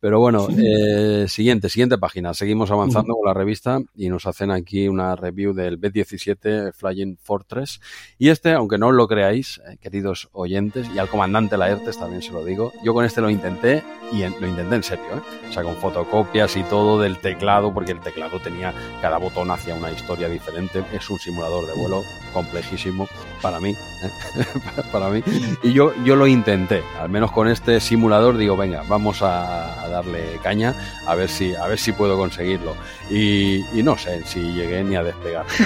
Pero 0.00 0.20
bueno, 0.20 0.48
eh, 0.58 1.26
siguiente, 1.28 1.68
siguiente 1.68 1.98
página. 1.98 2.34
Seguimos 2.34 2.70
avanzando 2.70 3.14
con 3.14 3.26
la 3.26 3.34
revista 3.34 3.80
y 3.94 4.08
nos 4.08 4.26
hacen 4.26 4.50
aquí 4.50 4.88
una 4.88 5.16
review 5.16 5.52
del 5.52 5.76
B-17 5.76 6.72
Flying 6.72 7.16
Fortress. 7.22 7.80
Y 8.18 8.28
este, 8.28 8.52
aunque 8.52 8.78
no 8.78 8.92
lo 8.92 9.06
creáis, 9.08 9.60
eh, 9.66 9.76
queridos 9.80 10.28
oyentes, 10.32 10.88
y 10.94 10.98
al 10.98 11.08
comandante 11.08 11.56
Laertes 11.56 11.98
también 11.98 12.22
se 12.22 12.32
lo 12.32 12.44
digo, 12.44 12.72
yo 12.82 12.94
con 12.94 13.04
este 13.04 13.20
lo 13.20 13.30
intenté 13.30 13.82
y 14.12 14.22
en, 14.22 14.34
lo 14.40 14.46
intenté 14.46 14.76
en 14.76 14.82
serio, 14.82 15.04
¿eh? 15.16 15.48
o 15.48 15.52
sea, 15.52 15.62
con 15.62 15.76
fotocopias 15.76 16.56
y 16.56 16.62
todo 16.64 17.00
del 17.00 17.18
teclado, 17.18 17.72
porque 17.72 17.92
el 17.92 18.00
teclado 18.00 18.40
tenía 18.40 18.74
cada 19.00 19.18
botón 19.18 19.50
hacia 19.50 19.74
una 19.74 19.90
historia 19.90 20.28
diferente. 20.28 20.84
Es 20.92 21.08
un 21.10 21.18
simulador 21.18 21.66
de 21.66 21.74
vuelo 21.74 22.02
complejísimo 22.34 23.08
para 23.40 23.60
mí, 23.60 23.70
¿eh? 23.70 24.44
para 24.92 25.08
mí. 25.08 25.22
Y 25.62 25.72
yo, 25.72 25.94
yo 26.04 26.16
lo 26.16 26.26
intenté, 26.26 26.82
al 27.00 27.08
menos 27.08 27.32
con 27.32 27.48
este 27.48 27.80
simulador 27.80 28.36
digo, 28.36 28.56
venga, 28.56 28.82
vamos 28.86 29.22
a, 29.22 29.88
darle 29.88 30.38
caña 30.42 30.74
a 31.06 31.14
ver 31.14 31.28
si, 31.28 31.54
a 31.54 31.66
ver 31.66 31.78
si 31.78 31.92
puedo 31.92 32.18
conseguirlo. 32.18 32.74
Y, 33.10 33.64
y 33.78 33.82
no 33.82 33.96
sé 33.96 34.22
si 34.26 34.40
llegué 34.52 34.84
ni 34.84 34.96
a 34.96 35.02
despegar. 35.02 35.46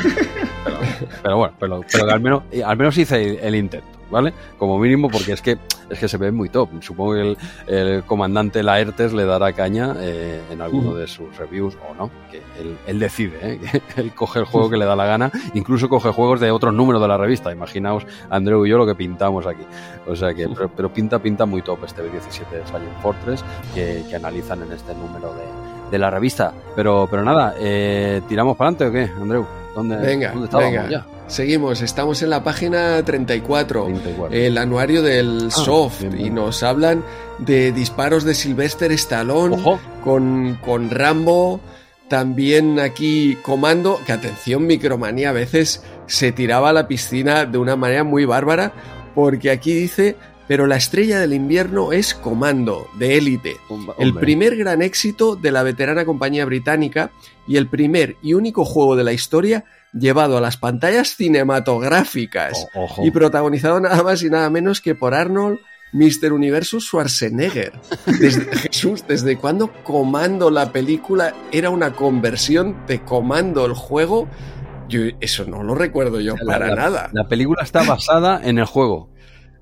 Pero, 0.64 0.78
pero 1.22 1.36
bueno, 1.36 1.54
pero, 1.58 1.80
pero 1.90 2.10
al 2.10 2.20
menos, 2.20 2.42
al 2.64 2.76
menos 2.76 2.98
hice 2.98 3.38
el 3.46 3.54
intento. 3.54 3.97
¿Vale? 4.10 4.32
Como 4.58 4.78
mínimo, 4.78 5.08
porque 5.08 5.32
es 5.32 5.42
que 5.42 5.58
es 5.88 5.98
que 5.98 6.08
se 6.08 6.18
ve 6.18 6.30
muy 6.30 6.48
top. 6.48 6.68
Supongo 6.80 7.14
que 7.14 7.20
el, 7.20 7.36
el 7.66 8.02
comandante 8.04 8.62
Laertes 8.62 9.12
le 9.12 9.24
dará 9.24 9.52
caña 9.52 9.94
eh, 9.98 10.42
en 10.50 10.60
alguno 10.60 10.94
de 10.94 11.06
sus 11.06 11.36
reviews 11.36 11.76
o 11.88 11.94
no, 11.94 12.10
que 12.30 12.38
él, 12.60 12.76
él 12.86 12.98
decide, 12.98 13.38
¿eh? 13.42 13.58
que 13.94 14.00
él 14.00 14.12
coge 14.14 14.40
el 14.40 14.44
juego 14.44 14.70
que 14.70 14.76
le 14.76 14.84
da 14.84 14.96
la 14.96 15.06
gana, 15.06 15.30
incluso 15.54 15.88
coge 15.88 16.10
juegos 16.10 16.40
de 16.40 16.50
otros 16.50 16.74
números 16.74 17.00
de 17.00 17.08
la 17.08 17.16
revista. 17.16 17.52
Imaginaos, 17.52 18.06
Andreu 18.30 18.66
y 18.66 18.70
yo, 18.70 18.78
lo 18.78 18.86
que 18.86 18.94
pintamos 18.94 19.46
aquí. 19.46 19.64
O 20.06 20.14
sea 20.14 20.34
que, 20.34 20.48
pero, 20.48 20.68
pero 20.68 20.92
pinta, 20.92 21.18
pinta 21.18 21.46
muy 21.46 21.62
top 21.62 21.84
este 21.84 22.02
B17 22.02 22.50
de 22.50 22.66
Silent 22.66 23.00
Fortress 23.02 23.44
que, 23.74 24.04
que 24.08 24.16
analizan 24.16 24.62
en 24.62 24.72
este 24.72 24.94
número 24.94 25.34
de, 25.34 25.90
de 25.90 25.98
la 25.98 26.10
revista. 26.10 26.52
Pero, 26.76 27.08
pero 27.10 27.24
nada, 27.24 27.54
eh, 27.58 28.22
¿tiramos 28.28 28.56
para 28.56 28.70
adelante 28.70 28.86
o 28.86 28.92
qué, 28.92 29.20
Andreu? 29.20 29.46
¿Dónde, 29.74 29.96
venga, 29.96 30.32
¿dónde 30.32 30.44
estábamos 30.46 30.72
venga. 30.72 30.88
ya? 30.88 31.17
Seguimos, 31.28 31.82
estamos 31.82 32.22
en 32.22 32.30
la 32.30 32.42
página 32.42 33.02
34, 33.04 33.84
34. 33.84 34.34
el 34.34 34.56
anuario 34.56 35.02
del 35.02 35.48
ah, 35.48 35.50
Soft, 35.50 36.00
bien, 36.00 36.12
bien. 36.14 36.26
y 36.26 36.30
nos 36.30 36.62
hablan 36.62 37.04
de 37.38 37.70
disparos 37.70 38.24
de 38.24 38.34
Sylvester 38.34 38.90
Stallone 38.92 39.62
con, 40.02 40.58
con 40.64 40.88
Rambo, 40.88 41.60
también 42.08 42.80
aquí 42.80 43.36
Comando, 43.42 44.00
que 44.06 44.12
atención, 44.12 44.66
Micromanía 44.66 45.28
a 45.28 45.32
veces 45.32 45.84
se 46.06 46.32
tiraba 46.32 46.70
a 46.70 46.72
la 46.72 46.88
piscina 46.88 47.44
de 47.44 47.58
una 47.58 47.76
manera 47.76 48.04
muy 48.04 48.24
bárbara, 48.24 48.72
porque 49.14 49.50
aquí 49.50 49.74
dice 49.74 50.16
pero 50.48 50.66
la 50.66 50.76
estrella 50.76 51.20
del 51.20 51.34
invierno 51.34 51.92
es 51.92 52.14
Comando, 52.14 52.88
de 52.98 53.18
élite, 53.18 53.58
el 53.98 54.14
primer 54.14 54.56
gran 54.56 54.80
éxito 54.80 55.36
de 55.36 55.52
la 55.52 55.62
veterana 55.62 56.06
compañía 56.06 56.46
británica 56.46 57.10
y 57.46 57.58
el 57.58 57.68
primer 57.68 58.16
y 58.22 58.32
único 58.32 58.64
juego 58.64 58.96
de 58.96 59.04
la 59.04 59.12
historia 59.12 59.66
llevado 59.92 60.36
a 60.36 60.40
las 60.40 60.56
pantallas 60.56 61.16
cinematográficas 61.16 62.66
y 63.02 63.10
protagonizado 63.10 63.80
nada 63.80 64.02
más 64.02 64.22
y 64.22 64.30
nada 64.30 64.50
menos 64.50 64.80
que 64.80 64.94
por 64.94 65.14
Arnold 65.14 65.58
Mr. 65.92 66.32
Universo 66.32 66.80
Schwarzenegger. 66.80 67.72
Desde, 68.20 68.44
Jesús, 68.56 69.04
¿desde 69.06 69.36
cuándo 69.36 69.72
Comando 69.84 70.50
la 70.50 70.72
película 70.72 71.34
era 71.50 71.70
una 71.70 71.92
conversión 71.92 72.86
de 72.86 73.00
Comando 73.00 73.64
el 73.64 73.72
juego? 73.72 74.28
Yo 74.88 75.00
eso 75.20 75.44
no 75.44 75.62
lo 75.62 75.74
recuerdo 75.74 76.20
yo 76.20 76.34
la, 76.36 76.52
para 76.52 76.68
la, 76.68 76.74
nada. 76.74 77.10
La 77.12 77.28
película 77.28 77.62
está 77.62 77.82
basada 77.82 78.40
en 78.42 78.58
el 78.58 78.64
juego 78.64 79.10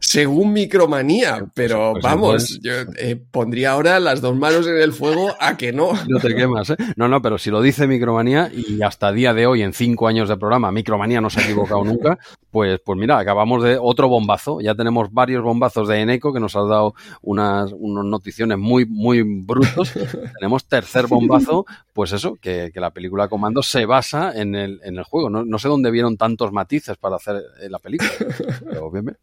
según 0.06 0.52
Micromanía, 0.52 1.46
pero 1.52 1.94
pues 1.94 2.04
vamos, 2.04 2.60
yo 2.62 2.72
eh, 2.96 3.16
pondría 3.16 3.72
ahora 3.72 3.98
las 3.98 4.20
dos 4.20 4.36
manos 4.36 4.64
en 4.68 4.76
el 4.76 4.92
fuego 4.92 5.34
a 5.40 5.56
que 5.56 5.72
no. 5.72 5.90
No 6.08 6.20
te 6.20 6.32
quemas, 6.32 6.70
¿eh? 6.70 6.76
No, 6.94 7.08
no, 7.08 7.20
pero 7.20 7.38
si 7.38 7.50
lo 7.50 7.60
dice 7.60 7.88
Micromanía 7.88 8.48
y 8.54 8.82
hasta 8.82 9.10
día 9.10 9.34
de 9.34 9.48
hoy, 9.48 9.62
en 9.62 9.72
cinco 9.72 10.06
años 10.06 10.28
de 10.28 10.36
programa, 10.36 10.70
Micromanía 10.70 11.20
no 11.20 11.28
se 11.28 11.40
ha 11.40 11.44
equivocado 11.44 11.82
nunca, 11.84 12.20
pues, 12.52 12.80
pues 12.84 12.96
mira, 12.96 13.18
acabamos 13.18 13.64
de 13.64 13.78
otro 13.82 14.06
bombazo. 14.06 14.60
Ya 14.60 14.76
tenemos 14.76 15.12
varios 15.12 15.42
bombazos 15.42 15.88
de 15.88 16.00
Eneco 16.00 16.32
que 16.32 16.38
nos 16.38 16.54
has 16.54 16.68
dado 16.68 16.94
unas, 17.22 17.72
unas 17.72 18.04
noticiones 18.04 18.58
muy, 18.58 18.86
muy 18.86 19.22
brutos. 19.22 19.92
tenemos 20.38 20.66
tercer 20.66 21.08
bombazo, 21.08 21.66
pues 21.92 22.12
eso, 22.12 22.36
que, 22.40 22.70
que, 22.72 22.78
la 22.78 22.92
película 22.92 23.26
Comando 23.26 23.60
se 23.60 23.86
basa 23.86 24.32
en 24.32 24.54
el, 24.54 24.80
en 24.84 24.98
el 24.98 25.02
juego. 25.02 25.30
No, 25.30 25.44
no 25.44 25.58
sé 25.58 25.66
dónde 25.66 25.90
vieron 25.90 26.16
tantos 26.16 26.52
matices 26.52 26.96
para 26.96 27.16
hacer 27.16 27.42
eh, 27.60 27.68
la 27.68 27.80
película, 27.80 28.10
pero 28.70 28.88
bien, 28.92 29.06
bien. 29.06 29.16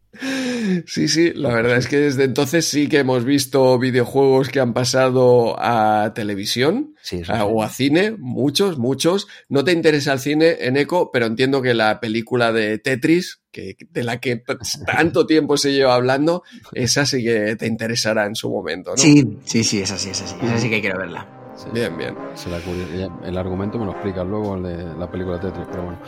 Sí, 0.86 1.08
sí, 1.08 1.32
la 1.34 1.54
verdad 1.54 1.76
es 1.76 1.88
que 1.88 1.98
desde 1.98 2.24
entonces 2.24 2.64
sí 2.64 2.88
que 2.88 2.98
hemos 2.98 3.24
visto 3.24 3.78
videojuegos 3.78 4.48
que 4.48 4.60
han 4.60 4.72
pasado 4.72 5.56
a 5.58 6.12
televisión 6.14 6.94
sí, 7.02 7.22
a, 7.28 7.44
o 7.44 7.62
a 7.62 7.68
cine, 7.68 8.14
muchos, 8.18 8.78
muchos. 8.78 9.26
No 9.48 9.64
te 9.64 9.72
interesa 9.72 10.12
el 10.12 10.20
cine 10.20 10.56
en 10.60 10.76
eco, 10.76 11.10
pero 11.12 11.26
entiendo 11.26 11.62
que 11.62 11.74
la 11.74 12.00
película 12.00 12.52
de 12.52 12.78
Tetris, 12.78 13.40
que, 13.50 13.76
de 13.90 14.04
la 14.04 14.20
que 14.20 14.42
tanto 14.86 15.26
tiempo 15.26 15.56
se 15.56 15.72
lleva 15.72 15.94
hablando, 15.94 16.42
esa 16.72 17.06
sí 17.06 17.22
que 17.24 17.56
te 17.56 17.66
interesará 17.66 18.26
en 18.26 18.34
su 18.34 18.50
momento, 18.50 18.90
¿no? 18.90 18.96
Sí, 18.96 19.38
sí, 19.44 19.64
sí, 19.64 19.80
esa 19.80 19.98
sí, 19.98 20.10
esa 20.10 20.26
sí, 20.26 20.36
esa 20.42 20.58
sí 20.58 20.70
que 20.70 20.80
quiero 20.80 20.98
verla. 20.98 21.26
Sí. 21.56 21.70
Bien, 21.72 21.96
bien. 21.96 22.16
El 23.24 23.38
argumento 23.38 23.78
me 23.78 23.84
lo 23.84 23.92
explica 23.92 24.24
luego 24.24 24.56
el 24.56 24.62
de 24.64 24.98
la 24.98 25.08
película 25.08 25.38
Tetris, 25.38 25.66
pero 25.70 25.84
bueno, 25.84 25.98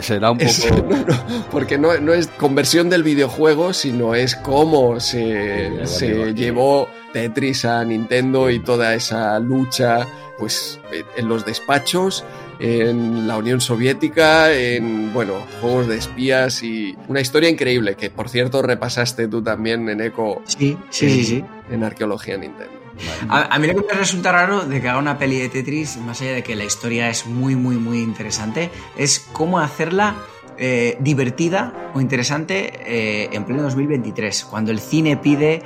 será 0.00 0.30
un 0.30 0.38
poco... 0.38 0.50
Es, 0.50 0.70
no, 0.70 1.04
no, 1.04 1.46
porque 1.50 1.78
no, 1.78 1.98
no, 1.98 2.12
es 2.12 2.26
conversión 2.26 2.90
del 2.90 3.02
videojuego, 3.02 3.72
sino 3.72 4.14
es 4.14 4.36
cómo 4.36 5.00
se, 5.00 5.70
sí, 5.86 5.98
se 5.98 6.34
llevó 6.34 6.88
Tetris 7.12 7.64
a 7.64 7.84
Nintendo 7.84 8.50
y 8.50 8.60
toda 8.60 8.94
esa 8.94 9.38
lucha 9.38 10.06
pues 10.38 10.80
en 11.16 11.28
los 11.28 11.44
despachos, 11.44 12.24
en 12.58 13.26
la 13.26 13.36
Unión 13.36 13.60
Soviética, 13.60 14.52
en, 14.52 15.12
bueno, 15.12 15.34
juegos 15.60 15.88
de 15.88 15.96
espías 15.96 16.62
y 16.62 16.96
una 17.08 17.20
historia 17.20 17.48
increíble 17.48 17.94
que, 17.94 18.10
por 18.10 18.28
cierto, 18.28 18.62
repasaste 18.62 19.28
tú 19.28 19.42
también 19.42 19.88
en 19.88 20.00
ECO. 20.00 20.42
Sí, 20.44 20.76
sí, 20.90 21.06
en, 21.06 21.12
sí, 21.12 21.24
sí. 21.24 21.44
En 21.70 21.84
Arqueología 21.84 22.36
Nintendo. 22.36 22.83
A, 23.28 23.54
a, 23.54 23.58
mí 23.58 23.66
lo 23.66 23.74
que 23.74 23.86
me 23.86 23.98
resulta 23.98 24.32
raro 24.32 24.64
de 24.64 24.80
que 24.80 24.88
haga 24.88 24.98
una 24.98 25.18
peli 25.18 25.38
de 25.38 25.48
Tetris, 25.48 25.96
más 25.98 26.20
allá 26.20 26.32
de 26.32 26.42
que 26.42 26.54
la 26.56 26.64
historia 26.64 27.08
es 27.08 27.26
muy, 27.26 27.56
muy, 27.56 27.76
muy 27.76 28.00
interesante, 28.00 28.70
es 28.96 29.18
cómo 29.32 29.58
hacerla 29.58 30.14
eh, 30.58 30.96
divertida 31.00 31.90
o 31.94 32.00
interesante 32.00 32.72
eh, 32.86 33.28
en 33.32 33.44
pleno 33.44 33.62
2023, 33.62 34.44
cuando 34.44 34.70
el 34.70 34.78
cine 34.78 35.16
pide 35.16 35.62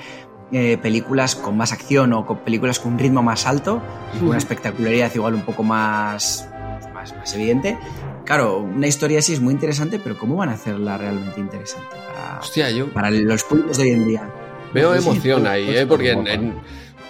eh, 0.53 0.79
películas 0.79 1.35
con 1.35 1.57
más 1.57 1.73
acción 1.73 2.13
o 2.15 2.25
con 2.25 2.39
películas 2.39 2.79
con 2.81 2.95
un 2.95 2.99
ritmo 2.99 3.23
más 3.23 3.47
alto 3.47 3.83
y 4.15 4.19
con 4.19 4.29
una 4.29 4.39
espectacularidad 4.39 5.15
igual 5.15 5.35
un 5.35 5.43
poco 5.43 5.63
más, 5.63 6.49
más, 6.95 7.15
más 7.15 7.35
evidente 7.35 7.77
claro, 8.29 8.59
una 8.59 8.87
historia 8.87 9.21
así 9.21 9.33
es 9.33 9.41
muy 9.41 9.55
interesante, 9.55 9.99
pero 9.99 10.19
¿cómo 10.19 10.37
van 10.37 10.51
a 10.51 10.53
hacerla 10.53 10.99
realmente 10.99 11.41
interesante 11.41 11.97
para, 12.07 12.41
Hostia, 12.41 12.71
yo 12.71 12.93
para 12.93 13.11
los 13.11 13.43
públicos 13.43 13.79
de 13.79 13.85
hoy 13.85 13.91
en 13.91 14.07
día? 14.07 14.31
veo 14.75 14.95
Sí, 14.95 15.01
sí, 15.01 15.09
emoción 15.09 15.47
ahí, 15.47 15.75
¿eh? 15.75 15.87
Porque 15.87 16.11
en, 16.11 16.27
en- 16.27 16.55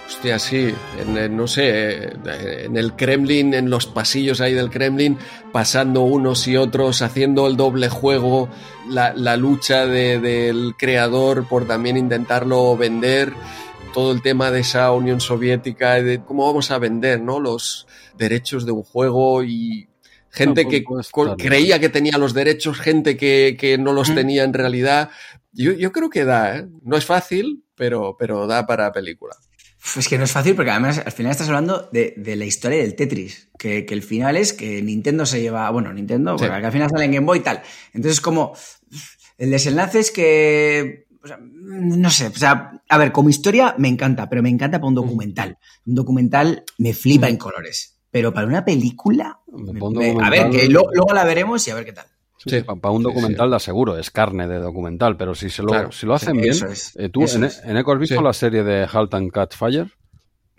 hostia, 0.09 0.39
sí, 0.39 0.75
en, 0.99 1.17
en, 1.17 1.37
no 1.37 1.47
sé, 1.47 2.11
en 2.65 2.77
el 2.77 2.95
Kremlin, 2.97 3.53
en 3.55 3.71
los 3.71 3.87
pasillos 3.87 4.41
ahí 4.41 4.55
del 4.55 4.71
Kremlin, 4.71 5.19
pasando 5.53 6.03
unos 6.03 6.49
y 6.49 6.57
otros, 6.57 7.03
haciendo 7.03 7.47
el 7.47 7.57
doble 7.57 7.89
juego, 7.89 8.49
la, 8.89 9.13
la 9.15 9.37
lucha 9.37 9.87
de- 9.87 10.19
del 10.19 10.75
creador 10.79 11.47
por 11.47 11.67
también 11.67 11.97
intentarlo 11.97 12.77
vender, 12.77 13.33
todo 13.95 14.13
el 14.13 14.23
tema 14.23 14.51
de 14.51 14.61
esa 14.61 14.91
Unión 14.93 15.21
Soviética, 15.21 15.95
de 16.03 16.21
cómo 16.25 16.47
vamos 16.47 16.71
a 16.71 16.79
vender, 16.79 17.21
¿no? 17.21 17.39
Los 17.41 17.87
derechos 18.17 18.65
de 18.67 18.73
un 18.73 18.83
juego 18.83 19.43
y 19.45 19.89
gente 20.31 20.65
No, 20.65 20.71
que 20.71 20.85
creía 21.39 21.79
que 21.81 21.89
tenía 21.89 22.19
los 22.19 22.33
derechos, 22.35 22.79
gente 22.79 23.17
que, 23.17 23.57
que 23.59 23.77
no 23.79 23.93
los 23.93 24.11
Mm. 24.11 24.15
tenía 24.15 24.45
en 24.45 24.53
realidad. 24.53 25.11
Yo, 25.53 25.73
yo 25.73 25.91
creo 25.93 26.11
que 26.11 26.25
da, 26.25 26.59
¿eh? 26.59 26.69
No 26.83 26.97
es 26.97 27.05
fácil, 27.07 27.65
pero, 27.75 28.17
pero 28.19 28.47
da 28.47 28.67
para 28.67 28.93
película. 28.93 29.35
Es 29.97 30.09
que 30.09 30.19
no 30.19 30.25
es 30.25 30.33
fácil 30.33 30.55
porque 30.55 30.71
además 30.71 31.03
al 31.05 31.13
final 31.13 31.33
estás 31.33 31.49
hablando 31.49 31.89
de, 31.93 32.15
de 32.17 32.37
la 32.37 32.45
historia 32.45 32.79
del 32.79 32.95
Tetris, 32.95 33.49
que, 33.59 33.85
que 33.87 33.95
el 33.95 34.03
final 34.03 34.37
es 34.37 34.53
que 34.53 34.83
Nintendo 34.83 35.25
se 35.27 35.41
lleva, 35.41 35.71
bueno, 35.71 35.93
Nintendo, 35.93 36.37
Sí. 36.39 36.45
porque 36.47 36.67
al 36.67 36.73
final 36.73 36.91
sale 36.91 37.05
en 37.05 37.13
Game 37.13 37.27
Boy 37.27 37.39
y 37.39 37.43
tal. 37.43 37.63
Entonces 37.93 38.21
como 38.21 38.53
el 39.39 39.51
desenlace 39.51 40.01
es 40.01 40.11
que, 40.11 41.07
o 41.23 41.27
sea, 41.27 41.39
no 41.41 42.11
sé, 42.11 42.27
o 42.29 42.35
sea, 42.35 42.81
a 42.89 42.99
ver, 42.99 43.13
como 43.13 43.29
historia 43.29 43.75
me 43.79 43.89
encanta, 43.89 44.29
pero 44.29 44.43
me 44.43 44.49
encanta 44.51 44.79
para 44.79 44.89
un 44.89 44.95
documental. 44.95 45.59
Un 45.87 45.95
documental 45.95 46.65
me 46.79 46.93
flipa 46.93 47.29
en 47.29 47.37
colores, 47.37 47.99
pero 48.11 48.33
para 48.35 48.47
una 48.47 48.65
película, 48.65 49.39
Me 49.53 49.73
me- 49.73 50.25
a 50.25 50.31
ver, 50.31 50.51
que 50.51 50.69
lo- 50.69 50.89
luego 50.93 51.13
la 51.15 51.25
veremos 51.25 51.67
y 51.69 51.71
a 51.71 51.75
ver 51.75 51.85
qué 51.85 51.93
tal. 51.93 52.07
Sí. 52.49 52.63
para 52.63 52.91
un 52.91 52.99
Sí, 52.99 53.05
documental 53.05 53.49
sí. 53.49 53.51
da 53.53 53.59
seguro, 53.59 53.97
es 53.99 54.11
carne 54.11 54.47
de 54.49 54.59
documental, 54.59 55.17
pero 55.17 55.35
si, 55.35 55.51
se 55.51 55.63
lo, 55.63 55.69
Claro, 55.69 55.93
si 55.93 56.07
lo 56.07 56.15
hacen 56.15 56.35
sí, 56.37 56.41
bien, 56.43 56.53
es, 56.53 56.97
eh, 56.97 57.09
tú 57.09 57.23
en, 57.23 57.45
en 57.45 57.77
Echo 57.77 57.93
has 57.93 57.99
visto 57.99 58.17
Sí. 58.17 58.23
la 58.25 58.33
serie 58.33 58.63
de 58.65 58.89
Halt 58.93 59.15
and 59.15 59.31
Catch 59.31 59.55
Fire? 59.57 59.87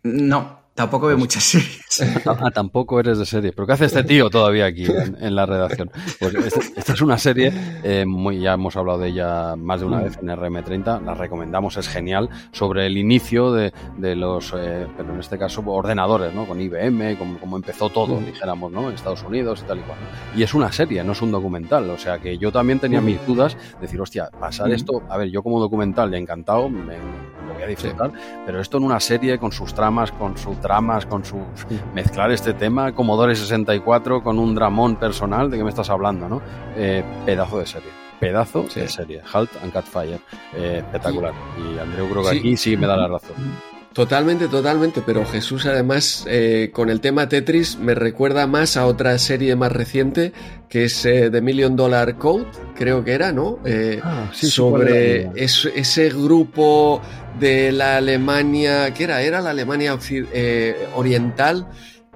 No, 0.03 0.58
tampoco 0.79 1.07
veo 1.07 1.17
muchas 1.17 1.43
series. 1.43 1.79
Ah, 2.25 2.51
tampoco 2.51 2.99
eres 2.99 3.17
de 3.17 3.25
serie. 3.25 3.51
¿Pero 3.51 3.65
qué 3.67 3.73
hace 3.73 3.85
este 3.85 4.03
tío 4.03 4.29
todavía 4.29 4.65
aquí 4.67 4.85
en, 4.85 5.17
en 5.19 5.35
la 5.35 5.45
redacción? 5.45 5.91
Pues 6.19 6.33
este- 6.35 6.79
esta 6.79 6.93
es 6.93 7.01
una 7.01 7.17
serie, 7.17 7.51
eh, 7.83 8.05
muy, 8.07 8.39
ya 8.39 8.53
hemos 8.53 8.77
hablado 8.77 8.99
de 8.99 9.09
ella 9.09 9.55
más 9.57 9.81
de 9.81 9.85
una 9.87 9.99
vez 10.01 10.17
en 10.21 10.29
RM30, 10.29 11.03
la 11.03 11.13
recomendamos, 11.15 11.75
es 11.77 11.87
genial, 11.89 12.29
sobre 12.53 12.85
el 12.85 12.97
inicio 12.97 13.51
de, 13.51 13.73
de 13.97 14.15
los, 14.15 14.53
eh, 14.57 14.87
pero 14.95 15.13
en 15.13 15.19
este 15.19 15.37
caso, 15.37 15.61
ordenadores, 15.65 16.33
¿no? 16.33 16.45
Con 16.45 16.61
IBM, 16.61 17.17
como, 17.17 17.37
como 17.39 17.57
empezó 17.57 17.89
todo, 17.89 18.19
Mm. 18.21 18.25
dijéramos, 18.27 18.71
¿no? 18.71 18.87
En 18.89 18.95
Estados 18.95 19.23
Unidos 19.23 19.61
y 19.63 19.67
tal 19.67 19.79
y 19.79 19.81
cual. 19.81 19.97
Y 20.37 20.43
es 20.43 20.53
una 20.53 20.71
serie, 20.71 21.03
no 21.03 21.11
es 21.11 21.21
un 21.21 21.31
documental. 21.31 21.89
O 21.89 21.97
sea 21.97 22.19
que 22.19 22.37
yo 22.37 22.51
también 22.51 22.79
tenía 22.79 23.01
Mm. 23.01 23.05
mis 23.05 23.25
dudas, 23.27 23.57
decir, 23.81 23.99
hostia, 23.99 24.29
pasar 24.39 24.69
Mm. 24.69 24.73
esto, 24.73 25.03
a 25.09 25.17
ver, 25.17 25.29
yo 25.29 25.43
como 25.43 25.59
documental, 25.59 26.11
ya 26.11 26.17
encantado, 26.17 26.69
me, 26.69 26.95
lo 27.47 27.53
voy 27.55 27.63
a 27.63 27.67
disfrutar, 27.67 28.11
pero 28.45 28.61
esto 28.61 28.77
en 28.77 28.83
una 28.83 28.99
serie 28.99 29.37
con 29.39 29.51
sus 29.51 29.73
tramas, 29.73 30.11
con 30.13 30.37
sus 30.37 30.57
tramas, 30.69 31.07
con 31.07 31.25
su 31.25 31.39
mezclar 31.95 32.29
este 32.29 32.53
tema, 32.53 32.91
Commodore 32.91 33.35
64 33.35 34.21
con 34.21 34.37
un 34.37 34.53
dramón 34.53 34.97
personal, 34.97 35.49
¿de 35.49 35.57
qué 35.57 35.63
me 35.63 35.71
estás 35.71 35.89
hablando, 35.89 36.29
no? 36.29 36.43
Eh, 36.75 37.03
pedazo 37.25 37.57
de 37.57 37.65
serie. 37.65 37.89
Pedazo 38.19 38.65
Sí. 38.69 38.81
de 38.81 38.87
serie. 38.87 39.21
Halt 39.33 39.49
and 39.63 39.73
Catfire. 39.73 40.19
Eh, 40.53 40.83
espectacular. 40.85 41.33
Y 41.57 41.79
Andreu 41.79 42.07
creo 42.11 42.21
que 42.21 42.29
Sí. 42.29 42.37
aquí 42.37 42.57
sí 42.57 42.77
me 42.77 42.85
da 42.85 42.95
la 42.97 43.07
razón. 43.07 43.35
Totalmente, 43.93 44.47
totalmente, 44.47 45.01
pero 45.03 45.25
Jesús 45.25 45.65
además 45.65 46.23
eh, 46.27 46.69
con 46.71 46.89
el 46.89 47.01
tema 47.01 47.27
Tetris 47.27 47.77
me 47.77 47.95
recuerda 47.95 48.45
más 48.45 48.77
a 48.77 48.85
otra 48.85 49.17
serie 49.17 49.55
más 49.55 49.71
reciente 49.71 50.31
que 50.69 50.83
es 50.85 51.05
eh, 51.05 51.31
The 51.31 51.41
Million 51.41 51.75
Dollar 51.75 52.15
Code, 52.17 52.45
creo 52.75 53.03
que 53.03 53.13
era, 53.13 53.31
¿no? 53.31 53.57
Eh, 53.65 53.99
Ah, 54.03 54.29
sí, 54.31 54.47
sobre 54.47 55.31
ese 55.35 56.09
grupo 56.09 57.01
de 57.39 57.71
la 57.71 57.97
Alemania, 57.97 58.93
¿qué 58.93 59.05
era? 59.05 59.21
Era 59.23 59.41
la 59.41 59.49
Alemania 59.49 59.97
eh, 60.11 60.87
oriental 60.95 61.67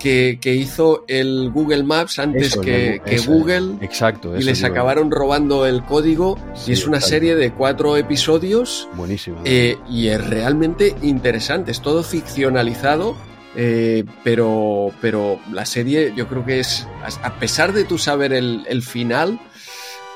que, 0.04 0.38
que 0.42 0.54
hizo 0.54 1.06
el 1.08 1.50
Google 1.50 1.82
Maps 1.84 2.20
antes 2.20 2.48
Eso, 2.48 2.62
que, 2.62 2.96
el- 2.96 3.02
que 3.02 3.18
Google 3.20 3.78
Exacto. 3.84 4.38
y 4.38 4.44
les 4.44 4.64
acabaron 4.64 5.10
robando 5.10 5.66
el 5.66 5.84
código 5.86 6.38
Sí, 6.54 6.72
y 6.72 6.74
es 6.74 6.86
una 6.86 6.98
exacto. 6.98 7.10
serie 7.16 7.36
de 7.36 7.52
cuatro 7.54 7.98
episodios 7.98 8.88
Buenísimo. 8.96 9.42
eh, 9.46 9.78
y 9.90 10.08
es 10.10 10.24
realmente 10.30 10.94
interesante, 11.02 11.72
es 11.72 11.82
todo 11.82 12.04
ficcionalizado, 12.04 13.16
eh, 13.56 14.04
pero, 14.24 14.92
pero 15.02 15.40
la 15.52 15.66
serie 15.66 16.14
yo 16.16 16.28
creo 16.28 16.46
que 16.46 16.60
es, 16.60 16.86
a 17.22 17.28
a 17.28 17.40
pesar 17.40 17.72
de 17.74 17.84
tú 17.86 17.98
saber 17.98 18.34
el, 18.34 18.66
el 18.68 18.82
final, 18.84 19.40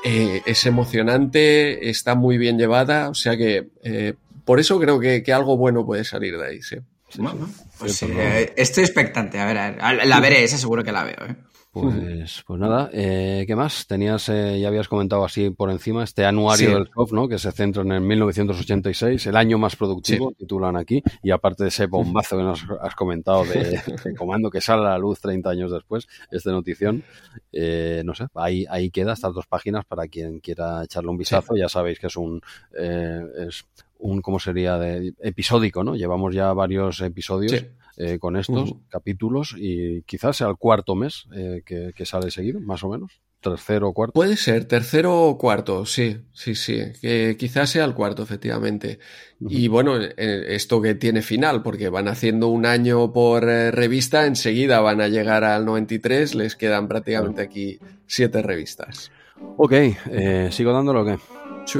eh, 0.04 0.42
es 0.46 0.66
emocionante, 0.66 1.88
está 1.88 2.14
muy 2.14 2.36
bien 2.38 2.58
llevada, 2.58 3.08
o 3.08 3.14
sea 3.14 3.36
que 3.36 3.68
eh, 3.82 4.14
por 4.44 4.60
eso 4.60 4.78
creo 4.78 5.00
que, 5.00 5.22
que 5.22 5.32
algo 5.32 5.56
bueno 5.56 5.84
puede 5.86 6.04
salir 6.04 6.36
de 6.38 6.46
ahí, 6.46 6.62
sí. 6.62 6.76
Sí, 7.08 7.20
Bueno, 7.22 7.46
sí. 7.46 7.62
pues 7.78 7.96
Sí, 7.96 8.06
eh, 8.10 8.52
estoy 8.56 8.84
expectante, 8.84 9.38
a 9.38 9.46
ver, 9.46 9.58
a 9.58 9.70
ver. 9.92 10.06
La 10.06 10.20
veré, 10.20 10.44
esa 10.44 10.58
seguro 10.58 10.84
que 10.84 10.92
la 10.92 11.04
veo, 11.04 11.26
¿eh? 11.28 11.36
Pues, 11.70 12.42
pues 12.46 12.58
nada, 12.58 12.90
eh, 12.92 13.44
¿qué 13.46 13.54
más? 13.54 13.86
Tenías, 13.86 14.28
eh, 14.30 14.58
ya 14.58 14.68
habías 14.68 14.88
comentado 14.88 15.24
así 15.24 15.50
por 15.50 15.70
encima, 15.70 16.02
este 16.02 16.24
anuario 16.24 16.68
Sí. 16.70 16.74
del 16.74 16.88
soft, 16.92 17.12
¿no? 17.12 17.28
Que 17.28 17.38
se 17.38 17.52
centra 17.52 17.82
en 17.82 17.92
el 17.92 18.00
1986, 18.00 19.26
el 19.26 19.36
año 19.36 19.58
más 19.58 19.76
productivo, 19.76 20.32
titulan 20.32 20.76
aquí, 20.76 21.02
y 21.22 21.30
aparte 21.30 21.64
de 21.64 21.68
ese 21.68 21.86
bombazo 21.86 22.36
que 22.36 22.42
nos 22.42 22.64
has 22.82 22.94
comentado 22.96 23.44
de, 23.44 23.54
de 24.04 24.14
comando 24.16 24.50
que 24.50 24.60
sale 24.60 24.82
a 24.86 24.90
la 24.90 24.98
luz 24.98 25.20
30 25.20 25.50
años 25.50 25.70
después, 25.70 26.08
este 26.32 26.50
notición, 26.50 27.04
eh, 27.52 28.02
no 28.04 28.14
sé, 28.14 28.26
ahí, 28.34 28.64
ahí 28.68 28.90
queda 28.90 29.12
estas 29.12 29.34
dos 29.34 29.46
páginas 29.46 29.84
para 29.84 30.08
quien 30.08 30.40
quiera 30.40 30.82
echarle 30.82 31.10
un 31.10 31.18
vistazo, 31.18 31.54
ya 31.54 31.68
sabéis 31.68 32.00
que 32.00 32.06
es 32.08 32.16
un, 32.16 32.40
es 32.72 33.66
un, 33.98 34.20
¿cómo 34.22 34.38
sería? 34.38 34.78
De, 34.78 35.12
episódico, 35.20 35.84
¿no? 35.84 35.96
Llevamos 35.96 36.34
ya 36.34 36.52
varios 36.52 37.00
episodios 37.00 37.52
Sí. 37.52 37.66
eh, 37.96 38.18
con 38.18 38.36
estos 38.36 38.74
capítulos 38.88 39.54
y 39.58 40.02
quizás 40.02 40.36
sea 40.36 40.48
el 40.48 40.56
cuarto 40.56 40.94
mes 40.94 41.24
eh, 41.34 41.62
que, 41.64 41.92
que 41.94 42.06
sale 42.06 42.30
seguido, 42.30 42.60
más 42.60 42.82
o 42.84 42.88
menos. 42.88 43.20
Tercero 43.40 43.88
o 43.90 43.92
cuarto. 43.94 44.14
Puede 44.14 44.36
ser, 44.36 44.64
tercero 44.64 45.22
o 45.28 45.38
cuarto, 45.38 45.86
sí, 45.86 46.22
sí, 46.32 46.56
sí, 46.56 46.82
que 47.00 47.36
quizás 47.38 47.70
sea 47.70 47.84
el 47.84 47.94
cuarto, 47.94 48.24
efectivamente. 48.24 48.98
Y 49.40 49.68
bueno, 49.68 49.96
eh, 50.02 50.44
esto 50.48 50.82
que 50.82 50.96
tiene 50.96 51.22
final, 51.22 51.62
porque 51.62 51.88
van 51.88 52.08
haciendo 52.08 52.48
un 52.48 52.66
año 52.66 53.12
por 53.12 53.48
eh, 53.48 53.70
revista, 53.70 54.26
enseguida 54.26 54.80
van 54.80 55.00
a 55.00 55.06
llegar 55.06 55.44
al 55.44 55.64
93, 55.66 56.34
les 56.34 56.56
quedan 56.56 56.88
prácticamente 56.88 57.40
aquí 57.42 57.78
siete 58.08 58.42
revistas. 58.42 59.12
Ok, 59.56 59.72
eh, 59.72 60.48
¿sigo 60.50 60.72
dándolo 60.72 61.02
o 61.02 61.04
qué? 61.04 61.18
Sí. 61.66 61.78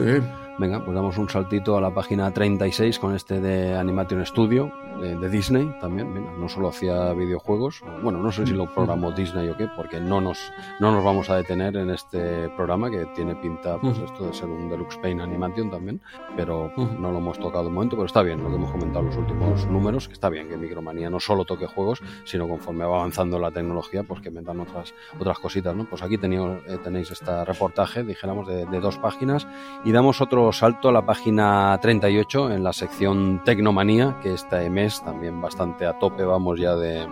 Venga, 0.59 0.85
pues 0.85 0.93
damos 0.93 1.17
un 1.19 1.29
saltito 1.29 1.77
a 1.77 1.81
la 1.81 1.95
página 1.95 2.33
36 2.33 2.99
con 2.99 3.15
este 3.15 3.41
de 3.41 3.77
Animation 3.79 4.27
Studio, 4.27 4.73
eh, 5.01 5.17
de 5.21 5.29
Disney 5.29 5.73
también. 5.81 6.13
Mira, 6.13 6.33
no 6.37 6.49
solo 6.49 6.67
hacía 6.69 7.13
videojuegos, 7.13 7.81
bueno, 8.03 8.19
no 8.19 8.33
sé 8.33 8.45
si 8.45 8.55
lo 8.55 8.67
programó 8.75 9.13
Disney 9.13 9.49
o 9.51 9.57
qué, 9.57 9.69
porque 9.77 10.01
no 10.01 10.21
nos, 10.21 10.53
no 10.81 10.91
nos 10.91 11.05
vamos 11.05 11.31
a 11.31 11.37
detener 11.37 11.77
en 11.77 11.91
este 11.91 12.49
programa 12.57 12.91
que 12.91 13.07
tiene 13.15 13.37
pinta, 13.37 13.79
pues 13.81 13.99
Ujú. 13.99 14.07
esto 14.07 14.27
de 14.27 14.35
ser 14.35 14.49
un 14.49 14.69
Deluxe 14.69 14.97
Paint 14.97 15.21
Animation 15.21 15.71
también, 15.71 16.01
pero 16.37 16.73
Ujú. 16.77 16.89
no 16.99 17.13
lo 17.13 17.19
hemos 17.19 17.39
tocado 17.39 17.63
de 17.67 17.71
momento, 17.71 17.95
pero 17.95 18.07
está 18.07 18.23
bien 18.23 18.43
lo 18.43 18.49
que 18.49 18.57
hemos 18.57 18.73
comentado 18.73 19.01
en 19.01 19.07
los 19.07 19.17
últimos 19.17 19.65
números, 19.69 20.09
que 20.09 20.15
está 20.15 20.29
bien 20.29 20.49
que 20.49 20.57
Micromanía 20.57 21.09
no 21.09 21.21
solo 21.21 21.45
toque 21.45 21.69
juegos, 21.69 22.03
sino 22.25 22.49
conforme 22.49 22.85
va 22.85 22.97
avanzando 22.97 23.39
la 23.39 23.53
tecnología, 23.53 24.03
pues 24.03 24.21
que 24.21 24.33
metan 24.33 24.59
otras, 24.59 24.93
otras 25.21 25.39
cositas, 25.39 25.77
¿no? 25.77 25.85
Pues 25.89 26.03
aquí 26.03 26.19
teníamos, 26.19 26.63
eh, 26.67 26.79
tenéis 26.83 27.13
este 27.13 27.45
reportaje, 27.45 28.03
dijéramos, 28.03 28.49
de, 28.49 28.67
de 28.67 28.81
dos 28.81 28.99
páginas 28.99 29.47
y 29.85 29.93
damos 29.93 30.21
otro 30.21 30.48
salto 30.53 30.89
a 30.89 30.93
la 30.93 31.03
página 31.03 31.79
38 31.81 32.51
en 32.51 32.63
la 32.63 32.73
sección 32.73 33.43
Tecnomanía, 33.45 34.19
que 34.23 34.35
este 34.35 34.69
mes 34.71 35.03
también 35.03 35.41
bastante 35.41 35.87
a 35.87 35.99
tope 35.99 36.25
vamos 36.25 36.59
ya 36.59 36.77
de, 36.77 37.07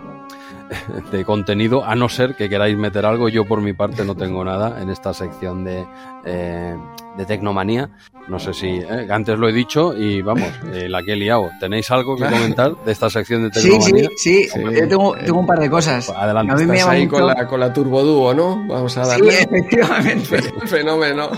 de 1.11 1.23
contenido, 1.25 1.83
a 1.85 1.95
no 1.95 2.09
ser 2.09 2.35
que 2.35 2.49
queráis 2.49 2.77
meter 2.77 3.05
algo. 3.05 3.29
Yo 3.29 3.45
por 3.45 3.61
mi 3.61 3.73
parte 3.73 4.03
no 4.05 4.15
tengo 4.15 4.43
nada 4.43 4.81
en 4.81 4.89
esta 4.89 5.13
sección 5.13 5.63
de, 5.63 5.85
eh, 6.25 6.75
de 7.17 7.25
Tecnomanía. 7.25 7.89
No 8.27 8.39
sé 8.39 8.53
si, 8.53 8.67
eh, 8.67 9.07
antes 9.09 9.39
lo 9.39 9.47
he 9.47 9.53
dicho 9.53 9.95
y 9.97 10.21
vamos, 10.21 10.49
eh, 10.73 10.89
la 10.89 11.01
que 11.01 11.13
he 11.13 11.15
liado. 11.15 11.49
¿Tenéis 11.61 11.89
algo 11.91 12.17
que 12.17 12.25
comentar 12.29 12.75
de 12.85 12.91
esta 12.91 13.09
sección 13.09 13.49
de 13.49 13.53
Sí, 13.59 13.61
sí, 13.61 13.69
Tecnomanía? 13.71 14.09
sí, 14.17 14.43
Sí. 14.49 14.59
yo 14.63 14.87
tengo, 14.87 15.15
tengo 15.15 15.39
un 15.39 15.47
par 15.47 15.59
de 15.59 15.69
cosas. 15.69 16.05
Pues 16.07 16.17
adelante. 16.17 16.51
A 16.51 16.55
mí 16.57 16.65
me 16.65 16.75
Estás 16.77 16.89
ahí 16.91 17.07
con 17.07 17.25
la, 17.25 17.47
con 17.47 17.59
la 17.59 17.71
Turbo 17.71 18.03
Duo, 18.03 18.33
¿no? 18.33 18.57
Vamos 18.67 18.97
a 18.97 19.05
Sí, 19.05 19.11
darle. 19.11 19.39
efectivamente. 19.41 20.41
Fenómeno. 20.67 21.29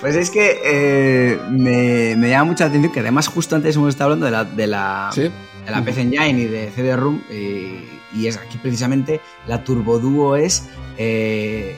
Pues 0.00 0.16
es 0.16 0.30
que 0.30 0.60
eh, 0.64 1.38
me, 1.50 2.14
me 2.16 2.28
llama 2.28 2.44
mucha 2.50 2.66
atención 2.66 2.92
que 2.92 3.00
además 3.00 3.28
justo 3.28 3.56
antes 3.56 3.76
hemos 3.76 3.88
estado 3.90 4.12
hablando 4.12 4.26
de 4.26 4.32
la, 4.32 4.44
de 4.44 4.66
la, 4.66 5.10
Sí. 5.14 5.30
De 5.64 5.70
la 5.70 5.82
PC 5.82 6.02
Engine 6.02 6.40
y 6.40 6.44
de 6.46 6.70
CD-ROOM 6.70 7.20
y, 7.30 7.84
y 8.14 8.26
es 8.26 8.36
aquí 8.36 8.58
precisamente 8.58 9.20
la 9.46 9.64
Turbo 9.64 9.98
Duo 9.98 10.36
es 10.36 10.68
eh, 10.96 11.76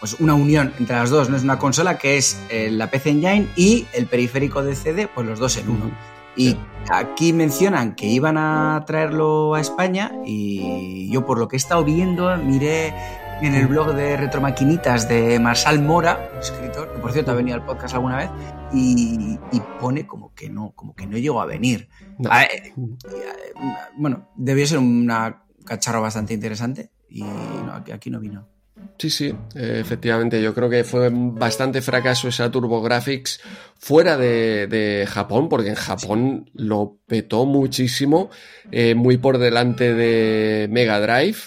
pues 0.00 0.16
una 0.18 0.34
unión 0.34 0.72
entre 0.78 0.96
las 0.96 1.10
dos, 1.10 1.28
no 1.28 1.36
es 1.36 1.42
una 1.42 1.58
consola 1.58 1.98
que 1.98 2.16
es 2.16 2.42
eh, 2.48 2.70
la 2.70 2.90
PC 2.90 3.10
Engine 3.10 3.48
y 3.54 3.86
el 3.92 4.06
periférico 4.06 4.62
de 4.62 4.74
CD, 4.74 5.08
pues 5.08 5.26
los 5.26 5.38
dos 5.38 5.56
en 5.58 5.68
uno. 5.68 5.90
Y 6.36 6.56
aquí 6.90 7.32
mencionan 7.32 7.94
que 7.94 8.06
iban 8.06 8.38
a 8.38 8.82
traerlo 8.86 9.54
a 9.54 9.60
España 9.60 10.12
y 10.24 11.10
yo 11.10 11.26
por 11.26 11.38
lo 11.38 11.48
que 11.48 11.56
he 11.56 11.58
estado 11.58 11.84
viendo 11.84 12.34
miré 12.38 12.94
en 13.42 13.54
el 13.54 13.66
blog 13.66 13.94
de 13.94 14.16
Retromaquinitas 14.16 15.08
de 15.08 15.38
Marsal 15.38 15.82
Mora, 15.82 16.30
escritor, 16.40 16.92
que 16.92 16.98
por 16.98 17.12
cierto 17.12 17.32
ha 17.32 17.34
venido 17.34 17.56
al 17.56 17.64
podcast 17.64 17.94
alguna 17.94 18.16
vez, 18.16 18.30
y, 18.72 19.38
pone 19.80 20.06
como 20.06 20.34
que 20.34 20.48
no, 20.50 20.72
como 20.72 20.94
que 20.94 21.06
no 21.06 21.16
llegó 21.16 21.40
a 21.40 21.46
venir. 21.46 21.88
Eh, 22.18 22.72
bueno, 23.96 24.28
debió 24.36 24.66
ser 24.66 24.78
una 24.78 25.44
cacharro 25.64 26.02
bastante 26.02 26.34
interesante 26.34 26.90
y 27.08 27.24
aquí 27.92 28.10
no 28.10 28.20
vino. 28.20 28.46
Sí, 28.98 29.08
sí, 29.08 29.34
efectivamente. 29.54 30.42
Yo 30.42 30.54
creo 30.54 30.68
que 30.68 30.84
fue 30.84 31.08
bastante 31.10 31.80
fracaso 31.80 32.28
esa 32.28 32.50
TurboGrafx 32.50 33.40
fuera 33.78 34.16
de, 34.18 35.06
Japón, 35.08 35.48
porque 35.48 35.70
en 35.70 35.74
Japón 35.74 36.50
lo 36.52 36.98
petó 37.06 37.46
muchísimo, 37.46 38.30
eh, 38.70 38.94
muy 38.94 39.16
por 39.16 39.38
delante 39.38 39.94
de 39.94 40.68
Mega 40.70 41.00
Drive, 41.00 41.38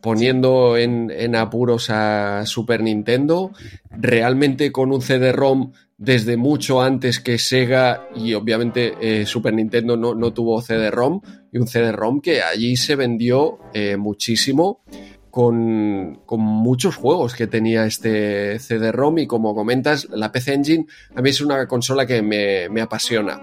poniendo 0.00 0.76
en, 0.76 1.34
apuros 1.34 1.90
a 1.90 2.46
Super 2.46 2.82
Nintendo, 2.82 3.52
realmente 3.90 4.70
con 4.70 4.92
un 4.92 5.02
CD-ROM 5.02 5.72
desde 6.02 6.36
mucho 6.36 6.82
antes 6.82 7.20
que 7.20 7.38
Sega 7.38 8.08
y 8.16 8.34
obviamente 8.34 8.94
eh, 9.00 9.24
Super 9.24 9.54
Nintendo 9.54 9.96
no, 9.96 10.16
no 10.16 10.32
tuvo 10.32 10.60
CD-ROM 10.60 11.20
y 11.52 11.58
un 11.58 11.68
CD-ROM 11.68 12.20
que 12.20 12.42
allí 12.42 12.76
se 12.76 12.96
vendió 12.96 13.60
eh, 13.72 13.96
muchísimo 13.96 14.82
con, 15.30 16.18
muchos 16.28 16.96
juegos 16.96 17.34
que 17.34 17.46
tenía 17.46 17.86
este 17.86 18.58
CD-ROM 18.58 19.18
y 19.20 19.26
como 19.28 19.54
comentas, 19.54 20.08
la 20.10 20.32
PC 20.32 20.54
Engine 20.54 20.86
a 21.14 21.22
mí 21.22 21.30
es 21.30 21.40
una 21.40 21.68
consola 21.68 22.04
que 22.04 22.20
me, 22.20 22.80
apasiona. 22.80 23.40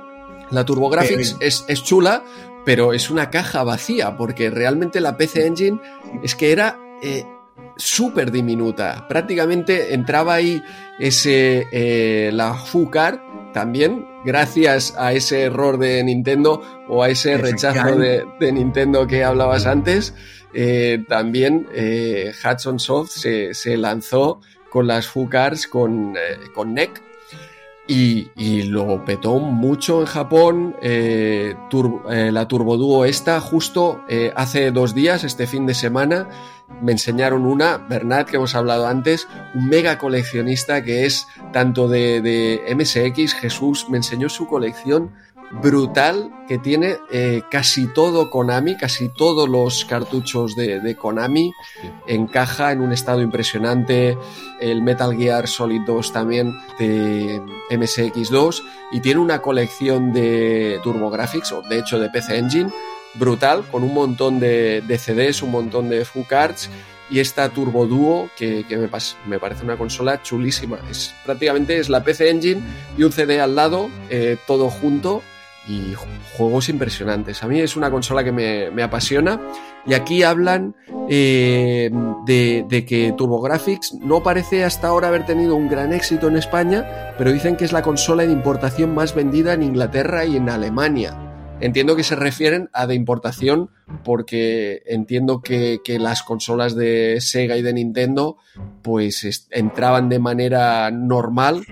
La 0.52 0.66
TurboGrafx 0.66 1.38
es, 1.40 1.64
es 1.66 1.84
chula, 1.84 2.26
pero 2.66 2.92
es 2.92 3.10
una 3.10 3.30
caja 3.30 3.64
vacía 3.64 4.18
porque 4.18 4.50
realmente 4.50 5.00
la 5.00 5.16
PC 5.16 5.48
Engine 5.48 5.80
es 6.24 6.36
que 6.36 6.52
era 6.52 6.78
eh, 7.02 7.24
súper 7.80 8.32
diminuta. 8.32 9.08
Prácticamente 9.08 9.94
entraba 9.94 10.36
ahí 10.36 10.62
ese, 11.00 11.66
eh, 11.72 12.30
la 12.34 12.54
FUCAR 12.54 13.24
también, 13.54 14.06
gracias 14.26 14.94
a 14.98 15.14
ese 15.14 15.44
error 15.44 15.80
de 15.80 16.04
Nintendo 16.04 16.62
o 16.88 17.02
a 17.02 17.10
ese 17.10 17.38
rechazo 17.38 17.96
de, 17.96 18.26
de 18.40 18.52
Nintendo 18.52 19.08
que 19.08 19.24
hablabas 19.24 19.66
antes. 19.66 20.14
Eh, 20.54 21.04
también 21.08 21.68
eh, 21.74 22.32
Hudson 22.44 22.80
Soft 22.80 23.12
se, 23.12 23.78
lanzó 23.78 24.42
con 24.70 24.88
las 24.88 25.08
FUCARs 25.08 25.68
con, 25.68 26.16
con 26.54 26.74
NEC 26.74 27.02
y, 27.88 28.64
lo 28.64 29.04
petó 29.04 29.40
mucho 29.40 30.02
en 30.02 30.06
Japón. 30.06 30.76
la 30.82 32.48
Turbo 32.48 32.78
Duo 32.78 33.06
esta, 33.06 33.40
justo 33.42 34.04
hace 34.36 34.70
dos 34.70 34.94
días, 34.94 35.24
este 35.24 35.48
fin 35.48 35.66
de 35.66 35.74
semana, 35.74 36.28
me 36.82 36.92
enseñaron 36.92 37.46
una, 37.46 37.78
Bernat, 37.78 38.30
que 38.30 38.38
hemos 38.38 38.56
hablado 38.56 38.88
antes, 38.88 39.28
un 39.54 39.68
mega 39.68 39.98
coleccionista 39.98 40.84
que 40.84 41.06
es 41.06 41.28
tanto 41.52 41.88
de, 41.88 42.22
de 42.22 42.76
MSX, 42.76 43.34
Jesús, 43.34 43.88
me 43.90 43.98
enseñó 43.98 44.30
su 44.30 44.48
colección 44.48 45.12
brutal 45.52 46.32
que 46.48 46.58
tiene 46.58 46.98
eh, 47.12 47.42
casi 47.50 47.88
todo 47.88 48.30
Konami, 48.30 48.78
casi 48.78 49.10
todos 49.10 49.50
los 49.50 49.86
cartuchos 49.86 50.56
de, 50.56 50.96
Konami, 50.96 51.52
encaja 52.08 52.72
en 52.72 52.82
un 52.82 52.92
estado 52.92 53.22
impresionante, 53.22 54.18
el 54.60 54.82
Metal 54.82 55.16
Gear 55.16 55.48
Solid 55.48 55.82
2 55.86 56.14
también 56.14 56.58
de 56.78 57.42
MSX2 57.72 58.64
y 58.92 59.02
tiene 59.02 59.20
una 59.20 59.42
colección 59.42 60.14
de 60.14 60.80
TurboGrafx, 60.84 61.52
o 61.52 61.62
de 61.64 61.80
hecho 61.80 62.00
de 62.00 62.10
PC 62.10 62.38
Engine, 62.38 62.72
brutal, 63.16 63.64
con 63.72 63.84
un 63.84 63.94
montón 63.94 64.40
de, 64.40 64.84
CDs, 65.00 65.42
un 65.42 65.52
montón 65.52 65.90
de 65.90 66.06
FUCards 66.06 66.70
y 67.10 67.20
esta 67.20 67.50
Turbo 67.50 67.88
Duo 67.88 68.30
que, 68.38 68.66
me, 69.26 69.40
parece 69.40 69.64
una 69.64 69.78
consola 69.78 70.22
chulísima. 70.22 70.80
Es 70.90 71.14
prácticamente 71.26 71.80
es 71.80 71.90
la 71.90 72.04
PC 72.04 72.30
Engine 72.30 72.62
y 72.98 73.04
un 73.04 73.12
CD 73.12 73.42
al 73.42 73.56
lado, 73.56 73.90
eh, 74.10 74.38
todo 74.46 74.70
junto 74.70 75.24
y 75.68 75.94
juegos 76.38 76.70
impresionantes. 76.70 77.44
A 77.44 77.48
mí 77.48 77.60
es 77.60 77.76
una 77.76 77.92
consola 77.92 78.24
que 78.24 78.32
me, 78.32 78.84
apasiona 78.84 79.40
y 79.86 79.94
aquí 79.94 80.24
hablan 80.24 80.76
eh, 81.10 81.92
de, 82.26 82.66
de, 82.68 82.86
que 82.86 83.14
TurboGrafx 83.18 83.96
no 84.02 84.24
parece 84.24 84.64
hasta 84.64 84.88
ahora 84.88 85.10
haber 85.10 85.26
tenido 85.26 85.56
un 85.56 85.68
gran 85.68 85.94
éxito 85.94 86.28
en 86.28 86.38
España, 86.38 87.14
pero 87.18 87.32
dicen 87.32 87.56
que 87.56 87.66
es 87.66 87.72
la 87.72 87.82
consola 87.82 88.26
de 88.26 88.32
importación 88.32 88.96
más 88.96 89.14
vendida 89.14 89.54
en 89.54 89.64
Inglaterra 89.64 90.26
y 90.26 90.38
en 90.38 90.50
Alemania. 90.50 91.29
Entiendo 91.62 91.96
que 91.96 92.04
se 92.04 92.16
refieren 92.16 92.70
a 92.74 92.88
de 92.88 92.96
importación 92.96 93.70
porque 94.04 94.82
entiendo 94.86 95.42
que, 95.42 95.80
que 95.84 96.00
las 96.00 96.24
consolas 96.24 96.76
de 96.76 97.18
Sega 97.20 97.58
y 97.58 97.62
de 97.62 97.74
Nintendo 97.74 98.38
pues 98.82 99.48
entraban 99.52 100.10
de 100.10 100.20
manera 100.20 100.90
normal 100.92 101.66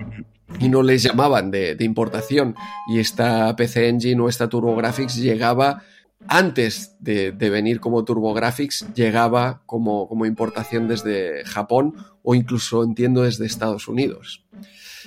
y 0.60 0.68
no 0.68 0.82
les 0.82 1.02
llamaban 1.02 1.50
de, 1.50 1.76
importación. 1.80 2.54
Y 2.88 2.98
esta 2.98 3.54
PC 3.56 3.88
Engine 3.88 4.20
o 4.20 4.28
esta 4.28 4.48
TurboGrafx 4.48 5.16
llegaba 5.16 5.82
antes 6.26 6.96
de, 7.00 7.30
venir 7.32 7.80
como 7.80 8.04
TurboGrafx, 8.04 8.92
llegaba 8.94 9.62
como, 9.66 10.08
como 10.08 10.26
importación 10.26 10.88
desde 10.88 11.44
Japón 11.44 11.94
o 12.22 12.34
incluso 12.34 12.82
entiendo 12.82 13.22
desde 13.22 13.46
Estados 13.46 13.88
Unidos. 13.88 14.44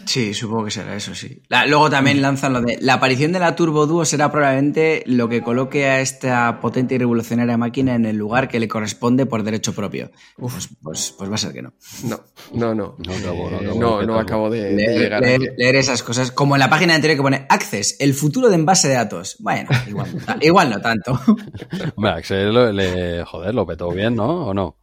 Sí, 0.06 0.34
supongo 0.34 0.66
que 0.66 0.72
será 0.72 0.96
eso, 0.96 1.14
sí. 1.16 1.42
luego 1.68 1.90
también 1.90 2.22
lanzan 2.22 2.54
lo 2.54 2.62
de. 2.62 2.78
La 2.82 2.96
aparición 2.96 3.32
de 3.32 3.40
la 3.40 3.56
Turbo 3.56 3.88
Duo 3.88 4.06
será 4.06 4.32
probablemente 4.32 5.04
lo 5.06 5.30
que 5.30 5.42
coloque 5.42 5.86
a 5.86 6.02
esta 6.02 6.60
potente 6.60 6.96
y 6.96 6.98
revolucionaria 6.98 7.58
máquina 7.58 7.96
en 7.96 8.06
el 8.06 8.18
lugar 8.18 8.48
que 8.48 8.60
le 8.60 8.68
corresponde 8.68 9.26
por 9.26 9.44
derecho 9.44 9.74
propio. 9.74 10.12
Pues, 10.38 10.70
pues, 10.82 11.14
pues, 11.18 11.30
va 11.30 11.36
a 11.36 11.38
ser 11.38 11.54
que 11.54 11.62
no. 11.62 11.74
No, 12.04 12.20
no, 12.54 12.74
no. 12.74 12.96
No, 13.76 14.02
no, 14.04 14.20
acabo 14.20 14.50
de, 14.50 14.72
leer, 14.74 15.54
leer, 15.58 15.76
esas 15.76 16.04
cosas. 16.04 16.32
Como 16.32 16.56
en 16.56 16.60
la 16.60 16.70
página 16.70 16.96
anterior 16.96 17.18
que 17.18 17.24
pone 17.24 17.46
Access, 17.50 17.98
el 18.00 18.14
futuro 18.14 18.50
de 18.50 18.56
envase 18.56 18.88
de 18.88 18.96
datos. 18.96 19.38
Bueno, 19.40 19.70
igual, 19.88 20.10
igual 20.42 20.70
no 20.70 20.82
tanto. 20.82 21.20
Hombre, 21.96 22.12
Access, 22.12 22.54
le, 22.54 23.24
joder, 23.26 23.54
lo 23.54 23.66
petó 23.66 23.90
bien, 23.92 24.16
¿no? 24.16 24.48
¿O 24.48 24.54
no? 24.54 24.81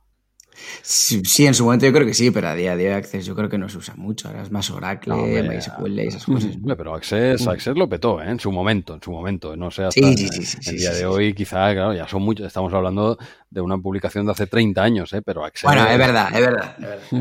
Sí, 0.83 1.47
en 1.47 1.55
su 1.55 1.65
momento 1.65 1.87
yo 1.87 1.93
creo 1.93 2.07
que 2.07 2.15
sí, 2.15 2.31
pero 2.31 2.49
a 2.49 2.55
día 2.55 2.77
de 2.77 2.89
hoy 2.89 2.95
Access 2.95 3.27
yo 3.27 3.35
creo 3.35 3.49
que 3.49 3.59
no 3.59 3.69
se 3.69 3.79
usa 3.79 3.95
mucho. 3.97 4.29
Ahora 4.29 4.43
es 4.43 4.51
más 4.51 4.71
Oracle, 4.71 5.43
MySQL 5.43 5.99
y 6.01 6.07
esas 6.07 6.25
cosas. 6.25 6.51
pero 6.77 6.95
Access. 6.95 7.47
Access 7.47 7.77
lo 7.77 7.89
petó, 7.89 8.23
¿eh? 8.23 8.31
En 8.31 8.41
su 8.41 8.51
momento, 8.53 8.95
en 8.95 9.03
su 9.03 9.11
momento. 9.11 9.57
No 9.57 9.71
sé, 9.71 9.85
hasta 9.85 10.01
sí, 10.01 10.29
el 10.67 10.77
día 10.77 10.93
de 10.93 11.07
hoy 11.07 11.35
quizá, 11.35 11.73
claro, 11.73 11.95
ya 11.95 12.09
son 12.09 12.23
muchos. 12.23 12.47
Estamos 12.47 12.73
hablando 12.73 13.19
de 13.51 13.61
una 13.61 13.79
publicación 13.79 14.27
de 14.27 14.33
hace 14.33 14.47
30 14.47 14.83
años, 14.83 15.13
¿eh? 15.13 15.23
Pero 15.23 15.45
Access... 15.45 15.65
Bueno, 15.65 15.89
es 15.89 15.99
verdad, 15.99 16.29
es 16.35 16.41
verdad. 16.41 16.77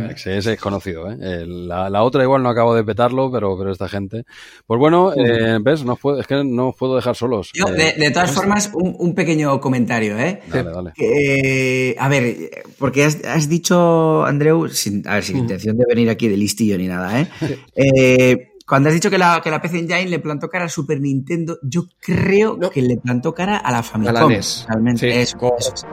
Access 0.09 0.45
es 0.47 0.59
conocido, 0.59 1.09
¿eh? 1.09 1.45
La, 1.47 2.03
otra 2.03 2.23
igual 2.23 2.43
no 2.43 2.49
acabo 2.49 2.75
de 2.75 2.83
petarlo, 2.83 3.31
pero, 3.31 3.57
pero 3.57 3.71
esta 3.71 3.87
gente... 3.87 4.25
Pues 4.65 4.79
bueno, 4.79 5.13
eh, 5.15 5.59
¿ves? 5.61 5.83
No 5.83 5.95
puedo, 5.95 6.19
es 6.19 6.27
que 6.27 6.43
no 6.43 6.69
os 6.69 6.75
puedo 6.75 6.95
dejar 6.95 7.15
solos. 7.15 7.51
Eh, 7.53 7.95
de, 7.97 8.11
todas 8.11 8.31
formas, 8.31 8.71
un, 8.73 9.15
pequeño 9.15 9.59
comentario, 9.59 10.17
¿eh? 10.17 10.41
Dale, 10.47 10.71
dale. 10.71 11.95
a 11.97 12.09
ver, 12.09 12.65
porque 12.77 13.05
has, 13.05 13.49
dicho, 13.49 14.25
Andreu, 14.25 14.67
sin, 14.67 15.07
a 15.07 15.15
ver, 15.15 15.23
sin 15.23 15.37
intención 15.37 15.77
de 15.77 15.85
venir 15.87 16.09
aquí 16.09 16.27
de 16.27 16.37
listillo 16.37 16.77
ni 16.77 16.87
nada, 16.87 17.21
¿eh? 17.21 17.27
eh 17.75 18.53
cuando 18.67 18.89
has 18.89 18.95
dicho 18.95 19.09
que 19.09 19.17
la, 19.17 19.39
que 19.41 19.49
la 19.49 19.61
PC 19.61 19.79
Engine 19.79 20.09
le 20.09 20.19
plantó 20.19 20.49
cara 20.49 20.65
al 20.65 20.69
Super 20.69 20.99
Nintendo, 20.99 21.57
yo 21.63 21.85
creo 22.01 22.59
que 22.69 22.81
le 22.81 22.97
plantó 22.97 23.33
cara 23.33 23.55
a 23.55 23.71
la 23.71 23.81
Famicom. 23.81 24.13
A 24.17 24.19
la 24.19 24.27
NES. 24.27 24.65
Realmente. 24.67 25.21
eso, 25.21 25.53
eso 25.57 25.87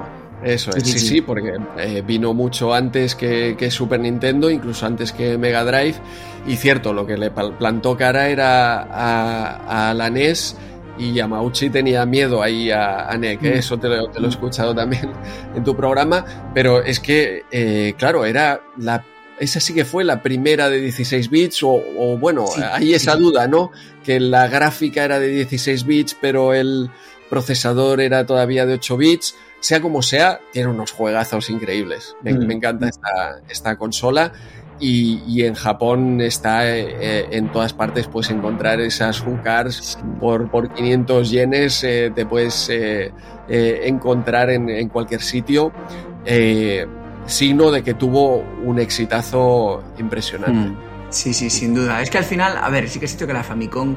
es, 0.45 0.69
sí, 0.83 0.99
sí, 0.99 1.21
porque 1.23 1.55
eh, 1.79 2.03
vino 2.07 2.35
mucho 2.35 2.75
antes 2.75 3.15
que, 3.15 3.57
Super 3.71 3.99
Nintendo, 4.01 4.51
incluso 4.51 4.85
antes 4.87 5.13
que 5.13 5.39
Mega 5.39 5.65
Drive. 5.65 5.97
Y 6.47 6.57
cierto, 6.57 6.93
lo 6.93 7.07
que 7.07 7.17
le 7.17 7.31
plantó 7.31 7.97
cara 7.97 8.29
era 8.29 8.83
a, 8.83 9.95
la 9.95 10.11
NES 10.11 10.57
y 10.99 11.15
Yamauchi 11.15 11.71
tenía 11.71 12.05
miedo 12.05 12.43
ahí 12.43 12.71
a, 12.71 13.17
NEC, 13.19 13.43
¿eh? 13.43 13.55
mm. 13.55 13.59
eso 13.59 13.79
te 13.79 13.89
lo, 13.89 14.11
he 14.13 14.29
escuchado 14.29 14.75
también 14.75 15.11
en 15.57 15.65
tu 15.65 15.75
programa, 15.75 16.25
pero 16.53 16.83
es 16.83 17.01
que, 17.01 17.45
eh, 17.51 17.95
claro, 17.97 18.27
era 18.27 18.61
la, 18.77 19.03
esa 19.39 19.61
sí 19.61 19.73
que 19.73 19.85
fue 19.85 20.05
la 20.05 20.23
primera 20.23 20.69
de 20.69 20.81
16 20.81 21.31
bits, 21.31 21.63
o, 21.63 22.19
bueno, 22.19 22.45
hay 22.71 22.93
esa 22.95 23.17
duda, 23.17 23.49
¿no? 23.49 23.73
Que 24.05 24.21
la 24.21 24.47
gráfica 24.47 25.05
era 25.05 25.19
de 25.19 25.29
16 25.29 25.85
bits, 25.87 26.17
pero 26.21 26.53
el 26.53 26.91
procesador 27.31 28.01
era 28.01 28.27
todavía 28.27 28.67
de 28.67 28.75
8 28.75 28.97
bits 28.97 29.35
sea 29.65 29.81
como 29.81 30.03
sea, 30.03 30.41
tiene 30.53 30.69
unos 30.69 30.93
juegazos 30.93 31.49
increíbles. 31.49 32.15
Me, 32.23 32.35
mm. 32.35 32.51
encanta 32.51 32.91
esta, 33.49 33.77
consola. 33.77 34.31
Y, 34.79 35.43
en 35.43 35.55
Japón 35.55 36.21
está 36.21 36.69
eh, 36.69 37.29
en 37.31 37.51
todas 37.51 37.73
partes, 37.73 38.07
puedes 38.07 38.31
encontrar 38.31 38.83
esas 38.83 39.23
Huncars 39.23 39.99
por, 40.21 40.51
por 40.51 40.71
500 40.75 41.31
yenes, 41.31 41.83
eh, 41.83 42.13
te 42.15 42.27
puedes 42.27 42.69
eh, 42.69 43.11
encontrar 43.49 44.51
en, 44.51 44.89
cualquier 44.91 45.23
sitio. 45.23 45.73
signo 47.25 47.71
de 47.71 47.83
que 47.83 47.95
tuvo 47.95 48.45
un 48.65 48.79
exitazo 48.79 49.83
impresionante. 49.99 50.73
Mm. 50.73 50.77
Sí, 51.09 51.33
sí, 51.33 51.49
sin 51.49 51.75
duda. 51.75 52.03
Es 52.03 52.11
que 52.11 52.19
al 52.19 52.25
final, 52.25 52.59
a 52.61 52.69
ver, 52.69 52.87
sí 52.91 53.01
que 53.01 53.09
siento 53.09 53.27
que 53.27 53.33
la 53.33 53.45
Famicom 53.45 53.97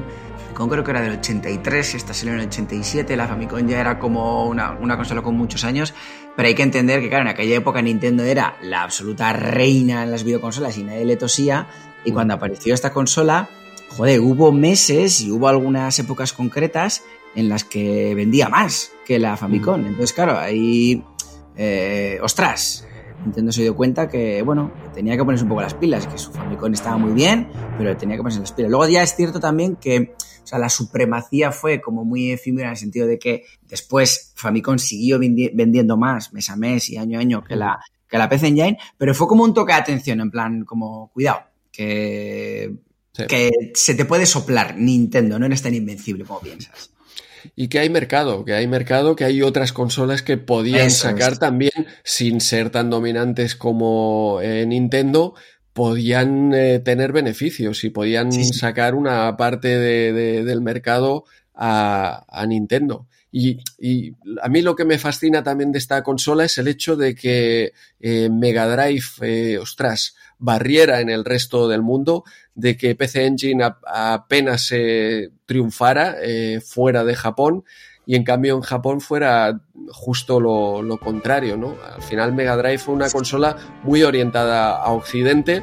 creo 0.66 0.82
que 0.82 0.90
era 0.90 1.02
del 1.02 1.18
83, 1.18 1.94
esta 1.94 2.14
salió 2.14 2.32
en 2.32 2.40
el 2.40 2.46
87, 2.46 3.16
la 3.16 3.28
Famicom 3.28 3.66
ya 3.68 3.80
era 3.80 3.98
como 3.98 4.46
una, 4.46 4.72
una 4.72 4.96
consola 4.96 5.22
con 5.22 5.36
muchos 5.36 5.62
años, 5.62 5.94
pero 6.36 6.48
hay 6.48 6.54
que 6.54 6.62
entender 6.62 7.00
que, 7.00 7.08
claro, 7.08 7.22
en 7.22 7.28
aquella 7.28 7.56
época 7.56 7.82
Nintendo 7.82 8.24
era 8.24 8.56
la 8.62 8.82
absoluta 8.82 9.32
reina 9.32 10.02
en 10.02 10.10
las 10.10 10.24
videoconsolas 10.24 10.78
y 10.78 10.82
nadie 10.82 11.04
le 11.04 11.16
tosía. 11.16 11.68
Y 12.04 12.12
cuando 12.12 12.34
apareció 12.34 12.74
esta 12.74 12.92
consola, 12.92 13.48
joder, 13.90 14.20
hubo 14.20 14.52
meses 14.52 15.20
y 15.20 15.30
hubo 15.30 15.48
algunas 15.48 15.98
épocas 15.98 16.32
concretas 16.32 17.02
en 17.34 17.48
las 17.48 17.64
que 17.64 18.14
vendía 18.14 18.48
más 18.48 18.92
que 19.04 19.18
la 19.18 19.36
Famicom. 19.36 19.84
Entonces, 19.84 20.12
claro, 20.12 20.38
ahí, 20.38 21.04
eh, 21.56 22.18
ostras, 22.22 22.86
Nintendo 23.28 23.52
se 23.52 23.62
dio 23.62 23.76
cuenta 23.76 24.08
que, 24.08 24.40
bueno, 24.42 24.72
tenía 24.94 25.16
que 25.16 25.24
ponerse 25.24 25.44
un 25.44 25.50
poco 25.50 25.60
las 25.60 25.74
pilas, 25.74 26.06
que 26.06 26.16
su 26.16 26.32
Famicom 26.32 26.72
estaba 26.72 26.96
muy 26.96 27.12
bien, 27.12 27.48
pero 27.76 27.94
tenía 27.96 28.16
que 28.16 28.22
ponerse 28.22 28.40
las 28.40 28.52
pilas. 28.52 28.70
Luego 28.70 28.88
ya 28.88 29.02
es 29.02 29.14
cierto 29.14 29.38
también 29.38 29.76
que, 29.76 30.14
o 30.42 30.46
sea, 30.46 30.58
la 30.58 30.70
supremacía 30.70 31.52
fue 31.52 31.80
como 31.80 32.04
muy 32.04 32.30
efímera 32.30 32.68
en 32.68 32.72
el 32.72 32.76
sentido 32.78 33.06
de 33.06 33.18
que 33.18 33.44
después 33.68 34.32
Famicom 34.34 34.78
siguió 34.78 35.18
vendiendo 35.18 35.98
más 35.98 36.32
mes 36.32 36.48
a 36.48 36.56
mes 36.56 36.88
y 36.88 36.96
año 36.96 37.18
a 37.18 37.20
año 37.20 37.44
que 37.44 37.54
la, 37.54 37.78
que 38.08 38.16
la 38.16 38.28
PC 38.28 38.48
Engine, 38.48 38.78
pero 38.96 39.14
fue 39.14 39.28
como 39.28 39.44
un 39.44 39.52
toque 39.52 39.72
de 39.72 39.78
atención, 39.78 40.20
en 40.20 40.30
plan, 40.30 40.64
como, 40.64 41.10
cuidado, 41.12 41.42
que, 41.70 42.74
que 43.12 43.50
se 43.74 43.94
te 43.94 44.06
puede 44.06 44.24
soplar 44.24 44.76
Nintendo, 44.76 45.38
no 45.38 45.44
eres 45.46 45.62
tan 45.62 45.74
invencible 45.74 46.24
como 46.24 46.40
piensas. 46.40 46.92
Y 47.56 47.68
que 47.68 47.78
hay 47.78 47.90
mercado, 47.90 48.44
que 48.44 48.54
hay 48.54 48.66
mercado, 48.66 49.16
que 49.16 49.24
hay 49.24 49.42
otras 49.42 49.72
consolas 49.72 50.22
que 50.22 50.36
podían 50.36 50.90
sacar 50.90 51.38
también 51.38 51.86
sin 52.04 52.40
ser 52.40 52.70
tan 52.70 52.90
dominantes 52.90 53.56
como 53.56 54.40
eh, 54.42 54.66
Nintendo, 54.66 55.34
podían 55.72 56.52
eh, 56.54 56.80
tener 56.80 57.12
beneficios 57.12 57.84
y 57.84 57.90
podían 57.90 58.32
sacar 58.32 58.94
una 58.94 59.36
parte 59.36 59.78
del 59.78 60.60
mercado 60.60 61.24
a, 61.54 62.44
Nintendo. 62.46 63.06
Y, 63.30 63.60
a 64.42 64.48
mí 64.48 64.62
lo 64.62 64.74
que 64.74 64.84
me 64.84 64.98
fascina 64.98 65.42
también 65.42 65.72
de 65.72 65.78
esta 65.78 66.02
consola 66.02 66.44
es 66.44 66.58
el 66.58 66.68
hecho 66.68 66.96
de 66.96 67.14
que 67.14 67.72
eh, 68.00 68.28
Mega 68.30 68.66
Drive, 68.68 69.58
ostras, 69.58 70.14
barriera 70.38 71.00
en 71.00 71.10
el 71.10 71.24
resto 71.24 71.68
del 71.68 71.82
mundo 71.82 72.24
de 72.54 72.76
que 72.76 72.94
PC 72.94 73.26
Engine 73.26 73.64
apenas 73.86 74.66
se 74.66 75.30
triunfara 75.46 76.16
eh, 76.22 76.60
fuera 76.60 77.04
de 77.04 77.14
Japón 77.14 77.64
y 78.06 78.14
en 78.14 78.24
cambio 78.24 78.56
en 78.56 78.62
Japón 78.62 79.00
fuera 79.00 79.60
justo 79.90 80.40
lo, 80.40 80.98
contrario, 80.98 81.56
¿no? 81.56 81.76
Al 81.94 82.02
final 82.02 82.32
Mega 82.32 82.56
Drive 82.56 82.78
fue 82.78 82.94
una 82.94 83.10
consola 83.10 83.56
muy 83.82 84.02
orientada 84.02 84.76
a 84.76 84.92
Occidente, 84.92 85.62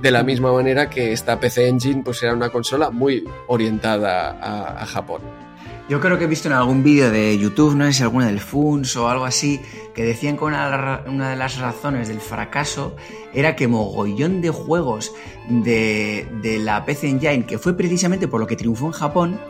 de 0.00 0.10
la 0.10 0.22
misma 0.22 0.52
manera 0.52 0.88
que 0.88 1.12
esta 1.12 1.38
PC 1.38 1.68
Engine 1.68 2.02
pues 2.02 2.22
era 2.22 2.32
una 2.32 2.48
consola 2.48 2.90
muy 2.90 3.22
orientada 3.48 4.80
a 4.80 4.86
Japón. 4.86 5.47
Yo 5.88 6.00
creo 6.00 6.18
que 6.18 6.24
he 6.24 6.26
visto 6.26 6.48
en 6.48 6.54
algún 6.54 6.82
vídeo 6.82 7.10
de 7.10 7.38
YouTube, 7.38 7.74
no 7.74 7.86
sé 7.86 7.94
si 7.94 8.02
alguna 8.02 8.26
del 8.26 8.40
FUNS 8.40 8.94
o 8.96 9.08
algo 9.08 9.24
así, 9.24 9.58
que 9.94 10.04
decían 10.04 10.36
que 10.36 10.44
una, 10.44 11.00
de 11.06 11.36
las 11.36 11.58
razones 11.58 12.08
del 12.08 12.20
fracaso 12.20 12.94
era 13.32 13.56
que 13.56 13.68
mogollón 13.68 14.42
de 14.42 14.50
juegos 14.50 15.14
de, 15.48 16.26
la 16.62 16.84
PC 16.84 17.08
Engine, 17.08 17.46
que 17.46 17.56
fue 17.56 17.74
precisamente 17.74 18.28
por 18.28 18.38
lo 18.38 18.46
que 18.46 18.54
triunfó 18.54 18.86
en 18.86 18.92
Japón, 18.92 19.40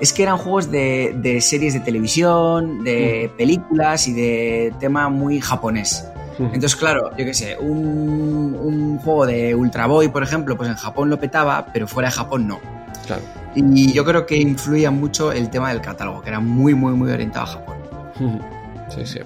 es 0.00 0.12
que 0.12 0.22
eran 0.22 0.38
juegos 0.38 0.70
de, 0.70 1.38
series 1.40 1.74
de 1.74 1.80
televisión, 1.80 2.84
de 2.84 3.28
películas 3.36 4.06
y 4.06 4.12
de 4.12 4.72
tema 4.78 5.08
muy 5.08 5.40
japonés. 5.40 6.04
Entonces, 6.38 6.76
claro, 6.76 7.10
yo 7.18 7.24
qué 7.24 7.34
sé, 7.34 7.56
un, 7.58 8.56
un 8.62 8.98
juego 8.98 9.26
de 9.26 9.56
Ultra 9.56 9.88
Boy, 9.88 10.06
por 10.06 10.22
ejemplo, 10.22 10.56
pues 10.56 10.70
en 10.70 10.76
Japón 10.76 11.10
lo 11.10 11.18
petaba, 11.18 11.66
pero 11.72 11.88
fuera 11.88 12.08
de 12.08 12.14
Japón 12.14 12.46
no. 12.46 12.77
Claro. 13.08 13.22
Y 13.56 13.92
yo 13.92 14.04
creo 14.04 14.24
que 14.26 14.36
influía 14.36 14.90
mucho 14.90 15.32
el 15.32 15.50
tema 15.50 15.70
del 15.70 15.80
catálogo, 15.80 16.22
que 16.22 16.28
era 16.28 16.38
muy, 16.38 16.74
muy, 16.74 16.92
muy 16.92 17.10
orientado 17.10 17.44
a 17.44 17.48
Japón. 17.48 17.76
Sí, 18.88 19.04
sí. 19.04 19.20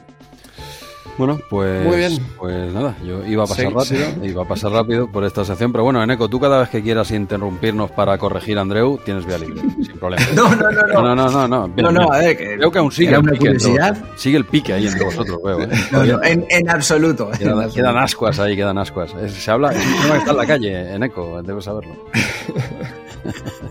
Bueno, 1.18 1.38
pues, 1.50 1.84
Muy 1.84 1.98
bien. 1.98 2.18
pues 2.38 2.72
nada, 2.72 2.96
yo 3.06 3.24
iba 3.26 3.44
a 3.44 3.46
pasar 3.46 3.72
rápido, 3.72 4.24
iba 4.24 4.42
a 4.42 4.48
pasar 4.48 4.72
rápido 4.72 5.08
por 5.08 5.24
esta 5.24 5.44
sección, 5.44 5.70
pero 5.70 5.84
bueno, 5.84 6.02
Eneco, 6.02 6.28
tú 6.28 6.40
cada 6.40 6.58
vez 6.58 6.70
que 6.70 6.82
quieras 6.82 7.10
interrumpirnos 7.10 7.90
para 7.90 8.16
corregir 8.16 8.56
a 8.56 8.62
Andreu, 8.62 8.98
tienes 9.04 9.26
vía 9.26 9.36
libre, 9.38 9.60
sin 9.82 9.98
problema. 9.98 10.24
No, 10.34 10.48
no, 10.56 10.70
no, 10.70 10.82
no. 10.86 11.02
No, 11.02 11.14
no, 11.14 11.30
no, 11.30 11.48
no. 11.48 11.68
no, 11.68 11.92
no, 11.92 12.12
a 12.12 12.18
ver, 12.18 12.36
que 12.36 12.56
Creo 12.56 12.72
que 12.72 12.78
aún 12.78 12.90
sigue 12.90 13.14
el 13.14 13.22
pique. 13.22 13.58
Sigue 14.16 14.36
el 14.38 14.46
pique 14.46 14.72
ahí 14.72 14.86
entre 14.86 15.04
vosotros, 15.04 15.38
veo. 15.44 15.60
¿eh? 15.60 15.68
No, 15.90 16.04
no, 16.04 16.22
en, 16.24 16.46
en, 16.48 16.70
absoluto. 16.70 17.30
Quedan, 17.38 17.96
ascuas 17.98 18.38
ahí, 18.40 18.56
quedan 18.56 18.78
ascuas. 18.78 19.14
Se 19.28 19.50
habla, 19.50 19.72
es 19.72 19.84
un 19.84 20.16
está 20.16 20.30
en 20.30 20.36
la 20.36 20.46
calle, 20.46 20.94
Eneco, 20.94 21.42
debes 21.42 21.64
saberlo. 21.64 21.94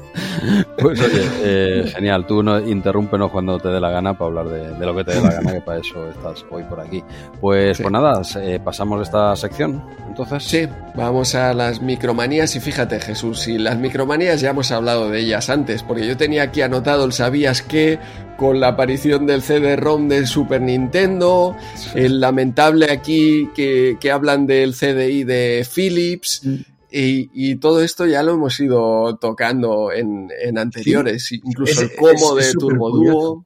Pues 0.77 0.99
oye, 0.99 1.29
eh, 1.43 1.91
genial, 1.93 2.25
tú 2.25 2.41
no, 2.41 2.59
interrúmpenos 2.59 3.31
cuando 3.31 3.59
te 3.59 3.69
dé 3.69 3.79
la 3.79 3.91
gana 3.91 4.17
para 4.17 4.27
hablar 4.27 4.47
de, 4.47 4.85
lo 4.85 4.95
que 4.95 5.03
te 5.03 5.13
dé 5.13 5.21
la 5.21 5.33
gana, 5.33 5.53
que 5.53 5.61
para 5.61 5.79
eso 5.79 6.09
estás 6.09 6.45
hoy 6.49 6.63
por 6.63 6.79
aquí. 6.79 7.03
Pues, 7.39 7.79
pues 7.79 7.91
nada, 7.91 8.21
eh, 8.37 8.59
pasamos 8.63 9.01
esta 9.01 9.35
sección, 9.35 9.83
entonces. 10.07 10.43
Sí, 10.43 10.67
vamos 10.95 11.35
a 11.35 11.53
las 11.53 11.81
micromanías 11.81 12.55
y 12.55 12.59
fíjate 12.59 12.99
Jesús, 12.99 13.41
si 13.41 13.57
las 13.57 13.77
micromanías 13.77 14.41
ya 14.41 14.49
hemos 14.49 14.71
hablado 14.71 15.09
de 15.09 15.19
ellas 15.19 15.49
antes, 15.49 15.83
porque 15.83 16.07
yo 16.07 16.17
tenía 16.17 16.43
aquí 16.43 16.61
anotado 16.61 17.05
el 17.05 17.13
sabías 17.13 17.61
que 17.61 17.99
con 18.37 18.59
la 18.59 18.69
aparición 18.69 19.27
del 19.27 19.43
CD-ROM 19.43 20.07
del 20.07 20.25
Super 20.25 20.61
Nintendo, 20.61 21.55
el 21.93 22.19
lamentable 22.19 22.91
aquí 22.91 23.49
que, 23.53 23.97
que 23.99 24.11
hablan 24.11 24.47
del 24.47 24.73
CDI 24.73 25.23
de 25.23 25.67
Philips, 25.71 26.41
mm. 26.43 26.70
Y, 26.91 27.55
todo 27.57 27.81
esto 27.81 28.05
ya 28.05 28.23
lo 28.23 28.33
hemos 28.33 28.59
ido 28.59 29.17
tocando 29.17 29.91
en, 29.91 30.29
anteriores, 30.57 31.31
incluso 31.31 31.81
el 31.81 31.95
cómo 31.95 32.35
de 32.35 32.51
Turbo 32.53 32.89
Duo. 32.91 33.45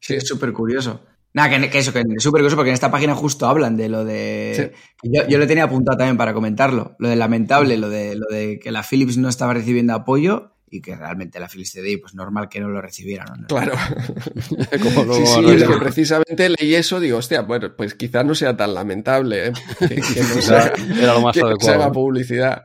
Sí, 0.00 0.14
es 0.14 0.26
súper 0.26 0.52
curioso. 0.52 1.00
Nada, 1.32 1.68
que, 1.68 1.78
eso, 1.78 1.92
que 1.92 2.00
es 2.00 2.22
súper 2.22 2.40
curioso 2.40 2.56
porque 2.56 2.70
en 2.70 2.74
esta 2.74 2.92
página 2.92 3.14
justo 3.14 3.46
hablan 3.46 3.76
de 3.76 3.88
lo 3.88 4.04
de... 4.04 4.72
Yo, 5.02 5.26
yo, 5.26 5.38
lo 5.38 5.46
tenía 5.48 5.64
apuntado 5.64 5.98
también 5.98 6.16
para 6.16 6.32
comentarlo, 6.32 6.94
lo 6.98 7.08
de 7.08 7.16
lamentable, 7.16 7.76
lo 7.76 7.88
de, 7.88 8.14
lo 8.14 8.26
de 8.30 8.60
que 8.60 8.70
la 8.70 8.84
Philips 8.84 9.16
no 9.16 9.28
estaba 9.28 9.54
recibiendo 9.54 9.94
apoyo 9.94 10.53
y 10.74 10.80
que 10.80 10.96
realmente 10.96 11.38
la 11.38 11.48
Philips 11.48 11.72
CDI, 11.72 11.98
pues 11.98 12.14
normal 12.14 12.48
que 12.48 12.60
no 12.60 12.68
lo 12.68 12.80
recibieran. 12.80 13.44
Claro. 13.46 13.72
Como 14.82 15.14
sí, 15.14 15.26
sí, 15.26 15.50
es 15.50 15.64
que 15.64 15.76
precisamente 15.78 16.48
leí 16.48 16.74
eso, 16.74 16.98
digo, 16.98 17.18
hostia, 17.18 17.42
bueno, 17.42 17.74
pues 17.76 17.94
quizás 17.94 18.24
no 18.24 18.34
sea 18.34 18.56
tan 18.56 18.74
lamentable 18.74 19.48
¿eh? 19.48 19.52
que, 19.78 20.22
no 20.22 20.42
sea, 20.42 20.72
Era 20.98 21.14
lo 21.14 21.20
más 21.20 21.36
adecuado. 21.36 21.60
se 21.60 21.70
haga 21.70 21.92
publicidad. 21.92 22.64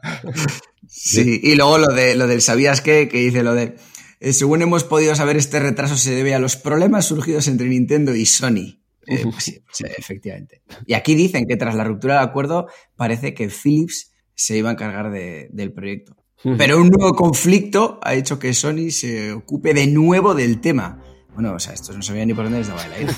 Sí, 0.87 1.39
y 1.43 1.55
luego 1.55 1.77
lo, 1.77 1.93
de, 1.93 2.15
lo 2.15 2.25
del 2.25 2.41
¿sabías 2.41 2.81
qué? 2.81 3.07
Que 3.07 3.19
dice 3.19 3.43
lo 3.43 3.53
de, 3.53 3.75
eh, 4.19 4.33
según 4.33 4.61
hemos 4.61 4.83
podido 4.83 5.15
saber, 5.15 5.37
este 5.37 5.59
retraso 5.59 5.95
se 5.95 6.11
debe 6.11 6.33
a 6.33 6.39
los 6.39 6.55
problemas 6.55 7.05
surgidos 7.05 7.47
entre 7.47 7.67
Nintendo 7.67 8.15
y 8.15 8.25
Sony. 8.25 8.79
Eh, 9.05 9.21
pues 9.23 9.43
sí, 9.43 9.63
sí, 9.71 9.85
efectivamente. 9.97 10.61
Y 10.85 10.93
aquí 10.93 11.15
dicen 11.15 11.45
que 11.47 11.57
tras 11.57 11.75
la 11.75 11.83
ruptura 11.83 12.15
del 12.15 12.29
acuerdo 12.29 12.67
parece 12.95 13.33
que 13.33 13.49
Philips 13.49 14.11
se 14.35 14.57
iba 14.57 14.69
a 14.69 14.73
encargar 14.73 15.11
de, 15.11 15.47
del 15.51 15.73
proyecto. 15.73 16.15
Pero 16.41 16.79
un 16.79 16.87
nuevo 16.87 17.13
conflicto 17.15 17.99
ha 18.01 18.13
hecho 18.13 18.39
que 18.39 18.53
Sony 18.53 18.91
se 18.91 19.33
ocupe 19.33 19.73
de 19.73 19.87
nuevo 19.87 20.35
del 20.35 20.61
tema. 20.61 21.03
Bueno, 21.33 21.53
o 21.53 21.59
sea, 21.59 21.73
estos 21.73 21.95
no 21.95 22.01
sabían 22.01 22.27
ni 22.27 22.33
por 22.33 22.45
dónde 22.45 22.59
les 22.59 22.67
daba 22.67 22.83
el 22.85 22.93
aire. 22.93 23.13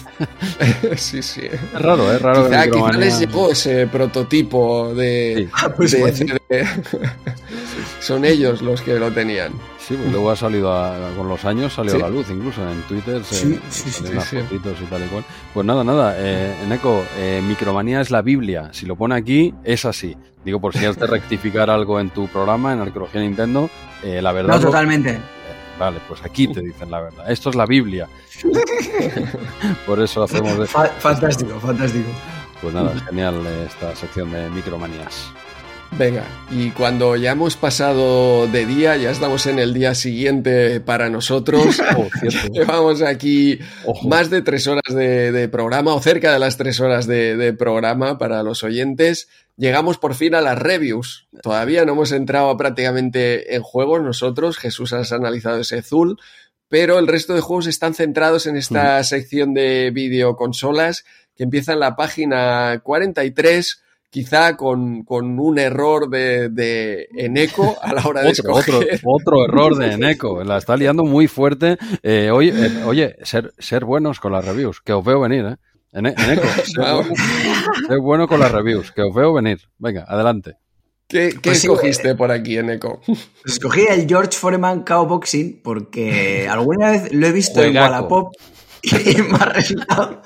sí, 0.98 1.24
sí. 1.24 1.42
Es 1.42 1.82
raro, 1.82 2.12
es 2.12 2.22
raro. 2.22 2.48
Quizá, 2.48 2.70
quizá 2.70 2.92
les 2.92 3.20
llegó 3.20 3.52
ese 3.52 3.88
prototipo 3.88 4.94
de, 4.94 5.50
ah, 5.54 5.70
pues 5.76 5.92
de, 5.92 6.38
Son 8.00 8.26
ellos 8.26 8.62
los 8.62 8.82
que 8.82 9.00
lo 9.00 9.12
tenían. 9.12 9.54
Sí, 9.80 9.96
pues 9.96 10.12
luego 10.12 10.30
ha 10.30 10.36
salido 10.36 10.72
con 11.18 11.28
los 11.28 11.44
años, 11.46 11.74
salió 11.74 11.96
a 11.96 12.00
la 12.00 12.10
luz, 12.10 12.28
incluso 12.30 12.62
en 12.70 12.82
Twitter 12.84 13.24
se 13.24 13.36
sí, 13.36 13.60
sí, 13.70 14.04
unas 14.12 14.28
fotitos 14.28 14.78
y 14.82 14.86
tal 14.86 15.04
y 15.04 15.08
cual. 15.08 15.24
Pues 15.54 15.66
nada, 15.66 15.84
nada, 15.84 16.16
eh, 16.18 16.56
Eneco, 16.64 17.04
eh, 17.18 17.42
Micromanía 17.44 18.02
es 18.02 18.12
la 18.12 18.22
Biblia. 18.22 18.70
Si 18.72 18.86
lo 18.86 18.96
pone 18.96 19.16
aquí, 19.16 19.54
es 19.64 19.86
así. 19.86 20.16
Digo, 20.46 20.60
por 20.60 20.76
si 20.76 20.86
has 20.86 20.98
de 20.98 21.08
rectificar 21.08 21.70
algo 21.70 22.00
en 22.00 22.10
tu 22.10 22.28
programa, 22.28 22.74
en 22.74 22.82
Arqueología 22.82 23.22
Nintendo, 23.22 23.70
eh, 24.04 24.22
la 24.22 24.32
verdad. 24.32 24.56
No, 24.56 24.60
totalmente. 24.60 25.20
Vale, 25.82 26.00
pues 26.08 26.24
aquí 26.24 26.48
te 26.48 26.62
dicen 26.62 26.92
la 26.92 27.02
verdad. 27.02 27.32
Esto 27.32 27.50
es 27.50 27.56
la 27.56 27.66
Biblia. 27.66 28.08
Por 29.88 30.00
eso 30.00 30.22
hacemos... 30.22 30.56
De... 30.60 30.68
Fantástico, 30.68 31.60
fantástico. 31.60 32.08
Pues 32.62 32.72
nada, 32.72 32.94
genial 33.00 33.44
esta 33.66 33.96
sección 33.96 34.32
de 34.32 34.48
micromanías. 34.52 35.32
Venga, 35.98 36.26
y 36.50 36.72
cuando 36.72 37.18
ya 37.18 37.32
hemos 37.32 37.58
pasado 37.58 38.48
de 38.48 38.66
día, 38.66 38.96
ya 38.96 39.12
estamos 39.12 39.46
en 39.46 39.60
el 39.60 39.74
día 39.74 39.94
siguiente 39.94 40.80
para 40.80 41.10
nosotros. 41.10 41.82
Oh, 41.98 42.08
Llevamos 42.54 43.02
aquí 43.02 43.60
más 44.08 44.30
de 44.30 44.42
tres 44.42 44.66
horas 44.68 44.96
de, 44.96 45.50
programa, 45.52 45.94
o 45.94 46.02
cerca 46.02 46.32
de 46.32 46.40
las 46.40 46.56
tres 46.56 46.80
horas 46.80 47.06
de, 47.06 47.54
programa 47.54 48.18
para 48.18 48.44
los 48.44 48.64
oyentes. 48.64 49.28
Llegamos 49.58 49.98
por 49.98 50.16
fin 50.16 50.34
a 50.36 50.42
las 50.42 50.58
reviews. 50.58 51.28
Todavía 51.42 51.84
no 51.84 51.94
hemos 51.94 52.14
entrado 52.14 52.56
prácticamente 52.56 53.56
en 53.56 53.62
juegos 53.62 54.02
nosotros. 54.02 54.58
Jesús 54.58 54.94
has 54.94 55.12
analizado 55.12 55.60
ese 55.60 55.80
azul, 55.80 56.18
pero 56.70 56.98
el 56.98 57.08
resto 57.08 57.34
de 57.34 57.42
juegos 57.42 57.68
están 57.68 57.94
centrados 57.94 58.48
en 58.48 58.56
esta 58.56 59.04
sección 59.04 59.54
de 59.54 59.92
videoconsolas 59.92 61.04
que 61.36 61.44
empieza 61.44 61.74
en 61.74 61.82
la 61.82 61.98
página 61.98 62.80
43 62.84 63.84
quizá 64.12 64.58
con, 64.58 65.06
un 65.08 65.58
error 65.58 66.10
de, 66.10 66.50
de, 66.50 67.08
Eneco 67.16 67.78
a 67.82 67.94
la 67.94 68.06
hora 68.06 68.22
de 68.22 68.30
otro, 68.30 68.60
escoger. 68.60 69.02
Otro, 69.04 69.46
error 69.46 69.76
de 69.76 69.94
Eneco, 69.94 70.44
la 70.44 70.58
está 70.58 70.76
liando 70.76 71.04
muy 71.04 71.28
fuerte. 71.28 71.78
Eh, 72.04 72.30
oye, 72.32 72.54
eh, 72.54 72.84
oye 72.86 73.16
ser, 73.24 73.54
ser 73.58 73.86
buenos 73.86 74.20
con 74.20 74.34
las 74.34 74.46
reviews, 74.46 74.82
que 74.82 74.94
os 74.94 75.04
veo 75.04 75.22
venir, 75.22 75.46
¿eh? 75.46 75.56
En, 75.94 76.06
Eco. 76.06 76.48
Sé 77.88 77.98
bueno, 77.98 78.28
con 78.28 78.40
las 78.40 78.52
reviews, 78.52 78.92
que 78.92 79.02
os 79.02 79.14
veo 79.14 79.34
venir. 79.34 79.60
Venga, 79.78 80.06
adelante. 80.08 80.58
¿Qué, 81.08 81.36
pues 81.42 81.64
escogiste 81.64 82.16
por 82.16 82.32
aquí 82.32 82.58
en 82.58 82.70
Eco? 82.70 83.02
Escogí 83.46 83.82
el 83.90 84.08
George 84.08 84.32
Foreman 84.32 84.84
Cow 84.84 85.06
Boxing 85.06 85.62
porque 85.62 86.48
alguna 86.50 86.92
vez 86.92 87.14
lo 87.14 87.28
he 87.28 87.32
visto 87.34 87.62
en 87.62 87.76
Wallapop 87.76 88.34
y 88.84 89.22
me 89.22 89.38
ha 89.38 89.46
resultado, 89.46 90.22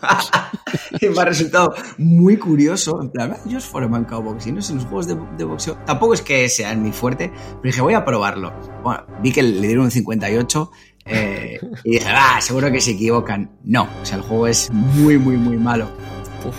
me 1.02 1.22
ha 1.22 1.26
resultado 1.26 1.74
muy 1.98 2.38
curioso. 2.38 3.02
En 3.02 3.10
plan, 3.10 3.36
George 3.48 3.68
Foreman 3.68 4.06
Cow 4.06 4.22
Boxing, 4.22 4.56
no 4.56 4.62
sé, 4.62 4.74
los 4.74 4.86
juegos 4.86 5.08
de, 5.08 5.18
de, 5.38 5.44
boxeo 5.44 5.78
tampoco 5.86 6.14
es 6.14 6.22
que 6.22 6.48
sean 6.50 6.82
muy 6.82 6.92
fuerte, 6.92 7.30
pero 7.30 7.62
dije, 7.64 7.82
voy 7.82 7.94
a 7.94 8.06
probarlo. 8.06 8.54
Bueno, 8.84 9.06
vi 9.22 9.32
que 9.32 9.44
le 9.44 9.68
dieron 9.68 9.86
un 9.86 9.92
58 9.92 10.72
eh, 11.08 11.60
y 11.84 11.92
dije, 11.92 12.08
ah, 12.10 12.40
seguro 12.42 12.72
que 12.72 12.82
se 12.82 12.92
equivocan. 12.92 13.52
No, 13.64 13.88
o 14.02 14.06
sea, 14.06 14.18
el 14.18 14.24
juego 14.24 14.48
es 14.48 14.72
muy, 14.72 15.18
muy, 15.18 15.38
muy 15.38 15.58
malo. 15.58 15.90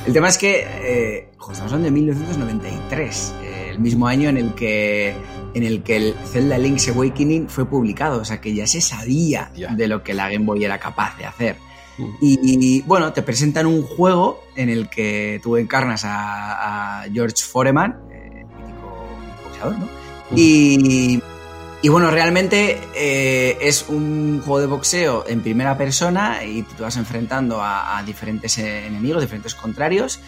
El 0.07 0.13
tema 0.13 0.29
es 0.29 0.39
que 0.39 0.67
eh, 0.67 1.29
estamos 1.33 1.61
hablando 1.61 1.85
de 1.85 1.91
1993, 1.93 3.35
eh, 3.43 3.69
el 3.71 3.79
mismo 3.79 4.07
año 4.07 4.29
en 4.29 4.37
el 4.37 4.55
que 4.55 5.15
en 5.55 5.63
el 5.63 5.83
que 5.83 5.97
el 5.97 6.15
Zelda 6.27 6.59
Link's 6.59 6.89
Awakening 6.89 7.49
fue 7.49 7.65
publicado, 7.67 8.21
o 8.21 8.25
sea 8.25 8.41
que 8.41 8.55
ya 8.55 8.67
se 8.67 8.81
sabía 8.81 9.51
de 9.55 9.89
lo 9.89 10.03
que 10.03 10.13
la 10.13 10.29
Game 10.29 10.45
Boy 10.45 10.65
era 10.65 10.79
capaz 10.79 11.17
de 11.17 11.25
hacer. 11.25 11.57
Y, 12.21 12.83
bueno, 12.83 13.13
te 13.13 13.23
presentan 13.23 13.67
un 13.67 13.83
juego 13.83 14.45
en 14.55 14.69
el 14.69 14.89
que 14.89 15.41
tú 15.43 15.57
encarnas 15.57 16.03
a, 16.05 17.05
George 17.13 17.43
Foreman, 17.43 17.97
eh, 18.11 18.45
mítico 18.57 19.07
boxeador, 19.45 19.79
¿no? 19.79 19.89
Y 20.35 21.23
y 21.87 21.89
bueno, 21.89 22.11
realmente 22.11 22.79
eh, 22.97 23.59
es 23.61 23.87
un 23.89 24.41
juego 24.45 24.61
de 24.61 24.67
boxeo 24.67 25.25
en 25.29 25.41
primera 25.41 25.79
persona 25.79 26.43
y 26.45 26.63
te 26.63 26.83
vas 26.83 26.97
enfrentando 26.97 27.59
a, 27.61 28.03
diferentes 28.05 28.59
enemigos, 28.59 29.23
diferentes 29.23 29.55
contrarios. 29.55 30.19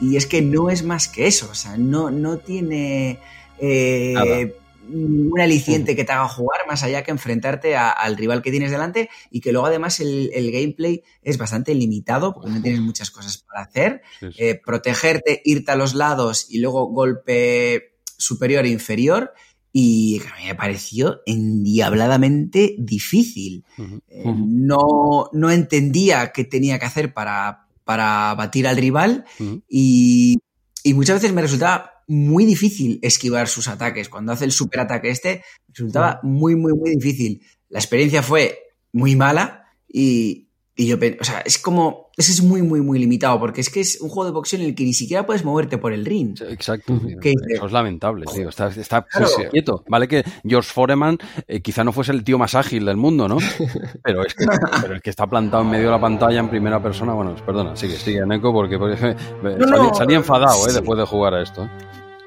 Y 0.00 0.16
es 0.16 0.26
que 0.26 0.40
no 0.40 0.70
es 0.70 0.84
más 0.84 1.08
que 1.08 1.26
eso, 1.26 1.48
o 1.50 1.54
sea, 1.54 1.76
no, 1.76 2.12
no 2.12 2.36
tiene 2.36 3.18
eh, 3.58 4.54
ningún 4.90 5.40
aliciente 5.40 5.96
que 5.96 6.04
te 6.04 6.12
haga 6.12 6.28
jugar 6.28 6.60
más 6.66 6.82
allá 6.82 7.02
que 7.02 7.10
enfrentarte 7.10 7.76
al 7.76 8.16
rival 8.16 8.42
que 8.42 8.50
tienes 8.50 8.70
delante 8.70 9.08
y 9.30 9.40
que 9.40 9.52
luego 9.52 9.66
además 9.66 10.00
el, 10.00 10.50
gameplay 10.50 11.02
es 11.22 11.38
bastante 11.38 11.74
limitado 11.74 12.34
porque 12.34 12.50
no 12.50 12.62
tienes 12.62 12.80
muchas 12.80 13.10
cosas 13.10 13.38
para 13.38 13.62
hacer. 13.62 14.02
Eh, 14.36 14.60
protegerte, 14.64 15.42
irte 15.44 15.72
a 15.72 15.76
los 15.76 15.94
lados 15.94 16.46
y 16.48 16.58
luego 16.58 16.86
golpe 16.86 17.94
superior 18.16 18.64
e 18.64 18.70
inferior 18.70 19.32
y 19.72 20.20
a 20.20 20.36
mí 20.36 20.46
me 20.46 20.54
pareció 20.54 21.20
endiabladamente 21.26 22.74
difícil. 22.78 23.64
Eh, 24.08 24.24
no, 24.24 25.28
no, 25.32 25.50
entendía 25.50 26.32
qué 26.32 26.44
tenía 26.44 26.78
que 26.78 26.86
hacer 26.86 27.14
para, 27.14 27.68
para 27.84 28.34
batir 28.34 28.66
al 28.66 28.76
rival 28.76 29.24
y, 29.68 30.38
y, 30.82 30.94
muchas 30.94 31.16
veces 31.16 31.32
me 31.32 31.42
resultaba 31.42 31.99
muy 32.10 32.44
difícil 32.44 32.98
esquivar 33.02 33.46
sus 33.46 33.68
ataques. 33.68 34.08
Cuando 34.08 34.32
hace 34.32 34.44
el 34.44 34.50
superataque 34.50 35.10
este, 35.10 35.44
resultaba 35.68 36.18
muy, 36.24 36.56
muy, 36.56 36.72
muy 36.72 36.90
difícil. 36.96 37.40
La 37.68 37.78
experiencia 37.78 38.20
fue 38.20 38.58
muy 38.92 39.14
mala 39.14 39.68
y, 39.86 40.48
y 40.74 40.88
yo, 40.88 40.96
o 40.96 41.24
sea, 41.24 41.38
es 41.44 41.60
como, 41.60 42.10
ese 42.16 42.32
es 42.32 42.42
muy, 42.42 42.62
muy, 42.62 42.80
muy 42.80 42.98
limitado, 42.98 43.38
porque 43.38 43.60
es 43.60 43.70
que 43.70 43.78
es 43.78 44.00
un 44.00 44.08
juego 44.08 44.24
de 44.24 44.32
boxeo 44.32 44.58
en 44.58 44.66
el 44.66 44.74
que 44.74 44.82
ni 44.82 44.92
siquiera 44.92 45.24
puedes 45.24 45.44
moverte 45.44 45.78
por 45.78 45.92
el 45.92 46.04
ring. 46.04 46.36
Exacto. 46.48 47.00
Eso 47.22 47.66
es 47.66 47.72
lamentable, 47.72 48.26
tío. 48.26 48.48
Está, 48.48 48.66
está 48.66 49.06
quieto. 49.52 49.84
Vale 49.88 50.08
que 50.08 50.24
George 50.44 50.68
Foreman 50.68 51.16
eh, 51.46 51.60
quizá 51.60 51.84
no 51.84 51.92
fuese 51.92 52.10
el 52.10 52.24
tío 52.24 52.38
más 52.38 52.56
ágil 52.56 52.86
del 52.86 52.96
mundo, 52.96 53.28
¿no? 53.28 53.38
Pero 54.02 54.26
es 54.26 54.34
que 54.34 54.46
pero 54.80 54.94
el 54.94 55.00
que 55.00 55.10
está 55.10 55.28
plantado 55.28 55.62
en 55.62 55.70
medio 55.70 55.84
de 55.84 55.92
la 55.92 56.00
pantalla 56.00 56.40
en 56.40 56.48
primera 56.48 56.82
persona, 56.82 57.14
bueno, 57.14 57.36
perdona, 57.46 57.76
sigue, 57.76 57.94
sigue, 57.94 58.26
Neko, 58.26 58.52
porque, 58.52 58.78
porque 58.78 58.96
salí, 59.94 60.14
enfadado, 60.14 60.68
¿eh? 60.68 60.72
Después 60.72 60.98
de 60.98 61.06
jugar 61.06 61.34
a 61.34 61.42
esto. 61.42 61.68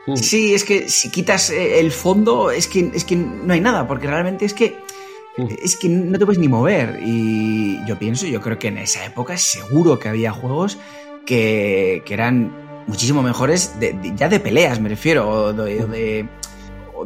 ¿Eh? 0.07 0.17
Sí, 0.17 0.53
es 0.53 0.63
que 0.63 0.89
si 0.89 1.09
quitas 1.09 1.49
eh, 1.49 1.79
el 1.79 1.91
fondo, 1.91 2.51
es 2.51 2.67
que, 2.67 2.91
es 2.93 3.05
que 3.05 3.15
no 3.15 3.53
hay 3.53 3.61
nada, 3.61 3.87
porque 3.87 4.07
realmente 4.07 4.45
es 4.45 4.53
que 4.53 4.77
es 5.37 5.75
que 5.77 5.89
no 5.89 6.17
te 6.19 6.25
puedes 6.25 6.39
ni 6.39 6.47
mover. 6.47 6.99
Y 7.03 7.83
yo 7.85 7.97
pienso, 7.97 8.25
yo 8.27 8.41
creo 8.41 8.59
que 8.59 8.67
en 8.67 8.77
esa 8.77 9.05
época 9.05 9.37
seguro 9.37 9.99
que 9.99 10.09
había 10.09 10.31
juegos 10.31 10.77
que, 11.25 12.03
eran 12.07 12.83
muchísimo 12.87 13.23
mejores, 13.23 13.75
ya 14.15 14.29
de 14.29 14.39
peleas 14.39 14.79
me 14.79 14.89
refiero, 14.89 15.29
o 15.29 15.53
de, 15.53 16.27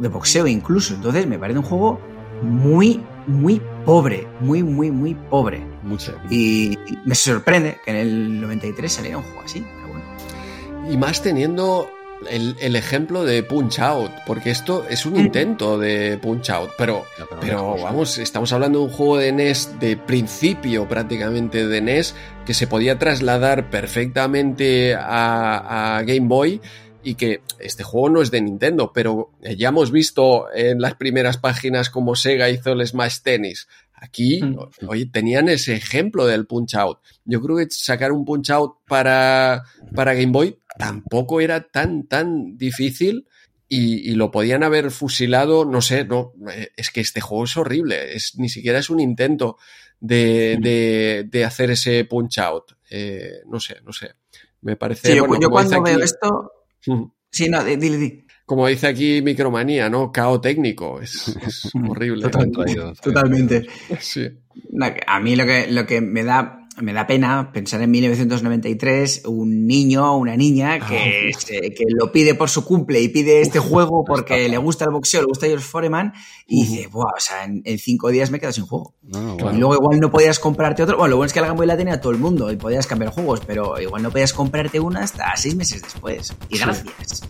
de, 0.00 0.08
boxeo 0.08 0.46
incluso. 0.46 0.94
Entonces 0.94 1.26
me 1.26 1.38
parece 1.38 1.58
un 1.58 1.64
juego 1.64 2.00
muy, 2.42 3.00
muy 3.26 3.60
pobre, 3.84 4.26
muy, 4.40 4.62
muy, 4.62 4.90
muy 4.90 5.14
pobre. 5.14 5.64
Mucho. 5.82 6.14
Y 6.28 6.78
me 7.04 7.14
sorprende 7.14 7.78
que 7.84 7.92
en 7.92 7.96
el 7.96 8.40
93 8.42 8.92
saliera 8.92 9.18
un 9.18 9.24
juego 9.24 9.40
así. 9.44 9.60
Pero 9.60 9.88
bueno. 9.88 10.92
Y 10.92 10.96
más 10.96 11.22
teniendo 11.22 11.88
el, 12.30 12.76
ejemplo 12.76 13.24
de 13.24 13.42
Punch 13.42 13.78
Out, 13.80 14.10
porque 14.26 14.50
esto 14.50 14.86
es 14.88 15.06
un 15.06 15.16
intento 15.16 15.78
de 15.78 16.18
Punch 16.18 16.50
Out, 16.50 16.70
pero, 16.76 17.04
pero 17.40 17.76
vamos, 17.76 18.18
estamos 18.18 18.52
hablando 18.52 18.80
de 18.80 18.84
un 18.86 18.90
juego 18.90 19.18
de 19.18 19.32
NES 19.32 19.78
de 19.80 19.96
principio 19.96 20.88
prácticamente 20.88 21.66
de 21.66 21.80
NES 21.80 22.14
que 22.46 22.54
se 22.54 22.66
podía 22.66 22.98
trasladar 22.98 23.70
perfectamente 23.70 24.94
a, 24.98 26.02
Game 26.06 26.28
Boy 26.28 26.60
y 27.02 27.14
que 27.14 27.42
este 27.58 27.84
juego 27.84 28.10
no 28.10 28.22
es 28.22 28.30
de 28.30 28.40
Nintendo, 28.40 28.92
pero 28.92 29.30
ya 29.56 29.68
hemos 29.68 29.90
visto 29.90 30.52
en 30.52 30.80
las 30.80 30.94
primeras 30.94 31.38
páginas 31.38 31.90
cómo 31.90 32.16
Sega 32.16 32.50
hizo 32.50 32.72
el 32.72 32.86
Smash 32.86 33.20
Tennis. 33.22 33.68
Aquí, 34.00 34.40
mm. 34.42 34.88
oye, 34.88 35.06
tenían 35.06 35.48
ese 35.48 35.74
ejemplo 35.74 36.26
del 36.26 36.46
Punch 36.46 36.74
Out. 36.74 36.98
Yo 37.24 37.40
creo 37.40 37.56
que 37.56 37.66
sacar 37.70 38.12
un 38.12 38.24
Punch 38.24 38.50
Out 38.50 38.76
para, 38.86 39.64
para 39.94 40.14
Game 40.14 40.32
Boy 40.32 40.58
tampoco 40.78 41.40
era 41.40 41.68
tan, 41.68 42.06
tan 42.06 42.56
difícil 42.56 43.26
y, 43.68 44.14
lo 44.14 44.30
podían 44.30 44.62
haber 44.62 44.90
fusilado, 44.90 45.66
no 45.66 45.82
sé, 45.82 46.04
no, 46.04 46.32
eh, 46.50 46.70
es 46.76 46.90
que 46.90 47.02
este 47.02 47.20
juego 47.20 47.44
es 47.44 47.56
horrible, 47.58 48.14
es, 48.14 48.38
ni 48.38 48.48
siquiera 48.48 48.78
es 48.78 48.88
un 48.88 48.98
intento 48.98 49.58
de, 50.00 51.26
de, 51.30 51.44
hacer 51.44 51.72
ese 51.72 52.04
punch 52.06 52.38
out, 52.38 52.72
eh, 52.88 53.40
no 53.46 53.60
sé, 53.60 53.76
no 53.84 53.92
sé, 53.92 54.12
me 54.62 54.76
parece... 54.76 55.14
yo, 55.14 55.26
cuando 55.50 55.82
veo 55.82 55.98
esto... 55.98 56.52
Sí, 57.30 57.50
no, 57.50 57.62
dile, 57.62 57.98
dile. 57.98 58.24
Como 58.46 58.66
dice 58.66 58.86
aquí 58.86 59.20
Micromanía, 59.20 59.90
¿no? 59.90 60.10
Cao 60.10 60.40
técnico, 60.40 61.02
es, 61.02 61.36
horrible. 61.88 62.22
Totalmente. 62.22 62.94
Totalmente. 63.02 63.66
Sí. 64.00 64.26
A 65.06 65.20
mí 65.20 65.36
lo 65.36 65.44
que, 65.44 65.66
lo 65.70 65.84
que 65.84 66.00
me 66.00 66.24
da 66.24 66.66
me 66.80 66.92
da 66.92 67.06
pena 67.06 67.52
pensar 67.52 67.82
en 67.82 67.90
1993, 67.90 69.22
un 69.26 69.66
niño 69.66 70.12
o 70.12 70.16
una 70.16 70.36
niña 70.36 70.78
ah, 70.80 70.88
que, 70.88 71.30
que, 71.46 71.84
lo 71.88 72.12
pide 72.12 72.34
por 72.34 72.48
su 72.48 72.64
cumple 72.64 73.00
y 73.00 73.08
pide 73.08 73.40
este 73.40 73.58
juego 73.58 74.04
porque 74.04 74.48
le 74.48 74.58
gusta 74.58 74.84
el 74.84 74.90
boxeo, 74.90 75.22
le 75.22 75.26
gusta 75.26 75.46
George 75.46 75.64
Foreman 75.64 76.12
y 76.46 76.64
dice, 76.64 76.86
Buah, 76.88 77.12
o 77.16 77.20
sea, 77.20 77.44
en, 77.44 77.78
cinco 77.78 78.10
días 78.10 78.30
me 78.30 78.40
quedo 78.40 78.52
sin 78.52 78.66
juego. 78.66 78.94
Y 79.06 79.56
luego 79.56 79.74
igual 79.74 80.00
no 80.00 80.10
podías 80.10 80.38
comprarte 80.38 80.82
otro. 80.82 80.96
Bueno, 80.96 81.10
lo 81.10 81.16
bueno 81.16 81.26
es 81.26 81.32
que 81.32 81.40
la 81.40 81.46
Game 81.46 81.58
Boy 81.58 81.66
la 81.66 81.76
tenía 81.76 82.00
todo 82.00 82.12
el 82.12 82.18
mundo 82.18 82.50
y 82.52 82.56
podías 82.56 82.86
cambiar 82.86 83.12
juegos, 83.12 83.40
pero 83.46 83.80
igual 83.80 84.02
no 84.02 84.10
podías 84.10 84.32
comprarte 84.32 84.80
una 84.80 85.00
hasta 85.00 85.36
seis 85.36 85.54
meses 85.54 85.82
después. 85.82 86.34
Y 86.48 86.58
gracias. 86.58 87.22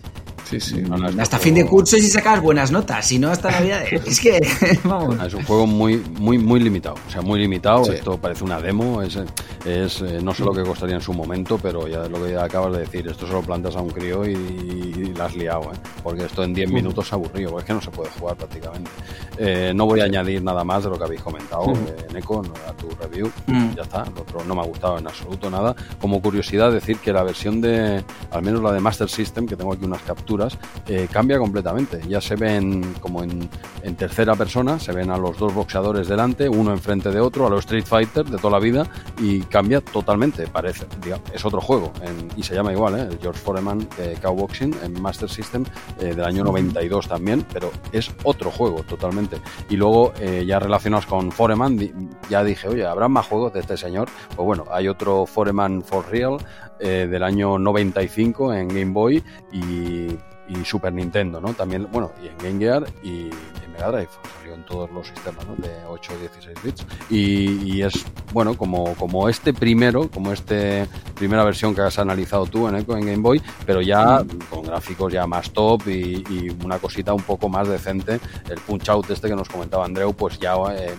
Sí, 0.48 0.60
sí. 0.60 0.82
hasta 1.18 1.38
fin 1.38 1.54
de 1.54 1.66
curso 1.66 1.98
y 1.98 2.00
si 2.00 2.08
sacas 2.08 2.40
buenas 2.40 2.72
notas, 2.72 3.06
si 3.06 3.18
no 3.18 3.28
hasta 3.30 3.50
Navidad. 3.50 3.82
es 4.06 4.18
que, 4.18 4.40
vamos. 4.84 5.22
Es 5.22 5.34
un 5.34 5.44
juego 5.44 5.66
muy, 5.66 5.96
muy, 6.18 6.38
muy 6.38 6.60
limitado. 6.60 6.96
O 7.06 7.10
sea, 7.10 7.20
muy 7.20 7.38
limitado. 7.38 7.92
Esto 7.92 8.18
parece 8.18 8.44
una 8.44 8.58
demo. 8.58 9.02
Es, 9.02 9.18
es 9.66 10.00
eh, 10.00 10.20
no 10.22 10.32
sé 10.32 10.44
lo 10.44 10.52
que 10.52 10.62
costaría 10.62 10.94
en 10.94 11.02
su 11.02 11.12
momento, 11.12 11.58
pero 11.58 11.86
ya 11.86 12.08
lo 12.08 12.24
que 12.24 12.32
ya 12.32 12.44
acabas 12.44 12.72
de 12.72 12.80
decir, 12.80 13.06
esto 13.08 13.26
se 13.26 13.32
lo 13.32 13.42
plantas 13.42 13.76
a 13.76 13.82
un 13.82 13.90
crío 13.90 14.24
y, 14.24 14.32
y, 14.32 15.14
la 15.14 15.26
has 15.26 15.36
liado, 15.36 15.64
¿eh? 15.64 15.76
Porque 16.02 16.24
esto 16.24 16.42
en 16.42 16.54
10 16.54 16.70
minutos 16.70 17.12
aburrido, 17.12 17.50
porque 17.50 17.64
es 17.64 17.66
que 17.66 17.74
no 17.74 17.82
se 17.82 17.90
puede 17.90 18.10
jugar 18.10 18.36
prácticamente. 18.36 18.90
Eh, 19.36 19.72
no 19.74 19.86
voy 19.86 20.00
a 20.00 20.04
añadir 20.04 20.42
nada 20.42 20.64
más 20.64 20.84
de 20.84 20.90
lo 20.90 20.98
que 20.98 21.04
habéis 21.04 21.22
comentado, 21.22 21.72
en 22.08 22.16
Eco, 22.16 22.42
a 22.66 22.72
tu 22.72 22.88
review. 23.00 23.30
Mm. 23.46 23.74
Ya 23.76 23.82
está. 23.82 24.02
El 24.02 24.18
otro 24.18 24.44
no 24.44 24.54
me 24.54 24.62
ha 24.62 24.64
gustado 24.64 24.98
en 24.98 25.06
absoluto 25.06 25.50
nada. 25.50 25.74
Como 26.00 26.20
curiosidad, 26.20 26.72
decir 26.72 26.98
que 26.98 27.12
la 27.12 27.22
versión 27.22 27.60
de, 27.60 28.02
al 28.30 28.42
menos 28.42 28.62
la 28.62 28.72
de 28.72 28.80
Master 28.80 29.08
System, 29.08 29.46
que 29.46 29.56
tengo 29.56 29.72
aquí 29.72 29.84
unas 29.84 30.02
capturas, 30.02 30.37
eh, 30.86 31.08
cambia 31.10 31.38
completamente. 31.38 32.00
Ya 32.08 32.20
se 32.20 32.36
ven 32.36 32.94
como 33.00 33.22
en, 33.22 33.48
tercera 33.96 34.34
persona, 34.34 34.78
se 34.78 34.92
ven 34.92 35.10
a 35.10 35.16
los 35.16 35.38
dos 35.38 35.52
boxeadores 35.54 36.08
delante, 36.08 36.48
uno 36.48 36.72
enfrente 36.72 37.10
de 37.10 37.20
otro, 37.20 37.46
a 37.46 37.50
los 37.50 37.60
Street 37.60 37.84
Fighter 37.84 38.24
de 38.24 38.36
toda 38.36 38.52
la 38.52 38.58
vida, 38.58 38.86
y 39.18 39.40
cambia 39.40 39.80
totalmente, 39.80 40.46
parece. 40.46 40.86
es 41.32 41.44
otro 41.44 41.60
juego, 41.60 41.92
y 42.36 42.42
se 42.42 42.54
llama 42.54 42.72
igual, 42.72 42.98
¿eh? 42.98 43.18
George 43.20 43.40
Foreman 43.40 43.88
eh, 43.98 44.16
Cowboxing 44.20 44.74
en 44.84 45.00
Master 45.00 45.28
System 45.28 45.64
del 45.98 46.22
año 46.22 46.44
92 46.44 47.08
también, 47.08 47.44
pero 47.52 47.70
es 47.92 48.10
otro 48.24 48.50
juego 48.50 48.82
totalmente. 48.82 49.40
Y 49.68 49.76
luego, 49.76 50.12
ya 50.46 50.58
relacionados 50.58 51.06
con 51.06 51.32
Foreman, 51.32 52.10
ya 52.28 52.44
dije, 52.44 52.68
oye, 52.68 52.86
¿habrá 52.86 53.08
más 53.08 53.26
juegos 53.26 53.52
de 53.52 53.60
este 53.60 53.76
señor? 53.76 54.08
Pues 54.36 54.46
bueno, 54.46 54.64
hay 54.70 54.86
otro 54.88 55.26
Foreman 55.26 55.82
for 55.82 56.08
Real 56.08 56.38
del 56.78 57.22
año 57.22 57.58
95 57.58 58.54
en 58.54 58.68
Game 58.68 58.92
Boy 58.92 59.22
y 59.52 60.16
y 60.48 60.64
Super 60.64 60.92
Nintendo, 60.92 61.40
¿no? 61.40 61.54
También, 61.54 61.86
bueno, 61.90 62.12
y 62.22 62.28
en 62.28 62.38
Game 62.38 62.58
Gear 62.58 62.86
y 63.02 63.30
en 63.64 63.72
Mega 63.72 63.90
Drive, 63.90 64.08
salió 64.48 64.54
en 64.54 64.64
todos 64.64 64.90
los 64.90 65.06
sistemas, 65.06 65.46
¿no? 65.46 65.54
De 65.56 65.70
8 65.88 66.12
o 66.14 66.18
16 66.18 66.62
bits. 66.62 66.86
Y, 67.10 67.76
y, 67.76 67.82
es, 67.82 68.04
bueno, 68.32 68.56
como, 68.56 68.94
como 68.94 69.28
este 69.28 69.52
primero, 69.52 70.08
como 70.08 70.32
este 70.32 70.86
primera 71.14 71.44
versión 71.44 71.74
que 71.74 71.82
has 71.82 71.98
analizado 71.98 72.46
tú 72.46 72.68
en, 72.68 72.76
en 72.76 72.84
Game 72.84 73.16
Boy, 73.16 73.42
pero 73.66 73.80
ya 73.80 74.24
con 74.50 74.62
gráficos 74.62 75.12
ya 75.12 75.26
más 75.26 75.50
top 75.50 75.88
y, 75.88 76.48
una 76.64 76.78
cosita 76.78 77.12
un 77.12 77.22
poco 77.22 77.48
más 77.48 77.68
decente. 77.68 78.20
El 78.48 78.58
Punch 78.60 78.88
Out 78.88 79.10
este 79.10 79.28
que 79.28 79.36
nos 79.36 79.48
comentaba 79.48 79.84
Andreu, 79.84 80.12
pues 80.12 80.38
ya 80.38 80.54
eh, 80.72 80.94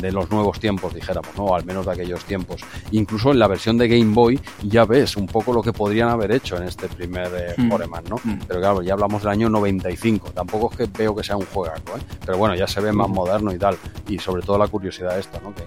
de 0.00 0.12
los 0.12 0.30
nuevos 0.30 0.58
tiempos, 0.60 0.94
dijéramos, 0.94 1.30
¿no? 1.36 1.54
al 1.54 1.64
menos 1.64 1.86
de 1.86 1.92
aquellos 1.92 2.24
tiempos. 2.24 2.62
Incluso 2.92 3.30
en 3.30 3.38
la 3.38 3.48
versión 3.48 3.78
de 3.78 3.88
Game 3.88 4.12
Boy 4.14 4.40
ya 4.62 4.84
ves 4.84 5.16
un 5.16 5.26
poco 5.26 5.52
lo 5.52 5.62
que 5.62 5.72
podrían 5.72 6.08
haber 6.08 6.32
hecho 6.32 6.56
en 6.56 6.64
este 6.64 6.88
primer 6.88 7.28
eh, 7.34 7.54
mm. 7.56 7.70
Foreman, 7.70 8.04
¿no? 8.08 8.16
Mm. 8.22 8.40
Pero 8.46 8.60
claro, 8.60 8.82
ya 8.82 8.94
hablamos 8.94 9.22
del 9.22 9.32
año 9.32 9.48
95. 9.48 10.30
Tampoco 10.30 10.70
es 10.72 10.78
que 10.78 10.98
veo 10.98 11.14
que 11.14 11.24
sea 11.24 11.36
un 11.36 11.46
juego, 11.46 11.74
¿eh? 11.74 12.00
Pero 12.24 12.38
bueno, 12.38 12.54
ya 12.54 12.66
se 12.66 12.80
ve 12.80 12.89
más 12.96 13.08
mm. 13.08 13.12
moderno 13.12 13.52
y 13.52 13.58
tal. 13.58 13.76
Y 14.08 14.18
sobre 14.18 14.42
todo 14.42 14.58
la 14.58 14.68
curiosidad 14.68 15.18
esta, 15.18 15.40
¿no? 15.40 15.54
Que, 15.54 15.64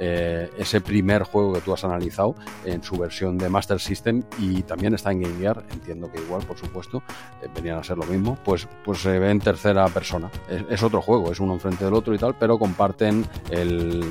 eh, 0.00 0.50
ese 0.56 0.80
primer 0.80 1.24
juego 1.24 1.52
que 1.54 1.60
tú 1.60 1.72
has 1.72 1.82
analizado 1.84 2.36
en 2.64 2.84
su 2.84 2.96
versión 2.96 3.36
de 3.36 3.48
Master 3.48 3.80
System 3.80 4.22
y 4.38 4.62
también 4.62 4.94
está 4.94 5.10
en 5.10 5.22
Game 5.22 5.38
Gear, 5.38 5.64
entiendo 5.72 6.10
que 6.10 6.20
igual, 6.20 6.42
por 6.46 6.56
supuesto, 6.56 7.02
eh, 7.42 7.48
venían 7.52 7.78
a 7.78 7.84
ser 7.84 7.98
lo 7.98 8.04
mismo, 8.04 8.38
pues, 8.44 8.68
pues 8.84 9.00
se 9.00 9.18
ve 9.18 9.30
en 9.30 9.40
tercera 9.40 9.86
persona. 9.88 10.30
Es, 10.70 10.82
otro 10.84 11.02
juego, 11.02 11.32
es 11.32 11.40
uno 11.40 11.54
enfrente 11.54 11.84
del 11.84 11.94
otro 11.94 12.14
y 12.14 12.18
tal, 12.18 12.36
pero 12.38 12.58
comparten 12.58 13.26
el, 13.50 14.04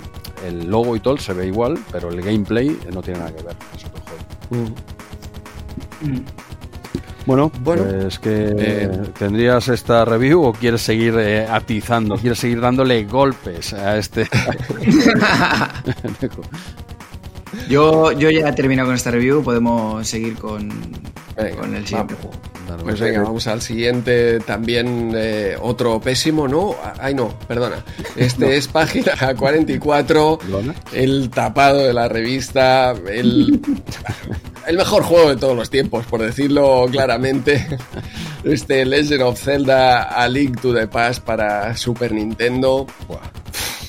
el, 0.45 0.67
logo 0.69 0.95
y 0.97 0.99
todo, 0.99 1.15
se 1.17 1.33
ve 1.33 1.47
igual, 1.47 1.79
pero 1.89 2.09
el 2.09 2.21
gameplay 2.21 2.77
no 2.93 3.01
tiene 3.01 3.19
nada 3.19 3.33
que 3.33 3.43
ver, 3.43 3.55
es 3.73 3.85
otro 3.85 4.01
juego. 4.49 4.75
Bueno, 7.27 7.51
bueno 7.59 7.83
pues 7.83 8.19
que 8.19 8.55
eh, 8.57 8.89
tendrías 9.19 9.67
esta 9.67 10.05
review 10.05 10.43
o 10.43 10.53
quieres 10.53 10.81
seguir 10.81 11.13
eh, 11.19 11.45
atizando, 11.45 12.15
quieres 12.15 12.39
seguir 12.39 12.61
dándole 12.61 13.03
golpes 13.03 13.73
a 13.73 13.97
este. 13.97 14.29
yo, 17.69 18.13
yo 18.13 18.29
ya 18.29 18.47
he 18.47 18.53
terminado 18.53 18.87
con 18.87 18.95
esta 18.95 19.11
review, 19.11 19.43
podemos 19.43 20.07
seguir 20.07 20.35
con, 20.35 20.69
con 21.59 21.75
el 21.75 21.85
siguiente 21.85 22.15
juego. 22.15 22.56
Pues 22.83 22.99
venga, 22.99 23.21
vamos 23.21 23.47
al 23.47 23.61
siguiente, 23.61 24.39
también 24.39 25.11
eh, 25.15 25.55
otro 25.59 25.99
pésimo, 25.99 26.47
¿no? 26.47 26.75
Ay, 26.99 27.13
no, 27.13 27.29
perdona. 27.47 27.83
Este 28.15 28.57
es 28.57 28.67
página 28.67 29.13
44, 29.35 30.39
el 30.93 31.29
tapado 31.29 31.79
de 31.79 31.93
la 31.93 32.07
revista, 32.07 32.91
el, 32.91 33.61
el 34.67 34.77
mejor 34.77 35.03
juego 35.03 35.29
de 35.29 35.37
todos 35.37 35.55
los 35.55 35.69
tiempos, 35.69 36.05
por 36.05 36.21
decirlo 36.21 36.85
claramente. 36.91 37.65
Este 38.43 38.85
Legend 38.85 39.23
of 39.23 39.41
Zelda 39.41 40.03
A 40.03 40.27
Link 40.27 40.61
to 40.61 40.73
the 40.73 40.87
Past 40.87 41.23
para 41.23 41.75
Super 41.75 42.13
Nintendo. 42.13 42.85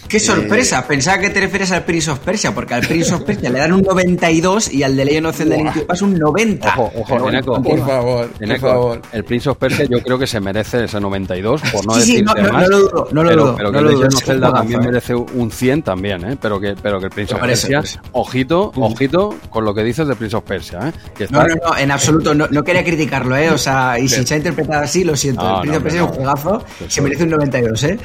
¡Qué 0.09 0.19
sorpresa! 0.19 0.87
Pensaba 0.87 1.19
que 1.19 1.29
te 1.29 1.41
refieres 1.41 1.71
al 1.71 1.85
Prince 1.85 2.11
of 2.11 2.19
Persia, 2.21 2.55
porque 2.55 2.73
al 2.73 2.87
Prince 2.87 3.13
of 3.13 3.23
Persia 3.23 3.51
le 3.51 3.59
dan 3.59 3.73
un 3.73 3.83
92 3.83 4.73
y 4.73 4.83
al 4.83 4.97
de 4.97 5.05
Legend 5.05 5.27
of 5.27 5.37
Zelda 5.37 5.57
Link 5.57 5.87
to 5.87 6.05
un 6.05 6.15
90. 6.15 6.69
Ojo, 6.69 6.93
ojo, 6.97 7.29
Eneco, 7.29 7.63
por 7.63 7.79
favor, 7.79 8.29
por 8.29 8.59
favor. 8.59 9.03
El 9.13 9.25
Prince 9.25 9.51
of 9.51 9.59
Persia 9.59 9.85
yo 9.85 10.03
creo 10.03 10.19
que 10.19 10.27
se 10.27 10.41
merece 10.41 10.85
ese 10.85 10.99
92, 10.99 11.61
por 11.73 11.87
no 11.87 11.97
decir 11.97 12.25
no, 12.25 12.33
más. 12.35 12.53
No, 12.53 12.69
lo 12.69 12.79
dudo, 12.81 13.09
no 13.13 13.23
lo 13.23 13.29
pero, 13.29 13.43
dudo. 13.43 13.57
Pero 13.57 13.73
que 13.73 13.81
Legend 13.83 14.15
of 14.15 14.25
Zelda 14.25 14.53
también 14.53 14.81
merece 14.81 15.15
un 15.15 15.51
100 15.51 15.83
también, 15.83 16.25
¿eh? 16.25 16.39
Pero 16.41 16.59
que, 16.59 16.75
pero 16.81 16.99
que 17.01 17.07
el 17.07 17.13
Prince 17.13 17.35
of 17.35 17.41
Persia, 17.41 17.83
ojito, 18.13 18.73
ojito 18.77 19.35
con 19.51 19.65
lo 19.65 19.75
que 19.75 19.85
dices 19.85 20.09
de 20.09 20.17
Prince 20.17 20.37
of 20.37 20.45
Persia, 20.45 20.89
¿eh? 20.89 21.27
No, 21.31 21.47
no, 21.47 21.55
no, 21.55 21.77
en 21.77 21.91
absoluto, 21.91 22.35
no, 22.35 22.65
quería 22.65 22.83
criticarlo, 22.83 23.37
¿eh? 23.37 23.51
O 23.51 23.59
sea, 23.59 23.99
y 23.99 24.09
si 24.09 24.27
se 24.27 24.35
ha 24.35 24.37
interpretado 24.39 24.85
así, 24.85 25.05
lo 25.05 25.15
siento. 25.17 25.57
el 25.57 25.61
Prince 25.61 25.77
of 25.77 25.83
Persia 25.83 26.01
es 26.01 26.09
un 26.09 26.15
juegazo, 26.15 26.65
se 26.89 27.03
merece 27.03 27.25
un 27.25 27.31
92, 27.31 27.85
¿eh? 27.85 27.99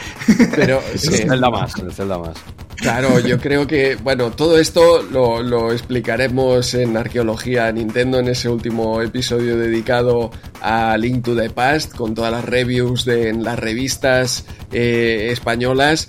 Pero 0.53 0.81
es 0.93 1.01
Zelda 1.01 1.49
más, 1.49 1.73
el 1.93 1.97
Zelda 1.97 2.17
más. 2.17 2.35
Claro, 2.75 3.19
yo 3.19 3.39
creo 3.39 3.65
que, 3.65 3.95
bueno, 3.95 4.31
todo 4.31 4.59
esto 4.59 5.01
lo, 5.03 5.71
explicaremos 5.71 6.73
en 6.73 6.97
Arqueología 6.97 7.71
Nintendo 7.71 8.19
en 8.19 8.27
ese 8.27 8.49
último 8.49 9.01
episodio 9.01 9.57
dedicado 9.57 10.31
a 10.61 10.97
Link 10.97 11.23
to 11.23 11.35
the 11.35 11.49
Past, 11.49 11.95
con 11.95 12.13
todas 12.13 12.31
las 12.31 12.43
reviews 12.43 13.05
de, 13.05 13.29
en 13.29 13.43
las 13.43 13.57
revistas 13.57 14.45
eh, 14.71 15.29
españolas. 15.31 16.07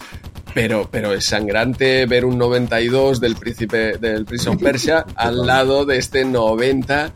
Pero, 0.52 0.88
pero 0.90 1.12
es 1.12 1.24
sangrante 1.24 2.06
ver 2.06 2.24
un 2.24 2.38
92 2.38 3.20
del 3.20 3.34
príncipe 3.34 3.98
del 3.98 4.24
Prince 4.24 4.48
of 4.48 4.62
Persia 4.62 5.04
al 5.16 5.46
lado 5.46 5.84
de 5.84 5.98
este 5.98 6.24
90 6.24 7.12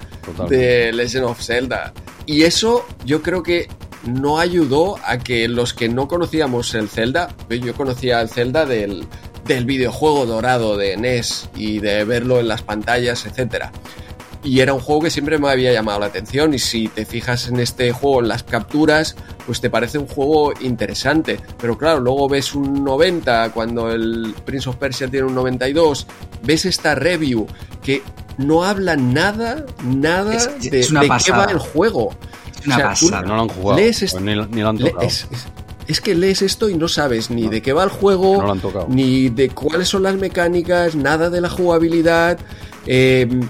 de 0.49 0.93
Legend 0.93 1.25
of 1.25 1.41
Zelda. 1.41 1.93
Y 2.27 2.43
eso 2.43 2.85
yo 3.05 3.23
creo 3.23 3.43
que 3.43 3.69
no 4.05 4.39
ayudó 4.39 4.97
a 5.05 5.19
que 5.19 5.49
los 5.49 5.75
que 5.75 5.89
no 5.89 6.09
conocíamos 6.09 6.75
el 6.75 6.89
Zelda, 6.89 7.35
yo 7.49 7.75
conocía 7.75 8.21
el 8.21 8.29
Zelda 8.29 8.65
del, 8.67 9.07
del 9.47 9.65
videojuego 9.65 10.27
dorado 10.27 10.77
de 10.77 10.97
NES 10.97 11.49
y 11.57 11.81
de 11.81 12.05
verlo 12.05 12.41
en 12.41 12.49
las 12.49 12.63
pantallas, 12.63 13.27
etcétera. 13.27 13.73
Y 14.45 14.61
era 14.61 14.73
un 14.73 14.81
juego 14.81 15.03
que 15.03 15.11
siempre 15.11 15.39
me 15.39 15.51
había 15.51 15.73
llamado 15.73 15.99
la 15.99 16.07
atención 16.07 16.55
y 16.55 16.61
si 16.61 16.87
te 16.89 17.05
fijas 17.05 17.49
en 17.49 17.59
este 17.59 17.91
juego, 17.93 18.21
en 18.21 18.29
las 18.29 18.45
capturas, 18.45 19.17
pues 19.47 19.61
te 19.61 19.69
parece 19.69 19.99
un 19.99 20.07
juego 20.07 20.53
interesante. 20.61 21.41
Pero 21.61 21.77
claro, 21.77 22.01
luego 22.01 22.29
ves 22.29 22.55
un 22.55 22.85
90 22.85 23.51
cuando 23.51 23.91
el 23.91 24.35
Prince 24.45 24.69
of 24.69 24.77
Persia 24.77 25.09
tiene 25.09 25.27
un 25.27 25.35
92, 25.35 26.07
ves 26.45 26.67
esta 26.67 26.95
review 26.95 27.49
que 27.83 28.03
no 28.37 28.63
habla 28.63 28.97
nada, 28.97 29.67
nada 29.85 30.47
de, 30.61 30.71
qué 30.71 31.33
va 31.33 31.45
el 31.51 31.59
juego. 31.59 32.11
Es 32.61 32.67
una 32.67 32.79
pasada. 32.79 33.23
no 33.23 33.37
lo 33.37 33.43
han 33.43 33.49
jugado, 33.49 33.81
ni, 34.21 34.35
lo 34.35 34.69
han 34.69 34.79
tocado 34.79 35.09
es 35.89 36.03
que 36.03 36.15
lees 36.15 36.43
esto 36.43 36.69
y 36.69 36.77
no 36.77 36.87
sabes 36.87 37.31
ni 37.31 37.49
de 37.49 37.63
qué 37.63 37.73
va 37.73 37.83
el 37.83 37.89
juego, 37.89 38.55
ni 38.89 39.31
de 39.31 39.49
cuáles 39.49 39.89
son 39.89 40.03
las 40.03 40.17
mecánicas, 40.17 40.95
nada 40.95 41.31
de 41.31 41.41
la 41.41 41.49
jugabilidad. 41.49 42.39
Em, 42.87 43.41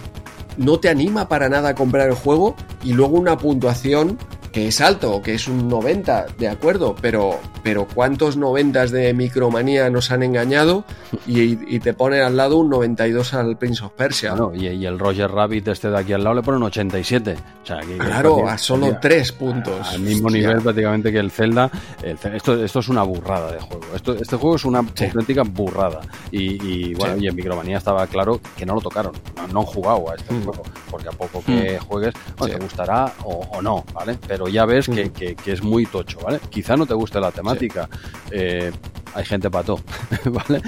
no 0.56 0.78
te 0.78 0.88
anima 0.88 1.28
para 1.28 1.48
nada 1.48 1.70
a 1.70 1.74
comprar 1.74 2.08
el 2.08 2.14
juego 2.14 2.54
y 2.84 2.92
luego 2.92 3.18
una 3.18 3.36
puntuación 3.36 4.18
que 4.58 4.66
es 4.66 4.80
alto, 4.80 5.22
que 5.22 5.34
es 5.34 5.46
un 5.46 5.68
90, 5.68 6.26
de 6.36 6.48
acuerdo, 6.48 6.96
pero, 7.00 7.38
pero 7.62 7.86
¿cuántos 7.86 8.36
90 8.36 8.86
de 8.86 9.14
Micromanía 9.14 9.88
nos 9.88 10.10
han 10.10 10.24
engañado 10.24 10.84
y, 11.28 11.78
te 11.78 11.94
pone 11.94 12.22
al 12.22 12.36
lado 12.36 12.56
un 12.56 12.68
92 12.68 13.34
al 13.34 13.56
Prince 13.56 13.84
of 13.84 13.92
Persia? 13.92 14.34
y, 14.54 14.84
el 14.84 14.98
Roger 14.98 15.30
Rabbit 15.30 15.68
este 15.68 15.90
de 15.90 15.98
aquí 15.98 16.12
al 16.12 16.24
lado 16.24 16.34
le 16.34 16.42
pone 16.42 16.56
un 16.56 16.64
87. 16.64 17.36
O 17.62 17.66
sea, 17.66 17.78
claro, 17.98 18.48
a 18.48 18.58
solo 18.58 18.98
3 19.00 19.32
puntos. 19.32 19.92
Al 19.92 20.00
mismo 20.00 20.28
nivel 20.28 20.60
prácticamente 20.60 21.12
que 21.12 21.18
el 21.18 21.30
Zelda. 21.30 21.70
esto, 22.02 22.64
esto 22.64 22.78
es 22.80 22.88
una 22.88 23.04
burrada 23.04 23.52
de 23.52 23.60
juego. 23.60 23.86
Esto, 23.94 24.14
este 24.14 24.36
juego 24.36 24.56
es 24.56 24.64
una 24.64 24.80
auténtica 24.80 25.44
burrada. 25.44 26.00
Y, 26.32 26.94
bueno, 26.94 27.16
y 27.16 27.28
en 27.28 27.36
Micromanía 27.36 27.78
estaba 27.78 28.06
claro 28.08 28.40
que 28.56 28.66
no 28.66 28.74
lo 28.74 28.80
tocaron, 28.80 29.12
no, 29.52 29.60
han 29.60 29.66
jugado 29.66 30.10
a 30.10 30.16
este 30.16 30.34
mm. 30.34 30.44
juego, 30.44 30.62
porque 30.90 31.08
a 31.08 31.12
poco 31.12 31.44
que 31.44 31.78
mm. 31.78 31.84
juegues, 31.84 32.14
te 32.44 32.56
gustará 32.56 33.12
o, 33.24 33.62
no, 33.62 33.84
¿vale? 33.92 34.18
pero 34.26 34.47
ya 34.48 34.64
ves 34.66 34.88
que, 34.88 35.10
que, 35.10 35.52
es 35.52 35.62
muy 35.62 35.86
tocho, 35.86 36.18
¿vale? 36.20 36.40
Quizá 36.50 36.76
no 36.76 36.86
te 36.86 36.94
guste 36.94 37.20
la 37.20 37.30
temática, 37.30 37.88
eh, 38.30 38.72
hay 39.14 39.24
gente 39.24 39.50
pato, 39.50 39.80
¿vale? 40.24 40.62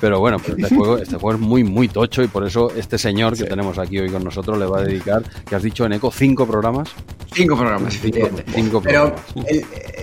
Pero 0.00 0.20
bueno, 0.20 0.36
este, 0.36 0.74
juego, 0.74 0.98
este 0.98 1.16
juego 1.16 1.38
es 1.38 1.40
muy, 1.40 1.64
muy 1.64 1.88
tocho 1.88 2.22
y 2.22 2.28
por 2.28 2.46
eso 2.46 2.70
este 2.74 2.98
señor 2.98 3.36
que 3.36 3.44
tenemos 3.44 3.78
aquí 3.78 3.98
hoy 3.98 4.10
con 4.10 4.24
nosotros 4.24 4.58
le 4.58 4.66
va 4.66 4.80
a 4.80 4.82
dedicar, 4.82 5.22
que 5.48 5.54
has 5.54 5.62
dicho 5.62 5.84
en 5.84 5.94
Eco, 5.94 6.10
cinco 6.10 6.46
programas. 6.46 6.90
Cinco 7.32 7.56
programas, 7.56 7.98
cinco, 8.54 8.82
Pero 8.82 9.14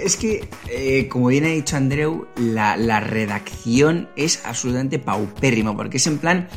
es 0.04 0.18
que, 0.18 0.48
eh, 0.68 1.08
como 1.08 1.28
bien 1.28 1.46
ha 1.46 1.50
dicho 1.50 1.78
Andreu, 1.78 2.28
la, 2.38 2.76
la 2.76 3.00
redacción 3.00 4.10
es 4.16 4.44
absolutamente 4.46 5.00
paupérrima, 5.00 5.76
porque 5.76 5.98
es 5.98 6.08
en 6.08 6.18
plan... 6.18 6.48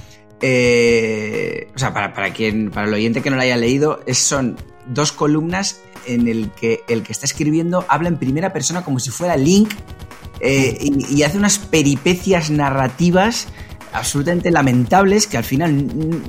Eh, 0.44 1.68
o 1.72 1.78
sea, 1.78 1.94
para, 1.94 2.12
para, 2.12 2.32
quien, 2.32 2.72
para 2.72 2.88
el 2.88 2.94
oyente 2.94 3.22
que 3.22 3.30
no 3.30 3.36
lo 3.36 3.42
haya 3.42 3.56
leído, 3.56 4.00
es, 4.06 4.18
son 4.18 4.56
dos 4.86 5.12
columnas 5.12 5.80
en 6.06 6.28
el 6.28 6.50
que 6.50 6.82
el 6.88 7.02
que 7.02 7.12
está 7.12 7.26
escribiendo 7.26 7.84
habla 7.88 8.08
en 8.08 8.18
primera 8.18 8.52
persona 8.52 8.84
como 8.84 8.98
si 8.98 9.10
fuera 9.10 9.36
Link 9.36 9.72
eh, 10.40 10.76
y, 10.80 11.22
hace 11.22 11.38
unas 11.38 11.58
peripecias 11.58 12.50
narrativas 12.50 13.46
absolutamente 13.92 14.50
lamentables 14.50 15.26
que 15.26 15.36
al 15.36 15.44
final 15.44 15.86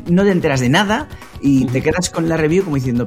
no 0.08 0.24
te 0.24 0.32
enteras 0.32 0.59
de 0.59 0.69
nada 0.69 1.08
y 1.42 1.66
te 1.66 1.82
quedas 1.82 2.09
con 2.09 2.30
la 2.30 2.38
review 2.38 2.64
como 2.64 2.75
diciendo, 2.75 3.06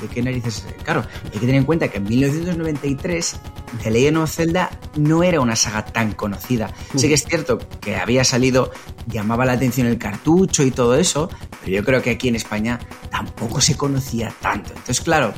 ¿de 0.00 0.08
qué 0.08 0.22
narices? 0.22 0.66
Claro, 0.84 1.04
hay 1.24 1.30
que 1.30 1.40
tener 1.40 1.56
en 1.56 1.64
cuenta 1.64 1.88
que 1.88 1.98
en 1.98 2.04
1993 2.04 3.36
The 3.82 3.90
Legend 3.90 4.16
of 4.18 4.34
Zelda 4.34 4.70
no 4.96 5.22
era 5.22 5.40
una 5.40 5.56
saga 5.56 5.84
tan 5.84 6.12
conocida. 6.12 6.70
Sé 6.96 7.08
que 7.08 7.14
es 7.14 7.24
cierto 7.24 7.58
que 7.80 7.96
había 7.96 8.24
salido, 8.24 8.70
llamaba 9.06 9.44
la 9.44 9.52
atención 9.52 9.86
el 9.86 9.98
cartucho 9.98 10.62
y 10.62 10.70
todo 10.70 10.96
eso, 10.96 11.30
pero 11.60 11.76
yo 11.76 11.84
creo 11.84 12.02
que 12.02 12.10
aquí 12.10 12.28
en 12.28 12.36
España 12.36 12.78
tampoco 13.10 13.60
se 13.60 13.76
conocía 13.76 14.32
tanto. 14.40 14.70
Entonces, 14.70 15.00
claro, 15.00 15.32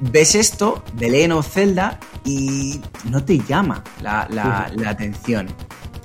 ves 0.00 0.34
esto, 0.34 0.84
The 0.98 1.10
Legend 1.10 1.32
of 1.32 1.52
Zelda, 1.52 1.98
y 2.24 2.80
no 3.04 3.24
te 3.24 3.38
llama 3.38 3.82
la, 4.02 4.28
la 4.30 4.90
atención. 4.90 5.48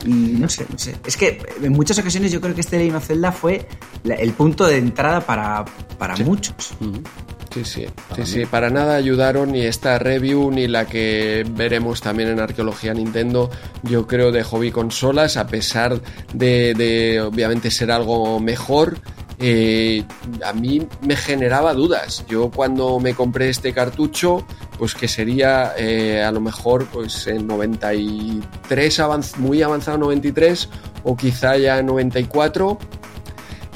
Y 0.03 0.09
no 0.09 0.49
sé, 0.49 0.65
no 0.71 0.77
sé. 0.77 0.95
Es 1.05 1.17
que 1.17 1.41
en 1.61 1.71
muchas 1.71 1.97
ocasiones 1.99 2.31
yo 2.31 2.41
creo 2.41 2.53
que 2.53 2.61
este 2.61 2.77
Legend 2.77 2.97
of 2.97 3.05
Zelda 3.05 3.31
fue 3.31 3.67
el 4.03 4.31
punto 4.33 4.65
de 4.65 4.77
entrada 4.77 5.21
para, 5.21 5.65
para 5.97 6.15
muchos. 6.17 6.73
Sí, 7.53 7.63
sí, 7.63 7.85
sí, 8.15 8.25
sí, 8.25 8.45
para 8.45 8.69
nada 8.69 8.95
ayudaron 8.97 9.53
ni 9.53 9.61
esta 9.61 9.97
review 9.97 10.51
ni 10.51 10.67
la 10.67 10.85
que 10.85 11.45
veremos 11.51 12.01
también 12.01 12.27
en 12.27 12.41
Arqueología 12.41 12.93
Nintendo, 12.93 13.49
yo 13.83 14.05
creo 14.07 14.33
de 14.33 14.43
hobby 14.43 14.71
consolas, 14.71 15.37
a 15.37 15.47
pesar 15.47 16.01
de, 16.33 16.73
de 16.73 17.21
obviamente 17.21 17.71
ser 17.71 17.91
algo 17.91 18.41
mejor, 18.41 18.97
eh, 19.39 20.03
a 20.43 20.53
mí 20.53 20.87
me 21.01 21.15
generaba 21.15 21.73
dudas. 21.73 22.25
Yo 22.27 22.49
cuando 22.51 22.99
me 22.99 23.13
compré 23.13 23.49
este 23.49 23.73
cartucho, 23.73 24.45
pues 24.77 24.95
que 24.95 25.07
sería 25.07 25.73
eh, 25.77 26.23
a 26.23 26.31
lo 26.31 26.41
mejor 26.41 26.85
pues 26.85 27.27
en 27.27 27.45
93, 27.47 29.01
muy 29.37 29.61
avanzado 29.61 29.97
93 29.97 30.69
o 31.03 31.17
quizá 31.17 31.57
ya 31.57 31.79
en 31.79 31.87
94. 31.87 32.77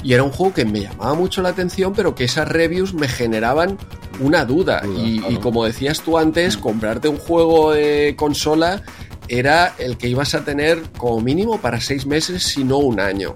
Y 0.02 0.14
era 0.14 0.22
un 0.22 0.30
juego 0.30 0.54
que 0.54 0.64
me 0.64 0.80
llamaba 0.80 1.12
mucho 1.12 1.42
la 1.42 1.50
atención, 1.50 1.92
pero 1.94 2.14
que 2.14 2.24
esas 2.24 2.48
reviews 2.48 2.94
me 2.94 3.06
generaban 3.06 3.76
una 4.18 4.46
duda. 4.46 4.82
y, 4.86 5.22
y, 5.28 5.36
como 5.36 5.64
decías 5.64 6.00
tú 6.00 6.16
antes, 6.16 6.56
comprarte 6.56 7.08
un 7.08 7.18
juego 7.18 7.72
de 7.72 8.14
consola 8.16 8.82
era 9.28 9.74
el 9.78 9.96
que 9.98 10.08
ibas 10.08 10.34
a 10.34 10.44
tener 10.44 10.82
como 10.96 11.20
mínimo 11.20 11.60
para 11.60 11.80
seis 11.80 12.06
meses, 12.06 12.42
si 12.42 12.64
no 12.64 12.78
un 12.78 12.98
año. 12.98 13.34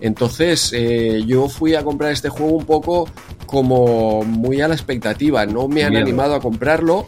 Entonces 0.00 0.72
eh, 0.72 1.22
yo 1.26 1.48
fui 1.48 1.74
a 1.74 1.82
comprar 1.82 2.12
este 2.12 2.28
juego 2.28 2.52
un 2.52 2.64
poco 2.64 3.08
como 3.46 4.22
muy 4.22 4.60
a 4.60 4.68
la 4.68 4.74
expectativa. 4.74 5.44
No 5.46 5.68
me 5.68 5.84
han 5.84 5.96
animado 5.96 6.34
a 6.34 6.40
comprarlo, 6.40 7.06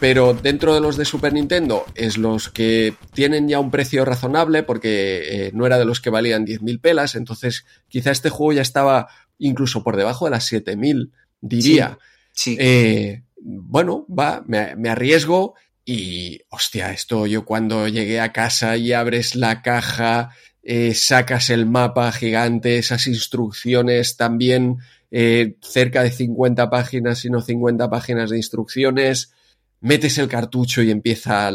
pero 0.00 0.34
dentro 0.34 0.74
de 0.74 0.80
los 0.80 0.96
de 0.96 1.04
Super 1.04 1.32
Nintendo 1.32 1.84
es 1.94 2.18
los 2.18 2.48
que 2.48 2.94
tienen 3.12 3.48
ya 3.48 3.60
un 3.60 3.70
precio 3.70 4.04
razonable 4.04 4.62
porque 4.62 5.46
eh, 5.46 5.50
no 5.54 5.66
era 5.66 5.78
de 5.78 5.84
los 5.84 6.00
que 6.00 6.10
valían 6.10 6.46
10.000 6.46 6.80
pelas, 6.80 7.14
entonces 7.14 7.64
quizá 7.88 8.10
este 8.10 8.30
juego 8.30 8.52
ya 8.52 8.62
estaba 8.62 9.08
incluso 9.38 9.82
por 9.82 9.96
debajo 9.96 10.24
de 10.24 10.32
las 10.32 10.52
7.000, 10.52 11.10
diría. 11.40 11.98
Sí. 12.32 12.56
Eh, 12.58 13.22
bueno, 13.36 14.06
va, 14.06 14.42
me, 14.46 14.74
me, 14.76 14.88
arriesgo 14.88 15.54
y, 15.84 16.40
hostia, 16.48 16.92
esto 16.92 17.26
yo 17.26 17.44
cuando 17.44 17.88
llegué 17.88 18.20
a 18.20 18.32
casa 18.32 18.76
y 18.76 18.92
abres 18.92 19.34
la 19.34 19.62
caja 19.62 20.30
eh, 20.66 20.94
sacas 20.94 21.50
el 21.50 21.66
mapa 21.66 22.10
gigante, 22.10 22.78
esas 22.78 23.06
instrucciones 23.06 24.16
también, 24.16 24.78
eh, 25.10 25.56
cerca 25.60 26.02
de 26.02 26.10
50 26.10 26.70
páginas, 26.70 27.18
sino 27.18 27.42
50 27.42 27.90
páginas 27.90 28.30
de 28.30 28.38
instrucciones, 28.38 29.32
metes 29.80 30.16
el 30.16 30.28
cartucho 30.28 30.82
y 30.82 30.90
empieza 30.90 31.52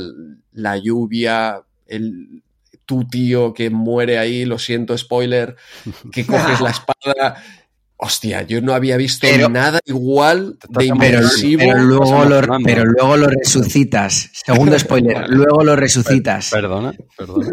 la 0.51 0.77
lluvia, 0.77 1.63
el, 1.88 2.43
tu 2.85 3.07
tío 3.07 3.53
que 3.53 3.71
muere 3.71 4.19
ahí, 4.19 4.45
lo 4.45 4.59
siento, 4.59 4.95
spoiler, 4.95 5.55
que 6.11 6.25
coges 6.27 6.61
la 6.61 6.69
espada. 6.69 7.43
Hostia, 7.97 8.43
yo 8.43 8.61
no 8.61 8.73
había 8.73 8.95
visto 8.95 9.27
nada 9.49 9.79
igual 9.85 10.57
de 10.69 10.85
inmersivo. 10.85 11.63
Pero, 11.65 11.79
luego 11.79 12.25
lo, 12.25 12.41
pero 12.63 12.85
luego 12.85 13.17
lo 13.17 13.27
resucitas. 13.27 14.29
Segundo 14.45 14.79
spoiler, 14.79 15.27
luego 15.29 15.63
lo 15.63 15.75
resucitas. 15.75 16.49
Perdona, 16.49 16.93
perdona. 17.17 17.51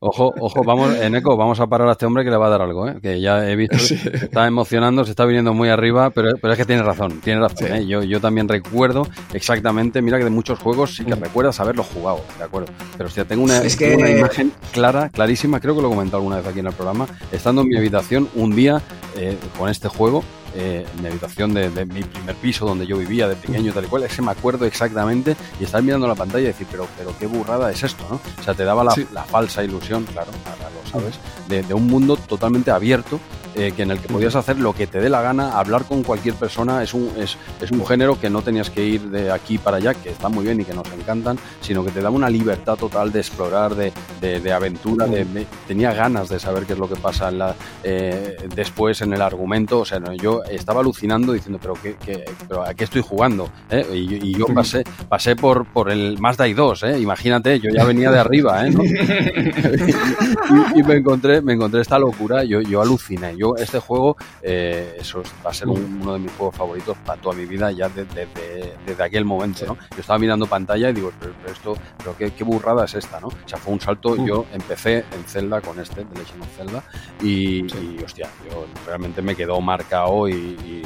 Ojo, 0.00 0.34
ojo, 0.40 0.62
vamos, 0.64 0.94
en 0.96 1.14
eco, 1.14 1.36
vamos 1.36 1.60
a 1.60 1.66
parar 1.66 1.88
a 1.88 1.92
este 1.92 2.06
hombre 2.06 2.24
que 2.24 2.30
le 2.30 2.36
va 2.36 2.46
a 2.46 2.50
dar 2.50 2.62
algo, 2.62 2.88
¿eh? 2.88 2.96
que 3.00 3.20
ya 3.20 3.48
he 3.48 3.56
visto, 3.56 3.78
se 3.78 3.94
está 4.26 4.46
emocionando, 4.46 5.04
se 5.04 5.10
está 5.10 5.24
viniendo 5.24 5.54
muy 5.54 5.68
arriba, 5.68 6.10
pero, 6.10 6.36
pero 6.40 6.52
es 6.52 6.58
que 6.58 6.64
tiene 6.64 6.82
razón, 6.82 7.20
tiene 7.20 7.40
razón. 7.40 7.72
¿eh? 7.72 7.86
Yo, 7.86 8.02
yo 8.02 8.20
también 8.20 8.48
recuerdo 8.48 9.06
exactamente, 9.32 10.02
mira 10.02 10.18
que 10.18 10.24
de 10.24 10.30
muchos 10.30 10.58
juegos 10.58 10.96
sí 10.96 11.04
que 11.04 11.14
mm. 11.14 11.20
recuerdas 11.20 11.60
haberlo 11.60 11.82
jugado, 11.82 12.20
¿de 12.38 12.44
acuerdo? 12.44 12.72
Pero 12.96 13.08
hostia, 13.08 13.24
tengo 13.24 13.44
una, 13.44 13.60
una 13.60 14.10
imagen 14.10 14.52
clara, 14.72 15.08
clarísima, 15.08 15.60
creo 15.60 15.74
que 15.74 15.82
lo 15.82 15.88
he 15.88 15.90
comentado 15.90 16.18
alguna 16.18 16.36
vez 16.36 16.46
aquí 16.46 16.60
en 16.60 16.66
el 16.66 16.74
programa, 16.74 17.06
estando 17.32 17.62
en 17.62 17.68
mi 17.68 17.76
habitación 17.76 18.28
un 18.34 18.54
día 18.54 18.82
eh, 19.16 19.38
con 19.58 19.70
este 19.70 19.88
juego, 19.88 20.22
eh, 20.56 20.86
mi 21.00 21.08
habitación 21.08 21.52
de, 21.52 21.70
de, 21.70 21.84
mi 21.84 22.02
primer 22.02 22.34
piso 22.36 22.64
donde 22.64 22.86
yo 22.86 22.96
vivía 22.96 23.28
de 23.28 23.36
pequeño, 23.36 23.72
tal 23.72 23.84
y 23.84 23.88
cual, 23.88 24.04
ese 24.04 24.22
me 24.22 24.30
acuerdo 24.30 24.64
exactamente 24.64 25.36
y 25.60 25.64
estar 25.64 25.82
mirando 25.82 26.08
la 26.08 26.14
pantalla 26.14 26.44
y 26.44 26.46
decir, 26.46 26.66
pero, 26.70 26.88
pero 26.96 27.14
qué 27.18 27.26
burrada 27.26 27.70
es 27.70 27.82
esto, 27.82 28.06
¿no? 28.08 28.20
O 28.40 28.42
sea, 28.42 28.54
te 28.54 28.64
daba 28.64 28.82
la, 28.82 28.92
sí. 28.92 29.06
la 29.12 29.24
falsa 29.24 29.62
ilusión, 29.62 30.04
claro, 30.04 30.30
ahora 30.46 30.70
lo 30.70 30.90
sabes, 30.90 31.18
de, 31.48 31.62
de, 31.62 31.74
un 31.74 31.86
mundo 31.86 32.16
totalmente 32.16 32.70
abierto 32.70 33.20
eh, 33.56 33.72
que 33.74 33.82
en 33.82 33.90
el 33.90 33.98
que 33.98 34.08
podías 34.08 34.36
hacer 34.36 34.58
lo 34.58 34.74
que 34.74 34.86
te 34.86 35.00
dé 35.00 35.08
la 35.08 35.22
gana, 35.22 35.58
hablar 35.58 35.84
con 35.84 36.02
cualquier 36.02 36.34
persona, 36.34 36.82
es 36.82 36.92
un, 36.92 37.10
es, 37.16 37.38
es 37.60 37.70
un 37.70 37.86
género 37.86 38.20
que 38.20 38.28
no 38.28 38.42
tenías 38.42 38.68
que 38.68 38.84
ir 38.84 39.00
de 39.10 39.30
aquí 39.30 39.56
para 39.56 39.78
allá, 39.78 39.94
que 39.94 40.10
está 40.10 40.28
muy 40.28 40.44
bien 40.44 40.60
y 40.60 40.64
que 40.64 40.74
nos 40.74 40.86
encantan, 40.92 41.38
sino 41.60 41.82
que 41.84 41.90
te 41.90 42.00
da 42.02 42.10
una 42.10 42.28
libertad 42.28 42.76
total 42.76 43.12
de 43.12 43.20
explorar, 43.20 43.74
de, 43.74 43.92
de, 44.20 44.40
de 44.40 44.52
aventura, 44.52 45.06
de, 45.06 45.46
tenía 45.66 45.94
ganas 45.94 46.28
de 46.28 46.38
saber 46.38 46.66
qué 46.66 46.74
es 46.74 46.78
lo 46.78 46.88
que 46.88 46.96
pasa 46.96 47.30
en 47.30 47.38
la, 47.38 47.54
eh, 47.82 48.36
después 48.54 49.00
en 49.00 49.14
el 49.14 49.22
argumento, 49.22 49.80
o 49.80 49.84
sea, 49.84 50.00
no, 50.00 50.12
yo 50.12 50.44
estaba 50.44 50.80
alucinando 50.80 51.32
diciendo, 51.32 51.58
pero, 51.60 51.74
¿qué, 51.82 51.96
qué, 52.04 52.24
pero 52.46 52.62
¿a 52.62 52.74
qué 52.74 52.84
estoy 52.84 53.02
jugando? 53.02 53.50
¿Eh? 53.70 53.86
Y, 53.92 54.30
y, 54.30 54.38
yo 54.38 54.46
pasé, 54.54 54.84
pasé 55.08 55.34
por, 55.34 55.66
por 55.66 55.90
el 55.90 56.18
Mazda 56.18 56.46
i2, 56.46 56.90
¿eh? 56.90 57.00
imagínate, 57.00 57.58
yo 57.58 57.70
ya 57.70 57.84
venía 57.84 58.10
de 58.10 58.18
arriba, 58.18 58.66
¿eh? 58.66 58.70
¿no? 58.70 58.84
y, 60.74 60.80
y, 60.80 60.82
me, 60.82 60.96
encontré, 60.96 61.40
me 61.40 61.54
encontré 61.54 61.80
esta 61.80 61.98
locura, 61.98 62.44
yo, 62.44 62.60
yo 62.60 62.82
aluciné, 62.82 63.34
yo 63.36 63.45
este 63.56 63.78
juego, 63.78 64.16
eh, 64.42 64.96
eso 64.98 65.22
va 65.44 65.50
a 65.50 65.54
ser 65.54 65.68
un, 65.68 66.00
uno 66.02 66.14
de 66.14 66.18
mis 66.18 66.32
juegos 66.32 66.56
favoritos 66.56 66.96
para 67.04 67.20
toda 67.20 67.36
mi 67.36 67.46
vida 67.46 67.70
ya 67.70 67.88
desde, 67.88 68.26
desde, 68.26 68.74
desde 68.86 69.04
aquel 69.04 69.24
momento, 69.24 69.66
¿no? 69.66 69.74
Yo 69.74 70.00
estaba 70.00 70.18
mirando 70.18 70.46
pantalla 70.46 70.90
y 70.90 70.92
digo, 70.92 71.12
pero, 71.20 71.32
pero 71.40 71.52
esto, 71.52 71.76
pero 71.98 72.16
qué, 72.16 72.32
qué, 72.32 72.44
burrada 72.44 72.84
es 72.84 72.94
esta, 72.94 73.20
¿no? 73.20 73.28
O 73.28 73.48
sea, 73.48 73.58
fue 73.58 73.72
un 73.72 73.80
salto, 73.80 74.10
uh. 74.10 74.26
yo 74.26 74.46
empecé 74.52 75.04
en 75.12 75.24
Zelda 75.26 75.60
con 75.60 75.78
este, 75.78 76.04
The 76.04 76.18
Legend 76.18 76.42
of 76.42 76.56
Zelda, 76.56 76.82
y, 77.20 77.68
sí. 77.68 77.96
y 77.98 78.04
hostia, 78.04 78.28
yo 78.50 78.66
realmente 78.86 79.22
me 79.22 79.34
quedó 79.36 79.60
marcado 79.60 80.28
y, 80.28 80.32
y 80.32 80.82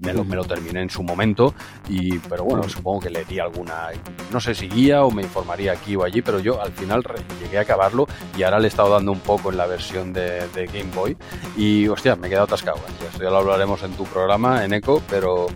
me, 0.00 0.12
lo, 0.12 0.24
me, 0.24 0.36
lo, 0.36 0.44
terminé 0.44 0.82
en 0.82 0.90
su 0.90 1.02
momento, 1.02 1.54
y, 1.88 2.18
pero 2.18 2.44
bueno, 2.44 2.68
supongo 2.68 3.00
que 3.00 3.10
le 3.10 3.24
di 3.24 3.38
alguna, 3.38 3.88
no 4.30 4.40
sé 4.40 4.54
si 4.54 4.68
guía 4.68 5.04
o 5.04 5.10
me 5.10 5.22
informaría 5.22 5.72
aquí 5.72 5.96
o 5.96 6.04
allí, 6.04 6.22
pero 6.22 6.38
yo 6.40 6.60
al 6.60 6.72
final 6.72 7.02
llegué 7.40 7.58
a 7.58 7.62
acabarlo 7.62 8.06
y 8.36 8.42
ahora 8.42 8.58
le 8.58 8.66
he 8.66 8.68
estado 8.68 8.90
dando 8.90 9.12
un 9.12 9.20
poco 9.20 9.50
en 9.50 9.56
la 9.56 9.66
versión 9.66 10.12
de, 10.12 10.48
de 10.48 10.66
Game 10.66 10.90
Boy, 10.94 11.16
y 11.56 11.88
hostia, 11.88 12.03
me 12.14 12.26
he 12.26 12.30
quedado 12.30 12.44
atascado. 12.44 12.78
Esto 13.10 13.22
ya 13.22 13.30
lo 13.30 13.38
hablaremos 13.38 13.82
en 13.82 13.92
tu 13.92 14.04
programa, 14.04 14.64
en 14.64 14.74
ECO, 14.74 15.02
pero, 15.08 15.46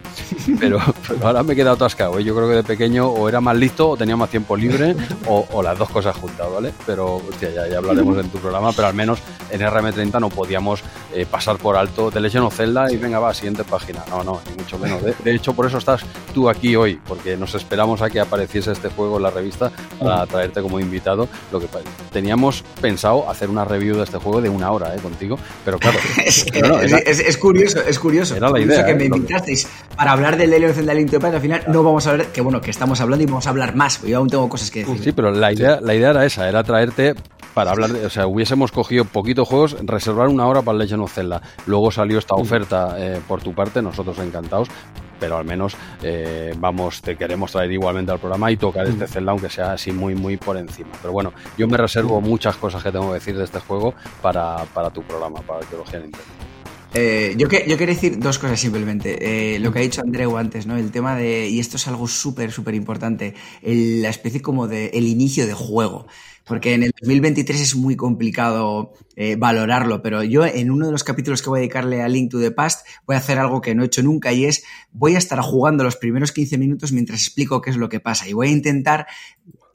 pero, 0.58 0.78
pero 1.08 1.26
ahora 1.26 1.42
me 1.42 1.52
he 1.52 1.56
quedado 1.56 1.76
atascado. 1.76 2.18
¿eh? 2.18 2.24
Yo 2.24 2.34
creo 2.34 2.48
que 2.48 2.54
de 2.54 2.64
pequeño 2.64 3.06
o 3.06 3.28
era 3.28 3.40
más 3.40 3.56
listo 3.56 3.90
o 3.90 3.96
tenía 3.96 4.16
más 4.16 4.30
tiempo 4.30 4.56
libre 4.56 4.96
o, 5.26 5.46
o 5.52 5.62
las 5.62 5.78
dos 5.78 5.90
cosas 5.90 6.16
juntas, 6.16 6.46
¿vale? 6.50 6.72
Pero, 6.86 7.16
hostia, 7.16 7.50
ya, 7.50 7.68
ya, 7.68 7.78
hablaremos 7.78 8.16
en 8.18 8.30
tu 8.30 8.38
programa, 8.38 8.72
pero 8.72 8.88
al 8.88 8.94
menos 8.94 9.20
en 9.50 9.60
RM30 9.60 10.20
no 10.20 10.30
podíamos 10.30 10.82
eh, 11.14 11.26
pasar 11.26 11.58
por 11.58 11.76
alto 11.76 12.10
de 12.10 12.20
Legend 12.20 12.46
of 12.46 12.56
Zelda 12.56 12.90
y 12.90 12.96
venga, 12.96 13.18
va, 13.18 13.34
siguiente 13.34 13.64
página. 13.64 14.04
No, 14.08 14.24
no, 14.24 14.40
ni 14.48 14.56
mucho 14.56 14.78
menos. 14.78 15.02
De, 15.02 15.14
de, 15.22 15.34
hecho, 15.34 15.52
por 15.52 15.66
eso 15.66 15.78
estás 15.78 16.02
tú 16.32 16.48
aquí 16.48 16.76
hoy, 16.76 16.98
porque 17.06 17.36
nos 17.36 17.54
esperamos 17.54 18.00
a 18.00 18.08
que 18.08 18.20
apareciese 18.20 18.72
este 18.72 18.88
juego 18.88 19.18
en 19.18 19.24
la 19.24 19.30
revista 19.30 19.70
para 19.98 20.26
traerte 20.26 20.62
como 20.62 20.80
invitado. 20.80 21.28
Lo 21.52 21.60
que 21.60 21.68
teníamos 22.10 22.64
pensado 22.80 23.28
hacer 23.28 23.50
una 23.50 23.64
review 23.64 23.96
de 23.96 24.04
este 24.04 24.18
juego 24.18 24.40
de 24.40 24.48
una 24.48 24.70
hora, 24.70 24.94
¿eh? 24.94 24.98
Contigo, 24.98 25.38
pero 25.64 25.78
claro. 25.78 25.98
No, 26.60 26.68
no, 26.68 26.80
era, 26.80 26.98
es, 26.98 27.20
es, 27.20 27.36
curioso, 27.36 27.80
es 27.86 27.98
curioso. 27.98 28.36
Era 28.36 28.50
la 28.50 28.60
idea. 28.60 28.84
que 28.84 28.94
me 28.94 29.04
invitasteis 29.04 29.64
que... 29.64 29.96
para 29.96 30.12
hablar 30.12 30.36
del 30.36 30.52
Helio 30.52 30.72
Zelda 30.72 30.94
Link 30.94 31.10
to 31.10 31.24
al 31.24 31.40
final 31.40 31.62
no 31.68 31.82
vamos 31.82 32.06
a 32.06 32.10
hablar, 32.10 32.26
que 32.28 32.40
bueno, 32.40 32.60
que 32.60 32.70
estamos 32.70 33.00
hablando 33.00 33.22
y 33.22 33.26
vamos 33.26 33.46
a 33.46 33.50
hablar 33.50 33.74
más, 33.74 34.02
yo 34.02 34.18
aún 34.18 34.28
tengo 34.28 34.48
cosas 34.48 34.70
que 34.70 34.80
decir. 34.80 35.02
Sí, 35.02 35.12
pero 35.12 35.30
la 35.30 35.52
idea, 35.52 35.80
la 35.80 35.94
idea 35.94 36.10
era 36.10 36.24
esa, 36.24 36.48
era 36.48 36.62
traerte 36.62 37.14
para 37.54 37.72
hablar 37.72 37.92
de, 37.92 38.06
o 38.06 38.10
sea, 38.10 38.26
hubiésemos 38.26 38.70
cogido 38.70 39.04
poquitos 39.04 39.48
juegos, 39.48 39.76
reservar 39.82 40.28
una 40.28 40.46
hora 40.46 40.62
para 40.62 40.78
Legend 40.78 41.02
of 41.02 41.12
Zelda. 41.12 41.42
Luego 41.66 41.90
salió 41.90 42.18
esta 42.18 42.34
oferta 42.34 42.94
eh, 42.98 43.20
por 43.26 43.42
tu 43.42 43.54
parte, 43.54 43.82
nosotros 43.82 44.18
encantados, 44.18 44.68
pero 45.18 45.36
al 45.36 45.44
menos 45.44 45.76
eh, 46.02 46.54
vamos, 46.58 47.02
te 47.02 47.16
queremos 47.16 47.52
traer 47.52 47.72
igualmente 47.72 48.12
al 48.12 48.18
programa 48.18 48.50
y 48.50 48.56
tocar 48.56 48.86
este 48.86 49.06
Zelda, 49.06 49.32
aunque 49.32 49.50
sea 49.50 49.72
así 49.72 49.92
muy, 49.92 50.14
muy 50.14 50.36
por 50.36 50.56
encima. 50.56 50.90
Pero 51.00 51.12
bueno, 51.12 51.32
yo 51.56 51.66
me 51.68 51.76
reservo 51.76 52.20
muchas 52.20 52.56
cosas 52.56 52.82
que 52.82 52.92
tengo 52.92 53.08
que 53.08 53.14
decir 53.14 53.36
de 53.36 53.44
este 53.44 53.60
juego 53.60 53.94
para, 54.22 54.64
para 54.74 54.90
tu 54.90 55.02
programa, 55.02 55.40
para 55.40 55.60
Arqueología 55.60 56.00
Nintendo. 56.00 56.37
Eh, 56.94 57.34
yo, 57.36 57.48
quería 57.48 57.76
decir 57.76 58.18
dos 58.18 58.38
cosas 58.38 58.58
simplemente. 58.58 59.54
Eh, 59.54 59.58
lo 59.58 59.72
que 59.72 59.80
ha 59.80 59.82
dicho 59.82 60.00
Andreu 60.00 60.36
antes, 60.36 60.66
¿no? 60.66 60.76
El 60.76 60.90
tema 60.90 61.16
de, 61.16 61.48
y 61.48 61.60
esto 61.60 61.76
es 61.76 61.86
algo 61.86 62.08
súper, 62.08 62.50
súper 62.50 62.74
importante, 62.74 63.34
la 63.62 64.08
especie 64.08 64.40
como 64.40 64.68
de 64.68 64.86
el 64.94 65.06
inicio 65.06 65.46
de 65.46 65.52
juego. 65.52 66.06
Porque 66.44 66.72
en 66.72 66.82
el 66.82 66.92
2023 66.98 67.60
es 67.60 67.76
muy 67.76 67.94
complicado 67.94 68.94
eh, 69.16 69.36
valorarlo, 69.36 70.00
pero 70.00 70.22
yo 70.22 70.46
en 70.46 70.70
uno 70.70 70.86
de 70.86 70.92
los 70.92 71.04
capítulos 71.04 71.42
que 71.42 71.50
voy 71.50 71.58
a 71.58 71.60
dedicarle 71.60 72.00
a 72.00 72.08
Link 72.08 72.30
to 72.30 72.40
the 72.40 72.50
Past 72.50 72.86
voy 73.06 73.16
a 73.16 73.18
hacer 73.18 73.38
algo 73.38 73.60
que 73.60 73.74
no 73.74 73.82
he 73.82 73.86
hecho 73.86 74.02
nunca 74.02 74.32
y 74.32 74.46
es 74.46 74.64
voy 74.90 75.14
a 75.14 75.18
estar 75.18 75.38
jugando 75.40 75.84
los 75.84 75.96
primeros 75.96 76.32
15 76.32 76.56
minutos 76.56 76.90
mientras 76.90 77.20
explico 77.20 77.60
qué 77.60 77.68
es 77.68 77.76
lo 77.76 77.90
que 77.90 78.00
pasa 78.00 78.26
y 78.26 78.32
voy 78.32 78.48
a 78.48 78.52
intentar 78.52 79.06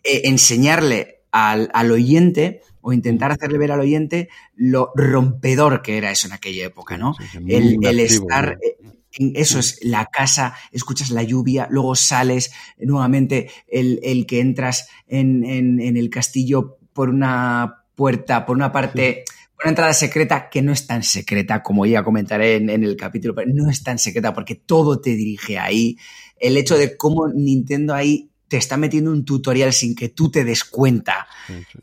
enseñarle 0.03 1.22
al, 1.32 1.69
al 1.75 1.92
oyente 1.92 2.61
o 2.84 2.94
intentar 2.94 3.32
hacerle 3.32 3.58
ver 3.58 3.72
al 3.72 3.80
oyente 3.80 4.30
lo 4.56 4.92
rompedor 4.94 5.82
que 5.82 5.98
era 5.98 6.12
eso 6.12 6.28
en 6.28 6.34
aquella 6.34 6.66
época, 6.66 6.98
¿no? 6.98 7.16
Sí, 7.16 7.40
el, 7.48 7.78
el, 7.82 8.00
estar, 8.00 8.60
¿no? 8.82 8.94
eso 9.36 9.60
es 9.60 9.80
la 9.84 10.08
casa, 10.08 10.56
escuchas 10.72 11.10
la 11.10 11.24
lluvia, 11.24 11.68
luego 11.72 11.95
sales 11.95 12.52
nuevamente 12.78 13.50
el, 13.68 14.00
el 14.03 14.26
que 14.26 14.42
entras 14.42 14.90
en, 15.08 15.44
en, 15.44 15.80
en, 15.80 15.98
el 15.98 16.10
castillo 16.10 16.78
por 16.94 17.10
una 17.10 17.86
puerta, 17.95 18.45
por 18.45 18.56
una 18.56 18.72
parte... 18.72 19.24
Sí 19.26 19.34
una 19.64 19.70
entrada 19.70 19.94
secreta 19.94 20.50
que 20.50 20.62
no 20.62 20.74
es 20.74 20.86
tan 20.88 21.03
secreta, 21.03 21.64
como 21.64 21.86
ya 21.86 22.03
comentaré 22.03 22.56
en, 22.56 22.70
en, 22.70 22.84
el 22.84 22.98
capítulo, 22.98 23.34
pero 23.34 23.50
no 23.53 23.70
es 23.70 23.82
tan 23.82 23.98
secreta 23.98 24.34
porque 24.34 24.56
todo 24.56 25.00
te 25.00 25.12
dirige 25.12 25.58
ahí. 25.58 25.95
El 26.38 26.58
hecho 26.58 26.78
de 26.78 26.98
cómo 26.98 27.30
Nintendo 27.30 27.94
ahí 27.94 28.30
te 28.53 28.57
está 28.57 28.77
metiendo 28.77 29.09
un 29.09 29.25
tutorial 29.25 29.73
sin 29.73 29.95
que 29.95 30.09
tú 30.09 30.30
te 30.30 30.43
des 30.43 30.64
cuenta. 30.64 31.27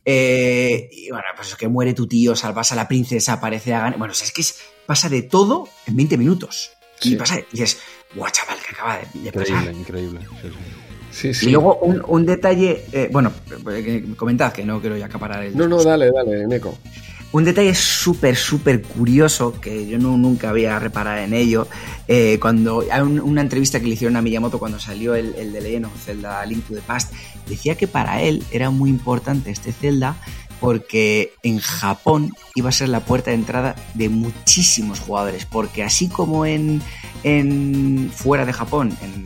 Eh, 0.05 0.89
y 0.93 1.11
bueno, 1.11 1.25
pues 1.35 1.49
es 1.49 1.57
que 1.57 1.67
muere 1.67 1.95
tu 1.95 2.07
tío, 2.07 2.37
salvas 2.37 2.71
a 2.71 2.77
la 2.77 2.87
princesa, 2.87 3.33
aparece 3.33 3.75
a 3.75 3.91
Bueno, 3.99 4.13
es 4.13 4.31
que 4.31 4.45
pasa 4.87 5.09
de 5.09 5.23
todo 5.23 5.69
en 5.89 5.97
20 5.97 6.17
minutos. 6.17 6.71
Y 7.03 7.17
pasa, 7.17 7.41
y 7.41 7.45
dices, 7.51 7.81
guau, 8.15 8.31
chaval, 8.31 8.59
que 8.65 8.73
acaba 8.73 8.99
de, 8.99 9.03
increíble, 9.19 9.33
pasar. 9.33 9.75
Increíble, 9.75 10.21
Y 11.43 11.51
luego 11.51 11.77
un, 11.79 12.25
detalle, 12.25 12.85
eh, 12.93 13.09
bueno, 13.11 13.33
comentad 14.17 14.53
que 14.53 14.65
no 14.65 14.81
quiero 14.81 14.97
ya 14.97 15.07
acaparar 15.07 15.43
el. 15.43 15.57
No, 15.57 15.67
no, 15.67 15.83
dale, 15.83 16.09
dale, 16.13 16.47
Neko. 16.47 16.79
Un 17.33 17.45
detalle 17.45 17.75
súper, 17.75 18.35
súper 18.37 18.83
curioso, 18.83 19.61
que 19.61 19.87
yo 19.87 19.99
no, 19.99 20.17
nunca 20.17 20.51
había 20.51 20.79
reparado 20.81 21.19
en 21.19 21.33
ello, 21.33 21.69
eh, 22.09 22.39
cuando 22.41 22.85
hay 22.91 23.03
una 23.03 23.41
entrevista 23.41 23.79
que 23.79 23.87
le 23.87 23.95
hicieron 23.95 24.17
a 24.17 24.23
Miyamoto 24.23 24.59
cuando 24.59 24.81
salió 24.81 25.15
el, 25.15 25.35
el 25.37 25.53
de 25.53 25.61
Legend 25.61 25.87
of 25.87 26.05
Zelda 26.05 26.45
Link 26.45 26.67
to 26.67 26.75
the 26.75 26.81
Past, 26.81 27.13
decía 27.49 27.77
que 27.77 27.87
para 27.87 28.21
él 28.21 28.43
era 28.51 28.71
muy 28.71 28.91
importante 28.91 29.51
este 29.51 29.73
Zelda 29.73 30.17
porque 30.61 31.33
en 31.43 31.59
Japón 31.59 32.35
iba 32.55 32.69
a 32.69 32.73
ser 32.73 32.91
la 32.91 33.01
puerta 33.01 33.31
de 33.31 33.37
entrada 33.37 33.77
de 33.95 34.09
muchísimos 34.09 35.01
jugadores, 35.01 35.47
porque 35.47 35.83
así 35.83 36.09
como 36.09 36.45
en, 36.45 36.83
en 37.25 38.11
fuera 38.15 38.45
de 38.45 38.53
Japón, 38.53 38.97
en 39.03 39.25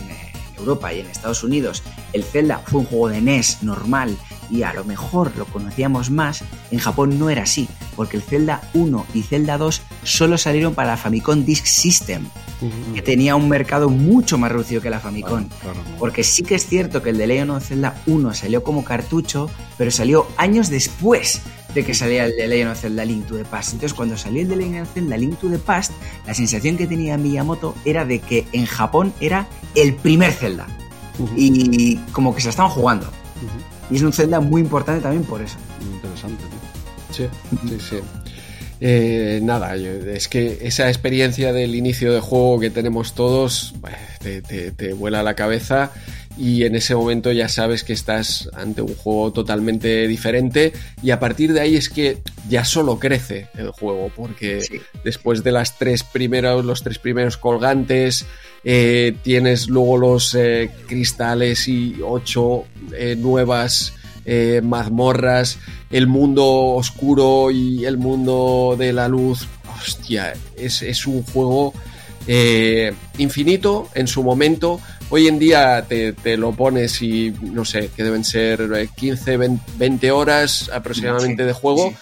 Europa 0.57 0.93
y 0.93 1.01
en 1.01 1.07
Estados 1.07 1.43
Unidos, 1.43 1.83
el 2.13 2.25
Zelda 2.25 2.63
fue 2.65 2.81
un 2.81 2.87
juego 2.87 3.09
de 3.09 3.21
NES 3.21 3.63
normal 3.63 4.17
y 4.51 4.63
a 4.63 4.73
lo 4.73 4.85
mejor 4.85 5.37
lo 5.37 5.47
conocíamos 5.47 6.11
más, 6.11 6.43
en 6.71 6.79
Japón 6.79 7.19
no 7.19 7.31
era 7.31 7.43
así, 7.43 7.69
porque 7.97 8.17
el 8.17 8.23
Zelda 8.23 8.61
1 8.75 9.07
y 9.15 9.23
Zelda 9.23 9.59
2 9.59 9.83
solo 10.03 10.39
salieron 10.39 10.75
para 10.75 10.91
la 10.91 10.97
Famicom 10.97 11.45
Disk 11.45 11.67
System, 11.67 12.27
que 12.95 13.03
tenía 13.03 13.37
un 13.37 13.49
mercado 13.49 13.91
mucho 13.91 14.39
más 14.39 14.51
reducido 14.51 14.81
que 14.81 14.91
la 14.91 15.01
Famicom. 15.01 15.49
Porque 15.99 16.25
sí 16.25 16.43
que 16.43 16.55
es 16.55 16.67
cierto 16.67 17.03
que 17.03 17.11
el 17.11 17.19
de 17.19 17.27
Legend 17.27 17.51
of 17.51 17.67
Zelda 17.67 18.03
1 18.07 18.35
salió 18.35 18.63
como 18.63 18.85
cartucho, 18.85 19.51
pero 19.77 19.91
salió 19.91 20.27
años 20.37 20.71
después 20.71 21.43
de 21.75 21.85
que 21.85 21.93
salía 21.93 22.25
el 22.25 22.37
de 22.37 22.47
Legend 22.47 22.71
of 22.73 22.81
Zelda 22.81 23.05
Link 23.05 23.27
to 23.27 23.37
the 23.37 23.45
Past. 23.45 23.73
Entonces, 23.73 23.95
cuando 23.95 24.17
salió 24.17 24.43
el 24.43 24.49
de 24.49 24.57
Legend 24.57 24.83
of 24.83 24.95
Zelda 24.95 25.17
Link 25.17 25.39
to 25.39 25.51
the 25.51 25.59
Past, 25.59 25.93
la 26.27 26.35
sensación 26.35 26.77
que 26.77 26.87
tenía 26.87 27.19
Miyamoto 27.19 27.75
era 27.85 28.05
de 28.05 28.21
que 28.21 28.47
en 28.53 28.67
Japón 28.67 29.13
era 29.21 29.49
el 29.75 29.95
primer 29.95 30.33
Zelda. 30.33 30.67
Y 31.37 31.97
como 32.13 32.35
que 32.35 32.41
se 32.41 32.49
estaban 32.51 32.71
jugando. 32.71 33.09
Y 33.91 33.97
es 33.97 34.03
un 34.03 34.13
Zelda 34.13 34.41
muy 34.41 34.61
importante 34.63 35.03
también 35.03 35.25
por 35.25 35.43
eso. 35.43 35.57
Interesante, 35.81 36.45
Sí, 37.11 37.27
sí, 37.69 37.79
sí. 37.79 37.97
Eh, 38.81 39.41
nada, 39.43 39.77
es 39.77 40.29
que 40.29 40.59
esa 40.63 40.89
experiencia 40.89 41.53
del 41.53 41.75
inicio 41.75 42.13
de 42.13 42.21
juego 42.21 42.59
que 42.59 42.71
tenemos 42.71 43.15
todos 43.15 43.75
te, 44.21 44.43
te, 44.43 44.93
vuela 44.93 45.23
la 45.23 45.35
cabeza 45.35 45.93
y 46.37 46.65
en 46.65 46.75
ese 46.75 46.95
momento 46.95 47.31
ya 47.33 47.49
sabes 47.49 47.85
que 47.85 47.93
estás 47.93 48.49
ante 48.55 48.83
un 48.83 48.95
juego 48.95 49.33
totalmente 49.33 50.09
diferente 50.09 50.73
y 51.03 51.11
a 51.11 51.21
partir 51.21 51.53
de 51.53 51.61
ahí 51.61 51.77
es 51.77 51.89
que 51.89 52.19
ya 52.49 52.65
solo 52.65 52.99
crece 52.99 53.49
el 53.55 53.71
juego 53.71 54.11
porque 54.15 54.83
después 55.05 55.45
de 55.45 55.53
las 55.53 55.79
tres 55.79 56.03
primeros 56.03 56.65
los 56.65 56.83
tres 56.83 56.99
primeros 56.99 57.37
colgantes 57.37 58.27
eh, 58.65 59.15
tienes 59.23 59.69
luego 59.69 59.99
los 59.99 60.35
eh, 60.35 60.71
cristales 60.87 61.69
y 61.69 61.97
ocho 62.03 62.65
eh, 62.97 63.15
nuevas 63.17 63.93
mazmorras, 64.63 65.59
el 65.91 66.07
mundo 66.07 66.47
oscuro 66.47 67.51
y 67.51 67.85
el 67.85 67.99
mundo 67.99 68.75
de 68.79 68.95
la 68.95 69.07
luz. 69.07 69.47
Hostia, 69.77 70.33
es, 70.57 70.81
es 70.81 71.07
un 71.07 71.23
juego 71.25 71.75
infinito 73.19 73.91
en 73.95 74.07
su 74.07 74.23
momento. 74.23 74.81
Hoy 75.17 75.29
en 75.29 75.39
día 75.39 75.85
te, 75.89 76.13
te, 76.13 76.37
lo 76.37 76.51
pones 76.51 77.01
y 77.01 77.33
no 77.41 77.65
sé, 77.65 77.89
que 77.95 78.03
deben 78.03 78.25
ser 78.25 78.89
15, 78.97 79.39
20 79.79 80.11
horas 80.11 80.69
aproximadamente 80.75 81.45
de 81.45 81.53
juego. 81.53 81.95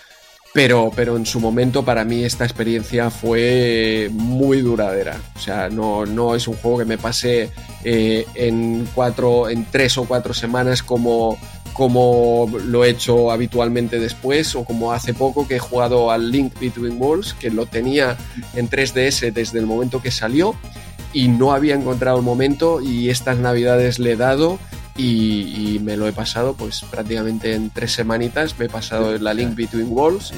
Pero, 0.54 0.90
pero 0.96 1.18
en 1.18 1.26
su 1.26 1.38
momento 1.38 1.84
para 1.84 2.06
mí 2.06 2.24
esta 2.24 2.44
experiencia 2.44 3.10
fue 3.10 4.08
muy 4.12 4.62
duradera. 4.62 5.20
O 5.36 5.38
sea, 5.38 5.68
no, 5.68 6.06
no 6.06 6.34
es 6.34 6.48
un 6.48 6.54
juego 6.54 6.78
que 6.78 6.84
me 6.86 6.96
pase 6.96 7.50
eh, 7.84 8.24
en 8.34 8.88
cuatro, 8.94 9.50
en 9.50 9.66
tres 9.70 9.98
o 9.98 10.06
cuatro 10.06 10.32
semanas 10.32 10.82
como, 10.82 11.38
como 11.74 12.50
lo 12.64 12.82
he 12.82 12.88
hecho 12.88 13.30
habitualmente 13.30 14.00
después 14.00 14.54
o 14.54 14.64
como 14.64 14.90
hace 14.90 15.12
poco 15.12 15.46
que 15.46 15.56
he 15.56 15.58
jugado 15.58 16.10
al 16.10 16.30
Link 16.30 16.58
Between 16.58 16.96
Worlds, 16.98 17.34
que 17.34 17.50
lo 17.50 17.66
tenía 17.66 18.16
en 18.54 18.70
3DS 18.70 19.34
desde 19.34 19.58
el 19.58 19.66
momento 19.66 20.00
que 20.00 20.10
salió 20.10 20.56
y 21.12 21.28
no 21.28 21.52
había 21.52 21.74
encontrado 21.74 22.18
el 22.18 22.24
momento 22.24 22.80
y 22.80 23.10
estas 23.10 23.38
navidades 23.38 23.98
le 23.98 24.12
he 24.12 24.16
dado 24.16 24.58
y, 24.96 25.78
me 25.82 25.96
lo 25.96 26.06
he 26.06 26.12
pasado 26.12 26.54
pues 26.54 26.84
prácticamente 26.90 27.54
en 27.54 27.70
tres 27.70 27.92
semanitas 27.92 28.58
me 28.58 28.66
he 28.66 28.68
pasado 28.68 29.16
la 29.18 29.32
Link 29.32 29.54
Between 29.54 29.90
Worlds. 29.90 30.32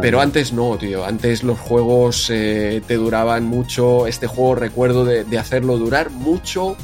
Pero 0.00 0.20
antes 0.20 0.52
no 0.52 0.76
tío. 0.78 1.04
Antes 1.04 1.42
los 1.42 1.58
juegos 1.58 2.28
eh, 2.30 2.82
te 2.86 2.94
duraban 2.94 3.44
mucho. 3.44 4.06
Este 4.06 4.26
juego 4.26 4.54
recuerdo 4.54 5.04
de, 5.04 5.38
hacerlo 5.38 5.76
durar 5.76 6.10
mucho 6.10 6.76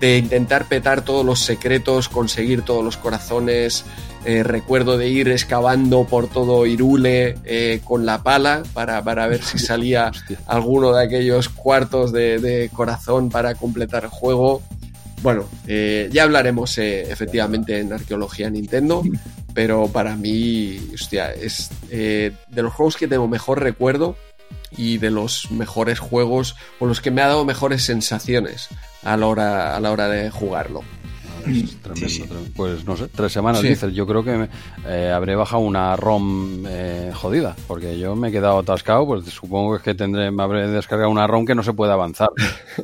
de 0.00 0.18
intentar 0.18 0.66
petar 0.66 1.02
todos 1.02 1.24
los 1.24 1.40
secretos 1.40 2.08
conseguir 2.08 2.62
todos 2.62 2.84
los 2.84 2.96
corazones 2.96 3.84
eh, 4.24 4.42
recuerdo 4.42 4.96
de 4.98 5.08
ir 5.08 5.28
excavando 5.28 6.04
por 6.04 6.28
todo 6.28 6.66
Irule 6.66 7.36
eh, 7.44 7.80
con 7.84 8.06
la 8.06 8.22
pala 8.22 8.62
para, 8.72 9.00
ver 9.00 9.42
si 9.42 9.58
salía 9.58 10.12
alguno 10.46 10.92
de 10.92 11.04
aquellos 11.04 11.48
cuartos 11.48 12.12
de 12.12 12.70
corazón 12.72 13.28
para 13.28 13.54
completar 13.54 14.04
el 14.04 14.10
juego 14.10 14.62
bueno, 15.24 15.48
eh, 15.66 16.10
ya 16.12 16.24
hablaremos 16.24 16.76
efectivamente 16.76 17.78
en 17.78 17.94
arqueología 17.94 18.50
Nintendo, 18.50 19.02
pero 19.54 19.88
para 19.88 20.16
mí, 20.16 20.78
hostia, 20.92 21.32
es 21.32 21.70
de 21.88 22.34
los 22.56 22.74
juegos 22.74 22.98
que 22.98 23.08
tengo 23.08 23.26
mejor 23.26 23.62
recuerdo 23.62 24.16
y 24.76 24.98
de 24.98 25.10
los 25.10 25.50
mejores 25.50 25.98
juegos 25.98 26.56
o 26.78 26.84
los 26.84 27.00
que 27.00 27.10
me 27.10 27.22
ha 27.22 27.28
dado 27.28 27.46
mejores 27.46 27.84
sensaciones 27.84 28.68
a 29.02 29.16
la 29.16 29.26
hora, 29.26 29.74
a 29.74 29.80
la 29.80 29.92
hora 29.92 30.10
de 30.10 30.30
jugarlo. 30.30 30.82
Tremendo, 31.82 32.36
Pues 32.56 32.84
no 32.84 32.96
sé, 32.96 33.08
tres 33.08 33.32
semanas 33.32 33.62
dices. 33.62 33.92
Yo 33.92 34.06
creo 34.06 34.24
que 34.24 34.48
eh, 34.86 35.10
habré 35.10 35.36
bajado 35.36 35.62
una 35.62 35.96
ROM 35.96 36.64
eh, 36.66 37.12
jodida, 37.14 37.54
porque 37.66 37.98
yo 37.98 38.16
me 38.16 38.28
he 38.28 38.32
quedado 38.32 38.58
atascado. 38.58 39.06
Pues 39.06 39.24
supongo 39.26 39.78
que 39.78 39.94
tendré, 39.94 40.30
me 40.30 40.42
habré 40.42 40.68
descargado 40.68 41.10
una 41.10 41.26
ROM 41.26 41.44
que 41.44 41.54
no 41.54 41.62
se 41.62 41.72
puede 41.72 41.92
avanzar. 41.92 42.30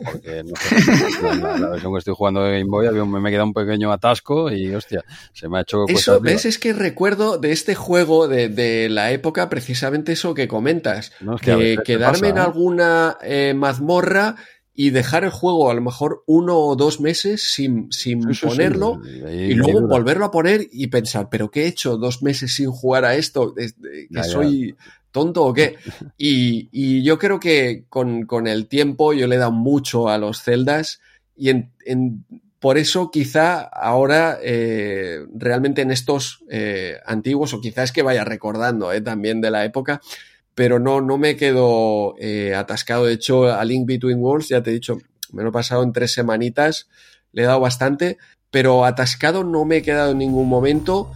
Porque 0.05 0.45
no 0.45 0.55
sé, 0.57 1.37
la, 1.41 1.71
versión 1.71 1.93
que 1.93 1.99
estoy 1.99 2.15
jugando 2.15 2.43
de 2.43 2.59
Game 2.59 2.71
Boy 2.71 2.91
me, 3.07 3.29
he 3.29 3.33
quedado 3.33 3.47
un 3.47 3.55
pequeño 3.55 3.93
atasco 3.93 4.51
y 4.51 4.75
hostia, 4.75 5.05
se 5.33 5.49
me 5.49 5.59
ha 5.59 5.63
hecho. 5.63 5.85
Eso, 5.89 6.21
¿ves? 6.21 6.45
Es 6.45 6.59
que 6.59 6.73
recuerdo 6.73 7.39
de 7.39 7.53
este 7.53 7.75
juego 7.75 8.29
de, 8.29 8.89
la 8.91 9.13
época 9.13 9.49
precisamente 9.49 10.13
eso 10.13 10.35
que 10.35 10.49
comentas. 10.49 11.13
que, 11.43 11.79
quedarme 11.85 12.29
en 12.29 12.39
¿eh? 12.39 12.41
alguna 12.41 13.19
mazmorra 13.55 14.37
y 14.83 14.89
dejar 14.89 15.25
el 15.25 15.31
juego 15.31 15.71
a 15.71 15.75
lo 15.75 15.83
mejor 15.83 16.25
uno 16.25 16.57
o 16.57 16.75
dos 16.75 17.03
meses 17.03 17.53
sin, 17.53 17.93
sin 17.93 18.23
ponerlo 18.41 18.99
y 19.05 19.53
luego 19.53 19.87
volverlo 19.87 20.25
a 20.25 20.31
poner 20.31 20.67
y 20.73 20.87
pensar, 20.87 21.29
pero 21.31 21.51
¿qué 21.51 21.65
he 21.65 21.67
hecho 21.67 21.99
dos 21.99 22.23
meses 22.23 22.55
sin 22.55 22.71
jugar 22.71 23.05
a 23.05 23.15
esto? 23.15 23.55
¿Que 23.55 24.25
soy 24.25 24.75
tonto 25.11 25.45
o 25.45 25.53
qué? 25.53 25.77
Y, 26.17 27.03
yo 27.03 27.19
creo 27.19 27.39
que 27.39 27.85
con, 27.91 28.47
el 28.47 28.69
tiempo 28.69 29.13
yo 29.13 29.27
le 29.27 29.35
he 29.37 29.39
dado 29.39 29.53
mucho 29.53 30.09
a 30.09 30.17
los 30.17 30.43
celdas 30.43 31.03
y 31.37 31.51
en, 31.51 32.25
por 32.59 32.79
eso 32.79 33.11
quizá 33.11 33.61
ahora 33.61 34.39
eh, 34.43 35.27
realmente 35.35 35.83
en 35.83 35.91
estos 35.91 36.43
eh, 36.49 36.97
antiguos 37.05 37.53
o 37.53 37.61
quizás 37.61 37.93
que 37.93 38.01
vaya 38.01 38.25
recordando 38.25 38.95
eh, 38.95 39.03
también 39.03 39.43
de 39.43 39.51
la 39.51 39.67
época, 39.67 40.01
pero 40.61 40.79
no, 40.79 41.01
no 41.01 41.17
me 41.17 41.37
quedo 41.37 42.17
eh, 42.19 42.55
atascado. 42.55 43.07
De 43.07 43.15
hecho, 43.15 43.51
a 43.51 43.65
Link 43.65 43.87
Between 43.87 44.19
Worlds, 44.19 44.51
ya 44.51 44.63
te 44.63 44.69
he 44.69 44.75
dicho, 44.75 44.99
me 45.33 45.43
lo 45.43 45.49
he 45.49 45.53
pasado 45.53 45.83
en 45.83 45.95
tres 45.95 46.13
semanitas, 46.13 46.87
le 47.33 47.45
he 47.45 47.47
dado 47.47 47.61
bastante, 47.61 48.19
pero 48.51 48.85
atascado 48.85 49.43
no 49.43 49.65
me 49.65 49.79
he 49.79 49.83
quedado 49.83 50.11
en 50.11 50.19
ningún 50.19 50.51
momento 50.51 51.13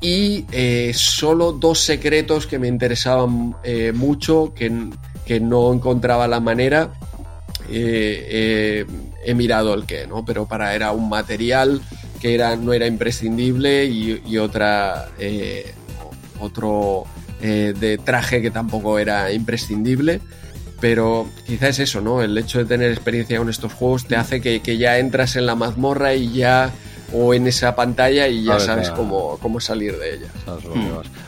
y 0.00 0.44
eh, 0.52 0.92
solo 0.94 1.50
dos 1.50 1.80
secretos 1.80 2.46
que 2.46 2.60
me 2.60 2.68
interesaban 2.68 3.56
eh, 3.64 3.90
mucho, 3.92 4.54
que, 4.54 4.70
que, 5.26 5.40
no 5.40 5.72
encontraba 5.72 6.28
la 6.28 6.38
manera. 6.38 6.92
he 7.68 8.86
mirado 9.34 9.74
el 9.74 9.86
que, 9.86 10.06
¿no? 10.06 10.24
Pero 10.24 10.46
para 10.46 10.72
era 10.72 10.92
un 10.92 11.08
material 11.08 11.82
que 12.20 12.32
era, 12.32 12.54
no 12.54 12.72
era 12.72 12.86
imprescindible 12.86 13.86
y, 13.86 14.22
y 14.24 14.38
otra 14.38 15.08
otro 16.38 17.06
eh, 17.46 17.74
de 17.78 17.98
traje 17.98 18.40
que 18.40 18.50
tampoco 18.50 18.98
era 18.98 19.30
imprescindible. 19.30 20.22
Pero 20.80 21.28
quizás 21.46 21.78
es 21.78 21.90
eso, 21.90 22.00
¿no? 22.00 22.22
El 22.22 22.38
hecho 22.38 22.58
de 22.58 22.64
tener 22.64 22.90
experiencia 22.90 23.36
con 23.36 23.50
estos 23.50 23.74
juegos 23.74 24.06
te 24.06 24.16
hace 24.16 24.40
que, 24.40 24.78
ya 24.78 24.98
entras 24.98 25.36
en 25.36 25.44
la 25.44 25.54
mazmorra 25.54 26.14
y 26.14 26.32
ya 26.32 26.72
o 27.14 27.32
en 27.32 27.46
esa 27.46 27.74
pantalla 27.74 28.26
y 28.26 28.44
ya 28.44 28.58
sabes 28.58 28.90
cómo, 28.90 29.38
cómo, 29.40 29.60
salir 29.60 29.96
de 29.98 30.16
ella. 30.16 30.26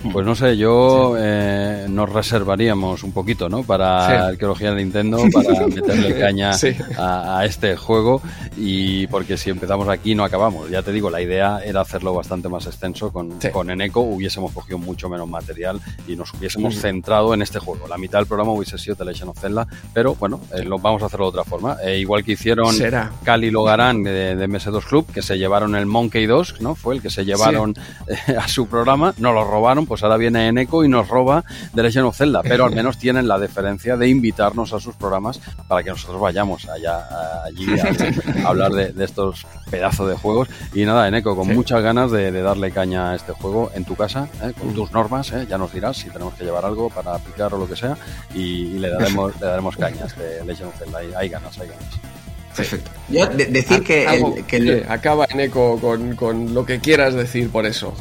Mm. 0.03 0.11
Pues 0.11 0.27
no 0.27 0.35
sé, 0.35 0.57
yo 0.57 1.15
eh, 1.17 1.87
nos 1.89 2.13
reservaríamos 2.13 3.05
un 3.05 3.13
poquito, 3.13 3.49
¿no? 3.49 3.63
Para 3.63 4.27
arqueología 4.29 4.73
de 4.73 4.83
Nintendo, 4.83 5.23
para 5.33 5.67
meterle 5.69 6.19
caña 6.19 6.53
a, 6.99 7.45
este 7.45 7.77
juego 7.77 8.21
y 8.57 9.07
porque 9.07 9.37
si 9.37 9.51
empezamos 9.51 9.89
aquí 9.89 10.15
no 10.15 10.25
acabamos. 10.25 10.69
Ya 10.71 10.83
te 10.83 10.91
digo, 10.91 11.09
la 11.09 11.23
idea 11.23 11.61
era 11.65 11.83
hacerlo 11.83 12.13
bastante 12.13 12.49
más 12.49 12.67
extenso 12.67 13.13
con, 13.13 13.39
con 13.53 13.71
Eneco, 13.71 14.01
hubiésemos 14.01 14.53
cogido 14.53 14.79
mucho 14.79 15.09
menos 15.09 15.29
material 15.29 15.81
y 16.09 16.17
nos 16.17 16.35
hubiésemos 16.35 16.81
centrado 16.81 17.33
en 17.33 17.43
este 17.43 17.61
juego. 17.61 17.87
La 17.87 17.97
mitad 17.97 18.19
del 18.19 18.27
programa 18.27 18.53
hubiese 18.53 18.77
sido 18.77 18.97
The 18.97 19.05
Legend 19.05 19.31
of 19.31 19.39
Zelda, 19.39 19.67
pero 19.95 20.17
bueno, 20.17 20.41
eh, 20.53 20.65
lo, 20.65 20.79
vamos 20.79 21.03
a 21.03 21.07
hacerlo 21.07 21.27
de 21.27 21.39
otra 21.41 21.45
forma. 21.45 21.77
Eh, 21.85 21.99
igual 21.99 22.25
que 22.25 22.33
hicieron 22.33 22.75
Cali 23.23 23.51
Logarán 23.53 24.03
de, 24.03 24.35
de 24.35 24.49
MS2 24.49 24.85
Club, 24.85 25.07
que 25.13 25.23
se 25.23 25.39
llevaron 25.39 25.76
el 25.77 25.87
Monkey 25.87 26.27
2, 26.27 26.61
¿no? 26.61 26.75
Fue 26.75 26.95
el 26.95 27.03
que 27.03 27.11
se 27.11 27.25
llevaron 27.25 27.75
eh, 28.07 28.37
a 28.41 28.49
su 28.49 28.67
programa, 28.67 29.15
nos 29.19 29.35
lo 29.35 29.45
robaron, 29.45 29.87
pues 29.87 30.03
ahora 30.03 30.17
viene 30.17 30.49
Eneco 30.49 30.85
y 30.85 30.89
nos 30.89 31.09
roba 31.09 31.45
The 31.75 31.83
Legend 31.83 32.07
of 32.07 32.17
Zelda, 32.17 32.43
pero 32.43 32.65
al 32.65 32.75
menos 32.75 32.99
tienen 32.99 33.29
la 33.29 33.39
deferencia 33.39 33.97
de 33.97 34.09
invitarnos 34.09 34.73
a 34.73 34.81
sus 34.81 34.95
programas 34.95 35.41
para 35.69 35.83
que 35.83 35.91
nosotros 35.91 36.21
vayamos 36.21 36.69
allá 36.69 37.07
allí 37.45 37.67
a, 37.79 38.49
hablar 38.49 38.73
de, 38.73 39.05
estos 39.05 39.47
pedazos 39.71 40.09
de 40.09 40.17
juegos. 40.17 40.49
Y 40.75 40.85
nada, 40.85 41.09
Eneco, 41.09 41.37
con 41.37 41.49
muchas 41.49 41.83
ganas 41.83 42.11
de, 42.11 42.31
darle 42.37 42.71
caña 42.71 43.11
a 43.13 43.17
este 43.17 43.33
juego 43.33 43.71
en 43.75 43.85
tu 43.85 43.97
casa, 43.97 44.29
con 44.61 44.75
tus 44.75 44.93
normas, 44.93 45.33
ya 45.49 45.59
nos 45.59 45.73
dirás 45.73 45.97
si 45.97 46.11
tenemos 46.11 46.35
que 46.35 46.45
llevar 46.45 46.65
algo 46.65 46.91
para 46.91 47.15
aplicar 47.15 47.53
o 47.55 47.59
lo 47.59 47.69
que 47.69 47.77
sea, 47.77 47.97
y, 48.35 48.79
le 48.79 48.91
daremos, 48.91 49.39
le 49.41 49.47
daremos 49.47 49.77
cañas 49.77 50.17
de 50.17 50.45
Legend 50.45 50.69
of 50.69 50.79
Zelda. 50.79 50.99
Hay, 51.19 51.29
ganas, 51.29 51.59
hay 51.59 51.69
ganas. 51.69 52.16
Perfecto. 52.57 52.91
Yo 53.09 53.27
decir 53.27 53.83
que, 53.83 54.45
que 54.47 54.85
acaba 54.89 55.27
en 55.31 55.41
eco 55.41 55.79
con, 55.81 56.55
lo 56.55 56.65
que 56.65 56.81
quieras 56.81 57.15
decir 57.15 57.51
por 57.51 57.67
eso. 57.67 57.95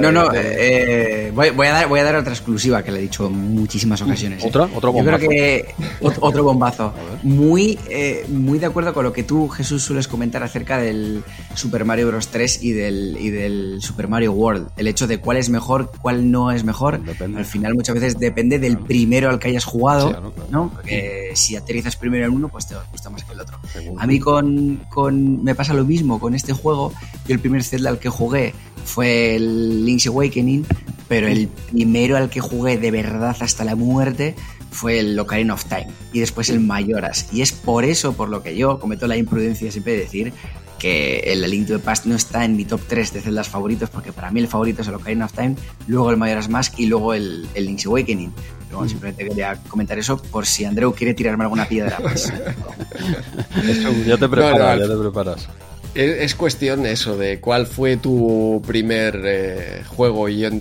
no, 0.00 0.12
no, 0.12 0.30
eh, 0.34 1.32
voy, 1.34 1.66
a 1.66 1.72
dar, 1.72 1.88
voy 1.88 2.00
a 2.00 2.04
dar 2.04 2.16
otra 2.16 2.32
exclusiva 2.32 2.82
que 2.82 2.92
le 2.92 2.98
he 2.98 3.02
dicho 3.02 3.26
en 3.26 3.54
muchísimas 3.54 4.00
ocasiones. 4.02 4.44
¿Otra? 4.44 4.68
¿Otro 4.74 4.92
bombazo? 4.92 5.18
Yo 5.18 5.28
creo 5.28 5.30
que 5.30 5.74
otro 6.20 6.44
bombazo. 6.44 6.94
Muy, 7.22 7.78
eh, 7.88 8.24
muy 8.28 8.58
de 8.58 8.66
acuerdo 8.66 8.94
con 8.94 9.04
lo 9.04 9.12
que 9.12 9.22
tú, 9.22 9.48
Jesús, 9.48 9.82
sueles 9.82 10.08
comentar 10.08 10.42
acerca 10.42 10.78
del 10.78 11.22
Super 11.54 11.84
Mario 11.84 12.08
Bros. 12.08 12.28
3 12.28 12.62
y 12.62 12.72
del, 12.72 13.16
y 13.20 13.30
del 13.30 13.78
Super 13.80 14.08
Mario 14.08 14.32
World. 14.32 14.68
El 14.76 14.88
hecho 14.88 15.06
de 15.06 15.18
cuál 15.18 15.36
es 15.36 15.48
mejor, 15.48 15.90
cuál 16.00 16.30
no 16.30 16.50
es 16.50 16.64
mejor. 16.64 17.00
Al 17.20 17.44
final 17.44 17.74
muchas 17.74 17.94
veces 17.94 18.18
depende 18.18 18.58
del 18.58 18.78
primero 18.78 19.30
al 19.30 19.38
que 19.38 19.48
hayas 19.48 19.64
jugado, 19.64 20.32
¿no? 20.50 20.70
Porque 20.70 21.32
si 21.34 21.56
aterrizas 21.56 21.96
primero 21.96 22.26
en 22.26 22.32
uno, 22.32 22.48
pues 22.48 22.66
te 22.66 22.74
gusta 22.90 23.10
más 23.10 23.24
que 23.24 23.32
el 23.32 23.40
otro. 23.40 23.58
A 23.98 24.06
mí 24.06 24.20
con, 24.20 24.80
con, 24.90 25.42
me 25.42 25.54
pasa 25.54 25.74
lo 25.74 25.84
mismo 25.84 26.20
con 26.20 26.34
este 26.34 26.52
juego. 26.52 26.92
Yo 27.26 27.34
el 27.34 27.40
primer 27.40 27.64
Zelda 27.64 27.90
al 27.90 27.98
que 27.98 28.08
jugué 28.08 28.54
fue 28.84 29.36
el 29.36 29.84
Link's 29.84 30.06
Awakening, 30.06 30.64
pero 31.08 31.28
el 31.28 31.48
primero 31.48 32.16
al 32.16 32.30
que 32.30 32.40
jugué 32.40 32.78
de 32.78 32.90
verdad 32.90 33.36
hasta 33.40 33.64
la 33.64 33.76
muerte 33.76 34.34
fue 34.70 34.98
el 34.98 35.18
Ocarina 35.18 35.54
of 35.54 35.64
Time 35.64 35.88
y 36.12 36.20
después 36.20 36.50
el 36.50 36.60
Mayoras. 36.60 37.28
Y 37.32 37.42
es 37.42 37.52
por 37.52 37.84
eso 37.84 38.12
por 38.12 38.28
lo 38.28 38.42
que 38.42 38.56
yo 38.56 38.78
cometo 38.78 39.06
la 39.06 39.16
imprudencia 39.16 39.70
siempre 39.72 39.94
de 39.94 40.00
decir 40.00 40.32
que 40.78 41.20
el 41.20 41.48
Link 41.50 41.68
to 41.68 41.74
the 41.74 41.78
Past 41.78 42.06
no 42.06 42.14
está 42.14 42.44
en 42.44 42.56
mi 42.56 42.64
top 42.64 42.80
3 42.86 43.12
de 43.14 43.20
celdas 43.20 43.48
favoritos, 43.48 43.90
porque 43.90 44.12
para 44.12 44.30
mí 44.30 44.40
el 44.40 44.48
favorito 44.48 44.82
es 44.82 44.88
el 44.88 44.94
Ocarina 44.94 45.24
of 45.24 45.32
Time, 45.32 45.56
luego 45.86 46.10
el 46.10 46.16
Majora's 46.16 46.48
Mask 46.48 46.74
y 46.78 46.86
luego 46.86 47.14
el, 47.14 47.46
el 47.54 47.66
Link's 47.66 47.86
Awakening. 47.86 48.32
Pero 48.68 48.88
simplemente 48.88 49.28
quería 49.28 49.56
comentar 49.68 49.98
eso 49.98 50.20
por 50.20 50.44
si 50.44 50.64
Andreu 50.64 50.92
quiere 50.92 51.14
tirarme 51.14 51.44
alguna 51.44 51.66
piedra 51.66 51.98
más. 52.00 52.32
ya 54.06 54.16
te 54.16 54.28
preparas, 54.28 54.80
ya 54.80 54.88
te 54.88 54.96
preparas. 54.96 55.48
Es, 55.96 56.34
cuestión 56.34 56.84
eso 56.84 57.16
de 57.16 57.40
cuál 57.40 57.66
fue 57.66 57.96
tu 57.96 58.62
primer 58.66 59.22
eh, 59.24 59.82
juego. 59.86 60.28
Y 60.28 60.44
ah, 60.44 60.52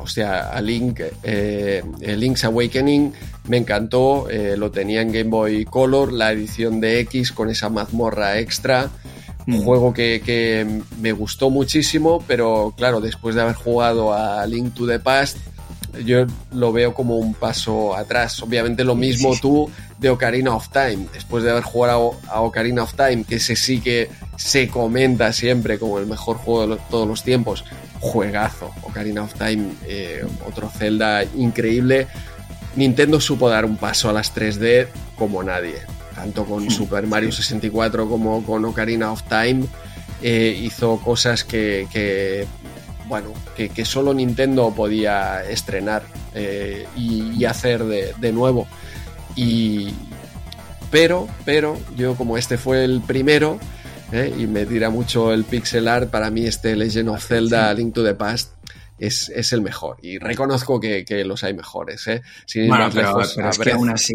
o 0.00 0.06
sea, 0.06 0.50
a 0.50 0.60
Link, 0.60 1.00
eh, 1.24 1.82
Link's 2.00 2.44
Awakening 2.44 3.12
me 3.48 3.56
encantó. 3.56 4.30
Eh, 4.30 4.56
lo 4.56 4.70
tenía 4.70 5.02
en 5.02 5.10
Game 5.10 5.30
Boy 5.30 5.64
Color, 5.64 6.12
la 6.12 6.30
edición 6.30 6.80
de 6.80 7.00
X 7.00 7.32
con 7.32 7.50
esa 7.50 7.70
mazmorra 7.70 8.38
extra. 8.38 8.88
Un 9.46 9.56
mm. 9.56 9.62
juego 9.62 9.92
que, 9.92 10.22
que, 10.24 10.66
me 11.00 11.12
gustó 11.12 11.50
muchísimo, 11.50 12.24
pero 12.26 12.72
claro, 12.76 13.00
después 13.00 13.34
de 13.34 13.42
haber 13.42 13.54
jugado 13.54 14.12
a 14.12 14.46
Link 14.46 14.74
to 14.74 14.86
the 14.86 14.98
Past, 14.98 15.36
yo 16.04 16.26
lo 16.52 16.72
veo 16.72 16.94
como 16.94 17.16
un 17.16 17.34
paso 17.34 17.94
atrás. 17.96 18.42
Obviamente 18.42 18.84
lo 18.84 18.94
mismo 18.94 19.34
tú 19.40 19.70
de 19.98 20.10
Ocarina 20.10 20.54
of 20.54 20.68
Time, 20.70 21.06
después 21.12 21.44
de 21.44 21.50
haber 21.50 21.62
jugado 21.62 22.16
a 22.28 22.40
Ocarina 22.40 22.82
of 22.82 22.94
Time, 22.94 23.24
que 23.24 23.36
ese 23.36 23.56
sí 23.56 23.80
que 23.80 24.08
se 24.36 24.68
comenta 24.68 25.32
siempre 25.32 25.78
como 25.78 25.98
el 25.98 26.06
mejor 26.06 26.36
juego 26.38 26.66
de 26.66 26.80
todos 26.90 27.06
los 27.06 27.22
tiempos. 27.22 27.64
Juegazo, 28.00 28.70
Ocarina 28.82 29.22
of 29.22 29.34
Time, 29.34 29.72
eh, 29.86 30.24
otro 30.46 30.68
Zelda 30.68 31.24
increíble. 31.36 32.06
Nintendo 32.76 33.20
supo 33.20 33.48
dar 33.48 33.64
un 33.64 33.76
paso 33.76 34.10
a 34.10 34.12
las 34.12 34.34
3D 34.34 34.88
como 35.16 35.42
nadie, 35.42 35.76
tanto 36.14 36.44
con 36.44 36.70
Super 36.70 37.06
Mario 37.06 37.32
64 37.32 38.08
como 38.08 38.44
con 38.44 38.64
Ocarina 38.64 39.12
of 39.12 39.22
Time. 39.28 39.64
Eh, 40.22 40.58
hizo 40.62 40.98
cosas 40.98 41.44
que 41.44 41.86
bueno, 43.06 43.32
que, 43.54 43.84
solo 43.84 44.14
Nintendo 44.14 44.72
podía 44.74 45.44
estrenar 45.44 46.04
eh, 46.34 46.86
y, 46.96 47.44
hacer 47.44 47.84
de, 47.84 48.32
nuevo. 48.32 48.66
Y, 49.36 49.92
pero, 50.90 51.28
pero, 51.44 51.78
yo 51.96 52.14
como 52.14 52.38
este 52.38 52.56
fue 52.56 52.84
el 52.84 53.02
primero, 53.02 53.58
eh, 54.12 54.34
y 54.38 54.46
me 54.46 54.64
tira 54.64 54.90
mucho 54.90 55.32
el 55.32 55.44
pixel 55.44 55.88
art, 55.88 56.10
para 56.10 56.30
mí 56.30 56.46
este 56.46 56.76
Legend 56.76 57.10
of 57.10 57.24
Zelda 57.24 57.72
Link 57.74 57.94
to 57.94 58.04
the 58.04 58.14
Past 58.14 58.52
es, 58.98 59.52
el 59.52 59.60
mejor. 59.60 59.98
Y 60.02 60.18
reconozco 60.18 60.80
que, 60.80 61.04
los 61.26 61.44
hay 61.44 61.52
mejores. 61.52 62.06
¿eh? 62.06 62.22
bueno, 62.66 62.88
pero, 62.92 63.20
es 63.20 63.58
que 63.58 63.72
aún 63.72 63.90
así 63.90 64.14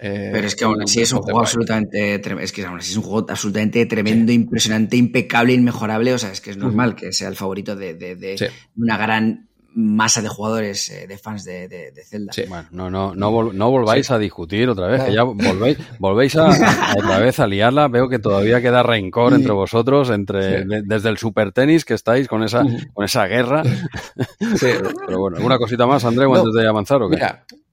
eh, 0.00 0.30
pero 0.32 0.46
es 0.46 0.54
que 0.54 0.64
aún 0.64 0.82
así 0.82 1.00
es 1.00 1.12
un 1.12 1.20
juego 1.20 1.40
absolutamente 1.40 2.20
es 2.42 2.52
que 2.52 2.64
aún 2.64 2.78
así 2.78 2.90
es 2.90 2.96
un 2.96 3.02
juego 3.02 3.26
absolutamente 3.28 3.86
tremendo, 3.86 4.32
impresionante, 4.32 4.96
impecable, 4.96 5.54
inmejorable. 5.54 6.12
O 6.14 6.18
sea, 6.18 6.30
es 6.30 6.40
que 6.40 6.50
es 6.50 6.56
normal 6.56 6.94
que 6.94 7.12
sea 7.12 7.28
el 7.28 7.36
favorito 7.36 7.76
de, 7.76 8.52
una 8.76 8.98
gran 8.98 9.48
masa 9.78 10.22
de 10.22 10.28
jugadores, 10.28 10.88
eh, 10.88 11.06
de 11.06 11.18
fans 11.18 11.44
de, 11.44 11.92
Zelda. 12.08 12.32
Bueno, 12.48 12.68
no, 12.70 12.90
no, 12.90 13.14
no, 13.14 13.52
no 13.52 13.70
volváis 13.70 14.10
a 14.10 14.18
discutir 14.18 14.70
otra 14.70 14.86
vez, 14.86 15.02
que 15.02 15.12
ya 15.12 15.22
volvéis, 15.22 15.76
volvéis 15.98 16.34
a, 16.36 16.48
otra 16.98 17.18
vez 17.18 17.38
a 17.40 17.46
liarla. 17.46 17.88
Veo 17.88 18.08
que 18.08 18.18
todavía 18.18 18.62
queda 18.62 18.82
rencor 18.82 19.34
entre 19.34 19.52
vosotros, 19.52 20.08
entre 20.10 20.64
desde 20.64 21.08
el 21.10 21.18
super 21.18 21.52
tenis 21.52 21.84
que 21.84 21.94
estáis 21.94 22.26
con 22.26 22.42
esa, 22.42 22.64
con 22.94 23.04
esa 23.04 23.26
guerra. 23.26 23.62
Pero 24.60 25.18
bueno, 25.18 25.36
¿alguna 25.36 25.58
cosita 25.58 25.86
más, 25.86 26.04
André, 26.04 26.24
antes 26.24 26.54
de 26.54 26.66
avanzar 26.66 27.02
o 27.02 27.10
qué? 27.10 27.18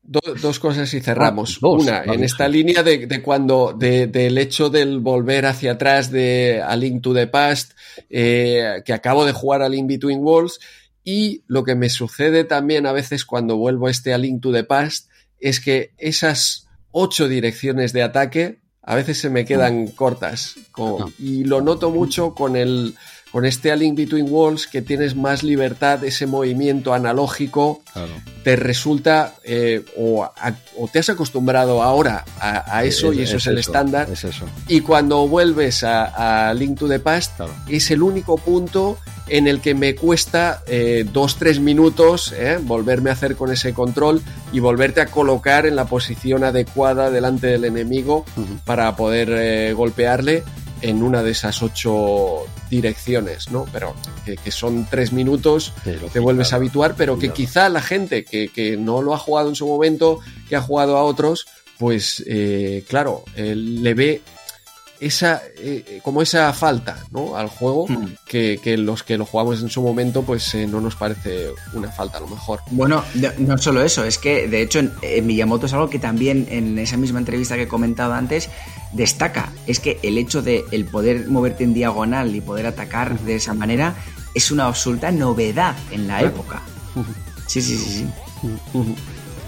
Dos 0.04 0.60
cosas 0.60 0.94
y 0.94 1.02
cerramos. 1.02 1.60
Ah, 1.62 1.68
Una, 1.68 2.04
en 2.04 2.24
esta 2.24 2.48
línea 2.48 2.84
de, 2.84 3.22
cuando, 3.22 3.74
del 3.74 4.38
hecho 4.38 4.70
del 4.70 5.00
volver 5.00 5.46
hacia 5.46 5.74
atrás 5.74 6.12
de 6.12 6.62
A 6.62 6.76
Link 6.76 7.02
to 7.02 7.14
the 7.14 7.28
Past, 7.28 7.72
eh, 8.10 8.82
que 8.86 8.94
acabo 8.94 9.26
de 9.26 9.32
jugar 9.32 9.62
a 9.62 9.70
Link 9.70 9.88
Between 9.88 10.20
Worlds, 10.20 10.60
y 11.04 11.44
lo 11.48 11.64
que 11.64 11.76
me 11.76 11.90
sucede 11.90 12.44
también 12.44 12.86
a 12.86 12.92
veces 12.92 13.26
cuando 13.26 13.58
vuelvo 13.58 13.88
a 13.88 13.92
este 13.92 14.14
A 14.14 14.18
Link 14.18 14.42
to 14.42 14.52
the 14.52 14.64
Past, 14.64 15.10
es 15.40 15.60
que 15.60 15.92
esas 15.98 16.68
ocho 16.92 17.28
direcciones 17.28 17.92
de 17.94 18.04
ataque 18.04 18.60
a 18.82 18.96
veces 18.96 19.18
se 19.18 19.30
me 19.30 19.46
quedan 19.46 19.88
cortas. 19.88 20.56
y 21.18 21.46
lo 21.46 21.62
noto 21.62 21.90
mucho 21.90 22.36
con 22.36 22.56
el 22.58 22.96
con 23.34 23.46
este 23.48 23.72
A 23.72 23.76
Link 23.76 23.98
Between 23.98 24.28
Walls 24.30 24.68
que 24.68 24.84
tienes 24.84 25.16
más 25.16 25.42
libertad, 25.42 26.04
ese 26.04 26.28
movimiento 26.28 26.94
analógico, 26.94 27.82
te 28.44 28.56
resulta 28.56 29.34
eh, 29.44 29.84
o, 29.98 30.30
te 30.92 31.00
has 31.00 31.10
acostumbrado 31.10 31.82
ahora 31.82 32.26
a, 32.40 32.84
eso 32.84 33.12
y 33.12 33.24
eso 33.24 33.38
es, 33.38 33.48
el 33.48 33.58
estándar. 33.58 34.08
Y 34.68 34.82
cuando 34.82 35.28
vuelves 35.28 35.84
a, 35.84 36.54
Link 36.54 36.78
to 36.78 36.88
the 36.88 37.00
Past, 37.00 37.42
es 37.68 37.90
el 37.90 38.04
único 38.04 38.38
punto 38.38 39.00
en 39.28 39.48
el 39.48 39.62
que 39.62 39.74
me 39.74 39.96
cuesta 39.96 40.62
eh, 40.68 41.04
dos, 41.12 41.38
tres 41.38 41.60
minutos 41.60 42.36
eh, 42.38 42.60
volverme 42.62 43.10
a 43.10 43.14
hacer 43.14 43.36
con 43.36 43.52
ese 43.52 43.74
control 43.74 44.22
y 44.52 44.60
volverte 44.60 45.02
a 45.02 45.08
colocar 45.08 45.66
en 45.66 45.76
la 45.76 45.86
posición 45.86 46.44
adecuada 46.44 47.10
delante 47.10 47.48
del 47.48 47.66
enemigo 47.66 48.26
para 48.66 48.96
poder 48.96 49.74
golpearle 49.74 50.44
en 50.84 51.02
una 51.02 51.24
de 51.24 51.32
esas 51.32 51.64
ocho 51.64 52.46
direcciones, 52.70 53.50
¿no? 53.50 53.66
Pero 53.72 53.96
que, 54.26 54.52
son 54.52 54.86
tres 54.90 55.12
minutos, 55.14 55.74
te 56.12 56.20
vuelves 56.20 56.54
a 56.54 56.58
habituar, 56.58 56.96
pero 56.96 57.18
que 57.18 57.30
quizá 57.30 57.70
la 57.70 57.82
gente 57.82 58.26
que, 58.26 58.78
no 58.78 59.02
lo 59.02 59.14
ha 59.14 59.18
jugado 59.18 59.50
en 59.50 59.56
su 59.56 59.66
momento, 59.66 60.20
que 60.48 60.56
ha 60.56 60.62
jugado 60.62 60.98
a 60.98 61.04
otros, 61.04 61.48
pues 61.80 62.24
eh, 62.28 62.84
claro, 62.88 63.24
le 63.36 63.94
ve 63.94 64.22
esa, 65.00 65.42
eh, 65.58 66.00
como 66.04 66.22
esa 66.22 66.52
falta 66.54 66.98
¿no? 67.12 67.36
al 67.36 67.48
juego 67.50 67.86
Mm. 67.88 68.06
que, 68.26 68.60
que 68.64 68.78
los 68.78 69.04
que 69.04 69.18
lo 69.18 69.26
jugamos 69.26 69.62
en 69.62 69.70
su 69.70 69.82
momento 69.82 70.24
pues 70.24 70.54
eh, 70.56 70.66
no 70.68 70.80
nos 70.82 70.96
parece 70.96 71.50
una 71.74 71.92
falta 71.92 72.18
a 72.18 72.22
lo 72.22 72.28
mejor. 72.28 72.60
Bueno, 72.72 73.04
no, 73.16 73.30
no 73.40 73.58
solo 73.58 73.82
eso, 73.84 74.04
es 74.06 74.18
que 74.18 74.48
de 74.48 74.62
hecho 74.62 74.80
en, 74.80 74.92
en 75.02 75.26
Miyamoto 75.28 75.66
es 75.66 75.74
algo 75.74 75.90
que 75.90 76.00
también 76.00 76.48
en 76.50 76.78
esa 76.80 76.98
misma 76.98 77.20
entrevista 77.20 77.56
que 77.56 77.64
he 77.64 77.68
comentado 77.68 78.14
antes 78.14 78.50
destaca. 78.94 79.52
Es 79.68 79.80
que 79.80 80.00
el 80.04 80.18
hecho 80.18 80.42
de 80.42 80.64
el 80.72 80.86
poder 80.86 81.28
moverte 81.28 81.64
en 81.64 81.74
diagonal 81.74 82.36
y 82.36 82.42
poder 82.42 82.68
atacar 82.68 83.20
de 83.20 83.36
esa 83.36 83.54
manera 83.54 83.96
es 84.34 84.52
una 84.52 84.66
absoluta 84.66 85.12
novedad 85.12 85.76
en 85.92 86.08
la 86.08 86.22
época. 86.22 86.62
Sí, 87.48 87.62
sí, 87.62 87.78
sí, 87.78 87.90
sí. 88.00 88.06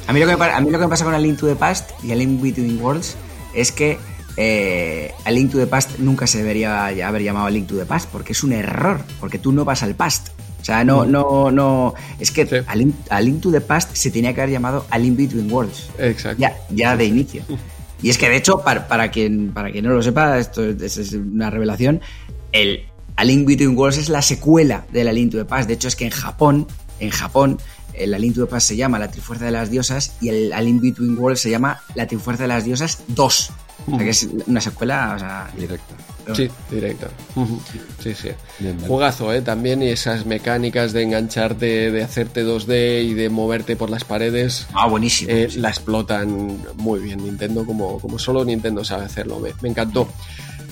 A 0.07 0.13
mí, 0.13 0.19
lo 0.19 0.27
que 0.27 0.37
me, 0.37 0.45
a 0.45 0.59
mí 0.61 0.69
lo 0.69 0.77
que 0.77 0.85
me 0.85 0.89
pasa 0.89 1.03
con 1.05 1.13
A 1.13 1.19
Link 1.19 1.39
to 1.39 1.47
the 1.47 1.55
Past 1.55 1.89
y 2.03 2.11
A 2.11 2.15
Link 2.15 2.41
Between 2.41 2.79
Worlds 2.81 3.15
es 3.55 3.71
que 3.71 3.97
eh, 4.37 5.11
A 5.23 5.31
Link 5.31 5.51
to 5.51 5.57
the 5.57 5.67
Past 5.67 5.99
nunca 5.99 6.27
se 6.27 6.39
debería 6.39 6.87
haber 6.87 7.23
llamado 7.23 7.45
A 7.47 7.49
Link 7.49 7.67
to 7.67 7.75
the 7.77 7.85
Past 7.85 8.09
porque 8.11 8.33
es 8.33 8.43
un 8.43 8.53
error, 8.53 9.01
porque 9.19 9.39
tú 9.39 9.51
no 9.51 9.65
vas 9.65 9.83
al 9.83 9.95
past. 9.95 10.29
O 10.61 10.65
sea, 10.65 10.83
no, 10.83 11.05
no, 11.05 11.51
no. 11.51 11.93
Es 12.19 12.31
que 12.31 12.45
Sí. 12.47 12.55
a, 12.65 12.75
Link, 12.75 12.95
A 13.09 13.21
Link 13.21 13.39
to 13.41 13.51
the 13.51 13.61
Past 13.61 13.95
se 13.95 14.09
tenía 14.09 14.33
que 14.33 14.41
haber 14.41 14.51
llamado 14.53 14.85
A 14.89 14.97
Link 14.97 15.15
Between 15.17 15.51
Worlds. 15.51 15.89
Exacto. 15.99 16.41
Ya, 16.41 16.55
ya 16.71 16.97
de 16.97 17.05
inicio. 17.05 17.43
Y 18.01 18.09
es 18.09 18.17
que 18.17 18.27
de 18.29 18.37
hecho, 18.37 18.59
para, 18.61 18.87
para 18.87 19.11
quien, 19.11 19.51
para 19.53 19.71
quien 19.71 19.85
no 19.85 19.91
lo 19.91 20.01
sepa, 20.01 20.39
esto 20.39 20.63
es, 20.63 20.97
es 20.97 21.13
una 21.13 21.49
revelación, 21.51 22.01
el 22.51 22.85
A 23.15 23.23
Link 23.23 23.47
Between 23.47 23.77
Worlds 23.77 23.97
es 23.99 24.09
la 24.09 24.21
secuela 24.23 24.85
de 24.91 25.03
la 25.03 25.13
Link 25.13 25.31
to 25.31 25.37
the 25.37 25.45
Past. 25.45 25.67
De 25.67 25.75
hecho, 25.75 25.87
es 25.87 25.95
que 25.95 26.05
en 26.05 26.11
Japón, 26.11 26.67
en 26.99 27.11
Japón, 27.11 27.59
el 27.93 28.13
A 28.15 28.17
Link 28.19 28.33
to 28.35 28.45
the 28.45 28.51
Past 28.51 28.67
se 28.67 28.75
llama 28.75 28.97
La 28.97 29.11
Trifuerza 29.11 29.45
de 29.45 29.51
las 29.51 29.69
Diosas 29.69 30.13
y 30.19 30.29
el 30.29 30.51
A 30.51 30.61
Link 30.61 30.81
Between 30.81 31.17
Worlds 31.17 31.41
se 31.41 31.51
llama 31.51 31.81
La 31.93 32.07
Trifuerza 32.07 32.43
de 32.43 32.49
las 32.49 32.65
Diosas 32.65 33.03
2. 33.09 33.51
O 33.87 33.89
sea, 33.95 33.99
que 33.99 34.09
es 34.09 34.27
una 34.47 34.61
secuela, 34.61 35.13
o 35.15 35.19
sea, 35.19 35.49
Directo. 35.57 35.93
Sí, 36.33 36.49
directo. 36.71 37.07
Sí, 38.01 38.15
sí. 38.15 38.29
Bien, 38.57 38.75
bien. 38.77 38.87
Juegazo, 38.89 39.31
¿eh? 39.31 39.41
También 39.43 39.83
y 39.83 39.89
esas 39.89 40.25
mecánicas 40.25 40.91
de 40.91 41.03
engancharte, 41.03 41.91
de 41.91 42.03
hacerte 42.03 42.43
2D 42.43 43.03
y 43.03 43.13
de 43.13 43.29
moverte 43.29 43.75
por 43.75 43.91
las 43.91 44.03
paredes. 44.05 44.65
ah, 44.73 44.87
buenísimo. 44.87 45.29
eh, 45.31 45.49
la 45.57 45.69
explotan 45.69 46.57
muy 46.77 46.99
bien 46.99 47.23
Nintendo, 47.23 47.63
como, 47.63 47.99
como 47.99 48.17
solo 48.17 48.43
Nintendo 48.43 48.83
sabe 48.83 49.05
hacerlo. 49.05 49.39
Me, 49.39 49.51
me 49.61 49.69
encantó. 49.69 50.07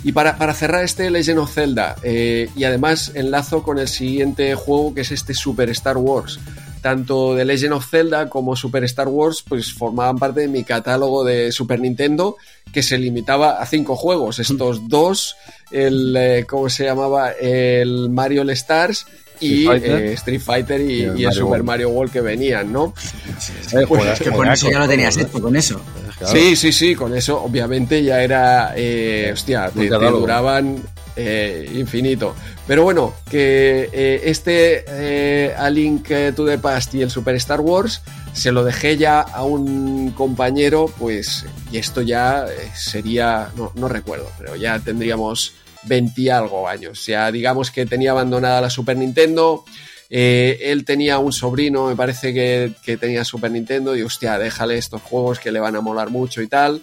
Y 0.03 0.11
para, 0.11 0.37
para 0.37 0.53
cerrar 0.55 0.83
este 0.83 1.09
Legend 1.11 1.37
of 1.39 1.53
Zelda, 1.53 1.95
eh, 2.01 2.49
y 2.55 2.63
además 2.63 3.11
enlazo 3.13 3.61
con 3.61 3.77
el 3.77 3.87
siguiente 3.87 4.55
juego 4.55 4.93
que 4.95 5.01
es 5.01 5.11
este 5.11 5.35
Super 5.35 5.69
Star 5.69 5.97
Wars. 5.97 6.39
Tanto 6.83 7.33
de 7.33 7.45
Legend 7.45 7.73
of 7.73 7.89
Zelda 7.89 8.29
como 8.29 8.55
Super 8.57 8.83
Star 8.83 9.07
Wars 9.07 9.41
pues 9.47 9.73
formaban 9.73 10.17
parte 10.17 10.41
de 10.41 10.47
mi 10.49 10.63
catálogo 10.65 11.23
de 11.23 11.51
Super 11.53 11.79
Nintendo 11.79 12.35
que 12.73 12.83
se 12.83 12.97
limitaba 12.97 13.61
a 13.61 13.65
cinco 13.65 13.95
juegos. 13.95 14.37
Estos 14.39 14.87
dos, 14.89 15.35
el, 15.71 16.13
eh, 16.17 16.45
¿cómo 16.47 16.69
se 16.69 16.83
llamaba? 16.83 17.31
El 17.31 18.09
Mario 18.09 18.41
All 18.41 18.49
Stars 18.51 19.05
y 19.39 19.63
Street 19.63 19.67
Fighter. 19.81 20.01
eh, 20.03 20.13
Street 20.13 20.41
Fighter 20.41 20.81
y, 20.81 20.83
Y 20.83 20.87
el 20.87 20.99
y 20.99 21.01
el 21.03 21.09
Mario 21.13 21.31
Super 21.31 21.43
World. 21.45 21.63
Mario 21.65 21.89
World 21.89 22.11
que 22.13 22.21
venían, 22.21 22.71
¿no? 22.73 22.93
Pues, 22.93 23.87
juegas- 23.87 24.19
que 24.19 24.29
con 24.31 24.51
eso 24.51 24.69
ya 24.69 24.79
lo 24.79 24.87
tenías 24.87 25.15
hecho, 25.17 25.41
con 25.41 25.55
eso. 25.55 25.81
Claro. 26.19 26.33
Sí, 26.37 26.55
sí, 26.55 26.71
sí, 26.73 26.95
con 26.95 27.15
eso 27.15 27.41
obviamente 27.41 28.03
ya 28.03 28.21
era, 28.21 28.73
eh, 28.75 29.31
hostia, 29.33 29.69
te, 29.73 29.87
duraban 29.87 30.83
eh, 31.15 31.69
infinito. 31.75 32.35
Pero 32.67 32.83
bueno, 32.83 33.13
que 33.29 33.89
eh, 33.91 34.21
este 34.25 34.85
eh, 34.87 35.53
A 35.57 35.69
Link 35.69 36.07
to 36.35 36.45
the 36.45 36.57
Past 36.57 36.93
y 36.95 37.01
el 37.01 37.09
Super 37.09 37.35
Star 37.35 37.61
Wars 37.61 38.01
se 38.33 38.51
lo 38.51 38.63
dejé 38.63 38.97
ya 38.97 39.21
a 39.21 39.43
un 39.43 40.11
compañero, 40.11 40.91
pues, 40.97 41.45
y 41.71 41.77
esto 41.77 42.01
ya 42.01 42.45
eh, 42.45 42.71
sería, 42.75 43.49
no, 43.55 43.87
recuerdo, 43.87 44.29
pero 44.39 44.55
ya 44.55 44.79
tendríamos 44.79 45.53
20 45.83 46.21
y 46.21 46.29
algo 46.29 46.67
años. 46.67 47.05
Ya 47.05 47.31
digamos 47.31 47.69
que 47.69 47.85
tenía 47.85 48.11
abandonada 48.11 48.61
la 48.61 48.69
Super 48.69 48.97
Nintendo. 48.97 49.63
eh, 50.09 50.59
él 50.63 50.83
tenía 50.85 51.19
un 51.19 51.31
sobrino, 51.31 51.87
me 51.87 51.95
parece 51.95 52.33
que, 52.33 52.73
que 52.83 52.97
tenía 52.97 53.23
Super 53.23 53.51
Nintendo, 53.51 53.95
y 53.95 54.01
hostia, 54.01 54.37
déjale 54.37 54.77
estos 54.77 55.01
juegos 55.01 55.39
que 55.39 55.51
le 55.51 55.59
van 55.59 55.75
a 55.75 55.81
molar 55.81 56.09
mucho 56.09 56.41
y 56.41 56.47
tal. 56.47 56.81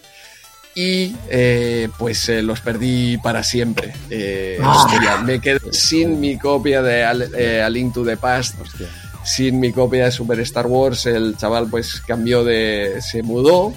Y 0.81 1.15
eh, 1.29 1.89
pues 1.99 2.29
eh, 2.31 2.43
los 2.43 2.61
perdí 2.61 3.19
para 3.19 3.43
siempre. 3.43 3.93
Eh, 4.09 4.59
Ah. 4.63 4.85
hostia, 4.85 5.19
me 5.19 5.41
quedé 5.41 5.61
sin 5.73 6.19
mi 6.21 6.39
copia 6.39 6.81
de 6.83 7.05
Al- 7.05 7.31
eh, 7.37 7.63
A 7.63 7.69
Link 7.69 7.93
to 7.93 8.05
the 8.05 8.17
Past, 8.17 8.59
Hostia. 8.61 8.87
sin 9.25 9.61
mi 9.61 9.73
copia 9.73 10.07
de 10.07 10.11
Super 10.11 10.41
Star 10.41 10.67
Wars. 10.67 11.05
El 11.07 11.37
chaval 11.37 11.67
pues 11.69 12.01
cambió 12.01 12.45
de... 12.45 12.99
se 13.03 13.23
mudó. 13.23 13.73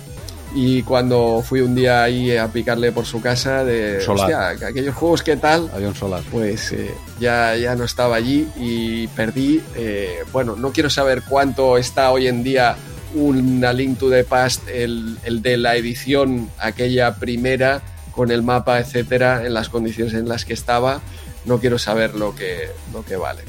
Y 0.56 0.83
cuando 0.83 1.43
fui 1.43 1.61
un 1.61 1.73
día 1.73 2.03
ahí 2.03 2.38
a 2.38 2.48
picarle 2.48 2.91
por 2.91 3.06
su 3.07 3.19
casa 3.19 3.65
de... 3.65 3.99
Solar. 4.01 4.51
Hostia, 4.53 4.67
aquellos 4.67 4.93
juegos, 4.95 5.23
¿qué 5.23 5.35
tal? 5.35 5.67
Había 5.73 5.88
un 5.88 5.95
solar. 5.95 6.22
pues 6.32 6.72
eh, 6.73 6.93
ya, 7.19 7.56
ya 7.56 7.75
no 7.75 7.83
estaba 7.85 8.15
allí 8.17 8.48
y 8.56 9.07
perdí. 9.07 9.61
eh, 9.75 10.19
bueno, 10.32 10.56
no 10.56 10.72
quiero 10.72 10.91
saber 10.91 11.23
cuánto 11.27 11.75
está 11.80 12.11
hoy 12.11 12.27
en 12.27 12.43
día 12.43 12.75
un 13.16 13.64
A 13.66 13.74
Link 13.74 14.00
to 14.00 14.09
the 14.09 14.24
Past, 14.24 14.67
el, 14.69 15.17
el 15.24 15.42
de 15.42 15.58
la 15.58 15.75
edición, 15.75 16.50
aquella 16.59 17.16
primera, 17.16 17.82
con 18.11 18.32
el 18.32 18.43
mapa, 18.43 18.80
etcétera, 18.80 19.45
en 19.45 19.53
las 19.53 19.69
condiciones 19.69 20.14
en 20.14 20.27
las 20.27 20.45
que 20.45 20.53
estaba. 20.53 21.01
No 21.45 21.59
quiero 21.59 21.77
saber 21.80 22.16
lo 22.16 22.35
que, 22.35 22.69
lo 22.93 23.03
que 23.03 23.16
vale. 23.16 23.42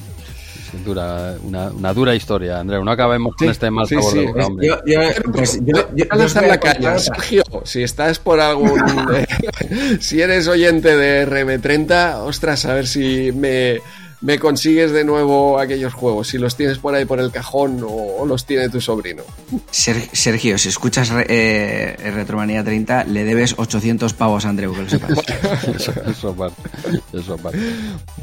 Dura, 0.84 1.36
una, 1.44 1.68
una 1.68 1.94
dura 1.94 2.16
historia, 2.16 2.58
Andreu. 2.58 2.82
No 2.84 2.90
acabemos 2.90 3.36
con 3.36 3.46
Sí, 3.46 3.52
este 3.52 3.70
mal 3.70 3.86
sí, 3.86 3.94
sabor 3.94 4.12
sí. 4.12 4.18
de 4.18 4.26
boca, 4.26 4.46
hombre. 4.46 4.66
Yo, 4.66 4.76
yo, 4.84 5.00
pues, 5.32 5.60
yo, 5.64 5.88
yo- 5.94 6.04
lanzar 6.16 6.42
voy 6.42 6.50
a 6.50 6.54
la 6.56 6.70
otra. 6.72 6.98
Sergio, 6.98 7.42
si 7.64 7.82
estás 7.84 8.18
por 8.18 8.40
algún. 8.40 8.80
eh, 9.14 9.98
si 10.00 10.20
eres 10.20 10.48
oyente 10.48 10.96
de 10.96 11.28
RM30, 11.28 12.14
ostras, 12.24 12.64
a 12.64 12.74
ver 12.74 12.88
si 12.88 13.30
me, 13.30 13.78
me 14.24 14.38
consigues 14.38 14.90
de 14.92 15.04
nuevo 15.04 15.58
aquellos 15.58 15.92
juegos. 15.92 16.28
Si 16.28 16.38
los 16.38 16.56
tienes 16.56 16.78
por 16.78 16.94
ahí 16.94 17.04
por 17.04 17.20
el 17.20 17.30
cajón 17.30 17.82
o, 17.84 17.88
o 17.88 18.26
los 18.26 18.46
tiene 18.46 18.70
tu 18.70 18.80
sobrino. 18.80 19.22
Ser- 19.70 20.08
Sergio, 20.12 20.56
si 20.56 20.70
escuchas 20.70 21.10
re- 21.10 21.26
eh, 21.28 21.96
Retromanía 22.10 22.64
30, 22.64 23.04
le 23.04 23.24
debes 23.24 23.54
800 23.58 24.14
pavos 24.14 24.46
a 24.46 24.48
Andreu, 24.48 24.72
que 24.74 24.80
lo 24.82 24.88
sepas. 24.88 25.10
Eso, 25.76 25.92
eso. 27.12 27.36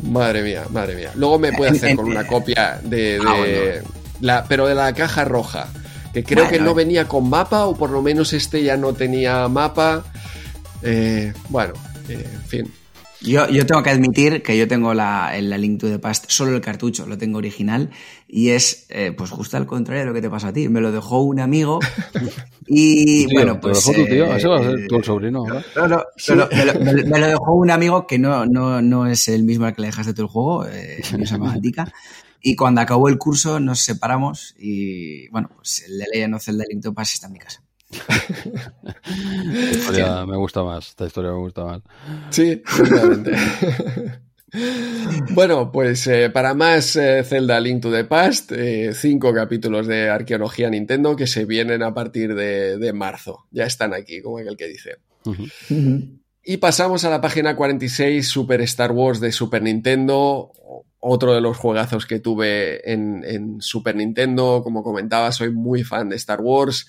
Madre 0.04 0.42
mía, 0.44 0.64
madre 0.72 0.96
mía. 0.96 1.12
Luego 1.16 1.38
me 1.40 1.54
puede 1.54 1.72
hacer 1.72 1.96
con 1.96 2.06
una 2.06 2.26
copia 2.26 2.80
de. 2.84 3.20
de 3.20 3.20
Ah, 3.26 3.36
bueno. 3.38 3.90
la, 4.22 4.44
pero 4.46 4.68
de 4.68 4.76
la 4.76 4.94
caja 4.94 5.24
roja. 5.26 5.68
Que 6.14 6.24
creo 6.24 6.46
Bueno, 6.46 6.52
que 6.58 6.64
no 6.64 6.72
eh. 6.72 6.76
venía 6.84 7.08
con 7.08 7.30
mapa, 7.30 7.66
o 7.68 7.76
por 7.78 7.90
lo 7.92 8.02
menos 8.02 8.34
este 8.34 8.64
ya 8.64 8.76
no 8.76 8.94
tenía 8.94 9.48
mapa. 9.48 10.04
Eh, 10.82 11.32
bueno, 11.50 11.74
eh, 12.10 12.28
en 12.34 12.42
fin. 12.44 12.74
Yo, 13.24 13.48
yo 13.50 13.66
tengo 13.68 13.84
que 13.84 13.92
admitir 13.92 14.42
que 14.42 14.58
yo 14.58 14.68
tengo 14.68 14.94
la, 14.96 15.32
la 15.42 15.58
Link 15.58 15.80
to 15.80 15.88
the 15.90 16.00
Past 16.00 16.26
solo 16.30 16.56
el 16.56 16.62
cartucho, 16.62 17.06
lo 17.06 17.18
tengo 17.20 17.38
original 17.38 17.92
y 18.28 18.50
es 18.50 18.88
eh, 18.90 19.12
pues 19.16 19.30
justo 19.30 19.58
al 19.58 19.68
contrario 19.68 20.02
de 20.02 20.08
lo 20.08 20.14
que 20.14 20.22
te 20.22 20.30
pasó 20.30 20.48
a 20.48 20.54
ti. 20.54 20.68
Me 20.70 20.82
lo 20.82 20.92
dejó 20.92 21.22
un 21.22 21.40
amigo 21.40 21.80
y 22.66 23.28
Tío, 23.28 23.36
bueno, 23.36 23.54
¿te 23.54 23.60
pues... 23.60 23.86
lo 23.86 23.92
dejó 23.92 24.04
tu 24.06 24.10
tío? 24.10 24.26
eh, 24.34 24.38
¿Ese 24.38 24.48
va 24.48 24.60
a 24.60 24.64
ser 24.64 24.88
tú 24.88 24.96
el 24.98 25.04
sobrino? 25.04 25.40
ahora? 25.40 25.64
No, 25.76 25.88
no, 25.88 26.04
me, 26.28 26.36
lo, 26.36 26.50
me 26.50 26.66
lo- 26.66 26.80
me 26.80 26.94
lo- 26.94 27.08
me 27.10 27.20
lo 27.20 27.28
dejó 27.28 27.54
un 27.54 27.70
amigo 27.70 28.08
que 28.08 28.18
no, 28.18 28.46
no, 28.48 28.82
no 28.82 29.06
es 29.06 29.28
el 29.28 29.44
mismo 29.44 29.66
al 29.66 29.76
que 29.76 29.82
le 29.82 29.88
dejaste 29.88 30.14
tú 30.16 30.24
el 30.24 30.28
juego, 30.28 30.66
eh, 30.68 31.00
no 31.18 31.26
se 31.26 31.32
llama 31.34 31.54
Antica. 31.54 31.92
Y 32.42 32.56
cuando 32.56 32.82
acabó 32.82 33.08
el 33.08 33.20
curso 33.20 33.60
nos 33.60 33.82
separamos 33.82 34.56
y 34.58 35.28
bueno, 35.30 35.50
pues 35.56 35.84
el 35.88 36.00
de 36.00 36.06
Legend 36.12 36.34
of 36.36 36.44
Zelda 36.44 36.64
Link 36.68 36.82
to 36.82 36.90
the 36.90 36.96
Past 36.96 37.14
está 37.14 37.28
en 37.28 37.34
mi 37.34 37.40
casa. 37.40 37.62
Esta 37.92 39.72
historia 39.72 40.26
me 40.26 40.38
gusta 40.38 40.64
más. 40.64 40.90
Esta 40.90 41.06
historia 41.06 41.32
me 41.32 41.38
gusta 41.38 41.66
más. 41.66 41.82
Sí, 42.30 42.62
seguramente. 42.66 43.32
bueno, 45.34 45.72
pues 45.72 46.06
eh, 46.08 46.30
para 46.30 46.54
más 46.54 46.96
eh, 46.96 47.24
Zelda 47.24 47.60
Link 47.60 47.82
to 47.82 47.92
the 47.92 48.04
Past, 48.04 48.52
eh, 48.52 48.94
cinco 48.94 49.34
capítulos 49.34 49.88
de 49.88 50.10
arqueología 50.10 50.70
Nintendo 50.70 51.16
que 51.16 51.28
se 51.28 51.46
vienen 51.46 51.84
a 51.84 51.94
partir 51.94 52.36
de, 52.36 52.78
de 52.78 52.94
marzo. 52.94 53.46
Ya 53.52 53.66
están 53.66 53.94
aquí, 53.94 54.22
como 54.22 54.40
aquel 54.40 54.58
que 54.58 54.68
dice. 54.68 54.98
Y 56.44 56.58
pasamos 56.58 57.06
a 57.06 57.10
la 57.10 57.22
página 57.22 57.56
46, 57.56 58.28
Super 58.28 58.62
Star 58.62 58.92
Wars 58.92 59.20
de 59.20 59.32
Super 59.32 59.62
Nintendo. 59.62 60.52
Otro 61.00 61.34
de 61.34 61.42
los 61.42 61.58
juegazos 61.58 62.06
que 62.06 62.20
tuve 62.20 62.92
en, 62.92 63.24
en 63.26 63.62
Super 63.62 63.96
Nintendo. 63.96 64.62
Como 64.64 64.84
comentaba, 64.84 65.32
soy 65.32 65.52
muy 65.52 65.84
fan 65.84 66.10
de 66.10 66.16
Star 66.16 66.42
Wars. 66.42 66.88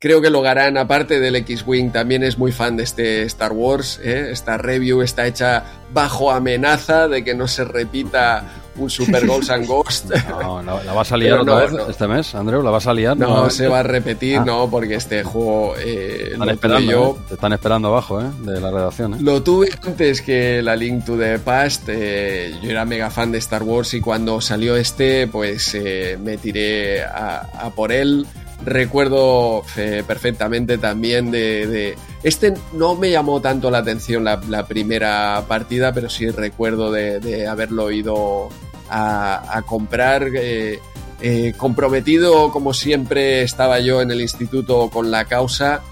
Creo 0.00 0.20
que 0.20 0.28
Logarán, 0.28 0.76
aparte 0.76 1.18
del 1.18 1.34
X-Wing, 1.36 1.90
también 1.90 2.24
es 2.24 2.36
muy 2.36 2.52
fan 2.52 2.76
de 2.76 2.82
este 2.82 3.22
Star 3.22 3.52
Wars. 3.52 3.98
¿eh? 4.02 4.28
Esta 4.32 4.58
review 4.58 5.00
está 5.00 5.26
hecha 5.26 5.64
bajo 5.94 6.30
amenaza 6.30 7.08
de 7.08 7.24
que 7.24 7.34
no 7.34 7.48
se 7.48 7.64
repita 7.64 8.44
un 8.76 8.90
Super 8.90 9.26
Ghosts 9.26 9.48
and 9.50 9.66
Ghost. 9.66 10.10
No, 10.28 10.62
¿la, 10.62 10.84
la 10.84 10.92
vas 10.92 11.10
a 11.10 11.16
liar 11.16 11.38
otra 11.38 11.54
no, 11.54 11.60
vez 11.60 11.72
no. 11.72 11.88
este 11.88 12.06
mes, 12.06 12.34
Andreu? 12.34 12.62
¿La 12.62 12.70
vas 12.70 12.86
a 12.86 12.92
liar? 12.92 13.16
No 13.16 13.48
se 13.48 13.66
va 13.66 13.78
a 13.78 13.82
repetir, 13.82 14.40
Ah. 14.40 14.44
no, 14.44 14.68
porque 14.68 14.96
este 14.96 15.22
juego 15.24 15.74
eh, 15.78 16.30
Están 16.32 16.48
lo 16.48 16.52
esperando, 16.52 16.92
yo 16.92 17.16
¿eh? 17.18 17.24
Te 17.28 17.34
están 17.34 17.52
esperando 17.54 17.88
abajo, 17.88 18.20
¿eh? 18.20 18.24
De 18.40 18.60
la 18.60 18.70
redacción, 18.70 19.14
¿eh? 19.14 19.18
Lo 19.20 19.42
tuve 19.42 19.70
antes 19.86 20.20
que 20.20 20.60
la 20.60 20.76
Link 20.76 21.06
to 21.06 21.16
the 21.16 21.38
Past. 21.38 21.84
eh, 21.88 22.54
yo 22.62 22.70
era 22.70 22.84
mega 22.84 23.08
fan 23.10 23.32
de 23.32 23.38
Star 23.38 23.62
Wars 23.62 23.94
y 23.94 24.02
cuando 24.02 24.38
salió 24.42 24.76
este, 24.76 25.28
pues 25.28 25.74
eh, 25.74 26.18
me 26.22 26.36
tiré 26.36 27.04
a, 27.04 27.48
a 27.58 27.70
por 27.70 27.90
él. 27.90 28.26
Recuerdo 28.64 29.62
eh, 29.76 30.02
perfectamente 30.06 30.78
también 30.78 31.30
de, 31.30 31.96
Este 32.22 32.54
no 32.72 32.94
me 32.94 33.10
llamó 33.10 33.40
tanto 33.40 33.70
la 33.70 33.78
atención 33.78 34.24
la, 34.24 34.66
primera 34.66 35.44
partida, 35.46 35.92
pero 35.92 36.08
sí 36.08 36.30
recuerdo 36.30 36.90
de, 36.90 37.46
haberlo 37.46 37.90
ido 37.90 38.48
a, 38.88 39.62
comprar. 39.66 40.30
Eh, 40.34 40.78
eh, 41.20 41.54
comprometido, 41.56 42.50
como 42.50 42.74
siempre, 42.74 43.42
estaba 43.42 43.80
yo 43.80 44.02
en 44.02 44.10
el 44.10 44.20
instituto 44.20 44.90
con 44.90 45.10
la 45.10 45.24
causa. 45.26 45.82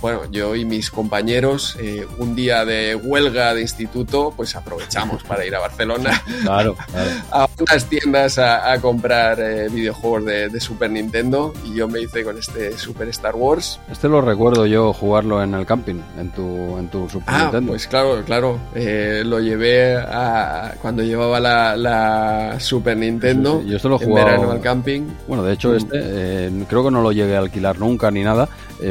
Eh, 0.00 0.02
bueno, 0.02 0.22
yo 0.30 0.56
y 0.56 0.64
mis 0.64 0.90
compañeros, 0.90 1.76
eh, 1.78 2.06
un 2.18 2.34
día 2.34 2.64
de 2.64 2.94
huelga 2.94 3.54
de 3.54 3.60
instituto, 3.60 4.32
pues 4.34 4.56
aprovechamos 4.56 5.22
para 5.24 5.44
ir 5.44 5.54
a 5.54 5.60
Barcelona 5.60 6.22
claro, 6.42 6.76
a 7.30 7.46
unas 7.58 7.84
tiendas 7.86 8.38
a, 8.38 8.78
comprar 8.80 9.38
eh, 9.40 9.68
videojuegos 9.68 10.24
de, 10.24 10.60
Super 10.60 10.90
Nintendo 10.90 11.54
y 11.64 11.74
yo 11.74 11.88
me 11.88 12.00
hice 12.00 12.22
con 12.24 12.38
este 12.38 12.76
Super 12.76 13.08
Star 13.08 13.34
Wars. 13.34 13.80
Este 13.90 14.08
lo 14.08 14.20
recuerdo 14.20 14.66
yo 14.66 14.92
jugarlo 14.92 15.42
en 15.42 15.54
el 15.54 15.64
camping, 15.64 16.00
en 16.18 16.30
tu, 16.30 16.76
en 16.78 16.88
tu 16.88 17.08
Super 17.08 17.34
ah, 17.34 17.42
Nintendo. 17.42 17.72
Pues 17.72 17.86
claro, 17.86 18.22
claro, 18.24 18.58
eh, 18.74 19.22
lo 19.24 19.40
llevé 19.40 19.96
a, 19.96 20.74
cuando 20.80 21.02
llevaba 21.02 21.40
la, 21.40 22.56
Super 22.58 22.96
Nintendo. 22.96 23.62
yo 23.62 23.76
esto 23.76 23.88
lo 23.88 23.98
jugaba 23.98 24.34
en 24.34 24.44
al 24.44 24.60
camping. 24.60 25.02
Bueno, 25.28 25.42
de 25.42 25.54
hecho 25.54 25.70
mm. 25.70 25.76
este 25.76 26.50
creo 26.68 26.84
que 26.84 26.90
no 26.90 27.02
lo 27.02 27.12
llegué 27.12 27.36
a 27.36 27.40
alquilar 27.40 27.78
nunca 27.78 28.10
ni 28.10 28.22
nada, 28.22 28.48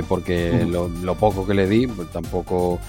porque 0.08 0.66
lo 0.68 0.88
lo 0.88 1.16
poco 1.16 1.46
que 1.46 1.54
le 1.54 1.68
di, 1.68 1.88
pues 1.88 2.10
tampoco, 2.10 2.80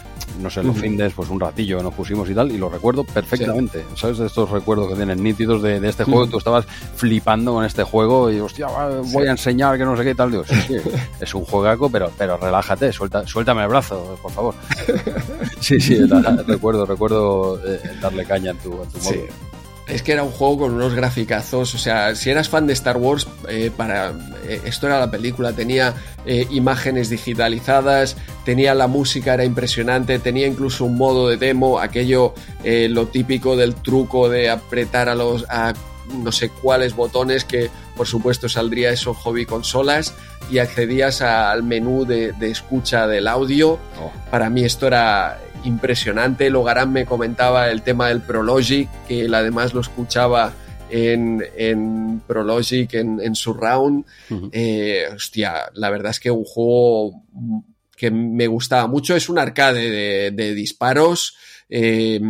no 0.41 0.51
sé, 0.51 0.63
los 0.63 0.77
findes, 0.77 1.13
pues 1.13 1.29
un 1.31 1.41
ratillo 1.41 1.83
nos 1.83 1.95
pusimos 1.95 2.29
y 2.31 2.35
tal, 2.35 2.51
y 2.53 2.59
lo 2.59 2.69
recuerdo 2.69 3.05
perfectamente. 3.05 3.85
¿Sabes? 3.95 4.19
De 4.19 4.27
estos 4.27 4.51
recuerdos 4.51 4.89
que 4.89 4.95
tienen 4.95 5.23
nítidos 5.23 5.63
de, 5.63 5.77
este 5.89 6.05
juego, 6.05 6.27
tú 6.27 6.39
estabas 6.39 6.67
flipando 6.95 7.55
con 7.55 7.65
este 7.65 7.83
juego 7.83 8.31
y, 8.31 8.41
hostia, 8.41 8.67
voy 9.13 9.27
a 9.27 9.31
enseñar 9.33 9.79
que 9.79 9.85
no 9.85 9.97
sé 9.97 10.05
qué 10.05 10.15
tal. 10.15 10.31
Digo, 10.31 10.45
sí, 10.45 10.77
es 11.21 11.35
un 11.35 11.45
juegaco, 11.45 11.91
pero, 11.91 12.11
pero 12.17 12.37
relájate, 12.37 12.93
suelta, 12.93 13.27
suéltame 13.27 13.63
el 13.63 13.69
brazo, 13.69 14.19
por 14.23 14.33
favor. 14.33 14.55
sí, 15.61 15.81
sí, 15.81 15.99
recuerdo, 16.47 16.87
recuerdo 16.87 17.61
eh, 17.67 17.81
darle 18.01 18.25
caña 18.25 18.51
en 18.53 18.59
tu, 18.59 18.73
en 18.83 18.89
tu 18.89 18.99
modo 18.99 19.50
es 19.91 20.03
que 20.03 20.13
era 20.13 20.23
un 20.23 20.31
juego 20.31 20.59
con 20.59 20.75
unos 20.75 20.95
graficazos. 20.95 21.75
O 21.75 21.79
sea, 21.79 22.15
si 22.15 22.31
eras 22.31 22.49
fan 22.49 22.67
de 22.67 22.73
Star 22.73 22.97
Wars, 22.97 23.27
eh, 23.49 23.71
para 23.77 24.13
eh, 24.45 24.61
esto 24.65 24.87
era 24.87 24.99
la 24.99 25.11
película. 25.11 25.53
Tenía 25.53 25.95
eh, 26.25 26.47
imágenes 26.51 27.11
digitalizadas, 27.11 28.17
tenía 28.45 28.75
la 28.75 28.87
música, 28.87 29.35
era 29.35 29.45
impresionante, 29.45 30.19
tenía 30.19 30.47
incluso 30.47 30.85
un 30.85 30.97
modo 30.97 31.29
de 31.29 31.37
demo, 31.37 31.79
aquello 31.79 32.35
lo 32.65 33.07
típico 33.07 33.57
del 33.57 33.75
truco 33.75 34.29
de 34.29 34.51
apretar 34.51 35.09
a 35.09 35.15
los 35.15 35.45
a 35.49 35.73
no 36.23 36.33
sé 36.33 36.49
cuáles 36.49 36.95
botones 36.97 37.45
que 37.45 37.71
por 37.97 38.07
supuesto 38.07 38.49
saldría 38.49 38.91
eso 38.91 39.15
hobby 39.15 39.47
consolas 39.47 40.15
y 40.51 40.59
accedías 40.59 41.23
al 41.23 41.63
menú 41.63 42.05
de, 42.05 42.35
escucha 42.41 43.07
del 43.07 43.29
audio. 43.29 43.79
Oh. 44.01 44.11
Para 44.31 44.51
mí 44.51 44.65
esto 44.65 44.87
era 44.87 45.39
impresionante. 45.65 46.51
Logarán 46.51 46.93
me 46.93 47.07
comentaba 47.07 47.71
el 47.71 47.83
tema 47.83 48.09
del 48.09 48.21
Prologic, 48.21 48.89
que 49.07 49.25
él 49.25 49.35
además 49.35 49.75
lo 49.75 49.81
escuchaba 49.81 50.53
en, 50.91 51.45
en 51.57 52.21
Prologic, 52.27 52.95
en, 52.95 53.21
en 53.21 53.35
Surround. 53.35 54.05
Eh, 54.53 55.05
hostia, 55.15 55.71
la 55.75 55.91
verdad 55.91 56.11
es 56.11 56.21
que 56.21 56.31
un 56.31 56.45
juego 56.45 57.23
que 57.97 58.11
me 58.11 58.47
gustaba 58.47 58.87
mucho. 58.87 59.15
Es 59.15 59.29
un 59.29 59.39
arcade 59.39 60.31
de, 60.31 60.55
disparos. 60.55 61.37
Eh, 61.73 62.21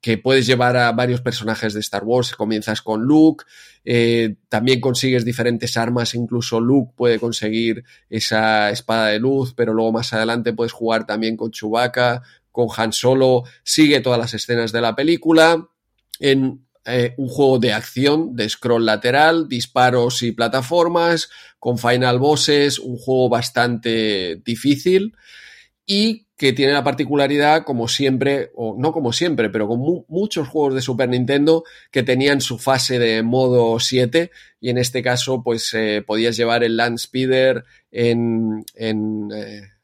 que 0.00 0.18
puedes 0.18 0.44
llevar 0.44 0.76
a 0.76 0.90
varios 0.90 1.20
personajes 1.20 1.72
de 1.72 1.80
Star 1.80 2.02
Wars. 2.02 2.34
Comienzas 2.34 2.82
con 2.82 3.02
Luke, 3.02 3.44
eh, 3.84 4.36
también 4.48 4.80
consigues 4.80 5.24
diferentes 5.24 5.76
armas, 5.76 6.14
incluso 6.14 6.60
Luke 6.60 6.92
puede 6.96 7.18
conseguir 7.18 7.84
esa 8.08 8.70
espada 8.70 9.08
de 9.08 9.18
luz, 9.18 9.54
pero 9.54 9.74
luego 9.74 9.92
más 9.92 10.12
adelante 10.12 10.52
puedes 10.52 10.72
jugar 10.72 11.04
también 11.04 11.36
con 11.36 11.50
Chewbacca, 11.50 12.22
con 12.52 12.68
Han 12.76 12.92
Solo, 12.92 13.44
sigue 13.64 14.00
todas 14.00 14.18
las 14.18 14.34
escenas 14.34 14.70
de 14.70 14.80
la 14.80 14.94
película 14.94 15.66
en 16.20 16.66
eh, 16.84 17.14
un 17.16 17.28
juego 17.28 17.58
de 17.58 17.72
acción 17.72 18.34
de 18.34 18.48
scroll 18.48 18.84
lateral, 18.84 19.48
disparos 19.48 20.22
y 20.22 20.32
plataformas, 20.32 21.30
con 21.58 21.78
final 21.78 22.18
bosses, 22.18 22.78
un 22.78 22.96
juego 22.96 23.28
bastante 23.28 24.42
difícil 24.44 25.14
y 25.86 26.26
que 26.36 26.52
tiene 26.52 26.72
la 26.72 26.82
particularidad, 26.82 27.62
como 27.62 27.86
siempre, 27.86 28.50
o 28.56 28.74
no 28.76 28.90
como 28.90 29.12
siempre, 29.12 29.48
pero 29.48 29.68
con 29.68 30.04
muchos 30.08 30.48
juegos 30.48 30.74
de 30.74 30.82
Super 30.82 31.08
Nintendo 31.08 31.62
que 31.92 32.02
tenían 32.02 32.40
su 32.40 32.58
fase 32.58 32.98
de 32.98 33.22
modo 33.22 33.78
7 33.78 34.32
y 34.60 34.70
en 34.70 34.78
este 34.78 35.02
caso 35.02 35.44
pues 35.44 35.72
eh, 35.74 36.02
podías 36.04 36.36
llevar 36.36 36.64
el 36.64 36.76
Land 36.76 36.98
Speeder 36.98 37.64
en, 37.92 38.64
en 38.74 39.28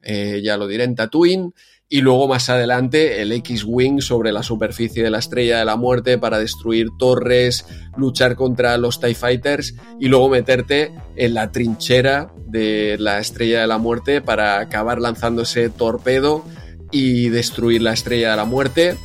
eh, 0.03 0.41
ya 0.43 0.57
lo 0.57 0.67
diré, 0.67 0.83
en 0.83 0.97
Tatooine 0.97 1.53
y 1.91 2.03
luego 2.03 2.29
más 2.29 2.51
adelante 2.51 3.23
el 3.23 3.33
X-Wing 3.33 4.03
sobre 4.03 4.31
la 4.31 4.43
superficie 4.43 5.03
de 5.03 5.11
la 5.11 5.19
Estrella 5.19 5.59
de 5.59 5.65
la 5.65 5.77
Muerte 5.77 6.19
para 6.19 6.39
destruir 6.39 6.89
torres, 6.99 7.65
luchar 7.97 8.37
contra 8.37 8.77
los 8.77 9.01
TIE 9.01 9.15
Fighters 9.15 9.75
y 9.99 10.09
luego 10.09 10.29
meterte 10.29 10.93
en 11.17 11.35
la 11.35 11.51
trinchera 11.51 12.31
de 12.47 12.97
la 12.99 13.21
Estrella 13.21 13.63
de 13.63 13.67
la 13.67 13.79
Muerte 13.79 14.21
para 14.21 14.61
acabar 14.61 15.01
lanzándose 15.01 15.71
torpedo 15.71 16.45
y 16.91 17.31
destruir 17.31 17.81
la 17.81 17.95
Estrella 17.95 18.33
de 18.33 18.37
la 18.37 18.45
Muerte. 18.45 18.97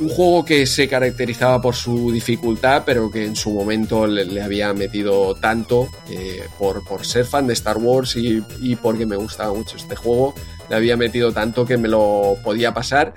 Un 0.00 0.08
juego 0.08 0.44
que 0.44 0.66
se 0.66 0.88
caracterizaba 0.88 1.62
por 1.62 1.76
su 1.76 2.10
dificultad, 2.10 2.82
pero 2.84 3.12
que 3.12 3.24
en 3.24 3.36
su 3.36 3.50
momento 3.50 4.08
le, 4.08 4.42
había 4.42 4.72
metido 4.72 5.36
tanto 5.36 5.88
eh, 6.10 6.42
por, 6.58 6.84
por, 6.84 7.06
ser 7.06 7.24
fan 7.24 7.46
de 7.46 7.52
Star 7.52 7.76
Wars 7.76 8.16
y, 8.16 8.42
y 8.60 8.74
porque 8.74 9.06
me 9.06 9.14
gustaba 9.14 9.54
mucho 9.54 9.76
este 9.76 9.94
juego 9.94 10.34
le 10.68 10.76
había 10.76 10.96
metido 10.96 11.32
tanto 11.32 11.66
que 11.66 11.76
me 11.76 11.88
lo 11.88 12.36
podía 12.42 12.74
pasar 12.74 13.14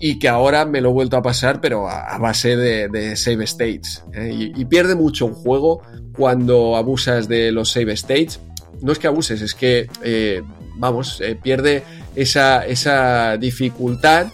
y 0.00 0.18
que 0.18 0.28
ahora 0.28 0.64
me 0.64 0.80
lo 0.80 0.90
he 0.90 0.92
vuelto 0.92 1.16
a 1.16 1.22
pasar, 1.22 1.60
pero 1.60 1.88
a, 1.88 2.16
base 2.18 2.56
de, 2.56 3.16
save 3.16 3.44
states. 3.44 4.04
¿eh? 4.14 4.52
Y, 4.56 4.64
pierde 4.66 4.94
mucho 4.94 5.26
un 5.26 5.34
juego 5.34 5.82
cuando 6.16 6.76
abusas 6.76 7.28
de 7.28 7.52
los 7.52 7.70
save 7.70 7.92
states. 7.92 8.40
No 8.80 8.92
es 8.92 8.98
que 8.98 9.08
abuses, 9.08 9.42
es 9.42 9.54
que, 9.54 9.88
eh, 10.02 10.42
vamos, 10.76 11.20
eh, 11.20 11.36
pierde 11.40 11.82
esa, 12.14 12.64
esa 12.64 13.36
dificultad. 13.36 14.28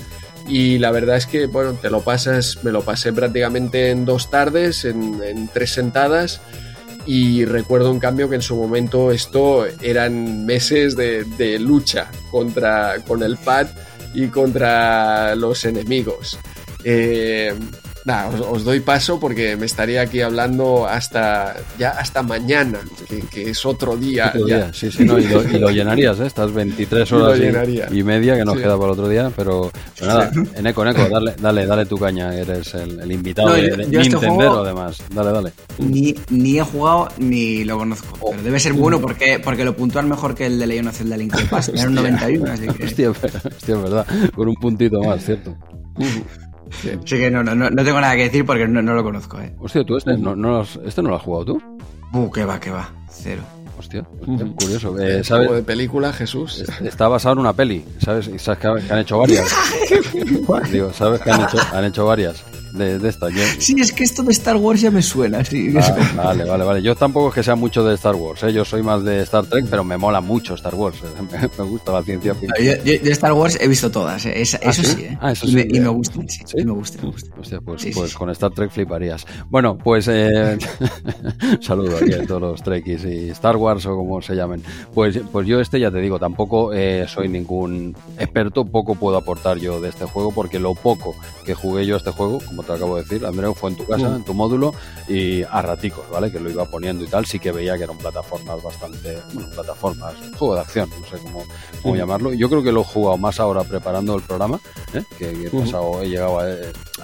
Y 0.46 0.78
la 0.78 0.90
verdad 0.90 1.16
es 1.16 1.26
que, 1.26 1.46
bueno, 1.46 1.72
te 1.72 1.88
lo 1.88 2.02
pasas, 2.02 2.58
me 2.62 2.70
lo 2.70 2.82
pasé 2.82 3.14
prácticamente 3.14 3.90
en 3.90 4.04
dos 4.04 4.30
tardes, 4.30 4.84
en, 4.84 5.22
en 5.22 5.48
tres 5.48 5.70
sentadas 5.72 6.42
y 7.06 7.44
recuerdo 7.44 7.90
en 7.90 7.98
cambio 7.98 8.28
que 8.28 8.36
en 8.36 8.42
su 8.42 8.56
momento 8.56 9.10
esto 9.10 9.66
eran 9.82 10.46
meses 10.46 10.96
de, 10.96 11.58
lucha 11.58 12.10
contra, 12.30 12.96
con 13.06 13.22
el 13.22 13.36
pad 13.36 13.68
y 14.14 14.28
contra 14.28 15.34
los 15.34 15.64
enemigos. 15.64 16.38
Eh, 16.84 17.54
Nada, 18.04 18.28
os, 18.50 18.64
doy 18.64 18.80
paso 18.80 19.18
porque 19.18 19.56
me 19.56 19.64
estaría 19.64 20.02
aquí 20.02 20.20
hablando 20.20 20.86
hasta 20.86 21.56
ya 21.78 21.90
hasta 21.90 22.22
mañana, 22.22 22.80
que, 23.30 23.50
es 23.50 23.64
otro 23.64 23.96
día. 23.96 24.30
Sí, 24.74 24.90
sí, 24.90 25.04
no, 25.06 25.18
y, 25.18 25.26
lo, 25.26 25.70
llenarías, 25.70 26.20
¿eh? 26.20 26.26
Estas 26.26 26.52
23 26.52 27.12
horas 27.12 27.40
y, 27.90 28.02
media 28.02 28.36
que 28.36 28.44
nos 28.44 28.56
queda 28.56 28.76
para 28.76 28.86
el 28.86 28.92
otro 28.92 29.08
día, 29.08 29.32
pero 29.34 29.72
nada, 30.02 30.30
en 30.34 30.66
eco, 30.66 30.82
en 30.82 30.88
eco, 30.88 31.08
dale, 31.08 31.34
dale, 31.40 31.64
dale 31.64 31.86
tu 31.86 31.96
caña, 31.96 32.34
eres 32.34 32.74
el, 32.74 33.10
invitado 33.10 33.54
de, 33.54 33.68
este 33.68 33.86
Nintendo 33.86 34.62
además, 34.62 35.02
dale, 35.14 35.32
dale. 35.32 35.52
Ni, 35.78 36.14
ni, 36.28 36.58
he 36.58 36.62
jugado 36.62 37.08
ni 37.16 37.64
lo 37.64 37.78
conozco, 37.78 38.18
pero 38.30 38.42
debe 38.42 38.60
ser 38.60 38.74
bueno 38.74 39.00
porque, 39.00 39.40
porque 39.42 39.64
lo 39.64 39.74
puntúan 39.74 40.10
mejor 40.10 40.34
que 40.34 40.44
el 40.44 40.58
de 40.58 40.66
Leon 40.66 40.88
of 40.88 40.96
Zelda 40.96 41.16
Link 41.16 41.34
to 41.34 41.46
Past, 41.48 41.70
era 41.70 41.88
un 41.88 41.94
91, 41.94 42.52
así 42.52 42.66
que... 42.66 42.84
Hostia, 42.84 43.10
hostia, 43.56 43.76
verdad, 43.76 44.06
con 44.34 44.48
un 44.48 44.56
puntito 44.56 45.00
más, 45.00 45.24
¿cierto? 45.24 45.56
Sí. 46.82 47.16
que 47.18 47.30
no, 47.30 47.42
no, 47.42 47.54
no, 47.54 47.84
tengo 47.84 48.00
nada 48.00 48.16
que 48.16 48.24
decir 48.24 48.44
porque 48.44 48.66
no, 48.66 48.82
lo 48.82 49.02
conozco, 49.02 49.40
¿eh? 49.40 49.54
Hostia, 49.58 49.84
¿tú 49.84 49.96
este 49.96 50.16
no, 50.16 50.34
no, 50.36 50.62
este 50.62 51.02
no 51.02 51.10
lo 51.10 51.16
has 51.16 51.22
jugado 51.22 51.44
tú? 51.44 51.62
Uh, 52.12 52.30
que 52.30 52.44
va, 52.44 52.60
que 52.60 52.70
va. 52.70 52.90
Cero. 53.10 53.42
Hostia, 53.78 54.04
curioso. 54.56 54.98
Eh, 55.00 55.24
¿sabes? 55.24 55.50
de 55.50 55.62
película, 55.62 56.12
Jesús? 56.12 56.64
Está 56.82 57.08
basado 57.08 57.32
en 57.34 57.38
una 57.40 57.52
peli, 57.52 57.84
¿sabes? 57.98 58.28
Y 58.28 58.38
sabes 58.38 58.60
que 58.60 58.68
han 58.68 58.98
hecho 59.00 59.18
varias. 59.18 59.52
Digo, 60.70 60.92
¿sabes 60.92 61.20
que 61.20 61.30
han 61.30 61.42
hecho, 61.42 61.58
han 61.72 61.84
hecho 61.84 62.06
varias? 62.06 62.44
De, 62.74 62.98
de 62.98 63.08
esta. 63.08 63.28
Sí, 63.58 63.76
es 63.78 63.92
que 63.92 64.04
esto 64.04 64.22
de 64.22 64.32
Star 64.32 64.56
Wars 64.56 64.80
ya 64.80 64.90
me 64.90 65.02
suena, 65.02 65.44
sí. 65.44 65.72
Ah, 65.78 66.12
vale, 66.16 66.44
vale, 66.44 66.64
vale. 66.64 66.82
Yo 66.82 66.94
tampoco 66.94 67.28
es 67.28 67.34
que 67.34 67.42
sea 67.42 67.54
mucho 67.54 67.84
de 67.84 67.94
Star 67.94 68.14
Wars, 68.16 68.42
¿eh? 68.42 68.52
yo 68.52 68.64
soy 68.64 68.82
más 68.82 69.04
de 69.04 69.22
Star 69.22 69.46
Trek, 69.46 69.66
pero 69.70 69.84
me 69.84 69.96
mola 69.96 70.20
mucho 70.20 70.54
Star 70.54 70.74
Wars. 70.74 70.98
¿eh? 71.02 71.48
Me, 71.58 71.64
gusta 71.64 71.92
la 71.92 72.02
ciencia 72.02 72.34
ficción. 72.34 72.66
Yo, 72.66 72.82
de 72.82 73.10
Star 73.12 73.32
Wars 73.32 73.58
he 73.60 73.68
visto 73.68 73.90
todas, 73.90 74.26
¿eh? 74.26 74.40
eso, 74.40 74.58
¿Ah, 74.64 74.72
sí? 74.72 75.02
¿eh? 75.02 75.18
Ah, 75.20 75.32
eso 75.32 75.46
sí. 75.46 75.66
Y 75.70 75.80
me, 75.80 75.88
gustan, 75.88 76.28
sí. 76.28 76.42
me 76.64 76.72
gusta, 76.72 77.02
me 77.02 77.10
gusta. 77.10 77.34
Hostia, 77.38 77.60
pues, 77.60 77.86
pues 77.94 78.14
con 78.14 78.30
Star 78.30 78.50
Trek 78.50 78.70
fliparías. 78.70 79.26
Bueno, 79.48 79.78
pues 79.78 80.08
eh, 80.08 80.58
saludo 81.60 81.96
aquí 81.96 82.12
a 82.12 82.26
todos 82.26 82.40
los 82.40 82.62
Trekkies 82.62 83.04
y 83.04 83.30
Star 83.30 83.56
Wars 83.56 83.86
o 83.86 83.96
como 83.96 84.20
se 84.20 84.34
llamen. 84.34 84.62
Pues, 84.92 85.18
pues 85.32 85.46
yo 85.46 85.60
este 85.60 85.78
ya 85.78 85.90
te 85.90 85.98
digo, 85.98 86.18
tampoco 86.18 86.72
soy 87.06 87.28
ningún 87.28 87.96
experto, 88.18 88.64
poco 88.64 88.94
puedo 88.94 89.16
aportar 89.16 89.58
yo 89.58 89.80
de 89.80 89.88
este 89.88 90.04
juego 90.04 90.32
porque 90.32 90.58
lo 90.58 90.74
poco 90.74 91.14
que 91.44 91.54
jugué 91.54 91.86
yo 91.86 91.94
a 91.94 91.98
este 91.98 92.10
juego, 92.10 92.40
como 92.46 92.63
te 92.64 92.72
acabo 92.72 92.96
de 92.96 93.02
decir. 93.02 93.24
Andreu 93.26 93.54
fue 93.54 93.70
en 93.70 93.76
tu 93.76 93.86
casa, 93.86 94.08
mm. 94.08 94.16
en 94.16 94.24
tu 94.24 94.34
módulo, 94.34 94.74
y 95.08 95.42
a 95.42 95.62
raticos, 95.62 96.08
¿vale? 96.10 96.30
Que 96.32 96.40
lo 96.40 96.50
iba 96.50 96.64
poniendo 96.64 97.04
y 97.04 97.08
tal. 97.08 97.26
Sí 97.26 97.38
que 97.38 97.52
veía 97.52 97.76
que 97.76 97.84
eran 97.84 97.98
plataformas 97.98 98.62
bastante, 98.62 99.18
bueno, 99.32 99.50
plataformas, 99.50 100.14
juego 100.38 100.54
de 100.54 100.60
acción, 100.60 100.90
no 100.90 101.06
sé 101.06 101.22
cómo, 101.22 101.44
cómo 101.82 101.94
mm. 101.94 101.98
llamarlo. 101.98 102.32
Yo 102.32 102.48
creo 102.48 102.62
que 102.62 102.72
lo 102.72 102.80
he 102.80 102.84
jugado 102.84 103.16
más 103.18 103.40
ahora 103.40 103.64
preparando 103.64 104.16
el 104.16 104.22
programa, 104.22 104.60
¿eh? 104.92 105.02
que, 105.18 105.30
he 105.30 105.50
mm. 105.50 105.60
pasado, 105.60 106.02
he 106.02 106.08
llegado 106.08 106.40
a, 106.40 106.46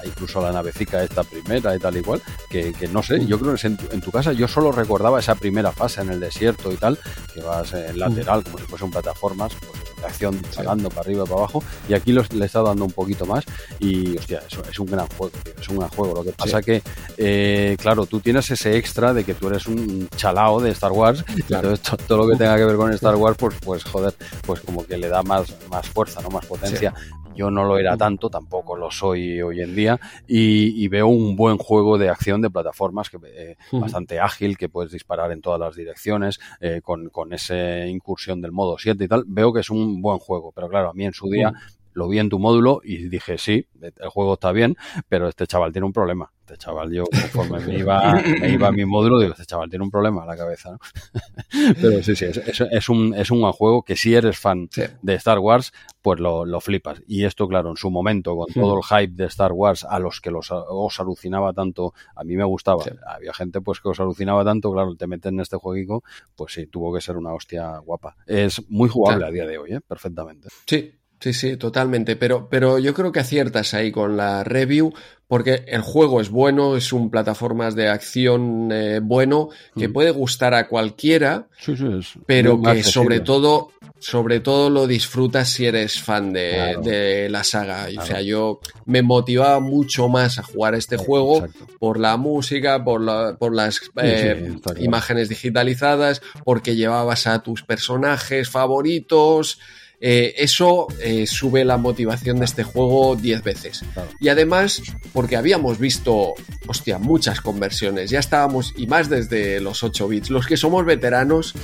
incluso 0.05 0.41
la 0.41 0.53
navecica 0.53 1.03
esta 1.03 1.25
primera 1.25 1.75
y 1.75 1.79
tal 1.79 1.97
y 1.97 2.03
cual, 2.03 2.23
que, 2.49 2.75
no 2.93 3.03
sé, 3.03 3.25
yo 3.27 3.39
creo 3.39 3.55
que 3.55 3.67
en 3.67 3.77
tu, 3.77 3.87
en 3.93 4.01
tu, 4.01 4.11
casa 4.11 4.33
yo 4.33 4.49
solo 4.49 4.73
recordaba 4.73 5.20
esa 5.20 5.35
primera 5.35 5.73
fase 5.73 6.01
en 6.01 6.11
el 6.11 6.20
desierto 6.20 6.73
y 6.73 6.77
tal, 6.77 6.99
que 7.35 7.41
vas 7.41 7.73
en 7.75 7.99
lateral, 7.99 8.45
como 8.45 8.59
si 8.59 8.65
fuesen 8.65 8.91
plataformas, 8.91 9.53
pues 9.55 9.91
de 10.01 10.07
acción 10.07 10.43
salando 10.51 10.89
para 10.89 11.03
arriba 11.03 11.25
y 11.25 11.29
para 11.29 11.41
abajo, 11.41 11.62
y 11.89 11.95
aquí 11.95 12.12
le 12.12 12.23
he 12.23 12.45
estado 12.45 12.67
dando 12.67 12.85
un 12.85 12.93
poquito 12.93 13.27
más, 13.27 13.45
y 13.79 14.17
hostia, 14.17 14.43
eso 14.49 14.62
es 14.69 14.79
un 14.79 14.87
gran 14.87 15.07
juego, 15.09 15.33
es 15.61 15.69
un 15.69 15.79
gran 15.79 15.91
juego. 15.91 16.15
Lo 16.15 16.25
que 16.25 16.33
pasa 16.33 16.62
que, 16.62 16.83
eh, 17.17 17.77
claro, 17.79 18.07
tú 18.07 18.20
tienes 18.20 18.51
ese 18.51 18.77
extra 18.77 19.12
de 19.12 19.25
que 19.25 19.35
tú 19.35 19.49
eres 19.49 19.67
un 19.67 20.09
chalao 20.17 20.61
de 20.61 20.70
Star 20.70 20.93
Wars, 20.93 21.25
entonces 21.29 21.81
todo 22.07 22.19
lo 22.19 22.29
que 22.29 22.37
tenga 22.39 22.57
que 22.57 22.65
ver 22.65 22.77
con 22.77 22.93
Star 22.93 23.17
Wars, 23.17 23.37
pues, 23.39 23.57
pues 23.62 23.85
joder, 23.85 24.15
pues 24.47 24.61
como 24.61 24.85
que 24.85 24.97
le 24.97 25.09
da 25.09 25.23
más, 25.23 25.55
más 25.70 25.87
fuerza, 25.89 26.20
¿no? 26.23 26.31
Más 26.31 26.47
potencia. 26.47 26.95
Yo 27.41 27.51
no 27.51 27.65
lo 27.65 27.78
era 27.78 27.97
tanto, 27.97 28.28
tampoco 28.28 28.77
lo 28.77 28.91
soy 28.91 29.41
hoy 29.41 29.62
en 29.62 29.75
día, 29.75 29.99
y, 30.28 30.86
veo 30.89 31.07
un 31.07 31.36
buen 31.36 31.57
juego 31.57 31.97
de 31.97 32.10
acción 32.10 32.43
de 32.43 32.51
plataformas 32.51 33.09
que 33.09 33.17
eh, 33.25 33.57
bastante 33.73 34.20
ágil, 34.20 34.59
que 34.59 34.69
puedes 34.69 34.93
disparar 34.93 35.33
en 35.33 35.41
todas 35.41 35.59
las 35.59 35.75
direcciones, 35.75 36.39
eh, 36.60 36.83
con, 36.83 37.09
con 37.09 37.33
esa 37.33 37.86
incursión 37.86 38.43
del 38.43 38.52
modo 38.52 38.77
7 38.77 39.05
y 39.05 39.09
tal. 39.09 39.25
Veo 39.27 39.55
que 39.55 39.60
es 39.60 39.70
un 39.70 40.02
buen 40.02 40.19
juego, 40.19 40.52
pero 40.52 40.69
claro, 40.69 40.91
a 40.91 40.93
mí 40.93 41.07
en 41.07 41.15
su 41.15 41.31
día 41.31 41.51
lo 41.93 42.09
vi 42.09 42.19
en 42.19 42.28
tu 42.28 42.39
módulo 42.39 42.81
y 42.85 43.09
dije, 43.09 43.39
sí, 43.39 43.67
el 43.81 44.09
juego 44.09 44.35
está 44.35 44.52
bien, 44.52 44.77
pero 45.09 45.28
este 45.28 45.47
chaval 45.47 45.73
tiene 45.73 45.86
un 45.86 45.93
problema. 45.93 46.33
Este 46.51 46.65
chaval, 46.65 46.91
yo 46.91 47.05
conforme 47.05 47.65
me 47.65 47.78
iba, 47.78 48.15
me 48.41 48.49
iba 48.51 48.69
a 48.69 48.73
mi 48.73 48.85
módulo, 48.85 49.20
digo, 49.20 49.33
este 49.33 49.47
chaval 49.47 49.70
tiene 49.70 49.85
un 49.85 49.91
problema 49.91 50.23
en 50.23 50.27
la 50.27 50.36
cabeza, 50.36 50.73
¿no? 50.73 50.78
pero 51.81 52.02
sí, 52.02 52.17
sí, 52.17 52.25
es, 52.25 52.60
es, 52.60 52.89
un, 52.89 53.15
es 53.15 53.31
un 53.31 53.41
juego 53.52 53.85
que 53.85 53.94
si 53.94 54.15
eres 54.17 54.36
fan 54.36 54.69
de 55.01 55.15
Star 55.15 55.39
Wars, 55.39 55.73
pues 56.02 56.19
lo, 56.19 56.44
lo, 56.44 56.60
flipas. 56.60 57.02
Y 57.07 57.25
esto, 57.25 57.47
claro, 57.47 57.70
en 57.70 57.77
su 57.77 57.89
momento, 57.91 58.35
con 58.36 58.52
todo 58.52 58.78
el 58.78 58.83
hype 58.83 59.15
de 59.15 59.27
Star 59.27 59.52
Wars, 59.52 59.85
a 59.85 60.01
los 60.01 60.20
que 60.20 60.33
los, 60.33 60.49
os 60.51 60.99
alucinaba 60.99 61.52
tanto, 61.52 61.94
a 62.17 62.25
mí 62.25 62.36
me 62.36 62.44
gustaba. 62.44 62.83
Había 63.07 63.33
gente 63.33 63.60
pues 63.60 63.81
que 63.81 63.91
os 63.91 64.01
alucinaba 64.01 64.44
tanto, 64.44 64.73
claro, 64.73 64.97
te 64.97 65.07
meten 65.07 65.35
en 65.35 65.41
este 65.41 65.57
jueguito, 65.57 66.02
pues 66.35 66.52
sí, 66.55 66.67
tuvo 66.67 66.93
que 66.93 67.01
ser 67.01 67.17
una 67.17 67.33
hostia 67.33 67.78
guapa. 67.78 68.17
Es 68.27 68.69
muy 68.69 68.89
jugable 68.89 69.27
a 69.27 69.31
día 69.31 69.47
de 69.47 69.59
hoy, 69.59 69.75
¿eh? 69.75 69.81
perfectamente. 69.81 70.49
Sí, 70.67 71.00
Sí, 71.20 71.34
sí, 71.34 71.57
totalmente. 71.58 72.16
Pero, 72.16 72.49
pero 72.49 72.78
yo 72.78 72.94
creo 72.94 73.12
que 73.12 73.20
aciertas 73.20 73.74
ahí 73.74 73.92
con 73.92 74.16
la 74.16 74.42
review, 74.42 74.94
porque 75.28 75.65
el 75.68 75.82
juego 75.82 76.23
es 76.23 76.31
bueno, 76.31 76.76
es 76.76 76.94
un 76.94 77.10
plataformas 77.10 77.74
de 77.74 77.89
acción 77.89 78.70
eh, 78.73 79.00
bueno, 79.02 79.50
que 79.76 79.89
mm. 79.89 79.92
puede 79.92 80.10
gustar 80.12 80.55
a 80.55 80.66
cualquiera, 80.66 81.47
sí, 81.58 81.76
sí, 81.76 81.86
es 81.99 82.15
pero 82.24 82.60
que 82.62 82.82
sobre 82.82 83.20
todo, 83.20 83.68
sobre 83.99 84.40
todo 84.40 84.70
lo 84.70 84.86
disfrutas 84.86 85.50
si 85.50 85.66
eres 85.66 86.00
fan 86.00 86.32
de, 86.32 87.28
la 87.31 87.44
saga. 87.44 87.89
O 87.99 88.07
sea, 88.07 88.23
yo 88.23 88.60
me 88.86 89.02
motivaba 89.02 89.60
mucho 89.60 90.08
más 90.08 90.39
a 90.39 90.42
jugar 90.42 90.74
este 90.74 90.97
juego 90.97 91.47
por 91.78 92.00
la 92.00 92.16
música, 92.16 92.82
por, 92.82 93.02
la, 93.02 93.36
por 93.39 93.55
las 93.55 93.78
eh, 94.02 94.57
imágenes 94.78 95.28
digitalizadas, 95.28 96.23
porque 96.44 96.76
llevabas 96.76 97.26
a 97.26 97.42
tus 97.42 97.62
personajes 97.62 98.49
favoritos. 98.49 99.58
Eh, 100.03 100.35
eso 100.39 100.87
eh, 101.03 101.27
sube 101.27 101.62
la 101.65 101.77
motivación 101.77 102.39
de 102.39 102.47
este 102.47 102.65
juego 102.65 103.17
10 103.17 103.43
veces. 103.43 103.85
Y 104.19 104.29
además, 104.29 104.81
porque 105.12 105.37
habíamos 105.37 105.79
visto, 105.79 106.35
hostia, 106.67 106.99
muchas 106.99 107.43
conversiones, 107.43 108.09
ya 108.09 108.19
estábamos, 108.19 108.73
y 108.77 108.87
más 108.87 109.11
desde 109.11 109.61
los 109.61 109.83
8 109.83 110.09
bits, 110.09 110.31
los 110.31 110.47
que 110.47 110.57
somos 110.57 110.87
veteranos 110.87 111.55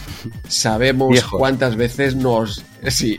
sabemos 0.48 1.22
cuántas 1.24 1.76
veces 1.76 2.14
nos... 2.14 2.62
Sí, 2.96 3.18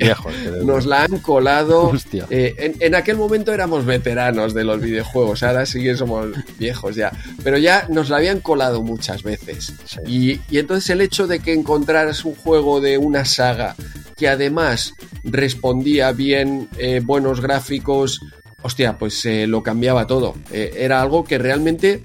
nos 0.64 0.86
la 0.86 1.04
han 1.04 1.20
colado. 1.20 1.92
Eh, 2.30 2.74
en, 2.80 2.96
aquel 2.96 3.18
momento 3.18 3.54
éramos 3.54 3.86
veteranos 3.86 4.54
de 4.54 4.64
los 4.64 4.82
videojuegos, 4.82 5.44
ahora 5.44 5.66
sí 5.66 5.84
que 5.84 5.96
somos 5.96 6.28
viejos 6.58 6.96
ya, 6.96 7.12
pero 7.44 7.58
ya 7.58 7.86
nos 7.90 8.10
la 8.10 8.18
habían 8.18 8.40
colado 8.40 8.82
muchas 8.82 9.24
veces. 9.24 9.74
Y, 10.08 10.40
y 10.50 10.58
entonces 10.58 10.90
el 10.90 11.02
hecho 11.02 11.28
de 11.28 11.40
que 11.40 11.54
encontraras 11.54 12.26
un 12.26 12.36
juego 12.36 12.82
de 12.82 12.98
una 12.98 13.26
saga 13.26 13.76
que 14.18 14.28
además 14.28 14.94
respondía 15.24 16.12
bien, 16.12 16.68
eh, 16.78 17.02
buenos 17.04 17.40
gráficos, 17.40 18.20
hostia, 18.64 18.98
pues 18.98 19.24
eh, 19.26 19.48
lo 19.48 19.64
cambiaba 19.64 20.08
todo. 20.08 20.36
Eh, 20.52 20.74
era 20.78 21.02
algo 21.02 21.24
que 21.24 21.38
realmente 21.38 22.02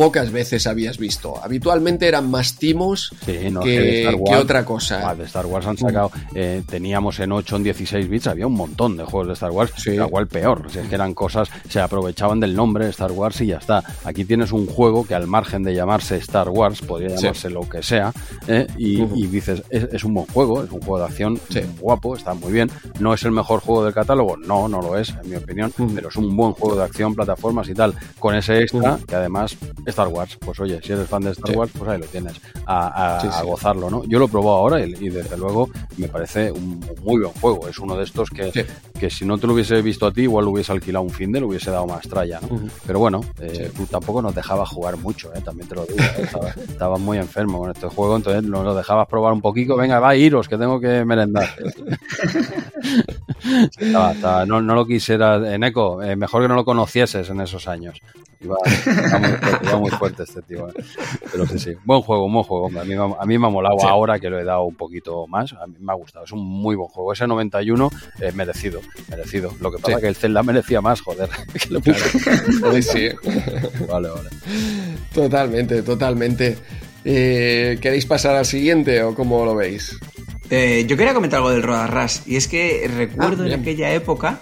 pocas 0.00 0.32
veces 0.32 0.66
habías 0.66 0.96
visto. 0.96 1.34
Habitualmente 1.44 2.08
eran 2.08 2.30
más 2.30 2.54
timos 2.56 3.12
que, 3.26 3.52
otra 4.34 4.64
cosa. 4.64 5.14
de 5.14 5.24
Star 5.24 5.44
Wars 5.44 5.66
han 5.66 5.76
sacado, 5.76 6.10
eh, 6.34 6.62
teníamos 6.66 7.20
en 7.20 7.32
8 7.32 7.56
en 7.56 7.62
16 7.64 8.08
bits, 8.08 8.26
había 8.26 8.46
un 8.46 8.54
montón 8.54 8.96
de 8.96 9.04
juegos 9.04 9.26
de 9.26 9.32
Star 9.34 9.50
Wars, 9.50 9.72
sí. 9.76 9.90
igual 9.90 10.26
peor, 10.26 10.70
sea, 10.70 10.84
que 10.84 10.94
eran 10.94 11.12
cosas, 11.12 11.50
se 11.68 11.80
aprovechaban 11.80 12.40
del 12.40 12.56
nombre 12.56 12.86
de 12.86 12.92
Star 12.92 13.12
Wars 13.12 13.42
y 13.42 13.48
ya 13.48 13.58
está. 13.58 13.84
Aquí 14.04 14.24
tienes 14.24 14.52
un 14.52 14.64
juego 14.64 15.06
que 15.06 15.14
al 15.14 15.26
margen 15.26 15.64
de 15.64 15.74
llamarse 15.74 16.16
Star 16.16 16.48
Wars, 16.48 16.80
podría 16.80 17.16
llamarse 17.16 17.50
lo 17.50 17.68
que 17.68 17.82
sea, 17.82 18.10
¿eh? 18.48 18.66
y, 18.78 19.04
dices, 19.26 19.62
es, 19.68 20.02
un 20.02 20.14
buen 20.14 20.26
juego, 20.28 20.64
es 20.64 20.70
un 20.70 20.80
juego 20.80 20.98
de 21.00 21.04
acción 21.04 21.38
guapo, 21.78 22.16
está 22.16 22.32
muy 22.32 22.52
bien. 22.52 22.70
No 23.00 23.12
es 23.12 23.22
el 23.24 23.32
mejor 23.32 23.60
juego 23.60 23.84
del 23.84 23.92
catálogo, 23.92 24.38
no, 24.38 24.66
no 24.66 24.80
lo 24.80 24.96
es, 24.96 25.10
en 25.22 25.28
mi 25.28 25.36
opinión, 25.36 25.74
pero 25.94 26.08
es 26.08 26.16
un 26.16 26.34
buen 26.34 26.52
juego 26.52 26.76
de 26.76 26.84
acción, 26.84 27.14
plataformas 27.14 27.68
y 27.68 27.74
tal, 27.74 27.94
con 28.18 28.34
ese 28.34 28.62
extra 28.62 28.98
que 29.06 29.14
además 29.14 29.58
Star 29.90 30.08
Wars. 30.08 30.36
Pues 30.40 30.58
oye, 30.60 30.80
si 30.82 30.92
eres 30.92 31.08
fan 31.08 31.22
de 31.22 31.30
Star 31.30 31.56
Wars, 31.56 31.70
pues 31.76 31.90
ahí 31.90 31.98
lo 31.98 32.06
tienes, 32.06 32.40
a, 32.66 33.42
gozarlo, 33.44 33.90
¿no? 33.90 34.04
Yo 34.04 34.18
lo 34.18 34.26
he 34.26 34.28
probado 34.28 34.56
ahora 34.56 34.80
y, 34.80 35.08
desde 35.10 35.36
luego 35.36 35.68
me 35.96 36.08
parece 36.08 36.50
un 36.50 36.80
muy 37.02 37.20
buen 37.20 37.32
juego. 37.40 37.68
Es 37.68 37.78
uno 37.78 37.96
de 37.96 38.04
estos 38.04 38.30
que, 38.30 38.66
que 38.98 39.10
si 39.10 39.24
no 39.24 39.38
te 39.38 39.46
lo 39.46 39.54
hubiese 39.54 39.80
visto 39.82 40.06
a 40.06 40.12
ti, 40.12 40.22
igual 40.22 40.44
lo 40.44 40.52
hubiese 40.52 40.72
alquilado 40.72 41.04
un 41.04 41.10
fin 41.10 41.32
de, 41.32 41.40
lo 41.40 41.48
hubiese 41.48 41.70
dado 41.70 41.86
más 41.86 42.06
tralla, 42.08 42.40
¿no? 42.40 42.60
Pero 42.86 42.98
bueno, 42.98 43.20
eh, 43.40 43.70
tú 43.76 43.86
tampoco 43.86 44.22
nos 44.22 44.34
dejabas 44.34 44.68
jugar 44.68 44.96
mucho, 44.96 45.32
¿eh? 45.34 45.40
También 45.44 45.68
te 45.68 45.74
lo 45.74 45.86
digo. 45.86 46.00
¿eh? 46.00 46.28
Estabas, 46.68 47.00
muy 47.00 47.18
enfermo 47.18 47.58
con 47.58 47.70
este 47.70 47.88
juego, 47.88 48.16
entonces 48.16 48.42
nos 48.42 48.64
lo 48.64 48.74
dejabas 48.74 49.08
probar 49.08 49.32
un 49.32 49.40
poquito. 49.40 49.76
Venga, 49.76 50.00
va, 50.00 50.16
iros, 50.16 50.48
que 50.48 50.58
tengo 50.58 50.80
que 50.80 51.04
merendar. 51.04 51.48
no, 54.46 54.60
no, 54.60 54.74
lo 54.74 54.86
quisiera, 54.86 55.54
en 55.54 55.64
eco, 55.64 56.02
eh, 56.02 56.16
mejor 56.16 56.42
que 56.42 56.48
no 56.48 56.54
lo 56.54 56.64
conocieses 56.64 57.28
en 57.30 57.40
esos 57.40 57.68
años. 57.68 58.00
Iba, 58.42 58.56
muy, 59.78 59.90
fuerte, 59.90 60.22
este 60.22 60.40
tío. 60.42 60.68
¿eh? 60.68 60.72
Pero 61.30 61.46
sí, 61.46 61.58
sí. 61.58 61.72
Buen 61.84 62.00
juego, 62.00 62.28
buen 62.28 62.42
juego. 62.42 62.66
A 62.80 62.84
mí, 62.84 62.94
a 62.94 63.26
mí 63.26 63.38
me 63.38 63.46
ha 63.46 63.50
molado 63.50 63.76
ahora 63.86 64.18
que 64.18 64.30
lo 64.30 64.38
he 64.38 64.44
dado 64.44 64.64
un 64.64 64.76
poquito 64.76 65.26
más. 65.26 65.52
A 65.52 65.66
mí 65.66 65.74
me 65.78 65.92
ha 65.92 65.94
gustado. 65.94 66.24
Es 66.24 66.32
un 66.32 66.44
muy 66.44 66.74
buen 66.74 66.88
juego. 66.88 67.12
Ese 67.12 67.26
91 67.26 67.90
es 68.18 68.34
merecido, 68.34 68.80
merecido. 69.10 69.52
Lo 69.60 69.70
que 69.70 69.78
pasa 69.78 69.96
es 69.96 70.00
que 70.00 70.08
el 70.08 70.16
Zelda 70.16 70.42
merecía 70.42 70.80
más, 70.80 71.02
joder. 71.02 71.28
sí. 72.82 73.08
Vale, 73.86 74.08
vale. 74.08 74.30
Totalmente, 75.12 75.82
totalmente. 75.82 76.56
Eh, 77.04 77.78
¿Queréis 77.80 78.06
pasar 78.06 78.36
al 78.36 78.46
siguiente 78.46 79.02
o 79.02 79.14
cómo 79.14 79.44
lo 79.44 79.54
veis? 79.54 79.98
Eh, 80.50 80.84
yo 80.88 80.96
quería 80.96 81.14
comentar 81.14 81.38
algo 81.38 81.50
del 81.50 81.62
Rodarras. 81.62 82.22
Y 82.26 82.36
es 82.36 82.48
que 82.48 82.90
recuerdo 82.94 83.44
ah, 83.44 83.48
en 83.48 83.60
aquella 83.60 83.92
época 83.92 84.40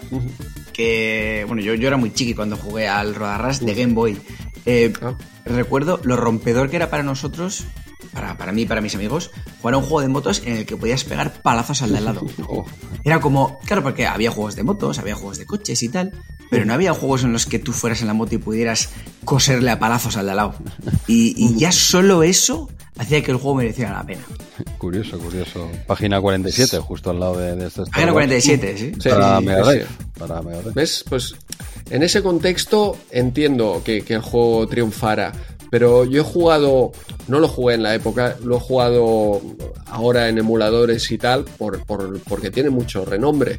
que, 0.79 1.45
bueno, 1.49 1.61
yo, 1.61 1.75
yo 1.75 1.89
era 1.89 1.97
muy 1.97 2.13
chiqui 2.13 2.35
cuando 2.35 2.57
jugué 2.57 2.87
al 2.87 3.17
Rodarras 3.17 3.59
de 3.59 3.75
Game 3.75 3.95
Boy. 3.95 4.17
Eh, 4.65 4.93
ah. 5.03 5.17
Recuerdo 5.45 6.01
lo 6.05 6.17
rompedor 6.17 6.71
que 6.71 6.77
era 6.77 6.89
para 6.89 7.03
nosotros, 7.03 7.65
para, 8.13 8.39
para 8.39 8.53
mí 8.53 8.63
y 8.63 8.67
para 8.67 8.81
mis 8.81 8.95
amigos, 8.95 9.33
jugar 9.61 9.75
a 9.75 9.79
un 9.79 9.83
juego 9.83 10.03
de 10.03 10.09
motos 10.09 10.41
en 10.47 10.59
el 10.59 10.67
que 10.67 10.77
podías 10.77 11.03
pegar 11.03 11.43
palazos 11.43 11.83
al 11.83 11.91
de 11.91 11.99
al 11.99 12.05
lado. 12.05 12.27
Oh. 12.49 12.65
Era 13.05 13.21
como, 13.21 13.59
claro, 13.65 13.83
porque 13.83 14.07
había 14.07 14.31
juegos 14.31 14.55
de 14.55 14.63
motos, 14.63 15.01
había 15.01 15.17
juegos 15.17 15.39
de 15.39 15.47
coches 15.47 15.83
y 15.83 15.89
tal, 15.89 16.13
pero 16.49 16.65
no 16.65 16.73
había 16.75 16.95
juegos 16.95 17.25
en 17.25 17.33
los 17.33 17.47
que 17.47 17.59
tú 17.59 17.73
fueras 17.73 18.01
en 18.01 18.07
la 18.07 18.15
moto 18.15 18.37
y 18.37 18.39
pudieras 18.39 18.91
coserle 19.25 19.71
a 19.73 19.81
palazos 19.81 20.17
al 20.17 20.27
de 20.27 20.31
al 20.31 20.37
lado. 20.37 20.55
Y, 21.09 21.55
ya 21.59 21.73
solo 21.73 22.23
eso 22.23 22.71
hacía 22.97 23.23
que 23.23 23.33
el 23.33 23.37
juego 23.37 23.57
mereciera 23.57 23.93
la 23.93 24.07
pena. 24.07 24.23
Curioso, 24.79 25.19
curioso. 25.19 25.69
Página 25.87 26.21
47, 26.21 26.79
justo 26.79 27.11
al 27.11 27.21
lado 27.21 27.39
de, 27.39 27.57
de 27.57 27.67
este 27.67 27.83
Página 27.87 28.13
47, 28.13 28.77
sí. 28.77 29.09
Para 29.09 29.41
Mega 29.41 29.87
Para 30.19 30.41
¿Ves? 30.75 31.05
Pues 31.09 31.35
en 31.91 32.03
ese 32.03 32.23
contexto 32.23 32.97
entiendo 33.11 33.83
que, 33.85 34.03
que 34.03 34.15
el 34.15 34.21
juego 34.21 34.67
triunfara. 34.67 35.33
Pero 35.71 36.07
yo 36.07 36.23
he 36.23 36.25
jugado, 36.25 36.93
no 37.27 37.41
lo 37.41 37.49
jugué 37.49 37.75
en 37.75 37.83
la 37.83 37.95
época, 37.95 38.37
lo 38.43 38.57
he 38.57 38.61
jugado 38.61 39.43
ahora 39.87 40.29
en 40.29 40.39
emuladores 40.39 41.11
y 41.11 41.19
tal, 41.19 41.45
por, 41.45 41.85
por, 41.85 42.19
porque 42.21 42.51
tiene 42.51 42.71
mucho 42.71 43.05
renombre. 43.05 43.59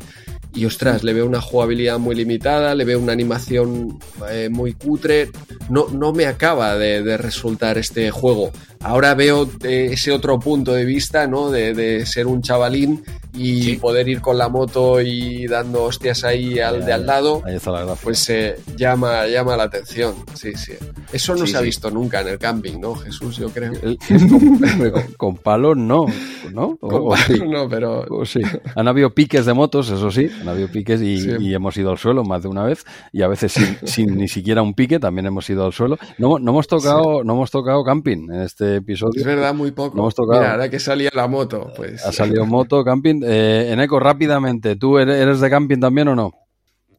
Y 0.53 0.65
ostras, 0.65 1.03
le 1.03 1.13
veo 1.13 1.25
una 1.27 1.41
jugabilidad 1.41 1.99
muy 1.99 2.15
limitada, 2.15 2.73
le 2.73 2.83
veo 2.83 2.99
una 2.99 3.13
animación 3.13 3.99
eh, 4.31 4.49
muy 4.51 4.73
cutre. 4.73 5.29
No, 5.69 5.87
no 5.89 6.11
me 6.11 6.25
acaba 6.25 6.75
de, 6.75 7.17
resultar 7.17 7.77
este 7.77 8.09
juego. 8.09 8.51
Ahora 8.81 9.13
veo 9.13 9.47
ese 9.61 10.11
otro 10.11 10.39
punto 10.39 10.73
de 10.73 10.85
vista, 10.85 11.27
¿no? 11.27 11.51
De, 11.51 12.05
ser 12.05 12.25
un 12.27 12.41
chavalín 12.41 13.03
y 13.31 13.75
poder 13.77 14.07
ir 14.09 14.21
con 14.21 14.37
la 14.39 14.49
moto 14.49 14.99
y 15.01 15.45
dando 15.45 15.83
hostias 15.83 16.23
ahí 16.23 16.59
al 16.59 16.83
de 16.83 16.93
al 16.93 17.05
lado, 17.05 17.43
Ahí 17.45 17.55
está 17.57 17.69
la 17.71 17.83
gracia. 17.83 18.01
pues 18.03 18.27
eh, 18.31 18.55
llama, 18.75 19.27
llama 19.27 19.55
la 19.55 19.63
atención. 19.63 20.15
Sí, 20.33 20.53
sí. 20.55 20.73
Eso 21.13 21.35
no 21.35 21.45
Sí, 21.45 21.51
se 21.51 21.57
ha 21.57 21.61
visto 21.61 21.91
nunca 21.91 22.21
en 22.21 22.29
el 22.29 22.39
camping, 22.39 22.79
¿no, 22.79 22.95
Jesús? 22.95 23.37
Yo 23.37 23.49
creo. 23.49 23.73
Con, 23.79 23.99
con- 24.91 25.13
con 25.15 25.35
palos 25.37 25.77
no, 25.77 26.05
¿no? 26.53 26.77
O- 26.81 26.87
Con- 27.15 27.49
no, 27.51 27.69
pero 27.69 28.01
O 28.09 28.25
sí. 28.25 28.41
Han 28.75 28.87
habido 28.87 29.13
piques 29.13 29.45
de 29.45 29.53
motos, 29.53 29.89
eso 29.89 30.09
sí, 30.09 30.27
han 30.41 30.47
habido 30.49 30.67
piques 30.69 31.01
y, 31.01 31.19
Sí. 31.19 31.31
y 31.39 31.53
hemos 31.53 31.75
ido 31.77 31.91
al 31.91 31.97
suelo 31.97 32.23
más 32.23 32.43
de 32.43 32.49
una 32.49 32.63
vez 32.63 32.85
y 33.11 33.21
a 33.21 33.27
veces 33.27 33.51
sin, 33.51 33.77
sin 33.87 34.15
ni 34.17 34.27
siquiera 34.27 34.61
un 34.61 34.73
pique 34.73 34.99
también 34.99 35.25
hemos 35.27 35.49
ido 35.49 35.65
al 35.65 35.73
suelo. 35.73 35.97
No, 36.17 36.39
no 36.39 36.51
hemos 36.51 36.67
tocado, 36.67 37.23
no 37.23 37.33
hemos 37.33 37.51
tocado 37.51 37.83
camping 37.83 38.29
en 38.31 38.41
este 38.41 38.77
episodio. 38.77 39.19
es 39.19 39.25
verdad, 39.25 39.53
muy 39.53 39.71
poco. 39.71 39.95
No 39.95 40.03
hemos 40.03 40.15
tocado. 40.15 40.39
Mira, 40.41 40.51
ahora 40.51 40.69
que 40.69 40.79
salía 40.79 41.09
la 41.13 41.27
moto, 41.27 41.71
pues. 41.75 42.05
Ha 42.05 42.11
salido 42.11 42.45
moto, 42.45 42.83
camping. 42.83 43.21
Eh, 43.25 43.69
Eneco, 43.71 43.99
rápidamente, 43.99 44.75
¿tú 44.75 44.97
eres 44.97 45.39
de 45.39 45.49
camping 45.49 45.79
también 45.79 46.07
o 46.09 46.15
no? 46.15 46.31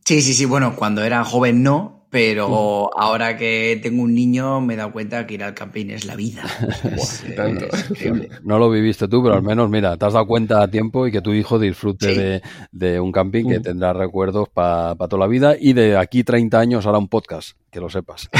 Sí, 0.04 0.22
sí, 0.22 0.32
sí, 0.34 0.44
bueno, 0.44 0.74
cuando 0.76 1.02
era 1.04 1.22
joven 1.24 1.62
no, 1.62 1.99
pero 2.10 2.90
ahora 2.98 3.36
que 3.36 3.78
tengo 3.82 4.02
un 4.02 4.14
niño 4.14 4.60
me 4.60 4.74
he 4.74 4.76
dado 4.76 4.92
cuenta 4.92 5.26
que 5.26 5.34
ir 5.34 5.44
al 5.44 5.54
camping 5.54 5.86
es 5.90 6.04
la 6.04 6.16
vida. 6.16 6.42
Es, 6.96 7.24
y 7.28 7.34
tanto. 7.36 7.66
es 7.66 7.90
increíble. 7.90 8.28
No 8.42 8.58
lo 8.58 8.68
viviste 8.70 9.06
tú, 9.08 9.22
pero 9.22 9.34
al 9.36 9.42
menos, 9.42 9.70
mira, 9.70 9.96
te 9.96 10.04
has 10.06 10.12
dado 10.12 10.26
cuenta 10.26 10.62
a 10.62 10.68
tiempo 10.68 11.06
y 11.06 11.12
que 11.12 11.20
tu 11.20 11.32
hijo 11.32 11.58
disfrute 11.58 12.14
Sí. 12.14 12.18
de, 12.20 12.42
de 12.72 13.00
un 13.00 13.12
camping 13.12 13.46
que 13.48 13.58
Mm. 13.60 13.62
tendrá 13.62 13.92
recuerdos 13.92 14.48
para 14.48 14.94
toda 14.96 15.18
la 15.18 15.26
vida 15.28 15.54
y 15.58 15.72
de 15.72 15.96
aquí 15.96 16.24
30 16.24 16.58
años 16.58 16.86
hará 16.86 16.98
un 16.98 17.08
podcast, 17.08 17.52
que 17.70 17.78
lo 17.80 17.88
sepas. 17.88 18.28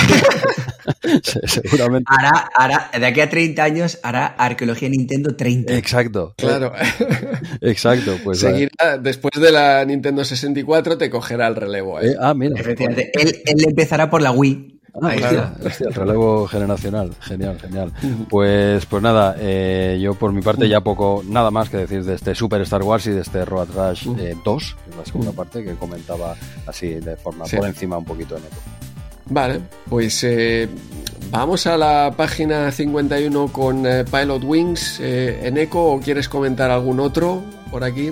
Se- 1.23 1.47
Seguramente. 1.47 2.07
Hará, 2.08 2.49
hará, 2.55 2.90
de 2.99 3.07
aquí 3.07 3.20
a 3.20 3.28
30 3.28 3.62
años 3.62 3.99
hará 4.02 4.26
Arqueología 4.26 4.89
Nintendo 4.89 5.36
30. 5.36 5.76
Exacto. 5.76 6.34
Claro. 6.36 6.73
Exacto. 7.60 8.16
Pues, 8.24 8.40
Seguirá, 8.40 8.99
después 8.99 9.32
de 9.40 9.52
la 9.52 9.84
Nintendo 9.84 10.24
64, 10.24 10.99
te 10.99 11.10
cogerá 11.10 11.47
el 11.49 11.57
relevo. 11.57 12.00
¿eh? 12.00 12.10
eh, 12.12 12.16
ah, 12.20 12.34
mira. 12.34 12.58
Efectivamente, 12.58 13.10
él, 13.15 13.36
él 13.44 13.59
empezará 13.64 14.08
por 14.10 14.22
la 14.22 14.32
Wii. 14.32 14.78
Ah, 15.02 15.14
hostia, 15.64 15.86
el 15.86 15.94
relevo 15.94 16.48
generacional, 16.48 17.12
genial, 17.20 17.58
genial. 17.60 17.92
Pues, 18.28 18.84
pues 18.86 19.00
nada, 19.02 19.36
eh, 19.39 20.00
yo 20.02 20.14
por 20.14 20.32
mi 20.32 20.42
parte 20.42 20.68
ya 20.68 20.80
poco, 20.80 21.22
nada 21.28 21.52
más 21.52 21.70
que 21.70 21.76
decir 21.76 22.05
de 22.05 22.14
este 22.16 22.34
Super 22.34 22.60
Star 22.62 22.82
Wars 22.82 23.06
y 23.06 23.10
de 23.10 23.20
este 23.20 23.44
Road 23.44 23.68
Rash 23.72 24.08
eh, 24.18 24.34
2, 24.44 24.76
que 24.84 24.90
es 24.90 24.97
la 24.97 25.05
segunda 25.05 25.30
parte 25.32 25.62
que 25.62 25.74
comentaba 25.74 26.34
así 26.66 26.89
de 26.94 27.16
forma 27.16 27.47
Sí. 27.47 27.56
por 27.56 27.66
encima 27.68 27.98
un 27.98 28.05
poquito 28.05 28.36
en 28.36 28.42
eco. 28.42 28.56
Vale, 29.26 29.60
pues 29.89 30.24
eh, 30.24 30.68
vamos 31.30 31.68
a 31.68 31.78
la 31.78 32.12
página 32.16 32.72
51 32.72 33.47
con 33.52 33.86
eh, 33.86 34.05
Pilot 34.05 34.42
Wings. 34.42 34.98
Eh, 35.00 35.39
en 35.44 35.56
Eco, 35.56 35.92
¿o 35.92 36.00
quieres 36.00 36.28
comentar 36.28 36.68
algún 36.72 36.98
otro 36.98 37.40
por 37.70 37.84
aquí? 37.84 38.10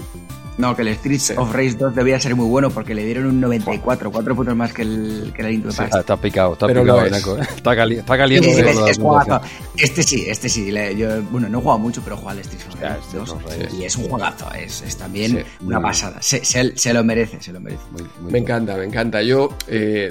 No, 0.59 0.75
que 0.75 0.83
el 0.83 0.93
Streets 0.97 1.35
of 1.37 1.53
Rage 1.55 1.75
2 1.75 1.95
debía 1.95 2.19
ser 2.19 2.35
muy 2.35 2.47
bueno 2.49 2.69
porque 2.71 2.93
le 2.93 3.05
dieron 3.05 3.27
un 3.27 3.41
94, 3.41 4.11
cuatro 4.11 4.35
puntos 4.35 4.57
más 4.57 4.73
que 4.73 4.83
el, 4.83 5.33
que 5.35 5.43
el 5.43 5.49
Link 5.51 5.63
to 5.63 5.71
the 5.71 5.77
Past. 5.77 5.95
Está 5.95 6.17
picado, 6.17 6.55
está 6.55 6.67
Pero 6.67 6.83
picado, 6.83 7.05
es. 7.05 7.13
Está, 7.57 7.77
cali- 7.77 7.97
está 7.99 8.15
Sí, 8.15 8.19
caliente. 8.19 8.55
sí, 8.55 8.61
es, 8.61 8.99
la 8.99 9.41
es. 9.77 9.83
Este 9.85 10.03
sí, 10.03 10.25
este 10.29 10.49
sí. 10.49 10.73
le- 10.73 10.97
yo, 10.97 11.23
bueno, 11.31 11.49
no 11.49 11.59
he 11.59 11.63
jugado 11.63 11.79
mucho, 11.79 12.01
pero 12.03 12.17
he 12.17 12.19
jugado 12.19 12.39
al 12.39 12.45
Streets 12.45 12.67
of 12.67 12.81
Rage 12.81 13.03
Streets 13.03 13.13
2, 13.13 13.31
of 13.31 13.45
Rage. 13.47 13.77
y 13.77 13.85
es 13.85 13.97
un 13.97 14.09
juegazo. 14.09 14.53
Es, 14.53 14.83
es 14.83 14.97
también 14.97 15.31
Sí, 15.31 15.65
una 15.65 15.81
pasada. 15.81 16.21
Se, 16.21 16.45
se- 16.45 16.77
se 16.77 16.93
lo 16.93 17.05
merece, 17.05 17.41
se 17.41 17.53
lo 17.53 17.61
merece. 17.61 17.83
Muy- 17.93 18.03
muy 18.21 18.33
Me 18.33 18.39
encanta, 18.41 18.77
me 18.77 18.85
encanta. 18.85 19.23
Yo 19.23 19.51
eh, 19.69 20.11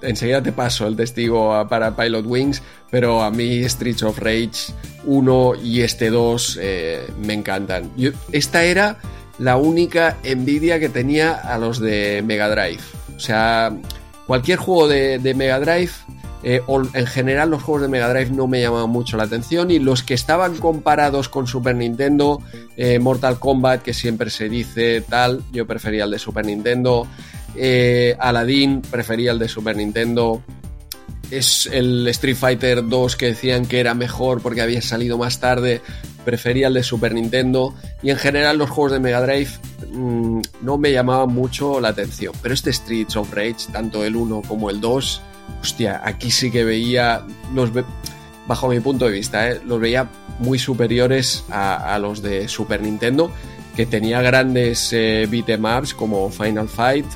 enseguida 0.00 0.42
te 0.42 0.52
paso 0.52 0.86
el 0.86 0.96
testigo 0.96 1.68
para 1.68 1.94
Pilot 1.94 2.24
Wings, 2.26 2.62
pero 2.90 3.22
a 3.22 3.30
mí 3.30 3.62
Streets 3.68 4.02
of 4.04 4.18
Rage 4.18 4.72
1 5.04 5.52
y 5.62 5.82
este 5.82 6.08
2 6.08 6.58
eh, 6.62 7.06
me 7.22 7.34
encantan. 7.34 7.90
Yo- 7.96 8.12
esta 8.32 8.64
era 8.64 8.96
la 9.38 9.56
única 9.56 10.16
envidia 10.22 10.78
que 10.78 10.88
tenía 10.88 11.32
a 11.32 11.58
los 11.58 11.80
de 11.80 12.22
Mega 12.24 12.48
Drive. 12.48 12.82
O 13.16 13.20
sea, 13.20 13.72
cualquier 14.26 14.58
juego 14.58 14.88
de, 14.88 15.34
Mega 15.36 15.60
Drive, 15.60 15.92
eh, 16.42 16.60
o 16.66 16.82
en 16.94 17.06
general 17.06 17.50
los 17.50 17.62
juegos 17.62 17.82
de 17.82 17.88
Mega 17.88 18.12
Drive 18.12 18.30
no 18.30 18.46
me 18.46 18.60
llamaban 18.60 18.90
mucho 18.90 19.16
la 19.16 19.24
atención 19.24 19.70
y 19.70 19.78
los 19.78 20.02
que 20.02 20.14
estaban 20.14 20.56
comparados 20.56 21.28
con 21.28 21.46
Super 21.46 21.76
Nintendo, 21.76 22.40
eh, 22.76 22.98
Mortal 22.98 23.38
Kombat, 23.38 23.82
que 23.82 23.94
siempre 23.94 24.30
se 24.30 24.48
dice 24.48 25.02
tal, 25.02 25.42
yo 25.52 25.66
prefería 25.66 26.04
el 26.04 26.10
de 26.10 26.18
Super 26.18 26.44
Nintendo. 26.46 27.06
Eh, 27.54 28.16
Aladdin 28.18 28.82
prefería 28.82 29.32
el 29.32 29.38
de 29.38 29.48
Super 29.48 29.76
Nintendo. 29.76 30.42
Es 31.32 31.64
el 31.64 32.06
Street 32.08 32.36
Fighter 32.36 32.86
2 32.86 33.16
que 33.16 33.24
decían 33.28 33.64
que 33.64 33.80
era 33.80 33.94
mejor 33.94 34.42
porque 34.42 34.60
había 34.60 34.82
salido 34.82 35.16
más 35.16 35.40
tarde. 35.40 35.80
Prefería 36.26 36.66
el 36.66 36.74
de 36.74 36.82
Super 36.82 37.14
Nintendo. 37.14 37.74
Y 38.02 38.10
en 38.10 38.18
general 38.18 38.58
los 38.58 38.68
juegos 38.68 38.92
de 38.92 39.00
Mega 39.00 39.22
Drive 39.22 39.48
mmm, 39.94 40.42
no 40.60 40.76
me 40.76 40.92
llamaban 40.92 41.32
mucho 41.32 41.80
la 41.80 41.88
atención. 41.88 42.34
Pero 42.42 42.52
este 42.52 42.70
Streets 42.70 43.16
of 43.16 43.32
Rage, 43.32 43.72
tanto 43.72 44.04
el 44.04 44.14
1 44.14 44.42
como 44.46 44.68
el 44.68 44.82
2, 44.82 45.22
hostia, 45.62 46.02
aquí 46.04 46.30
sí 46.30 46.50
que 46.50 46.64
veía 46.64 47.24
los... 47.54 47.70
Bajo 48.46 48.68
mi 48.68 48.80
punto 48.80 49.06
de 49.06 49.12
vista, 49.12 49.52
¿eh? 49.52 49.60
los 49.64 49.80
veía 49.80 50.10
muy 50.38 50.58
superiores 50.58 51.44
a, 51.48 51.94
a, 51.94 51.98
los 51.98 52.20
de 52.20 52.46
Super 52.46 52.82
Nintendo, 52.82 53.32
que 53.74 53.86
tenía 53.86 54.20
grandes 54.20 54.92
eh, 54.92 55.26
beatemaps 55.30 55.94
como 55.94 56.28
Final 56.28 56.68
Fight, 56.68 57.06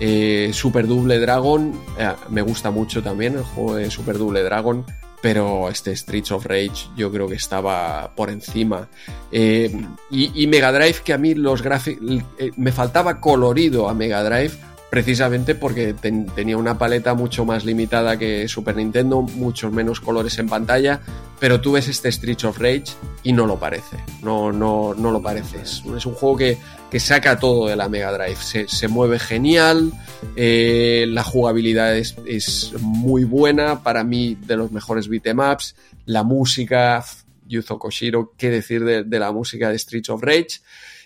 eh, 0.00 0.50
Super 0.52 0.86
Double 0.86 1.18
Dragon, 1.18 1.72
eh, 1.98 2.12
me 2.28 2.42
gusta 2.42 2.70
mucho 2.70 3.02
también 3.02 3.34
el 3.34 3.42
juego 3.42 3.76
de 3.76 3.90
Super 3.90 4.18
Double 4.18 4.42
Dragon, 4.42 4.84
pero 5.22 5.68
este 5.68 5.96
Streets 5.96 6.32
of 6.32 6.46
Rage 6.46 6.88
yo 6.96 7.10
creo 7.10 7.26
que 7.26 7.36
estaba 7.36 8.14
por 8.14 8.30
encima. 8.30 8.88
Eh, 9.32 9.74
y, 10.10 10.46
Mega 10.46 10.72
Drive, 10.72 10.96
que 11.04 11.12
a 11.12 11.18
mí 11.18 11.34
los 11.34 11.62
gráficos, 11.62 12.22
me 12.56 12.72
faltaba 12.72 13.20
colorido 13.20 13.88
a 13.88 13.94
Mega 13.94 14.22
Drive, 14.22 14.52
precisamente 14.90 15.54
porque 15.54 15.94
ten, 15.94 16.26
tenía 16.26 16.56
una 16.56 16.78
paleta 16.78 17.14
mucho 17.14 17.44
más 17.44 17.64
limitada 17.64 18.18
que 18.18 18.46
Super 18.48 18.76
Nintendo, 18.76 19.22
muchos 19.22 19.72
menos 19.72 20.00
colores 20.00 20.38
en 20.38 20.48
pantalla, 20.48 21.00
pero 21.40 21.60
tú 21.60 21.72
ves 21.72 21.88
este 21.88 22.12
Streets 22.12 22.44
of 22.44 22.58
Rage 22.58 22.84
y 23.22 23.32
no 23.32 23.46
lo 23.46 23.58
parece, 23.58 23.96
no, 24.22 24.52
no, 24.52 24.94
no 24.94 25.10
lo 25.10 25.20
parece. 25.20 25.62
Es, 25.62 25.82
es 25.96 26.06
un 26.06 26.14
juego 26.14 26.36
que, 26.36 26.58
que, 26.90 27.00
saca 27.00 27.38
todo 27.38 27.68
de 27.68 27.76
la 27.76 27.88
Mega 27.88 28.12
Drive, 28.12 28.36
se, 28.36 28.68
se 28.68 28.88
mueve 28.88 29.18
genial, 29.18 29.92
eh, 30.36 31.06
la 31.08 31.22
jugabilidad 31.22 31.96
es, 31.96 32.16
es, 32.26 32.72
muy 32.80 33.24
buena, 33.24 33.82
para 33.82 34.04
mí 34.04 34.36
de 34.46 34.56
los 34.56 34.72
mejores 34.72 35.08
beatemaps, 35.08 35.76
la 36.04 36.22
música, 36.22 37.04
Yuzo 37.46 37.78
Koshiro, 37.78 38.32
qué 38.36 38.50
decir 38.50 38.84
de, 38.84 39.04
de 39.04 39.18
la 39.18 39.32
música 39.32 39.70
de 39.70 39.78
Streets 39.78 40.10
of 40.10 40.22
Rage. 40.22 40.60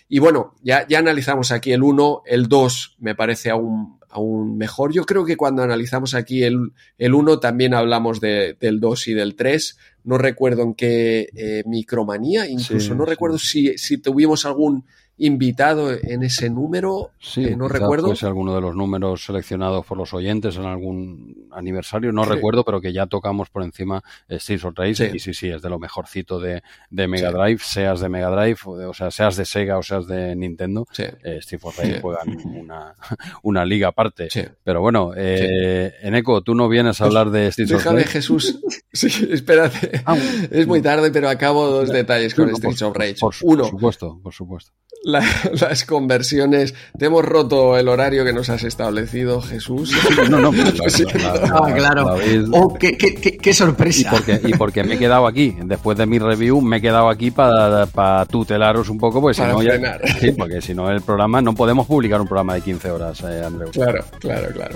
Y 0.09 0.19
bueno, 0.19 0.55
ya, 0.61 0.85
ya 0.87 0.99
analizamos 0.99 1.51
aquí 1.51 1.71
el 1.71 1.83
1, 1.83 2.23
el 2.25 2.47
2 2.47 2.97
me 2.99 3.15
parece 3.15 3.49
aún, 3.49 3.97
aún 4.09 4.57
mejor. 4.57 4.91
Yo 4.91 5.05
creo 5.05 5.23
que 5.23 5.37
cuando 5.37 5.63
analizamos 5.63 6.15
aquí 6.15 6.43
el, 6.43 6.73
el 6.97 7.13
1 7.13 7.39
también 7.39 7.73
hablamos 7.73 8.19
de, 8.19 8.57
del 8.59 8.81
2 8.81 9.07
y 9.07 9.13
del 9.13 9.35
3. 9.35 9.77
No 10.03 10.17
recuerdo 10.17 10.63
en 10.63 10.73
qué 10.73 11.29
eh, 11.33 11.63
micromanía, 11.65 12.45
incluso 12.47 12.87
Sí, 12.87 12.97
no 12.97 13.05
sí. 13.05 13.09
recuerdo 13.09 13.37
si, 13.37 13.77
si 13.77 13.99
tuvimos 13.99 14.45
algún 14.45 14.85
invitado 15.25 15.91
en 15.91 16.23
ese 16.23 16.49
número. 16.49 17.11
Sí, 17.19 17.45
eh, 17.45 17.55
no 17.55 17.67
recuerdo. 17.67 18.07
Fuese 18.07 18.25
alguno 18.25 18.55
de 18.55 18.61
los 18.61 18.75
números 18.75 19.23
seleccionados 19.25 19.85
por 19.85 19.97
los 19.97 20.13
oyentes 20.13 20.55
en 20.57 20.63
algún 20.65 21.47
aniversario, 21.51 22.11
no 22.11 22.23
Sí. 22.23 22.29
recuerdo, 22.31 22.63
pero 22.65 22.81
que 22.81 22.91
ya 22.91 23.05
tocamos 23.07 23.49
por 23.49 23.63
encima 23.63 24.03
Streets 24.29 24.65
of 24.65 24.73
Rage. 24.75 24.95
Sí. 24.95 25.09
Y 25.15 25.19
sí, 25.19 25.33
sí, 25.33 25.49
es 25.49 25.61
de 25.61 25.69
lo 25.69 25.77
mejorcito 25.79 26.39
de, 26.39 26.63
de 26.89 27.07
Mega. 27.07 27.31
Drive, 27.31 27.59
seas 27.63 27.99
de 27.99 28.09
Mega 28.09 28.29
Drive, 28.29 28.57
o, 28.65 28.77
de- 28.77 28.85
o 28.85 28.93
sea, 28.93 29.11
seas 29.11 29.35
de 29.37 29.45
Sega 29.45 29.77
o 29.77 29.83
seas 29.83 30.07
de 30.07 30.35
Nintendo. 30.35 30.87
Eh, 30.97 31.39
Streets 31.41 31.65
of 31.65 31.77
Rage 31.77 32.01
juegan 32.01 32.37
una, 32.45 32.95
una 33.43 33.63
liga 33.65 33.89
aparte. 33.89 34.27
Pero 34.63 34.81
bueno, 34.81 35.11
eh, 35.15 35.93
Eneco, 36.01 36.41
tú 36.41 36.55
no 36.55 36.67
vienes 36.67 36.99
a 36.99 37.05
hablar 37.05 37.29
de 37.29 37.51
Streets 37.51 37.71
of 37.73 37.77
Déjame, 37.83 37.99
Rage. 38.01 38.11
Jesús. 38.13 38.59
Sí, 38.93 39.07
espérate. 39.31 40.01
Ah, 40.05 40.17
Es 40.51 40.67
muy 40.67 40.81
tarde, 40.81 41.11
pero 41.11 41.29
acabo 41.29 41.65
dos 41.67 41.89
detalles 41.89 42.35
con 42.35 42.49
no, 42.51 42.57
Streets 42.57 42.81
of 42.81 42.93
Rage. 42.97 43.15
Por, 43.21 43.33
Uno, 43.43 43.61
por 43.63 43.69
supuesto, 43.71 44.19
por 44.21 44.33
supuesto. 44.33 44.71
La- 45.11 45.23
las 45.61 45.85
conversiones. 45.85 46.73
Te 46.97 47.05
hemos 47.05 47.23
roto 47.25 47.77
el 47.77 47.87
horario 47.87 48.23
que 48.25 48.33
nos 48.33 48.49
has 48.49 48.63
establecido, 48.63 49.41
Jesús. 49.41 49.91
No, 50.29 50.39
no, 50.39 50.51
pues 50.51 50.77
la- 50.77 50.89
Sí. 50.89 51.03
la- 51.13 51.35
la- 51.35 51.51
Ah, 51.63 51.73
claro. 51.73 52.15
Oh, 52.53 52.73
qué, 52.73 52.97
qué, 52.97 53.15
qué, 53.15 53.37
qué 53.37 53.49
Y 53.49 53.53
sorpresa. 53.53 54.09
porque, 54.11 54.39
y 54.43 54.53
porque 54.53 54.83
me 54.83 54.95
he 54.95 54.97
quedado 54.99 55.27
aquí, 55.27 55.55
después 55.63 55.97
de 55.97 56.05
mi 56.05 56.19
review, 56.19 56.61
me 56.61 56.77
he 56.77 56.81
quedado 56.81 57.09
aquí 57.09 57.31
para, 57.31 57.85
para 57.87 58.25
tutelaros 58.25 58.89
un 58.89 58.97
poco, 58.97 59.19
porque 59.21 59.35
si 59.35 59.41
no, 59.41 59.61
ya- 59.61 59.99
sí, 60.19 60.31
porque 60.31 60.61
si 60.61 60.73
no 60.73 60.89
el 60.89 61.01
programa, 61.01 61.41
no 61.41 61.53
podemos 61.53 61.87
publicar 61.87 62.21
un 62.21 62.27
programa 62.27 62.53
de 62.55 62.61
15 62.61 62.91
horas, 62.91 63.21
eh, 63.21 63.43
Andreu. 63.45 63.71
Claro, 63.71 64.03
claro, 64.19 64.47
claro. 64.53 64.75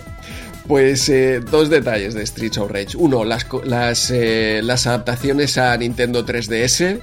Pues 0.67 1.07
eh, 1.09 1.41
dos 1.41 1.69
detalles 1.69 2.15
de 2.15 2.25
Streets 2.25 2.57
of 2.57 2.71
Rage. 2.71 2.97
Uno, 2.97 3.23
las, 3.23 3.45
co- 3.45 3.61
las, 3.63 4.09
eh, 4.11 4.61
las 4.63 4.87
adaptaciones 4.87 5.57
a 5.59 5.77
Nintendo 5.77 6.25
3DS, 6.25 6.99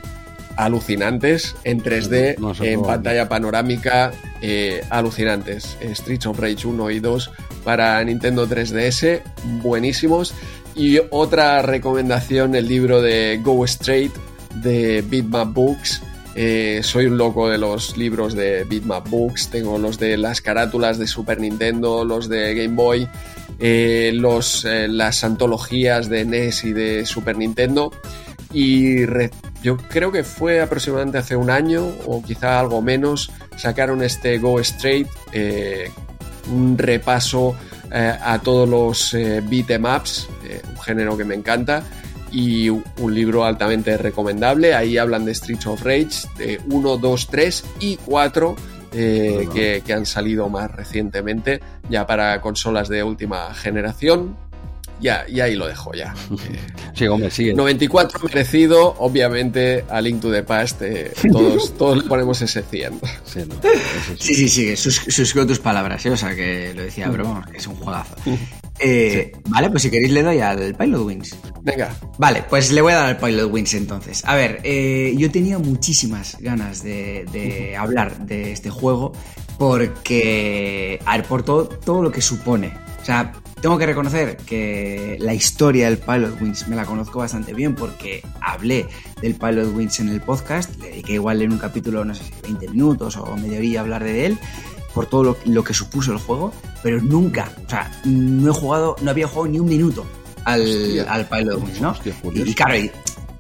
alucinantes, 0.57 1.55
en 1.65 1.81
3D, 1.83 2.37
No 2.39 2.55
se 2.55 2.73
en 2.73 2.81
puede. 2.81 2.93
pantalla 2.95 3.29
panorámica, 3.29 4.13
eh, 4.41 4.83
alucinantes. 4.91 5.77
Streets 5.95 6.27
of 6.27 6.39
Rage 6.39 6.67
1 6.67 6.91
y 6.91 7.01
2 7.01 7.31
para 7.65 8.03
Nintendo 8.05 8.47
3DS, 8.47 9.23
buenísimos. 9.63 10.35
Y 10.75 10.99
otra 11.11 11.63
recomendación, 11.63 12.55
el 12.55 12.67
libro 12.69 13.03
de 13.03 13.41
Go 13.43 13.65
Straight 13.65 14.13
de 14.57 15.03
Bitmap 15.03 15.53
Books. 15.53 16.03
Eh, 16.35 16.81
soy 16.83 17.07
un 17.07 17.19
loco 17.19 17.51
de 17.51 17.59
los 17.59 17.97
libros 17.99 18.35
de 18.35 18.65
Bitmap 18.65 19.07
Books, 19.11 19.51
tengo 19.51 19.77
los 19.77 19.99
de 19.99 20.17
las 20.17 20.41
carátulas 20.41 20.97
de 20.99 21.07
Super 21.07 21.39
Nintendo, 21.39 22.07
los 22.07 22.27
de 22.31 22.55
Game 22.55 22.75
Boy, 22.75 23.07
eh, 23.59 24.13
los, 24.15 24.65
las 24.65 25.25
antologías 25.25 26.09
de 26.09 26.25
NES 26.25 26.65
y 26.65 26.73
de 26.73 27.05
Super 27.05 27.37
Nintendo. 27.37 27.93
Y 28.55 29.05
yo 29.63 29.77
creo 29.77 30.11
que 30.13 30.25
fue 30.25 30.61
aproximadamente 30.61 31.19
hace 31.19 31.37
un 31.37 31.51
año 31.51 31.87
o 32.07 32.23
quizá 32.23 32.59
algo 32.59 32.83
menos, 32.83 33.31
sacaron 33.57 34.03
este 34.03 34.39
Go 34.39 34.61
Straight, 34.61 35.09
un 36.51 36.77
repaso 36.77 37.55
a 37.91 38.39
todos 38.43 38.69
los 38.69 39.13
beat'em 39.49 39.85
ups, 39.85 40.29
un 40.71 40.81
género 40.81 41.17
que 41.17 41.25
me 41.25 41.35
encanta 41.35 41.83
y 42.33 42.71
un 42.71 43.15
libro 43.15 43.45
altamente 43.45 43.97
recomendable. 43.97 44.75
Ahí 44.75 44.99
hablan 44.99 45.25
de 45.25 45.35
Streets 45.35 45.67
of 45.67 45.83
Rage, 45.83 46.27
de 46.39 46.61
1, 46.71 46.97
2, 46.97 47.27
3 47.29 47.65
y 47.81 47.97
4. 47.97 48.57
Eh, 48.95 49.49
que, 49.55 49.83
que, 49.87 49.93
han 49.95 50.05
salido 50.05 50.51
más 50.51 50.71
recientemente 50.71 51.63
ya 51.89 52.07
para 52.07 52.43
consolas 52.43 52.91
de 52.91 53.03
última 53.03 53.55
generación 53.55 54.37
ya, 55.03 55.25
y 55.29 55.41
ahí 55.41 55.55
lo 55.55 55.67
dejo 55.67 55.93
ya. 55.93 56.15
sí, 56.95 57.07
hombre, 57.07 57.31
sigue. 57.31 57.55
94 57.55 58.21
merecido, 58.25 58.95
obviamente, 58.99 59.85
a 59.91 60.01
Link 60.01 60.23
to 60.23 60.31
the 60.31 60.43
Past, 60.43 60.81
eh, 60.83 61.13
todos, 61.31 61.75
todos 61.79 62.03
le 62.03 62.09
ponemos 62.09 62.41
ese 62.41 62.63
100. 62.63 63.01
Sí, 64.19 64.35
sí, 64.35 64.49
sí, 64.49 64.77
suscribo 64.77 65.47
tus 65.47 65.59
palabras, 65.59 66.05
¿eh? 66.07 66.11
o 66.11 66.17
sea 66.17 66.35
que 66.35 66.73
lo 66.75 66.83
decía, 66.83 67.09
pero 67.11 67.25
vamos, 67.25 67.47
que 67.47 67.57
es 67.57 67.67
un 67.67 67.75
juegazo. 67.75 68.15
Eh, 68.79 69.33
vale, 69.49 69.71
pues 69.71 69.83
si 69.83 69.91
queréis 69.91 70.13
le 70.13 70.23
doy 70.23 70.41
al 70.41 70.75
Pilot 70.75 71.05
Wings. 71.05 71.37
Venga. 71.63 71.95
Vale, 72.19 72.45
pues 72.49 72.71
le 72.71 72.81
voy 72.81 72.93
a 72.93 72.97
dar 72.97 73.07
al 73.07 73.17
Pilot 73.17 73.51
Wings 73.51 73.75
entonces. 73.75 74.23
A 74.25 74.35
ver, 74.37 74.61
eh, 74.65 75.15
yo 75.17 75.31
tenía 75.31 75.59
muchísimas 75.59 76.39
ganas 76.41 76.83
de, 76.83 77.27
de 77.33 77.77
hablar 77.77 78.27
de 78.27 78.53
este 78.53 78.71
juego 78.71 79.13
porque, 79.59 81.01
a 81.05 81.17
ver, 81.17 81.27
por 81.27 81.43
todo, 81.43 81.69
todo 81.69 82.03
lo 82.03 82.11
que 82.13 82.21
supone. 82.21 82.73
O 83.01 83.05
sea, 83.05 83.33
tengo 83.63 83.79
que 83.79 83.87
reconocer 83.87 84.37
que 84.39 85.17
la 85.21 85.33
historia 85.35 85.87
del 85.87 85.97
Pilot 85.97 86.43
Wings 86.43 86.67
me 86.67 86.75
la 86.75 86.85
conozco 86.85 87.21
bastante 87.21 87.55
bien 87.55 87.77
porque 87.77 88.21
hablé 88.41 88.89
del 89.23 89.37
Pilot 89.37 89.73
Wings 89.73 90.01
en 90.01 90.09
el 90.09 90.21
podcast, 90.21 90.77
le 90.81 90.89
dediqué 90.89 91.13
igual 91.15 91.41
en 91.43 91.53
un 91.53 91.59
capítulo, 91.59 92.05
no 92.05 92.13
sé 92.13 92.25
si 92.25 92.33
20 92.43 92.69
minutos 92.71 93.17
o 93.17 93.37
media 93.37 93.59
horilla 93.59 93.79
a 93.79 93.83
hablar 93.83 94.03
de 94.03 94.27
él, 94.27 94.39
por 94.93 95.07
todo 95.07 95.37
lo, 95.45 95.65
que 95.65 95.75
supuso 95.75 96.13
el 96.13 96.19
juego, 96.19 96.53
pero 96.83 97.01
nunca, 97.01 97.53
o 97.65 97.71
sea, 97.71 97.89
no 98.05 98.51
he 98.51 98.55
jugado, 98.55 98.97
no 99.01 99.11
había 99.13 99.29
jugado 99.29 99.47
ni 99.47 99.61
un 99.61 99.69
minuto 99.69 100.05
al, 100.45 101.07
al 101.09 101.29
Pilot 101.29 101.63
Wings, 101.63 101.81
¿no? 101.81 101.95
y, 102.35 102.41
y, 102.43 102.55
claro, 102.55 102.77
y, 102.77 102.91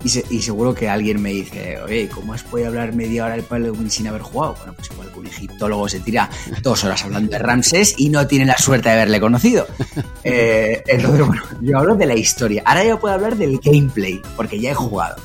seguro 0.08 0.74
que 0.74 0.88
alguien 0.88 1.22
me 1.22 1.30
dice, 1.30 1.78
oye, 1.80 2.08
¿cómo 2.08 2.34
has 2.34 2.42
podido 2.42 2.68
hablar 2.68 2.94
media 2.94 3.24
hora 3.24 3.36
del 3.36 3.70
Wings 3.70 3.94
sin 3.94 4.08
haber 4.08 4.22
jugado? 4.22 4.56
Bueno, 4.58 4.74
pues 4.74 4.90
igual 4.90 5.12
que 5.12 5.18
un 5.20 5.26
egiptólogo 5.26 5.88
se 5.88 6.00
tira 6.00 6.28
dos 6.62 6.84
horas 6.84 7.04
hablando 7.04 7.30
de 7.30 7.38
Ramses 7.38 7.94
y 7.96 8.08
no 8.08 8.26
tiene 8.26 8.44
la 8.44 8.58
suerte 8.58 8.88
de 8.88 8.94
haberle 8.96 9.20
conocido. 9.20 9.66
Eh, 10.24 10.84
entonces, 10.86 11.26
bueno, 11.26 11.42
yo 11.60 11.78
hablo 11.78 11.96
de 11.96 12.06
la 12.06 12.14
historia. 12.14 12.62
Ahora 12.64 12.84
ya 12.84 12.96
puedo 12.96 13.12
hablar 13.12 13.36
del 13.36 13.58
gameplay, 13.58 14.22
porque 14.36 14.60
ya 14.60 14.70
he 14.70 14.74
jugado. 14.74 15.16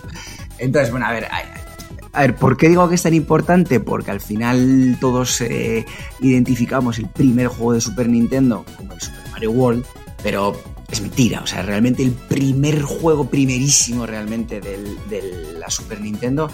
Entonces, 0.58 0.90
bueno, 0.90 1.06
a 1.06 1.12
ver, 1.12 1.28
a, 2.14 2.22
ver, 2.22 2.36
¿por 2.36 2.58
qué 2.58 2.68
digo 2.68 2.90
que 2.90 2.96
es 2.96 3.04
tan 3.04 3.14
importante? 3.14 3.80
Porque 3.80 4.10
al 4.10 4.22
final 4.22 4.98
todos 5.00 5.40
eh, 5.42 5.86
identificamos 6.20 6.98
el 6.98 7.08
primer 7.10 7.48
juego 7.48 7.74
de 7.74 7.82
Super 7.82 8.10
Nintendo 8.10 8.66
como 8.76 8.94
el 8.94 9.02
Super 9.02 9.22
Mario 9.32 9.52
World, 9.52 9.86
pero 10.24 10.60
es 10.92 11.02
mentira. 11.02 11.42
O 11.42 11.48
sea, 11.48 11.62
realmente 11.62 12.04
el 12.04 12.12
primer 12.12 12.82
juego 12.82 13.30
primerísimo 13.30 14.06
realmente 14.06 14.62
de 14.62 15.54
la 15.60 15.70
Super 15.70 16.02
Nintendo 16.02 16.50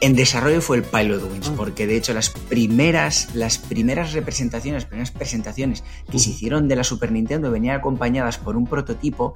en 0.00 0.16
desarrollo 0.16 0.62
fue 0.62 0.78
el 0.78 0.82
Pilot 0.82 1.30
Wings, 1.30 1.48
ah. 1.48 1.54
porque 1.56 1.86
de 1.86 1.96
hecho 1.96 2.14
las 2.14 2.30
primeras, 2.30 3.34
las 3.34 3.58
primeras 3.58 4.12
representaciones, 4.14 4.82
las 4.82 4.88
primeras 4.88 5.10
presentaciones 5.10 5.84
que 6.10 6.18
se 6.18 6.30
hicieron 6.30 6.68
de 6.68 6.76
la 6.76 6.84
Super 6.84 7.12
Nintendo 7.12 7.50
venían 7.50 7.76
acompañadas 7.76 8.38
por 8.38 8.56
un 8.56 8.66
prototipo 8.66 9.34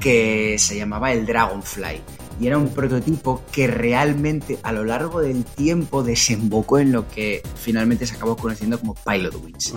que 0.00 0.56
se 0.58 0.76
llamaba 0.76 1.12
el 1.12 1.26
Dragonfly. 1.26 2.00
Y 2.40 2.46
era 2.46 2.58
un 2.58 2.68
prototipo 2.68 3.42
que 3.52 3.66
realmente 3.66 4.58
a 4.62 4.72
lo 4.72 4.84
largo 4.84 5.20
del 5.20 5.44
tiempo 5.44 6.02
desembocó 6.02 6.78
en 6.78 6.92
lo 6.92 7.08
que 7.08 7.42
finalmente 7.54 8.06
se 8.06 8.16
acabó 8.16 8.36
conociendo 8.36 8.80
como 8.80 8.94
Pilot 8.94 9.34
Wings. 9.42 9.74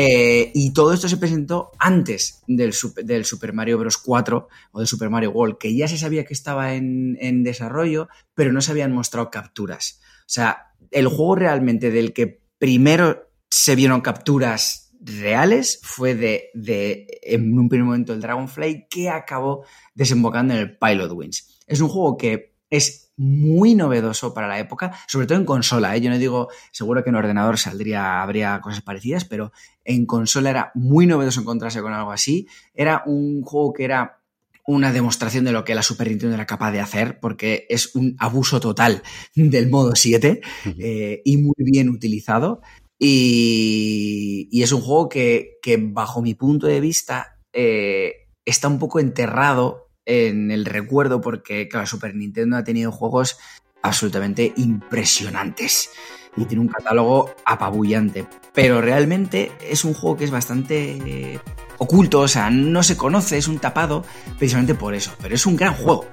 Eh, 0.00 0.52
y 0.54 0.72
todo 0.72 0.92
esto 0.92 1.08
se 1.08 1.16
presentó 1.16 1.72
antes 1.76 2.44
del 2.46 2.72
Super, 2.72 3.52
Mario 3.52 3.78
Bros. 3.78 3.98
4 3.98 4.48
o 4.70 4.78
del 4.78 4.86
Super 4.86 5.10
Mario 5.10 5.32
World, 5.32 5.58
que 5.58 5.74
ya 5.74 5.88
se 5.88 5.98
sabía 5.98 6.24
que 6.24 6.34
estaba 6.34 6.74
en, 6.74 7.42
desarrollo, 7.42 8.08
pero 8.32 8.52
no 8.52 8.60
se 8.60 8.70
habían 8.70 8.92
mostrado 8.92 9.28
capturas. 9.28 10.00
O 10.20 10.28
sea, 10.28 10.68
el 10.92 11.08
juego 11.08 11.34
realmente 11.34 11.90
del 11.90 12.12
que 12.12 12.40
primero 12.58 13.28
se 13.50 13.74
vieron 13.74 14.00
capturas 14.00 14.92
reales 15.00 15.80
fue 15.82 16.14
de, 16.14 16.50
de 16.54 17.18
en 17.24 17.58
un 17.58 17.68
primer 17.68 17.86
momento 17.86 18.12
el 18.12 18.20
Dragonfly 18.20 18.86
que 18.88 19.08
acabó 19.08 19.64
desembocando 19.94 20.54
en 20.54 20.60
el 20.60 20.78
Pilot 20.78 21.10
Wings. 21.10 21.58
Es 21.66 21.80
un 21.80 21.88
juego 21.88 22.16
que 22.16 22.54
es 22.70 23.07
muy 23.18 23.74
novedoso 23.74 24.32
para 24.32 24.48
la 24.48 24.58
época, 24.58 24.96
sobre 25.06 25.26
todo 25.26 25.36
en 25.36 25.44
consola. 25.44 25.94
¿eh? 25.94 26.00
Yo 26.00 26.08
no 26.08 26.18
digo, 26.18 26.48
seguro 26.70 27.04
que 27.04 27.10
en 27.10 27.16
ordenador 27.16 27.58
saldría, 27.58 28.22
habría 28.22 28.60
cosas 28.60 28.80
parecidas, 28.80 29.24
pero 29.24 29.52
en 29.84 30.06
consola 30.06 30.50
era 30.50 30.72
muy 30.74 31.06
novedoso 31.06 31.40
encontrarse 31.40 31.82
con 31.82 31.92
algo 31.92 32.12
así. 32.12 32.46
Era 32.74 33.02
un 33.04 33.42
juego 33.42 33.72
que 33.72 33.84
era 33.84 34.20
una 34.66 34.92
demostración 34.92 35.44
de 35.44 35.52
lo 35.52 35.64
que 35.64 35.74
la 35.74 35.82
Super 35.82 36.08
Nintendo 36.08 36.34
era 36.34 36.46
capaz 36.46 36.72
de 36.72 36.80
hacer, 36.80 37.18
porque 37.20 37.66
es 37.70 37.94
un 37.94 38.16
abuso 38.18 38.60
total 38.60 39.02
del 39.34 39.68
modo 39.68 39.96
7 39.96 40.40
eh, 40.78 41.22
y 41.24 41.36
muy 41.38 41.54
bien 41.58 41.88
utilizado. 41.88 42.60
Y, 42.98 44.48
es 44.52 44.72
un 44.72 44.80
juego 44.80 45.08
que, 45.08 45.58
bajo 45.90 46.20
mi 46.20 46.34
punto 46.34 46.66
de 46.66 46.80
vista, 46.80 47.38
eh, 47.52 48.28
está 48.44 48.68
un 48.68 48.78
poco 48.78 49.00
enterrado 49.00 49.87
en 50.08 50.50
el 50.50 50.64
recuerdo 50.64 51.20
porque, 51.20 51.68
claro, 51.68 51.86
Super 51.86 52.14
Nintendo 52.14 52.56
ha 52.56 52.64
tenido 52.64 52.90
juegos 52.90 53.38
absolutamente 53.82 54.54
impresionantes 54.56 55.90
y 56.36 56.46
tiene 56.46 56.62
un 56.62 56.68
catálogo 56.68 57.34
apabullante. 57.44 58.26
Pero 58.54 58.80
realmente 58.80 59.52
es 59.60 59.84
un 59.84 59.92
juego 59.92 60.16
que 60.16 60.24
es 60.24 60.30
bastante 60.30 60.92
eh, 60.92 61.40
oculto, 61.76 62.20
o 62.20 62.28
sea, 62.28 62.48
no 62.48 62.82
se 62.82 62.96
conoce, 62.96 63.36
es 63.36 63.48
un 63.48 63.58
tapado 63.58 64.04
precisamente 64.38 64.74
por 64.74 64.94
eso. 64.94 65.12
Pero 65.20 65.34
es 65.34 65.44
un 65.44 65.56
gran 65.56 65.74
juego. 65.74 66.06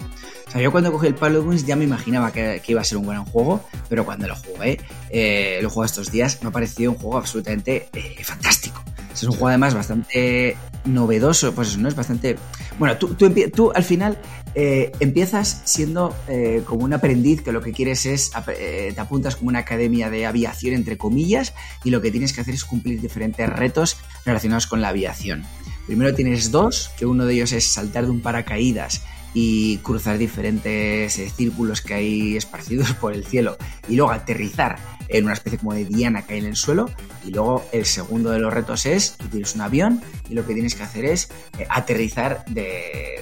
O 0.47 0.51
sea, 0.51 0.61
yo 0.61 0.73
cuando 0.73 0.91
cogí 0.91 1.07
el 1.07 1.15
Pilot 1.15 1.45
Wings 1.45 1.65
ya 1.65 1.77
me 1.77 1.85
imaginaba 1.85 2.33
que, 2.33 2.61
iba 2.67 2.81
a 2.81 2.83
ser 2.83 2.97
un 2.97 3.07
gran 3.07 3.23
juego, 3.23 3.63
pero 3.87 4.03
cuando 4.03 4.27
lo 4.27 4.35
jugué, 4.35 4.79
eh, 5.09 5.59
lo 5.61 5.69
jugué 5.69 5.85
estos 5.85 6.11
días, 6.11 6.43
me 6.43 6.49
ha 6.49 6.51
parecido 6.51 6.91
un 6.91 6.97
juego 6.97 7.17
absolutamente 7.17 7.87
eh, 7.93 8.23
fantástico. 8.23 8.83
Es 9.15 9.23
un 9.23 9.31
juego 9.31 9.47
además 9.47 9.73
bastante 9.73 10.57
novedoso, 10.85 11.53
pues 11.53 11.69
eso, 11.69 11.79
¿no? 11.79 11.87
Es 11.87 11.95
bastante... 11.95 12.37
Bueno, 12.77 12.97
tú, 12.97 13.15
tú, 13.15 13.71
al 13.73 13.83
final 13.83 14.17
eh, 14.53 14.91
empiezas 14.99 15.61
siendo 15.65 16.15
eh, 16.27 16.61
como 16.65 16.83
un 16.83 16.93
aprendiz 16.93 17.41
que 17.41 17.51
lo 17.51 17.61
que 17.61 17.71
quieres 17.71 18.05
es, 18.05 18.31
eh, 18.59 18.91
te 18.93 19.01
apuntas 19.01 19.35
como 19.35 19.49
una 19.49 19.59
academia 19.59 20.09
de 20.09 20.25
aviación, 20.25 20.73
entre 20.73 20.97
comillas, 20.97 21.53
y 21.83 21.89
lo 21.89 22.01
que 22.01 22.11
tienes 22.11 22.33
que 22.33 22.41
hacer 22.41 22.53
es 22.53 22.65
cumplir 22.65 23.01
diferentes 23.01 23.49
retos 23.49 23.97
relacionados 24.25 24.67
con 24.67 24.81
la 24.81 24.89
aviación. 24.89 25.43
Primero 25.87 26.13
tienes 26.13 26.51
dos, 26.51 26.91
que 26.97 27.05
uno 27.05 27.25
de 27.25 27.33
ellos 27.35 27.51
es 27.51 27.65
saltar 27.65 28.05
de 28.05 28.11
un 28.11 28.21
paracaídas 28.21 29.01
y 29.35 29.79
cruzar 29.79 30.17
diferentes 30.17 31.13
círculos 31.35 31.81
que 31.81 31.93
hay 31.93 32.37
esparcidos 32.37 32.93
por 32.93 33.13
el 33.13 33.25
cielo 33.25 33.57
y 33.89 33.97
luego 33.97 34.13
aterrizar 34.13 34.79
en 35.09 35.25
una 35.25 35.33
especie 35.33 35.59
como 35.59 35.73
de 35.73 35.83
diana 35.83 36.23
que 36.23 36.35
hay 36.35 36.39
en 36.39 36.45
el 36.45 36.55
suelo. 36.55 36.89
Y 37.25 37.31
luego 37.31 37.65
el 37.73 37.85
segundo 37.85 38.31
de 38.31 38.39
los 38.39 38.53
retos 38.53 38.85
es, 38.85 39.17
tú 39.17 39.27
tienes 39.27 39.53
un 39.53 39.61
avión 39.61 40.01
y 40.29 40.33
lo 40.33 40.47
que 40.47 40.53
tienes 40.53 40.73
que 40.73 40.83
hacer 40.83 41.03
es 41.03 41.29
eh, 41.59 41.67
aterrizar 41.69 42.45
de, 42.45 43.21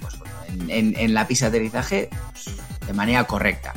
pues, 0.00 0.14
en, 0.68 1.14
la 1.14 1.26
pista 1.26 1.50
de 1.50 1.58
aterrizaje 1.58 2.08
pues, 2.32 2.56
de 2.86 2.92
manera 2.92 3.24
correcta. 3.24 3.74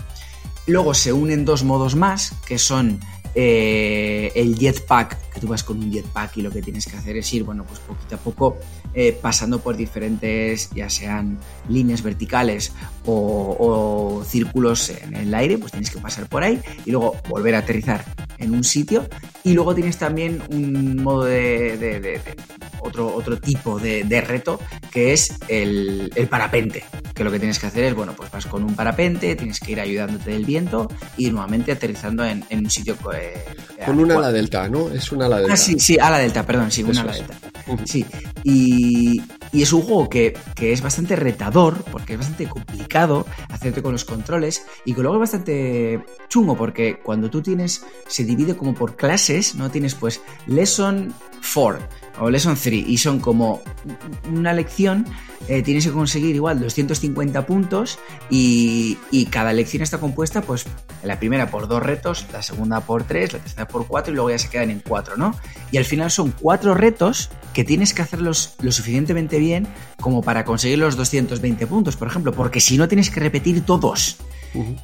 Luego 0.67 0.93
se 0.93 1.11
unen 1.11 1.43
dos 1.43 1.63
modos 1.63 1.95
más, 1.95 2.33
que 2.45 2.59
son 2.59 2.99
eh, 3.33 4.31
el 4.35 4.57
jetpack, 4.57 5.17
que 5.33 5.39
tú 5.39 5.47
vas 5.47 5.63
con 5.63 5.79
un 5.79 5.91
jetpack 5.91 6.37
y 6.37 6.41
lo 6.41 6.51
que 6.51 6.61
tienes 6.61 6.85
que 6.85 6.95
hacer 6.95 7.17
es 7.17 7.33
ir, 7.33 7.43
bueno, 7.43 7.65
pues 7.65 7.79
poquito 7.79 8.15
a 8.15 8.17
poco 8.17 8.57
eh, 8.93 9.17
pasando 9.19 9.59
por 9.59 9.75
diferentes, 9.75 10.69
ya 10.71 10.89
sean 10.89 11.39
líneas 11.67 12.03
verticales 12.03 12.71
o, 13.05 14.23
círculos 14.25 14.89
en 14.89 15.15
el 15.15 15.33
aire, 15.33 15.57
pues 15.57 15.71
tienes 15.71 15.89
que 15.89 15.99
pasar 15.99 16.27
por 16.27 16.43
ahí 16.43 16.61
y 16.85 16.91
luego 16.91 17.15
volver 17.27 17.55
a 17.55 17.59
aterrizar 17.59 18.05
en 18.37 18.53
un 18.53 18.63
sitio. 18.63 19.07
Y 19.43 19.53
luego 19.53 19.75
tienes 19.75 19.97
también 19.97 20.41
un 20.51 21.03
modo 21.03 21.25
de, 21.25 22.21
otro, 22.79 23.13
otro 23.13 23.37
tipo 23.39 23.79
de, 23.79 24.21
reto 24.25 24.59
que 24.91 25.13
es 25.13 25.33
el, 25.47 26.11
parapente. 26.29 26.83
Que 27.13 27.23
lo 27.23 27.31
que 27.31 27.39
tienes 27.39 27.59
que 27.59 27.67
hacer 27.67 27.83
es, 27.83 27.93
bueno, 27.93 28.13
pues 28.15 28.31
vas 28.31 28.45
con 28.45 28.63
un 28.63 28.75
parapente, 28.75 29.35
tienes 29.35 29.59
que 29.59 29.73
ir 29.73 29.79
ayudándote 29.79 30.31
del 30.31 30.45
viento 30.45 30.87
y 31.17 31.29
nuevamente 31.29 31.71
aterrizando 31.71 32.25
en, 32.25 32.43
un 32.51 32.69
sitio. 32.69 32.95
Eh, 33.13 33.43
con 33.85 33.99
una 33.99 34.17
ala 34.17 34.31
delta, 34.31 34.69
¿no? 34.69 34.89
Es 34.89 35.11
una 35.11 35.22
ala 35.25 35.37
delta. 35.37 35.53
Ah, 35.53 35.57
sí, 35.57 35.79
sí, 35.79 35.97
ala 35.99 36.17
delta, 36.17 36.45
perdón, 36.45 36.71
sí, 36.71 36.83
una 36.83 37.01
ala 37.01 37.13
delta. 37.13 37.37
Sí, 37.85 38.05
y, 38.43 39.21
Y 39.53 39.61
es 39.61 39.71
un 39.71 39.83
juego 39.83 40.09
que, 40.09 40.35
es 40.59 40.81
bastante 40.81 41.15
retador, 41.15 41.83
porque 41.91 42.13
es 42.13 42.19
bastante 42.19 42.47
complicado 42.47 43.27
hacerte 43.49 43.83
con 43.83 43.91
los 43.91 44.03
controles, 44.03 44.63
y 44.83 44.95
que 44.95 45.01
luego 45.01 45.17
es 45.17 45.19
bastante 45.21 46.03
chungo, 46.27 46.57
porque 46.57 46.99
cuando 47.03 47.29
tú 47.29 47.41
tienes, 47.41 47.85
se 48.07 48.25
divide 48.25 48.57
como 48.57 48.73
por 48.73 48.95
clases, 48.95 49.53
¿no? 49.53 49.69
Tienes 49.69 49.93
pues 49.93 50.21
Lesson 50.47 51.13
4, 51.53 51.79
o 52.19 52.29
Lesson 52.31 52.55
3 52.55 52.85
y 52.87 52.97
son 52.97 53.19
como 53.19 53.61
una 54.31 54.53
lección, 54.53 55.05
eh, 55.47 55.61
tienes 55.61 55.85
que 55.85 55.91
conseguir 55.91 56.35
igual 56.35 56.59
250 56.59 57.45
puntos 57.45 57.99
y, 58.29 58.97
cada 59.29 59.53
lección 59.53 59.83
está 59.83 59.99
compuesta, 59.99 60.41
pues 60.41 60.65
la 61.03 61.19
primera 61.19 61.49
por 61.49 61.67
dos 61.67 61.81
retos, 61.81 62.27
la 62.31 62.41
segunda 62.41 62.81
por 62.81 63.03
tres, 63.03 63.33
la 63.33 63.39
tercera 63.39 63.67
por 63.67 63.87
cuatro 63.87 64.13
y 64.13 64.15
luego 64.15 64.29
ya 64.29 64.37
se 64.39 64.49
quedan 64.49 64.69
en 64.69 64.79
cuatro, 64.79 65.12
¿no? 65.17 65.35
Y 65.71 65.77
al 65.77 65.85
final 65.85 66.11
son 66.11 66.31
cuatro 66.31 66.73
retos 66.73 67.29
que 67.53 67.63
tienes 67.63 67.93
que 67.93 68.01
hacerlos 68.01 68.55
lo 68.61 68.71
suficientemente 68.71 69.39
bien 69.39 69.67
como 70.01 70.21
para 70.21 70.45
conseguir 70.45 70.79
los 70.79 70.95
220 70.95 71.67
puntos, 71.67 71.95
por 71.95 72.07
ejemplo, 72.07 72.33
porque 72.33 72.59
si 72.59 72.77
no 72.77 72.87
tienes 72.87 73.09
que 73.09 73.19
repetir 73.19 73.65
todos. 73.65 74.17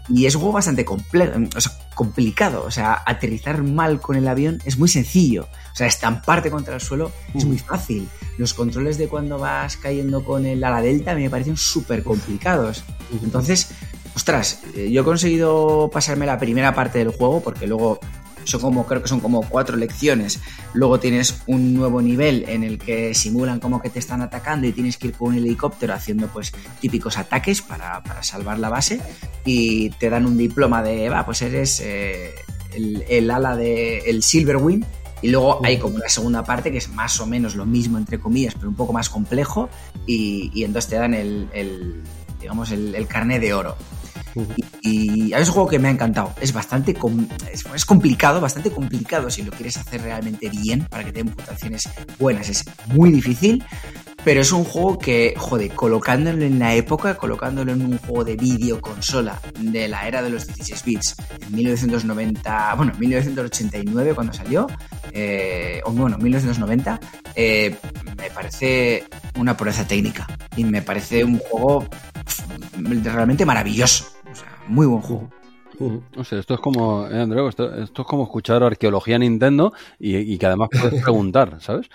Y 0.09 0.25
es 0.25 0.35
un 0.35 0.41
juego 0.41 0.55
bastante 0.55 0.85
complicado. 0.85 2.63
O 2.65 2.71
sea, 2.71 3.03
aterrizar 3.05 3.61
mal 3.63 4.01
con 4.01 4.15
el 4.15 4.27
avión 4.27 4.59
es 4.65 4.77
muy 4.77 4.89
sencillo. 4.89 5.47
O 5.71 5.75
sea, 5.75 5.87
estamparte 5.87 6.49
contra 6.49 6.75
el 6.75 6.81
suelo 6.81 7.11
es 7.33 7.45
muy 7.45 7.59
fácil. 7.59 8.07
Los 8.37 8.53
controles 8.53 8.97
de 8.97 9.07
cuando 9.07 9.37
vas 9.37 9.77
cayendo 9.77 10.23
con 10.23 10.45
el 10.45 10.63
ala 10.63 10.81
delta 10.81 11.13
me 11.13 11.29
parecen 11.29 11.57
súper 11.57 12.03
complicados. 12.03 12.83
Entonces, 13.23 13.71
ostras, 14.15 14.61
eh, 14.75 14.89
yo 14.91 15.01
he 15.01 15.05
conseguido 15.05 15.89
pasarme 15.93 16.25
la 16.25 16.39
primera 16.39 16.73
parte 16.73 16.99
del 16.99 17.09
juego 17.09 17.41
porque 17.41 17.67
luego 17.67 17.99
son 18.49 18.61
como, 18.61 18.85
creo 18.85 19.01
que 19.01 19.07
son 19.07 19.19
como 19.19 19.41
cuatro 19.41 19.77
lecciones. 19.77 20.39
Luego 20.73 20.99
tienes 20.99 21.41
un 21.47 21.73
nuevo 21.73 22.01
nivel 22.01 22.45
en 22.47 22.63
el 22.63 22.77
que 22.77 23.13
simulan 23.13 23.59
como 23.59 23.81
que 23.81 23.89
te 23.89 23.99
están 23.99 24.21
atacando 24.21 24.67
y 24.67 24.71
tienes 24.71 24.97
que 24.97 25.07
ir 25.07 25.13
con 25.13 25.29
un 25.29 25.35
helicóptero 25.35 25.93
haciendo 25.93 26.27
pues 26.27 26.51
típicos 26.79 27.17
ataques 27.17 27.61
para, 27.61 28.01
salvar 28.21 28.59
la 28.59 28.69
base 28.69 29.01
y 29.45 29.89
te 29.91 30.09
dan 30.09 30.25
un 30.25 30.37
diploma 30.37 30.83
de, 30.83 31.09
va, 31.09 31.25
pues 31.25 31.41
eres 31.41 31.79
eh, 31.79 32.33
el, 32.73 33.31
ala 33.31 33.55
de 33.55 33.99
el 33.99 34.23
Silverwind 34.23 34.85
y 35.21 35.29
luego 35.29 35.59
hay 35.63 35.77
como 35.77 35.97
la 35.97 36.09
segunda 36.09 36.43
parte 36.43 36.71
que 36.71 36.77
es 36.77 36.89
más 36.89 37.19
o 37.19 37.25
menos 37.25 37.55
lo 37.55 37.65
mismo, 37.65 37.97
entre 37.97 38.19
comillas, 38.19 38.55
pero 38.55 38.69
un 38.69 38.75
poco 38.75 38.93
más 38.93 39.09
complejo. 39.09 39.69
Y, 40.05 40.63
entonces 40.63 40.89
te 40.89 40.95
dan 40.95 41.13
el, 41.13 42.03
digamos, 42.39 42.71
el, 42.71 42.95
el, 42.95 43.07
carné 43.07 43.39
de 43.39 43.53
oro. 43.53 43.75
Y, 44.81 45.33
es 45.33 45.47
un 45.47 45.53
juego 45.53 45.69
que 45.69 45.79
me 45.79 45.87
ha 45.87 45.91
encantado. 45.91 46.33
Es 46.41 46.53
bastante 46.53 46.95
es, 47.51 47.85
complicado, 47.85 48.41
bastante 48.41 48.71
complicado 48.71 49.29
si 49.29 49.43
lo 49.43 49.51
quieres 49.51 49.77
hacer 49.77 50.01
realmente 50.01 50.49
bien 50.49 50.85
para 50.89 51.03
que 51.03 51.11
te 51.11 51.23
den 51.23 51.33
puntuaciones 51.33 51.89
buenas. 52.17 52.49
Es 52.49 52.65
muy 52.87 53.11
difícil, 53.11 53.63
pero 54.23 54.41
es 54.41 54.51
un 54.51 54.63
juego 54.63 54.97
que, 54.97 55.33
joder, 55.37 55.71
colocándolo 55.73 56.43
en 56.43 56.59
la 56.59 56.75
época, 56.75 57.15
colocándolo 57.15 57.71
en 57.71 57.81
un 57.81 57.97
juego 57.97 58.23
de 58.23 58.35
vídeo 58.35 58.81
consola 58.81 59.39
de 59.59 59.87
la 59.87 60.07
era 60.07 60.21
de 60.21 60.29
los 60.29 60.47
16 60.47 60.83
bits, 60.83 61.15
en 61.41 61.55
1990, 61.55 62.75
bueno, 62.75 62.93
1989 62.97 64.13
cuando 64.13 64.33
salió, 64.33 64.67
eh, 65.11 65.81
o 65.85 65.91
bueno, 65.91 66.17
1990, 66.17 66.99
eh, 67.35 67.75
me 68.17 68.29
parece 68.31 69.05
una 69.37 69.55
pureza 69.55 69.87
técnica 69.87 70.27
y 70.55 70.63
me 70.63 70.81
parece 70.81 71.23
un 71.23 71.39
juego 71.39 71.87
realmente 72.77 73.45
maravilloso. 73.45 74.18
Muy 74.69 74.85
buen 74.85 75.01
juego. 75.01 75.29
No 75.79 76.23
sé, 76.23 76.37
esto 76.39 76.55
es 76.55 76.59
como, 76.59 77.07
eh, 77.07 77.21
Andreu, 77.21 77.47
esto, 77.47 77.73
es 77.73 77.89
como 77.91 78.23
escuchar 78.23 78.61
arqueología 78.63 79.17
Nintendo 79.17 79.71
y, 79.97 80.37
que 80.37 80.45
además 80.45 80.69
puedes 80.71 81.01
preguntar, 81.03 81.57
¿sabes? 81.61 81.89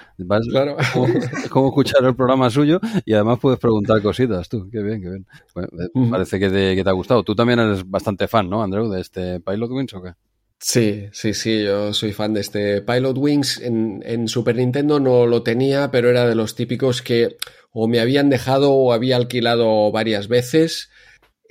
claro. 0.48 0.76
Es 0.78 1.50
como, 1.50 1.68
escuchar 1.68 2.02
el 2.04 2.16
programa 2.16 2.48
suyo 2.50 2.80
y 3.04 3.12
además 3.12 3.38
puedes 3.40 3.60
preguntar 3.60 4.00
cositas, 4.02 4.48
tú. 4.48 4.68
Qué 4.70 4.82
bien, 4.82 5.02
qué 5.02 5.10
bien. 5.10 5.26
Eh, 5.56 6.10
parece 6.10 6.40
que 6.40 6.48
te, 6.48 6.74
que 6.74 6.82
te, 6.82 6.90
ha 6.90 6.94
gustado. 6.94 7.22
Tú 7.22 7.34
también 7.34 7.58
eres 7.58 7.88
bastante 7.88 8.26
fan, 8.26 8.48
¿no, 8.48 8.62
Andreu, 8.62 8.88
de 8.88 9.00
este 9.00 9.40
Pilot 9.40 9.70
Wings 9.70 9.94
o 9.94 10.02
qué? 10.02 10.12
Sí, 10.58 11.08
sí, 11.12 11.34
sí, 11.34 11.64
yo 11.64 11.92
soy 11.92 12.12
fan 12.12 12.32
de 12.32 12.40
este 12.40 12.80
Pilot 12.80 13.18
Wings. 13.18 13.60
En, 13.60 14.02
en 14.06 14.28
Super 14.28 14.56
Nintendo 14.56 14.98
no 14.98 15.26
lo 15.26 15.42
tenía, 15.42 15.90
pero 15.90 16.08
era 16.08 16.26
de 16.26 16.34
los 16.34 16.54
típicos 16.54 17.02
que 17.02 17.36
o 17.70 17.86
me 17.86 18.00
habían 18.00 18.30
dejado 18.30 18.72
o 18.72 18.92
había 18.92 19.16
alquilado 19.16 19.92
varias 19.92 20.28
veces 20.28 20.90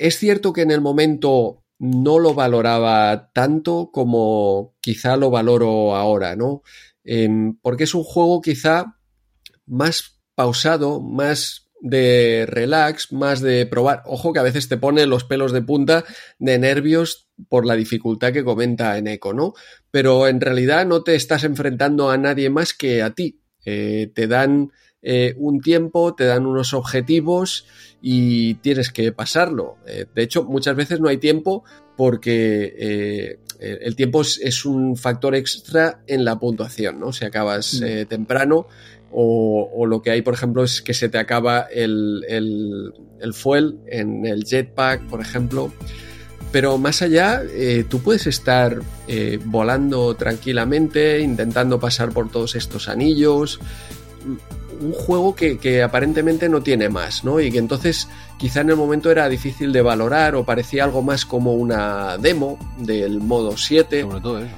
es 0.04 0.20
cierto 0.20 0.52
que 0.52 0.64
en 0.64 0.72
el 0.72 0.82
momento 0.82 1.64
no 1.80 2.20
lo 2.20 2.34
valoraba 2.34 3.32
tanto 3.34 3.90
como 3.94 4.76
quizá 4.82 5.16
lo 5.16 5.30
valoro 5.30 5.96
ahora, 5.96 6.36
¿no? 6.36 6.62
Em, 7.06 7.58
porque 7.62 7.86
es 7.86 7.96
un 7.96 8.04
juego 8.04 8.42
quizá 8.42 8.98
más 9.66 10.20
pausado, 10.36 11.00
más 11.00 11.70
de 11.80 12.46
relax, 12.50 13.14
más 13.14 13.40
de 13.40 13.66
probar. 13.66 14.04
Ojo 14.06 14.34
que 14.34 14.40
a 14.40 14.44
veces 14.44 14.68
te 14.68 14.76
pone 14.76 15.06
los 15.06 15.24
pelos 15.24 15.54
de 15.54 15.62
punta 15.62 16.04
de 16.38 16.60
nervios 16.60 17.30
por 17.48 17.66
la 17.66 17.76
dificultad 17.76 18.34
que 18.34 18.44
comenta 18.44 18.98
en 18.98 19.08
Eco, 19.08 19.34
¿no? 19.34 19.54
Pero 19.90 20.28
en 20.28 20.42
realidad 20.42 20.86
no 20.86 21.04
te 21.04 21.16
estás 21.16 21.46
enfrentando 21.46 22.10
a 22.10 22.18
nadie 22.18 22.50
más 22.50 22.74
que 22.74 23.02
a 23.02 23.12
ti. 23.12 23.40
Eh, 23.64 24.12
te 24.14 24.28
dan 24.28 24.74
eh, 25.02 25.34
un 25.38 25.62
tiempo, 25.62 26.14
te 26.14 26.26
dan 26.26 26.46
unos 26.46 26.74
objetivos 26.74 27.66
y 28.06 28.56
tienes 28.56 28.92
que 28.92 29.14
pasarlo. 29.14 29.78
Eh, 29.88 30.06
de 30.14 30.24
hecho, 30.24 30.44
muchas 30.44 30.76
veces 30.76 31.00
no 31.00 31.08
hay 31.08 31.18
tiempo 31.18 31.64
porque 31.96 32.76
eh, 32.78 33.40
el 33.60 33.96
tiempo 33.96 34.22
es, 34.22 34.66
un 34.66 34.98
factor 34.98 35.36
extra 35.36 36.02
en 36.06 36.26
la 36.26 36.38
puntuación, 36.38 37.00
¿no? 37.00 37.14
Si 37.14 37.24
acabas 37.24 37.82
mm. 37.82 38.08
temprano 38.10 38.68
o, 39.10 39.86
lo 39.88 40.02
que 40.02 40.12
hay, 40.12 40.22
por 40.22 40.34
ejemplo, 40.34 40.66
es 40.66 40.82
que 40.82 40.94
se 40.94 41.08
te 41.08 41.18
acaba 41.18 41.62
el, 41.62 42.26
el, 42.28 43.34
fuel 43.34 43.80
en 43.88 44.26
el 44.26 44.44
jetpack, 44.44 45.08
por 45.08 45.22
ejemplo. 45.22 45.72
Pero 46.52 46.78
más 46.78 47.02
allá, 47.02 47.42
tú 47.90 48.02
puedes 48.02 48.28
estar 48.28 48.82
volando 49.46 50.16
tranquilamente, 50.16 51.22
intentando 51.22 51.80
pasar 51.80 52.12
por 52.12 52.30
todos 52.30 52.56
estos 52.56 52.90
anillos, 52.90 53.60
un 54.80 54.94
juego 54.94 55.36
que, 55.36 55.84
aparentemente 55.84 56.50
no 56.50 56.62
tiene 56.62 56.90
más, 56.90 57.24
¿no? 57.24 57.40
Y 57.40 57.52
que 57.52 57.58
entonces 57.58 58.08
quizá 58.38 58.62
en 58.62 58.70
el 58.70 58.76
momento 58.76 59.12
era 59.12 59.28
difícil 59.30 59.72
de 59.72 59.82
valorar 59.82 60.36
o 60.36 60.44
parecía 60.44 60.84
algo 60.84 61.02
más 61.02 61.26
como 61.26 61.54
una 61.54 62.18
demo 62.18 62.58
del 62.78 63.20
modo 63.20 63.58
7. 63.58 64.02
Sobre 64.02 64.22
todo 64.22 64.40
eso. 64.40 64.56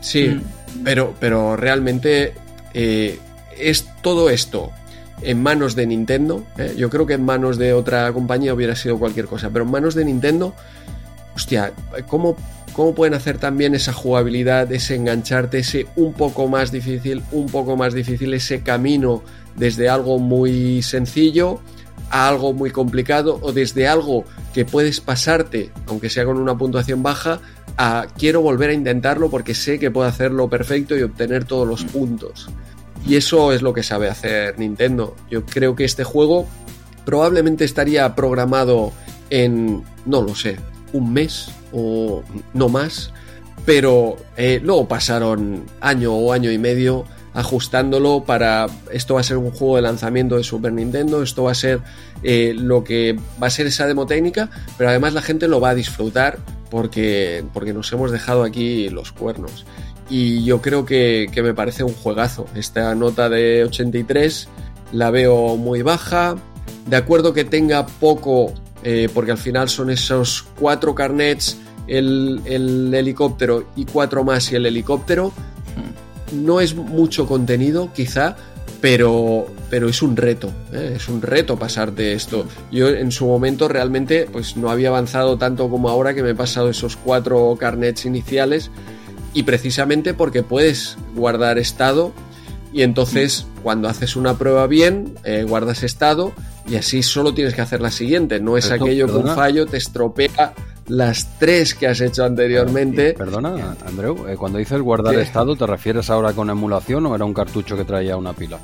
Sí, 0.00 0.28
mm. 0.28 0.82
pero, 0.84 1.14
pero 1.20 1.56
realmente 1.56 2.34
eh, 2.74 3.18
es 3.58 3.86
todo 4.02 4.30
esto 4.30 4.70
en 5.22 5.42
manos 5.42 5.74
de 5.74 5.86
Nintendo. 5.86 6.44
¿eh? 6.58 6.74
Yo 6.76 6.90
creo 6.90 7.06
que 7.06 7.14
en 7.14 7.24
manos 7.24 7.58
de 7.58 7.72
otra 7.72 8.12
compañía 8.12 8.54
hubiera 8.54 8.76
sido 8.76 8.98
cualquier 8.98 9.26
cosa, 9.26 9.50
pero 9.50 9.64
en 9.64 9.70
manos 9.70 9.94
de 9.94 10.04
Nintendo, 10.04 10.54
hostia, 11.34 11.72
¿cómo, 12.08 12.36
cómo 12.72 12.94
pueden 12.94 13.14
hacer 13.14 13.38
también 13.38 13.74
esa 13.74 13.92
jugabilidad, 13.92 14.70
ese 14.72 14.94
engancharte, 14.94 15.58
ese 15.58 15.86
un 15.96 16.12
poco 16.12 16.48
más 16.48 16.72
difícil, 16.72 17.22
un 17.32 17.46
poco 17.46 17.76
más 17.76 17.94
difícil, 17.94 18.34
ese 18.34 18.62
camino 18.62 19.22
desde 19.56 19.88
algo 19.88 20.18
muy 20.18 20.82
sencillo 20.82 21.60
a 22.10 22.28
algo 22.28 22.52
muy 22.52 22.70
complicado 22.70 23.38
o 23.42 23.52
desde 23.52 23.86
algo 23.86 24.24
que 24.52 24.64
puedes 24.64 25.00
pasarte, 25.00 25.70
aunque 25.86 26.10
sea 26.10 26.24
con 26.24 26.38
una 26.38 26.58
puntuación 26.58 27.02
baja, 27.02 27.40
a 27.76 28.06
quiero 28.18 28.40
volver 28.40 28.70
a 28.70 28.74
intentarlo 28.74 29.30
porque 29.30 29.54
sé 29.54 29.78
que 29.78 29.90
puedo 29.90 30.08
hacerlo 30.08 30.48
perfecto 30.48 30.96
y 30.96 31.02
obtener 31.02 31.44
todos 31.44 31.66
los 31.66 31.84
puntos. 31.84 32.48
Y 33.06 33.16
eso 33.16 33.52
es 33.52 33.62
lo 33.62 33.72
que 33.72 33.82
sabe 33.82 34.08
hacer 34.08 34.58
Nintendo. 34.58 35.16
Yo 35.30 35.46
creo 35.46 35.74
que 35.74 35.84
este 35.84 36.04
juego 36.04 36.46
probablemente 37.04 37.64
estaría 37.64 38.14
programado 38.14 38.92
en, 39.30 39.82
no 40.04 40.20
lo 40.22 40.34
sé, 40.34 40.56
un 40.92 41.12
mes 41.12 41.50
o 41.72 42.22
no 42.54 42.68
más, 42.68 43.12
pero 43.64 44.16
eh, 44.36 44.60
luego 44.62 44.88
pasaron 44.88 45.64
año 45.80 46.14
o 46.14 46.32
año 46.32 46.50
y 46.50 46.58
medio 46.58 47.04
ajustándolo 47.32 48.24
para 48.24 48.66
esto 48.90 49.14
va 49.14 49.20
a 49.20 49.24
ser 49.24 49.36
un 49.36 49.52
juego 49.52 49.76
de 49.76 49.82
lanzamiento 49.82 50.36
de 50.36 50.42
Super 50.42 50.72
Nintendo, 50.72 51.22
esto 51.22 51.44
va 51.44 51.52
a 51.52 51.54
ser 51.54 51.80
eh, 52.22 52.54
lo 52.56 52.82
que 52.82 53.16
va 53.40 53.46
a 53.46 53.50
ser 53.50 53.66
esa 53.66 53.86
demo 53.86 54.06
técnica, 54.06 54.50
pero 54.76 54.90
además 54.90 55.14
la 55.14 55.22
gente 55.22 55.46
lo 55.46 55.60
va 55.60 55.70
a 55.70 55.74
disfrutar 55.74 56.38
porque, 56.70 57.44
porque 57.52 57.72
nos 57.72 57.92
hemos 57.92 58.10
dejado 58.10 58.42
aquí 58.42 58.88
los 58.88 59.12
cuernos. 59.12 59.64
Y 60.08 60.44
yo 60.44 60.60
creo 60.60 60.84
que, 60.84 61.30
me 61.36 61.54
parece 61.54 61.84
un 61.84 61.94
juegazo. 61.94 62.46
Esta 62.56 62.94
nota 62.96 63.28
de 63.28 63.64
83 63.64 64.48
la 64.92 65.10
veo 65.10 65.56
muy 65.56 65.82
baja. 65.82 66.36
De 66.86 66.96
acuerdo 66.96 67.32
que 67.32 67.44
tenga 67.44 67.86
poco, 67.86 68.52
eh, 68.84 69.08
porque 69.12 69.32
al 69.32 69.38
final 69.38 69.68
son 69.68 69.90
esos 69.90 70.46
cuatro 70.58 70.94
carnets, 70.94 71.58
el, 71.86 72.40
el 72.44 72.94
helicóptero 72.94 73.68
y 73.76 73.84
cuatro 73.84 74.24
más 74.24 74.50
y 74.52 74.56
el 74.56 74.66
helicóptero 74.66 75.32
no 76.32 76.60
es 76.60 76.74
mucho 76.74 77.26
contenido, 77.26 77.90
quizá, 77.92 78.36
pero, 78.80 79.46
pero 79.68 79.88
es 79.88 80.02
un 80.02 80.16
reto, 80.16 80.50
¿eh? 80.72 80.94
es 80.96 81.08
un 81.08 81.22
reto 81.22 81.58
pasarte 81.58 82.12
esto. 82.12 82.46
Yo 82.70 82.88
en 82.88 83.12
su 83.12 83.26
momento 83.26 83.68
realmente 83.68 84.28
pues 84.30 84.56
no 84.56 84.70
había 84.70 84.88
avanzado 84.88 85.36
tanto 85.36 85.68
como 85.68 85.88
ahora 85.88 86.14
que 86.14 86.22
me 86.22 86.30
he 86.30 86.34
pasado 86.34 86.70
esos 86.70 86.96
cuatro 86.96 87.56
carnets 87.58 88.06
iniciales 88.06 88.70
y 89.34 89.42
precisamente 89.42 90.14
porque 90.14 90.42
puedes 90.42 90.96
guardar 91.14 91.58
estado 91.58 92.12
y 92.72 92.82
entonces 92.82 93.46
cuando 93.62 93.88
haces 93.88 94.16
una 94.16 94.38
prueba 94.38 94.66
bien, 94.66 95.14
eh, 95.24 95.44
guardas 95.46 95.82
estado 95.82 96.32
y 96.68 96.76
así 96.76 97.02
solo 97.02 97.34
tienes 97.34 97.54
que 97.54 97.60
hacer 97.60 97.80
la 97.80 97.90
siguiente. 97.90 98.40
No 98.40 98.56
es 98.56 98.70
aquello 98.70 99.06
que 99.06 99.14
un 99.14 99.34
fallo 99.34 99.66
te 99.66 99.76
estropea 99.76 100.54
las 100.88 101.38
tres 101.38 101.74
que 101.74 101.86
has 101.86 102.00
hecho 102.00 102.24
anteriormente. 102.24 103.14
Perdona, 103.14 103.76
Andreu, 103.86 104.26
eh, 104.28 104.36
cuando 104.36 104.58
dices 104.58 104.80
guardar 104.80 105.14
estado, 105.14 105.56
¿te 105.56 105.66
refieres 105.66 106.10
ahora 106.10 106.32
con 106.32 106.50
emulación 106.50 107.06
o 107.06 107.14
era 107.14 107.24
un 107.24 107.32
cartucho 107.32 107.76
que 107.76 107.84
traía 107.84 108.16
una 108.16 108.32
pila? 108.32 108.58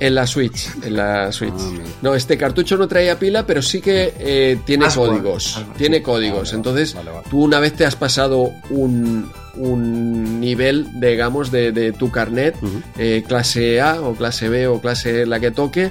En 0.00 0.14
la 0.14 0.26
Switch, 0.26 0.68
en 0.84 0.96
la 0.96 1.32
Switch. 1.32 1.52
Ah, 1.58 1.82
no, 2.02 2.14
este 2.14 2.38
cartucho 2.38 2.76
no 2.76 2.86
traía 2.86 3.18
pila, 3.18 3.44
pero 3.46 3.62
sí 3.62 3.80
que 3.80 4.14
eh, 4.18 4.58
tiene 4.64 4.86
códigos. 4.94 5.64
tiene 5.76 6.02
códigos. 6.02 6.52
Entonces, 6.52 6.96
tú 7.28 7.42
una 7.42 7.58
vez 7.58 7.74
te 7.74 7.84
has 7.84 7.96
pasado 7.96 8.52
un, 8.70 9.28
un 9.56 10.40
nivel, 10.40 10.86
digamos, 11.00 11.50
de, 11.50 11.92
tu 11.98 12.10
carnet, 12.12 12.54
eh, 12.96 13.24
clase 13.26 13.80
A 13.80 14.00
o 14.00 14.14
clase 14.14 14.48
B 14.48 14.68
o 14.68 14.80
clase 14.80 15.26
la 15.26 15.40
que 15.40 15.50
toque, 15.50 15.90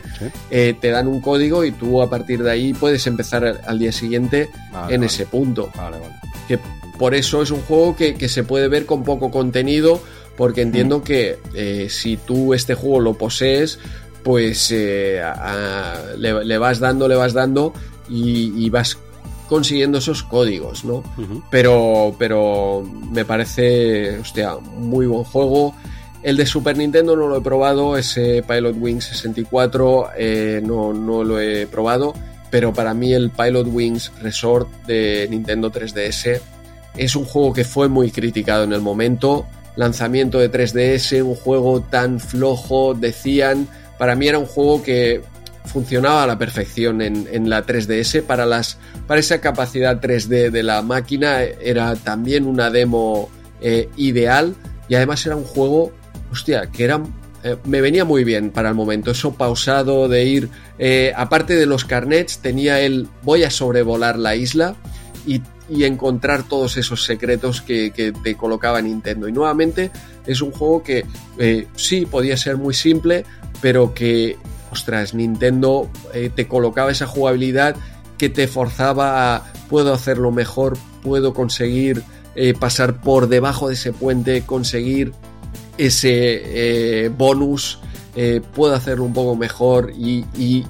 eh, 0.52 0.74
te 0.80 0.90
dan 0.90 1.08
un 1.08 1.20
código 1.20 1.66
y 1.66 1.72
tú 1.72 2.02
a 2.02 2.10
partir 2.10 2.44
de 2.44 2.52
ahí 2.52 2.74
puedes 2.74 3.06
empezar 3.08 3.62
al 3.66 3.80
día 3.80 3.92
siguiente 3.92 4.50
en 4.90 5.04
ese 5.04 5.26
punto. 5.26 5.70
Que 6.48 6.60
por 6.98 7.14
eso 7.14 7.42
es 7.42 7.52
un 7.52 7.62
juego 7.62 7.96
que, 7.96 8.16
que 8.16 8.30
se 8.30 8.44
puede 8.44 8.70
ver 8.70 8.86
con 8.86 9.04
poco 9.04 9.32
contenido 9.32 10.02
porque 10.38 10.62
entiendo 10.62 11.04
que 11.04 11.40
eh, 11.56 11.88
si 11.90 12.16
tú 12.16 12.54
este 12.54 12.76
juego 12.76 13.00
lo 13.02 13.16
posees, 13.16 13.80
pues 14.24 14.72
eh, 14.72 15.22
le, 16.18 16.58
vas 16.60 16.80
dando, 16.80 17.08
le 17.08 17.16
vas 17.16 17.34
dando 17.34 17.74
y, 18.08 18.70
vas 18.70 18.98
consiguiendo 19.50 19.98
esos 19.98 20.24
códigos, 20.24 20.86
¿no? 20.86 21.04
pero, 21.50 22.16
pero 22.20 22.84
me 23.12 23.26
parece, 23.26 24.20
hostia, 24.20 24.56
muy 24.58 25.08
buen 25.08 25.24
juego. 25.24 25.74
El 26.22 26.36
de 26.36 26.46
Super 26.46 26.78
Nintendo 26.78 27.16
no 27.16 27.28
lo 27.28 27.38
he 27.38 27.42
probado, 27.42 27.98
ese 27.98 28.44
Pilot 28.46 28.76
Wings 28.78 29.06
64 29.06 30.10
eh, 30.18 30.62
no, 30.64 30.94
no 30.94 31.24
lo 31.24 31.40
he 31.40 31.66
probado, 31.68 32.14
pero 32.52 32.74
para 32.74 32.94
mí 32.94 33.14
el 33.14 33.32
Pilot 33.32 33.68
Wings 33.68 34.12
Resort 34.22 34.68
de 34.86 35.28
Nintendo 35.30 35.72
3DS 35.72 36.42
es 36.98 37.16
un 37.16 37.26
juego 37.26 37.54
que 37.54 37.64
fue 37.64 37.88
muy 37.88 38.12
criticado 38.12 38.66
en 38.66 38.74
el 38.74 38.82
momento 38.82 39.46
lanzamiento 39.78 40.40
de 40.40 40.52
3DS, 40.52 41.24
un 41.24 41.36
juego 41.36 41.82
tan 41.82 42.20
flojo, 42.20 42.94
decían, 42.94 43.68
para 43.98 44.16
mí 44.16 44.28
era 44.28 44.40
un 44.40 44.46
juego 44.46 44.84
que 44.84 45.22
funcionaba 45.66 46.24
a 46.24 46.28
la 46.28 46.38
perfección 46.38 47.02
en, 47.02 47.50
la 47.50 47.66
3DS, 47.66 48.24
para, 48.24 48.46
las, 48.46 48.78
para 49.06 49.20
esa 49.20 49.40
capacidad 49.40 50.02
3D 50.02 50.50
de 50.50 50.64
la 50.64 50.82
máquina 50.82 51.42
era 51.42 51.96
también 51.96 52.46
una 52.46 52.70
demo 52.70 53.30
eh, 53.62 53.90
ideal 53.98 54.56
y 54.90 54.96
además 54.96 55.26
era 55.26 55.36
un 55.36 55.44
juego, 55.44 55.92
hostia, 56.32 56.68
que 56.68 56.84
era 56.84 57.02
eh, 57.44 57.56
me 57.66 57.82
venía 57.82 58.04
muy 58.04 58.24
bien 58.24 58.50
para 58.50 58.70
el 58.70 58.76
momento. 58.76 59.12
Eso 59.12 59.34
pausado 59.34 60.08
de 60.08 60.26
ir. 60.26 60.50
Eh, 60.80 61.14
aparte 61.16 61.56
de 61.56 61.66
los 61.66 61.86
carnets, 61.86 62.40
tenía 62.40 62.82
el 62.82 63.08
voy 63.24 63.44
a 63.44 63.50
sobrevolar 63.50 64.18
la 64.18 64.36
isla 64.36 64.76
y 65.26 65.42
y 65.70 65.84
encontrar 65.84 66.44
todos 66.44 66.78
esos 66.78 67.04
secretos 67.04 67.62
que, 67.62 68.14
te 68.24 68.36
colocaba 68.36 68.82
Nintendo. 68.82 69.28
Y 69.28 69.32
nuevamente 69.32 69.92
es 70.26 70.42
un 70.42 70.52
juego 70.52 70.84
que 70.84 71.06
eh, 71.38 71.68
sí 71.76 72.06
podía 72.06 72.38
ser 72.38 72.58
muy 72.58 72.74
simple, 72.74 73.26
pero 73.62 73.94
que, 73.94 74.38
ostras, 74.72 75.14
Nintendo 75.14 75.90
eh, 76.14 76.30
te 76.34 76.48
colocaba 76.48 76.92
esa 76.92 77.08
jugabilidad 77.08 77.76
que 78.18 78.30
te 78.30 78.48
forzaba 78.48 79.36
a 79.36 79.54
puedo 79.70 79.94
hacerlo 79.94 80.32
mejor, 80.32 80.78
puedo 81.04 81.34
conseguir 81.34 82.04
eh, 82.36 82.54
pasar 82.54 83.02
por 83.02 83.28
debajo 83.28 83.68
de 83.68 83.74
ese 83.74 83.92
puente, 83.92 84.44
conseguir 84.44 85.12
ese 85.78 87.12
bonus, 87.16 87.80
puedo 88.56 88.74
hacerlo 88.74 89.04
un 89.04 89.14
poco 89.14 89.36
mejor 89.36 89.92
y, 89.96 90.26
y 90.36 90.66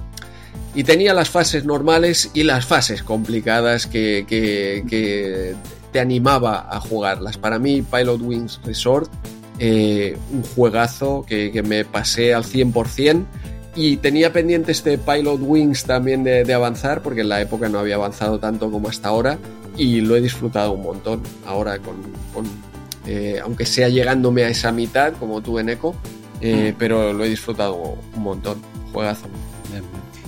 tenía 0.84 1.14
las 1.14 1.30
fases 1.30 1.66
normales 1.66 2.32
y 2.34 2.44
las 2.44 2.66
fases 2.66 3.04
complicadas 3.04 3.88
que, 3.88 5.56
te 5.92 6.00
animaba 6.00 6.68
a 6.70 6.80
jugarlas. 6.80 7.38
Para 7.38 7.60
mí, 7.60 7.82
Pilot 7.82 8.22
Wings 8.22 8.60
Resort, 8.64 9.10
eh, 9.60 10.18
un 10.32 10.44
juegazo 10.44 11.26
que, 11.28 11.62
me 11.64 11.86
pasé 11.86 12.34
al 12.34 12.44
100%. 12.44 13.26
Y 13.76 13.98
tenía 13.98 14.34
pendiente 14.34 14.72
este 14.72 14.98
Pilot 14.98 15.40
Wings 15.40 15.84
también 15.86 16.24
de, 16.24 16.54
avanzar, 16.54 17.02
porque 17.02 17.22
en 17.22 17.30
la 17.30 17.42
época 17.42 17.70
no 17.70 17.80
había 17.80 17.96
avanzado 17.96 18.40
tanto 18.40 18.72
como 18.72 18.90
hasta 18.90 19.10
ahora. 19.10 19.38
Y 19.78 20.02
lo 20.02 20.16
he 20.16 20.22
disfrutado 20.22 20.72
un 20.72 20.84
montón. 20.84 21.22
Ahora, 21.46 21.78
con, 21.80 21.96
eh, 23.06 23.40
aunque 23.44 23.66
sea 23.66 23.90
llegándome 23.90 24.44
a 24.44 24.50
esa 24.50 24.72
mitad, 24.72 25.14
como 25.14 25.42
tú 25.42 25.60
en 25.60 25.70
Eco, 25.70 25.96
eh, 26.42 26.74
mm. 26.74 26.78
pero 26.78 27.14
lo 27.14 27.24
he 27.24 27.30
disfrutado 27.30 27.76
un 28.16 28.24
montón. 28.24 28.62
Juegazo. 28.92 29.28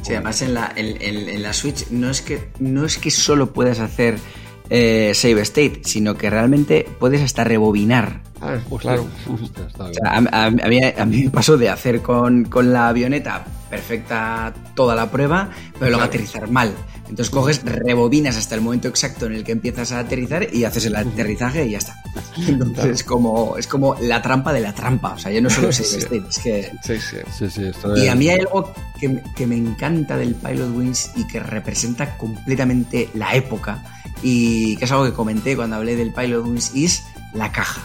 Sí, 0.09 0.15
además 0.15 0.41
en 0.41 0.55
la, 0.55 0.73
en, 0.75 1.43
la 1.43 1.53
Switch 1.53 1.91
no 1.91 2.09
es 2.09 2.23
que, 2.23 2.49
no 2.59 2.83
es 2.83 2.97
que 2.97 3.11
solo 3.11 3.53
puedas 3.53 3.79
hacer 3.79 4.17
eh, 4.71 5.11
save 5.13 5.41
state, 5.41 5.81
sino 5.83 6.15
que 6.15 6.31
realmente 6.31 6.87
puedes 6.97 7.21
hasta 7.21 7.43
rebobinar. 7.43 8.21
Ah, 8.41 8.57
pues 8.67 8.81
claro. 8.81 9.05
a, 10.03 10.49
mí, 11.05 11.25
me 11.25 11.29
pasó 11.29 11.57
de 11.57 11.69
hacer 11.69 12.01
con, 12.01 12.45
con, 12.45 12.73
la 12.73 12.87
avioneta 12.87 13.45
perfecta 13.69 14.53
toda 14.75 14.95
la 14.95 15.11
prueba, 15.11 15.49
pero 15.77 15.91
luego 15.91 16.03
aterrizar 16.03 16.49
mal. 16.49 16.73
Entonces 17.09 17.29
coges, 17.29 17.63
rebobinas 17.63 18.37
hasta 18.37 18.55
el 18.55 18.61
momento 18.61 18.87
exacto 18.87 19.25
en 19.25 19.33
el 19.33 19.43
que 19.43 19.51
empiezas 19.51 19.91
a 19.91 19.99
aterrizar 19.99 20.53
y 20.53 20.63
haces 20.63 20.85
el 20.85 20.95
aterrizaje 20.95 21.65
y 21.65 21.71
ya 21.71 21.79
está. 21.79 21.95
Entonces 22.47 22.85
es 22.85 23.03
como, 23.03 23.57
es 23.57 23.67
como 23.67 23.95
la 23.95 24.21
trampa 24.21 24.53
de 24.53 24.61
la 24.61 24.73
trampa. 24.73 25.13
O 25.13 25.19
sea, 25.19 25.31
yo 25.31 25.41
no 25.41 25.49
solo 25.49 25.71
sé 25.71 25.83
es 25.97 26.05
que... 26.39 26.71
Sí, 26.81 26.97
sí. 26.99 27.49
sí, 27.49 27.71
y 27.95 28.07
a 28.07 28.15
mí 28.15 28.29
hay 28.29 28.39
algo 28.39 28.73
que, 28.99 29.21
que 29.35 29.47
me 29.47 29.55
encanta 29.55 30.17
del 30.17 30.35
Pilot 30.35 30.75
Wings 30.75 31.11
y 31.15 31.25
que 31.27 31.39
representa 31.39 32.17
completamente 32.17 33.09
la 33.13 33.33
época 33.35 33.83
y 34.21 34.75
que 34.77 34.85
es 34.85 34.91
algo 34.91 35.05
que 35.05 35.13
comenté 35.13 35.55
cuando 35.55 35.77
hablé 35.77 35.95
del 35.95 36.13
Pilot 36.13 36.45
Wings 36.45 36.75
y 36.75 36.85
es 36.85 37.03
la 37.33 37.51
caja. 37.51 37.81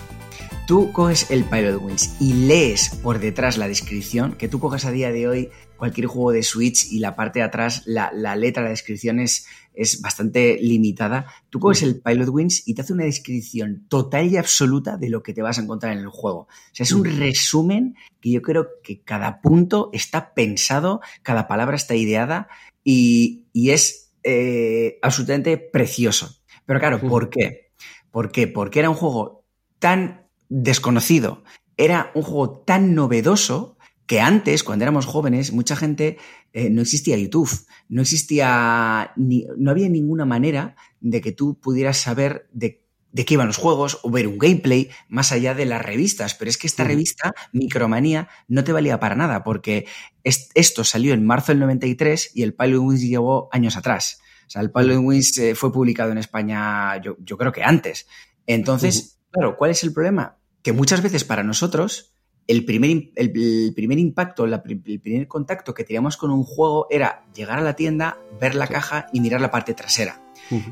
Tú 0.66 0.92
coges 0.92 1.30
el 1.30 1.44
Pilot 1.44 1.82
Wings 1.82 2.16
y 2.22 2.32
lees 2.32 2.88
por 3.02 3.18
detrás 3.18 3.58
la 3.58 3.68
descripción, 3.68 4.32
que 4.32 4.48
tú 4.48 4.60
coges 4.60 4.86
a 4.86 4.90
día 4.90 5.12
de 5.12 5.28
hoy 5.28 5.50
cualquier 5.76 6.06
juego 6.06 6.32
de 6.32 6.42
Switch 6.42 6.90
y 6.90 7.00
la 7.00 7.14
parte 7.14 7.40
de 7.40 7.44
atrás, 7.44 7.82
la, 7.84 8.10
letra, 8.34 8.62
la 8.62 8.70
descripción 8.70 9.20
es, 9.20 9.46
es, 9.74 10.00
bastante 10.00 10.56
limitada. 10.58 11.26
Tú 11.50 11.60
coges 11.60 11.82
el 11.82 12.00
Pilot 12.00 12.30
Wings 12.30 12.66
y 12.66 12.72
te 12.72 12.80
hace 12.80 12.94
una 12.94 13.04
descripción 13.04 13.84
total 13.88 14.32
y 14.32 14.38
absoluta 14.38 14.96
de 14.96 15.10
lo 15.10 15.22
que 15.22 15.34
te 15.34 15.42
vas 15.42 15.58
a 15.58 15.62
encontrar 15.62 15.92
en 15.92 15.98
el 15.98 16.08
juego. 16.08 16.48
O 16.48 16.48
sea, 16.72 16.84
es 16.84 16.92
un 16.92 17.04
resumen 17.04 17.94
que 18.22 18.30
yo 18.30 18.40
creo 18.40 18.68
que 18.82 19.02
cada 19.02 19.42
punto 19.42 19.90
está 19.92 20.32
pensado, 20.32 21.02
cada 21.22 21.46
palabra 21.46 21.76
está 21.76 21.94
ideada 21.94 22.48
y, 22.82 23.44
es 23.52 24.14
eh, 24.22 24.98
absolutamente 25.02 25.58
precioso. 25.58 26.38
Pero 26.64 26.80
claro, 26.80 27.00
¿por 27.02 27.28
qué? 27.28 27.72
¿Por 28.10 28.32
qué? 28.32 28.46
Porque 28.46 28.78
era 28.78 28.88
un 28.88 28.96
juego 28.96 29.44
tan 29.78 30.23
desconocido, 30.48 31.44
era 31.76 32.10
un 32.14 32.22
juego 32.22 32.60
tan 32.60 32.94
novedoso 32.94 33.74
que 34.06 34.20
antes, 34.20 34.62
cuando 34.64 34.84
éramos 34.84 35.06
jóvenes, 35.06 35.52
mucha 35.52 35.76
gente 35.76 36.18
eh, 36.52 36.68
no 36.70 36.82
existía 36.82 37.16
YouTube, 37.16 37.50
no 37.88 38.02
existía, 38.02 39.12
ni, 39.16 39.46
no 39.56 39.70
había 39.70 39.88
ninguna 39.88 40.24
manera 40.24 40.76
de 41.00 41.20
que 41.20 41.32
tú 41.32 41.58
pudieras 41.58 41.98
saber 41.98 42.48
de, 42.52 42.82
qué 43.14 43.34
iban 43.34 43.46
los 43.46 43.56
juegos 43.56 44.00
o 44.02 44.10
ver 44.10 44.26
un 44.26 44.38
gameplay 44.38 44.90
más 45.08 45.32
allá 45.32 45.54
de 45.54 45.64
las 45.64 45.82
revistas. 45.82 46.34
Pero 46.34 46.50
es 46.50 46.58
que 46.58 46.66
esta 46.66 46.84
revista, 46.84 47.34
Micromanía, 47.52 48.28
no 48.48 48.62
te 48.62 48.72
valía 48.72 49.00
para 49.00 49.14
nada 49.14 49.42
porque 49.42 49.86
esto 50.22 50.84
salió 50.84 51.14
en 51.14 51.24
marzo 51.26 51.52
del 51.52 51.60
93 51.60 52.32
y 52.34 52.42
el 52.42 52.54
Pilot 52.54 52.82
Wings 52.82 53.02
llegó 53.02 53.48
años 53.52 53.76
atrás. 53.76 54.20
O 54.46 54.50
sea, 54.50 54.60
el 54.60 54.70
Pilot 54.70 54.98
Wings 55.02 55.38
eh, 55.38 55.54
fue 55.54 55.72
publicado 55.72 56.12
en 56.12 56.18
España, 56.18 57.00
yo, 57.00 57.38
creo 57.38 57.52
que 57.52 57.62
antes. 57.62 58.06
Entonces, 58.46 59.13
claro, 59.34 59.56
¿cuál 59.56 59.72
es 59.72 59.82
el 59.82 59.92
problema? 59.92 60.38
Que 60.62 60.72
muchas 60.72 61.02
veces 61.02 61.24
para 61.24 61.42
nosotros 61.42 62.14
el 62.46 62.64
primer, 62.64 63.10
el, 63.16 63.32
primer 63.74 63.98
impacto, 63.98 64.44
el 64.44 64.60
primer 65.00 65.28
contacto 65.28 65.74
que 65.74 65.84
teníamos 65.84 66.16
con 66.16 66.30
un 66.30 66.44
juego 66.44 66.86
era 66.90 67.24
llegar 67.34 67.58
a 67.58 67.62
la 67.62 67.74
tienda, 67.74 68.18
ver 68.40 68.54
la 68.54 68.66
caja 68.66 69.06
y 69.12 69.20
mirar 69.20 69.40
la 69.40 69.50
parte 69.50 69.74
trasera. 69.74 70.20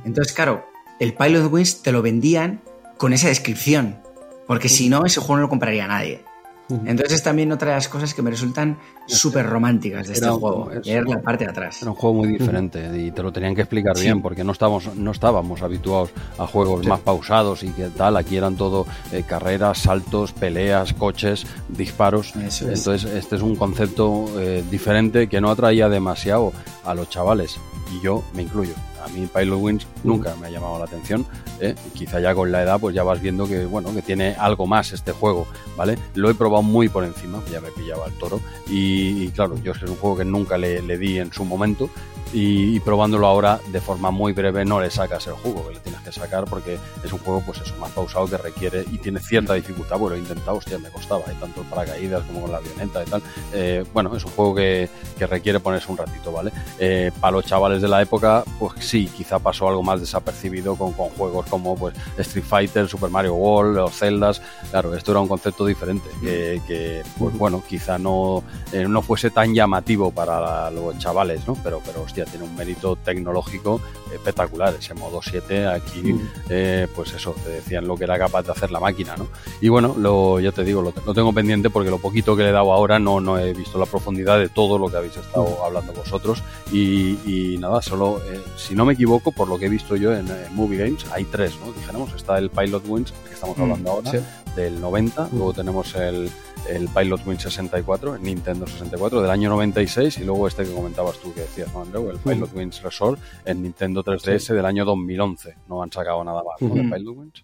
Entonces, 0.04 0.32
claro, 0.32 0.66
el 1.00 1.14
Pilot 1.14 1.50
Wings 1.50 1.82
te 1.82 1.92
lo 1.92 2.02
vendían 2.02 2.62
con 2.98 3.12
esa 3.12 3.28
descripción, 3.28 4.00
porque 4.46 4.68
si 4.68 4.88
no, 4.88 5.04
ese 5.04 5.20
juego 5.20 5.36
no 5.36 5.42
lo 5.42 5.48
compraría 5.48 5.86
nadie. 5.86 6.24
Entonces 6.68 7.12
es 7.12 7.22
también 7.22 7.52
otra 7.52 7.70
de 7.70 7.74
las 7.76 7.88
cosas 7.88 8.14
que 8.14 8.22
me 8.22 8.30
resultan 8.30 8.78
súper 9.06 9.46
románticas 9.46 10.06
de 10.06 10.14
este 10.14 10.28
juego, 10.28 10.70
leer 10.84 11.06
la 11.06 11.20
parte 11.20 11.44
de 11.44 11.50
atrás. 11.50 11.82
Era 11.82 11.90
un 11.90 11.96
juego 11.96 12.16
muy 12.16 12.28
diferente 12.28 12.90
y 12.96 13.10
te 13.10 13.22
lo 13.22 13.32
tenían 13.32 13.54
que 13.54 13.62
explicar 13.62 13.98
bien 13.98 14.22
porque 14.22 14.44
no 14.44 14.52
estábamos, 14.52 14.94
no 14.96 15.10
estábamos 15.10 15.62
habituados 15.62 16.10
a 16.38 16.46
juegos 16.46 16.86
más 16.86 17.00
pausados 17.00 17.62
y 17.62 17.68
que 17.68 17.88
tal, 17.88 18.16
aquí 18.16 18.36
eran 18.36 18.56
todo 18.56 18.86
eh, 19.12 19.24
carreras, 19.26 19.78
saltos, 19.78 20.32
peleas, 20.32 20.92
coches, 20.94 21.46
disparos. 21.68 22.34
Entonces 22.36 23.04
este 23.04 23.36
es 23.36 23.42
un 23.42 23.56
concepto 23.56 24.26
eh, 24.38 24.64
diferente 24.70 25.28
que 25.28 25.40
no 25.40 25.50
atraía 25.50 25.88
demasiado 25.88 26.52
a 26.84 26.94
los 26.94 27.08
chavales 27.10 27.58
y 27.92 28.02
yo 28.02 28.22
me 28.34 28.42
incluyo. 28.42 28.74
A 29.04 29.08
mí 29.08 29.26
Pilot 29.26 29.60
Wings 29.60 29.86
nunca 30.04 30.34
me 30.36 30.46
ha 30.46 30.50
llamado 30.50 30.78
la 30.78 30.84
atención. 30.84 31.26
¿eh? 31.60 31.74
Y 31.86 31.90
quizá 31.90 32.20
ya 32.20 32.34
con 32.34 32.52
la 32.52 32.62
edad 32.62 32.80
pues 32.80 32.94
ya 32.94 33.02
vas 33.02 33.20
viendo 33.20 33.46
que, 33.46 33.64
bueno, 33.66 33.94
que 33.94 34.02
tiene 34.02 34.34
algo 34.38 34.66
más 34.66 34.92
este 34.92 35.12
juego, 35.12 35.46
¿vale? 35.76 35.98
Lo 36.14 36.30
he 36.30 36.34
probado 36.34 36.62
muy 36.62 36.88
por 36.88 37.04
encima, 37.04 37.40
ya 37.50 37.60
me 37.60 37.70
pillaba 37.70 38.06
el 38.06 38.12
toro. 38.14 38.40
Y, 38.68 39.28
claro, 39.28 39.56
yo 39.62 39.72
es 39.72 39.82
un 39.82 39.96
juego 39.96 40.16
que 40.18 40.24
nunca 40.24 40.58
le, 40.58 40.82
le 40.82 40.98
di 40.98 41.18
en 41.18 41.32
su 41.32 41.44
momento, 41.44 41.90
y, 42.32 42.80
probándolo 42.80 43.26
ahora 43.26 43.60
de 43.68 43.80
forma 43.80 44.10
muy 44.10 44.32
breve 44.32 44.64
no 44.64 44.80
le 44.80 44.90
sacas 44.90 45.26
el 45.26 45.34
jugo 45.34 45.66
que 45.68 45.74
le 45.74 45.80
tienes 45.80 46.00
que 46.00 46.12
sacar 46.12 46.44
porque 46.44 46.78
es 47.04 47.12
un 47.12 47.18
juego 47.18 47.42
pues 47.44 47.60
eso 47.60 47.74
más 47.76 47.90
pausado 47.92 48.26
que 48.26 48.36
requiere 48.36 48.84
y 48.90 48.98
tiene 48.98 49.20
cierta 49.20 49.54
dificultad. 49.54 49.98
Bueno 49.98 50.16
he 50.16 50.18
intentado 50.18 50.56
hostia 50.56 50.78
me 50.78 50.88
costaba 50.90 51.22
¿eh? 51.30 51.36
tanto 51.38 51.60
el 51.62 51.66
paracaídas 51.68 52.24
como 52.24 52.42
con 52.42 52.52
la 52.52 52.58
avioneta 52.58 53.02
y 53.02 53.06
tal. 53.06 53.22
Eh, 53.52 53.84
bueno 53.92 54.14
es 54.16 54.24
un 54.24 54.32
juego 54.32 54.54
que, 54.54 54.88
que, 55.18 55.26
requiere 55.26 55.60
ponerse 55.60 55.90
un 55.90 55.98
ratito 55.98 56.32
vale 56.32 56.52
eh, 56.78 57.10
para 57.20 57.32
los 57.32 57.44
chavales 57.44 57.80
de 57.80 57.88
la 57.88 58.02
época 58.02 58.44
pues 58.58 58.72
sí 58.80 59.10
quizá 59.14 59.38
pasó 59.38 59.68
algo 59.68 59.82
más 59.82 60.00
desapercibido 60.00 60.76
con, 60.76 60.92
con 60.92 61.08
juegos 61.10 61.46
como 61.46 61.76
pues 61.76 61.94
Street 62.18 62.44
Fighter 62.44 62.88
Super 62.88 63.10
Mario 63.10 63.34
World 63.34 63.78
o 63.78 63.88
Zeldas. 63.88 64.40
Claro 64.70 64.94
esto 64.94 65.12
era 65.12 65.20
un 65.20 65.28
concepto 65.28 65.66
diferente 65.66 66.08
que, 66.20 66.60
que 66.66 67.02
pues 67.18 67.36
bueno 67.36 67.62
quizá 67.66 67.98
no 67.98 68.42
eh, 68.72 68.86
no 68.88 69.02
fuese 69.02 69.30
tan 69.30 69.54
llamativo 69.54 70.10
para 70.10 70.70
los 70.70 70.96
chavales 70.98 71.46
no 71.46 71.54
pero 71.62 71.82
pero 71.84 72.04
hostia 72.12 72.26
tiene 72.26 72.44
un 72.44 72.54
mérito 72.54 72.96
tecnológico 72.96 73.80
espectacular. 74.12 74.74
Ese 74.78 74.92
modo 74.92 75.20
7 75.22 75.66
aquí, 75.66 76.12
mm. 76.12 76.28
eh, 76.50 76.86
pues 76.94 77.14
eso, 77.14 77.34
te 77.42 77.50
decían 77.50 77.86
lo 77.86 77.96
que 77.96 78.04
era 78.04 78.18
capaz 78.18 78.42
de 78.42 78.52
hacer 78.52 78.70
la 78.70 78.80
máquina, 78.80 79.16
¿no? 79.16 79.28
Y 79.62 79.68
bueno, 79.68 79.94
lo, 79.98 80.38
ya 80.38 80.52
te 80.52 80.62
digo, 80.62 80.82
lo, 80.82 80.92
tengo 80.92 81.32
pendiente 81.32 81.70
porque 81.70 81.88
lo 81.88 81.98
poquito 81.98 82.36
que 82.36 82.42
le 82.42 82.50
he 82.50 82.52
dado 82.52 82.72
ahora 82.72 82.98
no, 82.98 83.20
no 83.20 83.38
he 83.38 83.54
visto 83.54 83.78
la 83.78 83.86
profundidad 83.86 84.38
de 84.38 84.50
todo 84.50 84.76
lo 84.76 84.88
que 84.88 84.98
habéis 84.98 85.16
estado 85.16 85.44
mm. 85.44 85.64
hablando 85.64 85.92
vosotros. 85.94 86.42
Y, 86.70 87.56
nada, 87.58 87.80
solo, 87.80 88.20
eh, 88.30 88.40
si 88.56 88.74
no 88.74 88.84
me 88.84 88.92
equivoco, 88.92 89.32
por 89.32 89.48
lo 89.48 89.58
que 89.58 89.66
he 89.66 89.70
visto 89.70 89.96
yo 89.96 90.14
en, 90.14 90.26
Movie 90.52 90.78
Games, 90.78 91.06
hay 91.12 91.24
tres, 91.24 91.54
¿no? 91.64 91.72
Dijéramos, 91.72 92.12
está 92.12 92.36
el 92.38 92.50
Pilot 92.50 92.84
Wings, 92.86 93.12
que 93.26 93.34
estamos 93.34 93.56
mm. 93.56 93.62
hablando 93.62 93.90
ahora, 93.90 94.12
del 94.56 94.80
90, 94.80 95.28
luego 95.32 95.52
tenemos 95.52 95.94
el 95.94 96.30
el 96.68 96.88
Pilot 96.88 97.26
Wing 97.26 97.38
64, 97.38 98.16
el 98.16 98.22
Nintendo 98.22 98.66
64 98.66 99.20
del 99.20 99.30
año 99.30 99.50
96 99.50 100.18
y 100.18 100.24
luego 100.24 100.48
este 100.48 100.64
que 100.64 100.72
comentabas 100.72 101.18
tú 101.18 101.32
que 101.34 101.40
decías, 101.42 101.72
¿no, 101.72 101.82
Andrew? 101.82 102.10
El 102.10 102.18
Pilot 102.18 102.54
Wings 102.54 102.82
Resort 102.82 103.20
en 103.44 103.62
Nintendo 103.62 104.04
3DS 104.04 104.54
del 104.54 104.64
año 104.64 104.84
2011. 104.84 105.56
No 105.68 105.82
han 105.82 105.90
sacado 105.92 106.22
nada 106.24 106.42
más, 106.42 106.60
¿no? 106.60 106.74
Pilot 106.74 107.16
Wings. 107.16 107.42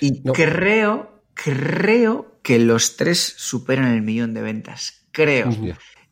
Y 0.00 0.22
creo, 0.22 1.22
creo 1.34 2.38
que 2.42 2.58
los 2.58 2.96
tres 2.96 3.34
superan 3.36 3.92
el 3.92 4.02
millón 4.02 4.34
de 4.34 4.42
ventas. 4.42 5.06
Creo. 5.12 5.50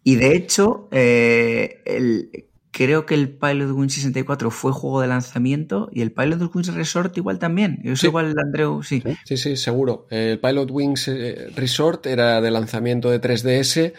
Y 0.05 0.17
de 0.17 0.35
hecho, 0.35 0.89
eh, 0.91 1.83
el, 1.85 2.48
creo 2.79 3.07
que 3.07 3.17
el 3.17 3.29
Pilot 3.31 3.73
Wings 3.73 3.95
64 3.95 4.53
fue 4.53 4.71
juego 4.71 5.01
de 5.01 5.09
lanzamiento 5.09 5.89
y 5.93 6.01
el 6.01 6.13
Pilot 6.13 6.55
Wings 6.55 6.73
Resort 6.73 7.17
igual 7.17 7.41
también. 7.41 7.81
Yo 7.83 7.97
soy 7.97 8.11
igual, 8.11 8.33
Andreu, 8.39 8.85
sí. 8.85 9.03
Sí, 9.25 9.37
sí, 9.37 9.57
seguro. 9.57 10.07
El 10.11 10.39
Pilot 10.39 10.71
Wings 10.71 11.09
eh, 11.09 11.49
Resort 11.57 12.07
era 12.07 12.41
de 12.41 12.53
lanzamiento 12.53 13.11
de 13.11 13.21
3DS, 13.21 13.95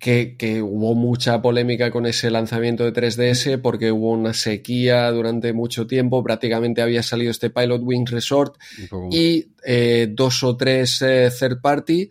que, 0.00 0.34
que, 0.36 0.62
hubo 0.62 0.96
mucha 0.96 1.40
polémica 1.42 1.92
con 1.92 2.06
ese 2.06 2.28
lanzamiento 2.28 2.82
de 2.82 2.92
3DS 2.92 3.60
porque 3.62 3.92
hubo 3.92 4.10
una 4.10 4.34
sequía 4.34 5.08
durante 5.12 5.52
mucho 5.52 5.86
tiempo. 5.86 6.24
Prácticamente 6.24 6.82
había 6.82 7.04
salido 7.04 7.30
este 7.30 7.50
Pilot 7.50 7.82
Wings 7.84 8.10
Resort 8.10 8.56
y 9.12 9.46
eh, 9.64 10.08
dos 10.10 10.42
o 10.42 10.56
tres 10.56 11.00
eh, 11.02 11.30
third 11.38 11.60
party 11.60 12.10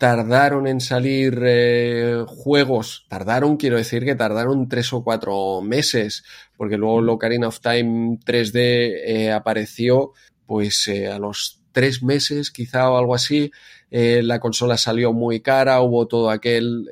tardaron 0.00 0.66
en 0.66 0.80
salir 0.80 1.42
eh, 1.44 2.24
juegos, 2.26 3.04
tardaron, 3.10 3.58
quiero 3.58 3.76
decir 3.76 4.02
que 4.02 4.14
tardaron 4.14 4.66
tres 4.66 4.94
o 4.94 5.04
cuatro 5.04 5.60
meses, 5.60 6.24
porque 6.56 6.78
luego 6.78 7.02
Locarina 7.02 7.48
of 7.48 7.60
Time 7.60 8.18
3D 8.24 8.54
eh, 8.54 9.30
apareció 9.30 10.12
pues 10.46 10.88
eh, 10.88 11.08
a 11.08 11.18
los 11.18 11.60
tres 11.72 12.02
meses 12.02 12.50
quizá 12.50 12.90
o 12.90 12.96
algo 12.96 13.14
así, 13.14 13.52
la 13.90 14.40
consola 14.40 14.78
salió 14.78 15.12
muy 15.12 15.40
cara, 15.40 15.82
hubo 15.82 16.06
todo 16.06 16.30
aquel 16.30 16.88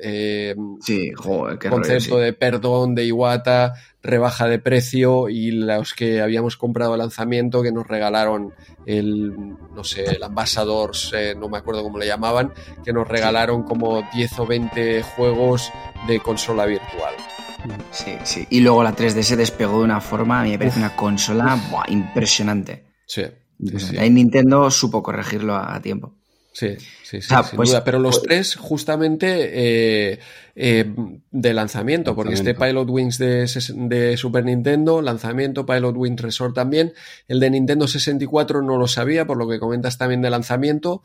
concepto 1.67 2.19
de 2.19 2.33
perdón 2.33 2.93
de 2.93 3.05
Iwata, 3.05 3.73
rebaja 4.01 4.47
de 4.47 4.59
precio 4.59 5.29
y 5.29 5.51
los 5.51 5.93
que 5.93 6.21
habíamos 6.21 6.57
comprado 6.57 6.93
el 6.93 6.99
lanzamiento 6.99 7.61
que 7.61 7.71
nos 7.71 7.87
regalaron 7.87 8.53
el, 8.85 9.33
no 9.75 9.83
sé, 9.83 10.05
el 10.05 10.23
Ambassadors, 10.23 11.11
eh, 11.15 11.35
no 11.37 11.49
me 11.49 11.57
acuerdo 11.57 11.83
cómo 11.83 11.97
le 11.97 12.07
llamaban, 12.07 12.53
que 12.83 12.93
nos 12.93 13.07
regalaron 13.07 13.63
como 13.63 14.07
10 14.13 14.39
o 14.39 14.47
20 14.47 15.03
juegos 15.03 15.71
de 16.07 16.19
consola 16.19 16.65
virtual. 16.65 17.13
Sí, 17.91 18.17
sí. 18.23 18.47
Y 18.49 18.61
luego 18.61 18.83
la 18.83 18.95
3D 18.95 19.21
se 19.21 19.35
despegó 19.35 19.79
de 19.79 19.85
una 19.85 20.01
forma, 20.01 20.41
a 20.41 20.43
mí 20.43 20.51
me 20.51 20.57
parece 20.57 20.79
una 20.79 20.95
consola 20.95 21.59
impresionante. 21.89 22.85
Sí. 23.05 23.23
sí, 23.77 23.97
Ahí 23.97 24.09
Nintendo 24.09 24.71
supo 24.71 25.03
corregirlo 25.03 25.55
a 25.55 25.79
tiempo. 25.81 26.18
Sí, 26.59 26.75
sí, 26.77 27.21
sí, 27.21 27.21
sin 27.21 27.55
pues, 27.55 27.69
duda. 27.69 27.85
Pero 27.85 27.99
los 27.99 28.19
pues 28.19 28.27
tres, 28.27 28.55
justamente 28.57 30.11
eh, 30.11 30.19
eh, 30.57 30.93
de 31.31 31.53
lanzamiento, 31.53 32.13
porque 32.15 32.33
este 32.33 32.53
Pilot 32.53 32.89
Wings 32.89 33.17
de, 33.17 34.17
Super 34.17 34.43
Nintendo, 34.43 35.01
lanzamiento, 35.01 35.65
Pilot 35.65 35.95
Wings 35.95 36.21
Resort 36.21 36.53
también. 36.53 36.91
El 37.29 37.39
de 37.39 37.49
Nintendo 37.49 37.87
64 37.87 38.61
no 38.61 38.77
lo 38.77 38.89
sabía, 38.89 39.25
por 39.25 39.37
lo 39.37 39.47
que 39.47 39.57
comentas 39.57 39.97
también 39.97 40.21
de 40.21 40.29
lanzamiento. 40.29 41.01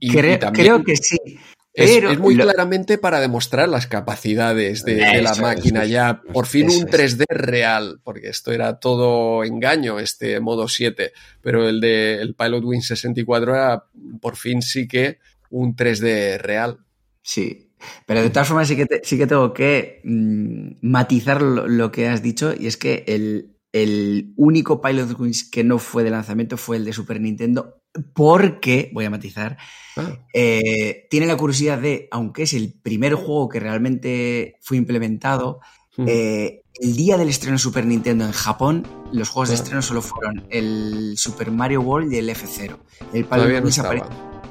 Y, 0.00 0.10
creo 0.10 0.82
que 0.82 0.96
sí. 0.96 1.38
Es, 1.76 2.18
muy 2.18 2.36
claramente 2.36 2.96
para 2.96 3.20
demostrar 3.20 3.68
las 3.68 3.86
capacidades 3.86 4.82
de, 4.82 5.20
la 5.20 5.34
máquina 5.34 5.84
ya. 5.84 6.22
Por 6.32 6.46
fin 6.46 6.70
un 6.70 6.86
3D 6.86 7.26
real, 7.28 8.00
porque 8.02 8.28
esto 8.28 8.50
era 8.50 8.80
todo 8.80 9.44
engaño, 9.44 9.98
este 9.98 10.40
modo 10.40 10.68
7. 10.68 11.12
Pero 11.42 11.68
el 11.68 11.82
de 11.82 12.14
el 12.22 12.34
Pilot 12.34 12.64
Wing 12.64 12.80
64 12.80 13.54
era 13.54 13.84
por 14.22 14.36
fin 14.36 14.62
sí 14.62 14.88
que 14.88 15.18
un 15.50 15.76
3D 15.76 16.38
real. 16.38 16.78
Sí, 17.20 17.72
pero 18.06 18.22
de 18.22 18.30
todas 18.30 18.48
formas 18.48 18.68
sí 18.68 18.76
que, 18.76 18.86
sí 19.02 19.18
que 19.18 19.26
tengo 19.26 19.52
que 19.52 20.00
mm, 20.04 20.76
matizar 20.80 21.42
lo, 21.42 21.92
que 21.92 22.08
has 22.08 22.22
dicho 22.22 22.54
y 22.58 22.68
es 22.68 22.78
que 22.78 23.04
el, 23.06 23.56
el 23.72 24.32
único 24.36 24.80
Pilot 24.80 25.18
Wings 25.20 25.50
que 25.50 25.62
no 25.62 25.78
fue 25.78 26.04
de 26.04 26.10
lanzamiento 26.10 26.56
fue 26.56 26.78
el 26.78 26.86
de 26.86 26.94
Super 26.94 27.20
Nintendo 27.20 27.82
porque, 28.14 28.90
voy 28.92 29.04
a 29.04 29.10
matizar, 29.10 29.56
ah. 29.96 30.18
eh, 30.32 31.06
tiene 31.10 31.26
la 31.26 31.36
curiosidad 31.36 31.78
de, 31.78 32.08
aunque 32.10 32.44
es 32.44 32.54
el 32.54 32.72
primer 32.82 33.14
juego 33.14 33.48
que 33.48 33.60
realmente 33.60 34.56
fue 34.60 34.76
implementado, 34.76 35.60
eh, 35.98 36.62
el 36.78 36.96
día 36.96 37.16
del 37.16 37.28
estreno 37.30 37.54
de 37.54 37.58
Super 37.58 37.86
Nintendo 37.86 38.26
en 38.26 38.32
Japón, 38.32 38.86
los 39.12 39.28
juegos 39.30 39.48
de 39.48 39.54
ah. 39.54 39.58
estreno 39.58 39.82
solo 39.82 40.02
fueron 40.02 40.46
el 40.50 41.14
Super 41.16 41.50
Mario 41.50 41.80
World 41.80 42.12
y 42.12 42.16
el 42.18 42.28
F0. 42.28 42.76
El 43.12 43.24
Pilot 43.24 43.64
Wings 43.64 43.80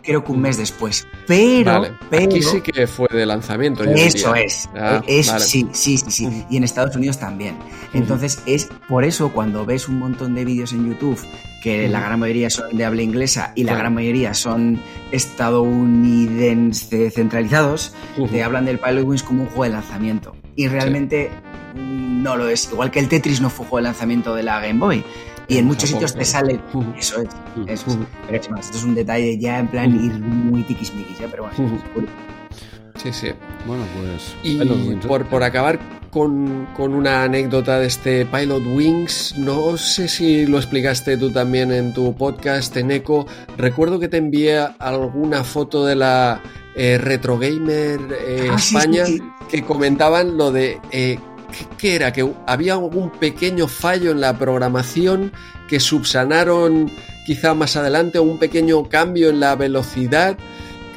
creo 0.05 0.23
que 0.23 0.31
un 0.31 0.41
mes 0.41 0.57
después. 0.57 1.07
Pero, 1.27 1.87
aquí 2.11 2.41
sí 2.41 2.61
que 2.61 2.87
fue 2.87 3.07
de 3.11 3.25
lanzamiento. 3.25 3.83
Eso 3.83 4.35
es. 4.35 4.69
Ah, 4.75 5.01
sí, 5.39 5.67
sí, 5.73 5.97
sí, 5.97 6.11
sí. 6.11 6.45
Y 6.49 6.57
en 6.57 6.63
Estados 6.63 6.95
Unidos 6.95 7.19
también. 7.19 7.57
Entonces, 7.93 8.39
es 8.45 8.69
por 8.87 9.03
eso 9.03 9.31
cuando 9.31 9.65
ves 9.65 9.89
un 9.89 9.99
montón 9.99 10.35
de 10.35 10.45
vídeos 10.45 10.71
en 10.73 10.87
YouTube, 10.87 11.19
que 11.61 11.87
la 11.89 11.99
gran 11.99 12.19
mayoría 12.19 12.49
son 12.49 12.77
de 12.77 12.85
habla 12.85 13.01
inglesa 13.01 13.51
y 13.55 13.63
la 13.63 13.75
gran 13.75 13.93
mayoría 13.93 14.33
son 14.33 14.79
estadounidense 15.11 17.09
centralizados, 17.09 17.93
te 18.31 18.43
hablan 18.43 18.65
del 18.65 18.79
Pilot 18.79 19.03
Wings 19.03 19.23
como 19.23 19.43
un 19.43 19.47
juego 19.47 19.63
de 19.63 19.69
lanzamiento. 19.71 20.35
Y 20.55 20.67
realmente 20.67 21.31
no 21.75 22.35
lo 22.35 22.47
es. 22.47 22.69
Igual 22.71 22.91
que 22.91 22.99
el 22.99 23.09
Tetris 23.09 23.41
no 23.41 23.49
fue 23.49 23.63
un 23.63 23.69
juego 23.69 23.83
de 23.83 23.89
lanzamiento 23.89 24.35
de 24.35 24.43
la 24.43 24.59
Game 24.61 24.79
Boy 24.79 25.03
y 25.47 25.57
en 25.57 25.65
muchos 25.65 25.89
sitios 25.89 26.13
te 26.13 26.25
sale. 26.25 26.59
Eso 26.97 27.21
es, 27.21 27.29
eso 27.67 27.89
es. 27.89 27.97
Pero 28.27 28.41
es 28.41 28.49
más, 28.49 28.65
esto 28.65 28.77
es 28.77 28.83
un 28.83 28.95
detalle 28.95 29.37
ya 29.37 29.59
en 29.59 29.67
plan 29.67 29.95
ir 30.03 30.13
muy 30.19 30.63
tiquismiquis, 30.63 31.19
¿eh? 31.21 31.27
pero 31.29 31.43
bueno, 31.43 31.81
Sí, 33.01 33.11
sí. 33.11 33.27
Bueno, 33.67 33.83
pues. 33.99 34.33
Y 34.43 34.57
por, 35.07 35.25
por 35.25 35.43
acabar 35.43 35.79
con, 36.09 36.65
con, 36.75 36.93
una 36.93 37.23
anécdota 37.23 37.79
de 37.79 37.87
este 37.87 38.25
Pilot 38.25 38.65
Wings, 38.65 39.35
no 39.37 39.75
sé 39.77 40.07
si 40.07 40.45
lo 40.45 40.57
explicaste 40.57 41.17
tú 41.17 41.29
también 41.29 41.71
en 41.71 41.93
tu 41.93 42.15
podcast, 42.15 42.75
en 42.77 42.91
Eco. 42.91 43.27
Recuerdo 43.57 43.99
que 43.99 44.07
te 44.07 44.17
envié 44.17 44.59
alguna 44.79 45.43
foto 45.43 45.85
de 45.85 45.95
la 45.95 46.41
eh, 46.75 46.97
Retro 46.97 47.37
Gamer 47.37 47.99
eh, 48.11 48.47
ah, 48.49 48.55
España 48.55 49.03
que 49.49 49.63
comentaban 49.63 50.37
lo 50.37 50.51
de 50.51 50.79
eh, 50.91 51.19
¿qué 51.77 51.95
era? 51.95 52.11
Que 52.13 52.29
había 52.47 52.73
algún 52.73 53.11
pequeño 53.11 53.67
fallo 53.67 54.11
en 54.11 54.21
la 54.21 54.37
programación 54.37 55.31
que 55.67 55.79
subsanaron 55.79 56.91
quizá 57.25 57.53
más 57.53 57.75
adelante, 57.75 58.19
un 58.19 58.37
pequeño 58.37 58.87
cambio 58.87 59.29
en 59.29 59.39
la 59.39 59.55
velocidad 59.55 60.37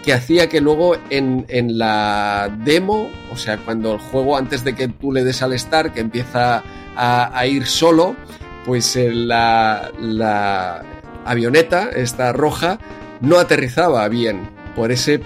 que 0.05 0.13
hacía 0.13 0.49
que 0.49 0.61
luego 0.61 0.97
en, 1.11 1.47
la 1.79 2.55
demo, 2.65 3.11
o 3.33 3.37
sea, 3.37 3.59
cuando 3.59 3.95
el 3.95 3.99
juego 3.99 4.37
antes 4.37 4.65
de 4.65 4.75
que 4.75 4.89
tú 4.89 5.13
le 5.13 5.25
des 5.25 5.43
al 5.43 5.59
start, 5.59 5.93
que 5.93 6.01
empieza 6.01 6.63
a, 6.97 7.47
ir 7.47 7.67
solo, 7.67 8.17
pues 8.65 8.97
la, 8.97 9.91
la 10.01 10.83
avioneta, 11.25 11.91
esta 11.91 12.33
roja, 12.33 12.79
no 13.21 13.39
aterrizaba 13.39 14.09
bien 14.09 14.58
por 14.79 14.93
esa 14.93 15.19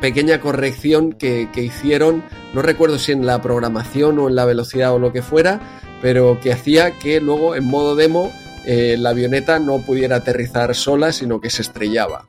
pequeña 0.00 0.40
corrección 0.40 1.12
que, 1.12 1.50
hicieron, 1.56 2.22
no 2.54 2.62
recuerdo 2.62 3.00
si 3.00 3.10
en 3.10 3.26
la 3.26 3.42
programación 3.42 4.16
o 4.20 4.28
en 4.28 4.36
la 4.36 4.44
velocidad 4.44 4.94
o 4.94 5.00
lo 5.00 5.12
que 5.12 5.22
fuera, 5.22 5.80
pero 6.00 6.38
que 6.40 6.52
hacía 6.52 6.92
que 7.00 7.20
luego 7.20 7.56
en 7.56 7.64
modo 7.64 7.96
demo 7.96 8.30
eh, 8.64 8.96
la 8.96 9.10
avioneta 9.10 9.58
no 9.58 9.78
pudiera 9.78 10.16
aterrizar 10.16 10.72
sola, 10.76 11.10
sino 11.10 11.40
que 11.40 11.50
se 11.50 11.62
estrellaba. 11.62 12.28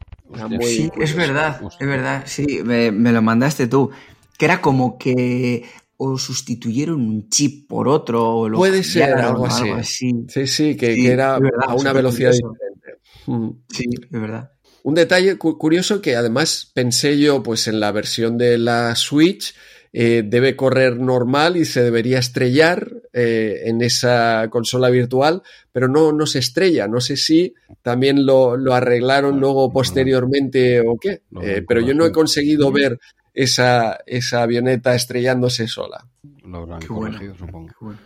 sí, 0.61 0.89
es 0.99 1.15
verdad, 1.15 1.61
es 1.79 1.87
verdad, 1.87 2.23
sí, 2.25 2.61
me, 2.63 3.11
lo 3.11 3.21
mandaste 3.21 3.67
tú. 3.67 3.91
Que 4.35 4.45
era 4.45 4.61
como 4.61 4.97
que 4.97 5.65
o 5.97 6.17
sustituyeron 6.17 7.01
un 7.01 7.29
chip 7.29 7.67
por 7.67 7.87
otro. 7.87 8.35
O 8.35 8.49
lo 8.49 8.57
Puede 8.57 8.83
ser 8.83 9.13
algo 9.13 9.45
así. 9.45 10.15
Sí, 10.27 10.47
sí, 10.47 10.75
que, 10.75 11.05
era 11.05 11.35
a 11.35 11.75
una 11.75 11.93
velocidad 11.93 12.31
diferente. 12.31 12.99
Mm. 13.27 13.49
Sí, 13.69 13.85
es 14.01 14.21
verdad. 14.21 14.49
Un 14.83 14.95
detalle 14.95 15.37
curioso 15.37 16.01
que 16.01 16.15
además 16.15 16.71
pensé 16.73 17.19
yo 17.19 17.43
pues 17.43 17.67
en 17.67 17.79
la 17.79 17.91
versión 17.91 18.37
de 18.37 18.57
la 18.57 18.95
Switch 18.95 19.53
eh, 19.91 20.23
debe 20.23 20.55
correr 20.55 20.99
normal 20.99 21.57
y 21.57 21.65
se 21.65 21.83
debería 21.83 22.19
estrellar 22.19 22.91
eh, 23.11 23.61
en 23.65 23.81
esa 23.81 24.47
consola 24.51 24.89
virtual, 24.89 25.41
pero 25.71 25.87
no, 25.87 26.11
no 26.11 26.27
se 26.27 26.39
estrella. 26.39 26.87
No 26.87 27.01
sé 27.01 27.17
si 27.17 27.55
también 27.81 28.25
lo, 28.25 28.53
arreglaron 28.73 29.39
luego 29.39 29.71
posteriormente 29.71 30.81
o 30.81 30.97
qué, 30.97 31.23
eh, 31.41 31.63
pero 31.67 31.81
yo 31.81 31.95
no 31.95 32.05
he 32.05 32.11
conseguido 32.11 32.71
ver 32.71 32.99
esa, 33.33 33.99
esa 34.05 34.43
avioneta 34.43 34.93
estrellándose 34.93 35.67
sola. 35.67 36.05
Lo 36.43 36.59
habrán 36.59 36.81
corregido, 36.85 37.35
supongo. 37.35 37.73
Bueno, 37.79 37.99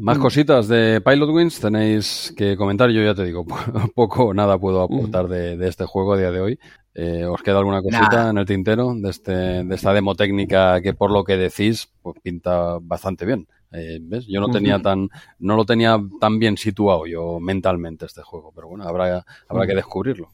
más 0.00 0.18
cositas 0.18 0.68
de 0.68 1.00
Pilot 1.00 1.30
Wings 1.30 1.60
tenéis 1.60 2.34
que 2.36 2.56
comentar. 2.56 2.90
Yo 2.90 3.02
ya 3.02 3.14
te 3.14 3.24
digo, 3.24 3.44
poco 3.94 4.26
o 4.26 4.34
nada 4.34 4.58
puedo 4.58 4.82
aportar 4.82 5.28
de, 5.28 5.56
de, 5.56 5.68
este 5.68 5.84
juego 5.84 6.14
a 6.14 6.18
día 6.18 6.30
de 6.30 6.40
hoy. 6.40 6.58
Eh, 6.94 7.26
¿Os 7.26 7.42
queda 7.42 7.58
alguna 7.58 7.82
cosita 7.82 8.30
en 8.30 8.38
el 8.38 8.46
tintero 8.46 8.94
de, 8.94 9.10
este, 9.10 9.32
de 9.32 9.74
esta 9.74 9.92
demo 9.92 10.14
técnica 10.14 10.80
que 10.80 10.94
por 10.94 11.10
lo 11.10 11.24
que 11.24 11.36
decís, 11.36 11.92
pues 12.00 12.16
pinta 12.22 12.78
bastante 12.80 13.26
bien? 13.26 13.46
Eh, 13.72 13.98
¿ves? 14.00 14.26
Yo 14.26 14.40
no 14.40 14.48
tenía 14.48 14.80
tan, 14.80 15.10
no 15.38 15.56
lo 15.56 15.66
tenía 15.66 16.00
tan 16.20 16.38
bien 16.38 16.56
situado 16.56 17.06
yo 17.06 17.38
mentalmente 17.40 18.06
este 18.06 18.22
juego, 18.22 18.52
pero 18.54 18.68
bueno, 18.68 18.84
habrá, 18.84 19.24
habrá 19.48 19.66
que 19.66 19.74
descubrirlo. 19.74 20.30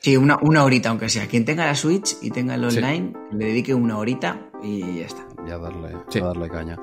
Sí, 0.00 0.16
una, 0.16 0.38
una 0.42 0.64
horita, 0.64 0.90
aunque 0.90 1.08
sea. 1.08 1.26
Quien 1.26 1.44
tenga 1.44 1.64
la 1.66 1.74
Switch 1.74 2.16
y 2.20 2.30
tenga 2.30 2.56
el 2.56 2.64
online, 2.64 3.12
le 3.32 3.46
dedique 3.46 3.72
una 3.74 3.98
horita 3.98 4.50
y 4.62 4.98
ya 4.98 5.06
está. 5.06 5.26
Ya 5.46 5.58
darle, 5.58 5.92
darle 6.12 6.48
caña. 6.48 6.76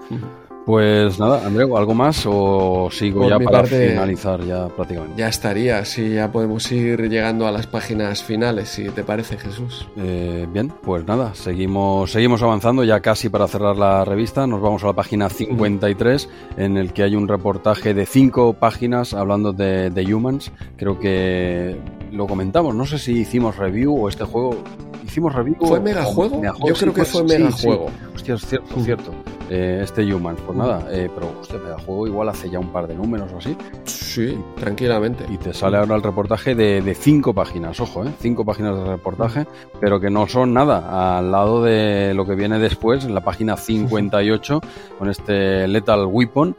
Pues 0.66 1.20
nada, 1.20 1.46
Andreu, 1.46 1.76
¿algo 1.76 1.94
más 1.94 2.24
o 2.26 2.88
sigo 2.90 3.28
ya 3.28 3.38
para 3.38 3.66
finalizar 3.66 4.42
ya 4.46 4.68
prácticamente? 4.70 5.16
Ya 5.18 5.28
estaría, 5.28 5.84
sí, 5.84 6.14
ya 6.14 6.32
podemos 6.32 6.72
ir 6.72 7.10
llegando 7.10 7.48
a 7.48 7.52
las 7.52 7.68
páginas 7.68 8.24
finales, 8.24 8.70
si 8.70 8.86
te 8.90 9.04
parece, 9.04 9.38
Jesús. 9.38 9.86
Eh, 9.98 10.48
bien, 10.54 10.72
pues 10.82 11.06
nada, 11.06 11.36
seguimos, 11.36 12.12
seguimos 12.12 12.42
avanzando 12.42 12.86
ya 12.86 13.02
casi 13.02 13.28
para 13.28 13.48
cerrar 13.48 13.76
la 13.76 14.06
revista. 14.06 14.48
Nos 14.48 14.62
vamos 14.62 14.84
a 14.84 14.88
la 14.88 14.94
página 14.94 15.28
53, 15.28 16.30
en 16.56 16.78
el 16.78 16.94
que 16.94 17.04
hay 17.04 17.16
un 17.16 17.28
reportaje 17.28 17.94
de 17.94 18.06
cinco 18.06 18.54
páginas 18.54 19.14
hablando 19.14 19.52
de, 19.52 19.90
de 19.90 20.16
Humans. 20.16 20.52
Creo 20.78 20.98
que 20.98 21.78
lo 22.14 22.28
comentamos, 22.28 22.76
no 22.76 22.86
sé 22.86 23.00
si 23.00 23.20
hicimos 23.20 23.58
review 23.58 23.96
o 23.96 24.10
este 24.10 24.24
juego 24.24 24.58
hicimos 25.04 25.34
review. 25.34 25.56
¿Fue 25.60 25.80
mega 25.80 26.04
juego? 26.04 26.42
Yo 26.66 26.74
creo 26.74 26.94
que 26.94 27.06
fue 27.06 27.24
mega 27.24 27.52
juego. 27.52 27.88
Hostia, 28.16 28.36
es 28.36 28.46
cierto, 28.46 28.76
es 28.78 28.86
cierto. 28.86 29.12
Eh, 29.50 29.82
este 29.84 30.02
Human, 30.12 30.36
pues 30.38 30.58
nada, 30.58 30.88
eh, 30.90 31.10
pero 31.14 31.32
hostia, 31.40 31.60
mega 31.60 31.78
juego 31.78 32.08
igual 32.08 32.30
hace 32.30 32.50
ya 32.50 32.60
un 32.60 32.72
par 32.72 32.88
de 32.88 32.96
números 32.96 33.32
o 33.34 33.38
así. 33.38 33.56
Sí, 33.84 34.38
tranquilamente. 34.60 35.26
Y 35.30 35.38
te 35.38 35.54
sale 35.54 35.78
ahora 35.78 35.96
el 35.96 36.04
reportaje 36.04 36.56
de, 36.56 36.96
cinco 36.96 37.34
páginas, 37.34 37.80
ojo, 37.80 38.06
¿eh? 38.06 38.12
Cinco 38.20 38.46
páginas 38.46 38.78
de 38.78 38.86
reportaje, 38.86 39.46
pero 39.82 40.00
que 40.00 40.10
no 40.10 40.28
son 40.28 40.54
nada. 40.54 41.18
Al 41.18 41.32
lado 41.32 41.64
de 41.64 42.14
lo 42.14 42.26
que 42.26 42.36
viene 42.36 42.58
después, 42.60 43.06
en 43.06 43.14
la 43.14 43.22
página 43.22 43.58
58, 43.58 44.62
con 44.98 45.10
este 45.10 45.68
Lethal 45.68 46.06
Weapon, 46.06 46.56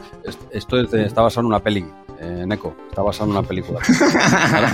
esto 0.52 0.78
es 0.78 0.92
está 0.92 1.22
basado 1.22 1.40
en 1.40 1.46
una 1.46 1.60
peli 1.60 1.84
eh, 2.24 2.46
Neko, 2.46 2.74
está 2.88 3.02
basado 3.02 3.26
en 3.26 3.36
una 3.36 3.42
película. 3.46 3.80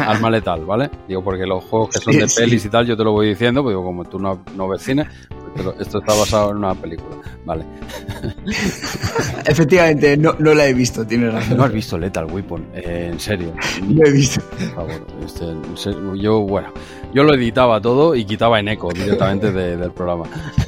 Alma 0.06 0.30
letal, 0.30 0.64
¿vale? 0.64 0.90
Digo, 1.08 1.22
porque 1.22 1.46
los 1.46 1.64
juegos 1.64 1.90
que 1.90 1.98
son 1.98 2.16
de 2.16 2.26
pelis 2.26 2.64
y 2.64 2.68
tal, 2.68 2.86
yo 2.86 2.96
te 2.96 3.04
lo 3.04 3.12
voy 3.12 3.28
diciendo, 3.28 3.62
pues 3.62 3.72
digo, 3.72 3.84
como 3.84 4.04
tú 4.04 4.18
no, 4.18 4.42
no 4.54 4.68
ves 4.68 4.82
cine, 4.82 5.06
pero 5.54 5.74
esto 5.80 5.98
está 5.98 6.14
basado 6.14 6.50
en 6.52 6.58
una 6.58 6.74
película, 6.74 7.16
¿vale? 7.44 7.64
Efectivamente, 9.46 10.16
no, 10.16 10.34
no 10.38 10.54
la 10.54 10.66
he 10.66 10.72
visto, 10.72 11.06
tienes 11.06 11.32
razón. 11.32 11.56
No 11.56 11.64
has 11.64 11.72
visto 11.72 11.98
Lethal 11.98 12.26
Weapon, 12.26 12.66
eh, 12.74 13.10
en 13.12 13.18
serio. 13.20 13.52
No 13.86 14.06
he 14.06 14.12
visto. 14.12 14.40
Por 14.42 14.74
favor, 14.74 15.06
este, 15.24 16.20
yo, 16.20 16.40
bueno, 16.40 16.72
yo 17.12 17.24
lo 17.24 17.34
editaba 17.34 17.80
todo 17.80 18.14
y 18.14 18.24
quitaba 18.24 18.60
en 18.60 18.68
eco 18.68 18.92
directamente 18.92 19.52
del 19.52 19.90
programa. 19.92 20.24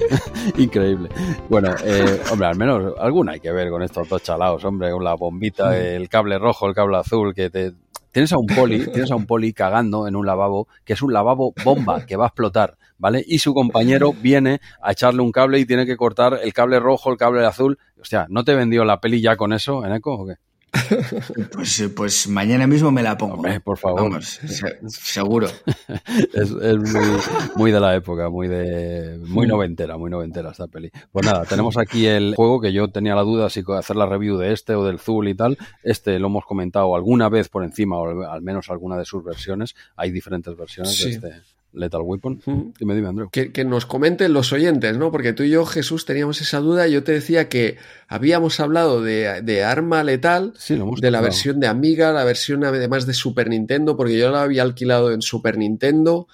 Increíble. 0.59 1.09
Bueno, 1.49 1.75
eh, 1.85 2.21
hombre, 2.31 2.49
al 2.49 2.57
menos 2.57 2.95
alguna 2.99 3.33
hay 3.33 3.41
que 3.41 3.53
ver 3.53 3.71
con 3.71 3.83
estos 3.83 4.09
dos 4.09 4.23
chalaos, 4.23 4.65
hombre, 4.65 4.91
con 4.91 5.05
la 5.05 5.15
bombita, 5.15 5.71
mm. 5.71 5.75
el 5.75 6.09
cable 6.09 6.39
rojo, 6.39 6.67
el 6.67 6.75
cable 6.75 6.97
azul, 6.99 7.35
que 7.35 7.51
te... 7.51 7.73
Tienes 8.11 8.33
a 8.33 8.39
un 8.39 8.47
poli, 8.47 8.87
tienes 8.93 9.11
a 9.11 9.17
un 9.17 9.25
poli 9.25 9.53
cagando 9.53 10.07
en 10.07 10.17
un 10.17 10.27
lavabo, 10.27 10.69
que 10.85 10.93
es 10.93 11.03
un 11.03 11.13
lavabo 11.13 11.55
bomba 11.65 12.05
que 12.05 12.17
va 12.17 12.25
a 12.25 12.29
explotar, 12.29 12.77
¿vale? 12.99 13.25
Y 13.27 13.39
su 13.39 13.55
compañero 13.55 14.13
viene 14.13 14.61
a 14.83 14.93
echarle 14.93 15.23
un 15.23 15.33
cable 15.33 15.61
y 15.61 15.65
tiene 15.65 15.87
que 15.87 15.97
cortar 15.97 16.41
el 16.43 16.53
cable 16.53 16.79
rojo, 16.79 17.11
el 17.11 17.17
cable 17.17 17.47
azul. 17.47 17.79
O 18.01 18.05
sea, 18.05 18.27
¿no 18.29 18.45
te 18.45 18.55
vendió 18.55 18.85
la 18.85 19.01
peli 19.01 19.23
ya 19.23 19.37
con 19.37 19.53
eso, 19.53 19.87
en 19.87 19.93
eco 19.95 20.15
o 20.15 20.27
qué? 20.27 20.35
Pues, 21.53 21.91
pues, 21.95 22.29
mañana 22.29 22.67
mismo 22.67 22.91
me 22.91 23.03
la 23.03 23.17
pongo. 23.17 23.43
por 23.63 23.79
favor. 23.79 24.23
seguro. 24.25 25.49
es, 26.33 26.51
muy, 27.57 27.73
de 27.73 27.81
la 27.81 27.95
época, 27.95 28.31
muy 28.31 28.49
de 28.49 29.19
muy 29.19 29.47
noventera, 29.47 29.99
muy 29.99 30.11
noventera 30.11 30.51
esta 30.51 30.67
peli. 30.67 30.91
Pues 31.11 31.27
nada, 31.27 31.45
tenemos 31.45 31.77
aquí 31.77 32.07
el 32.07 32.35
juego 32.35 32.61
que 32.61 32.73
yo 32.73 32.89
tenía 32.89 33.15
la 33.15 33.23
duda 33.23 33.51
si 33.51 33.63
hacer 33.77 33.97
la 33.97 34.07
review 34.07 34.39
de 34.39 34.53
este 34.53 34.75
o 34.75 34.85
del 34.85 34.99
Zul 34.99 35.29
y 35.29 35.35
tal. 35.35 35.59
Este 35.83 36.19
lo 36.19 36.29
hemos 36.29 36.45
comentado 36.45 36.95
alguna 36.95 37.29
vez 37.29 37.49
por 37.49 37.65
encima, 37.65 37.99
o 37.99 38.23
al 38.23 38.43
menos 38.43 38.71
alguna 38.71 38.97
de 38.97 39.05
sus 39.05 39.23
versiones. 39.23 39.75
Hay 39.97 40.11
diferentes 40.11 40.57
versiones 40.57 41.03
de 41.03 41.11
este 41.11 41.62
Lethal 41.73 42.03
Weapon. 42.03 42.41
Dime, 42.79 42.95
dime, 42.95 43.09
Andrew. 43.09 43.31
Que, 43.31 43.65
nos 43.65 43.87
comenten 43.87 44.33
los 44.33 44.53
oyentes, 44.53 44.97
¿no? 44.97 45.11
Porque 45.11 45.33
tú 45.33 45.43
y 45.43 45.51
yo, 45.51 45.65
Jesús, 45.65 46.05
teníamos 46.05 46.41
esa 46.41 46.59
duda. 46.59 46.89
Yo 46.89 47.03
te 47.03 47.13
decía 47.13 47.49
que 47.49 47.77
habíamos 48.09 48.61
hablado 48.61 49.03
de, 49.03 49.65
Arma 49.65 50.05
Letal, 50.05 50.55
de 50.69 51.11
la 51.11 51.21
versión 51.21 51.61
de 51.61 51.67
Amiga, 51.67 52.13
la 52.13 52.25
versión 52.25 52.65
además 52.65 53.07
de 53.07 53.15
Super 53.15 53.49
Nintendo, 53.49 53.97
porque 53.97 54.19
yo 54.19 54.31
la 54.31 54.43
había 54.43 54.63
alquilado 54.63 55.13
en 55.13 55.23
Super 55.23 55.59
Nintendo. 55.59 56.27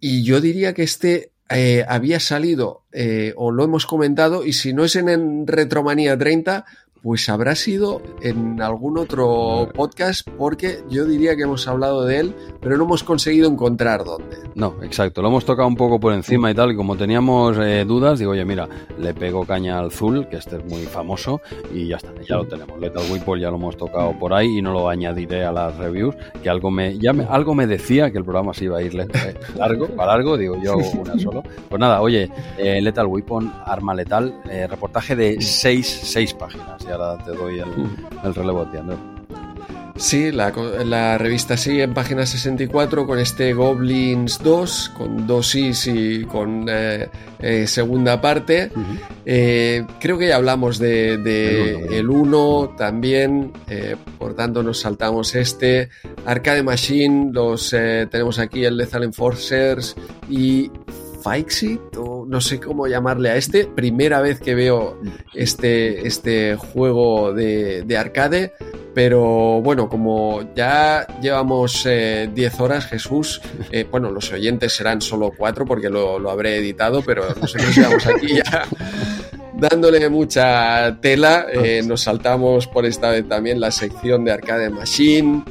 Y 0.00 0.22
yo 0.22 0.40
diría 0.40 0.74
que 0.74 0.82
este 0.82 1.32
eh, 1.50 1.84
había 1.88 2.20
salido, 2.20 2.82
eh, 2.92 3.32
o 3.36 3.50
lo 3.50 3.64
hemos 3.64 3.86
comentado, 3.86 4.44
y 4.44 4.52
si 4.52 4.74
no 4.74 4.84
es 4.84 4.96
en, 4.96 5.08
en 5.08 5.46
Retromanía 5.46 6.16
30, 6.18 6.66
pues 7.02 7.28
habrá 7.28 7.54
sido 7.54 8.02
en 8.20 8.60
algún 8.60 8.98
otro 8.98 9.68
podcast 9.74 10.28
porque 10.36 10.82
yo 10.88 11.04
diría 11.04 11.36
que 11.36 11.42
hemos 11.42 11.66
hablado 11.68 12.04
de 12.04 12.18
él, 12.18 12.34
pero 12.60 12.76
no 12.76 12.84
hemos 12.84 13.04
conseguido 13.04 13.48
encontrar 13.48 14.04
dónde. 14.04 14.36
No, 14.54 14.74
exacto, 14.82 15.22
lo 15.22 15.28
hemos 15.28 15.44
tocado 15.44 15.68
un 15.68 15.76
poco 15.76 16.00
por 16.00 16.12
encima 16.12 16.50
y 16.50 16.54
tal, 16.54 16.72
y 16.72 16.76
como 16.76 16.96
teníamos 16.96 17.56
eh, 17.58 17.84
dudas, 17.86 18.18
digo, 18.18 18.32
oye, 18.32 18.44
mira, 18.44 18.68
le 18.98 19.14
pego 19.14 19.44
caña 19.44 19.78
al 19.78 19.92
Zul, 19.92 20.28
que 20.28 20.36
este 20.36 20.56
es 20.56 20.64
muy 20.64 20.82
famoso, 20.82 21.40
y 21.72 21.88
ya 21.88 21.96
está, 21.96 22.12
ya 22.26 22.36
lo 22.36 22.46
tenemos. 22.46 22.78
Lethal 22.80 23.10
Weapon 23.10 23.38
ya 23.38 23.50
lo 23.50 23.56
hemos 23.56 23.76
tocado 23.76 24.18
por 24.18 24.34
ahí 24.34 24.58
y 24.58 24.62
no 24.62 24.72
lo 24.72 24.88
añadiré 24.88 25.44
a 25.44 25.52
las 25.52 25.76
reviews, 25.76 26.16
que 26.42 26.50
algo 26.50 26.70
me, 26.70 26.98
ya 26.98 27.12
me, 27.12 27.24
algo 27.24 27.54
me 27.54 27.66
decía 27.66 28.10
que 28.10 28.18
el 28.18 28.24
programa 28.24 28.52
se 28.54 28.64
iba 28.64 28.78
a 28.78 28.82
ir 28.82 28.98
eh, 28.98 29.34
largo, 29.56 29.86
para 29.88 30.12
largo, 30.12 30.36
digo 30.36 30.56
yo 30.62 30.76
una 30.76 31.18
solo. 31.18 31.42
Pues 31.68 31.78
nada, 31.78 32.00
oye, 32.00 32.30
eh, 32.56 32.80
Lethal 32.80 33.06
Weapon, 33.06 33.52
arma 33.64 33.94
letal, 33.94 34.34
reportaje 34.68 35.14
de 35.14 35.40
seis, 35.40 35.86
seis 35.86 36.34
páginas 36.34 36.84
y 36.84 36.90
ahora 36.98 37.24
te 37.24 37.32
doy 37.32 37.60
el, 37.60 38.34
relevo 38.34 38.62
a 38.62 38.70
ti, 38.70 38.78
Sí, 39.96 40.30
la, 40.30 41.18
revista 41.18 41.56
sigue 41.56 41.82
en 41.82 41.92
página 41.92 42.24
64 42.24 43.04
con 43.04 43.18
este 43.18 43.52
Goblins 43.52 44.40
2, 44.44 44.92
con 44.96 45.26
dos 45.26 45.56
is 45.56 45.88
y 45.88 46.24
con 46.24 46.66
eh, 46.70 47.08
eh, 47.40 47.66
segunda 47.66 48.20
parte. 48.20 48.70
Eh, 49.26 49.84
creo 49.98 50.16
que 50.16 50.28
ya 50.28 50.36
hablamos 50.36 50.78
de, 50.78 51.88
el 51.90 52.08
1 52.08 52.74
también, 52.78 53.52
por 54.18 54.34
tanto 54.34 54.62
nos 54.62 54.78
saltamos 54.78 55.34
este. 55.34 55.88
Arcade 56.24 56.62
Machine, 56.62 57.32
los 57.32 57.70
tenemos 57.70 58.38
aquí 58.38 58.64
el 58.64 58.76
Lethal 58.76 59.02
Enforcers 59.02 59.96
y 60.30 60.70
Fixit, 61.28 61.96
o 61.96 62.24
no 62.26 62.40
sé 62.40 62.60
cómo 62.60 62.86
llamarle 62.86 63.30
a 63.30 63.36
este. 63.36 63.64
Primera 63.66 64.20
vez 64.20 64.40
que 64.40 64.54
veo 64.54 65.00
este, 65.34 66.06
este 66.06 66.56
juego 66.56 67.32
de, 67.32 67.96
arcade. 67.98 68.52
Pero 68.94 69.60
bueno, 69.62 69.88
como 69.88 70.52
ya 70.54 71.06
llevamos 71.20 71.84
10 71.84 71.86
eh, 71.86 72.50
horas, 72.58 72.86
Jesús, 72.86 73.40
eh, 73.70 73.86
bueno, 73.88 74.10
los 74.10 74.32
oyentes 74.32 74.72
serán 74.74 75.00
solo 75.00 75.32
4 75.36 75.64
porque 75.66 75.88
lo, 75.88 76.30
habré 76.30 76.56
editado, 76.56 77.02
pero 77.02 77.22
nosotros 77.40 77.76
llevamos 77.76 78.06
aquí 78.06 78.36
ya 78.36 78.64
dándole 79.54 80.08
mucha 80.08 80.98
tela. 81.00 81.46
Eh, 81.52 81.82
nos 81.84 82.02
saltamos 82.02 82.66
por 82.66 82.86
esta 82.86 83.10
vez 83.10 83.28
también 83.28 83.60
la 83.60 83.70
sección 83.70 84.24
de 84.24 84.32
Arcade 84.32 84.70
Machine. 84.70 85.44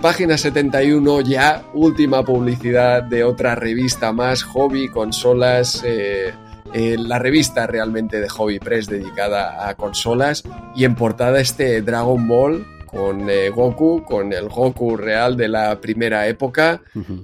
Página 0.00 0.38
71 0.38 1.22
ya, 1.22 1.64
última 1.74 2.24
publicidad 2.24 3.02
de 3.02 3.24
otra 3.24 3.56
revista 3.56 4.12
más, 4.12 4.44
hobby, 4.44 4.88
consolas, 4.88 5.82
eh, 5.84 6.32
eh, 6.72 6.96
la 6.96 7.18
revista 7.18 7.66
realmente 7.66 8.20
de 8.20 8.28
Hobby 8.28 8.60
Press 8.60 8.86
dedicada 8.86 9.68
a 9.68 9.74
consolas 9.74 10.44
y 10.76 10.84
en 10.84 10.94
portada 10.94 11.40
este 11.40 11.82
Dragon 11.82 12.28
Ball 12.28 12.64
con 12.86 13.28
eh, 13.28 13.50
Goku, 13.50 14.04
con 14.04 14.32
el 14.32 14.48
Goku 14.48 14.96
real 14.96 15.36
de 15.36 15.48
la 15.48 15.80
primera 15.80 16.28
época. 16.28 16.80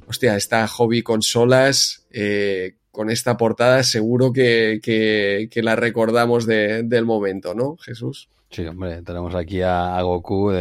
Hostia, 0.09 0.36
esta 0.36 0.67
Hobby 0.67 1.03
Consolas 1.03 2.07
eh, 2.11 2.75
con 2.91 3.09
esta 3.09 3.36
portada 3.36 3.83
seguro 3.83 4.33
que, 4.33 4.81
que, 4.83 5.62
la 5.62 5.77
recordamos 5.77 6.47
del 6.47 7.05
momento, 7.05 7.55
¿no, 7.55 7.77
Jesús? 7.77 8.28
Sí, 8.55 8.65
hombre, 8.66 9.02
tenemos 9.02 9.34
aquí 9.34 9.62
a, 9.62 10.00
Goku. 10.02 10.52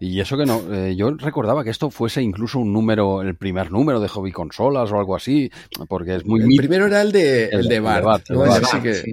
y 0.00 0.20
eso 0.20 0.38
que 0.38 0.46
no, 0.46 0.62
eh, 0.72 0.96
yo 0.96 1.10
recordaba 1.10 1.62
que 1.62 1.68
esto 1.68 1.90
fuese 1.90 2.22
incluso 2.22 2.58
un 2.58 2.72
número, 2.72 3.20
el 3.20 3.34
primer 3.34 3.70
número 3.70 4.00
de 4.00 4.08
hobby 4.08 4.32
consolas 4.32 4.90
o 4.90 4.98
algo 4.98 5.14
así, 5.14 5.50
porque 5.86 6.14
es 6.14 6.24
muy... 6.24 6.40
El 6.40 6.56
primero 6.56 6.86
era 6.86 7.02
el 7.02 7.12
de, 7.12 7.50
el, 7.50 7.68
de 7.68 7.80
Bart. 7.80 8.24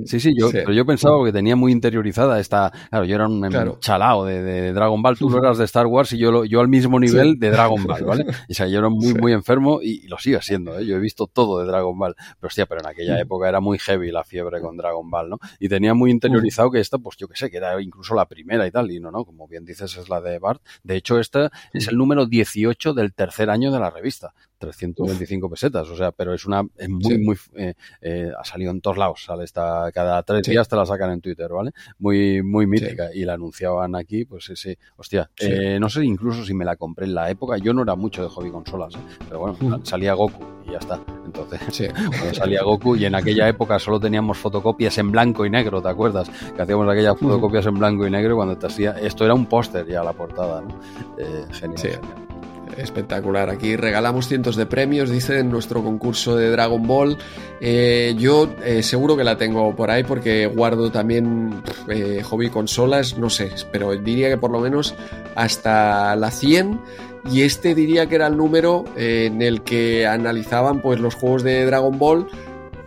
Sí, 0.05 0.21
sí, 0.21 0.33
yo, 0.39 0.51
pero 0.53 0.71
yo 0.71 0.85
pensaba 0.85 1.21
que 1.25 1.33
tenía 1.33 1.57
muy 1.57 1.73
interiorizada 1.73 2.39
esta... 2.39 2.71
Claro, 2.89 3.03
yo 3.03 3.15
era 3.15 3.27
un 3.27 3.77
chalao 3.81 4.23
de, 4.23 4.71
Dragon 4.71 5.01
Ball, 5.01 5.17
tú 5.17 5.29
lo 5.29 5.39
eras 5.39 5.57
de 5.57 5.65
Star 5.65 5.87
Wars 5.87 6.13
y 6.13 6.17
yo, 6.17 6.45
yo 6.45 6.61
al 6.61 6.69
mismo 6.69 6.97
nivel 6.97 7.39
de 7.39 7.51
Dragon 7.51 7.83
Ball, 7.83 8.03
¿vale? 8.05 8.25
O 8.49 8.53
sea, 8.53 8.67
yo 8.67 8.79
era 8.79 8.87
muy, 8.87 9.13
muy 9.15 9.33
enfermo 9.33 9.81
y, 9.81 10.07
lo 10.07 10.17
sigo 10.17 10.41
siendo, 10.41 10.79
¿eh? 10.79 10.85
Yo 10.85 10.95
he 10.95 10.99
visto 10.99 11.27
todo 11.27 11.59
de 11.59 11.65
Dragon 11.65 11.97
Ball. 11.97 12.15
Pero 12.39 12.47
hostia, 12.47 12.65
pero 12.65 12.79
en 12.79 12.87
aquella 12.87 13.19
época 13.19 13.49
era 13.49 13.59
muy 13.59 13.77
heavy 13.79 14.11
la 14.11 14.23
fiebre 14.23 14.61
con 14.61 14.77
Dragon 14.77 15.09
Ball, 15.09 15.29
¿no? 15.29 15.39
Y 15.59 15.67
tenía 15.67 15.93
muy 15.93 16.09
interiorizado 16.09 16.71
que 16.71 16.79
esta, 16.79 16.97
pues 16.97 17.17
yo 17.17 17.27
qué 17.27 17.35
sé, 17.35 17.49
que 17.49 17.57
era 17.57 17.81
incluso 17.81 18.15
la 18.15 18.28
primera 18.29 18.65
y 18.65 18.71
tal, 18.71 18.89
y 18.91 18.99
no, 18.99 19.11
no, 19.11 19.25
como 19.25 19.47
bien 19.47 19.65
dices 19.65 19.97
es 19.97 20.07
la 20.07 20.21
de 20.21 20.39
Bart. 20.39 20.61
De 20.83 20.95
hecho, 20.95 21.19
este 21.19 21.49
es 21.73 21.87
el 21.87 21.97
número 21.97 22.25
18 22.25 22.93
del 22.93 23.13
tercer 23.13 23.49
año 23.49 23.71
de 23.71 23.79
la 23.79 23.89
revista. 23.89 24.33
325 24.59 25.49
pesetas, 25.49 25.89
o 25.89 25.95
sea, 25.95 26.11
pero 26.11 26.33
es 26.33 26.45
una, 26.45 26.63
es 26.77 26.89
muy, 26.89 27.17
muy, 27.17 27.37
eh, 27.55 27.73
eh, 28.01 28.31
ha 28.37 28.43
salido 28.43 28.71
en 28.71 28.81
todos 28.81 28.97
lados, 28.97 29.23
sale 29.23 29.45
esta, 29.45 29.89
cada 29.93 30.21
tres 30.23 30.45
días 30.45 30.67
te 30.67 30.75
la 30.75 30.85
sacan 30.85 31.11
en 31.11 31.21
Twitter, 31.21 31.49
¿vale? 31.49 31.71
Muy, 31.97 32.43
muy 32.43 32.67
mítica, 32.67 33.09
y 33.13 33.23
la 33.23 33.33
anunciaban 33.33 33.95
aquí, 33.95 34.25
pues 34.25 34.45
sí, 34.45 34.55
sí, 34.55 34.77
hostia, 34.97 35.31
eh, 35.39 35.79
no 35.79 35.89
sé 35.89 36.03
incluso 36.03 36.43
si 36.43 36.53
me 36.53 36.65
la 36.65 36.75
compré 36.75 37.05
en 37.05 37.15
la 37.15 37.29
época, 37.29 37.57
yo 37.57 37.73
no 37.73 37.83
era 37.83 37.95
mucho 37.95 38.21
de 38.21 38.27
hobby 38.27 38.51
consolas, 38.51 38.93
pero 39.27 39.39
bueno, 39.39 39.85
salía 39.85 40.13
Goku 40.13 40.58
y 40.69 40.73
ya 40.73 40.77
está, 40.77 40.99
entonces, 41.25 41.93
salía 42.33 42.63
Goku 42.63 42.95
y 42.95 43.05
en 43.05 43.15
aquella 43.15 43.47
época 43.47 43.79
solo 43.79 43.99
teníamos 43.99 44.37
fotocopias 44.37 44.97
en 44.97 45.11
blanco 45.11 45.45
y 45.45 45.49
negro, 45.49 45.81
¿te 45.81 45.89
acuerdas? 45.89 46.29
Que 46.55 46.61
hacíamos 46.61 46.87
aquellas 46.89 47.17
fotocopias 47.17 47.65
en 47.65 47.75
blanco 47.75 48.07
y 48.07 48.11
negro 48.11 48.35
cuando 48.35 48.57
te 48.57 48.67
hacía, 48.67 48.91
esto 48.91 49.25
era 49.25 49.33
un 49.33 49.45
póster 49.45 49.85
ya 49.87 50.03
la 50.03 50.13
portada, 50.13 50.61
¿no? 50.61 50.69
genial, 51.51 51.77
genial 51.77 52.29
espectacular. 52.77 53.49
Aquí 53.49 53.75
regalamos 53.75 54.27
cientos 54.27 54.55
de 54.55 54.65
premios, 54.65 55.09
dice 55.09 55.39
en 55.39 55.49
nuestro 55.49 55.83
concurso 55.83 56.35
de 56.35 56.49
Dragon 56.49 56.85
Ball. 56.85 57.17
Eh, 57.61 58.15
yo 58.17 58.49
eh, 58.63 58.83
seguro 58.83 59.17
que 59.17 59.23
la 59.23 59.37
tengo 59.37 59.75
por 59.75 59.91
ahí 59.91 60.03
porque 60.03 60.45
guardo 60.47 60.91
también 60.91 61.61
eh, 61.87 62.21
hobby 62.23 62.49
consolas, 62.49 63.17
no 63.17 63.29
sé, 63.29 63.51
pero 63.71 63.95
diría 63.95 64.29
que 64.29 64.37
por 64.37 64.51
lo 64.51 64.59
menos 64.59 64.95
hasta 65.35 66.15
la 66.15 66.31
100 66.31 66.79
y 67.31 67.41
este 67.41 67.75
diría 67.75 68.07
que 68.07 68.15
era 68.15 68.27
el 68.27 68.37
número 68.37 68.85
en 68.95 69.41
el 69.41 69.61
que 69.61 70.07
analizaban 70.07 70.81
pues 70.81 70.99
los 70.99 71.15
juegos 71.15 71.43
de 71.43 71.65
Dragon 71.65 71.97
Ball 71.97 72.27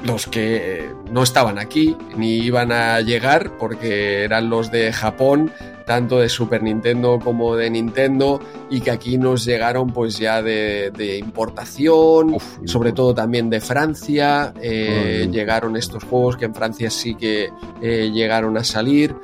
los 0.04 0.26
que 0.26 0.90
no 1.10 1.22
estaban 1.22 1.58
aquí 1.58 1.96
ni 2.16 2.38
iban 2.38 2.72
a 2.72 3.00
llegar 3.00 3.56
porque 3.58 4.24
eran 4.24 4.50
los 4.50 4.70
de 4.70 4.92
Japón 4.92 5.52
tanto 5.84 6.20
de 6.20 6.28
Super 6.28 6.62
Nintendo 6.62 7.18
como 7.22 7.56
de 7.56 7.70
Nintendo 7.70 8.40
y 8.70 8.80
que 8.80 8.90
aquí 8.90 9.18
nos 9.18 9.44
llegaron 9.44 9.88
pues 9.88 10.18
ya 10.18 10.42
de, 10.42 11.18
importación, 11.18 12.36
sobre 12.64 12.92
todo 12.92 13.14
también 13.14 13.50
de 13.50 13.60
Francia, 13.60 14.52
eh, 14.60 15.28
llegaron 15.30 15.76
estos 15.76 16.04
juegos 16.04 16.36
que 16.36 16.46
en 16.46 16.54
Francia 16.54 16.90
sí 16.90 17.14
que 17.14 17.50
eh, 17.80 18.10
llegaron 18.12 18.56
a 18.56 18.64
salir. 18.64 19.14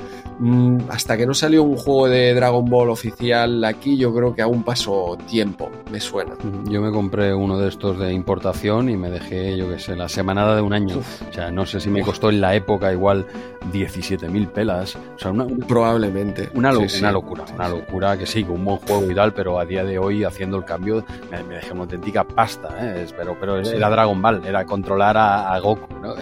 Mm, 0.41 0.79
hasta 0.89 1.17
que 1.17 1.27
no 1.27 1.35
salió 1.35 1.65
un 1.65 1.77
juego 1.77 2.09
de 2.09 2.33
Dragon 2.33 2.65
Ball 2.65 2.91
oficial 2.91 3.65
aquí, 3.65 3.97
yo 3.97 4.15
creo 4.15 4.35
que 4.35 4.43
aún 4.43 4.63
pasó 4.63 5.19
tiempo, 5.29 5.71
me 5.91 6.01
suena. 6.01 6.35
Yo 6.65 6.81
me 6.81 6.93
compré 6.93 7.35
uno 7.35 7.59
de 7.59 7.69
estos 7.69 7.99
de 7.99 8.13
importación 8.13 8.89
y 8.89 8.97
me 8.97 9.11
dejé, 9.11 9.57
yo 9.57 9.69
qué 9.69 9.79
sé, 9.79 9.97
la 9.97 10.09
semanada 10.09 10.55
de 10.55 10.63
un 10.63 10.73
año. 10.73 10.99
O 11.29 11.33
sea, 11.33 11.51
no 11.51 11.67
sé 11.67 11.81
si 11.81 11.91
me 11.91 12.03
costó 12.03 12.31
en 12.31 12.41
la 12.41 12.55
época 12.55 12.93
igual 12.93 13.27
17.000 13.73 14.49
pelas. 14.49 14.97
O 14.97 15.19
sea, 15.19 15.33
una, 15.33 15.47
Probablemente. 15.67 16.51
Una, 16.55 16.71
una 16.71 17.13
locura, 17.13 17.45
una 17.55 17.69
locura 17.69 18.17
que 18.17 18.27
sí, 18.27 18.45
que 18.45 18.53
un 18.53 18.65
buen 18.65 18.79
juego 18.79 19.11
y 19.11 19.15
tal, 19.15 19.33
pero 19.33 19.59
a 19.59 19.65
día 19.65 19.85
de 19.85 19.99
hoy 19.99 20.23
haciendo 20.23 20.57
el 20.57 20.65
cambio 20.65 21.05
me, 21.31 21.43
dejé 21.43 21.73
una 21.73 21.83
auténtica 21.83 22.23
pasta, 22.25 22.69
¿eh? 22.81 23.07
pero, 23.17 23.37
pero 23.39 23.59
era 23.59 23.91
Dragon 23.91 24.21
Ball, 24.21 24.43
era 24.47 24.65
controlar 24.65 25.17
a, 25.17 25.59
Goku, 25.59 25.95
¿no? 26.01 26.15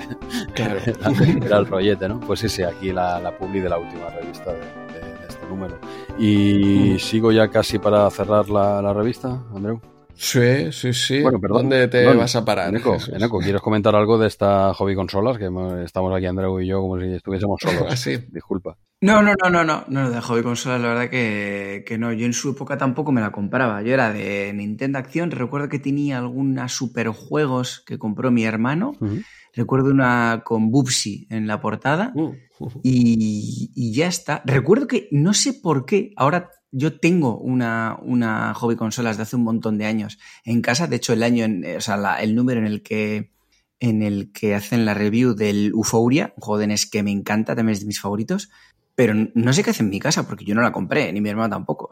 Claro. 0.55 0.81
era, 1.45 1.59
el 1.59 1.67
rollete, 1.67 2.09
¿no? 2.09 2.21
Pues 2.21 2.43
ese 2.45 2.65
aquí 2.65 2.93
la, 2.93 3.21
la 3.21 3.37
publi 3.37 3.61
de 3.61 3.69
la 3.69 3.79
última 3.79 4.06
revista 4.11 4.53
de, 4.53 4.61
este 5.29 5.47
número. 5.47 5.79
Y 6.19 6.95
mm. 6.95 6.99
sigo 6.99 7.33
ya 7.33 7.49
casi 7.49 7.79
para 7.79 8.09
cerrar 8.11 8.49
la, 8.49 8.81
la 8.83 8.93
revista, 8.93 9.45
Andreu. 9.55 9.81
Sí, 10.19 10.73
sí, 10.73 10.95
sí. 10.95 11.21
Bueno, 11.21 11.39
perdón, 11.39 11.69
¿Dónde 11.69 11.89
te 11.89 12.07
vas 12.15 12.35
a 12.37 12.45
parar? 12.45 12.69
Eneco, 13.15 13.39
¿quieres 13.39 13.61
comentar 13.61 13.95
algo 13.95 14.19
de 14.19 14.27
esta 14.27 14.73
hobby 14.75 14.95
consolas? 14.95 15.37
Que 15.39 15.51
estamos 15.85 16.15
aquí, 16.17 16.27
Andreu 16.27 16.59
y 16.61 16.67
yo, 16.67 16.81
como 16.81 16.99
si 16.99 17.13
estuviésemos 17.13 17.61
solos. 17.61 17.85
Ah, 17.91 17.97
sí. 17.97 18.17
Disculpa. 18.31 18.79
No, 19.03 19.21
no, 19.21 19.35
no, 19.43 19.51
no, 19.51 19.63
no, 19.63 19.85
no, 19.89 20.11
de 20.11 20.21
hobby 20.23 20.43
consolas, 20.43 20.81
la 20.81 20.89
verdad 20.89 21.11
que, 21.11 21.85
que, 21.87 21.99
no. 21.99 22.15
Yo 22.15 22.25
en 22.25 22.33
su 22.33 22.51
época 22.51 22.79
tampoco 22.79 23.13
me 23.13 23.21
la 23.21 23.31
compraba. 23.31 23.83
Yo 23.83 23.93
era 23.93 24.11
de 24.11 24.53
Nintendo 24.55 24.99
Acción. 24.99 25.31
Recuerdo 25.31 25.69
que 25.69 25.79
tenía 25.79 26.19
algunas 26.19 26.73
superjuegos 26.73 27.83
que 27.87 27.99
compró 27.99 28.31
mi 28.31 28.45
hermano. 28.45 28.95
Recuerdo 29.57 29.91
una 29.91 30.43
con 30.45 30.71
Bubsy 30.71 31.27
en 31.31 31.47
la 31.47 31.61
portada. 31.61 32.13
Uh, 32.15 32.35
y, 32.83 33.73
y, 33.75 33.93
ya 33.93 34.07
está. 34.07 34.43
Recuerdo 34.45 34.87
que 34.87 35.09
no 35.11 35.33
sé 35.35 35.55
por 35.55 35.87
qué. 35.87 36.13
Ahora 36.17 36.51
yo 36.71 37.01
tengo 37.01 37.39
una, 37.39 37.99
una 38.03 38.53
hobby 38.53 38.77
consolas 38.77 39.17
de 39.17 39.23
hace 39.23 39.37
un 39.37 39.45
montón 39.45 39.79
de 39.79 39.87
años 39.87 40.19
en 40.45 40.61
casa. 40.61 40.87
De 40.87 40.97
hecho, 40.97 41.15
el 41.15 41.23
año, 41.23 41.47
o 41.77 41.81
sea, 41.81 42.17
el 42.21 42.35
número 42.35 42.61
en 42.61 42.67
el 42.67 42.83
que 42.83 43.33
en 43.81 44.03
el 44.03 44.33
que 44.33 44.55
hacen 44.55 44.85
la 44.85 44.95
review 44.95 45.35
del 45.35 45.69
Euphoria, 45.69 46.33
un 46.37 46.43
juego 46.43 46.59
de 46.59 46.67
NES 46.67 46.87
que 46.87 47.03
me 47.03 47.11
encanta, 47.11 47.55
también 47.55 47.75
es 47.75 47.81
de 47.81 47.87
mis 47.87 48.01
favoritos, 48.01 48.51
pero 48.95 49.13
no 49.35 49.53
sé 49.53 49.63
qué 49.63 49.71
hace 49.71 49.83
en 49.83 49.91
mi 49.91 50.01
casa 50.01 50.27
porque 50.27 50.45
yo 50.47 50.55
no 50.55 50.63
la 50.63 50.73
compré, 50.73 51.13
ni 51.13 51.21
mi 51.21 51.29
hermano 51.29 51.51
tampoco. 51.51 51.91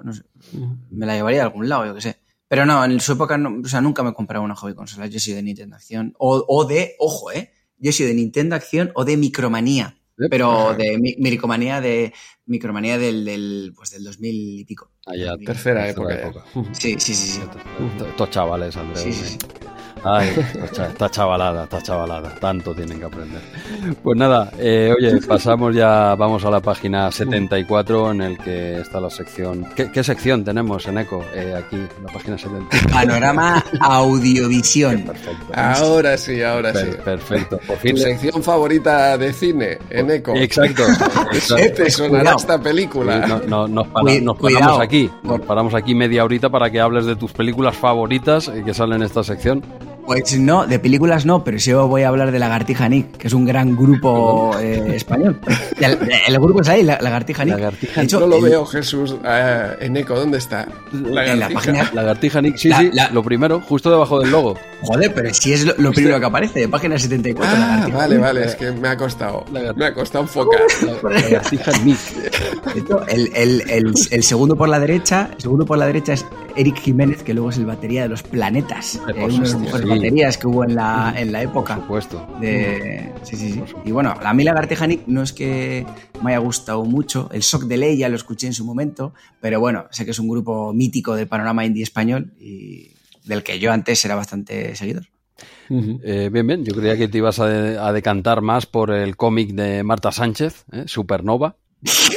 Me 0.91 1.05
la 1.05 1.15
llevaría 1.15 1.43
a 1.43 1.45
algún 1.45 1.69
lado, 1.69 1.85
yo 1.87 1.95
qué 1.95 2.01
sé. 2.01 2.24
Pero 2.49 2.67
no, 2.67 2.85
en 2.85 3.01
su 3.01 3.13
época, 3.13 3.39
o 3.65 3.69
sea, 3.69 3.81
nunca 3.81 4.03
me 4.03 4.13
compré 4.13 4.39
una 4.39 4.55
hobby 4.55 4.75
consola. 4.75 5.07
Yo 5.07 5.19
soy 5.19 5.35
de 5.35 5.43
Nintendo 5.43 5.77
Acción. 5.77 6.15
O, 6.19 6.45
o 6.47 6.65
de, 6.65 6.95
ojo, 6.99 7.33
¿eh? 7.33 7.51
Yo 7.79 7.93
soy 7.93 8.07
de 8.07 8.15
Nintendo 8.15 8.57
Acción 8.57 8.93
o 8.95 9.05
de 9.05 9.17
Micromanía. 9.17 9.97
Pero 10.31 10.75
de 10.75 11.17
micromanía 11.19 11.81
de 11.81 12.13
micromanía 12.47 12.99
del, 12.99 13.25
del, 13.25 13.73
pues 13.75 13.91
del 13.91 14.05
2000 14.05 14.61
y 14.61 14.65
pico. 14.65 14.93
Ah, 15.07 15.17
ya, 15.17 15.37
tercera, 15.37 15.89
época. 15.89 16.15
época. 16.15 16.45
Sí, 16.73 16.95
sí, 16.99 17.15
sí. 17.15 17.33
sí. 17.33 17.41
Estos 18.09 18.31
chavales, 18.31 18.77
Andrés. 18.77 19.03
Sí, 19.03 19.13
sí, 19.13 19.39
Ay, 20.05 20.35
está 20.63 21.11
chavalada, 21.11 21.65
está 21.65 21.81
chavalada. 21.81 22.35
Tanto 22.35 22.75
tienen 22.75 22.99
que 22.99 23.07
aprender. 23.07 23.41
Pues 24.03 24.19
nada, 24.19 24.53
eh, 24.59 24.93
oye, 24.97 25.19
pasamos 25.27 25.75
ya, 25.75 26.15
vamos 26.15 26.45
a 26.45 26.51
la 26.51 26.61
página 26.61 27.11
74 27.11 28.13
en 28.13 28.21
el 28.21 28.39
que 28.39 28.81
está 28.81 29.01
la 29.01 29.09
sección. 29.09 29.67
¿Qué, 29.75 30.05
sección 30.05 30.45
tenemos 30.45 30.87
en 30.87 30.99
ECO? 30.99 31.25
Eh, 31.35 31.55
aquí, 31.57 31.79
la 32.05 32.13
página 32.13 32.37
74. 32.37 32.91
Panorama 32.91 33.65
Audiovisión. 33.81 35.03
Perfecto. 35.07 35.47
Ahora 35.55 36.19
sí, 36.19 36.43
ahora 36.43 36.75
sí. 36.75 36.87
Perfecto. 37.03 37.59
Por 37.67 37.79
fin. 37.79 37.95
Tu 37.95 38.03
sección 38.03 38.43
favorita 38.43 39.17
de 39.17 39.33
cine 39.33 39.79
en 39.89 40.11
ECO. 40.11 40.35
Exacto. 40.37 40.83
¿Qué 41.57 41.71
te 41.71 41.91
sonará 41.91 42.35
esta 42.37 42.61
película? 42.61 43.41
No, 43.47 43.67
nos, 43.67 43.89
paramos 43.89 44.81
aquí. 44.81 45.11
Nos 45.23 45.41
paramos 45.41 45.75
aquí 45.75 45.95
media 45.95 46.25
horita 46.25 46.51
para 46.51 46.71
que 46.71 46.81
hables 46.81 47.07
de 47.07 47.17
tus 47.17 47.33
películas 47.33 47.75
favoritas 47.75 48.51
que 48.65 48.75
salen 48.75 48.95
en 48.97 49.03
esta 49.05 49.25
sección. 49.25 49.63
Pues 50.07 50.39
no, 50.39 50.67
de 50.67 50.79
películas 50.79 51.25
no, 51.25 51.43
pero 51.45 51.59
sí 51.59 51.73
voy 51.73 52.03
a 52.03 52.09
hablar 52.09 52.31
de 52.31 52.39
Lagartija 52.39 52.89
Nick, 52.89 53.17
que 53.17 53.29
es 53.29 53.33
un 53.33 53.45
gran 53.45 53.75
grupo 53.75 54.55
eh, 54.59 54.93
español. 54.95 55.41
El, 55.81 56.39
grupo 56.39 56.61
es 56.61 56.69
ahí, 56.69 56.83
Lagartija 56.83 57.45
Nick. 57.45 57.55
Lagartija 57.55 58.03
Nick. 58.03 58.13
No 58.13 58.27
lo 58.27 58.41
veo, 58.41 58.67
Jesús, 58.67 59.17
eh, 59.25 59.77
en 59.81 59.97
eco, 59.97 60.15
¿dónde 60.15 60.39
está? 60.39 60.69
Lagartija. 60.93 61.33
En 61.33 61.41
la 61.41 61.49
página. 61.49 61.91
Lagartija 61.95 62.41
Nick, 62.43 62.57
sí, 62.57 62.71
sí, 62.71 62.91
lo 63.13 63.23
primero, 63.23 63.61
justo 63.61 63.91
debajo 63.91 64.21
del 64.21 64.31
logo. 64.31 64.59
Joder, 64.83 65.15
pero 65.15 65.33
si 65.33 65.53
es 65.53 65.65
lo, 65.79 65.93
primero 65.93 66.21
que 66.21 66.27
aparece, 66.27 66.61
de 66.61 66.69
página 66.69 66.99
74. 66.99 67.57
Ah, 67.57 67.89
vale, 67.93 68.19
vale, 68.19 68.45
es 68.45 68.57
que 68.57 68.71
me 68.73 68.89
ha 68.89 68.97
costado. 68.97 69.45
Me 69.51 69.87
ha 69.87 69.95
costado 69.95 70.25
enfocar. 70.25 70.61
Lagartija 71.03 71.73
Nick. 71.85 71.99
El, 73.09 73.31
el, 73.35 73.71
el, 73.71 73.95
el, 74.11 74.23
segundo 74.23 74.57
por 74.57 74.69
la 74.69 74.79
derecha, 74.79 75.31
el 75.35 75.41
segundo 75.41 75.65
por 75.65 75.79
la 75.79 75.87
derecha 75.87 76.13
es 76.13 76.27
Eric 76.57 76.79
Jiménez, 76.81 77.23
que 77.23 77.35
luego 77.35 77.51
es 77.51 77.59
el 77.59 77.67
batería 77.67 78.03
de 78.03 78.09
los 78.09 78.23
planetas. 78.23 78.97
Eh, 78.97 79.01
uno 79.17 79.29
de 79.29 79.39
los 79.39 79.57
mejores 79.57 79.89
baterías 79.89 80.39
que 80.39 80.47
hubo 80.47 80.65
en 80.65 80.75
la, 80.75 81.15
en 81.17 81.33
la 81.33 81.43
época. 81.43 81.77
Por 81.77 82.03
supuesto. 82.03 82.39
De... 82.41 83.13
Sí, 83.23 83.37
sí, 83.37 83.53
sí. 83.53 83.63
Y 83.85 83.93
bueno, 83.93 84.15
la 84.23 84.35
Mila 84.35 84.53
Gartejanic 84.53 85.07
no 85.07 85.23
es 85.23 85.33
que 85.33 85.87
me 86.23 86.31
haya 86.31 86.39
gustado 86.39 86.85
mucho. 86.85 87.29
El 87.33 87.43
Shock 87.43 87.65
de 87.65 87.77
Ley 87.77 87.97
ya 87.97 88.09
lo 88.09 88.17
escuché 88.17 88.47
en 88.47 88.55
su 88.55 88.65
momento, 88.65 89.15
pero 89.41 89.61
bueno, 89.61 89.87
sé 89.91 90.05
que 90.05 90.13
es 90.13 90.19
un 90.19 90.29
grupo 90.29 90.73
mítico 90.73 91.15
del 91.15 91.27
panorama 91.27 91.65
indie 91.65 91.83
español 91.83 92.33
y 92.39 92.91
del 93.25 93.43
que 93.43 93.59
yo 93.59 93.73
antes 93.73 94.05
era 94.05 94.15
bastante 94.15 94.77
seguidor. 94.77 95.07
Eh, 95.71 96.31
bien, 96.33 96.47
bien. 96.47 96.65
Yo 96.65 96.75
creía 96.75 96.97
que 96.97 97.09
te 97.09 97.19
ibas 97.19 97.41
a, 97.41 97.93
decantar 97.93 98.43
más 98.43 98.67
por 98.67 98.91
el 98.93 99.17
cómic 99.17 99.53
de 99.53 99.83
Marta 99.83 100.13
Sánchez, 100.13 100.65
¿eh? 100.73 100.85
Supernova. 100.87 101.57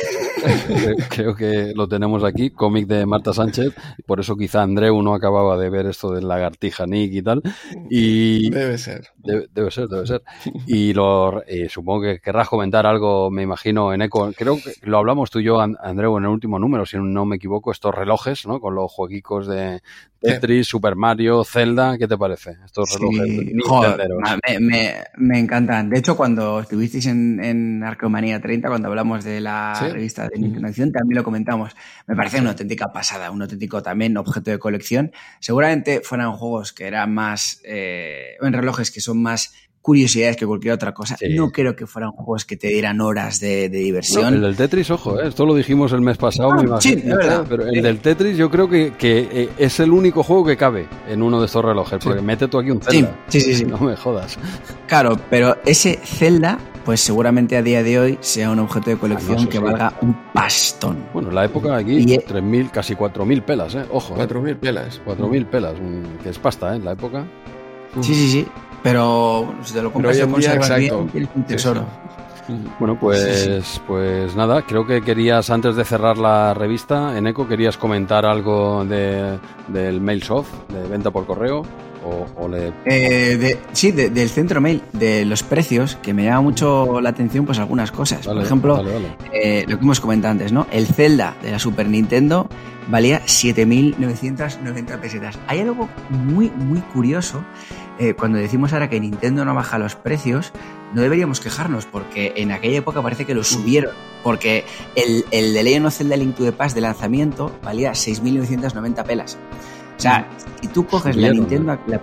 creo, 1.09 1.35
que 1.35 1.73
lo 1.75 1.87
tenemos 1.87 2.23
aquí, 2.23 2.49
cómic 2.49 2.87
de 2.87 3.05
Marta 3.05 3.33
Sánchez, 3.33 3.73
por 4.05 4.19
eso 4.19 4.35
quizá 4.35 4.61
Andreu 4.63 5.01
no 5.01 5.13
acababa 5.13 5.57
de 5.57 5.69
ver 5.69 5.85
esto 5.85 6.11
del 6.11 6.27
lagartija 6.27 6.85
Nick 6.85 7.13
y 7.13 7.21
tal. 7.21 7.41
Y 7.89 8.49
debe 8.49 8.77
ser. 8.77 9.07
Debe, 9.17 9.71
ser, 9.71 9.87
debe 9.87 10.07
ser. 10.07 10.23
Y 10.65 10.93
lo, 10.93 11.43
eh, 11.45 11.69
supongo 11.69 12.03
que 12.03 12.19
querrás 12.19 12.49
comentar 12.49 12.85
algo, 12.85 13.29
me 13.31 13.43
imagino, 13.43 13.93
en 13.93 14.01
Eco. 14.01 14.31
Creo 14.35 14.55
que 14.55 14.73
lo 14.83 14.97
hablamos 14.97 15.29
tú 15.29 15.39
y 15.39 15.43
yo, 15.43 15.59
Andreu, 15.59 16.17
en 16.17 16.23
el 16.23 16.29
último 16.29 16.59
número, 16.59 16.85
si 16.85 16.97
no 16.97 17.25
me 17.25 17.37
equivoco, 17.37 17.71
estos 17.71 17.93
relojes, 17.93 18.45
¿no? 18.45 18.59
Con 18.59 18.75
los 18.75 18.91
jueguicos 18.91 19.47
de 19.47 19.81
Tetris, 20.19 20.67
Super 20.67 20.95
Mario, 20.95 21.43
Zelda, 21.43 21.97
¿qué 21.97 22.07
te 22.07 22.17
parece? 22.17 22.57
Estos 22.65 22.93
relojes 22.93 23.53
me, 24.59 25.39
encantan. 25.39 25.89
De 25.89 25.99
hecho, 25.99 26.17
cuando 26.17 26.59
estuvisteis 26.59 27.05
en, 27.07 27.43
en 27.43 27.83
Arqueomanía 27.83 28.41
30, 28.41 28.67
cuando 28.67 28.87
hablamos 28.87 29.23
de 29.23 29.41
la 29.41 29.73
revista 29.91 30.27
de 30.27 30.39
Nintendo 30.39 30.67
también 30.91 31.15
lo 31.15 31.23
comentamos. 31.23 31.75
Me 32.07 32.15
parece 32.15 32.39
una 32.39 32.51
auténtica 32.51 32.91
pasada, 32.91 33.31
un 33.31 33.41
auténtico 33.41 33.81
también 33.81 34.17
objeto 34.17 34.51
de 34.51 34.59
colección. 34.59 35.11
Seguramente 35.39 36.01
fueran 36.03 36.33
juegos 36.33 36.73
que 36.73 36.87
eran 36.87 37.13
más, 37.13 37.61
eh, 37.63 38.35
en 38.41 38.53
relojes 38.53 38.91
que 38.91 39.01
son 39.01 39.21
más 39.21 39.53
curiosidades 39.87 40.35
que 40.35 40.45
cualquier 40.45 40.73
otra 40.73 40.93
cosa. 40.93 41.15
No 41.29 41.49
creo 41.49 41.73
que 41.73 41.87
fueran 41.87 42.11
juegos 42.11 42.43
que 42.43 42.57
te 42.57 42.67
dieran 42.67 42.99
horas 42.99 43.39
de, 43.39 43.69
diversión. 43.69 44.33
el 44.33 44.41
del 44.41 44.57
Tetris, 44.57 44.91
ojo, 44.91 45.17
¿eh? 45.17 45.29
esto 45.29 45.45
lo 45.45 45.55
dijimos 45.55 45.93
el 45.93 46.01
mes 46.01 46.17
pasado, 46.17 46.49
ah, 46.51 46.81
Sí, 46.81 46.95
verdad. 47.05 47.45
Pero 47.47 47.67
el 47.67 47.81
del 47.81 47.99
Tetris 47.99 48.35
yo 48.35 48.51
creo 48.51 48.67
que, 48.67 48.91
eh, 49.01 49.49
es 49.57 49.79
el 49.79 49.93
único 49.93 50.23
juego 50.23 50.43
que 50.43 50.57
cabe 50.57 50.89
en 51.07 51.21
uno 51.21 51.39
de 51.39 51.45
estos 51.45 51.63
relojes, 51.63 52.03
porque 52.03 52.21
mete 52.21 52.49
tú 52.49 52.59
aquí 52.59 52.69
un 52.69 52.81
Zelda. 52.81 53.17
Sí, 53.29 53.39
sí, 53.39 53.55
sí. 53.55 53.65
No 53.77 53.77
me 53.77 53.95
jodas. 53.95 54.37
Claro, 54.87 55.17
pero 55.29 55.55
ese 55.65 55.97
Zelda 56.03 56.59
pues 56.83 56.99
seguramente 56.99 57.55
a 57.55 57.61
día 57.61 57.81
de 57.81 57.97
hoy 57.97 58.17
sea 58.19 58.51
un 58.51 58.59
objeto 58.59 58.89
de 58.89 58.97
colección 58.97 59.47
que 59.47 59.59
valga 59.59 59.93
un 60.01 60.13
pastón. 60.33 61.05
Bueno, 61.13 61.29
en 61.29 61.35
la 61.35 61.45
época 61.45 61.77
aquí, 61.77 61.97
3.000, 62.05 62.71
casi 62.71 62.93
4.000 62.93 63.41
pelas, 63.41 63.75
¿eh? 63.75 63.85
Ojo. 63.89 64.17
4.000 64.17 64.49
¿eh? 64.49 64.55
pelas. 64.55 65.01
4.000 65.05 65.45
pelas, 65.45 65.75
que 66.23 66.29
es 66.29 66.39
pasta, 66.39 66.73
¿eh? 66.73 66.77
En 66.77 66.85
la 66.85 66.91
época. 66.91 67.25
Sí, 68.01 68.13
sí, 68.13 68.29
sí. 68.29 68.47
Pero 68.83 69.53
si 69.63 69.73
te 69.73 69.81
lo 69.81 69.91
compras 69.91 70.17
y 70.17 70.21
conservas 70.21 70.77
bien, 70.77 70.95
un 71.35 71.43
tesoro. 71.43 71.85
Bueno, 72.79 72.97
pues, 72.99 73.81
pues 73.85 74.35
nada, 74.35 74.61
creo 74.61 74.85
que 74.85 75.01
querías, 75.01 75.49
antes 75.49 75.75
de 75.75 75.83
cerrar 75.83 76.17
la 76.17 76.53
revista, 76.53 77.17
en 77.17 77.27
ECO, 77.27 77.47
querías 77.47 77.77
comentar 77.77 78.25
algo 78.25 78.85
de, 78.85 79.37
del 79.67 79.99
MailSoft, 79.99 80.69
de 80.69 80.87
venta 80.87 81.11
por 81.11 81.25
correo. 81.25 81.63
Eh, 82.85 83.57
sí, 83.73 83.91
del 83.91 84.29
centro 84.29 84.61
mail, 84.61 84.81
de 84.93 85.25
los 85.25 85.43
precios, 85.43 85.97
que 85.97 86.13
me 86.13 86.23
llama 86.23 86.41
mucho 86.41 87.01
la 87.01 87.09
atención 87.09 87.45
pues 87.45 87.59
algunas 87.59 87.91
cosas. 87.91 88.25
Por 88.25 88.41
ejemplo, 88.41 88.81
eh, 89.33 89.65
lo 89.67 89.77
que 89.77 89.83
hemos 89.83 89.99
comentado 89.99 90.31
antes, 90.31 90.53
¿no? 90.53 90.67
El 90.71 90.87
Zelda 90.87 91.35
de 91.41 91.51
la 91.51 91.59
Super 91.59 91.89
Nintendo 91.89 92.47
valía 92.87 93.21
7.990 93.25 94.99
pesetas. 94.99 95.37
Hay 95.47 95.59
algo 95.59 95.89
muy, 96.09 96.49
muy 96.49 96.79
curioso. 96.79 97.43
Eh, 97.99 98.13
cuando 98.13 98.37
decimos 98.37 98.73
ahora 98.73 98.89
que 98.89 98.99
Nintendo 98.99 99.43
no 99.43 99.55
baja 99.55 99.79
los 99.79 99.95
precios, 99.95 100.51
no 100.93 101.01
deberíamos 101.01 101.39
quejarnos, 101.39 101.85
porque 101.85 102.33
en 102.35 102.51
aquella 102.51 102.77
época 102.77 103.01
parece 103.01 103.25
que 103.25 103.33
lo 103.33 103.43
subieron. 103.43 103.91
Porque 104.23 104.65
el, 104.95 105.25
el 105.31 105.53
de 105.53 105.63
Legend 105.63 105.87
of 105.87 105.95
Zelda 105.95 106.17
Link 106.17 106.35
to 106.35 106.43
the 106.43 106.51
Past 106.51 106.75
de 106.75 106.81
lanzamiento 106.81 107.51
valía 107.63 107.91
6.990 107.91 109.03
pelas. 109.03 109.37
O 109.97 109.99
sea, 109.99 110.27
si 110.61 110.67
tú 110.67 110.85
coges 110.85 111.15
la 111.15 111.31
Nintendo, 111.31 111.77
la, 111.87 112.01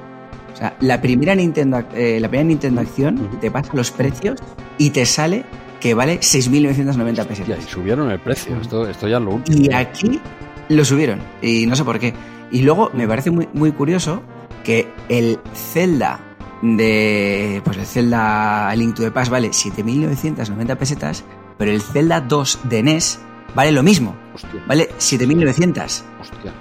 o 0.52 0.56
sea, 0.56 0.76
la 0.80 1.00
primera 1.00 1.34
Nintendo, 1.34 1.84
eh, 1.94 2.18
la 2.20 2.28
primera 2.28 2.48
Nintendo 2.48 2.80
Acción, 2.80 3.30
te 3.40 3.50
pasa 3.50 3.70
los 3.74 3.90
precios 3.90 4.40
y 4.78 4.90
te 4.90 5.06
sale 5.06 5.44
que 5.80 5.94
vale 5.94 6.18
6.990 6.18 7.26
pesos. 7.26 7.46
y 7.48 7.70
subieron 7.70 8.10
el 8.10 8.18
precio, 8.18 8.56
esto, 8.60 8.88
esto 8.88 9.06
ya 9.06 9.18
es 9.18 9.22
lo 9.22 9.32
último. 9.32 9.58
Y 9.58 9.72
aquí 9.72 10.20
lo 10.68 10.84
subieron, 10.84 11.20
y 11.42 11.66
no 11.66 11.76
sé 11.76 11.84
por 11.84 11.98
qué. 11.98 12.14
Y 12.50 12.62
luego 12.62 12.90
me 12.94 13.06
parece 13.06 13.30
muy, 13.30 13.48
muy 13.52 13.72
curioso 13.72 14.22
que 14.64 14.92
el 15.08 15.38
Zelda 15.54 16.20
de. 16.62 17.62
Pues 17.64 17.76
el 17.76 17.86
Zelda 17.86 18.74
Link 18.74 18.96
to 18.96 19.02
the 19.02 19.10
Past 19.10 19.30
vale 19.30 19.50
7.990 19.50 20.76
pesetas, 20.76 21.24
pero 21.56 21.70
el 21.70 21.80
Zelda 21.80 22.20
2 22.20 22.60
de 22.64 22.82
NES 22.82 23.20
vale 23.54 23.70
lo 23.70 23.82
mismo. 23.82 24.16
Hostia. 24.34 24.62
Vale 24.66 24.90
7.900. 24.98 26.02
Hostia. 26.20 26.52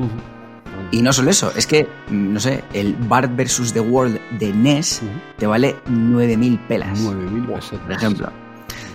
Y 0.91 1.01
no 1.01 1.11
solo 1.11 1.31
eso, 1.31 1.51
es 1.55 1.65
que, 1.65 1.87
no 2.11 2.39
sé, 2.39 2.63
el 2.73 2.93
Bart 2.93 3.35
vs. 3.35 3.73
The 3.73 3.79
World 3.79 4.19
de 4.37 4.53
NES 4.53 5.01
te 5.37 5.47
vale 5.47 5.77
9.000 5.87 6.67
pelas. 6.67 6.99
9.000 6.99 7.45
pelas. 7.47 7.65
Por 7.69 7.91
ejemplo. 7.91 8.27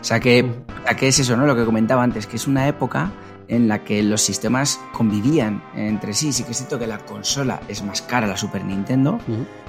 O 0.00 0.04
sea 0.04 0.20
que, 0.20 0.48
¿qué 0.96 1.08
es 1.08 1.18
eso, 1.18 1.36
no? 1.36 1.44
Lo 1.44 1.56
que 1.56 1.64
comentaba 1.64 2.02
antes, 2.04 2.26
que 2.26 2.36
es 2.36 2.46
una 2.46 2.68
época 2.68 3.10
en 3.48 3.66
la 3.66 3.82
que 3.82 4.02
los 4.02 4.20
sistemas 4.20 4.80
convivían 4.92 5.62
entre 5.74 6.14
sí. 6.14 6.32
Sí 6.32 6.44
que 6.44 6.52
es 6.52 6.58
cierto 6.58 6.78
que 6.78 6.86
la 6.86 6.98
consola 6.98 7.60
es 7.68 7.82
más 7.82 8.02
cara, 8.02 8.26
la 8.26 8.36
Super 8.36 8.64
Nintendo, 8.64 9.18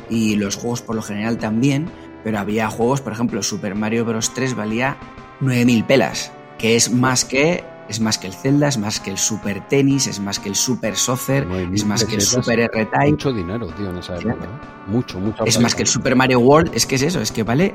y 0.10 0.36
los 0.36 0.56
juegos 0.56 0.82
por 0.82 0.96
lo 0.96 1.02
general 1.02 1.38
también, 1.38 1.90
pero 2.24 2.40
había 2.40 2.70
juegos, 2.70 3.02
por 3.02 3.14
ejemplo, 3.14 3.42
Super 3.42 3.76
Mario 3.76 4.06
Bros. 4.06 4.34
3 4.34 4.56
valía 4.56 4.98
9.000 5.42 5.86
pelas, 5.86 6.32
que 6.58 6.76
es 6.76 6.92
más 6.92 7.26
que 7.26 7.64
es 7.90 8.00
más 8.00 8.20
que 8.20 8.28
el 8.28 8.34
Zelda, 8.34 8.68
es 8.68 8.78
más 8.78 9.00
que 9.00 9.10
el 9.10 9.18
Super 9.18 9.68
Tennis, 9.68 10.06
es 10.06 10.20
más 10.20 10.38
que 10.38 10.48
el 10.48 10.54
Super 10.54 10.96
Soccer, 10.96 11.48
es 11.74 11.84
más 11.86 12.06
que 12.06 12.16
el 12.16 12.22
Super 12.22 12.60
R-Type. 12.60 13.10
Mucho 13.10 13.34
dinero, 13.34 13.66
tío, 13.74 13.90
en 13.90 13.98
esa 13.98 14.16
época. 14.16 14.46
¿eh? 14.46 14.86
Mucho, 14.86 15.20
mucho. 15.20 15.44
Es 15.44 15.60
más 15.60 15.74
que 15.74 15.82
el 15.82 15.88
Super 15.88 16.16
Mario 16.16 16.40
World, 16.40 16.70
es 16.76 16.86
que 16.86 16.96
es 16.96 17.02
eso, 17.02 17.20
es 17.20 17.32
que 17.32 17.42
vale, 17.42 17.74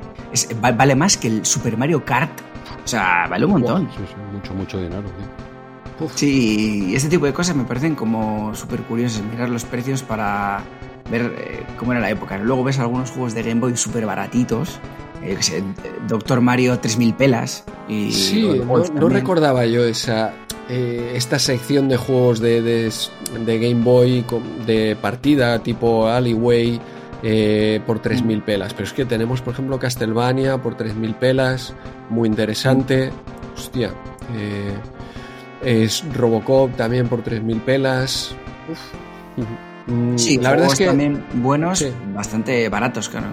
vale 0.61 0.95
más 0.95 1.17
que 1.17 1.27
el 1.27 1.45
Super 1.45 1.77
Mario 1.77 2.05
Kart. 2.05 2.31
O 2.85 2.87
sea, 2.87 3.27
vale 3.29 3.45
un 3.45 3.53
montón. 3.53 3.91
Sí, 3.91 4.05
sí, 4.07 4.15
mucho, 4.33 4.55
mucho 4.55 4.79
dinero, 4.79 5.03
tío. 5.03 5.54
Sí, 6.15 6.91
y 6.91 6.95
este 6.97 7.09
tipo 7.09 7.27
de 7.27 7.33
cosas 7.33 7.55
me 7.55 7.65
parecen 7.65 7.95
como 7.95 8.55
súper 8.55 8.83
curiosas, 8.83 9.23
mirar 9.23 9.49
los 9.49 9.65
precios 9.65 10.03
para 10.03 10.63
ver 11.11 11.35
eh, 11.39 11.67
cómo 11.79 11.93
era 11.93 12.01
la 12.01 12.11
época. 12.11 12.39
Luego 12.39 12.65
ves 12.65 12.79
algunos 12.79 13.11
juegos 13.11 13.35
de 13.35 13.43
Game 13.43 13.61
Boy 13.61 13.77
súper 13.77 14.07
baratitos 14.07 14.81
sé, 15.41 15.63
Doctor 16.09 16.41
Mario 16.41 16.79
3000 16.79 17.15
pelas. 17.15 17.65
Y, 17.89 18.13
sí, 18.13 18.61
no, 18.95 19.09
recordaba 19.09 19.67
yo 19.67 19.85
esa, 19.85 20.33
eh, 20.69 21.13
esta 21.15 21.39
sección 21.39 21.89
de 21.89 21.97
juegos 21.97 22.41
de, 22.41 22.63
de, 22.63 23.59
Game 23.59 23.83
Boy 23.83 24.25
de 24.67 24.97
partida 25.01 25.59
tipo 25.63 26.09
Alleyway 26.09 26.81
eh, 27.23 27.81
por 27.87 28.03
3.000 28.03 28.43
pelas. 28.43 28.73
Pero 28.73 28.85
es 28.85 28.93
que 28.93 29.05
tenemos, 29.05 29.41
por 29.41 29.55
ejemplo, 29.55 29.79
Castlevania 29.79 30.59
por 30.59 30.77
3.000 30.77 31.15
pelas, 31.19 31.75
muy 32.11 32.29
interesante. 32.29 33.11
Hostia. 33.55 33.93
Eh, 34.35 34.75
es 35.65 36.05
Robocop 36.15 36.77
también 36.77 37.09
por 37.09 37.25
3.000 37.25 37.61
pelas. 37.61 38.35
Mm, 39.87 40.17
sí, 40.17 40.39
la 40.39 40.51
verdad 40.51 40.69
es 40.69 40.79
que 40.79 40.87
también 40.87 41.25
buenos, 41.35 41.85
bastante 42.15 42.69
baratos, 42.69 43.09
claro 43.09 43.29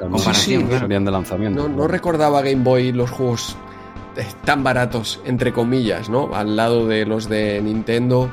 comparación. 0.00 1.04
de 1.04 1.10
lanzamiento. 1.10 1.68
No, 1.68 1.88
recordaba 1.88 2.42
Game 2.42 2.62
Boy 2.62 2.92
los 2.92 3.10
juegos 3.10 3.56
tan 4.44 4.64
baratos, 4.64 5.20
entre 5.24 5.52
comillas, 5.52 6.08
¿no? 6.08 6.34
Al 6.34 6.56
lado 6.56 6.86
de 6.86 7.06
los 7.06 7.28
de 7.28 7.60
Nintendo, 7.62 8.30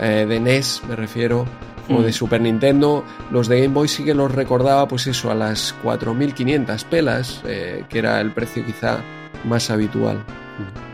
eh, 0.00 0.26
de 0.28 0.40
NES, 0.40 0.82
me 0.88 0.96
refiero, 0.96 1.44
o 1.88 2.02
de 2.02 2.10
mm. 2.10 2.12
Super 2.12 2.40
Nintendo. 2.40 3.04
Los 3.30 3.48
de 3.48 3.60
Game 3.62 3.74
Boy 3.74 3.88
sí 3.88 4.04
que 4.04 4.14
los 4.14 4.32
recordaba, 4.32 4.88
pues 4.88 5.06
eso, 5.06 5.30
a 5.30 5.34
las 5.34 5.74
4.500 5.84 6.84
pelas, 6.84 7.42
eh, 7.46 7.84
que 7.88 7.98
era 7.98 8.20
el 8.20 8.32
precio 8.32 8.64
quizá 8.64 8.98
más 9.44 9.70
habitual. 9.70 10.24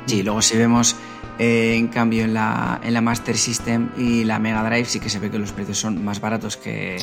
Sí, 0.04 0.22
luego 0.22 0.42
si 0.42 0.58
vemos 0.58 0.94
eh, 1.38 1.74
en 1.76 1.88
cambio 1.88 2.24
en 2.24 2.34
la, 2.34 2.80
en 2.84 2.94
la 2.94 3.00
Master 3.00 3.36
System 3.36 3.90
y 3.96 4.24
la 4.24 4.38
Mega 4.38 4.62
Drive 4.68 4.84
sí 4.84 5.00
que 5.00 5.10
se 5.10 5.18
ve 5.18 5.30
que 5.30 5.38
los 5.38 5.52
precios 5.52 5.78
son 5.78 6.04
más 6.04 6.20
baratos 6.20 6.56
que, 6.56 6.96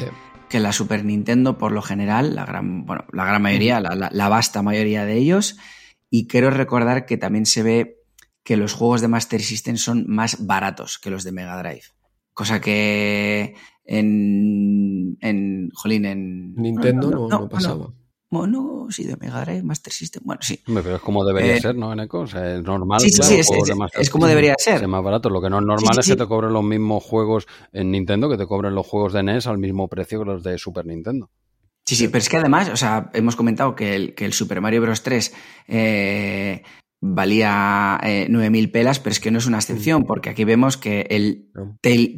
que 0.47 0.59
la 0.59 0.71
Super 0.71 1.03
Nintendo 1.03 1.57
por 1.57 1.71
lo 1.71 1.81
general, 1.81 2.35
la 2.35 2.45
gran, 2.45 2.85
bueno, 2.85 3.05
la 3.13 3.25
gran 3.25 3.41
mayoría, 3.41 3.79
la, 3.79 4.29
vasta 4.29 4.61
mayoría 4.61 5.05
de 5.05 5.17
ellos. 5.17 5.57
Y 6.09 6.27
quiero 6.27 6.49
recordar 6.49 7.05
que 7.05 7.17
también 7.17 7.45
se 7.45 7.63
ve 7.63 7.97
que 8.43 8.57
los 8.57 8.73
juegos 8.73 9.01
de 9.01 9.07
Master 9.07 9.41
System 9.41 9.77
son 9.77 10.05
más 10.07 10.45
baratos 10.45 10.97
que 10.97 11.09
los 11.09 11.23
de 11.23 11.31
Mega 11.31 11.57
Drive. 11.57 11.83
Cosa 12.33 12.59
que 12.59 13.55
en, 13.85 15.17
en 15.21 15.69
jolín, 15.73 16.05
en 16.05 16.55
Nintendo 16.55 17.27
no, 17.29 17.49
pasaba. 17.49 17.93
Bueno, 18.31 18.87
sí, 18.89 19.03
de 19.03 19.17
Mega 19.17 19.43
Drive, 19.43 19.61
Master 19.61 19.91
System, 19.91 20.23
bueno, 20.25 20.41
sí. 20.41 20.63
Pero 20.65 20.95
es 20.95 21.01
como 21.01 21.25
debería 21.25 21.57
eh, 21.57 21.61
ser, 21.61 21.75
¿no, 21.75 21.91
Eneco? 21.91 22.21
O 22.21 22.27
sea, 22.27 22.55
es 22.55 22.63
normal. 22.63 23.01
Sí, 23.01 23.09
sí, 23.09 23.35
es, 23.35 23.49
es, 23.93 24.09
como 24.09 24.25
debería 24.25 24.55
ser. 24.57 24.81
Es 24.81 24.87
más 24.87 25.03
barato. 25.03 25.29
Lo 25.29 25.41
que 25.41 25.49
no 25.49 25.59
es 25.59 25.65
normal 25.65 25.99
es 25.99 26.07
que 26.07 26.15
te 26.15 26.25
cobren 26.25 26.53
los 26.53 26.63
mismos 26.63 27.03
juegos 27.03 27.45
en 27.73 27.91
Nintendo, 27.91 28.29
que 28.29 28.37
te 28.37 28.47
cobren 28.47 28.73
los 28.73 28.87
juegos 28.87 29.11
de 29.11 29.21
NES 29.21 29.47
al 29.47 29.57
mismo 29.57 29.89
precio 29.89 30.19
que 30.19 30.25
los 30.25 30.43
de 30.43 30.57
Super 30.57 30.85
Nintendo. 30.85 31.29
Sí, 31.85 31.97
sí, 31.97 32.07
pero 32.07 32.19
es 32.19 32.29
que 32.29 32.37
además, 32.37 32.69
o 32.69 32.77
sea, 32.77 33.09
hemos 33.13 33.35
comentado 33.35 33.75
que 33.75 33.95
el, 33.95 34.15
que 34.15 34.23
el 34.23 34.31
Super 34.31 34.61
Mario 34.61 34.81
Bros. 34.81 35.03
3 35.03 35.33
eh, 35.67 36.63
valía 37.01 37.99
eh, 38.03 38.27
9.000 38.29 38.71
pelas, 38.71 38.99
pero 38.99 39.11
es 39.11 39.19
que 39.19 39.31
no 39.31 39.39
es 39.39 39.47
una 39.47 39.57
excepción, 39.57 40.05
porque 40.05 40.29
aquí 40.29 40.43
vemos 40.45 40.77
que 40.77 41.07
el 41.09 41.49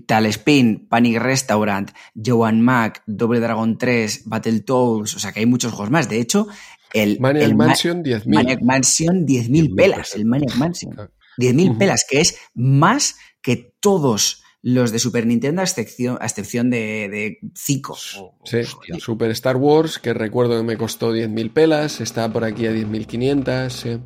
Talespin, 0.06 0.88
Panic 0.90 1.20
Restaurant, 1.20 1.92
Joan 2.14 2.62
Mac, 2.62 3.02
Double 3.08 3.40
Dragon 3.40 3.78
3, 3.78 4.24
Battletoads, 4.26 5.16
o 5.16 5.20
sea 5.20 5.32
que 5.32 5.40
hay 5.40 5.46
muchos 5.46 5.72
juegos 5.72 5.90
más. 5.90 6.10
De 6.10 6.20
hecho, 6.20 6.48
el, 6.94 7.20
Maniac 7.20 7.54
Mansion 7.54 8.04
10.000. 8.04 8.26
Maniac 8.28 8.62
Mansion 8.62 9.26
10.000 9.26 9.76
pelas, 9.76 10.16
el 10.16 10.26
Maniac 10.26 10.56
Mansion. 10.58 10.96
10.000 11.38 11.78
pelas, 11.78 12.06
que 12.08 12.20
es 12.20 12.38
más 12.54 13.16
que 13.42 13.74
todos 13.80 14.44
los 14.62 14.92
de 14.92 15.00
Super 15.00 15.26
Nintendo, 15.26 15.62
a 15.62 15.66
excepción, 15.66 16.18
a 16.22 16.26
excepción 16.26 16.70
de, 16.70 17.10
de 17.10 17.40
Zico. 17.58 17.96
Sí, 17.96 18.60
Super 19.00 19.32
Star 19.32 19.58
Wars, 19.58 19.98
que 20.00 20.14
recuerdo 20.14 20.58
que 20.58 20.64
me 20.64 20.78
costó 20.78 21.14
10.000 21.14 21.52
pelas, 21.52 22.02
está 22.02 22.32
por 22.32 22.44
aquí 22.44 22.68
a 22.68 22.72
10.500, 22.72 23.70
sí. 23.70 24.00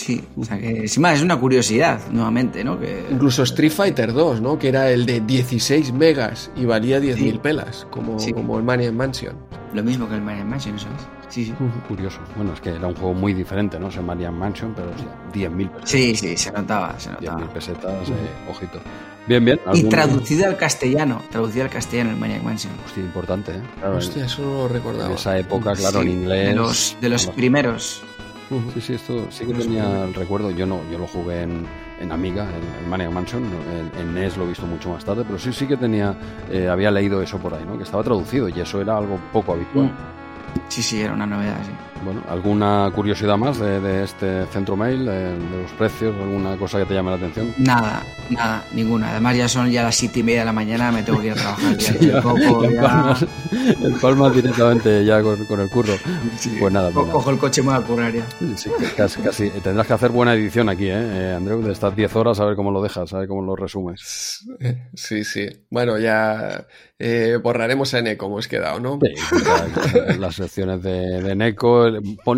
Sí, 0.00 0.24
o 0.34 0.44
sea 0.46 0.58
que 0.58 0.70
encima 0.70 1.12
es 1.12 1.20
una 1.20 1.38
curiosidad, 1.38 2.00
nuevamente, 2.10 2.64
¿no? 2.64 2.80
Que... 2.80 3.04
Incluso 3.10 3.42
Street 3.42 3.70
Fighter 3.70 4.14
2, 4.14 4.40
¿no? 4.40 4.58
Que 4.58 4.68
era 4.68 4.90
el 4.90 5.04
de 5.04 5.20
16 5.20 5.92
megas 5.92 6.50
y 6.56 6.64
valía 6.64 6.98
10.000 6.98 7.16
sí. 7.16 7.38
pelas, 7.42 7.86
como, 7.90 8.18
sí. 8.18 8.32
como 8.32 8.56
el 8.56 8.64
Maniac 8.64 8.94
Mansion. 8.94 9.36
Lo 9.74 9.84
mismo 9.84 10.08
que 10.08 10.14
el 10.14 10.22
Maniac 10.22 10.46
Mansion, 10.46 10.76
eso 10.76 10.88
es. 10.96 11.34
Sí, 11.34 11.44
sí. 11.44 11.54
Curioso. 11.86 12.18
Bueno, 12.34 12.54
es 12.54 12.62
que 12.62 12.70
era 12.70 12.86
un 12.86 12.94
juego 12.94 13.12
muy 13.12 13.34
diferente, 13.34 13.78
¿no? 13.78 13.90
Se 13.90 14.00
Maniac 14.00 14.32
Mansion, 14.32 14.74
pero 14.74 14.90
10.000 15.34 15.68
pesetas. 15.68 15.90
Sí, 15.90 16.16
sí, 16.16 16.34
se 16.34 16.50
notaba, 16.50 16.98
se 16.98 17.10
notaba. 17.10 17.38
10.000 17.42 17.48
pesetas, 17.48 18.08
eh, 18.08 18.50
ojito. 18.50 18.80
Bien, 19.26 19.44
bien. 19.44 19.60
Y 19.74 19.82
traducido 19.82 20.46
al 20.46 20.56
castellano, 20.56 21.20
traducido 21.30 21.64
al 21.64 21.70
castellano 21.70 22.10
el 22.10 22.16
Maniac 22.16 22.42
Mansion. 22.42 22.72
Hostia, 22.86 23.02
importante, 23.02 23.52
¿eh? 23.52 23.62
Claro, 23.78 23.98
Hostia, 23.98 24.24
eso 24.24 24.40
no 24.40 24.54
lo 24.54 24.68
recordaba. 24.68 25.10
En 25.10 25.16
esa 25.16 25.38
época, 25.38 25.74
claro, 25.74 26.00
Sí, 26.00 26.08
en 26.08 26.12
inglés. 26.22 26.48
De 26.48 26.54
los, 26.54 26.96
de 27.02 27.08
los 27.10 27.26
primeros. 27.26 28.02
Sí, 28.74 28.80
sí, 28.80 28.94
esto 28.94 29.26
sí 29.30 29.46
que 29.46 29.54
tenía 29.54 30.04
el 30.04 30.14
recuerdo. 30.14 30.50
Yo 30.50 30.66
no, 30.66 30.80
yo 30.90 30.98
lo 30.98 31.06
jugué 31.06 31.42
en, 31.42 31.66
en 32.00 32.10
Amiga, 32.10 32.48
en, 32.48 32.82
en 32.84 32.90
Maniac 32.90 33.12
Mansion. 33.12 33.44
En, 33.44 34.00
en, 34.00 34.14
NES 34.14 34.36
lo 34.36 34.44
he 34.44 34.48
visto 34.48 34.66
mucho 34.66 34.88
más 34.90 35.04
tarde, 35.04 35.22
pero 35.24 35.38
sí, 35.38 35.52
sí 35.52 35.66
que 35.66 35.76
tenía, 35.76 36.16
eh, 36.50 36.68
había 36.68 36.90
leído 36.90 37.22
eso 37.22 37.38
por 37.38 37.54
ahí, 37.54 37.64
¿no? 37.64 37.76
Que 37.76 37.84
estaba 37.84 38.02
traducido 38.02 38.48
y 38.48 38.60
eso 38.60 38.80
era 38.80 38.96
algo 38.96 39.18
poco 39.32 39.52
habitual. 39.52 39.92
Sí, 40.68 40.82
sí, 40.82 41.00
era 41.00 41.12
una 41.12 41.26
novedad, 41.26 41.58
sí. 41.64 41.72
Bueno, 42.02 42.22
¿alguna 42.28 42.90
curiosidad 42.94 43.36
más 43.36 43.58
de, 43.58 43.78
de 43.78 44.04
este 44.04 44.46
centro 44.46 44.74
mail, 44.74 45.04
de, 45.04 45.34
de, 45.36 45.62
los 45.62 45.70
precios, 45.72 46.16
alguna 46.16 46.56
cosa 46.56 46.78
que 46.78 46.86
te 46.86 46.94
llame 46.94 47.10
la 47.10 47.16
atención? 47.16 47.52
Nada, 47.58 48.02
nada, 48.30 48.64
ninguna. 48.72 49.10
Además 49.10 49.36
ya 49.36 49.48
son 49.48 49.70
ya 49.70 49.82
las 49.82 49.96
siete 49.96 50.20
y 50.20 50.22
media 50.22 50.40
de 50.40 50.46
la 50.46 50.52
mañana, 50.52 50.90
me 50.90 51.02
tengo 51.02 51.20
que 51.20 51.26
ir 51.26 51.32
a 51.32 51.36
trabajar. 51.36 51.76
Ya, 51.76 51.92
sí, 51.98 52.06
ya, 52.06 52.22
poco, 52.22 52.70
ya... 52.70 52.80
Palmas, 52.80 53.26
el 53.52 53.94
palmas 54.00 54.34
directamente 54.34 55.04
ya 55.04 55.20
con, 55.20 55.44
con 55.44 55.60
el 55.60 55.68
curro. 55.68 55.92
Sí, 56.38 56.56
pues 56.58 56.72
nada. 56.72 56.90
Pues 56.90 57.06
cojo 57.10 57.30
el 57.30 57.38
coche 57.38 57.60
y 57.60 57.64
me 57.64 57.72
voy 57.72 57.82
a 57.82 57.86
currar 57.86 58.12
ya. 58.14 58.26
Sí, 58.56 58.70
casi, 58.96 59.20
casi, 59.20 59.50
tendrás 59.62 59.86
que 59.86 59.92
hacer 59.92 60.10
buena 60.10 60.32
edición 60.32 60.70
aquí, 60.70 60.86
¿eh, 60.86 60.94
eh 60.94 61.34
Andreu? 61.36 61.60
De 61.60 61.72
estas 61.72 61.94
10 61.94 62.16
horas, 62.16 62.40
a 62.40 62.46
ver 62.46 62.56
cómo 62.56 62.70
lo 62.70 62.82
dejas, 62.82 63.12
a 63.12 63.18
ver 63.18 63.28
cómo 63.28 63.42
lo 63.42 63.56
resumes. 63.56 64.46
Sí, 64.94 65.24
sí. 65.24 65.48
Bueno, 65.68 65.98
ya 65.98 66.66
eh, 66.98 67.38
borraremos 67.42 67.92
a 67.94 67.98
Eneco, 67.98 68.26
hemos 68.26 68.48
quedado, 68.48 68.80
¿no? 68.80 68.98
Sí, 69.02 70.18
las 70.18 70.39
secciones 70.40 70.82
de, 70.82 71.22
de 71.22 71.32
Eneco, 71.32 71.88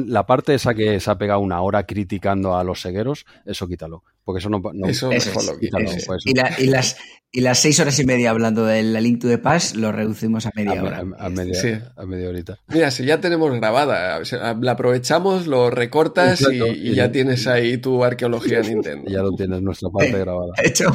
la 0.07 0.27
parte 0.27 0.55
esa 0.55 0.75
que 0.75 1.01
se 1.01 1.11
ha 1.11 1.19
pegado 1.19 1.41
una 1.41 1.61
hora 1.63 1.85
criticando 1.85 2.57
a 2.57 2.65
los 2.65 2.81
segueros, 2.81 3.27
eso 3.47 3.67
quítalo. 3.69 4.03
Porque 4.25 4.39
eso 4.39 4.49
no. 4.49 4.61
no 4.73 4.87
eso, 4.87 5.11
eso 5.11 5.31
es, 5.39 5.47
lo 5.47 5.59
quítalo, 5.59 5.91
eso. 5.91 6.07
Pues. 6.07 6.23
Y, 6.25 6.35
la, 6.35 6.55
y, 6.57 6.67
las, 6.67 6.97
y 7.33 7.41
las 7.41 7.59
seis 7.59 7.81
horas 7.81 7.99
y 7.99 8.05
media 8.05 8.31
hablando 8.31 8.65
de 8.65 8.83
la 8.83 9.01
Link 9.01 9.21
to 9.21 9.27
the 9.27 9.39
Past 9.39 9.75
lo 9.75 9.91
reducimos 9.91 10.47
a 10.47 10.51
media 10.55 10.81
a, 10.81 10.85
hora. 10.85 11.05
A, 11.19 11.27
a, 11.27 11.29
media, 11.29 11.55
sí. 11.55 11.73
a 11.97 12.07
media 12.07 12.29
horita. 12.29 12.59
Mira, 12.69 12.91
si 12.93 13.05
ya 13.05 13.21
tenemos 13.21 13.53
grabada, 13.53 14.21
la 14.61 14.73
aprovechamos, 14.73 15.49
lo 15.49 15.71
recortas 15.71 16.41
Exacto, 16.41 16.69
y, 16.69 16.91
y, 16.91 16.95
ya 16.95 17.11
tienes 17.11 17.49
ahí 17.49 17.79
tu 17.79 18.05
arqueología 18.05 18.61
Nintendo. 18.63 19.11
ya 19.11 19.23
lo 19.23 19.33
tienes 19.33 19.61
nuestra 19.61 19.91
parte 19.91 20.13
grabada. 20.19 20.53
Hecho. 20.63 20.87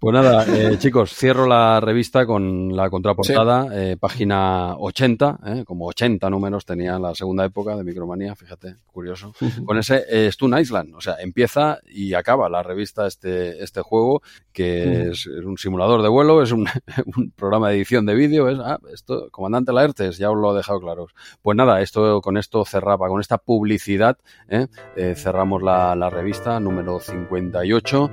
Pues 0.00 0.14
nada, 0.14 0.46
eh, 0.46 0.78
chicos, 0.78 1.12
cierro 1.12 1.44
la 1.48 1.80
revista 1.80 2.24
con 2.24 2.76
la 2.76 2.88
contraportada, 2.88 3.64
sí. 3.64 3.68
eh, 3.72 3.96
página 3.98 4.76
80, 4.76 5.40
eh, 5.44 5.64
como 5.66 5.86
80 5.86 6.30
números 6.30 6.64
tenía 6.64 7.00
la 7.00 7.16
segunda 7.16 7.44
época 7.44 7.76
de 7.76 7.82
Micromanía, 7.82 8.36
fíjate, 8.36 8.76
curioso. 8.86 9.34
Uh 9.40 9.46
-huh. 9.46 9.64
Con 9.64 9.76
ese 9.76 10.04
eh, 10.08 10.30
Stun 10.30 10.56
Island, 10.56 10.94
o 10.94 11.00
sea, 11.00 11.16
empieza 11.20 11.80
y 11.84 12.14
acaba 12.14 12.48
la 12.48 12.62
revista 12.62 13.08
este, 13.08 13.60
este 13.60 13.80
juego, 13.80 14.22
que 14.52 14.86
uh 14.86 14.90
-huh. 14.90 15.10
es, 15.10 15.26
es, 15.26 15.44
un 15.44 15.58
simulador 15.58 16.02
de 16.02 16.08
vuelo, 16.08 16.42
es 16.44 16.52
un, 16.52 16.68
un 17.16 17.32
programa 17.32 17.68
de 17.70 17.78
edición 17.78 18.06
de 18.06 18.14
vídeo, 18.14 18.48
es, 18.48 18.58
ah, 18.60 18.78
esto, 18.94 19.28
Comandante 19.32 19.72
Laertes, 19.72 20.16
ya 20.16 20.30
os 20.30 20.38
lo 20.38 20.52
he 20.52 20.56
dejado 20.58 20.78
claro. 20.78 21.08
Pues 21.42 21.56
nada, 21.56 21.80
esto 21.80 22.20
con 22.20 22.36
esto 22.36 22.64
cerraba, 22.64 23.08
con 23.08 23.20
esta 23.20 23.38
publicidad, 23.38 24.16
eh, 24.48 24.68
cerramos 25.16 25.60
la, 25.60 25.96
la, 25.96 26.08
revista 26.08 26.60
número 26.60 27.00
58 27.00 28.10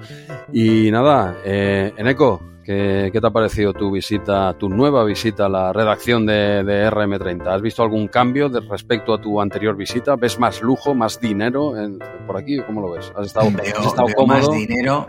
y 0.51 0.89
nada, 0.89 1.37
eh, 1.45 1.74
Eneco, 1.97 2.41
¿qué, 2.63 3.09
¿qué, 3.11 3.21
te 3.21 3.27
ha 3.27 3.31
parecido 3.31 3.73
tu 3.73 3.91
visita, 3.91 4.57
tu 4.57 4.69
nueva 4.69 5.03
visita 5.03 5.45
a 5.45 5.49
la 5.49 5.73
redacción 5.73 6.25
de, 6.25 6.63
de, 6.63 6.89
RM30? 6.89 7.47
¿Has 7.47 7.61
visto 7.61 7.83
algún 7.83 8.07
cambio 8.07 8.49
de 8.49 8.61
respecto 8.61 9.13
a 9.13 9.21
tu 9.21 9.39
anterior 9.41 9.75
visita? 9.75 10.15
¿Ves 10.15 10.39
más 10.39 10.61
lujo, 10.61 10.93
más 10.93 11.19
dinero 11.19 11.77
en, 11.77 11.99
por 12.25 12.37
aquí? 12.37 12.57
¿Cómo 12.65 12.81
lo 12.81 12.91
ves? 12.91 13.11
¿Has 13.15 13.27
estado, 13.27 13.51
veo, 13.51 13.77
has 13.77 13.85
estado 13.85 14.07
veo 14.07 14.15
cómodo? 14.15 14.37
más 14.37 14.51
dinero. 14.51 15.07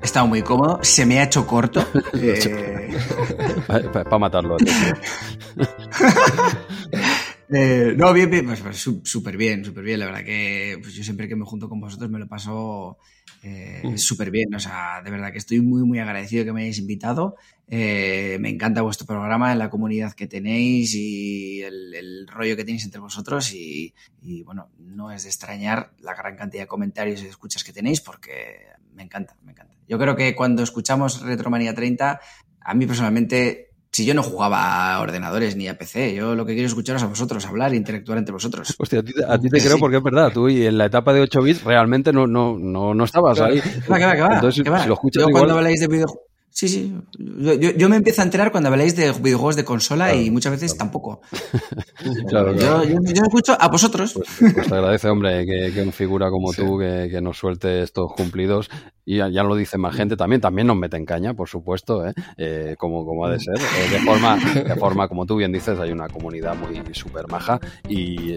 He 0.00 0.04
estado 0.04 0.26
muy 0.26 0.42
cómodo, 0.42 0.80
se 0.82 1.06
me 1.06 1.20
ha 1.20 1.24
hecho 1.24 1.46
corto. 1.46 1.84
eh... 2.14 2.96
Para 3.66 4.04
pa 4.04 4.18
matarlo. 4.18 4.56
Eh, 7.54 7.92
no, 7.96 8.14
bien, 8.14 8.30
bien, 8.30 8.46
pues, 8.46 8.60
pues 8.60 8.78
súper 9.04 9.36
bien, 9.36 9.62
súper 9.62 9.84
bien. 9.84 10.00
La 10.00 10.06
verdad 10.06 10.24
que 10.24 10.78
pues 10.80 10.94
yo 10.94 11.04
siempre 11.04 11.28
que 11.28 11.36
me 11.36 11.44
junto 11.44 11.68
con 11.68 11.80
vosotros 11.80 12.10
me 12.10 12.18
lo 12.18 12.26
paso 12.26 12.96
eh, 13.42 13.82
mm. 13.82 13.98
súper 13.98 14.30
bien. 14.30 14.54
O 14.54 14.60
sea, 14.60 15.02
de 15.04 15.10
verdad 15.10 15.32
que 15.32 15.38
estoy 15.38 15.60
muy, 15.60 15.82
muy 15.84 15.98
agradecido 15.98 16.44
que 16.44 16.52
me 16.52 16.62
hayáis 16.62 16.78
invitado. 16.78 17.36
Eh, 17.68 18.36
me 18.40 18.50
encanta 18.50 18.82
vuestro 18.82 19.06
programa, 19.06 19.54
la 19.54 19.68
comunidad 19.68 20.12
que 20.12 20.28
tenéis 20.28 20.94
y 20.94 21.62
el, 21.62 21.94
el 21.94 22.28
rollo 22.28 22.56
que 22.56 22.64
tenéis 22.64 22.84
entre 22.84 23.00
vosotros. 23.00 23.52
Y, 23.52 23.94
y, 24.20 24.42
bueno, 24.42 24.70
no 24.78 25.10
es 25.10 25.24
de 25.24 25.30
extrañar 25.30 25.92
la 26.00 26.14
gran 26.14 26.36
cantidad 26.36 26.62
de 26.62 26.68
comentarios 26.68 27.22
y 27.22 27.26
escuchas 27.26 27.64
que 27.64 27.72
tenéis 27.72 28.00
porque 28.00 28.66
me 28.94 29.02
encanta, 29.02 29.36
me 29.42 29.52
encanta. 29.52 29.74
Yo 29.88 29.98
creo 29.98 30.14
que 30.14 30.34
cuando 30.34 30.62
escuchamos 30.62 31.22
Retromanía 31.22 31.74
30, 31.74 32.20
a 32.60 32.74
mí 32.74 32.86
personalmente 32.86 33.71
si 33.92 34.06
yo 34.06 34.14
no 34.14 34.22
jugaba 34.22 34.94
a 34.94 35.00
ordenadores 35.00 35.54
ni 35.54 35.68
a 35.68 35.76
PC, 35.76 36.14
yo 36.14 36.34
lo 36.34 36.46
que 36.46 36.54
quiero 36.54 36.66
es 36.66 36.72
escucharos 36.72 37.02
a 37.02 37.06
vosotros, 37.06 37.44
hablar 37.44 37.74
e 37.74 37.76
interactuar 37.76 38.16
entre 38.16 38.32
vosotros. 38.32 38.74
Hostia, 38.78 39.00
a 39.00 39.02
ti, 39.02 39.12
a 39.28 39.38
ti 39.38 39.50
te 39.50 39.60
creo 39.60 39.74
sí. 39.74 39.80
porque 39.80 39.98
es 39.98 40.02
verdad, 40.02 40.32
tú 40.32 40.48
y 40.48 40.66
en 40.66 40.78
la 40.78 40.86
etapa 40.86 41.12
de 41.12 41.20
8 41.20 41.42
bits 41.42 41.62
realmente 41.62 42.10
no, 42.10 42.26
no, 42.26 42.56
no, 42.58 42.94
no 42.94 43.04
estabas 43.04 43.38
ahí. 43.40 43.60
¿Qué 43.60 43.92
va, 43.92 43.98
qué 43.98 44.06
va, 44.06 44.14
qué 44.14 44.22
va? 44.22 44.34
Entonces, 44.34 44.64
¿Qué 44.64 44.70
va? 44.70 44.82
si 44.82 44.88
lo 44.88 44.94
escuchas 44.94 45.22
yo 45.22 45.28
igual... 45.28 45.42
cuando 45.42 45.58
habláis 45.58 45.80
de 45.80 45.88
videojuegos... 45.88 46.31
Sí, 46.52 46.68
sí. 46.68 46.94
Yo, 47.18 47.54
yo, 47.54 47.88
me 47.88 47.96
empiezo 47.96 48.20
a 48.20 48.24
enterar 48.24 48.52
cuando 48.52 48.68
habláis 48.68 48.94
de 48.94 49.10
videojuegos 49.12 49.56
de 49.56 49.64
consola 49.64 50.08
claro, 50.08 50.20
y 50.20 50.30
muchas 50.30 50.52
veces 50.52 50.74
claro. 50.74 50.78
tampoco. 50.84 51.20
claro, 52.28 52.54
yo, 52.54 52.84
yo, 52.84 52.98
yo, 53.02 53.22
escucho 53.22 53.56
a 53.58 53.68
vosotros. 53.68 54.12
Pues, 54.12 54.54
pues 54.54 54.68
te 54.68 54.74
agradece, 54.74 55.08
hombre, 55.08 55.46
que, 55.46 55.72
que 55.72 55.82
una 55.82 55.92
figura 55.92 56.30
como 56.30 56.52
sí. 56.52 56.60
tú 56.60 56.78
que, 56.78 57.08
que, 57.10 57.22
nos 57.22 57.38
suelte 57.38 57.82
estos 57.82 58.12
cumplidos. 58.12 58.68
Y 59.06 59.16
ya, 59.16 59.30
ya, 59.30 59.42
lo 59.44 59.56
dice 59.56 59.78
más 59.78 59.96
gente 59.96 60.14
también. 60.14 60.42
También 60.42 60.66
nos 60.66 60.76
meten 60.76 61.06
caña, 61.06 61.32
por 61.32 61.48
supuesto, 61.48 62.06
¿eh? 62.06 62.12
Eh, 62.36 62.76
como, 62.78 63.06
como 63.06 63.24
ha 63.24 63.30
de 63.30 63.40
ser. 63.40 63.56
Eh, 63.56 63.90
de, 63.90 63.98
forma, 64.00 64.36
de 64.36 64.76
forma, 64.76 65.08
como 65.08 65.24
tú 65.24 65.36
bien 65.36 65.52
dices, 65.52 65.78
hay 65.80 65.90
una 65.90 66.08
comunidad 66.08 66.54
muy 66.54 66.82
súper 66.92 67.28
maja 67.28 67.58
y 67.88 68.36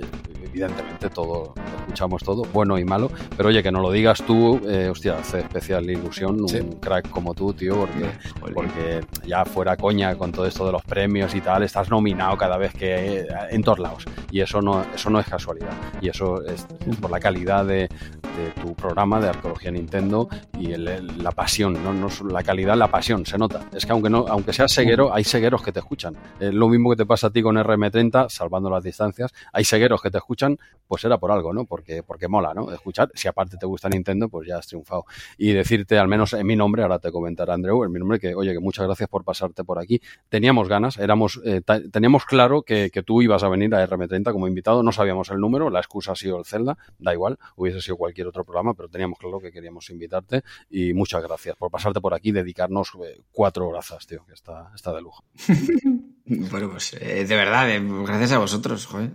evidentemente 0.56 1.10
todo, 1.10 1.54
escuchamos 1.80 2.24
todo, 2.24 2.44
bueno 2.54 2.80
y 2.80 2.86
malo. 2.86 3.12
Pero 3.36 3.50
oye, 3.50 3.62
que 3.62 3.72
no 3.72 3.82
lo 3.82 3.92
digas 3.92 4.24
tú, 4.24 4.62
eh, 4.66 4.88
hostia, 4.90 5.18
hace 5.20 5.40
especial 5.40 5.90
ilusión 5.90 6.48
sí. 6.48 6.60
un 6.60 6.80
crack 6.80 7.10
como 7.10 7.34
tú, 7.34 7.54
tío, 7.54 7.76
porque 7.76 8.10
porque 8.54 9.02
ya 9.28 9.44
fuera 9.44 9.76
coña 9.76 10.16
con 10.16 10.32
todo 10.32 10.46
esto 10.46 10.66
de 10.66 10.72
los 10.72 10.84
premios 10.84 11.36
y 11.36 11.42
tal, 11.42 11.64
estás 11.64 11.90
nominado 11.90 12.38
cada 12.38 12.58
vez 12.58 12.74
que 12.74 13.28
en 13.50 13.64
todos 13.64 13.80
lados. 13.80 14.06
Y 14.32 14.40
eso 14.40 14.62
no, 14.62 14.86
eso 14.94 15.10
no 15.10 15.20
es 15.20 15.28
casualidad. 15.28 15.74
Y 16.00 16.08
eso 16.08 16.42
es, 16.46 16.66
es 16.88 16.96
por 16.96 17.12
la 17.12 17.20
calidad 17.20 17.66
de, 17.66 17.90
de, 18.38 18.52
tu 18.62 18.74
programa 18.76 19.20
de 19.20 19.30
Arqueología 19.30 19.72
Nintendo 19.72 20.30
y 20.58 20.72
el, 20.72 20.88
el, 20.88 21.24
la 21.24 21.32
pasión, 21.32 21.84
¿no? 21.84 21.94
no 21.94 22.08
la 22.30 22.44
calidad, 22.44 22.78
la 22.78 22.90
pasión, 22.90 23.26
se 23.26 23.38
nota. 23.38 23.62
Es 23.74 23.86
que 23.86 23.92
aunque 23.92 24.10
no, 24.10 24.26
aunque 24.30 24.54
seas 24.54 24.72
seguero, 24.72 25.14
hay 25.14 25.24
segueros 25.26 25.62
que 25.62 25.72
te 25.72 25.80
escuchan. 25.80 26.16
Es 26.40 26.54
lo 26.54 26.70
mismo 26.70 26.90
que 26.92 26.96
te 26.96 27.06
pasa 27.06 27.28
a 27.28 27.30
ti 27.30 27.42
con 27.42 27.56
RM30, 27.56 28.30
salvando 28.30 28.70
las 28.70 28.84
distancias, 28.84 29.34
hay 29.52 29.66
segueros 29.66 30.02
que 30.02 30.12
te 30.12 30.18
escuchan, 30.18 30.45
pues 30.88 31.04
era 31.04 31.18
por 31.18 31.32
algo, 31.32 31.54
¿no? 31.54 31.66
Porque, 31.66 32.04
porque 32.04 32.28
mola, 32.28 32.54
¿no? 32.54 32.72
Escuchar, 32.72 33.12
si 33.14 33.28
aparte 33.28 33.58
te 33.58 33.66
gusta 33.66 33.90
Nintendo, 33.90 34.30
pues 34.30 34.48
ya 34.48 34.58
has 34.58 34.68
triunfado. 34.68 35.06
Y 35.38 35.54
decirte, 35.54 35.98
al 35.98 36.08
menos 36.08 36.34
en 36.34 36.46
mi 36.46 36.56
nombre, 36.56 36.84
ahora 36.84 37.00
te 37.00 37.12
comentará 37.12 37.54
Andreu, 37.54 37.84
en 37.84 37.92
mi 37.92 38.00
nombre, 38.00 38.20
que 38.20 38.36
oye, 38.36 38.54
que 38.54 38.60
muchas 38.60 38.86
gracias 38.86 39.10
por 39.10 39.24
pasarte 39.24 39.64
por 39.64 39.80
aquí. 39.80 40.02
Teníamos 40.30 40.68
ganas, 40.68 40.98
éramos, 40.98 41.42
eh, 41.46 41.62
teníamos 41.92 42.26
claro 42.26 42.62
que, 42.62 42.92
tú 43.06 43.22
ibas 43.22 43.44
a 43.44 43.50
venir 43.50 43.74
a 43.76 43.88
RM30 43.88 44.32
como 44.32 44.48
invitado, 44.48 44.82
no 44.82 44.92
sabíamos 44.92 45.30
el 45.30 45.40
número, 45.40 45.70
la 45.70 45.80
excusa 45.80 46.14
ha 46.14 46.16
sido 46.16 46.40
el 46.40 46.46
Zelda, 46.46 46.78
da 46.98 47.14
igual, 47.14 47.38
hubiese 47.56 47.82
sido 47.82 47.98
cualquier 47.98 48.28
otro 48.28 48.44
programa, 48.44 48.74
pero 48.74 48.90
teníamos 48.90 49.20
claro 49.20 49.40
que 49.40 49.52
queríamos 49.52 49.90
invitarte 49.90 50.44
y 50.70 50.94
muchas 50.94 51.22
gracias 51.22 51.56
por 51.56 51.70
pasarte 51.70 52.02
por 52.02 52.14
aquí, 52.14 52.32
dedicarnos 52.32 52.94
eh, 53.04 53.22
cuatro 53.32 53.68
horas, 53.68 53.94
tío, 54.08 54.26
que 54.26 54.34
está, 54.34 54.72
está 54.74 54.94
de 54.94 55.02
lujo. 55.02 55.24
bueno, 56.50 56.72
pues 56.72 56.94
eh, 57.00 57.26
de 57.26 57.36
verdad, 57.36 57.70
eh, 57.70 57.82
gracias 58.06 58.32
a 58.32 58.40
vosotros, 58.40 58.86
joder, 58.86 59.12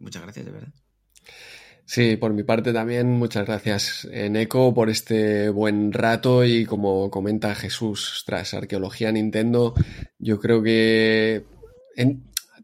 muchas 0.00 0.22
gracias, 0.22 0.46
de 0.46 0.52
verdad. 0.52 0.72
Sí, 1.84 2.16
por 2.16 2.32
mi 2.32 2.44
parte 2.44 2.72
también, 2.72 3.08
muchas 3.08 3.46
gracias, 3.46 4.06
Eco, 4.12 4.72
por 4.72 4.90
este 4.90 5.48
buen 5.48 5.92
rato 5.92 6.44
y 6.44 6.64
como 6.64 7.10
comenta 7.10 7.54
Jesús, 7.56 8.22
tras 8.24 8.54
arqueología 8.54 9.10
Nintendo, 9.10 9.74
yo 10.18 10.38
creo 10.38 10.62
que 10.62 11.44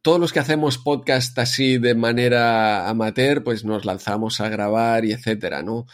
todos 0.07 0.21
los 0.21 0.33
que 0.33 0.39
hacemos 0.39 0.79
podcast 0.79 1.37
así 1.41 1.79
de 1.79 1.97
manera 1.97 2.89
amateur, 2.89 3.43
pues 3.43 3.65
nos 3.65 3.85
lanzamos 3.85 4.41
a 4.41 4.49
grabar 4.49 5.05
y 5.05 5.11
etcétera, 5.11 5.65
¿no? 5.65 5.87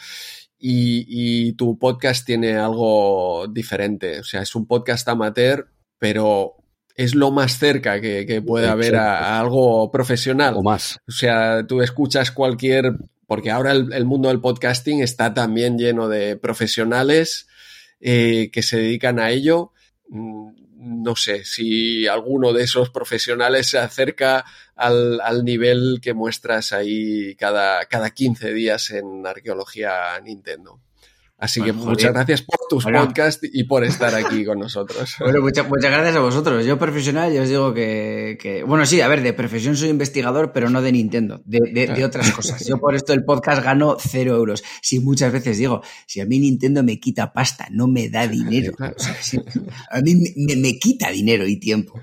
Y, 0.59 1.53
tu 1.53 1.79
podcast 1.79 2.23
tiene 2.23 2.55
algo 2.55 3.47
diferente, 3.47 4.19
o 4.19 4.23
sea, 4.23 4.43
es 4.43 4.53
un 4.53 4.67
podcast 4.67 5.07
amateur, 5.09 5.67
pero 5.97 6.62
es 6.95 7.15
lo 7.15 7.31
más 7.31 7.57
cerca 7.57 7.99
que, 7.99 8.41
puede 8.45 8.67
haber 8.67 8.95
a, 8.95 9.39
algo 9.39 9.91
profesional. 9.91 10.55
O 10.57 10.63
más. 10.63 10.99
O 11.07 11.11
sea, 11.11 11.65
tú 11.65 11.81
escuchas 11.81 12.31
cualquier 12.31 12.93
porque 13.27 13.51
ahora 13.51 13.71
el, 13.71 14.05
mundo 14.05 14.29
del 14.29 14.41
podcasting 14.41 15.01
está 15.01 15.33
también 15.33 15.77
lleno 15.77 16.07
de 16.07 16.35
profesionales 16.35 17.47
eh, 17.99 18.49
que 18.51 18.61
se 18.61 18.77
dedican 18.77 19.19
a 19.19 19.31
ello. 19.31 19.71
Mm, 20.09 20.51
no 20.75 21.15
sé 21.15 21.45
si 21.45 22.07
alguno 22.07 22.51
de 22.51 22.63
esos 22.63 22.89
profesionales 22.89 23.69
se 23.69 23.79
acerca 23.79 24.45
al, 24.75 25.21
al 25.21 25.45
nivel 25.45 25.99
que 26.01 26.13
muestras 26.13 26.73
ahí 26.73 27.35
cada, 27.35 27.85
cada 27.85 28.09
15 28.09 28.53
días 28.53 28.91
en 28.91 29.25
Arqueología 29.25 30.19
Nintendo. 30.21 30.81
Así 31.43 31.61
que 31.61 31.73
muchas 31.73 32.13
gracias 32.13 32.41
por 32.41 32.57
tus 32.69 32.85
podcasts 32.85 33.45
y 33.51 33.65
por 33.65 33.83
estar 33.83 34.15
aquí 34.15 34.45
con 34.45 34.59
nosotros. 34.59 35.15
Bueno, 35.19 35.41
muchas, 35.41 35.67
gracias 35.69 36.15
a 36.15 36.21
vosotros. 36.21 36.65
Yo 36.65 36.79
profesional, 36.79 37.33
yo 37.33 37.41
os 37.41 37.49
digo 37.49 37.73
que, 37.73 38.63
Bueno, 38.65 38.85
sí, 38.85 39.01
a 39.01 39.09
ver, 39.09 39.21
de 39.21 39.33
profesión 39.33 39.75
soy 39.75 39.89
investigador, 39.89 40.53
pero 40.53 40.69
no 40.69 40.81
de 40.81 40.93
Nintendo, 40.93 41.41
de, 41.43 42.05
otras 42.05 42.31
cosas. 42.31 42.65
Yo 42.65 42.77
por 42.77 42.95
esto 42.95 43.11
el 43.13 43.25
podcast 43.25 43.61
gano 43.61 43.97
cero 43.99 44.37
euros. 44.37 44.63
Sí, 44.81 45.01
muchas 45.01 45.33
veces 45.33 45.57
digo, 45.57 45.81
si 46.07 46.21
a 46.21 46.25
mí 46.25 46.39
Nintendo 46.39 46.81
me 46.81 46.97
quita 46.97 47.33
pasta, 47.33 47.67
no 47.71 47.87
me 47.87 48.07
da 48.07 48.25
dinero. 48.25 48.71
a 48.79 49.99
mí 49.99 50.15
me, 50.55 50.79
quita 50.79 51.09
dinero 51.09 51.45
y 51.45 51.59
tiempo. 51.59 51.99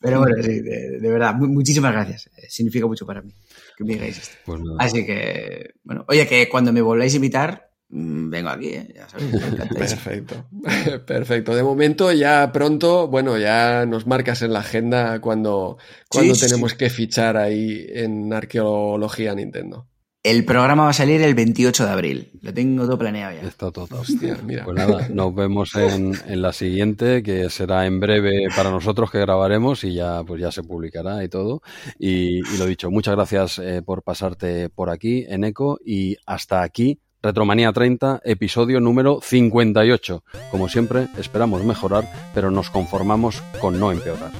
Pero 0.00 0.18
bueno, 0.18 0.34
sí, 0.42 0.60
de, 0.60 0.98
verdad, 1.00 1.36
muchísimas 1.36 1.92
gracias. 1.92 2.28
Eh, 2.36 2.46
significa 2.48 2.88
mucho 2.88 3.06
para 3.06 3.22
mí 3.22 3.32
que 3.76 3.84
me 3.84 3.92
digáis 3.92 4.18
esto. 4.18 4.34
Pues 4.44 4.60
Así 4.80 5.06
que, 5.06 5.74
bueno, 5.84 6.04
oye, 6.08 6.26
que 6.26 6.48
cuando 6.48 6.72
me 6.72 6.82
volváis 6.82 7.12
a 7.12 7.16
invitar, 7.16 7.73
vengo 7.94 8.48
aquí, 8.48 8.68
¿eh? 8.68 8.88
ya 8.94 9.08
sabéis. 9.08 9.30
Perfecto, 9.78 10.44
perfecto. 11.06 11.54
De 11.54 11.62
momento 11.62 12.12
ya 12.12 12.50
pronto, 12.52 13.06
bueno, 13.06 13.38
ya 13.38 13.86
nos 13.86 14.06
marcas 14.06 14.42
en 14.42 14.52
la 14.52 14.60
agenda 14.60 15.20
cuando, 15.20 15.78
cuando 16.08 16.34
tenemos 16.34 16.74
que 16.74 16.90
fichar 16.90 17.36
ahí 17.36 17.86
en 17.88 18.32
arqueología 18.32 19.34
Nintendo. 19.34 19.86
El 20.24 20.46
programa 20.46 20.84
va 20.84 20.88
a 20.88 20.94
salir 20.94 21.20
el 21.20 21.34
28 21.34 21.84
de 21.84 21.90
abril. 21.90 22.30
Lo 22.40 22.54
tengo 22.54 22.86
todo 22.86 22.98
planeado 22.98 23.36
ya. 23.36 23.46
Está 23.46 23.70
todo. 23.70 24.00
Hostia, 24.00 24.38
mira. 24.42 24.64
Pues 24.64 24.74
nada, 24.74 25.06
nos 25.10 25.34
vemos 25.34 25.74
en, 25.74 26.14
la 26.40 26.54
siguiente, 26.54 27.22
que 27.22 27.50
será 27.50 27.84
en 27.84 28.00
breve 28.00 28.48
para 28.56 28.70
nosotros 28.70 29.10
que 29.10 29.18
grabaremos 29.20 29.84
y 29.84 29.92
ya, 29.92 30.24
pues 30.24 30.40
ya 30.40 30.50
se 30.50 30.62
publicará 30.62 31.22
y 31.22 31.28
todo. 31.28 31.60
Y, 31.98 32.40
lo 32.56 32.64
dicho, 32.64 32.90
muchas 32.90 33.14
gracias 33.16 33.58
eh, 33.58 33.82
por 33.82 34.02
pasarte 34.02 34.70
por 34.70 34.88
aquí 34.88 35.26
en 35.28 35.44
ECO 35.44 35.78
y 35.84 36.16
hasta 36.24 36.62
aquí 36.62 37.00
Retromanía 37.24 37.72
30, 37.72 38.20
episodio 38.22 38.80
número 38.80 39.18
58. 39.22 40.22
Como 40.50 40.68
siempre, 40.68 41.08
esperamos 41.16 41.64
mejorar, 41.64 42.06
pero 42.34 42.50
nos 42.50 42.68
conformamos 42.68 43.42
con 43.62 43.80
no 43.80 43.90
empeorar. 43.90 44.30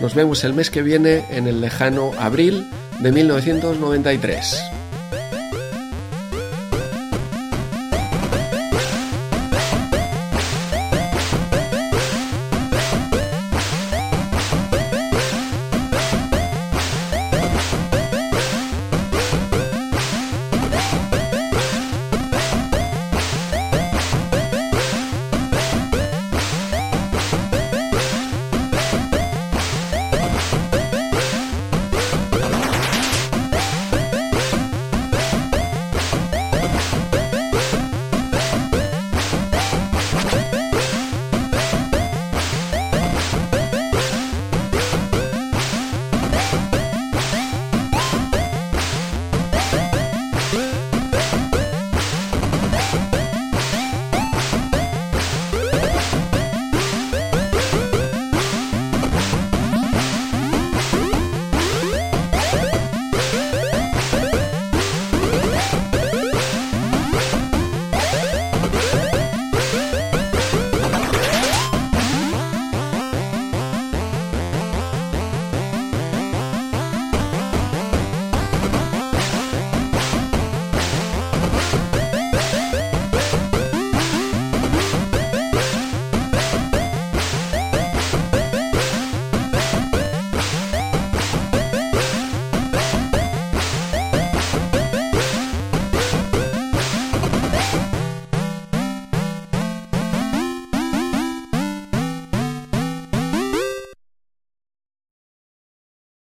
Nos 0.00 0.16
vemos 0.16 0.42
el 0.42 0.52
mes 0.52 0.68
que 0.68 0.82
viene 0.82 1.24
en 1.30 1.46
el 1.46 1.60
lejano 1.60 2.10
abril 2.18 2.66
de 2.98 3.12
1993. 3.12 4.81